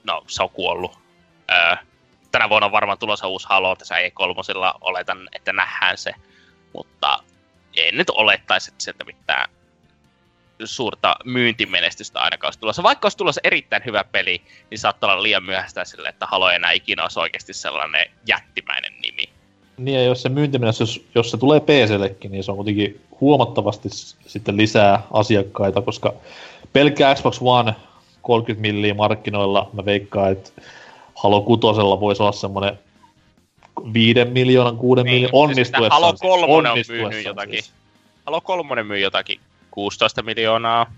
no, 0.04 0.24
se 0.26 0.42
on 0.42 0.50
kuollut. 0.50 0.98
Öö, 1.50 1.76
tänä 2.32 2.48
vuonna 2.48 2.66
on 2.66 2.72
varmaan 2.72 2.98
tulossa 2.98 3.28
uusi 3.28 3.46
Halo 3.48 3.76
tässä 3.76 3.94
E3, 3.94 4.78
oletan, 4.80 5.28
että 5.32 5.52
nähdään 5.52 5.98
se. 5.98 6.14
Mutta 6.74 7.18
en 7.76 7.96
nyt 7.96 8.10
olettaisi, 8.10 8.70
että 8.70 8.84
sieltä 8.84 9.04
mitään 9.04 9.50
suurta 10.66 11.16
myyntimenestystä 11.24 12.20
ainakaan 12.20 12.48
olisi 12.48 12.60
tulossa. 12.60 12.82
Vaikka 12.82 13.06
olisi 13.06 13.18
tulossa 13.18 13.40
erittäin 13.44 13.82
hyvä 13.86 14.04
peli, 14.04 14.42
niin 14.70 14.78
saattaa 14.78 15.12
olla 15.12 15.22
liian 15.22 15.44
myöhäistä 15.44 15.84
sille, 15.84 16.08
että 16.08 16.26
Halo 16.26 16.50
enää 16.50 16.72
ikinä 16.72 17.02
olisi 17.02 17.20
oikeasti 17.20 17.52
sellainen 17.52 18.06
jättimäinen 18.26 18.92
nimi. 19.02 19.24
Niin, 19.76 19.94
ja 19.94 20.04
jos 20.04 20.22
se 20.22 20.28
myyntimenestys, 20.28 20.96
jos, 20.96 21.06
jos 21.14 21.30
se 21.30 21.36
tulee 21.36 21.60
PCllekin, 21.60 22.32
niin 22.32 22.44
se 22.44 22.50
on 22.50 22.56
kuitenkin 22.56 23.00
huomattavasti 23.20 23.88
sitten 24.26 24.56
lisää 24.56 25.02
asiakkaita, 25.10 25.82
koska 25.82 26.14
pelkkä 26.72 27.14
Xbox 27.14 27.38
One 27.40 27.74
30 28.22 28.60
milliä 28.60 28.94
markkinoilla, 28.94 29.70
mä 29.72 29.84
veikkaan, 29.84 30.32
että 30.32 30.50
Halo 31.14 31.42
6 31.42 31.60
voisi 32.00 32.22
olla 32.22 32.32
semmoinen 32.32 32.78
5 33.92 34.24
miljoonan, 34.24 34.76
6 34.76 35.02
niin, 35.02 35.14
miljoonan 35.14 35.50
onnistuessaan. 35.50 36.16
Siis 36.18 36.22
Halo 36.22 36.46
3 36.46 36.70
on 36.70 36.78
myynyt 36.88 37.24
jotakin. 37.24 37.62
Siis. 37.62 37.72
Halo 38.26 38.40
3 38.40 38.82
myy 38.82 38.98
jotakin 38.98 39.40
16 39.72 40.22
miljoonaa, 40.22 40.92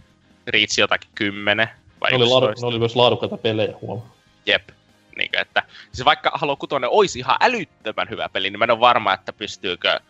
Reach 0.47 0.79
jotakin 0.79 1.11
10 1.15 1.69
vai 2.01 2.11
ne 2.11 2.17
oli, 2.17 2.27
laadu, 2.27 2.47
ne 2.47 2.67
oli 2.67 2.79
myös 2.79 2.97
laadukkaita 2.97 3.37
pelejä, 3.37 3.75
huomaa. 3.81 4.15
Jep. 4.47 4.69
Niin 5.17 5.31
kuin, 5.31 5.41
että, 5.41 5.63
siis 5.93 6.05
vaikka 6.05 6.31
Halo 6.35 6.57
6 6.57 6.75
olisi 6.91 7.19
ihan 7.19 7.37
älyttömän 7.41 8.11
hyvä 8.11 8.29
peli, 8.29 8.51
niin 8.51 8.59
mä 8.59 8.65
en 8.65 8.71
ole 8.71 8.81
varma, 8.81 9.13
että 9.13 9.33
pystyykö 9.33 10.01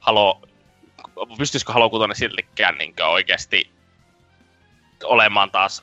Halo, 0.00 0.42
pystyisikö 1.38 1.72
Halo 1.72 1.90
6 1.90 2.04
siltikään 2.12 2.78
niin 2.78 2.94
oikeasti 3.02 3.70
olemaan 5.04 5.50
taas 5.50 5.82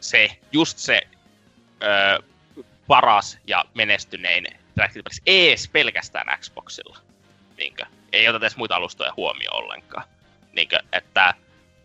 se, 0.00 0.38
just 0.52 0.78
se 0.78 1.02
ö, 1.82 2.22
paras 2.86 3.38
ja 3.46 3.64
menestynein 3.74 4.46
ees 5.26 5.68
pelkästään 5.68 6.38
Xboxilla. 6.38 6.98
Niinkö? 7.56 7.86
Ei 8.12 8.28
oteta 8.28 8.44
edes 8.44 8.56
muita 8.56 8.76
alustoja 8.76 9.12
huomioon 9.16 9.62
ollenkaan. 9.64 10.04
Niinkö? 10.56 10.78
Että 10.92 11.34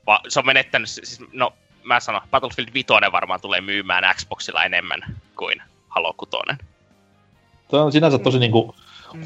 va, 0.08 0.20
se 0.28 0.40
on 0.40 0.46
menettänyt, 0.46 0.90
siis, 0.90 1.20
no 1.34 1.54
mä 1.84 2.00
sanon, 2.00 2.22
Battlefield 2.32 2.70
5 2.74 2.88
varmaan 3.12 3.42
tulee 3.42 3.62
myymään 3.62 4.16
Xboxilla 4.16 4.64
enemmän 4.64 5.18
kuin 5.38 5.62
Halo 5.88 6.14
6. 6.18 6.32
Tämä 7.68 7.84
on 7.84 7.92
sinänsä 7.92 8.20
tosi 8.20 8.40
niinku 8.40 8.76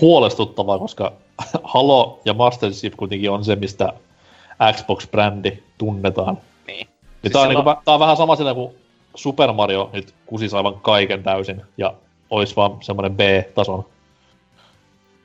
huolestuttavaa, 0.01 0.79
koska 0.79 1.13
Halo 1.63 2.21
ja 2.25 2.33
Master 2.33 2.71
Chief 2.71 2.93
kuitenkin 2.97 3.31
on 3.31 3.45
se, 3.45 3.55
mistä 3.55 3.93
Xbox-brändi 4.73 5.63
tunnetaan. 5.77 6.37
Niin. 6.67 6.87
Siis 7.21 7.33
tämä, 7.33 7.43
on, 7.43 7.49
silloin... 7.49 7.65
niinku, 7.65 7.81
tämä 7.85 7.93
on 7.93 7.99
vähän 7.99 8.17
sama 8.17 8.35
sillä 8.35 8.53
kuin 8.53 8.75
Super 9.15 9.53
Mario 9.53 9.89
nyt 9.93 10.13
kusis 10.25 10.53
aivan 10.53 10.79
kaiken 10.79 11.23
täysin 11.23 11.61
ja 11.77 11.93
olisi 12.29 12.55
vaan 12.55 12.77
semmoinen 12.81 13.15
B-tason 13.15 13.85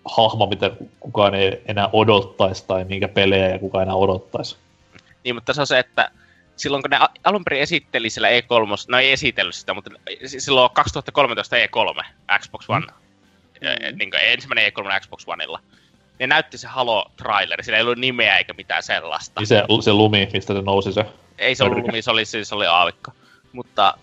hahmo, 0.05 0.47
mitä 0.47 0.71
kukaan 1.01 1.35
ei 1.35 1.63
enää 1.67 1.89
odottaisi 1.93 2.65
tai 2.67 2.85
minkä 2.85 3.09
pelejä 3.09 3.49
ja 3.49 3.59
kukaan 3.59 3.83
enää 3.83 3.95
odottaisi. 3.95 4.57
Niin, 5.25 5.35
mutta 5.35 5.55
se 5.55 5.61
on 5.61 5.67
se, 5.67 5.79
että 5.79 6.11
silloin 6.57 6.83
kun 6.83 6.91
ne 6.91 6.99
alun 7.25 7.45
perin 7.45 7.63
esitteli 7.63 8.11
sillä 8.11 8.29
E3, 8.29 8.85
no 8.89 8.99
ei 8.99 9.13
esitellyt 9.13 9.55
sitä, 9.55 9.75
mutta 9.75 9.91
silloin 10.27 10.71
2013 10.73 11.57
E3 11.57 12.05
Xbox 12.39 12.65
One, 12.69 12.87
mm. 12.87 13.99
niin 13.99 14.11
kuin 14.11 14.21
ensimmäinen 14.23 14.73
E3 14.73 15.01
Xbox 15.01 15.25
Oneilla, 15.27 15.61
ne 16.19 16.27
näytti 16.27 16.59
se 16.59 16.69
Halo-traileri, 16.69 17.63
sillä 17.63 17.79
ei 17.79 17.83
ollut 17.83 17.99
nimeä 17.99 18.39
eikä 18.39 18.53
mitään 18.53 18.83
sellaista. 18.83 19.41
Niin 19.41 19.47
se, 19.47 19.65
se 19.81 19.93
lumi, 19.93 20.29
mistä 20.33 20.55
se 20.55 20.63
nousi 20.63 20.93
se? 20.93 21.05
Ei 21.39 21.55
se 21.55 21.65
ollut 21.65 21.79
lumi, 21.79 22.03
se 22.03 22.11
oli, 22.11 22.25
se 22.25 22.55
oli 22.55 22.67
aavikko. 22.67 23.13
Mutta 23.53 23.95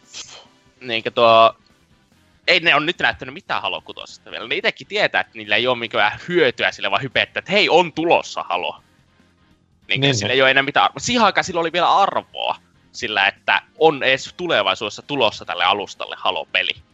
niin 0.81 1.03
tuo, 1.15 1.55
ei 2.47 2.59
ne 2.59 2.75
on 2.75 2.85
nyt 2.85 2.99
näyttänyt 2.99 3.33
mitään 3.33 3.61
Halo 3.61 3.81
6 3.81 4.21
vielä. 4.31 4.47
Ne 4.47 4.55
itsekin 4.55 4.87
tietää, 4.87 5.21
että 5.21 5.37
niillä 5.37 5.55
ei 5.55 5.67
ole 5.67 5.77
mikään 5.77 6.19
hyötyä 6.27 6.71
sille, 6.71 6.91
vaan 6.91 7.01
hypettä, 7.01 7.39
että 7.39 7.51
hei, 7.51 7.69
on 7.69 7.93
tulossa 7.93 8.43
Halo. 8.49 8.81
Niin, 9.87 10.01
niin 10.01 10.15
sillä 10.15 10.27
niin. 10.27 10.35
ei 10.35 10.41
ole 10.41 10.51
enää 10.51 10.63
mitään 10.63 10.83
arvoa. 10.83 10.99
Siihen 10.99 11.23
aikaan 11.23 11.43
sillä 11.43 11.61
oli 11.61 11.71
vielä 11.71 11.97
arvoa 11.97 12.55
sillä, 12.91 13.27
että 13.27 13.61
on 13.79 14.03
edes 14.03 14.33
tulevaisuudessa 14.37 15.01
tulossa 15.01 15.45
tälle 15.45 15.63
alustalle 15.63 16.15
Halo-peli 16.19 16.86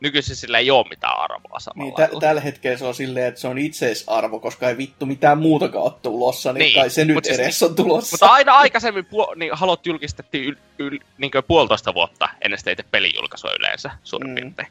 nykyisin 0.00 0.36
sillä 0.36 0.58
ei 0.58 0.70
ole 0.70 0.86
mitään 0.90 1.18
arvoa 1.18 1.60
samalla 1.60 1.94
niin, 1.98 2.10
tä- 2.10 2.20
Tällä 2.20 2.40
hetkellä 2.40 2.78
se 2.78 2.84
on 2.84 2.94
silleen, 2.94 3.26
että 3.26 3.40
se 3.40 3.48
on 3.48 3.58
itseisarvo, 3.58 4.40
koska 4.40 4.68
ei 4.68 4.76
vittu 4.76 5.06
mitään 5.06 5.38
muutakaan 5.38 5.84
ole 5.84 5.92
tulossa, 6.02 6.52
niin, 6.52 6.60
niin 6.60 6.74
kai 6.74 6.90
se 6.90 7.04
nyt 7.04 7.24
siis 7.24 7.38
edes 7.38 7.58
siis, 7.58 7.70
on 7.70 7.76
tulossa. 7.76 8.14
Mutta 8.14 8.26
aina 8.26 8.54
aikaisemmin 8.54 9.06
puo- 9.06 9.34
niin 9.36 9.52
halot 9.54 9.86
julkistettiin 9.86 10.54
yl- 10.54 10.58
yl- 10.82 11.06
niin 11.18 11.30
puolitoista 11.48 11.94
vuotta 11.94 12.28
ennen 12.40 12.58
sitä 12.58 12.70
itse 12.70 12.84
pelijulkaisua 12.90 13.50
yleensä 13.58 13.90
suurin 14.04 14.30
mm. 14.30 14.34
piirtein. 14.34 14.68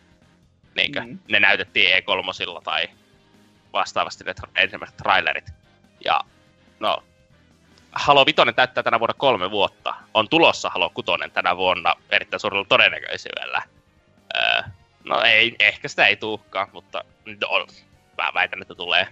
Niin 0.75 0.91
mm. 1.05 1.19
Ne 1.31 1.39
näytettiin 1.39 1.89
E3 1.89 2.61
tai 2.63 2.87
vastaavasti 3.73 4.23
ne 4.23 4.33
ensimmäiset 4.55 4.97
trailerit. 4.97 5.45
Ja 6.05 6.19
no, 6.79 7.03
Halo 7.91 8.25
5 8.25 8.41
täyttää 8.55 8.83
tänä 8.83 8.99
vuonna 8.99 9.13
kolme 9.17 9.51
vuotta. 9.51 9.95
On 10.13 10.29
tulossa 10.29 10.69
Halo 10.69 10.89
6 10.89 11.11
tänä 11.33 11.57
vuonna 11.57 11.95
erittäin 12.09 12.39
suurella 12.39 12.65
todennäköisyydellä. 12.69 13.61
Öö, 14.35 14.61
No 15.05 15.21
ei, 15.21 15.55
ehkä 15.59 15.87
sitä 15.87 16.07
ei 16.07 16.15
tulekaan, 16.15 16.67
mutta 16.73 17.03
no, 17.25 17.65
mä 18.17 18.31
väitän, 18.33 18.61
että 18.61 18.75
tulee. 18.75 19.07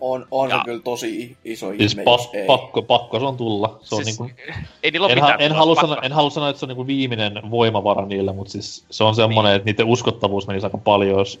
On, 0.00 0.26
on 0.30 0.50
ja. 0.50 0.56
se 0.56 0.64
kyllä 0.64 0.82
tosi 0.82 1.36
iso 1.44 1.72
siis 1.78 1.92
ihme, 1.92 2.04
pa- 2.04 2.36
ei. 2.36 2.46
pakko, 2.46 2.82
pakko 2.82 3.18
se 3.18 3.24
on 3.24 3.36
tulla. 3.36 3.78
Se 3.82 3.96
siis, 3.96 4.20
on 4.20 4.26
niinku, 4.26 4.42
ei 4.82 4.90
niillä 4.90 5.08
en, 5.08 5.20
ha- 5.20 5.36
en, 5.38 5.52
halua 5.52 5.74
sanoa, 5.74 5.98
en 6.02 6.12
halua 6.12 6.30
sanoa, 6.30 6.48
että 6.48 6.60
se 6.60 6.64
on 6.64 6.68
niinku 6.68 6.86
viimeinen 6.86 7.50
voimavara 7.50 8.06
niillä, 8.06 8.32
mutta 8.32 8.52
siis 8.52 8.86
se 8.90 9.04
on 9.04 9.14
semmoinen, 9.14 9.50
niin. 9.50 9.56
että 9.56 9.70
niiden 9.70 9.86
uskottavuus 9.86 10.46
menisi 10.46 10.66
aika 10.66 10.78
paljon, 10.78 11.18
jos 11.18 11.40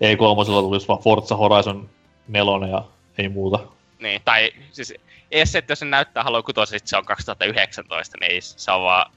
ei 0.00 0.16
kolmosella 0.16 0.62
tulisi 0.62 0.88
vaan 0.88 1.00
Forza 1.00 1.36
Horizon 1.36 1.90
4 2.28 2.68
ja 2.68 2.84
ei 3.18 3.28
muuta. 3.28 3.58
Niin, 3.98 4.22
tai 4.24 4.50
siis 4.72 4.94
ei 5.30 5.46
se, 5.46 5.58
että 5.58 5.72
jos 5.72 5.78
se 5.78 5.84
näyttää 5.84 6.24
Halo 6.24 6.42
6, 6.42 6.78
se 6.84 6.96
on 6.96 7.04
2019, 7.04 8.16
niin 8.20 8.32
ei, 8.32 8.40
se 8.40 8.70
on 8.70 8.82
vaan 8.82 9.12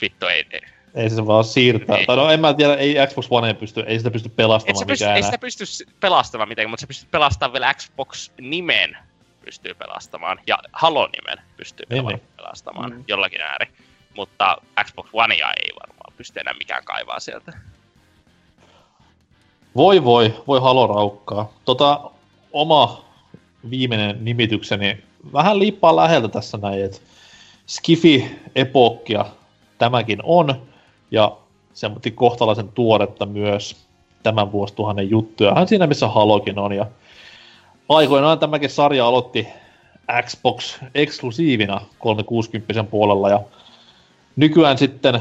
vittu 0.00 0.26
ei, 0.26 0.46
ei 0.50 0.60
se 1.08 1.26
vaan 1.26 1.44
siirtää. 1.44 1.96
Niin. 1.96 2.06
Tai 2.06 2.16
no 2.16 2.30
en 2.30 2.40
mä 2.40 2.54
tiedä, 2.54 2.74
ei 2.74 2.94
Xbox 3.06 3.26
One 3.30 3.48
ei 3.48 3.54
pysty, 3.54 3.80
ei 3.86 3.98
sitä 3.98 4.10
pysty 4.10 4.28
pelastamaan 4.28 4.86
pysty, 4.86 5.04
mikään. 5.04 5.16
Ei 5.16 5.22
sitä 5.22 5.38
pysty 5.38 5.64
pelastamaan 6.00 6.48
mitenkään, 6.48 6.70
mutta 6.70 6.80
se 6.80 6.86
pystyy 6.86 7.08
pelastamaan 7.10 7.52
vielä 7.52 7.74
Xbox-nimen 7.74 8.96
pystyy 9.44 9.74
pelastamaan. 9.74 10.38
Ja 10.46 10.58
Halo-nimen 10.72 11.38
pystyy 11.56 11.86
niin, 11.90 12.06
niin. 12.06 12.22
pelastamaan 12.36 12.92
mm. 12.92 13.04
jollakin 13.08 13.40
ääri. 13.40 13.66
Mutta 14.16 14.56
Xbox 14.84 15.06
Onea 15.12 15.52
ei 15.64 15.70
varmaan 15.80 16.12
pysty 16.16 16.40
enää 16.40 16.54
mikään 16.54 16.84
kaivaa 16.84 17.20
sieltä. 17.20 17.52
Voi 19.76 20.04
voi, 20.04 20.34
voi 20.46 20.60
Halo 20.60 20.86
raukkaa. 20.86 21.52
Tota, 21.64 22.10
oma 22.52 23.04
viimeinen 23.70 24.24
nimitykseni 24.24 25.04
vähän 25.32 25.58
liippaa 25.58 25.96
läheltä 25.96 26.28
tässä 26.28 26.58
näin, 26.62 26.84
että 26.84 26.98
Skifi-epokkia 27.66 29.24
tämäkin 29.78 30.18
on 30.22 30.62
ja 31.12 31.36
semmoinen 31.72 32.12
kohtalaisen 32.12 32.68
tuoretta 32.68 33.26
myös 33.26 33.76
tämän 34.22 34.52
vuosituhannen 34.52 35.10
juttuja. 35.10 35.54
Hän 35.54 35.68
siinä 35.68 35.86
missä 35.86 36.08
Halokin 36.08 36.58
on 36.58 36.72
ja 36.72 36.86
aikoinaan 37.88 38.38
tämäkin 38.38 38.70
sarja 38.70 39.06
aloitti 39.06 39.48
Xbox 40.22 40.78
eksklusiivina 40.94 41.80
360 41.98 42.84
puolella 42.84 43.28
ja 43.28 43.40
nykyään 44.36 44.78
sitten 44.78 45.20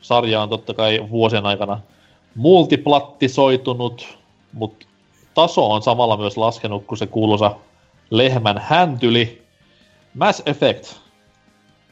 sarja 0.00 0.42
on 0.42 0.48
totta 0.48 0.74
kai 0.74 1.06
vuosien 1.10 1.46
aikana 1.46 1.80
multiplattisoitunut, 2.34 4.18
mutta 4.52 4.86
taso 5.34 5.70
on 5.70 5.82
samalla 5.82 6.16
myös 6.16 6.36
laskenut, 6.36 6.84
kun 6.86 6.98
se 6.98 7.06
kuuluisa 7.06 7.56
lehmän 8.10 8.58
häntyli. 8.58 9.42
Mass 10.14 10.42
Effect 10.46 10.96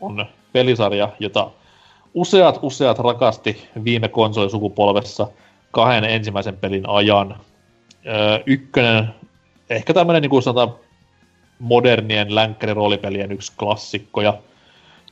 on 0.01 0.27
pelisarja, 0.53 1.09
jota 1.21 1.51
useat 2.15 2.59
useat 2.63 2.99
rakasti 2.99 3.69
viime 3.85 4.09
konsolisukupolvessa 4.09 5.29
kahden 5.71 6.05
ensimmäisen 6.05 6.57
pelin 6.57 6.89
ajan. 6.89 7.37
Öö, 8.07 8.39
ykkönen, 8.47 9.15
ehkä 9.71 9.95
tämmönen 9.95 10.23
niin 10.23 10.43
sanotaan 10.43 10.75
modernien 11.59 12.35
länkkäriroolipelien 12.35 13.33
yksi 13.33 13.53
klassikko, 13.59 14.21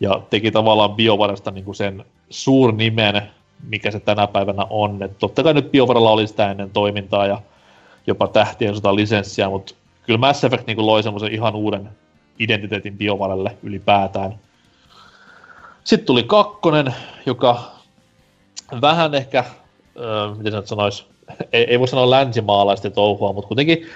ja 0.00 0.22
teki 0.30 0.50
tavallaan 0.50 0.94
BioVarasta 0.94 1.50
niin 1.50 1.74
sen 1.74 2.04
suurnimen, 2.30 3.22
mikä 3.68 3.90
se 3.90 4.00
tänä 4.00 4.26
päivänä 4.26 4.66
on. 4.70 5.02
Et 5.02 5.18
totta 5.18 5.42
kai 5.42 5.54
nyt 5.54 5.70
BioVaralla 5.70 6.10
oli 6.10 6.26
sitä 6.26 6.50
ennen 6.50 6.70
toimintaa 6.70 7.26
ja 7.26 7.42
jopa 8.06 8.28
tähtien 8.28 8.74
sota 8.74 8.94
lisenssiä, 8.94 9.48
mutta 9.48 9.74
kyllä 10.02 10.18
Mass 10.18 10.44
Effect 10.44 10.66
niin 10.66 10.86
loi 10.86 11.02
semmoisen 11.02 11.32
ihan 11.32 11.54
uuden 11.54 11.88
identiteetin 12.38 12.98
BioVarelle 12.98 13.56
ylipäätään. 13.62 14.34
Sitten 15.84 16.06
tuli 16.06 16.22
kakkonen, 16.22 16.94
joka 17.26 17.62
vähän 18.80 19.14
ehkä, 19.14 19.38
äh, 19.38 20.36
miten 20.36 20.52
se 20.52 20.62
sanoisi, 20.64 21.04
ei, 21.52 21.64
ei 21.64 21.78
voi 21.78 21.88
sanoa 21.88 22.10
länsimaalaista 22.10 22.90
touhua, 22.90 23.32
mutta 23.32 23.48
kuitenkin 23.48 23.86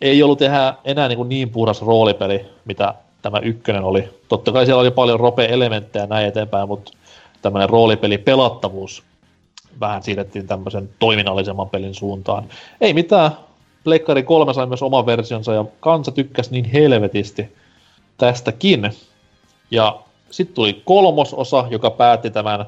ei 0.00 0.22
ollut 0.22 0.38
tehdä 0.38 0.74
enää 0.84 1.08
niin, 1.08 1.16
kuin 1.16 1.28
niin 1.28 1.50
puhdas 1.50 1.82
roolipeli, 1.82 2.46
mitä 2.64 2.94
tämä 3.22 3.38
ykkönen 3.38 3.84
oli. 3.84 4.08
Totta 4.28 4.52
kai 4.52 4.66
siellä 4.66 4.80
oli 4.80 4.90
paljon 4.90 5.20
rope-elementtejä 5.20 6.06
näin 6.06 6.26
eteenpäin, 6.26 6.68
mutta 6.68 6.92
tämmöinen 7.42 7.70
roolipeli 7.70 8.18
pelattavuus 8.18 9.02
vähän 9.80 10.02
siirrettiin 10.02 10.46
tämmöisen 10.46 10.90
toiminnallisemman 10.98 11.70
pelin 11.70 11.94
suuntaan. 11.94 12.44
Ei 12.80 12.94
mitään, 12.94 13.30
Pleikkari 13.84 14.22
3 14.22 14.54
sai 14.54 14.66
myös 14.66 14.82
oman 14.82 15.06
versionsa 15.06 15.54
ja 15.54 15.64
kansa 15.80 16.12
tykkäsi 16.12 16.50
niin 16.50 16.64
helvetisti 16.64 17.56
tästäkin. 18.18 18.90
Ja 19.70 20.00
sitten 20.34 20.54
tuli 20.54 20.82
kolmososa, 20.84 21.66
joka 21.70 21.90
päätti 21.90 22.30
tämän 22.30 22.66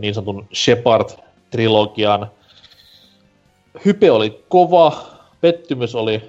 niin 0.00 0.14
sanotun 0.14 0.48
Shepard-trilogian. 0.54 2.26
Hype 3.84 4.10
oli 4.10 4.44
kova, 4.48 4.96
pettymys 5.40 5.94
oli 5.94 6.22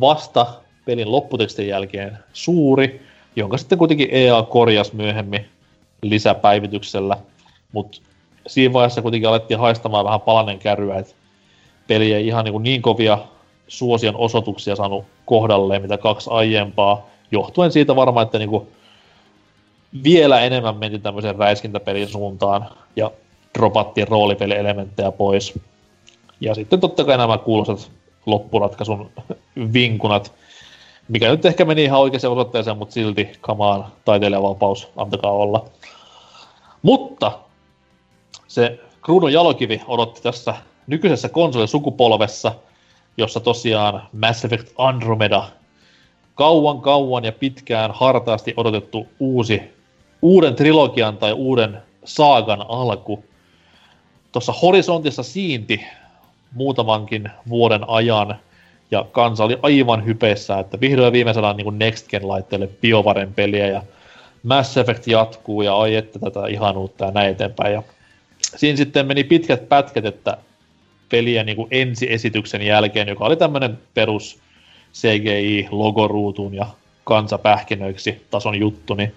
vasta 0.00 0.46
pelin 0.84 1.12
lopputekstin 1.12 1.68
jälkeen 1.68 2.18
suuri, 2.32 3.02
jonka 3.36 3.56
sitten 3.58 3.78
kuitenkin 3.78 4.08
EA 4.10 4.42
korjasi 4.42 4.96
myöhemmin 4.96 5.46
lisäpäivityksellä, 6.02 7.16
mutta 7.72 7.98
siinä 8.46 8.72
vaiheessa 8.72 9.02
kuitenkin 9.02 9.28
alettiin 9.28 9.60
haistamaan 9.60 10.04
vähän 10.04 10.20
palanen 10.20 10.58
kärryä, 10.58 10.98
että 10.98 11.14
peli 11.86 12.12
ei 12.12 12.26
ihan 12.26 12.44
niin, 12.44 12.62
niin 12.62 12.82
kovia 12.82 13.18
suosion 13.68 14.16
osoituksia 14.16 14.76
saanut 14.76 15.04
kohdalleen, 15.24 15.82
mitä 15.82 15.98
kaksi 15.98 16.30
aiempaa, 16.32 17.06
johtuen 17.30 17.72
siitä 17.72 17.96
varmaan, 17.96 18.26
että 18.26 18.38
niin 18.38 18.50
kuin 18.50 18.68
vielä 20.04 20.40
enemmän 20.40 20.76
mentiin 20.76 21.02
tämmöisen 21.02 21.36
räiskintäpelin 21.36 22.08
suuntaan 22.08 22.66
ja 22.96 23.10
dropattiin 23.58 24.08
roolipelielementtejä 24.08 25.12
pois. 25.12 25.58
Ja 26.40 26.54
sitten 26.54 26.80
totta 26.80 27.04
kai 27.04 27.18
nämä 27.18 27.38
kuuluisat 27.38 27.90
loppuratkaisun 28.26 29.10
vinkunat, 29.72 30.32
mikä 31.08 31.30
nyt 31.30 31.46
ehkä 31.46 31.64
meni 31.64 31.84
ihan 31.84 32.00
oikeaan 32.00 32.32
osoitteeseen, 32.32 32.78
mutta 32.78 32.92
silti 32.92 33.28
kamaan 33.40 33.86
taiteilijavapaus, 34.04 34.88
antakaa 34.96 35.30
olla. 35.30 35.64
Mutta 36.82 37.38
se 38.48 38.80
kruunun 39.02 39.32
jalokivi 39.32 39.82
odotti 39.86 40.22
tässä 40.22 40.54
nykyisessä 40.86 41.28
konsolisukupolvessa, 41.28 42.52
jossa 43.16 43.40
tosiaan 43.40 44.02
Mass 44.12 44.44
Effect 44.44 44.72
Andromeda, 44.78 45.44
kauan 46.34 46.80
kauan 46.80 47.24
ja 47.24 47.32
pitkään 47.32 47.90
hartaasti 47.90 48.54
odotettu 48.56 49.06
uusi, 49.20 49.75
uuden 50.22 50.54
trilogian 50.54 51.16
tai 51.16 51.32
uuden 51.32 51.78
saagan 52.04 52.64
alku, 52.68 53.24
tuossa 54.32 54.52
horisontissa 54.52 55.22
siinti 55.22 55.86
muutamankin 56.54 57.30
vuoden 57.48 57.88
ajan, 57.88 58.36
ja 58.90 59.06
kansa 59.12 59.44
oli 59.44 59.58
aivan 59.62 60.06
hypeissä, 60.06 60.58
että 60.58 60.80
vihdoin 60.80 61.12
viimeisellä 61.12 61.48
on 61.48 61.56
niin 61.56 61.78
Next 61.78 62.08
Gen-laitteelle 62.08 62.68
BioVaren 62.80 63.34
peliä, 63.34 63.66
ja 63.66 63.82
Mass 64.42 64.76
Effect 64.76 65.06
jatkuu, 65.06 65.62
ja 65.62 65.76
ai 65.76 65.94
että 65.94 66.18
tätä 66.18 66.46
ihanuutta 66.46 67.04
ja 67.04 67.10
näin 67.10 67.30
eteenpäin. 67.30 67.72
Ja 67.72 67.82
siinä 68.56 68.76
sitten 68.76 69.06
meni 69.06 69.24
pitkät 69.24 69.68
pätkät, 69.68 70.04
että 70.04 70.36
peliä 71.08 71.44
niin 71.44 71.56
kuin 71.56 71.68
ensiesityksen 71.70 72.62
jälkeen, 72.62 73.08
joka 73.08 73.24
oli 73.24 73.36
tämmöinen 73.36 73.78
perus 73.94 74.38
CGI-logoruutuun 74.94 76.54
ja 76.54 76.66
kansapähkinöiksi 77.04 78.26
tason 78.30 78.60
juttu, 78.60 78.94
niin 78.94 79.14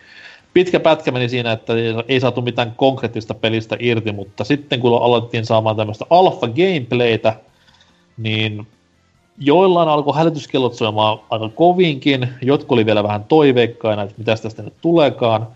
pitkä 0.59 0.79
pätkä 0.79 1.11
meni 1.11 1.29
siinä, 1.29 1.51
että 1.51 1.73
ei 2.07 2.19
saatu 2.19 2.41
mitään 2.41 2.73
konkreettista 2.75 3.33
pelistä 3.33 3.77
irti, 3.79 4.11
mutta 4.11 4.43
sitten 4.43 4.79
kun 4.79 5.01
alettiin 5.01 5.45
saamaan 5.45 5.75
tämmöistä 5.75 6.05
alfa-gameplaytä, 6.09 7.33
niin 8.17 8.67
joillain 9.37 9.89
alkoi 9.89 10.15
hälytyskellot 10.15 10.73
soimaan 10.73 11.19
aika 11.29 11.49
kovinkin, 11.49 12.29
jotkut 12.41 12.71
oli 12.71 12.85
vielä 12.85 13.03
vähän 13.03 13.23
toiveikkaina, 13.23 14.01
että 14.01 14.15
mitä 14.17 14.35
tästä 14.35 14.63
nyt 14.63 14.73
tuleekaan. 14.81 15.47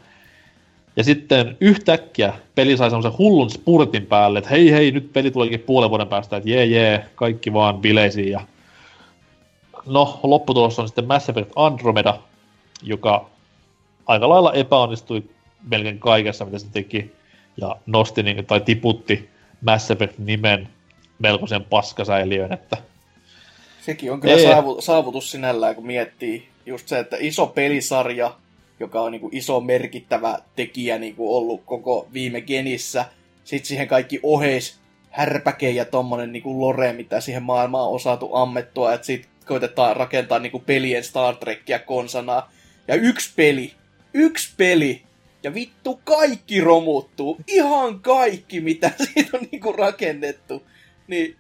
Ja 0.96 1.04
sitten 1.04 1.58
yhtäkkiä 1.62 2.34
peli 2.56 2.78
sai 2.78 2.90
semmoisen 2.90 3.18
hullun 3.18 3.50
spurtin 3.50 4.06
päälle, 4.06 4.40
että 4.40 4.52
hei 4.52 4.72
hei, 4.72 4.92
nyt 4.92 5.14
peli 5.14 5.32
tuleekin 5.32 5.60
puolen 5.60 5.90
vuoden 5.90 6.08
päästä, 6.08 6.38
että 6.38 6.50
jee 6.50 6.66
jee, 6.66 7.06
kaikki 7.16 7.54
vaan 7.54 7.78
bileisiin. 7.78 8.32
Ja... 8.32 8.42
No, 9.86 10.20
lopputulos 10.24 10.80
on 10.80 10.88
sitten 10.88 11.08
Mass 11.08 11.30
Effect 11.30 11.52
Andromeda, 11.56 12.18
joka 12.84 13.33
aika 14.06 14.30
lailla 14.30 14.54
epäonnistui 14.54 15.24
melkein 15.70 16.00
kaikessa, 16.00 16.46
mitä 16.46 16.60
se 16.60 16.68
teki, 16.72 17.12
ja 17.62 17.76
nosti 17.86 18.24
niin, 18.24 18.46
tai 18.46 18.62
tiputti 18.62 19.30
Mass 19.62 19.92
Effect-nimen 19.92 20.68
melkoisen 21.20 21.64
paskasäiliön, 21.64 22.54
että 22.54 22.78
Sekin 23.86 24.12
on 24.12 24.22
kyllä 24.22 24.36
Ei. 24.36 24.46
saavutus 24.80 25.32
sinällään, 25.32 25.76
kun 25.76 25.86
miettii 25.86 26.48
just 26.66 26.88
se, 26.88 27.00
että 27.00 27.18
iso 27.20 27.48
pelisarja, 27.48 28.36
joka 28.80 29.02
on 29.02 29.12
niin 29.12 29.22
kuin 29.22 29.36
iso 29.36 29.60
merkittävä 29.60 30.40
tekijä 30.56 30.98
niin 30.98 31.16
kuin 31.16 31.30
ollut 31.30 31.62
koko 31.66 32.08
viime 32.14 32.42
genissä, 32.42 33.06
sitten 33.44 33.68
siihen 33.68 33.88
kaikki 33.88 34.20
oheis 34.24 34.80
härpäke 35.10 35.70
ja 35.70 35.86
tommonen 35.86 36.32
niin 36.32 36.44
kuin 36.44 36.60
lore, 36.60 36.94
mitä 36.94 37.22
siihen 37.22 37.44
maailmaan 37.44 37.88
on 37.88 37.94
osatu 37.94 38.36
ammettua, 38.36 38.94
että 38.94 39.08
sitten 39.08 39.32
koitetaan 39.46 39.96
rakentaa 39.96 40.40
niin 40.40 40.52
kuin 40.52 40.64
pelien 40.66 41.04
Star 41.04 41.36
Trekia 41.36 41.80
konsana. 41.80 42.44
Ja 42.88 42.96
yksi 42.96 43.34
peli, 43.36 43.74
yksi 44.14 44.54
peli, 44.58 45.04
ja 45.44 45.54
vittu 45.54 46.02
kaikki 46.04 46.62
romuttuu. 46.62 47.38
Ihan 47.48 48.00
kaikki, 48.00 48.62
mitä 48.62 48.92
siitä 49.14 49.38
on 49.38 49.48
niinku 49.52 49.72
rakennettu. 49.72 50.64
Niin 51.08 51.38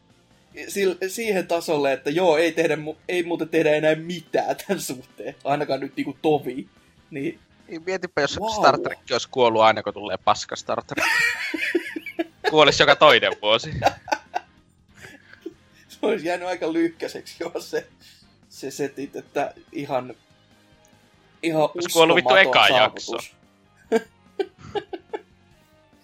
siihen 1.07 1.47
tasolle, 1.47 1.93
että 1.93 2.09
joo, 2.09 2.37
ei, 2.37 2.51
tehdä, 2.51 2.77
ei 3.07 3.23
muuten 3.23 3.49
tehdä 3.49 3.71
enää 3.71 3.95
mitään 3.95 4.55
tämän 4.55 4.81
suhteen. 4.81 5.35
Ainakaan 5.43 5.79
nyt 5.79 5.95
niinku 5.95 6.17
tovi. 6.21 6.67
Niin, 7.11 7.39
niin 7.67 7.83
mietipä, 7.85 8.21
jos 8.21 8.39
wow. 8.39 8.51
Star 8.51 8.79
Trek 8.79 8.99
olisi 9.11 9.27
kuollut 9.31 9.61
aina, 9.61 9.83
kun 9.83 9.93
tulee 9.93 10.17
paska 10.17 10.55
Star 10.55 10.83
Trek. 10.83 11.07
Kuolisi 12.49 12.83
joka 12.83 12.95
toinen 12.95 13.31
vuosi. 13.41 13.71
se 15.87 15.97
olisi 16.01 16.27
jäänyt 16.27 16.47
aika 16.47 16.73
lyhkäiseksi 16.73 17.35
jo 17.39 17.51
se, 17.59 17.87
se 18.49 18.71
setit, 18.71 19.15
että 19.15 19.53
ihan 19.71 20.15
ihan 21.43 21.63
Olisi 21.63 21.89
kuollut 21.93 22.15
vittu 22.15 22.35
eka 22.35 22.67
jakso. 22.67 23.17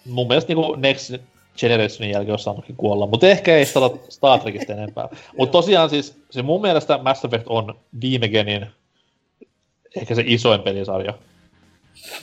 Mun 0.05 0.27
mielestä 0.27 0.53
niinku 0.53 0.75
Next 0.75 1.13
Generationin 1.57 2.11
jälkeen 2.11 2.33
olisi 2.33 2.43
saanutkin 2.43 2.75
kuolla, 2.75 3.07
mutta 3.07 3.27
ehkä 3.27 3.57
ei 3.57 3.65
Star, 3.65 3.91
Star 4.09 4.39
Trekista 4.39 4.73
enempää. 4.73 5.07
mutta 5.37 5.51
tosiaan 5.51 5.89
siis 5.89 6.17
se 6.29 6.41
mun 6.41 6.61
mielestä 6.61 6.97
Mass 6.97 7.25
Effect 7.25 7.47
on 7.47 7.75
viime 8.01 8.27
genin 8.27 8.67
ehkä 9.95 10.15
se 10.15 10.23
isoin 10.25 10.61
pelisarja. 10.61 11.13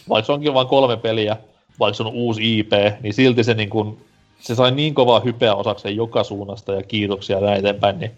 Vaikka 0.09 0.27
se 0.27 0.33
onkin 0.33 0.55
vain 0.55 0.69
kolme 0.69 0.97
peliä, 0.97 1.37
vaikka 1.81 1.97
se 1.97 2.03
on 2.03 2.15
uusi 2.15 2.59
IP, 2.59 2.73
niin 3.01 3.15
silti 3.15 3.45
se, 3.45 3.55
niin 3.55 3.71
kun, 3.71 3.99
se 4.41 4.55
sai 4.55 4.71
niin 4.71 4.95
kovaa 4.95 5.21
hypeä 5.21 5.55
osakseen 5.55 5.97
joka 5.97 6.25
suunnasta 6.25 6.75
ja 6.75 6.83
kiitoksia 6.83 7.41
näin 7.41 7.59
eteenpäin, 7.59 7.99
niin 7.99 8.11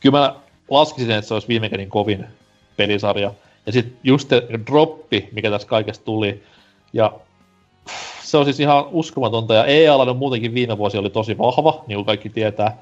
kyllä 0.00 0.18
mä 0.18 0.34
laskisin, 0.70 1.10
että 1.10 1.28
se 1.28 1.34
olisi 1.34 1.48
viime 1.48 1.68
genin 1.68 1.88
kovin 1.88 2.26
pelisarja. 2.76 3.32
Ja 3.66 3.72
sitten 3.72 3.98
just 4.04 4.28
se 4.28 4.42
droppi, 4.66 5.28
mikä 5.32 5.50
tässä 5.50 5.68
kaikessa 5.68 6.04
tuli, 6.04 6.42
ja 6.92 7.12
se 8.22 8.36
on 8.36 8.44
siis 8.44 8.60
ihan 8.60 8.84
uskomatonta, 8.90 9.54
ja 9.54 9.64
EA 9.64 10.14
muutenkin 10.14 10.54
viime 10.54 10.78
vuosi 10.78 10.98
oli 10.98 11.10
tosi 11.10 11.38
vahva, 11.38 11.84
niin 11.86 11.96
kuin 11.96 12.06
kaikki 12.06 12.28
tietää, 12.28 12.76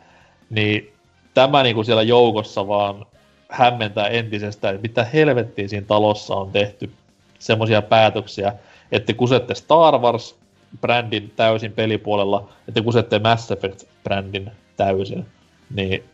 niin 0.50 0.92
tämä 1.34 1.62
niin 1.62 1.74
kuin 1.74 1.84
siellä 1.84 2.02
joukossa 2.02 2.68
vaan 2.68 3.06
hämmentää 3.48 4.06
entisestään, 4.06 4.74
että 4.74 4.88
mitä 4.88 5.04
helvettiä 5.04 5.68
siinä 5.68 5.86
talossa 5.86 6.34
on 6.34 6.52
tehty 6.52 6.90
semmoisia 7.38 7.82
päätöksiä, 7.82 8.52
että 8.92 9.12
kusette 9.12 9.54
Star 9.54 9.94
Wars-brändin 9.94 11.30
täysin 11.36 11.72
pelipuolella, 11.72 12.48
että 12.68 12.82
kusette 12.82 13.18
Mass 13.18 13.50
Effect-brändin 13.50 14.50
täysin, 14.76 15.26
niin 15.74 16.04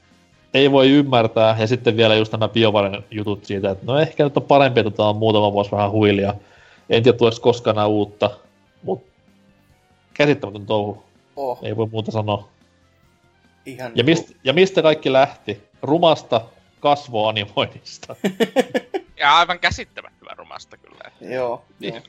ei 0.54 0.72
voi 0.72 0.90
ymmärtää, 0.90 1.56
ja 1.58 1.66
sitten 1.66 1.96
vielä 1.96 2.14
just 2.14 2.32
nämä 2.32 2.48
BioVaren 2.48 3.04
jutut 3.10 3.44
siitä, 3.44 3.70
että 3.70 3.84
no 3.86 3.98
ehkä 3.98 4.24
nyt 4.24 4.36
on 4.36 4.42
parempi, 4.42 4.80
että 4.80 4.90
tämä 4.90 5.08
on 5.08 5.16
muutama 5.16 5.52
vuosi 5.52 5.70
vähän 5.70 5.90
huilia. 5.90 6.34
En 6.90 7.02
tiedä, 7.02 7.18
tuleeko 7.18 7.38
koskaan 7.40 7.88
uutta, 7.88 8.30
mutta 8.82 9.12
käsittämätön 10.14 10.66
touhu. 10.66 11.04
Oh. 11.36 11.58
Ei 11.62 11.76
voi 11.76 11.88
muuta 11.92 12.10
sanoa. 12.10 12.48
Ihan 13.66 13.92
ja, 13.94 14.04
mist, 14.04 14.30
ja 14.44 14.52
mistä 14.52 14.82
kaikki 14.82 15.12
lähti? 15.12 15.62
Rumasta 15.82 16.40
kasvoanimoinnista. 16.80 18.16
ja 19.20 19.36
aivan 19.36 19.58
käsittämättä. 19.58 20.18
hyvä 20.20 20.34
rumasta 20.34 20.76
kyllä. 20.76 21.34
Joo. 21.34 21.64
joo. 21.80 22.00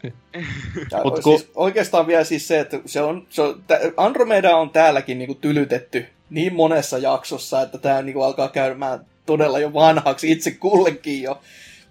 Mut 1.04 1.20
kun... 1.20 1.24
siis 1.24 1.52
oikeastaan 1.56 2.08
vielä 2.08 2.24
siis 2.24 2.48
se, 2.48 2.60
että 2.60 2.80
se 2.86 3.02
on, 3.02 3.28
se 3.30 3.42
on, 3.42 3.64
Andromeda 3.98 4.58
on 4.58 4.70
täälläkin 4.70 5.18
niinku 5.18 5.36
tylytetty 5.36 6.06
niin 6.30 6.54
monessa 6.54 6.98
jaksossa, 6.98 7.62
että 7.62 7.78
tämä 7.78 8.02
niinku 8.02 8.22
alkaa 8.22 8.50
käymään 8.50 9.06
todella 9.26 9.60
jo 9.60 9.74
vanhaksi 9.74 10.32
itse 10.32 10.52
kullekin 10.52 11.22
jo. 11.22 11.42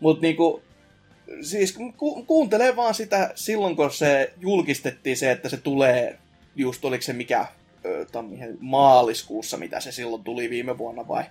Mutta 0.01 0.23
niinku, 0.23 0.63
siis 1.43 1.79
ku, 1.97 2.25
kuuntelee 2.25 2.77
vaan 2.77 2.95
sitä 2.95 3.33
silloin, 3.35 3.77
kun 3.77 3.91
se 3.91 4.33
julkistettiin 4.41 5.17
se, 5.17 5.31
että 5.31 5.49
se 5.49 5.57
tulee, 5.57 6.19
just 6.57 6.85
oliko 6.85 7.03
se 7.03 7.13
mikä 7.13 7.47
tammihen, 8.13 8.59
maaliskuussa, 8.61 9.57
mitä 9.57 9.81
se 9.81 9.93
silloin 9.93 10.25
tuli 10.25 10.51
viime 10.51 10.79
vuonna 10.79 11.09
vai, 11.09 11.25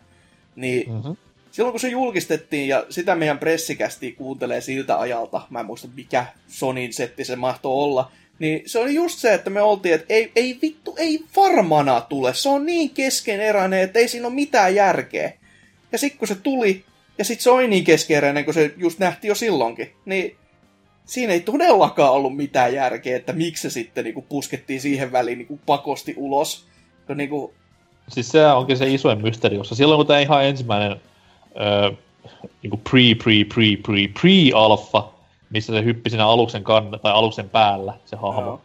niin 0.56 0.92
mm-hmm. 0.92 1.16
silloin 1.52 1.74
kun 1.74 1.80
se 1.80 1.88
julkistettiin 1.88 2.68
ja 2.68 2.86
sitä 2.90 3.16
meidän 3.16 3.40
pressikästi 3.40 4.12
kuuntelee 4.12 4.62
siltä 4.62 5.00
ajalta, 5.00 5.42
mä 5.50 5.60
en 5.60 5.66
muista 5.66 5.88
mikä 5.96 6.26
Sonin 6.48 6.94
setti 6.94 7.26
se 7.26 7.36
mahtoi 7.36 7.74
olla, 7.74 8.12
niin 8.44 8.64
se 8.66 8.80
oli 8.80 8.94
just 8.94 9.20
se, 9.20 9.34
että 9.34 9.50
me 9.50 9.62
oltiin, 9.62 9.96
että 9.96 10.06
ei, 10.10 10.32
ei 10.36 10.60
vittu, 10.62 10.96
ei 10.98 11.20
varmana 11.36 12.02
tule. 12.02 12.34
Se 12.34 12.50
on 12.50 12.66
niin 12.66 12.90
keskeneräinen, 12.90 13.80
että 13.80 14.00
ei 14.00 14.08
siinä 14.08 14.28
ole 14.28 14.36
mitään 14.36 14.76
järkeä. 14.76 15.34
Ja 15.92 15.98
sitten 15.98 16.20
kun 16.20 16.28
se 16.28 16.36
tuli, 16.36 16.84
ja 17.18 17.26
sitten 17.26 17.44
se 17.44 17.50
oli 17.50 17.68
niin 17.68 17.84
keskeneräinen, 17.84 18.46
kun 18.46 18.54
se 18.54 18.74
just 18.78 19.00
nähtiin 19.00 19.30
jo 19.30 19.36
silloinkin, 19.36 19.92
niin 20.06 20.36
siinä 21.06 21.34
ei 21.34 21.40
todellakaan 21.40 22.12
ollut 22.12 22.36
mitään 22.38 22.74
järkeä, 22.74 23.18
että 23.18 23.34
miksi 23.34 23.62
se 23.62 23.70
sitten 23.70 24.04
niinku 24.04 24.22
puskettiin 24.22 24.82
siihen 24.82 25.12
väliin 25.12 25.38
niinku 25.38 25.60
pakosti 25.66 26.14
ulos. 26.18 26.66
No, 27.08 27.16
niinku... 27.16 27.54
Siis 28.08 28.30
se 28.30 28.46
onkin 28.46 28.78
se 28.78 28.94
isoin 28.94 29.22
mysteeri, 29.22 29.58
koska 29.58 29.76
silloin 29.76 29.98
kun 29.98 30.08
tämä 30.08 30.20
ihan 30.20 30.46
ensimmäinen 30.46 31.02
öö, 31.62 31.92
niinku 32.62 32.78
pre, 32.78 33.02
pre, 33.24 33.34
pre, 33.54 33.66
pre, 33.84 34.08
pre-alfa, 34.22 35.12
missä 35.54 35.74
se 35.74 35.84
hyppi 35.84 36.10
siinä 36.10 36.28
aluksen, 36.28 36.64
kann- 36.64 37.00
tai 37.00 37.12
aluksen 37.12 37.50
päällä, 37.50 37.94
se 38.06 38.16
hahmo. 38.16 38.42
Joo. 38.42 38.62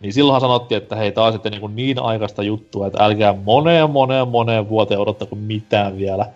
Niin 0.00 0.12
silloinhan 0.12 0.40
sanottiin, 0.40 0.82
että 0.82 0.96
hei, 0.96 1.12
taas 1.12 1.34
sitten 1.34 1.52
niin, 1.52 1.76
niin 1.76 1.98
aikaista 1.98 2.42
juttua, 2.42 2.86
että 2.86 3.04
älkää 3.04 3.32
moneen, 3.44 3.90
moneen, 3.90 4.28
moneen 4.28 4.68
vuoteen 4.68 5.00
odottako 5.00 5.36
mitään 5.36 5.98
vielä. 5.98 6.26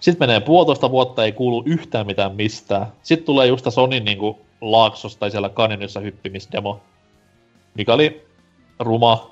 Sitten 0.00 0.28
menee 0.28 0.40
puolitoista 0.40 0.90
vuotta, 0.90 1.24
ei 1.24 1.32
kuulu 1.32 1.62
yhtään 1.66 2.06
mitään 2.06 2.36
mistään. 2.36 2.86
Sitten 3.02 3.26
tulee 3.26 3.46
just 3.46 3.66
Sonin 3.70 4.04
niin 4.04 4.18
kuin, 4.18 4.36
laaksossa 4.60 5.20
tai 5.20 5.30
siellä 5.30 5.48
kanjonissa 5.48 6.00
hyppimisdemo, 6.00 6.80
mikä 7.74 7.94
oli 7.94 8.26
ruma 8.78 9.30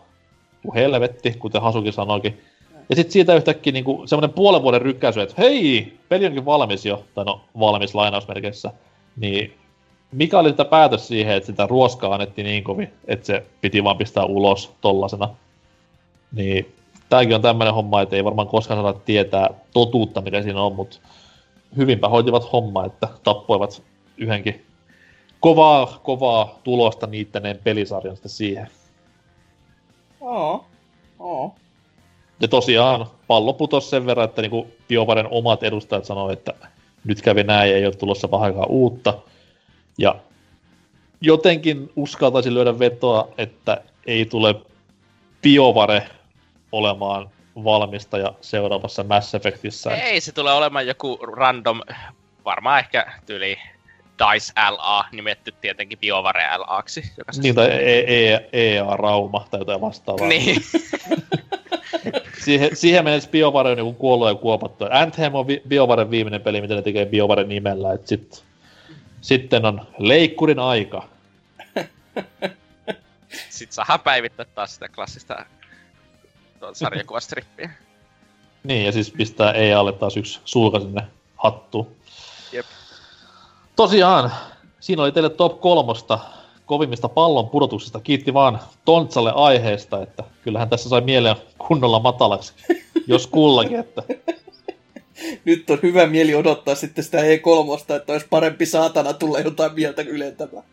kuin 0.63 0.75
helvetti, 0.75 1.33
kuten 1.39 1.63
Hasuki 1.63 1.93
sanoikin. 1.93 2.41
Ja 2.89 2.97
sitten 2.97 3.13
siitä 3.13 3.35
yhtäkkiä 3.35 3.73
niinku 3.73 4.03
semmoinen 4.07 4.35
puolen 4.35 4.63
vuoden 4.63 4.83
rykkäisy, 4.83 5.21
että 5.21 5.35
hei, 5.39 5.93
peli 6.09 6.27
onkin 6.27 6.45
valmis 6.45 6.87
jo, 6.87 7.05
tai 7.15 7.25
no 7.25 7.41
valmis 7.59 7.95
lainausmerkeissä. 7.95 8.71
Niin 9.17 9.60
mikä 10.13 10.39
oli 10.39 10.53
tätä 10.53 10.65
päätös 10.65 11.09
siihen, 11.09 11.37
että 11.37 11.47
sitä 11.47 11.67
ruoskaa 11.67 12.15
annettiin 12.15 12.45
niin 12.45 12.65
kovin, 12.65 12.93
että 13.07 13.27
se 13.27 13.47
piti 13.61 13.85
vaan 13.85 13.97
pistää 13.97 14.25
ulos 14.25 14.73
tollasena. 14.81 15.29
Niin 16.33 16.75
tääkin 17.09 17.35
on 17.35 17.43
tämmöinen 17.43 17.75
homma, 17.75 18.03
että 18.03 18.17
ei 18.17 18.25
varmaan 18.25 18.49
koskaan 18.49 18.83
saada 18.83 18.99
tietää 19.05 19.51
totuutta, 19.73 20.21
mitä 20.21 20.43
siinä 20.43 20.63
on, 20.63 20.75
mutta 20.75 20.99
hyvinpä 21.77 22.09
hoitivat 22.09 22.53
homma, 22.53 22.85
että 22.85 23.09
tappoivat 23.25 23.83
yhdenkin 24.17 24.65
kovaa, 25.41 26.01
kovaa 26.03 26.59
tulosta 26.65 27.07
niittäneen 27.07 27.59
pelisarjan 27.65 28.17
sitten 28.17 28.31
siihen. 28.31 28.69
Oo, 30.21 30.65
oo. 31.19 31.55
Ja 32.41 32.49
tosiaan 32.49 33.07
pallo 33.27 33.53
putosi 33.53 33.89
sen 33.89 34.07
verran, 34.07 34.25
että 34.25 34.43
niinku 34.43 34.67
Biovaren 34.89 35.29
omat 35.31 35.63
edustajat 35.63 36.05
sanoivat, 36.05 36.39
että 36.39 36.55
nyt 37.05 37.23
kävi 37.23 37.45
näin, 37.45 37.75
ei 37.75 37.87
ole 37.87 37.95
tulossa 37.95 38.29
pahakaan 38.29 38.69
uutta. 38.69 39.15
Ja 40.01 40.15
jotenkin 41.21 41.93
uskaltaisin 41.97 42.55
lyödä 42.55 42.79
vetoa, 42.79 43.29
että 43.39 43.83
ei 44.07 44.25
tule 44.25 44.55
Biovare 45.43 46.07
olemaan 46.73 47.31
valmistaja 47.65 48.33
seuraavassa 48.41 49.05
Mass 49.05 49.35
Effectissä. 49.35 49.91
Ei, 49.91 50.21
se 50.21 50.33
tulee 50.33 50.55
olemaan 50.55 50.87
joku 50.87 51.19
random, 51.23 51.81
varmaan 52.45 52.79
ehkä 52.79 53.13
tyyli 53.27 53.59
DICE 54.19 54.53
LA 54.71 55.05
nimetty 55.13 55.55
tietenkin 55.61 55.99
BioVare 55.99 56.59
LAksi. 56.59 57.13
Joka 57.19 57.33
niin, 57.43 57.55
tai 57.55 57.71
EA 57.71 58.41
e, 58.53 58.77
e 58.77 58.83
Rauma 58.97 59.47
tai 59.51 59.61
jotain 59.61 59.81
vastaavaa. 59.81 60.29
Niin. 60.29 60.63
siihen, 62.45 62.77
siihen 62.77 63.05
mennessä 63.05 63.31
BioVare 63.31 63.71
on 63.71 63.77
niin 63.77 63.95
kuollut 63.95 64.29
ja 64.29 64.35
kuopattu. 64.35 64.85
Anthem 64.91 65.35
on 65.35 65.47
BioVaren 65.69 66.11
viimeinen 66.11 66.41
peli, 66.41 66.61
mitä 66.61 66.75
ne 66.75 66.83
tekee 66.83 67.07
BioVaren 67.07 67.49
nimellä. 67.49 67.93
Et 67.93 68.07
sit, 68.07 68.45
sitten 69.21 69.65
on 69.65 69.87
leikkurin 69.99 70.59
aika. 70.59 71.09
Sitten 73.49 73.75
saa 73.87 73.99
päivittää 73.99 74.47
taas 74.55 74.75
sitä 74.75 74.89
klassista 74.89 75.45
sarjakuvastrippiä. 76.73 77.71
niin, 78.65 78.87
ja 78.87 78.93
siis 78.93 79.11
pistää 79.11 79.53
EAlle 79.53 79.93
taas 79.93 80.17
yksi 80.17 80.41
sulka 80.45 80.81
sinne 80.81 81.03
hattuun. 81.37 81.97
Jep. 82.53 82.67
Tosiaan, 83.77 84.33
siinä 84.81 85.03
oli 85.03 85.13
teille 85.13 85.31
top 85.31 85.61
kolmosta 85.61 86.19
kovimmista 86.67 87.09
pallon 87.09 87.49
pudotuksista. 87.49 88.01
Kiitti 88.01 88.35
vaan 88.35 88.61
Tontsalle 88.85 89.33
aiheesta, 89.35 90.03
että 90.03 90.25
kyllähän 90.43 90.69
tässä 90.69 90.89
sai 90.89 91.01
mieleen 91.01 91.37
kunnolla 91.59 92.01
matalaksi, 92.01 92.53
jos 93.07 93.27
kullakin. 93.27 93.81
Että... 93.81 94.03
Nyt 95.45 95.71
on 95.71 95.79
hyvä 95.83 96.07
mieli 96.07 96.35
odottaa 96.35 96.75
sitten 96.75 97.05
sitä 97.05 97.19
E3, 97.19 97.95
että 97.97 98.13
olisi 98.13 98.27
parempi 98.31 98.67
saatana 98.67 99.13
tulla 99.13 99.41
jotain 99.41 99.75
mieltä 99.75 100.03
ylentämään. 100.03 100.65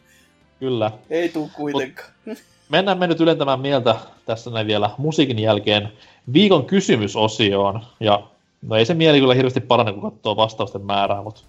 Kyllä. 0.59 0.91
Ei 1.09 1.29
tule 1.29 1.49
kuitenkaan. 1.55 2.09
Mut 2.25 2.37
mennään 2.69 2.97
me 2.97 3.07
nyt 3.07 3.19
ylentämään 3.19 3.59
mieltä 3.59 3.95
tässä 4.25 4.49
näin 4.49 4.67
vielä 4.67 4.89
musiikin 4.97 5.39
jälkeen 5.39 5.91
viikon 6.33 6.65
kysymysosioon. 6.65 7.81
Ja 7.99 8.23
no 8.61 8.75
ei 8.75 8.85
se 8.85 8.93
mieli 8.93 9.19
kyllä 9.19 9.33
hirveästi 9.33 9.59
parane, 9.59 9.93
kun 9.93 10.11
katsoo 10.11 10.35
vastausten 10.35 10.81
määrää, 10.81 11.21
mutta 11.21 11.41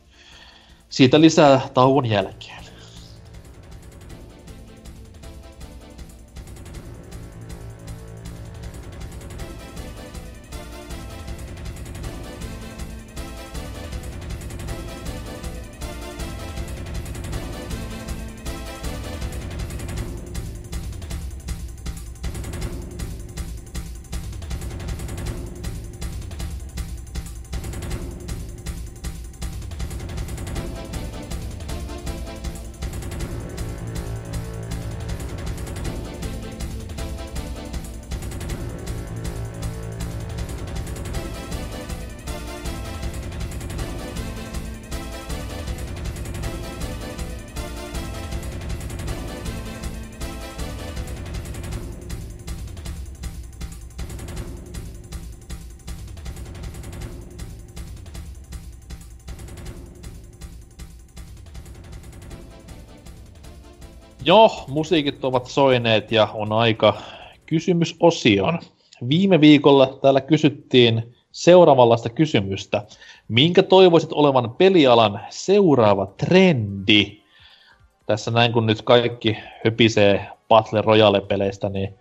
siitä 0.88 1.20
lisää 1.20 1.60
tauon 1.74 2.06
jälkeen. 2.06 2.67
Joo, 64.28 64.50
musiikit 64.68 65.24
ovat 65.24 65.46
soineet 65.46 66.12
ja 66.12 66.28
on 66.34 66.52
aika 66.52 66.94
kysymysosion. 67.46 68.58
Viime 69.08 69.40
viikolla 69.40 69.86
täällä 69.86 70.20
kysyttiin 70.20 71.14
seuraavanlaista 71.32 72.08
kysymystä. 72.08 72.82
Minkä 73.28 73.62
toivoisit 73.62 74.12
olevan 74.12 74.50
pelialan 74.50 75.20
seuraava 75.30 76.06
trendi? 76.06 77.20
Tässä 78.06 78.30
näin 78.30 78.52
kun 78.52 78.66
nyt 78.66 78.82
kaikki 78.82 79.36
höpisee 79.64 80.26
Battle 80.48 80.82
Royale-peleistä, 80.82 81.68
niin 81.68 81.94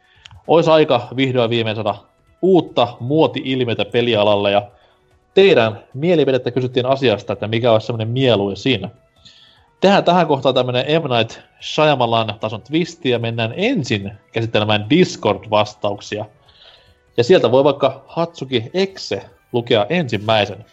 olisi 0.47 0.69
aika 0.69 1.07
vihdoin 1.15 1.49
viimein 1.49 1.75
saada 1.75 1.95
uutta 2.41 2.87
muoti-ilmiötä 2.99 3.85
pelialalle 3.85 4.51
ja 4.51 4.67
teidän 5.33 5.83
mielipidettä 5.93 6.51
kysyttiin 6.51 6.85
asiasta, 6.85 7.33
että 7.33 7.47
mikä 7.47 7.71
olisi 7.71 7.85
semmoinen 7.85 8.09
mieluisin 8.09 8.91
tehdään 9.81 10.03
tähän 10.03 10.27
kohtaan 10.27 10.55
tämmönen 10.55 10.85
M. 10.85 11.05
Night 11.17 11.39
Shyamalan 11.61 12.39
tason 12.39 12.61
twisti 12.61 13.09
ja 13.09 13.19
mennään 13.19 13.53
ensin 13.55 14.11
käsittelemään 14.31 14.89
Discord-vastauksia. 14.89 16.25
Ja 17.17 17.23
sieltä 17.23 17.51
voi 17.51 17.63
vaikka 17.63 18.03
Hatsuki 18.07 18.63
Exe 18.73 19.29
lukea 19.51 19.85
ensimmäisen. 19.89 20.65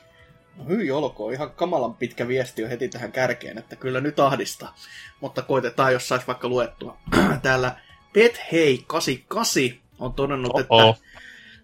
No 0.56 0.64
hyi 0.68 0.90
olkoon, 0.90 1.32
ihan 1.32 1.50
kamalan 1.50 1.94
pitkä 1.94 2.28
viesti 2.28 2.64
on 2.64 2.70
heti 2.70 2.88
tähän 2.88 3.12
kärkeen, 3.12 3.58
että 3.58 3.76
kyllä 3.76 4.00
nyt 4.00 4.20
ahdistaa. 4.20 4.74
Mutta 5.20 5.42
koitetaan, 5.42 5.92
jos 5.92 6.08
saisi 6.08 6.26
vaikka 6.26 6.48
luettua. 6.48 6.96
Täällä 7.42 7.76
Pet 8.12 8.40
Hei 8.52 8.84
88 8.86 9.80
on 9.98 10.12
todennut, 10.12 10.52
Oh-oh. 10.54 10.96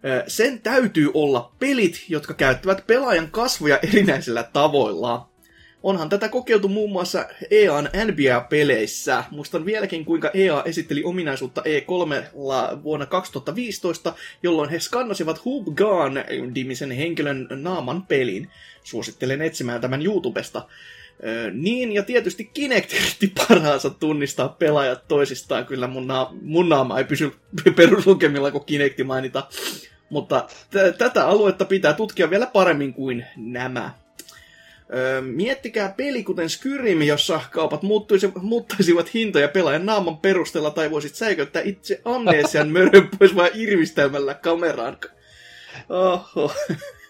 että 0.05 0.25
sen 0.27 0.61
täytyy 0.61 1.11
olla 1.15 1.53
pelit, 1.59 2.05
jotka 2.09 2.35
käyttävät 2.35 2.87
pelaajan 2.87 3.31
kasvoja 3.31 3.79
erinäisillä 3.79 4.43
tavoilla. 4.43 5.30
Onhan 5.83 6.09
tätä 6.09 6.29
kokeiltu 6.29 6.69
muun 6.69 6.93
muassa 6.93 7.27
EAN 7.51 7.85
NBA-peleissä. 8.05 9.25
Muistan 9.31 9.65
vieläkin, 9.65 10.05
kuinka 10.05 10.31
EA 10.35 10.63
esitteli 10.65 11.05
ominaisuutta 11.05 11.61
E3 11.63 12.25
vuonna 12.83 13.07
2015, 13.07 14.15
jolloin 14.43 14.71
he 14.71 14.81
skannasivat 14.81 15.45
Hoop 15.45 15.65
Gun-nimisen 15.67 16.91
henkilön 16.91 17.49
naaman 17.51 18.03
pelin. 18.03 18.51
Suosittelen 18.85 19.43
etsimään 19.43 19.81
tämän 19.81 20.03
YouTubesta. 20.07 20.69
niin, 21.53 21.93
ja 21.93 22.03
tietysti 22.03 22.45
Kinect 22.55 22.93
yritti 22.93 23.33
parhaansa 23.49 23.91
tunnistaa 23.91 24.49
pelaajat 24.49 25.09
toisistaan. 25.09 25.67
Kyllä 25.67 25.87
mun, 25.87 26.07
na- 26.07 26.31
mun 26.43 26.69
naama 26.69 26.99
ei 26.99 27.05
pysy 27.05 27.33
peruslukemilla, 27.77 28.51
kun 28.51 28.65
Kinecti 28.65 29.05
mainita. 29.05 29.49
Mutta 30.11 30.47
t- 30.71 30.99
tätä 30.99 31.27
aluetta 31.27 31.65
pitää 31.65 31.93
tutkia 31.93 32.31
vielä 32.31 32.47
paremmin 32.47 32.95
kuin 32.95 33.27
nämä. 33.37 34.00
Öö, 34.95 35.21
miettikää 35.21 35.95
peli 35.97 36.25
kuten 36.25 36.51
Skyrim, 36.51 37.03
jossa 37.03 37.41
kaupat 37.51 37.83
muuttuisi, 37.83 38.33
muuttaisivat 38.41 39.15
hintoja 39.15 39.49
pelaajan 39.49 39.87
naaman 39.87 40.19
perusteella, 40.19 40.71
tai 40.71 40.91
voisit 40.91 41.15
säiköttää 41.15 41.63
itse 41.63 42.01
amnesian 42.05 42.69
mörön 42.79 43.09
pois 43.19 43.37
vain 43.37 43.53
irvistelmällä 43.55 44.35
kameraan. 44.35 44.99
Oho. 45.89 46.53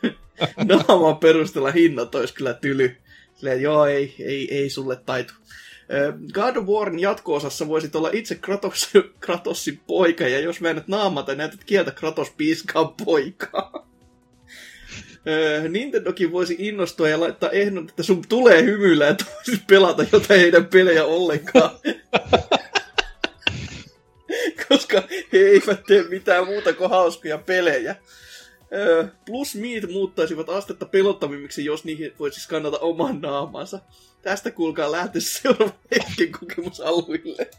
naaman 0.69 1.17
perusteella 1.17 1.71
hinnat 1.71 2.15
olisi 2.15 2.35
kyllä 2.35 2.55
tyly. 2.55 2.97
Silleen, 3.35 3.63
joo, 3.63 3.87
ei, 3.87 4.15
ei, 4.19 4.55
ei 4.55 4.71
sulle 4.71 4.97
taitu. 4.97 5.35
God 6.33 6.57
of 6.57 6.67
Warin 6.67 6.99
jatko-osassa 6.99 7.69
voisit 7.69 7.97
olla 7.97 8.11
itse 8.13 8.35
Kratos, 8.35 8.91
Kratosin 9.21 9.81
poika, 9.87 10.29
ja 10.29 10.41
jos 10.41 10.61
menet 10.61 10.89
naamata, 10.89 11.35
näytät 11.35 11.65
kieltä 11.65 11.91
Kratos 11.91 12.31
piiskaa 12.31 12.95
poikaa. 13.05 13.90
Nintendokin 15.69 16.33
voisi 16.33 16.57
innostua 16.59 17.09
ja 17.09 17.21
laittaa 17.21 17.51
ehdon, 17.51 17.89
että 17.89 18.03
sun 18.03 18.23
tulee 18.29 18.63
hymyillä, 18.63 19.09
että 19.09 19.25
voisit 19.35 19.67
pelata 19.67 20.05
jotain 20.13 20.41
heidän 20.41 20.67
pelejä 20.67 21.05
ollenkaan. 21.05 21.71
Koska 24.69 25.03
he 25.33 25.39
eivät 25.39 25.85
tee 25.87 26.03
mitään 26.03 26.47
muuta 26.47 26.73
kuin 26.73 26.91
hauskoja 26.91 27.39
pelejä. 27.39 27.97
Plus 29.27 29.55
Meat 29.55 29.91
muuttaisivat 29.93 30.49
astetta 30.49 30.87
pelottavimmiksi, 30.87 31.65
jos 31.65 31.85
niihin 31.85 32.13
voisi 32.19 32.41
skannata 32.41 32.79
oman 32.79 33.21
naamansa. 33.21 33.79
Tästä 34.23 34.51
kuulkaa 34.51 34.93
lähtö 34.93 35.21
seuraava 35.21 35.73
hetken 35.91 36.33
kokemusalueille. 36.41 37.51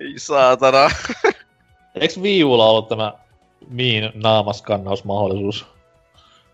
Ei 0.00 0.14
saatana. 0.16 0.90
Eikö 1.94 2.22
Viiulla 2.22 2.70
ollut 2.70 2.88
tämä 2.88 3.12
Miin 3.68 4.10
naamaskannausmahdollisuus? 4.14 5.66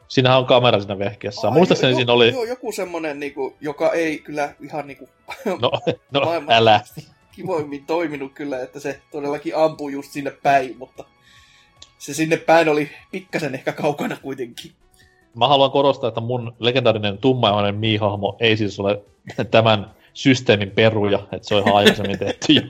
Siinähän 0.08 0.38
on 0.38 0.46
kamera 0.46 0.80
siinä 0.80 0.98
vehkeessä. 0.98 1.50
Muistaakseni 1.50 1.94
siinä 1.94 2.12
oli... 2.12 2.32
Joo, 2.32 2.44
joku 2.44 2.72
semmonen, 2.72 3.20
niinku, 3.20 3.56
joka 3.60 3.92
ei 3.92 4.18
kyllä 4.18 4.54
ihan 4.62 4.86
niinku... 4.86 5.08
No, 5.62 5.70
no 6.10 6.22
älä. 6.48 6.80
Kivoimmin 7.32 7.86
toiminut 7.86 8.32
kyllä, 8.32 8.62
että 8.62 8.80
se 8.80 9.00
todellakin 9.10 9.56
ampuu 9.56 9.88
just 9.88 10.12
sinne 10.12 10.30
päin, 10.30 10.78
mutta 10.78 11.04
se 11.98 12.14
sinne 12.14 12.36
päin 12.36 12.68
oli 12.68 12.90
pikkasen 13.10 13.54
ehkä 13.54 13.72
kaukana 13.72 14.16
kuitenkin. 14.22 14.72
Mä 15.34 15.48
haluan 15.48 15.70
korostaa, 15.70 16.08
että 16.08 16.20
mun 16.20 16.52
legendaarinen 16.58 17.18
tummaihoinen 17.18 17.74
Mii-hahmo 17.74 18.36
ei 18.40 18.56
siis 18.56 18.80
ole 18.80 19.02
tämän 19.50 19.90
systeemin 20.14 20.70
peruja, 20.70 21.18
että 21.32 21.48
se 21.48 21.54
on 21.54 21.62
ihan 21.62 21.76
aikaisemmin 21.76 22.18
tehty 22.18 22.52
jo. 22.52 22.62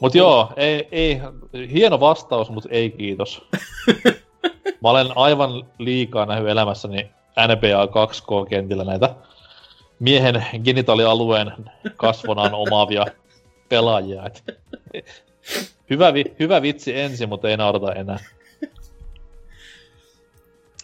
Mut 0.00 0.14
joo, 0.14 0.52
ei, 0.56 0.88
ei, 0.92 1.20
hieno 1.72 2.00
vastaus, 2.00 2.50
mutta 2.50 2.68
ei 2.72 2.90
kiitos. 2.90 3.48
Mä 4.82 4.90
olen 4.90 5.16
aivan 5.16 5.66
liikaa 5.78 6.26
nähnyt 6.26 6.48
elämässäni 6.48 7.10
NBA 7.48 7.86
2K-kentillä 7.86 8.84
näitä 8.84 9.14
miehen 10.00 10.46
genitaalialueen 10.64 11.52
kasvonaan 11.96 12.54
omaavia 12.54 13.06
pelaajia. 13.68 14.26
Et 14.26 14.44
hyvä, 15.90 16.14
vi, 16.14 16.24
hyvä 16.38 16.62
vitsi 16.62 17.00
ensin, 17.00 17.28
mutta 17.28 17.48
ei 17.48 17.56
naurata 17.56 17.92
enää. 17.92 18.18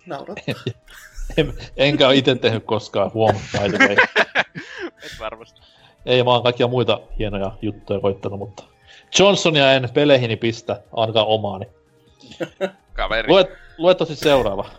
Naurattaa. 0.06 0.54
en, 1.36 1.54
enkä 1.76 2.06
ole 2.06 2.16
itse 2.16 2.34
tehnyt 2.34 2.64
koskaan 2.64 3.12
huom, 3.14 3.36
Et 5.02 5.20
varmasti. 5.20 5.60
Ei, 6.06 6.22
mä 6.22 6.30
oon 6.30 6.42
kaikkia 6.42 6.66
muita 6.66 7.00
hienoja 7.18 7.52
juttuja 7.62 8.00
koittanut, 8.00 8.38
mutta 8.38 8.62
Johnsonia 9.18 9.72
en 9.72 9.88
peleihini 9.94 10.36
pistä, 10.36 10.82
ainakaan 10.92 11.26
omaani. 11.26 11.66
Kaveri. 12.96 13.28
Luet, 13.28 13.50
luet 13.78 13.98
tosi 13.98 14.16
seuraava. 14.16 14.70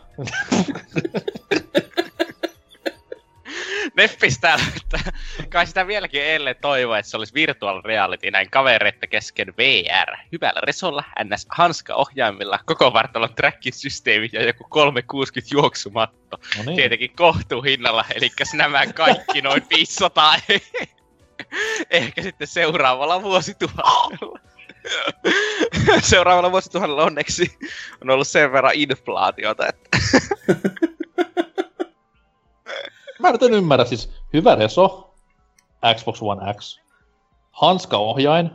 Neppis 3.98 4.40
täällä, 4.40 4.66
että 4.76 5.12
kai 5.50 5.68
sitä 5.68 5.88
vieläkin 5.88 6.22
eilen 6.22 6.56
toivoa, 6.62 6.98
että 7.00 7.10
se 7.12 7.18
olisi 7.18 7.34
virtual 7.34 7.82
reality 7.86 8.32
näin 8.32 8.50
kavereita 8.50 9.08
kesken 9.08 9.54
VR. 9.58 10.18
Hyvällä 10.32 10.62
resolla, 10.62 11.04
ns. 11.24 11.48
hanska-ohjaimilla, 11.50 12.60
koko 12.66 12.94
vartalon 12.94 13.36
tracking 13.36 13.76
systeemi 13.76 14.30
ja 14.34 14.46
joku 14.46 14.66
360 14.70 15.56
juoksumatto. 15.56 16.38
No 16.58 16.64
niin. 16.66 16.76
Tietenkin 16.76 17.16
kohtuuhinnalla, 17.16 18.06
eli 18.16 18.30
nämä 18.54 18.88
kaikki 18.88 19.42
noin 19.42 19.64
500 19.70 20.36
Ehkä 21.90 22.22
sitten 22.22 22.48
seuraavalla 22.48 23.24
vuosituhannella. 23.24 24.40
seuraavalla 26.02 26.52
vuosituhannella 26.52 27.04
onneksi 27.04 27.58
on 28.02 28.10
ollut 28.10 28.28
sen 28.28 28.52
verran 28.52 28.76
inflaatiota, 28.76 29.68
että... 29.68 29.98
Mä 33.20 33.32
nyt 33.32 33.44
en 33.44 33.54
ymmärrä, 33.54 33.86
siis 33.86 34.12
hyvä 34.34 34.56
reso, 34.56 35.14
Xbox 35.96 36.22
One 36.22 36.54
X, 36.54 36.80
hanska-ohjain, 37.52 38.52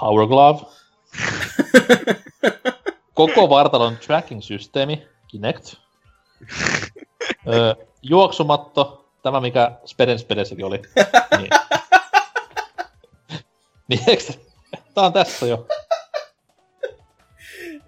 Power 0.00 0.26
Glove, 0.26 0.60
koko 3.14 3.48
vartalon 3.48 3.96
tracking-systeemi, 3.96 5.08
Kinect, 5.28 5.74
öö, 7.48 7.74
juoksumatto, 8.02 9.10
tämä 9.22 9.40
mikä 9.40 9.72
Speden 9.86 10.18
Spedessäkin 10.18 10.64
oli. 10.64 10.82
Niin. 11.38 11.50
niin 13.88 14.00
eikö 14.06 14.22
Tää 14.94 15.04
on 15.04 15.12
tässä 15.12 15.46
jo. 15.46 15.66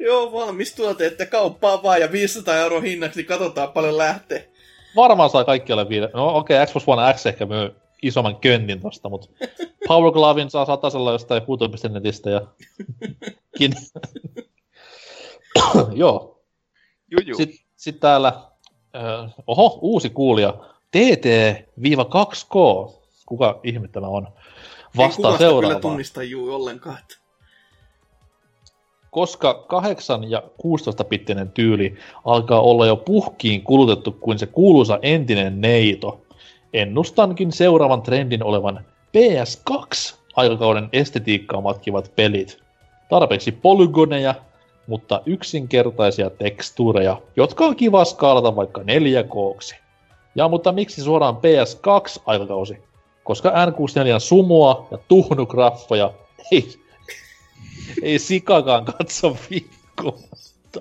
Joo, 0.05 0.33
valmis 0.33 0.75
tuote, 0.75 1.07
että 1.07 1.27
kauppaa 1.27 1.83
vaan 1.83 2.01
ja 2.01 2.13
500 2.13 2.57
euroa 2.57 2.81
hinnaksi, 2.81 3.19
niin 3.19 3.27
katsotaan 3.27 3.73
paljon 3.73 3.99
lähtee. 3.99 4.53
Varmaan 4.97 5.31
saa 5.31 5.45
kaikkialle 5.45 5.89
viide. 5.89 6.09
No 6.15 6.37
okei, 6.37 6.57
okay, 6.57 6.67
Xbox 6.67 6.83
One 6.87 7.15
X 7.15 7.27
ehkä 7.27 7.47
myy 7.47 7.75
isomman 8.03 8.37
köntin 8.37 8.81
tosta, 8.81 9.09
mutta 9.09 9.29
Power 9.89 10.13
Glovin 10.13 10.51
saa 10.51 10.65
satasella 10.65 11.13
jostain 11.13 11.43
puutopistonetistä 11.43 12.31
ja... 12.31 12.41
Kin... 13.59 13.73
Joo. 15.93 16.43
Juju. 17.11 17.37
Sitten 17.37 17.59
sit 17.77 18.01
täällä, 18.01 18.29
äh, 18.97 19.35
oho, 19.47 19.79
uusi 19.83 20.11
kuulija, 20.11 20.55
TT-2K, 20.97 22.55
kuka 23.27 23.61
ihme 23.63 23.89
tämä 23.89 24.07
on, 24.07 24.29
vastaa 24.97 25.39
seuraavaan. 25.39 25.81
kyllä 25.81 25.81
tunnista 25.81 26.23
juu 26.23 26.55
ollenkaan. 26.55 26.99
Että 26.99 27.22
koska 29.13 29.55
8 29.55 30.31
ja 30.31 30.43
16 30.59 31.05
pittinen 31.05 31.51
tyyli 31.51 31.95
alkaa 32.25 32.61
olla 32.61 32.87
jo 32.87 32.97
puhkiin 32.97 33.63
kulutettu 33.63 34.13
kuin 34.13 34.39
se 34.39 34.47
kuuluisa 34.47 34.99
entinen 35.03 35.61
neito, 35.61 36.21
ennustankin 36.73 37.53
seuraavan 37.53 38.03
trendin 38.03 38.45
olevan 38.45 38.85
PS2 39.17 40.15
aikakauden 40.37 40.89
estetiikkaa 40.93 41.61
matkivat 41.61 42.13
pelit. 42.17 42.59
Tarpeeksi 43.09 43.53
polygoneja, 43.53 44.35
mutta 44.87 45.21
yksinkertaisia 45.27 46.31
tekstuureja, 46.31 47.17
jotka 47.37 47.65
on 47.65 47.77
kiva 47.77 48.05
skaalata 48.05 48.57
vaikka 48.57 48.83
4 48.83 49.23
k 49.23 49.35
Ja 50.35 50.49
mutta 50.49 50.73
miksi 50.73 51.03
suoraan 51.03 51.37
PS2-aikakausi? 51.37 52.77
Koska 53.25 53.51
N64 53.51 54.19
sumua 54.19 54.89
ja 54.91 54.99
tuhnugraffoja 55.09 56.11
ei 56.53 56.82
ei 58.03 58.19
sikakaan 58.19 58.85
katso 58.85 59.37
viikkomatta. 59.51 60.81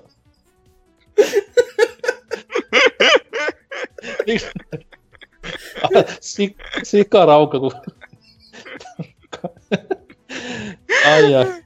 Sik, 6.20 6.56
sikaraukka, 6.82 7.60
kun... 7.60 7.72
Ai 11.06 11.34
ai. 11.34 11.62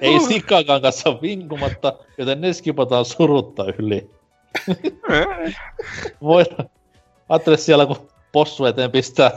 Ei 0.00 0.20
sikakaan 0.20 0.82
kanssa 0.82 1.22
vinkumatta, 1.22 1.98
joten 2.18 2.40
ne 2.40 2.52
skipataan 2.52 3.04
surutta 3.04 3.64
yli. 3.78 4.10
Voidaan. 6.22 6.68
Ajattele 7.28 7.56
siellä, 7.56 7.86
kun 7.86 8.08
possu 8.32 8.64
eteen 8.64 8.90
pistää 8.90 9.30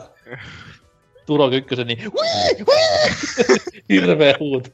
Turo 1.29 1.49
Kykkösen, 1.49 1.87
niin 1.87 1.99
hirveä 3.89 4.35
huuto. 4.39 4.69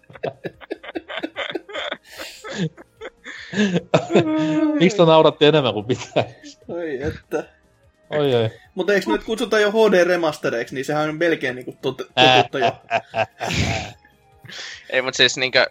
Miksi 4.80 4.98
te 4.98 5.06
nauratti 5.06 5.45
enemmän 5.45 5.74
kuin 5.74 5.85
pitää? 5.85 6.24
Oi 6.67 7.01
että. 7.01 7.43
Oi 8.09 8.35
oi. 8.35 8.50
Mutta 8.75 8.93
eikö 8.93 9.11
nyt 9.11 9.24
kutsuta 9.24 9.59
jo 9.59 9.72
HD 9.72 10.03
remastereiksi, 10.03 10.75
niin 10.75 10.85
sehän 10.85 11.09
on 11.09 11.17
melkein 11.17 11.56
niinku 11.56 11.77
tot, 11.82 11.98
totuutta 11.98 12.59
jo. 12.59 12.82
Ei, 14.90 15.01
mutta 15.01 15.17
siis 15.17 15.38
niinkö, 15.38 15.66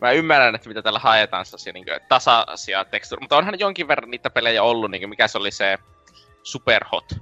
mä 0.00 0.12
ymmärrän, 0.12 0.54
että 0.54 0.68
mitä 0.68 0.82
tällä 0.82 0.98
haetaan 0.98 1.46
sellaisia 1.46 1.72
niinkö 1.72 2.00
tasaisia 2.08 2.84
tekstuuria, 2.84 3.22
mutta 3.22 3.36
onhan 3.36 3.58
jonkin 3.58 3.88
verran 3.88 4.10
niitä 4.10 4.30
pelejä 4.30 4.62
ollut, 4.62 4.90
niinkö 4.90 5.06
mikä 5.06 5.28
se 5.28 5.38
oli 5.38 5.50
se 5.50 5.78
Superhot, 6.42 7.12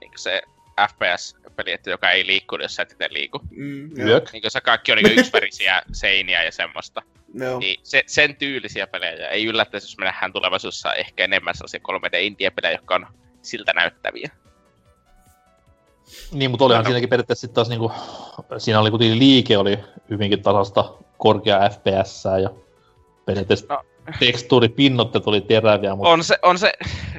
niinkö 0.00 0.18
se 0.18 0.42
FPS-peli, 0.80 1.72
että 1.72 1.90
joka 1.90 2.10
ei 2.10 2.26
liikku, 2.26 2.56
jos 2.56 2.74
sä 2.74 2.82
et 2.82 2.92
itse 2.92 3.08
liiku. 3.10 3.40
Mm, 3.50 4.08
joo. 4.08 4.20
Niinkö 4.32 4.50
se 4.50 4.60
kaikki 4.60 4.92
on 4.92 4.98
niinkö 4.98 5.20
yksivärisiä 5.20 5.82
seiniä 5.92 6.42
ja 6.44 6.52
semmoista. 6.52 7.02
joo. 7.34 7.58
Niin 7.58 7.80
se, 7.82 8.02
sen 8.06 8.36
tyylisiä 8.36 8.86
pelejä. 8.86 9.28
Ei 9.28 9.44
yllättäisi, 9.44 9.86
jos 9.86 9.98
me 9.98 10.04
nähdään 10.04 10.32
tulevaisuudessa 10.32 10.94
ehkä 10.94 11.24
enemmän 11.24 11.54
sellaisia 11.54 11.80
3D-indie-pelejä, 11.88 12.72
jotka 12.72 12.94
on 12.94 13.06
siltä 13.42 13.72
näyttäviä. 13.72 14.30
Niin, 16.32 16.50
mutta 16.50 16.64
olihan 16.64 16.84
No. 16.84 16.88
siinäkin 16.88 17.08
periaatteessa 17.08 17.40
sitten 17.40 17.54
taas 17.54 17.68
niinku, 17.68 17.92
siinä 18.58 18.80
oli 18.80 18.90
kuitenkin 18.90 19.18
liike 19.18 19.58
oli 19.58 19.78
hyvinkin 20.10 20.42
tasasta 20.42 20.92
korkea 21.18 21.70
FPS 21.70 22.24
ja 22.42 22.50
periaatteessa 23.24 23.66
No. 23.74 23.84
Tekstuuripinnotteet 24.18 25.26
oli 25.26 25.40
teräviä, 25.40 25.94
mutta 25.94 26.08
On 26.08 26.24
se, 26.24 26.38
on 26.42 26.58
se 26.58 26.72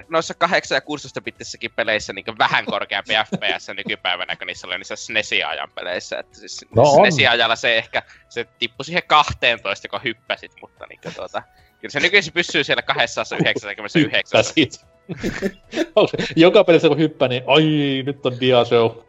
noissa 0.09 0.33
8 0.33 0.75
ja 0.75 0.81
16 0.81 1.21
bittissäkin 1.21 1.71
peleissä 1.75 2.13
niin 2.13 2.25
vähän 2.39 2.65
korkeampi 2.65 3.13
FPS 3.27 3.67
nykypäivänä, 3.75 4.35
kun 4.35 4.47
niissä 4.47 4.67
oli 4.67 4.77
niissä 4.77 4.95
SNESi-ajan 4.95 5.71
peleissä. 5.75 6.19
Että 6.19 6.39
siis 6.39 6.65
No. 6.75 6.83
SNESi-ajalla 6.83 7.55
se 7.55 7.77
ehkä 7.77 8.03
se 8.29 8.45
tippui 8.59 8.85
siihen 8.85 9.03
12, 9.07 9.87
kun 9.87 9.99
hyppäsit, 10.03 10.51
mutta 10.61 10.85
niin 10.89 10.99
tota, 11.15 11.43
kyllä 11.81 11.91
se 11.91 11.99
nykyisin 11.99 12.33
pysyy 12.33 12.63
siellä 12.63 12.81
299. 12.81 14.03
hyppäsit. 14.03 14.85
Joka 16.35 16.63
pelissä 16.63 16.87
kun 16.87 16.97
hyppää, 16.97 17.27
niin 17.27 17.43
ai, 17.47 17.63
nyt 18.05 18.25
on 18.25 18.39
dia 18.39 18.65
show. 18.65 18.91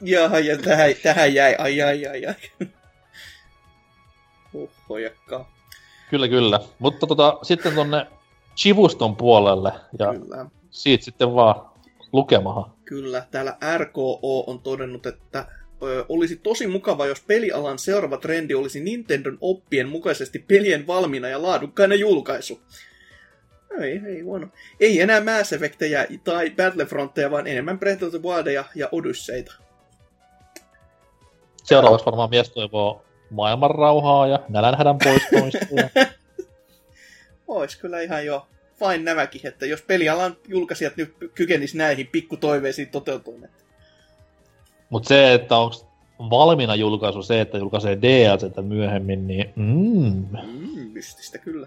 Jaha, 0.00 0.38
ja 0.38 0.58
tähän, 0.58 0.94
tähän 1.02 1.34
jäi, 1.34 1.54
ai 1.58 1.82
ai 1.82 2.06
ai 2.06 2.26
ai. 2.26 2.34
Huhhojakka. 4.52 5.55
Kyllä, 6.10 6.28
kyllä. 6.28 6.60
Mutta 6.78 7.06
tota, 7.06 7.38
sitten 7.42 7.74
tonne 7.74 8.06
Chivuston 8.56 9.16
puolelle 9.16 9.72
ja 9.98 10.14
Kyllä. 10.14 10.46
siitä 10.70 11.04
sitten 11.04 11.34
vaan 11.34 11.70
lukemahan. 12.12 12.72
Kyllä, 12.84 13.26
täällä 13.30 13.56
RKO 13.78 14.20
on 14.46 14.60
todennut, 14.60 15.06
että 15.06 15.46
ö, 15.82 16.04
olisi 16.08 16.36
tosi 16.36 16.66
mukava, 16.66 17.06
jos 17.06 17.20
pelialan 17.20 17.78
seuraava 17.78 18.16
trendi 18.16 18.54
olisi 18.54 18.80
Nintendon 18.80 19.38
oppien 19.40 19.88
mukaisesti 19.88 20.38
pelien 20.38 20.86
valmiina 20.86 21.28
ja 21.28 21.42
laadukkainen 21.42 22.00
julkaisu. 22.00 22.60
Ei, 23.80 24.00
ei 24.06 24.20
huono. 24.20 24.48
Ei 24.80 25.00
enää 25.00 25.20
Mass 25.24 25.52
Effectejä 25.52 26.06
tai 26.24 26.50
Battlefrontteja, 26.50 27.30
vaan 27.30 27.46
enemmän 27.46 27.78
Breath 27.78 28.04
of 28.04 28.10
the 28.10 28.22
Wildia 28.22 28.64
ja 28.74 28.88
Odysseita. 28.92 29.52
Seuraavaksi 31.64 32.06
varmaan 32.06 32.30
mies 32.30 32.50
toivoo 32.50 33.05
maailman 33.30 33.70
rauhaa 33.70 34.26
ja 34.26 34.38
nälänhädän 34.48 34.98
poistumista. 35.04 35.74
ja- 35.74 36.06
Ois 37.48 37.76
kyllä 37.76 38.00
ihan 38.00 38.26
jo 38.26 38.46
fine 38.78 38.98
nämäkin, 38.98 39.46
että 39.46 39.66
jos 39.66 39.82
pelialan 39.82 40.36
julkaisijat 40.48 40.96
nyt 40.96 41.14
kykenis 41.34 41.74
näihin 41.74 42.06
pikkutoiveisiin 42.06 42.88
toteutumaan. 42.88 43.50
Mut 44.90 45.04
se, 45.04 45.34
että 45.34 45.56
onko 45.56 45.76
valmiina 46.30 46.74
julkaisu 46.74 47.22
se, 47.22 47.40
että 47.40 47.58
julkaisee 47.58 47.98
DLCtä 48.02 48.62
myöhemmin, 48.62 49.26
niin 49.26 49.52
mm, 49.56 50.26
Mm, 50.46 50.90
mystistä 50.92 51.38
kyllä. 51.38 51.66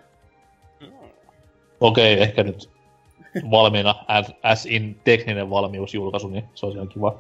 okei, 1.80 2.22
ehkä 2.22 2.44
nyt 2.44 2.70
valmiina 3.52 3.96
as, 4.08 4.32
as 4.44 4.66
in 4.66 5.00
tekninen 5.04 5.50
valmiusjulkaisu, 5.50 6.28
niin 6.28 6.44
se 6.56 6.66
olisi 6.66 6.78
ihan 6.78 6.88
kiva. 6.90 7.20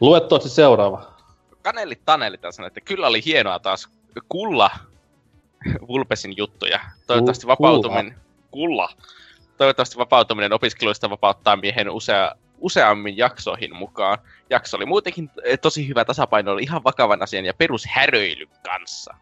Lue 0.00 0.20
tosi 0.20 0.48
seuraava. 0.48 1.11
Kaneli 1.62 1.96
Taneli 2.04 2.38
taas 2.38 2.56
sanoi, 2.56 2.66
että 2.66 2.80
kyllä 2.80 3.06
oli 3.06 3.24
hienoa 3.24 3.58
taas 3.58 3.88
kulla 4.28 4.70
Vulpesin 5.88 6.36
juttuja. 6.36 6.80
Toivottavasti 7.06 7.46
vapautuminen... 7.46 8.14
Kulla. 8.50 8.88
Toivottavasti 9.56 9.98
vapautuminen 9.98 10.52
opiskeluista 10.52 11.10
vapauttaa 11.10 11.56
miehen 11.56 11.90
usea, 11.90 12.32
useammin 12.58 13.16
jaksoihin 13.16 13.76
mukaan. 13.76 14.18
Jakso 14.50 14.76
oli 14.76 14.86
muutenkin 14.86 15.30
eh, 15.44 15.58
tosi 15.58 15.88
hyvä 15.88 16.04
tasapaino, 16.04 16.52
oli 16.52 16.62
ihan 16.62 16.84
vakavan 16.84 17.22
asian 17.22 17.44
ja 17.44 17.54
perushäröilyn 17.54 18.48
kanssa. 18.64 19.14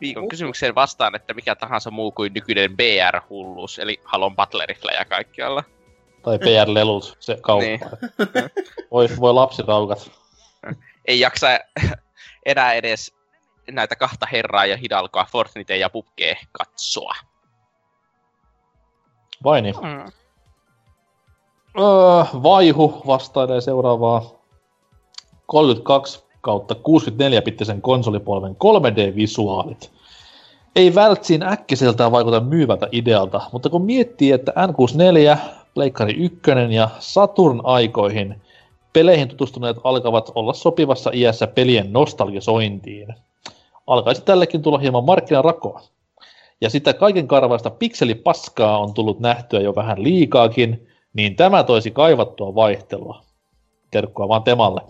Viikon 0.00 0.22
Oho. 0.22 0.28
kysymykseen 0.28 0.74
vastaan, 0.74 1.14
että 1.14 1.34
mikä 1.34 1.54
tahansa 1.54 1.90
muu 1.90 2.12
kuin 2.12 2.34
nykyinen 2.34 2.76
BR-hulluus, 2.76 3.78
eli 3.78 4.00
Halon 4.04 4.36
Butlerifleja 4.36 5.04
kaikkialla. 5.04 5.64
Tai 6.22 6.38
PR-lelut, 6.38 7.16
se 7.20 7.38
kauppa. 7.40 7.66
Niin. 7.66 7.80
Voi, 8.90 9.08
voi 9.20 9.34
lapsiraukat. 9.34 10.10
Ei 11.08 11.20
jaksa 11.20 11.46
enää 12.46 12.72
edes 12.72 13.14
näitä 13.70 13.96
kahta 13.96 14.26
herraa 14.32 14.66
ja 14.66 14.76
hidalkoa 14.76 15.26
Fortnite 15.32 15.76
ja 15.76 15.90
PUBG 15.90 16.20
katsoa. 16.52 17.14
Vai 19.44 19.62
niin? 19.62 19.74
Mm. 19.82 20.12
Öö, 21.78 22.42
Vaihu 22.42 23.02
vastailee 23.06 23.60
seuraavaa 23.60 24.22
32 25.46 26.24
kautta 26.40 26.74
64-pittisen 26.74 27.80
konsolipolven 27.80 28.56
3D-visuaalit. 28.56 29.92
Ei 30.76 30.94
vältsiin 30.94 31.42
äkkiseltään 31.42 32.12
vaikuta 32.12 32.40
myyvältä 32.40 32.88
idealta, 32.92 33.40
mutta 33.52 33.70
kun 33.70 33.84
miettii, 33.84 34.32
että 34.32 34.52
N64, 34.52 35.38
Pleikkari 35.74 36.14
1 36.14 36.40
ja 36.70 36.88
Saturn 36.98 37.60
aikoihin 37.64 38.42
peleihin 38.92 39.28
tutustuneet 39.28 39.76
alkavat 39.84 40.32
olla 40.34 40.52
sopivassa 40.52 41.10
iässä 41.14 41.46
pelien 41.46 41.92
nostalgisointiin, 41.92 43.14
alkaisi 43.86 44.22
tällekin 44.22 44.62
tulla 44.62 44.78
hieman 44.78 45.04
markkinarakoa. 45.04 45.82
Ja 46.60 46.70
sitä 46.70 46.94
kaiken 46.94 47.28
karvaista 47.28 47.70
pikselipaskaa 47.70 48.78
on 48.78 48.94
tullut 48.94 49.20
nähtyä 49.20 49.60
jo 49.60 49.74
vähän 49.74 50.02
liikaakin, 50.02 50.88
niin 51.12 51.36
tämä 51.36 51.64
toisi 51.64 51.90
kaivattua 51.90 52.54
vaihtelua. 52.54 53.22
Terkkua 53.90 54.28
vaan 54.28 54.42
Temalle. 54.42 54.80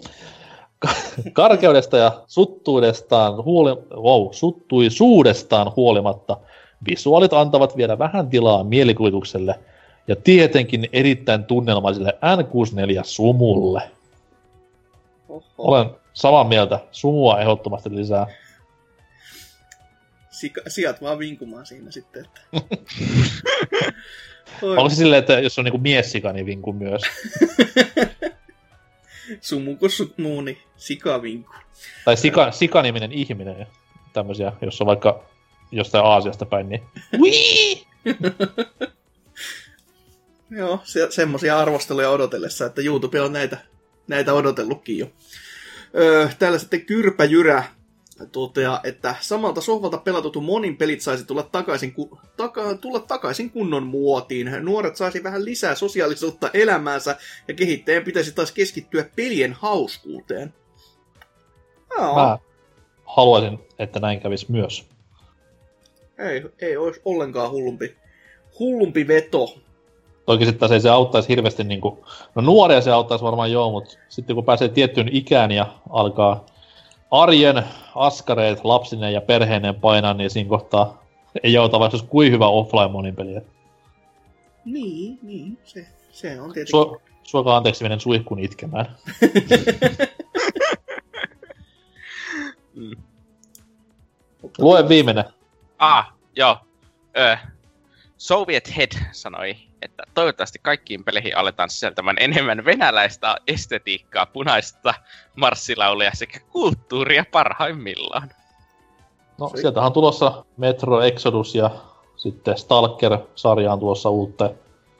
Karkeudesta 1.32 1.96
ja 1.96 2.12
suttuudestaan, 2.26 3.44
huoli... 3.44 3.70
wow, 3.96 4.28
suttuisuudestaan 4.30 5.72
huolimatta 5.76 6.36
visuaalit 6.90 7.32
antavat 7.32 7.76
vielä 7.76 7.98
vähän 7.98 8.28
tilaa 8.28 8.64
mielikuvitukselle 8.64 9.60
ja 10.08 10.16
tietenkin 10.16 10.88
erittäin 10.92 11.44
tunnelmaiselle 11.44 12.10
N64-sumulle. 12.10 13.82
Oho. 15.28 15.44
Olen 15.58 15.90
samaa 16.12 16.44
mieltä. 16.44 16.80
Sumua 16.90 17.40
ehdottomasti 17.40 17.96
lisää. 17.96 18.26
Sika, 20.30 20.60
sijat 20.68 21.02
vaan 21.02 21.18
vinkumaan 21.18 21.66
siinä 21.66 21.90
sitten. 21.90 22.24
Että... 22.24 22.40
Onko 24.62 24.88
se 24.88 24.96
silleen, 24.96 25.18
että 25.18 25.40
jos 25.40 25.58
on 25.58 25.64
niinku 25.64 25.78
miessika, 25.78 26.32
niin 26.32 26.46
vinku 26.46 26.72
myös? 26.72 27.02
Sumuko 29.40 29.88
sumuuni, 29.88 30.58
sikavinku. 30.76 31.52
Tai 32.04 32.16
sika, 32.16 32.50
sikaniminen 32.50 33.12
ihminen 33.12 33.66
tämmöisiä, 34.12 34.52
jos 34.62 34.80
on 34.80 34.86
vaikka 34.86 35.24
jostain 35.72 36.04
Aasiasta 36.04 36.46
päin, 36.46 36.68
niin 36.68 36.82
Wii! 37.20 37.86
Joo, 40.50 40.80
se, 40.84 41.06
semmosia 41.10 41.58
arvosteluja 41.58 42.10
odotellessa, 42.10 42.66
että 42.66 42.80
YouTube 42.82 43.20
on 43.20 43.32
näitä, 43.32 43.58
näitä 44.08 44.34
odotellutkin 44.34 44.98
jo. 44.98 45.06
Öö, 45.94 46.28
täällä 46.38 46.58
sitten 46.58 46.86
Kyrpä 46.86 47.24
Jyrä 47.24 47.64
toteaa, 48.32 48.80
että 48.84 49.14
samalta 49.20 49.60
sohvalta 49.60 49.98
pelatutun 49.98 50.44
monin 50.44 50.76
pelit 50.76 51.00
saisi 51.00 51.24
tulla 51.24 51.42
takaisin, 51.42 51.92
ku, 51.92 52.18
taka, 52.36 52.74
tulla 52.74 53.00
takaisin 53.00 53.50
kunnon 53.50 53.86
muotiin. 53.86 54.50
Nuoret 54.60 54.96
saisi 54.96 55.22
vähän 55.22 55.44
lisää 55.44 55.74
sosiaalisuutta 55.74 56.50
elämäänsä 56.54 57.16
ja 57.48 57.54
kehittäjän 57.54 58.04
pitäisi 58.04 58.32
taas 58.32 58.52
keskittyä 58.52 59.04
pelien 59.16 59.52
hauskuuteen. 59.52 60.54
Joo, 61.98 62.14
Mä 62.14 62.38
haluaisin, 63.04 63.58
että 63.78 64.00
näin 64.00 64.20
kävisi 64.20 64.46
myös. 64.52 64.86
ei, 66.18 66.44
ei 66.60 66.76
olisi 66.76 67.00
ollenkaan 67.04 67.50
hullumpi, 67.50 67.96
hullumpi 68.58 69.08
veto. 69.08 69.58
Toki 70.28 70.44
sitten 70.44 70.58
taas 70.60 70.72
ei 70.72 70.80
se 70.80 70.90
auttaisi 70.90 71.28
hirveästi 71.28 71.64
niinku... 71.64 72.06
No 72.34 72.42
nuoria 72.42 72.80
se 72.80 72.90
auttaisi 72.90 73.24
varmaan 73.24 73.52
joo, 73.52 73.70
mutta 73.70 73.94
sitten 74.08 74.36
kun 74.36 74.44
pääsee 74.44 74.68
tiettyyn 74.68 75.08
ikään 75.12 75.50
ja 75.50 75.66
alkaa 75.90 76.46
arjen 77.10 77.64
askareet 77.94 78.64
lapsineen 78.64 79.12
ja 79.12 79.20
perheineen 79.20 79.74
painaa, 79.74 80.14
niin 80.14 80.30
siinä 80.30 80.48
kohtaa 80.48 81.02
Ei 81.42 81.56
auta 81.56 81.80
vaikka 81.80 81.98
kuin 82.08 82.32
hyvä 82.32 82.48
offline 82.48 82.88
monin 82.88 83.16
peli. 83.16 83.40
Niin, 84.64 85.18
niin, 85.22 85.58
se, 85.64 85.86
se 86.10 86.40
on 86.40 86.52
tietenkin. 86.52 86.80
Su- 86.80 87.00
suokaa 87.22 87.56
anteeksi 87.56 87.82
menen 87.82 88.00
suihkuun 88.00 88.40
itkemään. 88.40 88.86
Lue 94.58 94.88
viimeinen. 94.88 95.24
Ah, 95.78 96.12
joo. 96.36 96.56
Ö, 97.18 97.36
Soviet 98.18 98.76
Head 98.76 98.92
sanoi, 99.12 99.56
että 99.82 100.02
toivottavasti 100.14 100.58
kaikkiin 100.62 101.04
peleihin 101.04 101.36
aletaan 101.36 101.70
sisältämään 101.70 102.16
enemmän 102.20 102.64
venäläistä 102.64 103.36
estetiikkaa, 103.46 104.26
punaista 104.26 104.94
marssilaulia 105.36 106.10
sekä 106.14 106.40
kulttuuria 106.40 107.24
parhaimmillaan. 107.32 108.30
No, 109.38 109.50
sieltähän 109.60 109.86
on 109.86 109.92
tulossa 109.92 110.44
Metro 110.56 111.00
Exodus 111.00 111.54
ja 111.54 111.70
sitten 112.16 112.58
Stalker-sarja 112.58 113.72
on 113.72 113.80
tulossa 113.80 114.10
uutta. 114.10 114.50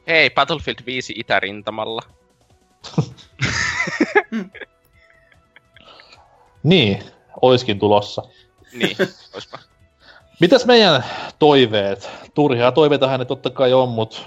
Hei, 0.07 0.31
Battlefield 0.31 0.79
5 0.87 1.15
itärintamalla. 1.17 2.03
Niin, 6.63 7.03
oiskin 7.43 7.79
tulossa. 7.79 8.23
Niin, 8.73 8.97
oispa. 9.35 9.59
Mitäs 10.41 10.67
meidän 10.67 11.05
toiveet? 11.39 12.11
Turhia 12.35 12.73
toiveita 12.73 13.19
ne 13.19 13.25
totta 13.25 13.51
kai 13.51 13.73
on, 13.73 13.89
mutta 13.89 14.19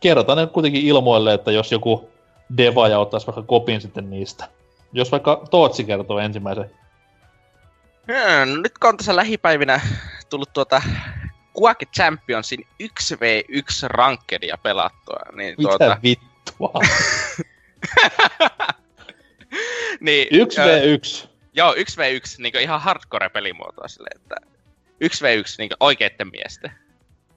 kerrotaan 0.00 0.38
ne 0.38 0.46
kuitenkin 0.46 0.86
ilmoille, 0.86 1.34
että 1.34 1.52
jos 1.52 1.72
joku 1.72 2.10
devaaja 2.56 2.98
ottaisi 2.98 3.26
vaikka 3.26 3.42
kopin 3.42 3.80
sitten 3.80 4.10
niistä. 4.10 4.48
Jos 4.92 5.12
vaikka 5.12 5.42
Tootsi 5.50 5.84
kertoo 5.84 6.18
ensimmäisen. 6.18 6.70
Hmm, 8.06 8.54
no 8.54 8.56
nyt 8.62 8.78
kun 8.78 8.88
on 8.88 8.96
tässä 8.96 9.16
lähipäivinä 9.16 9.80
tullut 10.30 10.52
tuota 10.52 10.82
Quake 11.62 11.86
Championsin 11.86 12.66
1v1 12.82 13.86
rankedia 13.86 14.58
pelattua, 14.62 15.18
niin 15.32 15.54
Mitä 15.58 15.68
tuota... 15.68 15.98
vittua? 16.02 16.72
niin, 20.00 20.28
1v1. 20.28 21.28
Joo, 21.52 21.72
1v1, 21.72 22.36
niin 22.38 22.60
ihan 22.60 22.80
hardcore 22.80 23.28
pelimuotoa 23.28 23.88
silleen, 23.88 24.20
että 24.20 24.36
1v1 25.04 25.54
niin 25.58 25.70
oikeitten 25.80 26.28
miesten. 26.32 26.70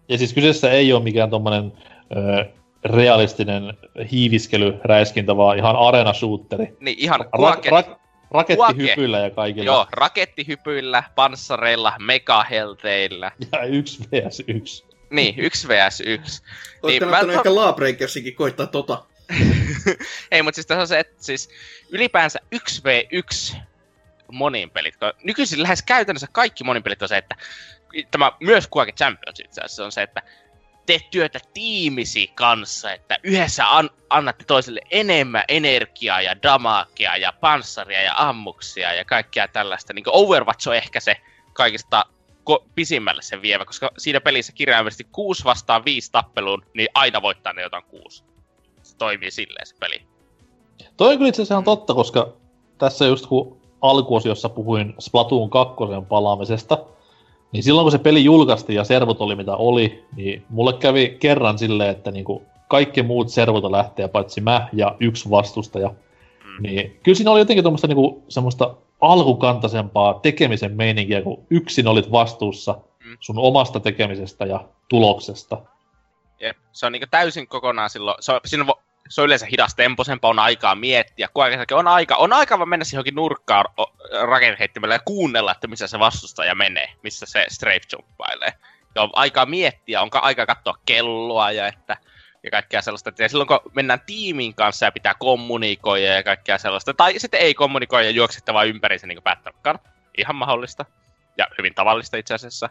Ja 0.10 0.18
siis 0.18 0.34
kyseessä 0.34 0.72
ei 0.72 0.94
ole 0.94 1.04
mikään 1.04 1.30
tommonen 1.30 1.72
ö, 2.16 2.46
realistinen 2.86 3.74
hiiviskely, 4.12 4.80
räiskintä, 4.84 5.38
vaan 5.38 5.58
ihan 5.58 5.76
arena 5.76 6.14
shooteri. 6.14 6.78
Niin 6.80 6.98
ihan 7.00 7.22
Ra- 7.22 7.30
kuake, 7.36 7.70
ra- 7.70 7.96
rakettihypyllä 8.32 9.20
ja 9.20 9.30
kaikilla. 9.30 9.66
Joo, 9.66 9.88
rakettihypyillä, 9.92 11.04
panssareilla, 11.16 11.94
megahelteillä. 12.00 13.32
Ja 13.52 13.64
1 13.64 14.00
vs 14.12 14.44
1. 14.48 14.86
Niin, 15.10 15.36
1 15.40 15.68
vs 15.68 16.02
1. 16.06 16.06
Olisi 16.06 16.44
Niin, 16.84 17.00
kannattanut 17.00 17.36
mä- 17.36 17.40
ehkä 17.40 17.56
Lawbreakersinkin 17.56 18.36
koittaa 18.36 18.68
tota. 18.68 19.04
Ei, 20.32 20.42
mutta 20.42 20.56
siis 20.56 20.66
tässä 20.68 20.82
on 20.82 20.88
se, 20.88 21.00
että 21.00 21.16
siis 21.24 21.50
ylipäänsä 21.90 22.40
1v1 22.56 23.56
monin 24.32 24.70
pelit. 24.70 24.98
kun 24.98 25.14
Nykyisin 25.24 25.64
lähes 25.64 25.82
käytännössä 25.82 26.28
kaikki 26.32 26.64
monin 26.64 26.84
pelit 26.84 27.02
on 27.02 27.08
se, 27.08 27.18
että 27.18 27.36
tämä 28.12 28.32
myös 28.40 28.70
Quake 28.76 28.92
Champions 28.92 29.40
itse 29.40 29.62
asiassa 29.62 29.86
on 29.86 29.92
se, 29.92 30.02
että 30.02 30.22
teet 30.86 31.10
työtä 31.12 31.40
tiimisi 31.54 32.32
kanssa, 32.36 32.94
että 32.94 33.18
yhdessä 33.24 33.78
an- 33.78 33.90
annatte 34.10 34.46
toiselle 34.46 34.82
enemmän 34.92 35.44
energiaa 35.48 36.22
ja 36.22 36.44
damakea 36.44 37.18
ja 37.18 37.34
panssaria 37.42 38.02
ja 38.02 38.14
ammuksia 38.18 38.94
ja 38.94 39.06
kaikkea 39.06 39.48
tällaista. 39.48 39.94
Niin 39.94 40.06
Overwatch 40.08 40.68
on 40.68 40.76
ehkä 40.76 41.00
se 41.00 41.18
kaikista 41.54 42.06
ko- 42.50 42.66
pisimmälle 42.76 43.22
se 43.22 43.42
vievä, 43.42 43.66
koska 43.66 43.92
siinä 43.98 44.22
pelissä 44.22 44.54
kirjaimellisesti 44.54 45.08
6 45.12 45.44
vastaan 45.44 45.86
5 45.86 46.12
tappeluun, 46.12 46.66
niin 46.74 46.88
aina 46.94 47.22
voittaa 47.22 47.54
ne 47.54 47.62
jotain 47.62 47.84
6. 47.84 48.24
Se 48.84 48.98
toimii 48.98 49.32
silleen 49.32 49.68
se 49.68 49.76
peli. 49.80 50.08
Toi 50.98 51.12
on 51.12 51.18
kyllä 51.18 51.30
itse 51.30 51.42
asiassa 51.42 51.54
ihan 51.54 51.64
totta, 51.64 51.94
koska 51.94 52.34
tässä 52.78 53.06
just 53.06 53.26
kun 53.26 53.57
alkuosiossa 53.82 54.50
puhuin 54.50 54.94
Splatoon 55.00 55.50
2 55.50 55.76
palaamisesta, 56.10 56.78
niin 57.52 57.64
silloin 57.64 57.86
kun 57.86 57.92
se 57.92 57.98
peli 57.98 58.24
julkaistiin 58.24 58.78
ja 58.78 58.84
servot 58.84 59.22
oli 59.22 59.36
mitä 59.36 59.56
oli, 59.56 60.06
niin 60.16 60.46
mulle 60.50 60.74
kävi 60.74 61.18
kerran 61.20 61.58
silleen, 61.58 61.90
että 61.90 62.12
niinku 62.12 62.42
kaikki 62.68 63.04
muut 63.04 63.30
servota 63.30 63.72
lähtee 63.72 64.08
paitsi 64.08 64.42
mä 64.42 64.68
ja 64.74 64.96
yksi 65.00 65.30
vastustaja. 65.30 65.88
Mm. 65.90 66.64
Niin 66.64 67.00
kyllä 67.04 67.16
siinä 67.16 67.32
oli 67.32 67.40
jotenkin 67.40 67.64
tuommoista 67.64 67.88
niinku 67.88 68.24
semmoista 68.30 68.76
alkukantaisempaa 69.02 70.14
tekemisen 70.14 70.76
meininkiä, 70.76 71.22
kun 71.22 71.44
yksin 71.50 71.88
olit 71.88 72.12
vastuussa 72.12 72.76
Mm. 73.08 73.18
sun 73.20 73.40
omasta 73.40 73.80
tekemisestä 73.80 74.46
ja 74.46 74.66
tuloksesta. 74.90 75.62
Jep. 76.40 76.58
Se 76.72 76.86
on 76.86 76.92
niinku 76.92 77.08
täysin 77.12 77.48
kokonaan 77.48 77.90
silloin, 77.90 78.18
se 78.20 78.32
on, 78.32 78.40
siinä 78.46 78.66
on, 78.68 78.74
se 79.10 79.22
on 79.22 79.26
yleensä 79.26 79.46
hidas 79.52 79.76
temposempaa, 79.76 80.30
on 80.30 80.40
aikaa 80.40 80.76
miettiä, 80.76 81.28
kuitenkin 81.34 81.78
on 81.78 81.88
aika, 81.88 82.16
on 82.16 82.34
aika 82.34 82.60
vaan 82.60 82.70
mennä 82.70 82.86
johonkin 82.94 83.16
nurkkaan 83.16 83.66
rakenheittimellä 84.22 84.96
ja 84.96 85.00
kuunnella, 85.06 85.52
että 85.52 85.68
missä 85.68 85.88
se 85.88 86.00
vastustaja 86.00 86.56
menee, 86.56 86.90
missä 87.04 87.26
se 87.26 87.46
strafe 87.50 87.80
jumppailee. 87.94 88.54
Ja 88.96 89.02
on 89.02 89.10
aikaa 89.14 89.46
miettiä, 89.46 90.02
onko 90.02 90.20
aika 90.22 90.46
katsoa 90.46 90.78
kelloa 90.86 91.52
ja 91.52 91.68
että 91.68 91.98
ja 92.44 92.52
kaikkea 92.52 92.82
sellaista. 92.82 93.12
Ja 93.20 93.30
silloin 93.30 93.48
kun 93.48 93.60
mennään 93.76 94.02
tiimin 94.06 94.56
kanssa 94.56 94.86
ja 94.86 94.92
pitää 94.92 95.14
kommunikoida 95.20 96.06
ja 96.06 96.24
kaikkea 96.24 96.58
sellaista, 96.58 96.94
tai 96.94 97.20
sitten 97.20 97.40
ei 97.40 97.54
kommunikoida 97.54 98.06
ja 98.06 98.12
juoksette 98.12 98.54
vaan 98.54 98.68
ympäriinsä 98.68 99.08
niin 99.08 99.20
kuin 99.24 99.78
Ihan 100.18 100.36
mahdollista. 100.36 100.86
Ja 101.38 101.48
hyvin 101.58 101.74
tavallista 101.74 102.18
itse 102.18 102.34
asiassa. 102.34 102.70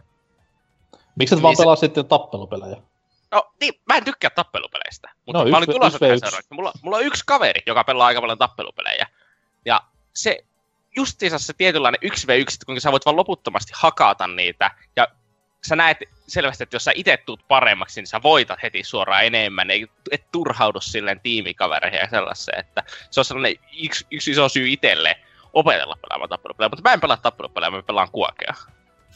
Miksi 1.17 1.35
et 1.35 1.37
Niin 1.37 1.43
vaan 1.43 1.57
se- 1.57 1.63
pelaa 1.63 1.77
sitten 1.77 2.07
tappelupelejä? 2.07 2.77
No, 3.37 3.53
niin, 3.61 3.75
mä 3.87 3.97
en 3.97 4.05
tykkää 4.05 4.31
tappelupeleistä. 4.31 5.11
Mutta 5.27 5.45
No, 5.45 5.51
mä 5.51 5.57
olin 5.57 5.71
tulossa 5.71 5.99
tähän 5.99 6.21
seuraavaksi. 6.21 6.55
Mulla, 6.55 6.73
mulla 6.83 6.97
on 6.97 7.07
yksi 7.07 7.23
kaveri, 7.27 7.61
joka 7.67 7.85
pelaa 7.85 8.07
aika 8.07 8.21
paljon 8.21 8.39
tappelupelejä. 8.39 9.07
Ja 9.65 9.81
se 10.15 10.39
justiinsa 10.97 11.39
se 11.39 11.53
tietynlainen 11.53 12.01
1v1, 12.05 12.57
kuinka 12.67 12.81
sä 12.81 12.93
voit 12.93 13.07
vaan 13.07 13.17
loputtomasti 13.17 13.73
hakata 13.75 14.27
niitä. 14.27 14.71
Ja 14.97 15.09
sä 15.69 15.77
näet 15.77 15.99
selvästi, 16.29 16.63
että 16.63 16.77
jos 16.77 16.85
sä 16.85 16.93
itse 16.95 17.17
tuut 17.17 17.49
paremmaksi, 17.49 18.01
niin 18.01 18.07
sä 18.07 18.23
voitat 18.23 18.63
heti 18.63 18.85
suoraan 18.85 19.25
enemmän. 19.25 19.71
Ei, 19.71 19.87
et 20.11 20.31
turhaudu 20.33 20.81
silleen 20.81 21.21
tiimikavereihin 21.21 22.01
ja 22.01 22.09
sellaiseen. 22.11 22.61
Että 22.61 22.83
se 23.11 23.21
on 23.21 23.25
sellainen 23.25 23.55
yksi, 23.83 24.07
yksi 24.11 24.31
iso 24.31 24.49
syy 24.49 24.69
itselle 24.69 25.17
opetella 25.53 25.97
pelaamaan 26.03 26.29
tappelupelejä. 26.29 26.69
Mutta 26.69 26.89
mä 26.89 26.93
en 26.93 27.01
pelaa 27.01 27.17
tappelupelejä, 27.17 27.71
mä 27.71 27.83
pelaan 27.83 28.11
kuokea. 28.11 28.55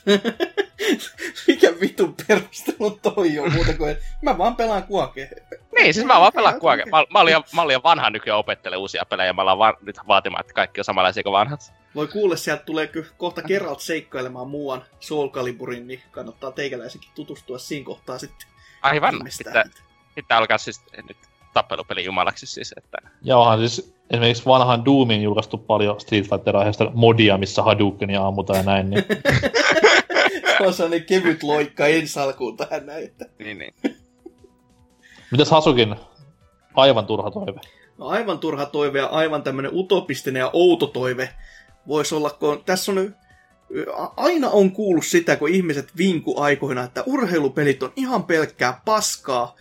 Mikä 1.49 1.73
vitun 1.81 2.15
perustelu 2.27 2.91
toi 2.91 3.39
on 3.39 3.53
muuta 3.53 3.75
kuin, 3.75 3.91
että 3.91 4.05
mä 4.23 4.39
vaan 4.39 4.57
pelaan 4.57 4.83
kuokea. 4.83 5.27
Niin, 5.77 5.95
siis 5.95 6.07
mä 6.07 6.21
vaan 6.21 6.33
pelaan 6.33 6.57
okei. 6.61 6.85
Mä, 6.85 7.05
mä, 7.11 7.21
olin, 7.21 7.35
mä 7.55 7.63
olin 7.63 7.75
jo 7.75 7.81
vanha 7.83 8.11
nykyään 8.11 8.39
opettele 8.39 8.77
uusia 8.77 9.05
pelejä. 9.09 9.33
Mä 9.33 9.43
ollaan 9.43 9.59
vaan 9.59 9.75
nyt 9.83 9.97
vaatimaan, 10.09 10.41
että 10.41 10.53
kaikki 10.53 10.81
on 10.81 10.85
samanlaisia 10.85 11.23
kuin 11.23 11.33
vanhat. 11.33 11.73
Voi 11.95 12.09
kuulla, 12.09 12.37
sieltä 12.37 12.63
tulee 12.63 12.87
ky- 12.87 13.11
kohta 13.17 13.43
Geralt 13.43 13.81
seikkailemaan 13.81 14.49
muuan 14.49 14.85
Soul 15.01 15.29
Caliburin, 15.29 15.87
niin 15.87 16.03
kannattaa 16.11 16.53
teikäläisenkin 16.53 17.11
tutustua 17.15 17.59
siinä 17.59 17.85
kohtaa 17.87 18.19
sitten. 18.19 18.49
Aivan. 18.83 19.15
Pitää, 19.39 19.65
pitää 20.15 20.39
alkaa 20.39 20.59
siis 20.59 20.83
nyt 21.09 21.17
tappelupeli 21.55 22.05
jumalaksi 22.05 22.47
siis, 22.47 22.75
että... 22.77 22.99
Ja 23.23 23.37
onhan 23.37 23.59
siis 23.59 23.95
esimerkiksi 24.11 24.47
vanhan 24.47 24.85
Doomin 24.85 25.23
julkaistu 25.23 25.59
paljon 25.59 26.01
Street 26.01 26.29
Fighter-aiheesta 26.29 26.91
modia, 26.95 27.39
missä 27.39 27.63
Hadoukenia 27.63 28.27
ammutaan 28.27 28.57
ja 28.57 28.63
näin, 28.63 28.91
niin 28.91 29.05
on 30.67 30.75
sellainen 30.75 31.05
kevyt 31.07 31.43
loikka 31.43 31.87
ensi 31.87 32.21
alkuun 32.21 32.57
tähän 32.57 32.87
näin, 32.87 33.05
että 33.05 33.27
Niin, 33.39 33.59
niin. 33.59 33.75
mitäs 35.31 35.51
Hasukin 35.51 35.97
aivan 36.75 37.07
turha 37.07 37.31
toive? 37.31 37.61
no 37.99 38.07
aivan 38.07 38.39
turha 38.39 38.67
toive 38.67 38.99
ja 38.99 39.07
aivan 39.07 39.43
tämmönen 39.43 39.71
utopistinen 39.75 40.41
ja 40.41 40.51
outo 40.53 40.87
toive 40.87 41.29
voisi 41.89 42.15
olla, 42.15 42.31
kun 42.31 42.63
tässä 42.65 42.93
on 42.93 43.15
aina 44.17 44.51
on 44.51 44.73
kuullut 44.73 45.07
sitä, 45.07 45.37
kun 45.37 45.49
ihmiset 45.49 45.89
vinku 45.97 46.41
aikoina, 46.41 46.85
että 46.85 47.03
urheilupelit 47.07 47.83
on 47.83 47.93
ihan 47.97 48.25
pelkkää 48.25 48.81
paskaa, 48.85 49.57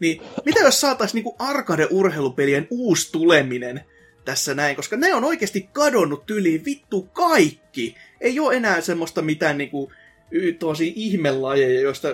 niin 0.00 0.22
mitä 0.44 0.60
jos 0.60 0.80
saataisiin 0.80 1.14
niinku 1.14 1.36
arcade-urheilupelien 1.38 2.66
uusi 2.70 3.12
tuleminen 3.12 3.84
tässä 4.24 4.54
näin, 4.54 4.76
koska 4.76 4.96
ne 4.96 5.14
on 5.14 5.24
oikeasti 5.24 5.68
kadonnut 5.72 6.30
yli 6.30 6.62
vittu 6.64 7.02
kaikki. 7.02 7.96
Ei 8.20 8.40
ole 8.40 8.56
enää 8.56 8.80
semmoista 8.80 9.22
mitään 9.22 9.58
niinku 9.58 9.92
tuollaisia 10.58 10.92
ihmelajeja, 10.96 11.80
joista 11.80 12.08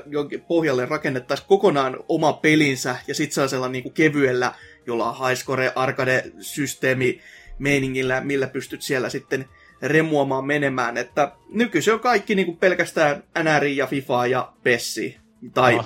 pohjalle 0.49 0.87
rakennettaisiin 0.87 1.49
kokonaan 1.49 1.97
oma 2.09 2.33
pelinsä 2.33 2.97
ja 3.07 3.15
sit 3.15 3.33
sellaisella 3.33 3.69
niinku 3.69 3.91
kevyellä, 3.91 4.53
jolla 4.87 5.11
on 5.11 5.29
highscore 5.29 5.73
arcade-systeemi 5.75 7.21
meiningillä, 7.59 8.21
millä 8.21 8.47
pystyt 8.47 8.83
siellä 8.83 9.09
sitten 9.09 9.45
remuamaan 9.83 10.45
menemään, 10.45 10.97
että 10.97 11.33
nykyisin 11.53 11.95
on 11.95 12.01
kaikki 12.01 12.35
niinku 12.35 12.57
pelkästään 12.57 13.23
NR 13.43 13.65
ja 13.65 13.87
FIFA 13.87 14.27
ja 14.27 14.53
Pessi. 14.63 15.17
Tai 15.55 15.77
no. 15.77 15.83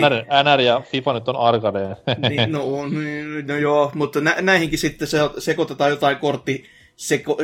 NR, 0.00 0.24
NR 0.44 0.60
ja 0.60 0.80
FIFA 0.80 1.12
nyt 1.12 1.28
on 1.28 1.36
arcade. 1.36 1.96
Niin, 2.28 2.52
no, 2.52 2.78
on, 2.78 2.92
no 3.46 3.56
joo, 3.56 3.90
mutta 3.94 4.20
nä- 4.20 4.36
näihinkin 4.40 4.78
sitten 4.78 5.08
se, 5.08 5.18
sekoitetaan 5.38 5.90
jotain 5.90 6.16
kortti 6.16 6.64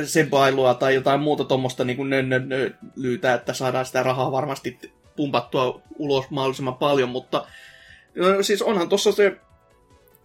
sepailua 0.05 0.75
tai 0.75 0.95
jotain 0.95 1.21
muuta 1.21 1.45
tuommoista 1.45 1.85
niin 1.85 2.11
nönnöllyytä, 2.11 3.35
että 3.35 3.53
saadaan 3.53 3.87
sitä 3.87 4.03
rahaa 4.03 4.33
varmasti 4.33 4.79
pumpattua 5.17 5.81
ulos 5.99 6.31
mahdollisimman 6.31 6.77
paljon, 6.77 7.09
mutta 7.09 7.47
no, 8.15 8.43
siis 8.43 8.63
onhan 8.63 8.89
tuossa 8.89 9.13
se 9.13 9.37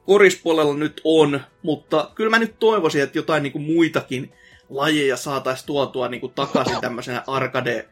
korispuolella 0.06 0.74
nyt 0.74 1.02
on, 1.04 1.42
mutta 1.64 2.12
kyllä 2.16 2.30
mä 2.30 2.40
nyt 2.40 2.56
toivoisin, 2.60 3.04
että 3.04 3.18
jotain 3.18 3.44
niin 3.44 3.54
kuin 3.54 3.66
muitakin 3.66 4.34
lajeja 4.70 5.18
saataisiin 5.18 5.68
tuotua 5.68 6.08
niin 6.08 6.22
kuin 6.22 6.34
takaisin 6.34 6.82
tämmöisenä 6.82 7.24
arcade 7.28 7.86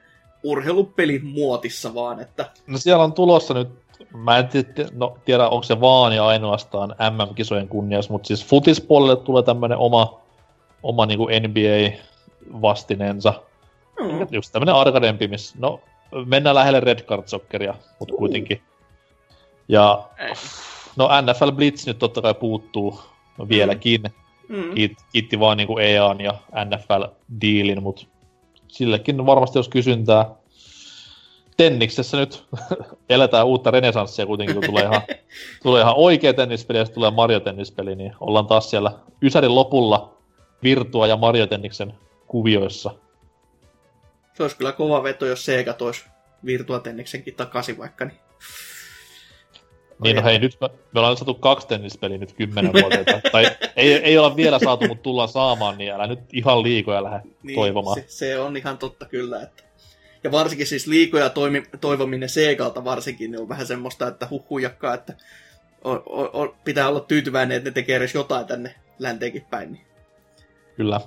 urheilupelin 0.44 1.26
muotissa 1.26 1.94
vaan, 1.94 2.20
että... 2.20 2.46
No 2.68 2.78
siellä 2.78 3.04
on 3.04 3.14
tulossa 3.14 3.54
nyt, 3.54 3.70
mä 4.14 4.38
en 4.38 4.48
tiedä, 4.48 4.90
no, 4.94 5.18
tiedä 5.26 5.48
onko 5.48 5.64
se 5.64 5.82
vaan 5.82 6.16
ja 6.16 6.26
ainoastaan 6.26 6.90
MM-kisojen 6.90 7.68
kunnias, 7.68 8.10
mutta 8.10 8.28
siis 8.28 8.46
futispuolelle 8.46 9.16
tulee 9.16 9.44
tämmönen 9.44 9.78
oma, 9.78 10.23
oma 10.84 11.06
niin 11.06 11.18
kuin 11.18 11.44
NBA-vastineensa. 11.44 13.34
Mm. 14.00 14.28
Just 14.32 14.52
tämmönen 14.52 14.76
arcadempi, 14.76 15.28
missä, 15.28 15.56
no, 15.60 15.80
mennään 16.26 16.56
lähelle 16.56 16.80
Red 16.80 17.02
Card 17.02 17.24
Socceria, 17.28 17.74
mutta 18.00 18.16
kuitenkin. 18.16 18.62
Ja, 19.68 20.04
no 20.96 21.10
NFL 21.22 21.52
Blitz 21.52 21.88
nyt 21.88 22.00
totta 22.00 22.22
kai 22.22 22.34
puuttuu 22.34 23.00
vieläkin. 23.50 24.04
Mm. 24.50 24.74
Kit, 24.76 24.92
kiitti 25.12 25.40
vaan 25.40 25.58
niinku 25.58 25.78
EAN 25.78 26.22
ja 26.22 26.34
NFL-diilin, 26.66 27.84
mutta 27.84 28.06
sillekin 28.68 29.26
varmasti 29.26 29.60
jos 29.60 29.70
kysyntää. 29.70 30.30
Tenniksessä 31.58 32.18
nyt 32.18 32.44
eletään 33.10 33.46
uutta 33.46 33.72
renesanssia 33.72 34.26
kuitenkin, 34.26 34.56
kun 34.56 34.64
tulee 34.66 34.84
ihan, 34.84 35.02
tulee 35.64 35.82
ihan 35.82 35.94
oikea 35.98 36.34
tennispeli 36.34 36.78
ja 36.78 36.86
tulee 36.86 37.12
Mario 37.12 37.40
Tennispeli, 37.40 37.96
niin 37.96 38.14
ollaan 38.20 38.48
taas 38.48 38.70
siellä 38.70 38.92
Ysärin 39.22 39.56
lopulla 39.56 40.13
Virtua 40.64 41.08
ja 41.08 41.18
Mario 41.18 41.48
Tenniksen 41.48 41.94
kuvioissa. 42.28 42.96
Se 44.34 44.44
olisi 44.44 44.58
kyllä 44.58 44.72
kova 44.72 45.04
veto, 45.04 45.26
jos 45.26 45.46
Sega 45.46 45.74
toisi 45.74 46.06
Virtua 46.46 46.80
Tenniksenkin 46.80 47.36
takaisin 47.36 47.78
vaikka, 47.78 48.06
niin 48.06 48.20
niin, 50.04 50.16
no 50.16 50.24
hei, 50.24 50.40
nyt 50.40 50.58
me, 50.62 50.70
me 50.94 51.00
ollaan 51.00 51.18
saatu 51.18 51.34
kaksi 51.34 51.68
tennispeliä 51.68 52.18
nyt 52.18 52.34
kymmenen 52.34 52.74
vuotta. 52.74 53.30
tai 53.32 53.46
ei, 53.76 53.94
ei 53.94 54.18
olla 54.18 54.36
vielä 54.36 54.60
saatu, 54.60 54.88
mutta 54.88 55.04
tullaan 55.04 55.30
saamaan, 55.30 55.78
niin 55.78 55.92
älä 55.92 56.08
nyt 56.08 56.20
ihan 56.34 56.64
liikoja 56.64 57.04
lähde 57.04 57.22
niin, 57.44 57.56
toivomaan. 57.56 57.96
Se, 57.96 58.06
se, 58.08 58.40
on 58.40 58.58
ihan 58.58 58.78
totta 58.78 59.06
kyllä, 59.06 59.42
että... 59.42 59.64
Ja 60.24 60.32
varsinkin 60.32 60.68
siis 60.68 60.88
liikoja 60.88 61.30
toimi, 61.30 61.64
toivominen 61.82 62.30
Segalta 62.30 62.84
varsinkin, 62.84 63.32
niin 63.32 63.42
on 63.42 63.50
vähän 63.50 63.68
semmoista, 63.68 64.08
että 64.08 64.28
huhujakkaa, 64.30 64.94
että 64.94 65.14
on, 65.84 66.04
on, 66.06 66.30
on, 66.34 66.56
pitää 66.64 66.88
olla 66.88 67.00
tyytyväinen, 67.00 67.58
että 67.58 67.70
ne 67.70 67.74
tekee 67.74 67.96
edes 67.96 68.14
jotain 68.14 68.46
tänne 68.46 68.76
länteenkin 69.00 69.46
päin. 69.50 69.72
Niin. 69.74 69.86
Kyllä. 70.76 71.02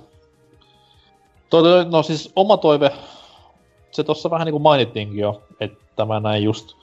Toi, 1.49 1.85
no 1.85 2.03
siis 2.03 2.31
oma 2.35 2.57
toive, 2.57 2.91
se 3.91 4.03
tuossa 4.03 4.29
vähän 4.29 4.45
niin 4.45 4.53
kuin 4.53 4.61
mainittiinkin 4.61 5.19
jo, 5.19 5.41
että 5.59 5.77
tämä 5.95 6.19
näin 6.19 6.43
just 6.43 6.77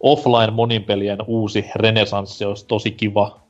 offline 0.00 0.50
moninpelien 0.50 1.18
uusi 1.26 1.64
renesanssi 1.74 2.44
olisi 2.44 2.66
tosi 2.66 2.90
kiva 2.90 3.40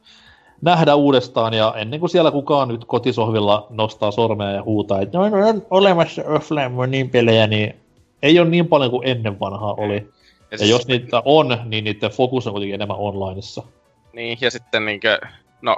nähdä 0.62 0.94
uudestaan, 0.94 1.54
ja 1.54 1.74
ennen 1.76 2.00
kuin 2.00 2.10
siellä 2.10 2.30
kukaan 2.30 2.68
nyt 2.68 2.84
kotisohvilla 2.84 3.66
nostaa 3.70 4.10
sormea 4.10 4.50
ja 4.50 4.62
huutaa, 4.62 5.00
että 5.00 5.18
no, 5.18 5.24
on 5.24 5.66
olemassa 5.70 6.22
offline 6.26 6.68
moninpelejä, 6.68 7.46
niin 7.46 7.74
ei 8.22 8.38
ole 8.38 8.48
niin 8.48 8.68
paljon 8.68 8.90
kuin 8.90 9.08
ennen 9.08 9.40
vanhaa 9.40 9.74
oli. 9.74 10.08
Ja, 10.50 10.58
ja 10.60 10.66
jos 10.66 10.86
niitä 10.86 11.22
on, 11.24 11.58
niin 11.64 11.84
niiden 11.84 12.10
fokus 12.10 12.46
on 12.46 12.52
kuitenkin 12.52 12.74
enemmän 12.74 12.96
onlineissa. 12.96 13.62
Niin, 14.12 14.38
ja 14.40 14.50
sitten 14.50 14.86
niinkö, 14.86 15.18
no, 15.62 15.76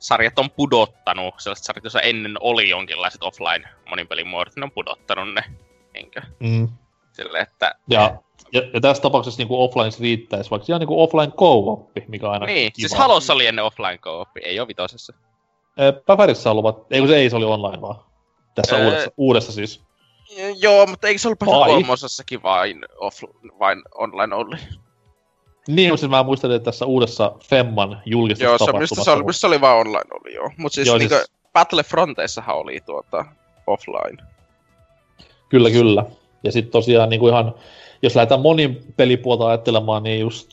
sarjat 0.00 0.38
on 0.38 0.50
pudottanut, 0.50 1.34
sellaiset 1.38 1.64
sarjat, 1.64 1.84
joissa 1.84 2.00
ennen 2.00 2.36
oli 2.40 2.68
jonkinlaiset 2.68 3.22
offline 3.22 3.68
moninpelin 3.90 4.26
muodot, 4.26 4.56
ne 4.56 4.64
on 4.64 4.70
pudottanut 4.70 5.34
ne, 5.34 5.44
niinkö. 5.94 6.20
Mm. 6.40 6.68
Sille, 7.12 7.38
että... 7.38 7.74
Ja 7.88 8.18
ja, 8.52 8.62
ja 8.74 8.80
tässä 8.80 9.02
tapauksessa 9.02 9.42
niin 9.42 9.48
offline 9.50 9.90
riittäisi, 10.00 10.50
vaikka 10.50 10.66
ihan 10.68 10.80
niin 10.80 10.88
offline 10.90 11.32
co 11.32 11.90
mikä 12.08 12.26
on 12.26 12.32
aina 12.32 12.46
Niin, 12.46 12.72
kiva. 12.72 12.88
siis 12.88 12.98
Halossa 12.98 13.32
oli 13.32 13.46
ennen 13.46 13.64
offline 13.64 13.98
co 13.98 14.26
ei 14.42 14.60
ole 14.60 14.68
vitosessa. 14.68 15.12
Pävärissä 16.06 16.50
on 16.50 16.56
luvat, 16.56 16.86
ei 16.90 17.00
kun 17.00 17.08
se 17.08 17.16
ei, 17.16 17.30
se 17.30 17.36
oli 17.36 17.44
online 17.44 17.80
vaan. 17.80 17.96
Tässä 18.54 18.76
öö, 18.76 18.84
uudessa, 18.84 19.10
uudessa 19.16 19.52
siis. 19.52 19.82
Joo, 20.60 20.86
mutta 20.86 21.08
eikö 21.08 21.18
se 21.18 21.28
ollut 21.28 21.38
kolmosessakin 21.38 22.42
vain, 22.42 22.84
off, 22.96 23.22
vain 23.58 23.82
online 23.94 24.34
oli? 24.34 24.56
Niin, 25.74 25.98
siis 25.98 26.10
mä 26.10 26.22
muistelin, 26.22 26.56
että 26.56 26.64
tässä 26.64 26.86
uudessa 26.86 27.32
Femman 27.44 28.02
julkistusta 28.06 28.70
Joo, 28.70 28.86
se, 28.86 29.04
se, 29.04 29.10
oli, 29.10 29.24
missä 29.24 29.46
oli 29.46 29.60
vaan 29.60 29.78
online 29.78 30.10
oli, 30.20 30.34
joo. 30.34 30.50
Mutta 30.56 30.74
siis, 30.74 30.88
joo, 30.88 30.98
niin 30.98 31.08
siis... 31.08 31.32
Battlefronteissahan 31.52 32.56
oli 32.56 32.80
tuota 32.86 33.24
offline. 33.66 34.22
Kyllä, 35.48 35.70
kyllä. 35.70 36.04
Ja 36.44 36.52
sitten 36.52 36.72
tosiaan 36.72 37.08
niin 37.08 37.20
kuin 37.20 37.32
ihan 37.32 37.54
jos 38.02 38.16
lähdetään 38.16 38.40
monin 38.40 38.94
pelipuolta 38.96 39.48
ajattelemaan, 39.48 40.02
niin 40.02 40.20
just 40.20 40.50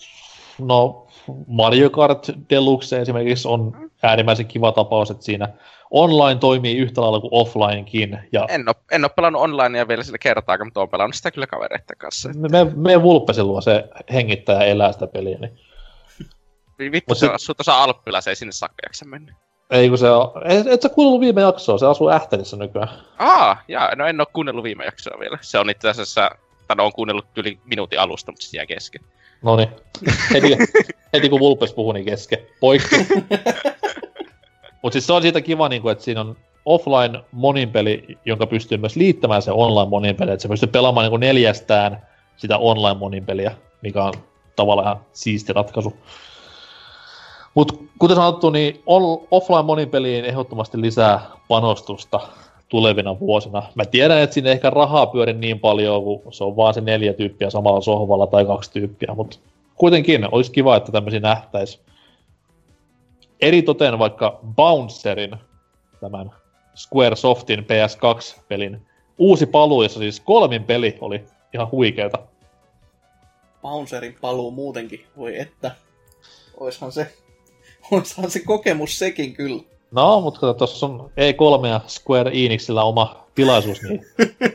no 0.59 1.06
Mario 1.47 1.89
Kart 1.89 2.27
Deluxe 2.49 3.01
esimerkiksi 3.01 3.47
on 3.47 3.89
äärimmäisen 4.03 4.45
kiva 4.45 4.71
tapaus, 4.71 5.11
että 5.11 5.23
siinä 5.23 5.49
online 5.91 6.39
toimii 6.39 6.77
yhtä 6.77 7.01
lailla 7.01 7.19
kuin 7.19 7.33
offlinekin. 7.33 8.19
Ja... 8.31 8.45
En, 8.49 8.69
ole, 8.69 8.75
en 8.91 9.03
ole 9.03 9.11
pelannut 9.15 9.41
onlinea 9.41 9.87
vielä 9.87 10.03
sillä 10.03 10.17
kertaa, 10.17 10.65
mutta 10.65 10.79
olen 10.79 10.89
pelannut 10.89 11.15
sitä 11.15 11.31
kyllä 11.31 11.47
kavereiden 11.47 11.97
kanssa. 11.97 12.29
Me, 12.35 12.47
me, 12.49 12.71
me 12.75 13.03
Vulppesin 13.03 13.47
luo 13.47 13.61
se 13.61 13.89
hengittää 14.13 14.55
ja 14.55 14.65
elää 14.65 14.91
sitä 14.91 15.07
peliä. 15.07 15.37
Niin... 15.37 16.91
Vittu, 16.91 17.15
se, 17.15 17.19
se 17.19 17.33
asuu 17.33 17.55
tuossa 17.55 17.83
Alppila, 17.83 18.21
se 18.21 18.29
ei 18.29 18.35
sinne 18.35 18.51
saakka 18.51 18.85
jaksa 18.85 19.05
mennä. 19.05 19.35
Ei 19.69 19.89
kun 19.89 19.97
se 19.97 20.09
on, 20.09 20.31
et, 20.45 20.67
et 20.67 20.81
sä 20.81 20.89
kuunnellut 20.89 21.21
viime 21.21 21.41
jaksoa, 21.41 21.77
se 21.77 21.85
asuu 21.85 22.09
Ähtänissä 22.09 22.57
nykyään. 22.57 22.89
Aa, 23.19 23.57
jaa, 23.67 23.95
no 23.95 24.05
en 24.05 24.21
ole 24.21 24.27
kuunnellut 24.33 24.63
viime 24.63 24.85
jaksoa 24.85 25.19
vielä. 25.19 25.37
Se 25.41 25.59
on 25.59 25.69
itse 25.69 25.89
asiassa 25.89 26.31
tai 26.67 26.85
on 26.85 26.93
kuunnellut 26.93 27.25
yli 27.37 27.59
minuutin 27.65 27.99
alusta, 27.99 28.31
mutta 28.31 28.45
se 28.45 28.57
jää 28.57 28.65
kesken. 28.65 29.01
No 29.47 29.55
niin. 29.55 29.69
Heti, 30.33 30.57
heti 31.13 31.29
kun 31.29 31.39
Vulpes 31.39 31.73
puhui, 31.73 31.93
niin 31.93 32.05
kesken. 32.05 32.39
Poikki. 32.59 32.95
mutta 34.81 34.93
siis 34.93 35.07
se 35.07 35.13
on 35.13 35.21
siitä 35.21 35.41
kiva, 35.41 35.69
niin 35.69 35.81
kuin, 35.81 35.91
että 35.91 36.03
siinä 36.03 36.21
on 36.21 36.37
offline 36.65 37.19
moninpeli, 37.31 38.17
jonka 38.25 38.47
pystyy 38.47 38.77
myös 38.77 38.95
liittämään 38.95 39.41
se 39.41 39.51
online 39.51 39.89
moninpeli, 39.89 40.31
että 40.31 40.41
se 40.41 40.47
pystyy 40.47 40.69
pelaamaan 40.69 41.03
niin 41.03 41.09
kuin 41.09 41.19
neljästään 41.19 42.07
sitä 42.37 42.57
online 42.57 42.99
moninpeliä, 42.99 43.51
mikä 43.81 44.03
on 44.03 44.13
tavallaan 44.55 44.87
ihan 44.87 45.05
siisti 45.13 45.53
ratkaisu. 45.53 45.97
Mutta 47.53 47.73
kuten 47.99 48.15
sanottu, 48.15 48.49
niin 48.49 48.83
offline 49.31 49.63
moninpeliin 49.63 50.25
ehdottomasti 50.25 50.81
lisää 50.81 51.21
panostusta 51.47 52.19
tulevina 52.69 53.19
vuosina. 53.19 53.63
Mä 53.75 53.85
tiedän, 53.85 54.21
että 54.21 54.33
sinne 54.33 54.51
ehkä 54.51 54.69
rahaa 54.69 55.05
pyöri 55.05 55.33
niin 55.33 55.59
paljon, 55.59 56.03
kun 56.03 56.33
se 56.33 56.43
on 56.43 56.55
vaan 56.55 56.73
se 56.73 56.81
neljä 56.81 57.13
tyyppiä 57.13 57.49
samalla 57.49 57.81
sohvalla 57.81 58.27
tai 58.27 58.45
kaksi 58.45 58.71
tyyppiä, 58.71 59.13
mutta 59.15 59.37
kuitenkin 59.75 60.27
olisi 60.31 60.51
kiva, 60.51 60.75
että 60.75 60.91
tämmöisiä 60.91 61.19
nähtäisi. 61.19 61.79
Eri 63.41 63.61
toteen 63.61 63.99
vaikka 63.99 64.39
Bouncerin, 64.55 65.35
tämän 65.99 66.31
Squaresoftin 66.75 67.59
PS2-pelin 67.59 68.81
uusi 69.17 69.45
paluu, 69.45 69.83
jossa 69.83 69.99
siis 69.99 70.19
kolmin 70.19 70.63
peli 70.63 70.97
oli 71.01 71.23
ihan 71.53 71.71
huikeeta. 71.71 72.19
Bouncerin 73.61 74.17
paluu 74.21 74.51
muutenkin, 74.51 75.05
voi 75.17 75.39
että. 75.39 75.71
Oishan 76.59 76.91
se, 76.91 77.13
oishan 77.91 78.31
se 78.31 78.39
kokemus 78.39 78.99
sekin 78.99 79.33
kyllä. 79.33 79.63
No, 79.91 80.21
mutta 80.21 80.53
tuossa 80.53 80.85
on 80.85 81.11
E3 81.17 81.67
ja 81.67 81.81
Square 81.87 82.31
Enixillä 82.33 82.83
oma 82.83 83.27
tilaisuus, 83.35 83.81
niin 83.81 84.05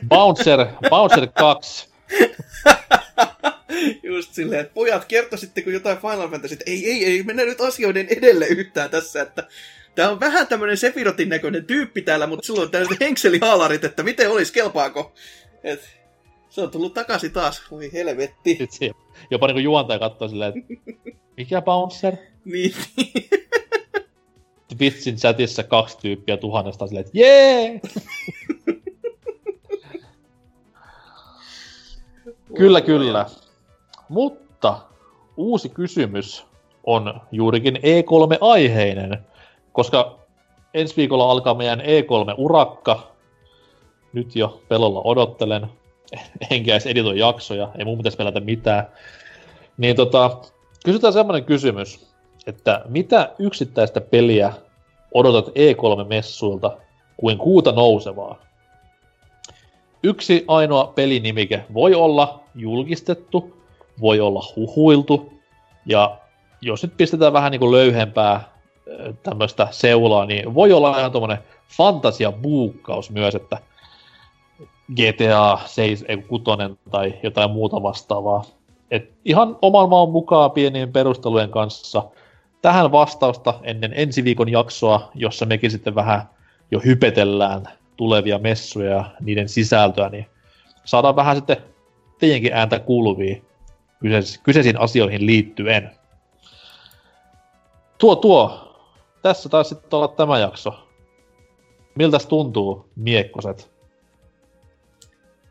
Bouncer, 0.07 0.65
Bouncer 0.89 1.27
2. 1.27 1.87
Just 4.03 4.33
silleen, 4.33 4.61
että 4.61 4.73
pojat, 4.73 5.05
kertoisitteko 5.05 5.69
jotain 5.69 5.97
Final 5.97 6.29
Fantasy, 6.29 6.57
ei, 6.65 6.91
ei, 6.91 7.05
ei, 7.05 7.23
mennä 7.23 7.43
nyt 7.43 7.61
asioiden 7.61 8.07
edelle 8.09 8.47
yhtään 8.47 8.89
tässä, 8.89 9.21
että 9.21 9.47
Tää 9.95 10.09
on 10.09 10.19
vähän 10.19 10.47
tämmönen 10.47 10.77
Sefirotin 10.77 11.29
näköinen 11.29 11.65
tyyppi 11.65 12.01
täällä, 12.01 12.27
mutta 12.27 12.45
silloin 12.45 12.65
on 12.65 12.71
tällaiset 12.71 12.99
henkselihaalarit, 12.99 13.83
että 13.83 14.03
miten 14.03 14.31
olis, 14.31 14.51
kelpaako? 14.51 15.13
Et, 15.63 15.81
se 16.49 16.61
on 16.61 16.71
tullut 16.71 16.93
takaisin 16.93 17.31
taas, 17.31 17.71
voi 17.71 17.93
helvetti. 17.93 18.57
Sitten 18.69 18.93
jopa 19.31 19.47
niinku 19.47 19.59
juontaja 19.59 19.99
katsoo 19.99 20.27
silleen, 20.27 20.53
että 20.57 20.73
mikä 21.37 21.61
bouncer? 21.61 22.13
niin. 22.45 22.73
Twitchin 24.77 25.15
chatissa 25.15 25.63
kaksi 25.63 25.97
tyyppiä 26.01 26.37
tuhannesta 26.37 26.87
silleen, 26.87 27.05
että 27.05 27.17
jee! 27.19 27.81
kyllä, 32.57 32.81
kyllä. 32.81 33.25
Mutta 34.09 34.79
uusi 35.37 35.69
kysymys 35.69 36.45
on 36.83 37.21
juurikin 37.31 37.75
E3-aiheinen, 37.75 39.17
koska 39.73 40.19
ensi 40.73 40.97
viikolla 40.97 41.31
alkaa 41.31 41.53
meidän 41.53 41.79
E3-urakka. 41.79 43.13
Nyt 44.13 44.35
jo 44.35 44.61
pelolla 44.67 45.01
odottelen. 45.03 45.67
Enkä 46.51 46.71
edes 46.71 46.85
editoi 46.85 47.19
jaksoja, 47.19 47.71
ei 47.77 47.85
mun 47.85 47.97
pitäisi 47.97 48.17
pelätä 48.17 48.39
mitään. 48.39 48.87
Niin 49.77 49.95
tota, 49.95 50.41
kysytään 50.85 51.13
semmonen 51.13 51.45
kysymys 51.45 52.13
että 52.47 52.81
mitä 52.87 53.35
yksittäistä 53.39 54.01
peliä 54.01 54.53
odotat 55.13 55.47
E3-messuilta 55.47 56.77
kuin 57.17 57.37
kuuta 57.37 57.71
nousevaa? 57.71 58.43
yksi 60.03 60.45
ainoa 60.47 60.91
pelinimike 60.95 61.65
voi 61.73 61.95
olla 61.95 62.39
julkistettu, 62.55 63.57
voi 64.01 64.19
olla 64.19 64.43
huhuiltu, 64.55 65.33
ja 65.85 66.17
jos 66.61 66.83
nyt 66.83 66.97
pistetään 66.97 67.33
vähän 67.33 67.51
niin 67.51 67.59
kuin 67.59 67.71
löyhempää 67.71 68.53
tämmöistä 69.23 69.67
seulaa, 69.71 70.25
niin 70.25 70.53
voi 70.53 70.73
olla 70.73 70.99
ihan 70.99 71.11
tuommoinen 71.11 71.43
fantasia-buukkaus 71.67 73.09
myös, 73.11 73.35
että 73.35 73.57
GTA 74.95 75.59
7, 75.65 76.23
6 76.23 76.43
tai 76.91 77.13
jotain 77.23 77.51
muuta 77.51 77.83
vastaavaa. 77.83 78.43
Et 78.91 79.11
ihan 79.25 79.57
oman 79.61 79.89
maan 79.89 80.09
mukaan 80.09 80.51
pienien 80.51 80.93
perustelujen 80.93 81.49
kanssa 81.49 82.03
tähän 82.63 82.91
vastausta 82.91 83.59
ennen 83.63 83.93
ensi 83.95 84.23
viikon 84.23 84.49
jaksoa, 84.49 85.11
jossa 85.15 85.45
mekin 85.45 85.71
sitten 85.71 85.95
vähän 85.95 86.29
jo 86.71 86.79
hypetellään 86.79 87.63
tulevia 87.97 88.39
messuja 88.39 88.89
ja 88.89 89.05
niiden 89.19 89.49
sisältöä, 89.49 90.09
niin 90.09 90.25
saadaan 90.85 91.15
vähän 91.15 91.35
sitten 91.35 91.57
teidänkin 92.19 92.53
ääntä 92.53 92.79
kuuluviin 92.79 93.45
kyseisiin 94.43 94.79
asioihin 94.79 95.25
liittyen. 95.25 95.91
Tuo 97.97 98.15
tuo, 98.15 98.73
tässä 99.21 99.49
taisi 99.49 99.69
sitten 99.69 99.97
olla 99.97 100.07
tämä 100.07 100.39
jakso. 100.39 100.87
Miltäs 101.95 102.25
tuntuu, 102.25 102.89
miekkoset? 102.95 103.71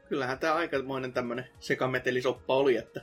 Kyllähän 0.09 0.39
tämä 0.39 0.55
aikamoinen 0.55 1.13
tämmönen 1.13 1.47
sekametelisoppa 1.61 2.55
oli, 2.55 2.77
että 2.77 3.01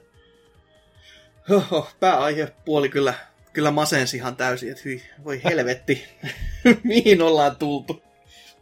Oho, 1.52 1.88
pääaihepuoli 2.00 2.90
kyllä, 2.90 3.14
kyllä 3.54 3.72
masensi 3.72 4.18
ihan 4.18 4.36
täysin, 4.36 4.72
että 4.72 4.82
hyi, 4.86 5.02
voi 5.24 5.42
helvetti, 5.44 6.04
mihin 6.84 7.22
ollaan 7.22 7.56
tultu. 7.56 8.02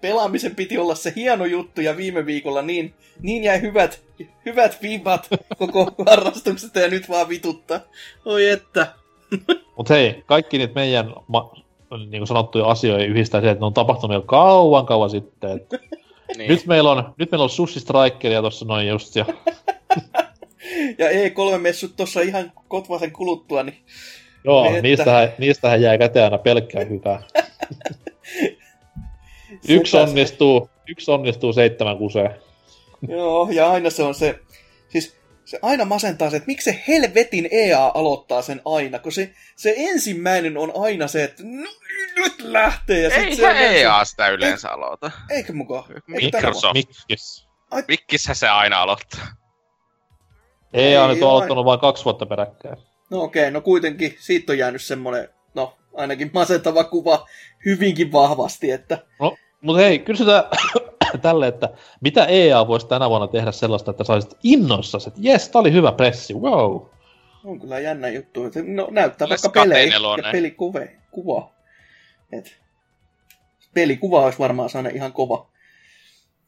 Pelaamisen 0.02 0.56
piti 0.56 0.78
olla 0.78 0.96
se 0.96 1.14
hieno 1.16 1.46
juttu 1.46 1.82
ja 1.82 1.98
viime 1.98 2.26
viikolla 2.26 2.62
niin, 2.62 2.94
niin 3.22 3.44
jäi 3.44 3.62
hyvät, 3.62 4.02
hyvät 4.46 4.82
viivat 4.82 5.28
koko 5.58 5.92
harrastuksesta 6.10 6.80
ja 6.80 6.88
nyt 6.88 7.10
vaan 7.10 7.30
vituttaa. 7.30 7.80
Oi 8.26 8.50
että. 8.50 8.88
Mut 9.78 9.90
hei, 9.90 10.24
kaikki 10.26 10.58
niitä 10.58 10.74
meidän 10.74 11.14
ma- 11.28 11.54
niin 11.92 12.20
kuin 12.20 12.28
sanottuja 12.28 12.66
asioita 12.66 13.06
yhdistää 13.06 13.42
se, 13.42 13.50
että 13.50 13.62
ne 13.62 13.66
on 13.66 13.74
tapahtunut 13.74 14.16
jo 14.16 14.22
kauan 14.22 14.86
kauan 14.86 15.10
sitten. 15.10 15.52
Että 15.52 15.80
niin. 16.38 16.50
nyt, 16.50 16.66
meillä 16.66 16.92
on, 16.92 17.14
nyt 17.18 17.32
meillä 17.32 17.44
on 17.44 17.50
Sushi 17.50 17.80
Strikeria 17.80 18.42
tuossa 18.42 18.66
noin 18.66 18.88
just 18.88 19.16
ja... 19.16 19.26
ja 20.98 21.10
E3-messut 21.10 21.96
tuossa 21.96 22.22
ihan 22.22 22.52
kotvasen 22.68 23.12
kuluttua, 23.12 23.64
niin... 23.64 23.78
Joo, 24.48 24.66
että... 24.66 24.82
niistähän, 24.82 25.34
niistähän 25.38 25.82
jää 25.82 25.98
käteen 25.98 26.26
aina 26.26 26.38
pelkkää 26.38 26.84
hyvää. 26.84 27.24
yksi 29.70 29.98
onnistuu, 29.98 30.70
yksi 30.88 31.12
onnistuu 31.12 31.54
seitsemän 31.54 31.98
kuseen. 31.98 32.36
Joo, 33.08 33.50
ja 33.52 33.72
aina 33.72 33.90
se 33.90 34.04
on 34.04 34.16
se... 34.16 34.40
Siis 34.90 35.18
se 35.46 35.60
aina 35.62 35.86
masentaa 35.86 36.30
se, 36.30 36.38
että 36.38 36.48
miksi 36.48 36.72
se 36.72 36.84
helvetin 36.88 37.48
EA 37.52 37.92
aloittaa 37.94 38.42
sen 38.42 38.62
aina, 38.66 39.00
kun 39.00 39.12
se, 39.12 39.34
se 39.56 39.74
ensimmäinen 39.78 40.58
on 40.58 40.72
aina 40.76 41.08
se, 41.08 41.24
että 41.24 41.44
no, 41.44 41.70
nyt 42.16 42.40
lähtee. 42.40 43.02
Ja 43.02 43.10
Ei 43.10 43.36
se 43.36 43.48
EA 43.48 44.06
sitä 44.06 44.28
yleensä 44.28 44.68
Ei, 44.68 44.74
aloita. 44.74 45.12
Eikö 45.30 45.54
mukaan? 45.54 45.84
Microsoft. 46.08 46.74
Mikkis. 46.74 47.48
Mikkishän 47.88 48.36
se 48.36 48.48
aina 48.48 48.78
aloittaa. 48.78 49.28
EA 50.74 51.04
on 51.04 51.10
nyt 51.10 51.24
aloittanut 51.24 51.66
vain 51.66 51.80
kaksi 51.80 52.06
vuotta 52.06 52.26
peräkkäin. 52.26 52.78
No 53.10 53.22
okei, 53.22 53.44
okay, 53.44 53.52
no 53.52 53.62
kuitenkin 53.62 54.16
siitä 54.20 54.52
on 54.52 54.58
jäänyt 54.58 54.82
semmoinen, 54.82 55.30
no 55.56 55.78
ainakin 55.94 56.32
masentava 56.34 56.84
kuva 56.84 57.28
hyvinkin 57.66 58.12
vahvasti, 58.12 58.72
että... 58.72 58.98
No, 59.20 59.38
mutta 59.62 59.82
hei, 59.82 60.00
kysytään 60.00 60.44
tälle, 61.22 61.48
että 61.48 61.70
mitä 62.02 62.26
EA 62.26 62.68
voisi 62.68 62.88
tänä 62.88 63.10
vuonna 63.10 63.28
tehdä 63.28 63.52
sellaista, 63.52 63.92
että 63.92 64.04
saisit 64.04 64.38
innoissa, 64.44 64.98
että 65.08 65.20
jes, 65.24 65.50
tää 65.50 65.60
oli 65.60 65.72
hyvä 65.72 65.92
pressi, 65.92 66.34
wow. 66.34 66.82
On 67.44 67.60
kyllä 67.60 67.80
jännä 67.80 68.10
juttu. 68.10 68.46
Että 68.46 68.60
no, 68.64 68.88
näyttää 68.92 69.30
vaikka 69.30 69.50
pelejä 69.50 69.94
ja 69.96 70.32
pelikuve, 70.32 70.98
kuva. 71.12 71.52
Et, 72.32 72.58
pelikuva 73.74 74.22
olisi 74.22 74.40
varmaan 74.40 74.70
saanut 74.70 74.96
ihan 74.96 75.14
kova. 75.14 75.48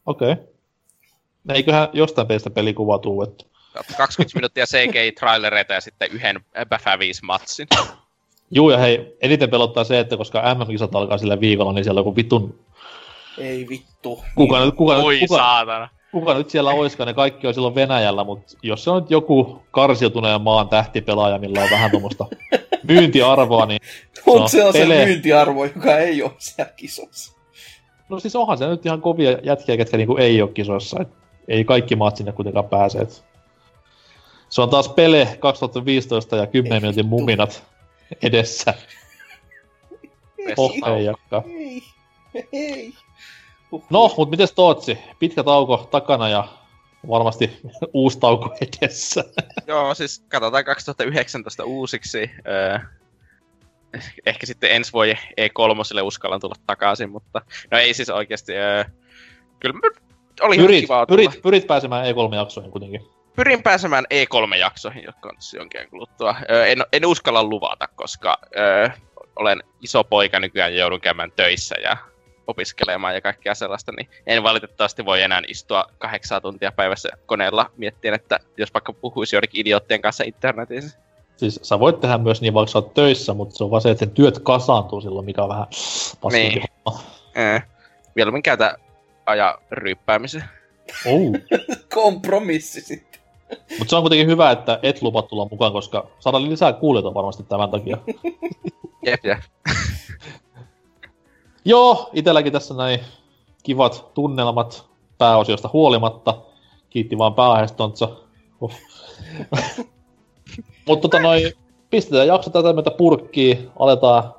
Okei. 0.06 0.32
Okay. 0.32 0.44
Eiköhän 1.54 1.88
jostain 1.92 2.26
pelistä 2.26 2.50
pelikuva 2.50 2.98
tuu, 2.98 3.22
että... 3.22 3.44
20 3.96 4.38
minuuttia 4.38 4.64
CGI-trailereita 4.64 5.72
ja 5.72 5.80
sitten 5.80 6.10
yhden 6.12 6.40
Bafä 6.68 6.98
5 6.98 7.24
matsin. 7.24 7.66
Juu, 8.50 8.70
ja 8.70 8.78
hei, 8.78 9.16
eniten 9.20 9.50
pelottaa 9.50 9.84
se, 9.84 9.98
että 9.98 10.16
koska 10.16 10.54
MM-kisat 10.54 10.94
alkaa 10.94 11.18
sillä 11.18 11.40
viikolla, 11.40 11.72
niin 11.72 11.84
siellä 11.84 11.98
on 11.98 12.06
joku 12.06 12.16
vitun 12.16 12.58
ei 13.40 13.68
vittu. 13.68 14.24
Kuka 14.34 14.64
nyt, 14.64 14.74
kuka, 14.74 14.96
Oi 14.96 15.18
kuka, 15.20 15.36
saatana. 15.36 15.88
Kuka 16.12 16.34
nyt 16.34 16.50
siellä 16.50 16.70
oiskaan, 16.70 17.06
ne 17.06 17.14
kaikki 17.14 17.46
on 17.46 17.54
silloin 17.54 17.74
Venäjällä, 17.74 18.24
mutta 18.24 18.56
jos 18.62 18.84
se 18.84 18.90
on 18.90 19.02
nyt 19.02 19.10
joku 19.10 19.62
karsiutuneen 19.70 20.42
maan 20.42 20.68
tähtipelaaja, 20.68 21.38
millä 21.38 21.62
on 21.62 21.70
vähän 21.70 21.90
tuommoista 21.90 22.26
myyntiarvoa, 22.88 23.66
niin 23.66 23.80
se 24.14 24.22
on, 24.26 24.48
se 24.48 24.64
on 24.64 24.72
pele... 24.72 24.98
se 24.98 25.04
myyntiarvo, 25.04 25.64
joka 25.64 25.98
ei 25.98 26.22
ole 26.22 26.32
siellä 26.38 26.72
kisossa. 26.76 27.36
No 28.08 28.20
siis 28.20 28.36
onhan 28.36 28.58
se 28.58 28.66
nyt 28.66 28.86
ihan 28.86 29.00
kovia 29.00 29.38
jätkiä, 29.42 29.76
ketkä 29.76 29.96
niinku 29.96 30.16
ei 30.16 30.42
ole 30.42 30.50
kisoissa. 30.50 31.00
Et 31.00 31.08
ei 31.48 31.64
kaikki 31.64 31.96
maat 31.96 32.16
sinne 32.16 32.32
kuitenkaan 32.32 32.68
pääse. 32.68 32.98
Et 32.98 33.24
se 34.50 34.62
on 34.62 34.70
taas 34.70 34.88
Pele 34.88 35.36
2015 35.40 36.36
ja 36.36 36.46
10 36.46 36.74
ei 36.74 36.80
minuutin 36.80 37.06
muminat 37.06 37.62
edessä. 38.22 38.74
Oh, 40.56 40.72
ei, 40.74 41.82
ei. 42.52 42.94
No, 43.90 44.14
mutta 44.16 44.30
miten 44.30 44.48
Tootsi? 44.54 44.98
Pitkä 45.18 45.44
tauko 45.44 45.88
takana 45.90 46.28
ja 46.28 46.48
varmasti 47.08 47.60
uusi 47.92 48.18
tauko 48.18 48.56
edessä. 48.60 49.24
Joo, 49.66 49.94
siis 49.94 50.24
katsotaan 50.28 50.64
2019 50.64 51.64
uusiksi. 51.64 52.30
Öö, 52.48 52.78
ehkä 54.26 54.46
sitten 54.46 54.70
ensi 54.70 54.92
vuoden 54.92 55.18
E3 55.40 56.02
uskallan 56.02 56.40
tulla 56.40 56.54
takaisin, 56.66 57.10
mutta 57.10 57.42
no 57.70 57.78
ei 57.78 57.94
siis 57.94 58.10
oikeasti. 58.10 58.52
Öö, 58.52 58.84
kyllä 59.60 59.80
oli 60.40 60.56
pyrit, 60.56 60.80
kiva 60.80 61.06
pyrit, 61.06 61.42
pyrit 61.42 61.66
pääsemään 61.66 62.06
E3-jaksoihin 62.06 62.70
kuitenkin. 62.70 63.19
Pyrin 63.36 63.62
pääsemään 63.62 64.04
E3-jaksoihin, 64.14 65.04
jotka 65.04 65.28
on 65.28 65.36
jonkin 65.56 65.90
kuluttua. 65.90 66.36
Öö, 66.50 66.66
en, 66.66 66.84
en 66.92 67.06
uskalla 67.06 67.44
luvata, 67.44 67.88
koska 67.94 68.38
öö, 68.56 68.88
olen 69.36 69.62
iso 69.80 70.04
poika 70.04 70.40
nykyään 70.40 70.72
ja 70.72 70.80
joudun 70.80 71.00
käymään 71.00 71.32
töissä 71.36 71.74
ja 71.82 71.96
opiskelemaan 72.46 73.14
ja 73.14 73.20
kaikkea 73.20 73.54
sellaista, 73.54 73.92
niin 73.96 74.08
en 74.26 74.42
valitettavasti 74.42 75.04
voi 75.04 75.22
enää 75.22 75.42
istua 75.48 75.84
kahdeksan 75.98 76.42
tuntia 76.42 76.72
päivässä 76.72 77.08
koneella 77.26 77.70
miettien, 77.76 78.14
että 78.14 78.40
jos 78.56 78.74
vaikka 78.74 78.92
puhuisi 78.92 79.36
joidenkin 79.36 79.60
idioottien 79.60 80.02
kanssa 80.02 80.24
internetissä. 80.24 80.98
Siis 81.36 81.60
sä 81.62 81.78
voit 81.78 82.00
tehdä 82.00 82.18
myös 82.18 82.40
niin, 82.40 82.54
vaikka 82.54 82.72
sä 82.72 82.78
oot 82.78 82.94
töissä, 82.94 83.34
mutta 83.34 83.56
se 83.56 83.64
on 83.64 83.70
vaan 83.70 83.82
se, 83.82 83.90
että 83.90 84.06
työt 84.06 84.38
kasaantuu 84.38 85.00
silloin, 85.00 85.24
mikä 85.24 85.42
on 85.42 85.48
vähän 85.48 85.66
niin. 86.32 86.62
Eh. 87.34 87.62
Mieluummin 88.14 88.42
käytä 88.42 88.76
aja 89.26 89.58
ryyppäämisen. 89.70 90.44
Oh. 91.06 91.32
Kompromissi 91.94 92.80
sitten. 92.80 93.09
Mutta 93.78 93.90
se 93.90 93.96
on 93.96 94.02
kuitenkin 94.02 94.26
hyvä, 94.26 94.50
että 94.50 94.78
et 94.82 95.02
lupa 95.02 95.22
tulla 95.22 95.48
mukaan, 95.50 95.72
koska 95.72 96.06
saadaan 96.18 96.50
lisää 96.50 96.72
kuulijoita 96.72 97.14
varmasti 97.14 97.42
tämän 97.42 97.70
takia. 97.70 97.96
jep, 99.06 99.24
jep. 99.24 99.38
Joo, 101.64 102.10
itselläkin 102.12 102.52
tässä 102.52 102.74
näin 102.74 103.00
kivat 103.62 104.10
tunnelmat 104.14 104.86
pääosiosta 105.18 105.70
huolimatta. 105.72 106.34
Kiitti 106.90 107.18
vaan 107.18 107.34
pääaiheistonsa. 107.34 108.08
Uh. 108.60 108.72
Mutta 110.88 111.02
tota 111.08 111.18
noin, 111.22 111.52
pistetään 111.90 112.26
jakso 112.26 112.50
tätä 112.50 112.72
myötä 112.72 112.90
purkkiin. 112.90 113.70
Aletaan 113.78 114.34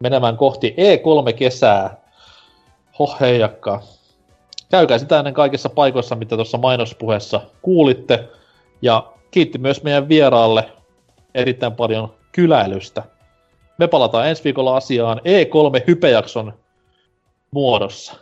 menemään 0.00 0.36
kohti 0.36 0.74
E3-kesää. 0.78 1.96
Hoh 2.98 3.20
heijakka. 3.20 3.82
Käykää 4.70 4.98
sitä 4.98 5.18
ennen 5.18 5.34
kaikissa 5.34 5.68
paikoissa, 5.68 6.14
mitä 6.14 6.36
tuossa 6.36 6.58
mainospuheessa 6.58 7.40
kuulitte. 7.62 8.28
Ja 8.82 9.12
kiitti 9.30 9.58
myös 9.58 9.82
meidän 9.82 10.08
vieraalle 10.08 10.72
erittäin 11.34 11.72
paljon 11.72 12.14
kyläilystä. 12.32 13.02
Me 13.78 13.88
palataan 13.88 14.28
ensi 14.28 14.44
viikolla 14.44 14.76
asiaan 14.76 15.18
E3 15.18 15.84
hypejakson 15.86 16.52
muodossa. 17.50 18.14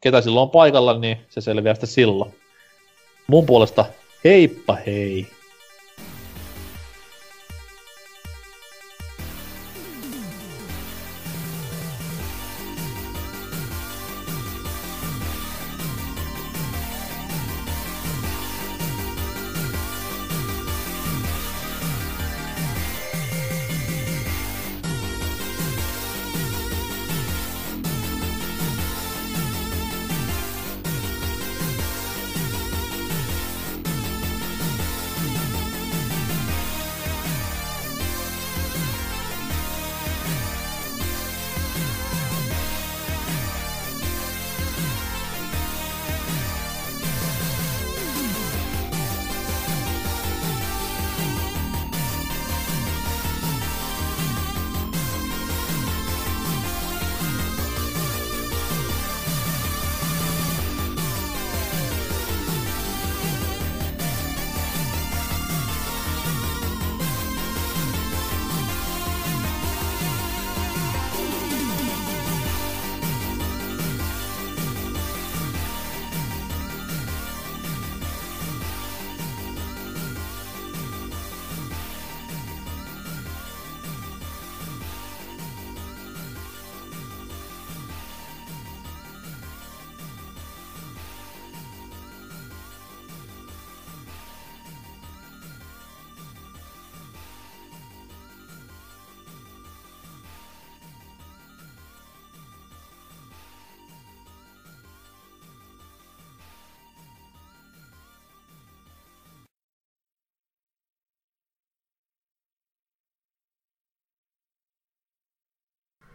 Ketä 0.00 0.20
silloin 0.20 0.42
on 0.42 0.50
paikalla, 0.50 0.98
niin 0.98 1.16
se 1.28 1.40
selviää 1.40 1.74
sitten 1.74 1.88
silloin. 1.88 2.34
Mun 3.26 3.46
puolesta 3.46 3.84
heippa 4.24 4.76
hei! 4.86 5.26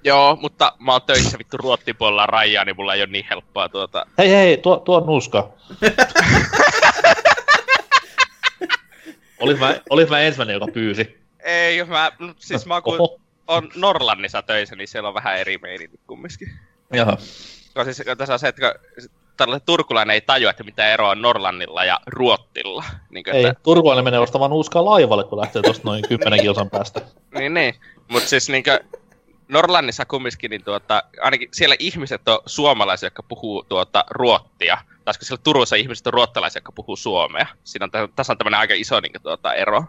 Joo, 0.03 0.37
mutta 0.41 0.73
mä 0.79 0.91
oon 0.91 1.01
töissä 1.01 1.37
vittu 1.37 1.57
ruottipuolella 1.57 2.25
rajaa, 2.25 2.65
niin 2.65 2.75
mulla 2.75 2.93
ei 2.93 3.01
ole 3.01 3.11
niin 3.11 3.25
helppoa 3.29 3.69
tuota... 3.69 4.05
Hei 4.17 4.29
hei, 4.29 4.57
tuo, 4.57 4.77
tuo 4.77 4.97
on 4.97 5.05
nuska. 5.05 5.49
olis, 9.39 9.59
mä, 9.59 9.75
olis 9.89 10.09
mä 10.09 10.19
ensimmäinen, 10.19 10.53
joka 10.53 10.67
pyysi. 10.73 11.23
Ei, 11.39 11.83
mä, 11.83 12.11
no, 12.19 12.33
siis 12.37 12.65
mä 12.65 12.81
kun 12.81 12.93
Oho. 12.93 13.19
on 13.47 13.69
Norlannissa 13.75 14.41
töissä, 14.41 14.75
niin 14.75 14.87
siellä 14.87 15.07
on 15.07 15.15
vähän 15.15 15.37
eri 15.37 15.57
meininki 15.57 15.99
kumminkin. 16.07 16.51
Jaha. 16.93 17.17
Koska 17.73 17.93
siis 17.93 18.07
tässä 18.17 18.33
on 18.33 18.39
se, 18.39 18.47
että 18.47 18.75
tällainen 19.37 19.65
turkulainen 19.65 20.13
ei 20.13 20.21
tajua, 20.21 20.49
että 20.49 20.63
mitä 20.63 20.93
eroa 20.93 21.09
on 21.09 21.21
Norlannilla 21.21 21.85
ja 21.85 21.99
Ruottilla. 22.07 22.83
Niin 23.09 23.23
kuin, 23.23 23.35
ei, 23.35 23.45
että... 23.45 23.63
turkulainen 23.63 24.03
menee 24.03 24.19
ostamaan 24.19 24.51
nuuskaa 24.51 24.85
laivalle, 24.85 25.23
kun 25.23 25.39
lähtee 25.39 25.61
tuosta 25.61 25.87
noin 25.87 26.07
kymmenen 26.07 26.41
kilsan 26.41 26.69
päästä. 26.69 27.01
niin, 27.37 27.53
niin. 27.53 27.75
Mutta 28.07 28.29
siis 28.29 28.49
niin 28.49 28.63
kuin, 28.63 28.79
Norlannissa 29.47 30.05
kumminkin, 30.05 30.49
niin 30.49 30.63
tuota, 30.63 31.03
ainakin 31.21 31.49
siellä 31.51 31.75
ihmiset 31.79 32.27
on 32.27 32.39
suomalaisia, 32.45 33.07
jotka 33.07 33.23
puhuu 33.23 33.63
tuota, 33.69 34.05
ruottia. 34.09 34.77
Tai 35.05 35.13
siellä 35.13 35.41
Turussa 35.43 35.75
ihmiset 35.75 36.07
on 36.07 36.13
ruottalaisia, 36.13 36.57
jotka 36.57 36.71
puhuu 36.71 36.95
suomea. 36.95 37.45
Siinä 37.63 37.89
on 37.93 38.09
on 38.29 38.37
tämmöinen 38.37 38.59
aika 38.59 38.73
iso 38.73 38.99
niin 38.99 39.21
tuota, 39.23 39.53
ero. 39.53 39.85